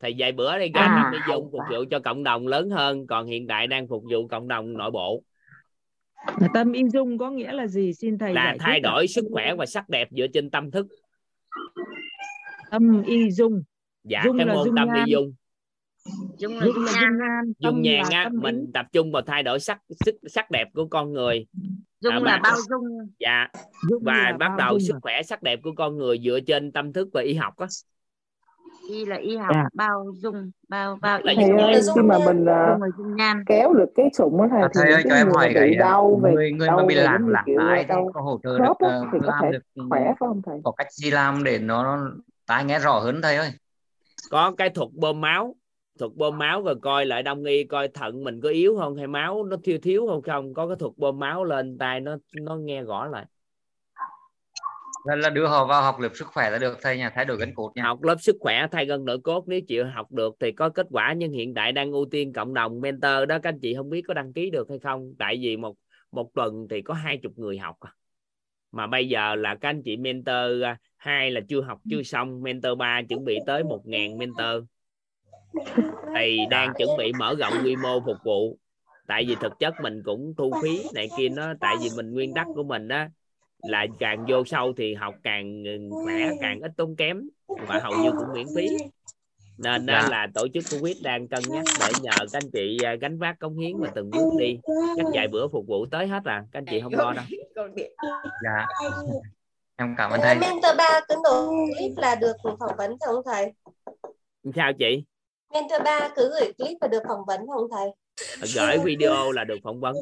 thì 0.00 0.14
vài 0.18 0.32
bữa 0.32 0.58
đây 0.58 0.70
ra 0.74 0.80
À. 0.80 1.02
tâm 1.02 1.12
y 1.12 1.18
dung 1.28 1.50
phục 1.52 1.60
vụ 1.72 1.84
cho 1.90 1.98
cộng 1.98 2.24
đồng 2.24 2.46
lớn 2.46 2.70
hơn 2.70 3.06
còn 3.06 3.26
hiện 3.26 3.46
tại 3.46 3.66
đang 3.66 3.88
phục 3.88 4.02
vụ 4.12 4.28
cộng 4.28 4.48
đồng 4.48 4.72
nội 4.72 4.90
bộ 4.90 5.22
tâm 6.54 6.72
y 6.72 6.82
dung 6.92 7.18
có 7.18 7.30
nghĩa 7.30 7.52
là 7.52 7.66
gì? 7.66 7.92
Xin 7.94 8.18
thầy 8.18 8.34
là 8.34 8.44
giải 8.44 8.58
thay 8.60 8.80
đổi 8.80 9.06
sức 9.06 9.24
khỏe 9.32 9.54
và 9.54 9.66
sắc 9.66 9.88
đẹp 9.88 10.08
dựa 10.10 10.26
trên 10.34 10.50
tâm 10.50 10.70
thức. 10.70 10.86
Tâm 12.70 13.02
y 13.02 13.30
dung. 13.30 13.62
Dạ 14.04 14.22
Dung 14.24 14.36
cái 14.38 14.46
là 14.46 14.54
môn 14.54 14.66
dung 14.66 14.76
tâm 14.76 14.88
nhan. 14.88 15.04
y 15.06 15.12
dung 15.12 15.34
dung 16.38 16.54
là 16.58 16.66
dung 16.66 16.84
nhan 16.84 17.18
dung 17.58 17.82
nhan 17.82 18.04
á 18.10 18.24
tâm 18.24 18.32
ý. 18.32 18.38
mình 18.42 18.70
tập 18.74 18.86
trung 18.92 19.12
vào 19.12 19.22
thay 19.22 19.42
đổi 19.42 19.60
sắc 19.60 19.78
sức 20.04 20.14
sắc 20.26 20.50
đẹp 20.50 20.68
của 20.74 20.86
con 20.86 21.12
người. 21.12 21.46
Dung 22.00 22.12
À, 22.12 22.20
là 22.20 22.40
bao 22.42 22.56
dung. 22.70 23.12
Dạ 23.18 23.48
Dung 23.90 24.02
và 24.04 24.36
bắt 24.38 24.52
đầu 24.58 24.78
dung 24.78 24.80
sức 24.80 24.94
à. 24.94 25.00
khỏe 25.02 25.22
sắc 25.22 25.42
đẹp 25.42 25.60
của 25.62 25.72
con 25.76 25.96
người 25.98 26.18
dựa 26.24 26.40
trên 26.40 26.72
tâm 26.72 26.92
thức 26.92 27.08
và 27.12 27.22
y 27.22 27.34
học 27.34 27.56
á 27.56 27.66
y 28.88 29.04
là 29.04 29.16
y 29.16 29.36
học 29.36 29.56
Dạ. 29.56 29.68
bao 29.72 30.04
dung 30.16 30.50
bao 30.68 30.96
bao 31.02 31.20
y 31.24 31.36
thầy 31.36 31.48
ơi 31.58 31.80
khi 31.94 32.00
mà 32.02 32.18
mình 32.18 32.46
à, 32.48 32.78
nhan. 33.16 33.44
kéo 33.46 33.72
được 33.74 33.86
cái 33.94 34.10
sụng 34.12 34.40
á 34.40 34.48
thầy 34.50 34.62
À, 34.62 34.68
thì 34.74 34.80
thầy 34.80 34.92
ơi 34.92 35.02
cho 35.04 35.10
cái 35.10 35.18
em 35.18 35.26
người 35.26 35.34
mà 35.34 35.40
hỏi 35.40 35.50
cái 35.54 35.70
bị 35.70 35.76
đau 35.76 36.20
về 36.22 36.34
người 36.34 36.52
người 36.52 36.68
mà 36.68 36.76
đau 36.76 36.86
bị 36.86 36.94
giống 36.94 37.02
như 37.02 37.04
lạng 37.04 37.46
kiểu 37.46 37.58
lái 37.58 37.82
thì 37.82 37.88
đau 37.88 38.10
có 38.14 38.20
hỗ 38.20 38.40
trợ 38.42 38.58
được 38.58 38.64
ờ, 38.78 39.06
thì 39.12 39.18
có 39.20 39.26
làm 39.26 39.44
thể 39.44 39.52
được 39.52 39.58
khỏe 39.88 40.00
phải 40.04 40.14
không 40.18 40.42
thầy? 40.46 40.60
có 40.64 40.72
cách 40.72 40.92
gì 40.92 41.10
làm 41.10 41.44
để 41.44 41.58
nó, 41.58 41.82
nó 41.82 42.10
tai 42.46 42.64
nghe 42.64 42.78
rõ 42.78 42.98
hơn 42.98 43.22
thầy 43.22 43.36
ơi? 43.36 43.50
Có 44.30 44.52
cái 44.58 44.70
thuật 44.70 44.88
bơm 44.92 45.20
máu 45.20 45.56
thuật 45.98 46.12
bơm 46.14 46.38
máu 46.38 46.62
và 46.62 46.74
coi 46.82 47.06
lại 47.06 47.22
đông 47.22 47.44
y 47.44 47.64
coi 47.64 47.88
thận 47.88 48.24
mình 48.24 48.40
có 48.40 48.48
yếu 48.48 48.76
không 48.78 48.96
hay 48.96 49.06
máu 49.06 49.44
nó 49.44 49.56
thiếu 49.64 49.78
thiếu 49.82 50.06
không 50.06 50.22
không 50.22 50.54
có 50.54 50.66
cái 50.68 50.76
thuật 50.76 50.92
bơm 50.96 51.18
máu 51.18 51.44
lên 51.44 51.78
tai 51.78 52.00
nó 52.00 52.16
nó 52.40 52.56
nghe 52.56 52.82
rõ 52.82 53.06
lại 53.06 53.26
là, 55.04 55.16
là 55.16 55.30
đưa 55.30 55.46
họ 55.46 55.66
vào 55.66 55.82
học 55.82 56.00
lớp 56.00 56.08
sức 56.14 56.26
khỏe 56.26 56.50
là 56.50 56.58
được 56.58 56.78
thầy 56.82 56.98
nha 56.98 57.10
thay 57.14 57.24
đổi 57.24 57.36
gân 57.36 57.54
cốt 57.54 57.72
nha. 57.74 57.82
Học 57.82 58.02
lớp 58.02 58.16
sức 58.20 58.36
khỏe 58.40 58.66
thay 58.72 58.86
gân 58.86 59.04
nội 59.04 59.18
cốt 59.18 59.44
nếu 59.48 59.60
chịu 59.68 59.84
học 59.94 60.12
được 60.12 60.34
thì 60.40 60.52
có 60.52 60.68
kết 60.68 60.86
quả 60.90 61.12
nhưng 61.12 61.32
hiện 61.32 61.54
tại 61.54 61.72
đang 61.72 61.92
ưu 61.92 62.06
tiên 62.10 62.32
cộng 62.32 62.54
đồng 62.54 62.80
mentor 62.80 63.28
đó 63.28 63.38
các 63.42 63.44
anh 63.44 63.60
chị 63.60 63.74
không 63.74 63.90
biết 63.90 64.02
có 64.08 64.14
đăng 64.14 64.32
ký 64.32 64.50
được 64.50 64.68
hay 64.68 64.78
không 64.78 65.14
tại 65.18 65.38
vì 65.42 65.56
một 65.56 65.76
một 66.12 66.34
tuần 66.34 66.66
thì 66.70 66.82
có 66.82 66.94
hai 66.94 67.18
chục 67.22 67.32
người 67.36 67.58
học 67.58 67.76
à. 67.80 67.92
mà 68.72 68.86
bây 68.86 69.08
giờ 69.08 69.34
là 69.34 69.54
các 69.54 69.68
anh 69.68 69.82
chị 69.82 69.96
mentor 69.96 70.62
à, 70.64 70.76
hai 70.96 71.30
là 71.30 71.40
chưa 71.48 71.60
học 71.60 71.78
chưa 71.90 72.02
xong 72.02 72.42
mentor 72.42 72.78
ba 72.78 73.02
chuẩn 73.08 73.24
bị 73.24 73.38
tới 73.46 73.64
một 73.64 73.86
ngàn 73.86 74.18
mentor. 74.18 74.64
Thì 76.16 76.38
đang 76.50 76.72
chuẩn 76.78 76.88
bị 76.98 77.12
mở 77.18 77.34
rộng 77.38 77.52
quy 77.64 77.76
mô 77.76 78.00
phục 78.00 78.16
vụ 78.24 78.58
tại 79.06 79.24
vì 79.28 79.36
thực 79.40 79.58
chất 79.58 79.74
mình 79.82 80.02
cũng 80.04 80.34
thu 80.36 80.52
phí 80.62 80.82
này 80.94 81.08
kia 81.16 81.28
nó 81.28 81.54
tại 81.60 81.76
vì 81.82 81.88
mình 81.96 82.12
nguyên 82.12 82.34
tắc 82.34 82.46
của 82.54 82.62
mình 82.62 82.88
á 82.88 83.10
là 83.62 83.86
càng 83.98 84.24
vô 84.28 84.44
sâu 84.44 84.72
thì 84.76 84.94
học 84.94 85.14
càng 85.22 85.64
khỏe 86.04 86.30
càng 86.40 86.60
ít 86.60 86.72
tốn 86.76 86.96
kém 86.96 87.28
và 87.68 87.80
hầu 87.82 87.92
như 88.04 88.10
cũng 88.10 88.32
miễn 88.34 88.46
phí. 88.56 88.68
nên 89.58 89.86
Dạ. 89.86 90.08
là 90.10 90.26
tổ 90.34 90.46
chức 90.54 90.64
Covid 90.70 91.02
đang 91.02 91.28
cân 91.28 91.42
nhắc 91.48 91.64
để 91.80 91.92
nhờ 92.02 92.10
các 92.32 92.42
anh 92.42 92.50
chị 92.52 92.78
à, 92.84 92.94
gánh 93.00 93.18
vác 93.18 93.38
cống 93.38 93.58
hiến 93.58 93.76
và 93.78 93.88
từng 93.94 94.10
bước 94.10 94.30
đi. 94.38 94.58
chắc 94.96 95.06
vài 95.14 95.28
bữa 95.28 95.48
phục 95.48 95.66
vụ 95.66 95.86
tới 95.86 96.06
hết 96.06 96.24
à 96.24 96.44
các 96.52 96.58
anh 96.58 96.64
chị 96.70 96.80
không 96.80 96.94
lo 96.94 97.12
đâu. 97.12 97.24
Dạ. 98.44 98.66
Em 99.76 99.94
cảm 99.98 100.10
ơn 100.10 100.20
thầy. 100.22 100.34
Mentor 100.38 100.76
3 100.78 101.00
cứ 101.08 101.14
nộp 101.24 101.48
clip 101.76 101.92
là 101.96 102.14
được 102.14 102.36
phỏng 102.42 102.76
vấn 102.78 102.96
không 103.00 103.22
thầy? 103.24 103.52
sao 104.56 104.72
chị? 104.78 105.04
Mentor 105.54 105.82
3 105.84 106.08
cứ 106.16 106.30
gửi 106.40 106.52
clip 106.52 106.76
và 106.80 106.88
được 106.88 107.02
phỏng 107.08 107.24
vấn 107.26 107.46
không 107.46 107.68
thầy? 107.70 107.88
gửi 108.54 108.78
video 108.84 109.32
là 109.32 109.44
được 109.44 109.58
phỏng 109.64 109.80
vấn. 109.80 109.96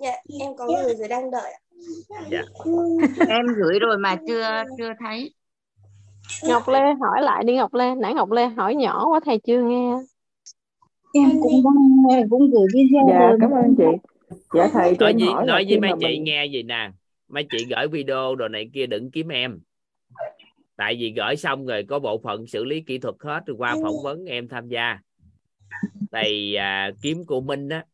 Dạ, 0.00 0.12
em 0.40 0.56
có 0.58 0.66
người 0.66 0.94
rồi 0.94 1.08
đang 1.08 1.30
đợi. 1.30 1.52
ạ. 1.52 1.60
Dạ. 2.30 2.42
Em 3.28 3.46
gửi 3.56 3.78
rồi 3.78 3.98
mà 3.98 4.16
chưa 4.28 4.62
chưa 4.78 4.92
thấy. 4.98 5.34
Ngọc 6.48 6.68
Lê 6.68 6.80
hỏi 7.00 7.22
lại 7.22 7.44
đi 7.44 7.56
Ngọc 7.56 7.74
Lê 7.74 7.94
nãy 7.94 8.14
Ngọc 8.14 8.30
Lê 8.30 8.46
hỏi 8.46 8.74
nhỏ 8.74 9.06
quá 9.08 9.20
thầy 9.24 9.38
chưa 9.38 9.62
nghe. 9.62 9.92
Em 11.14 11.30
cũng 11.42 11.62
đang 11.64 11.96
nghe 12.08 12.24
cũng 12.30 12.50
gửi 12.50 12.66
video 12.74 13.06
dạ 13.08 13.18
rồi 13.18 13.38
cảm 13.40 13.50
ơn 13.50 13.74
chị. 13.78 14.08
Dạ 14.54 14.68
thầy 14.72 14.96
nói 15.00 15.14
gì 15.18 15.26
hỏi 15.26 15.46
nói 15.46 15.64
với 15.68 15.80
mấy 15.80 15.90
chị 16.00 16.06
mình 16.06 16.24
nghe 16.24 16.46
gì 16.46 16.62
nè? 16.62 16.90
Mấy 17.28 17.46
chị 17.50 17.66
gửi 17.70 17.88
video 17.88 18.34
đồ 18.34 18.48
này 18.48 18.70
kia 18.74 18.86
đừng 18.86 19.10
kiếm 19.10 19.28
em. 19.28 19.60
Tại 20.76 20.96
vì 21.00 21.14
gửi 21.16 21.36
xong 21.36 21.66
rồi 21.66 21.84
có 21.88 21.98
bộ 21.98 22.20
phận 22.24 22.46
xử 22.46 22.64
lý 22.64 22.80
kỹ 22.80 22.98
thuật 22.98 23.14
hết 23.20 23.40
rồi 23.46 23.56
qua 23.56 23.76
phỏng 23.82 24.02
vấn 24.04 24.24
em 24.24 24.48
tham 24.48 24.68
gia. 24.68 24.98
Thì 26.12 26.54
à, 26.54 26.90
kiếm 27.02 27.24
cô 27.26 27.40
Minh 27.40 27.68
á 27.68 27.84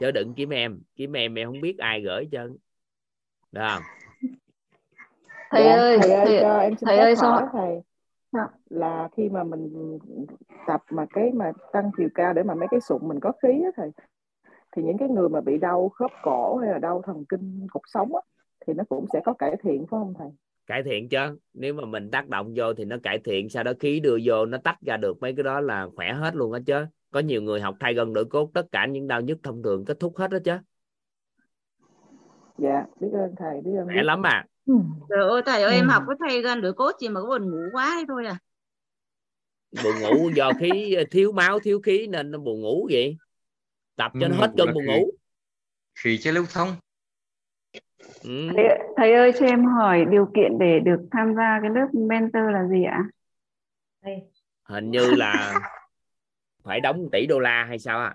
chứ 0.00 0.10
đừng 0.10 0.34
kiếm 0.34 0.50
em. 0.50 0.80
Kiếm 0.96 1.12
em 1.12 1.34
em 1.34 1.48
không 1.48 1.60
biết 1.60 1.78
ai 1.78 2.02
gửi 2.02 2.28
cho 2.32 2.46
được 3.52 3.60
không? 3.68 3.82
Thầy 5.50 5.64
dạ, 5.64 5.76
ơi 5.76 5.98
thầy 6.00 6.10
ơi 6.10 6.26
thầy, 6.26 6.40
cho 6.40 6.58
em 6.58 6.76
xin 6.76 6.86
thầy 6.86 6.98
ơi 6.98 7.14
hỏi 7.14 7.42
sao 7.42 7.48
thầy. 7.52 7.82
Là 8.70 9.08
khi 9.16 9.28
mà 9.28 9.44
mình 9.44 9.98
tập 10.66 10.82
mà 10.90 11.06
cái 11.10 11.30
mà 11.34 11.52
tăng 11.72 11.90
chiều 11.96 12.08
cao 12.14 12.32
để 12.32 12.42
mà 12.42 12.54
mấy 12.54 12.68
cái 12.70 12.80
sụn 12.80 13.08
mình 13.08 13.20
có 13.20 13.32
khí 13.42 13.48
á 13.48 13.70
thầy 13.76 13.90
thì 14.76 14.82
những 14.82 14.98
cái 14.98 15.08
người 15.08 15.28
mà 15.28 15.40
bị 15.40 15.58
đau 15.58 15.88
khớp 15.88 16.10
cổ 16.22 16.56
hay 16.56 16.72
là 16.72 16.78
đau 16.78 17.02
thần 17.06 17.24
kinh 17.28 17.66
cột 17.70 17.82
sống 17.86 18.14
á 18.14 18.20
thì 18.66 18.72
nó 18.74 18.84
cũng 18.88 19.06
sẽ 19.12 19.20
có 19.24 19.32
cải 19.32 19.56
thiện 19.62 19.78
phải 19.78 19.86
không 19.88 20.14
thầy? 20.18 20.28
Cải 20.66 20.82
thiện 20.82 21.08
chứ. 21.08 21.38
Nếu 21.54 21.74
mà 21.74 21.84
mình 21.84 22.10
tác 22.10 22.28
động 22.28 22.52
vô 22.56 22.74
thì 22.74 22.84
nó 22.84 22.96
cải 23.02 23.18
thiện 23.18 23.48
sau 23.48 23.64
đó 23.64 23.72
khí 23.80 24.00
đưa 24.00 24.18
vô 24.24 24.46
nó 24.46 24.58
tách 24.58 24.80
ra 24.86 24.96
được 24.96 25.20
mấy 25.20 25.34
cái 25.36 25.42
đó 25.42 25.60
là 25.60 25.86
khỏe 25.96 26.12
hết 26.12 26.34
luôn 26.34 26.52
á 26.52 26.60
chứ 26.66 26.86
có 27.16 27.20
nhiều 27.20 27.42
người 27.42 27.60
học 27.60 27.76
thay 27.80 27.94
gân 27.94 28.12
đổi 28.12 28.24
cốt 28.24 28.50
tất 28.54 28.62
cả 28.72 28.86
những 28.86 29.08
đau 29.08 29.20
nhức 29.20 29.38
thông 29.42 29.62
thường 29.62 29.84
kết 29.84 30.00
thúc 30.00 30.16
hết 30.18 30.30
đó 30.30 30.38
chứ 30.44 30.52
dạ 32.58 32.84
biết 33.00 33.08
ơn 33.12 33.34
thầy 33.38 33.60
biết 33.60 33.70
ơn 33.78 33.88
biết 33.88 34.02
lắm 34.02 34.22
à 34.26 34.46
trời 35.08 35.28
ơi 35.28 35.42
thầy 35.46 35.62
ơi 35.62 35.74
em 35.74 35.86
Ừ. 35.86 35.92
học 35.92 36.02
cái 36.06 36.16
thầy 36.20 36.42
gần 36.42 36.60
đổi 36.60 36.72
cốt 36.72 36.92
chỉ 36.98 37.08
mà 37.08 37.20
có 37.20 37.26
buồn 37.26 37.50
ngủ 37.50 37.58
quá 37.72 37.90
hay 37.90 38.04
thôi 38.08 38.26
à 38.26 38.38
buồn 39.82 40.00
ngủ 40.00 40.30
do 40.36 40.52
khí 40.52 40.96
thiếu 41.10 41.32
máu 41.32 41.58
thiếu 41.60 41.80
khí 41.80 42.06
nên 42.06 42.30
nó 42.30 42.38
buồn 42.38 42.60
ngủ 42.60 42.88
vậy 42.90 43.16
tập 43.96 44.12
cho 44.20 44.28
nó 44.28 44.36
Buồn 44.36 44.40
hết 44.40 44.52
cơn 44.56 44.74
buồn 44.74 44.84
khí. 44.86 44.92
ngủ 44.92 45.10
khí 45.94 46.18
chưa 46.22 46.32
lưu 46.32 46.44
thông 46.52 46.68
ừ. 48.24 48.50
Thầy, 48.56 48.64
thầy 48.96 49.12
ơi 49.12 49.32
cho 49.40 49.46
em 49.46 49.64
hỏi 49.64 50.04
điều 50.10 50.26
kiện 50.34 50.58
để 50.58 50.80
được 50.80 51.08
tham 51.12 51.34
gia 51.36 51.58
cái 51.62 51.70
lớp 51.70 51.86
mentor 51.92 52.42
là 52.52 52.66
gì 52.68 52.84
ạ? 52.84 53.04
hình 54.68 54.90
như 54.90 55.10
là 55.10 55.54
phải 56.66 56.80
đóng 56.80 56.96
1 56.96 57.08
tỷ 57.12 57.26
đô 57.26 57.38
la 57.38 57.64
hay 57.64 57.78
sao 57.78 58.00
à 58.00 58.14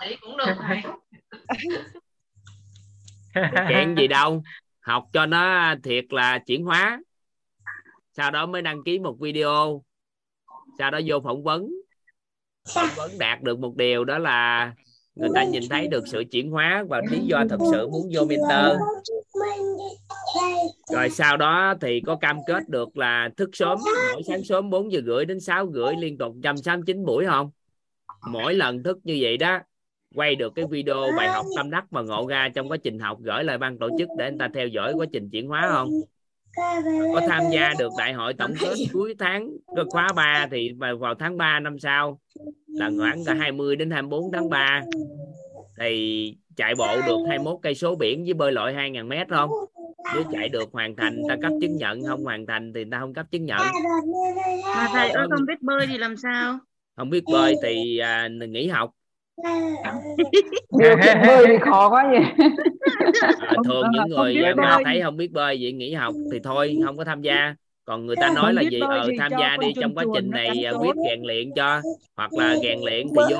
Tỷ 0.00 0.16
cũng 0.20 0.36
được 0.36 0.54
thầy. 0.60 0.82
chuyện 3.68 3.94
gì 3.96 4.08
đâu 4.08 4.42
học 4.80 5.04
cho 5.12 5.26
nó 5.26 5.74
thiệt 5.82 6.04
là 6.08 6.38
chuyển 6.38 6.64
hóa. 6.64 7.00
Sau 8.12 8.30
đó 8.30 8.46
mới 8.46 8.62
đăng 8.62 8.84
ký 8.84 8.98
một 8.98 9.16
video. 9.20 9.82
Sau 10.78 10.90
đó 10.90 11.00
vô 11.06 11.20
phỏng 11.24 11.42
vấn. 11.42 11.68
Phỏng 12.74 12.88
vấn 12.96 13.10
đạt 13.18 13.42
được 13.42 13.58
một 13.58 13.76
điều 13.76 14.04
đó 14.04 14.18
là 14.18 14.72
người 15.14 15.28
ta 15.34 15.44
nhìn 15.44 15.62
thấy 15.70 15.88
được 15.88 16.08
sự 16.08 16.24
chuyển 16.30 16.50
hóa 16.50 16.84
và 16.88 17.02
lý 17.10 17.18
do 17.20 17.44
thật 17.50 17.58
sự 17.72 17.88
muốn 17.88 18.10
vô 18.14 18.24
mentor 18.24 18.80
rồi 20.92 21.10
sau 21.10 21.36
đó 21.36 21.74
thì 21.80 22.00
có 22.06 22.16
cam 22.16 22.36
kết 22.46 22.68
được 22.68 22.96
là 22.96 23.30
thức 23.36 23.50
sớm, 23.52 23.78
mỗi 24.12 24.22
sáng 24.22 24.44
sớm 24.44 24.70
4 24.70 24.92
giờ 24.92 25.00
rưỡi 25.06 25.24
đến 25.24 25.40
6 25.40 25.72
rưỡi 25.74 25.96
liên 25.98 26.18
tục 26.18 26.34
169 26.34 27.04
buổi 27.04 27.26
không? 27.26 27.50
Mỗi 28.30 28.54
lần 28.54 28.82
thức 28.82 28.98
như 29.04 29.18
vậy 29.20 29.36
đó, 29.36 29.58
quay 30.14 30.34
được 30.36 30.52
cái 30.54 30.64
video 30.70 30.96
bài 31.16 31.28
học 31.28 31.46
tâm 31.56 31.70
đắc 31.70 31.84
mà 31.92 32.02
ngộ 32.02 32.26
ra 32.26 32.48
trong 32.54 32.68
quá 32.68 32.76
trình 32.76 32.98
học, 32.98 33.18
gửi 33.20 33.44
lại 33.44 33.58
ban 33.58 33.78
tổ 33.78 33.88
chức 33.98 34.08
để 34.18 34.24
anh 34.24 34.38
ta 34.38 34.48
theo 34.54 34.66
dõi 34.66 34.92
quá 34.92 35.06
trình 35.12 35.30
chuyển 35.30 35.48
hóa 35.48 35.68
không? 35.70 35.88
Có 37.14 37.20
tham 37.28 37.42
gia 37.52 37.74
được 37.78 37.92
đại 37.98 38.12
hội 38.12 38.34
tổng 38.34 38.54
kết 38.60 38.74
cuối 38.92 39.14
tháng 39.18 39.50
khóa 39.90 40.08
3 40.16 40.46
thì 40.50 40.72
vào 40.98 41.14
tháng 41.18 41.36
3 41.36 41.60
năm 41.60 41.78
sau 41.78 42.20
là 42.66 42.90
khoảng 42.98 43.24
cả 43.24 43.34
20 43.34 43.76
đến 43.76 43.90
24 43.90 44.32
tháng 44.32 44.50
3 44.50 44.82
thì 45.80 46.36
chạy 46.56 46.74
bộ 46.74 46.96
được 47.06 47.18
21 47.28 47.58
cây 47.62 47.74
số 47.74 47.96
biển 47.96 48.24
với 48.24 48.34
bơi 48.34 48.52
lội 48.52 48.72
2.000 48.72 49.06
mét 49.08 49.28
không? 49.28 49.50
Nếu 50.14 50.22
chạy 50.32 50.48
được 50.48 50.72
hoàn 50.72 50.96
thành 50.96 51.22
ta 51.28 51.36
cấp 51.42 51.52
chứng 51.60 51.76
nhận 51.76 52.04
không 52.04 52.24
hoàn 52.24 52.46
thành 52.46 52.72
thì 52.74 52.84
ta 52.90 52.98
không 53.00 53.14
cấp 53.14 53.26
chứng 53.30 53.44
nhận. 53.44 53.60
Mà 54.64 54.88
thầy 54.92 55.10
ơi 55.10 55.26
không 55.30 55.46
biết 55.46 55.62
bơi 55.62 55.86
thì 55.86 55.98
làm 55.98 56.16
sao? 56.16 56.58
Không 56.96 57.10
biết 57.10 57.24
bơi 57.32 57.54
thì 57.62 57.98
à, 57.98 58.28
nghỉ 58.48 58.68
học 58.68 58.90
Điều 60.78 60.96
kiện 61.04 61.22
bơi 61.26 61.46
thì 61.46 61.54
khó 61.70 61.88
quá 61.88 62.06
vậy. 62.10 62.48
À, 63.40 63.54
thường 63.64 63.86
những 63.92 64.08
người 64.08 64.34
mà 64.56 64.74
bơi. 64.74 64.84
thấy 64.84 65.00
không 65.02 65.16
biết 65.16 65.32
bơi 65.32 65.58
vậy 65.60 65.72
nghỉ 65.72 65.94
học 65.94 66.14
thì 66.32 66.38
thôi 66.44 66.76
không 66.84 66.96
có 66.96 67.04
tham 67.04 67.22
gia. 67.22 67.54
Còn 67.84 68.06
người 68.06 68.16
ta 68.16 68.30
nói 68.34 68.54
là 68.54 68.62
gì? 68.62 68.80
ờ, 68.80 69.08
tham 69.18 69.32
gia 69.40 69.56
đi 69.56 69.72
trong 69.80 69.94
quá 69.94 70.04
trình 70.14 70.30
này 70.30 70.64
à, 70.64 70.72
quyết 70.80 70.94
rèn 71.08 71.22
luyện 71.22 71.52
cho 71.56 71.80
hoặc 72.16 72.32
là 72.32 72.56
rèn 72.62 72.80
luyện 72.80 73.06
thì 73.16 73.22
vô. 73.34 73.38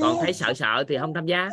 còn 0.00 0.16
thấy 0.20 0.32
sợ 0.32 0.54
sợ 0.54 0.84
thì 0.88 0.98
không 0.98 1.14
tham 1.14 1.26
gia. 1.26 1.48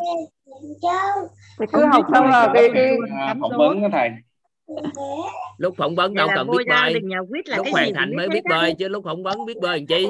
Thì 1.59 1.65
cứ 1.73 1.85
học 1.85 2.05
xong 2.13 2.29
là 2.29 2.51
cái 2.53 2.69
cái 2.73 2.97
phỏng 3.41 3.57
vấn 3.57 3.83
á 3.83 3.89
thầy. 3.91 4.09
Lúc 5.57 5.75
phỏng 5.77 5.95
vấn 5.95 6.13
đâu 6.13 6.29
cần 6.35 6.47
biết 6.51 6.67
bơi. 6.69 6.93
lúc 7.45 7.63
cái 7.63 7.71
hoàn 7.71 7.93
thành 7.93 8.15
mới 8.15 8.29
biết 8.29 8.43
bơi 8.49 8.73
chứ 8.79 8.87
lúc 8.87 9.03
phỏng 9.03 9.23
vấn 9.23 9.45
biết 9.45 9.57
bơi 9.61 9.77
làm 9.77 9.87
chi 9.87 10.07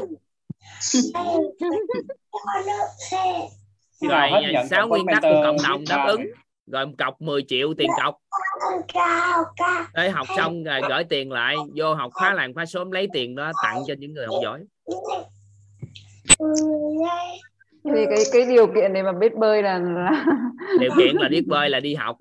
rồi 4.09 4.29
nhận 4.53 4.67
sáu 4.67 4.87
nguyên 4.87 5.05
tắc 5.11 5.21
của 5.21 5.41
cộng 5.43 5.57
đồng 5.63 5.83
đáp 5.89 6.05
ứng. 6.07 6.19
Này. 6.19 6.27
rồi 6.67 6.85
cọc 6.97 7.21
10 7.21 7.43
triệu 7.47 7.73
tiền 7.77 7.89
cọc. 8.03 8.17
Đấy, 9.93 10.09
học 10.09 10.27
xong 10.37 10.63
rồi 10.63 10.81
gửi 10.89 11.03
tiền 11.03 11.31
lại. 11.31 11.55
Vô 11.75 11.93
học 11.93 12.11
khóa 12.13 12.33
làng 12.33 12.53
khóa 12.53 12.65
sớm 12.65 12.91
lấy 12.91 13.07
tiền 13.13 13.35
đó 13.35 13.51
tặng 13.63 13.83
cho 13.87 13.93
những 13.97 14.13
người 14.13 14.25
học 14.25 14.35
giỏi. 14.43 14.63
Thì 17.83 18.05
cái 18.09 18.23
cái 18.33 18.45
điều 18.45 18.67
kiện 18.67 18.93
để 18.93 19.03
mà 19.03 19.11
biết 19.11 19.35
bơi 19.35 19.63
là, 19.63 19.79
là... 19.79 20.25
điều 20.79 20.91
kiện 20.97 21.15
là 21.15 21.29
biết 21.29 21.47
bơi 21.47 21.69
là 21.69 21.79
đi 21.79 21.95
học. 21.95 22.17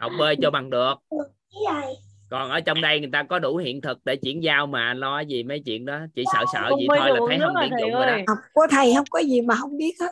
Học 0.00 0.12
bơi 0.18 0.36
cho 0.42 0.50
bằng 0.50 0.70
được 0.70 0.94
còn 2.30 2.50
ở 2.50 2.60
trong 2.60 2.80
đây 2.80 3.00
người 3.00 3.10
ta 3.12 3.22
có 3.22 3.38
đủ 3.38 3.56
hiện 3.56 3.80
thực 3.80 3.98
để 4.04 4.16
chuyển 4.16 4.42
giao 4.42 4.66
mà 4.66 4.94
lo 4.94 5.20
gì 5.20 5.42
mấy 5.42 5.60
chuyện 5.60 5.84
đó. 5.86 5.98
Chỉ 6.14 6.24
sợ 6.32 6.44
sợ 6.52 6.70
gì 6.78 6.86
thôi 6.88 7.10
là 7.10 7.20
thấy 7.28 7.38
không 7.38 7.54
tuyển 7.60 7.72
dụng 7.80 7.92
rồi 7.92 8.06
đó. 8.06 8.12
học 8.28 8.38
của 8.52 8.66
thầy 8.70 8.94
không 8.96 9.06
có 9.10 9.18
gì 9.18 9.40
mà 9.40 9.54
không 9.54 9.78
biết 9.78 9.92
hết. 10.00 10.10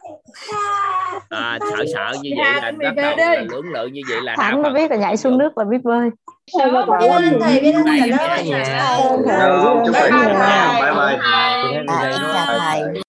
À, 1.30 1.58
sợ 1.70 1.84
sợ 1.94 2.12
như 2.22 2.30
vậy 2.38 2.52
Dạ, 2.54 2.60
là 2.62 2.70
mình 2.70 2.94
bắt 2.96 3.14
đầu 3.16 3.16
là 3.16 3.44
lưỡng 3.50 3.72
lự 3.72 3.86
như 3.86 4.00
vậy 4.10 4.20
là 4.22 4.36
đạo 4.36 4.50
thẳng 4.50 4.62
mà 4.62 4.68
Phật 4.68 4.74
biết 4.74 4.90
là 4.90 4.96
nhảy 4.96 5.16
xuống 5.16 5.38
nước 5.38 5.58
là 5.58 5.64
biết 5.64 5.82
bơi. 5.84 6.10
Thầy 6.58 6.70
biết 6.70 7.08
ơn 7.08 7.40
thầy 7.40 7.60
biết 7.60 7.72
ơn 7.72 7.84
thầy 7.86 8.10
đó. 8.10 8.16
thầy 8.18 8.44
Bye 10.82 10.92
bye 10.92 11.18
bye 11.86 12.14
bye 12.84 13.02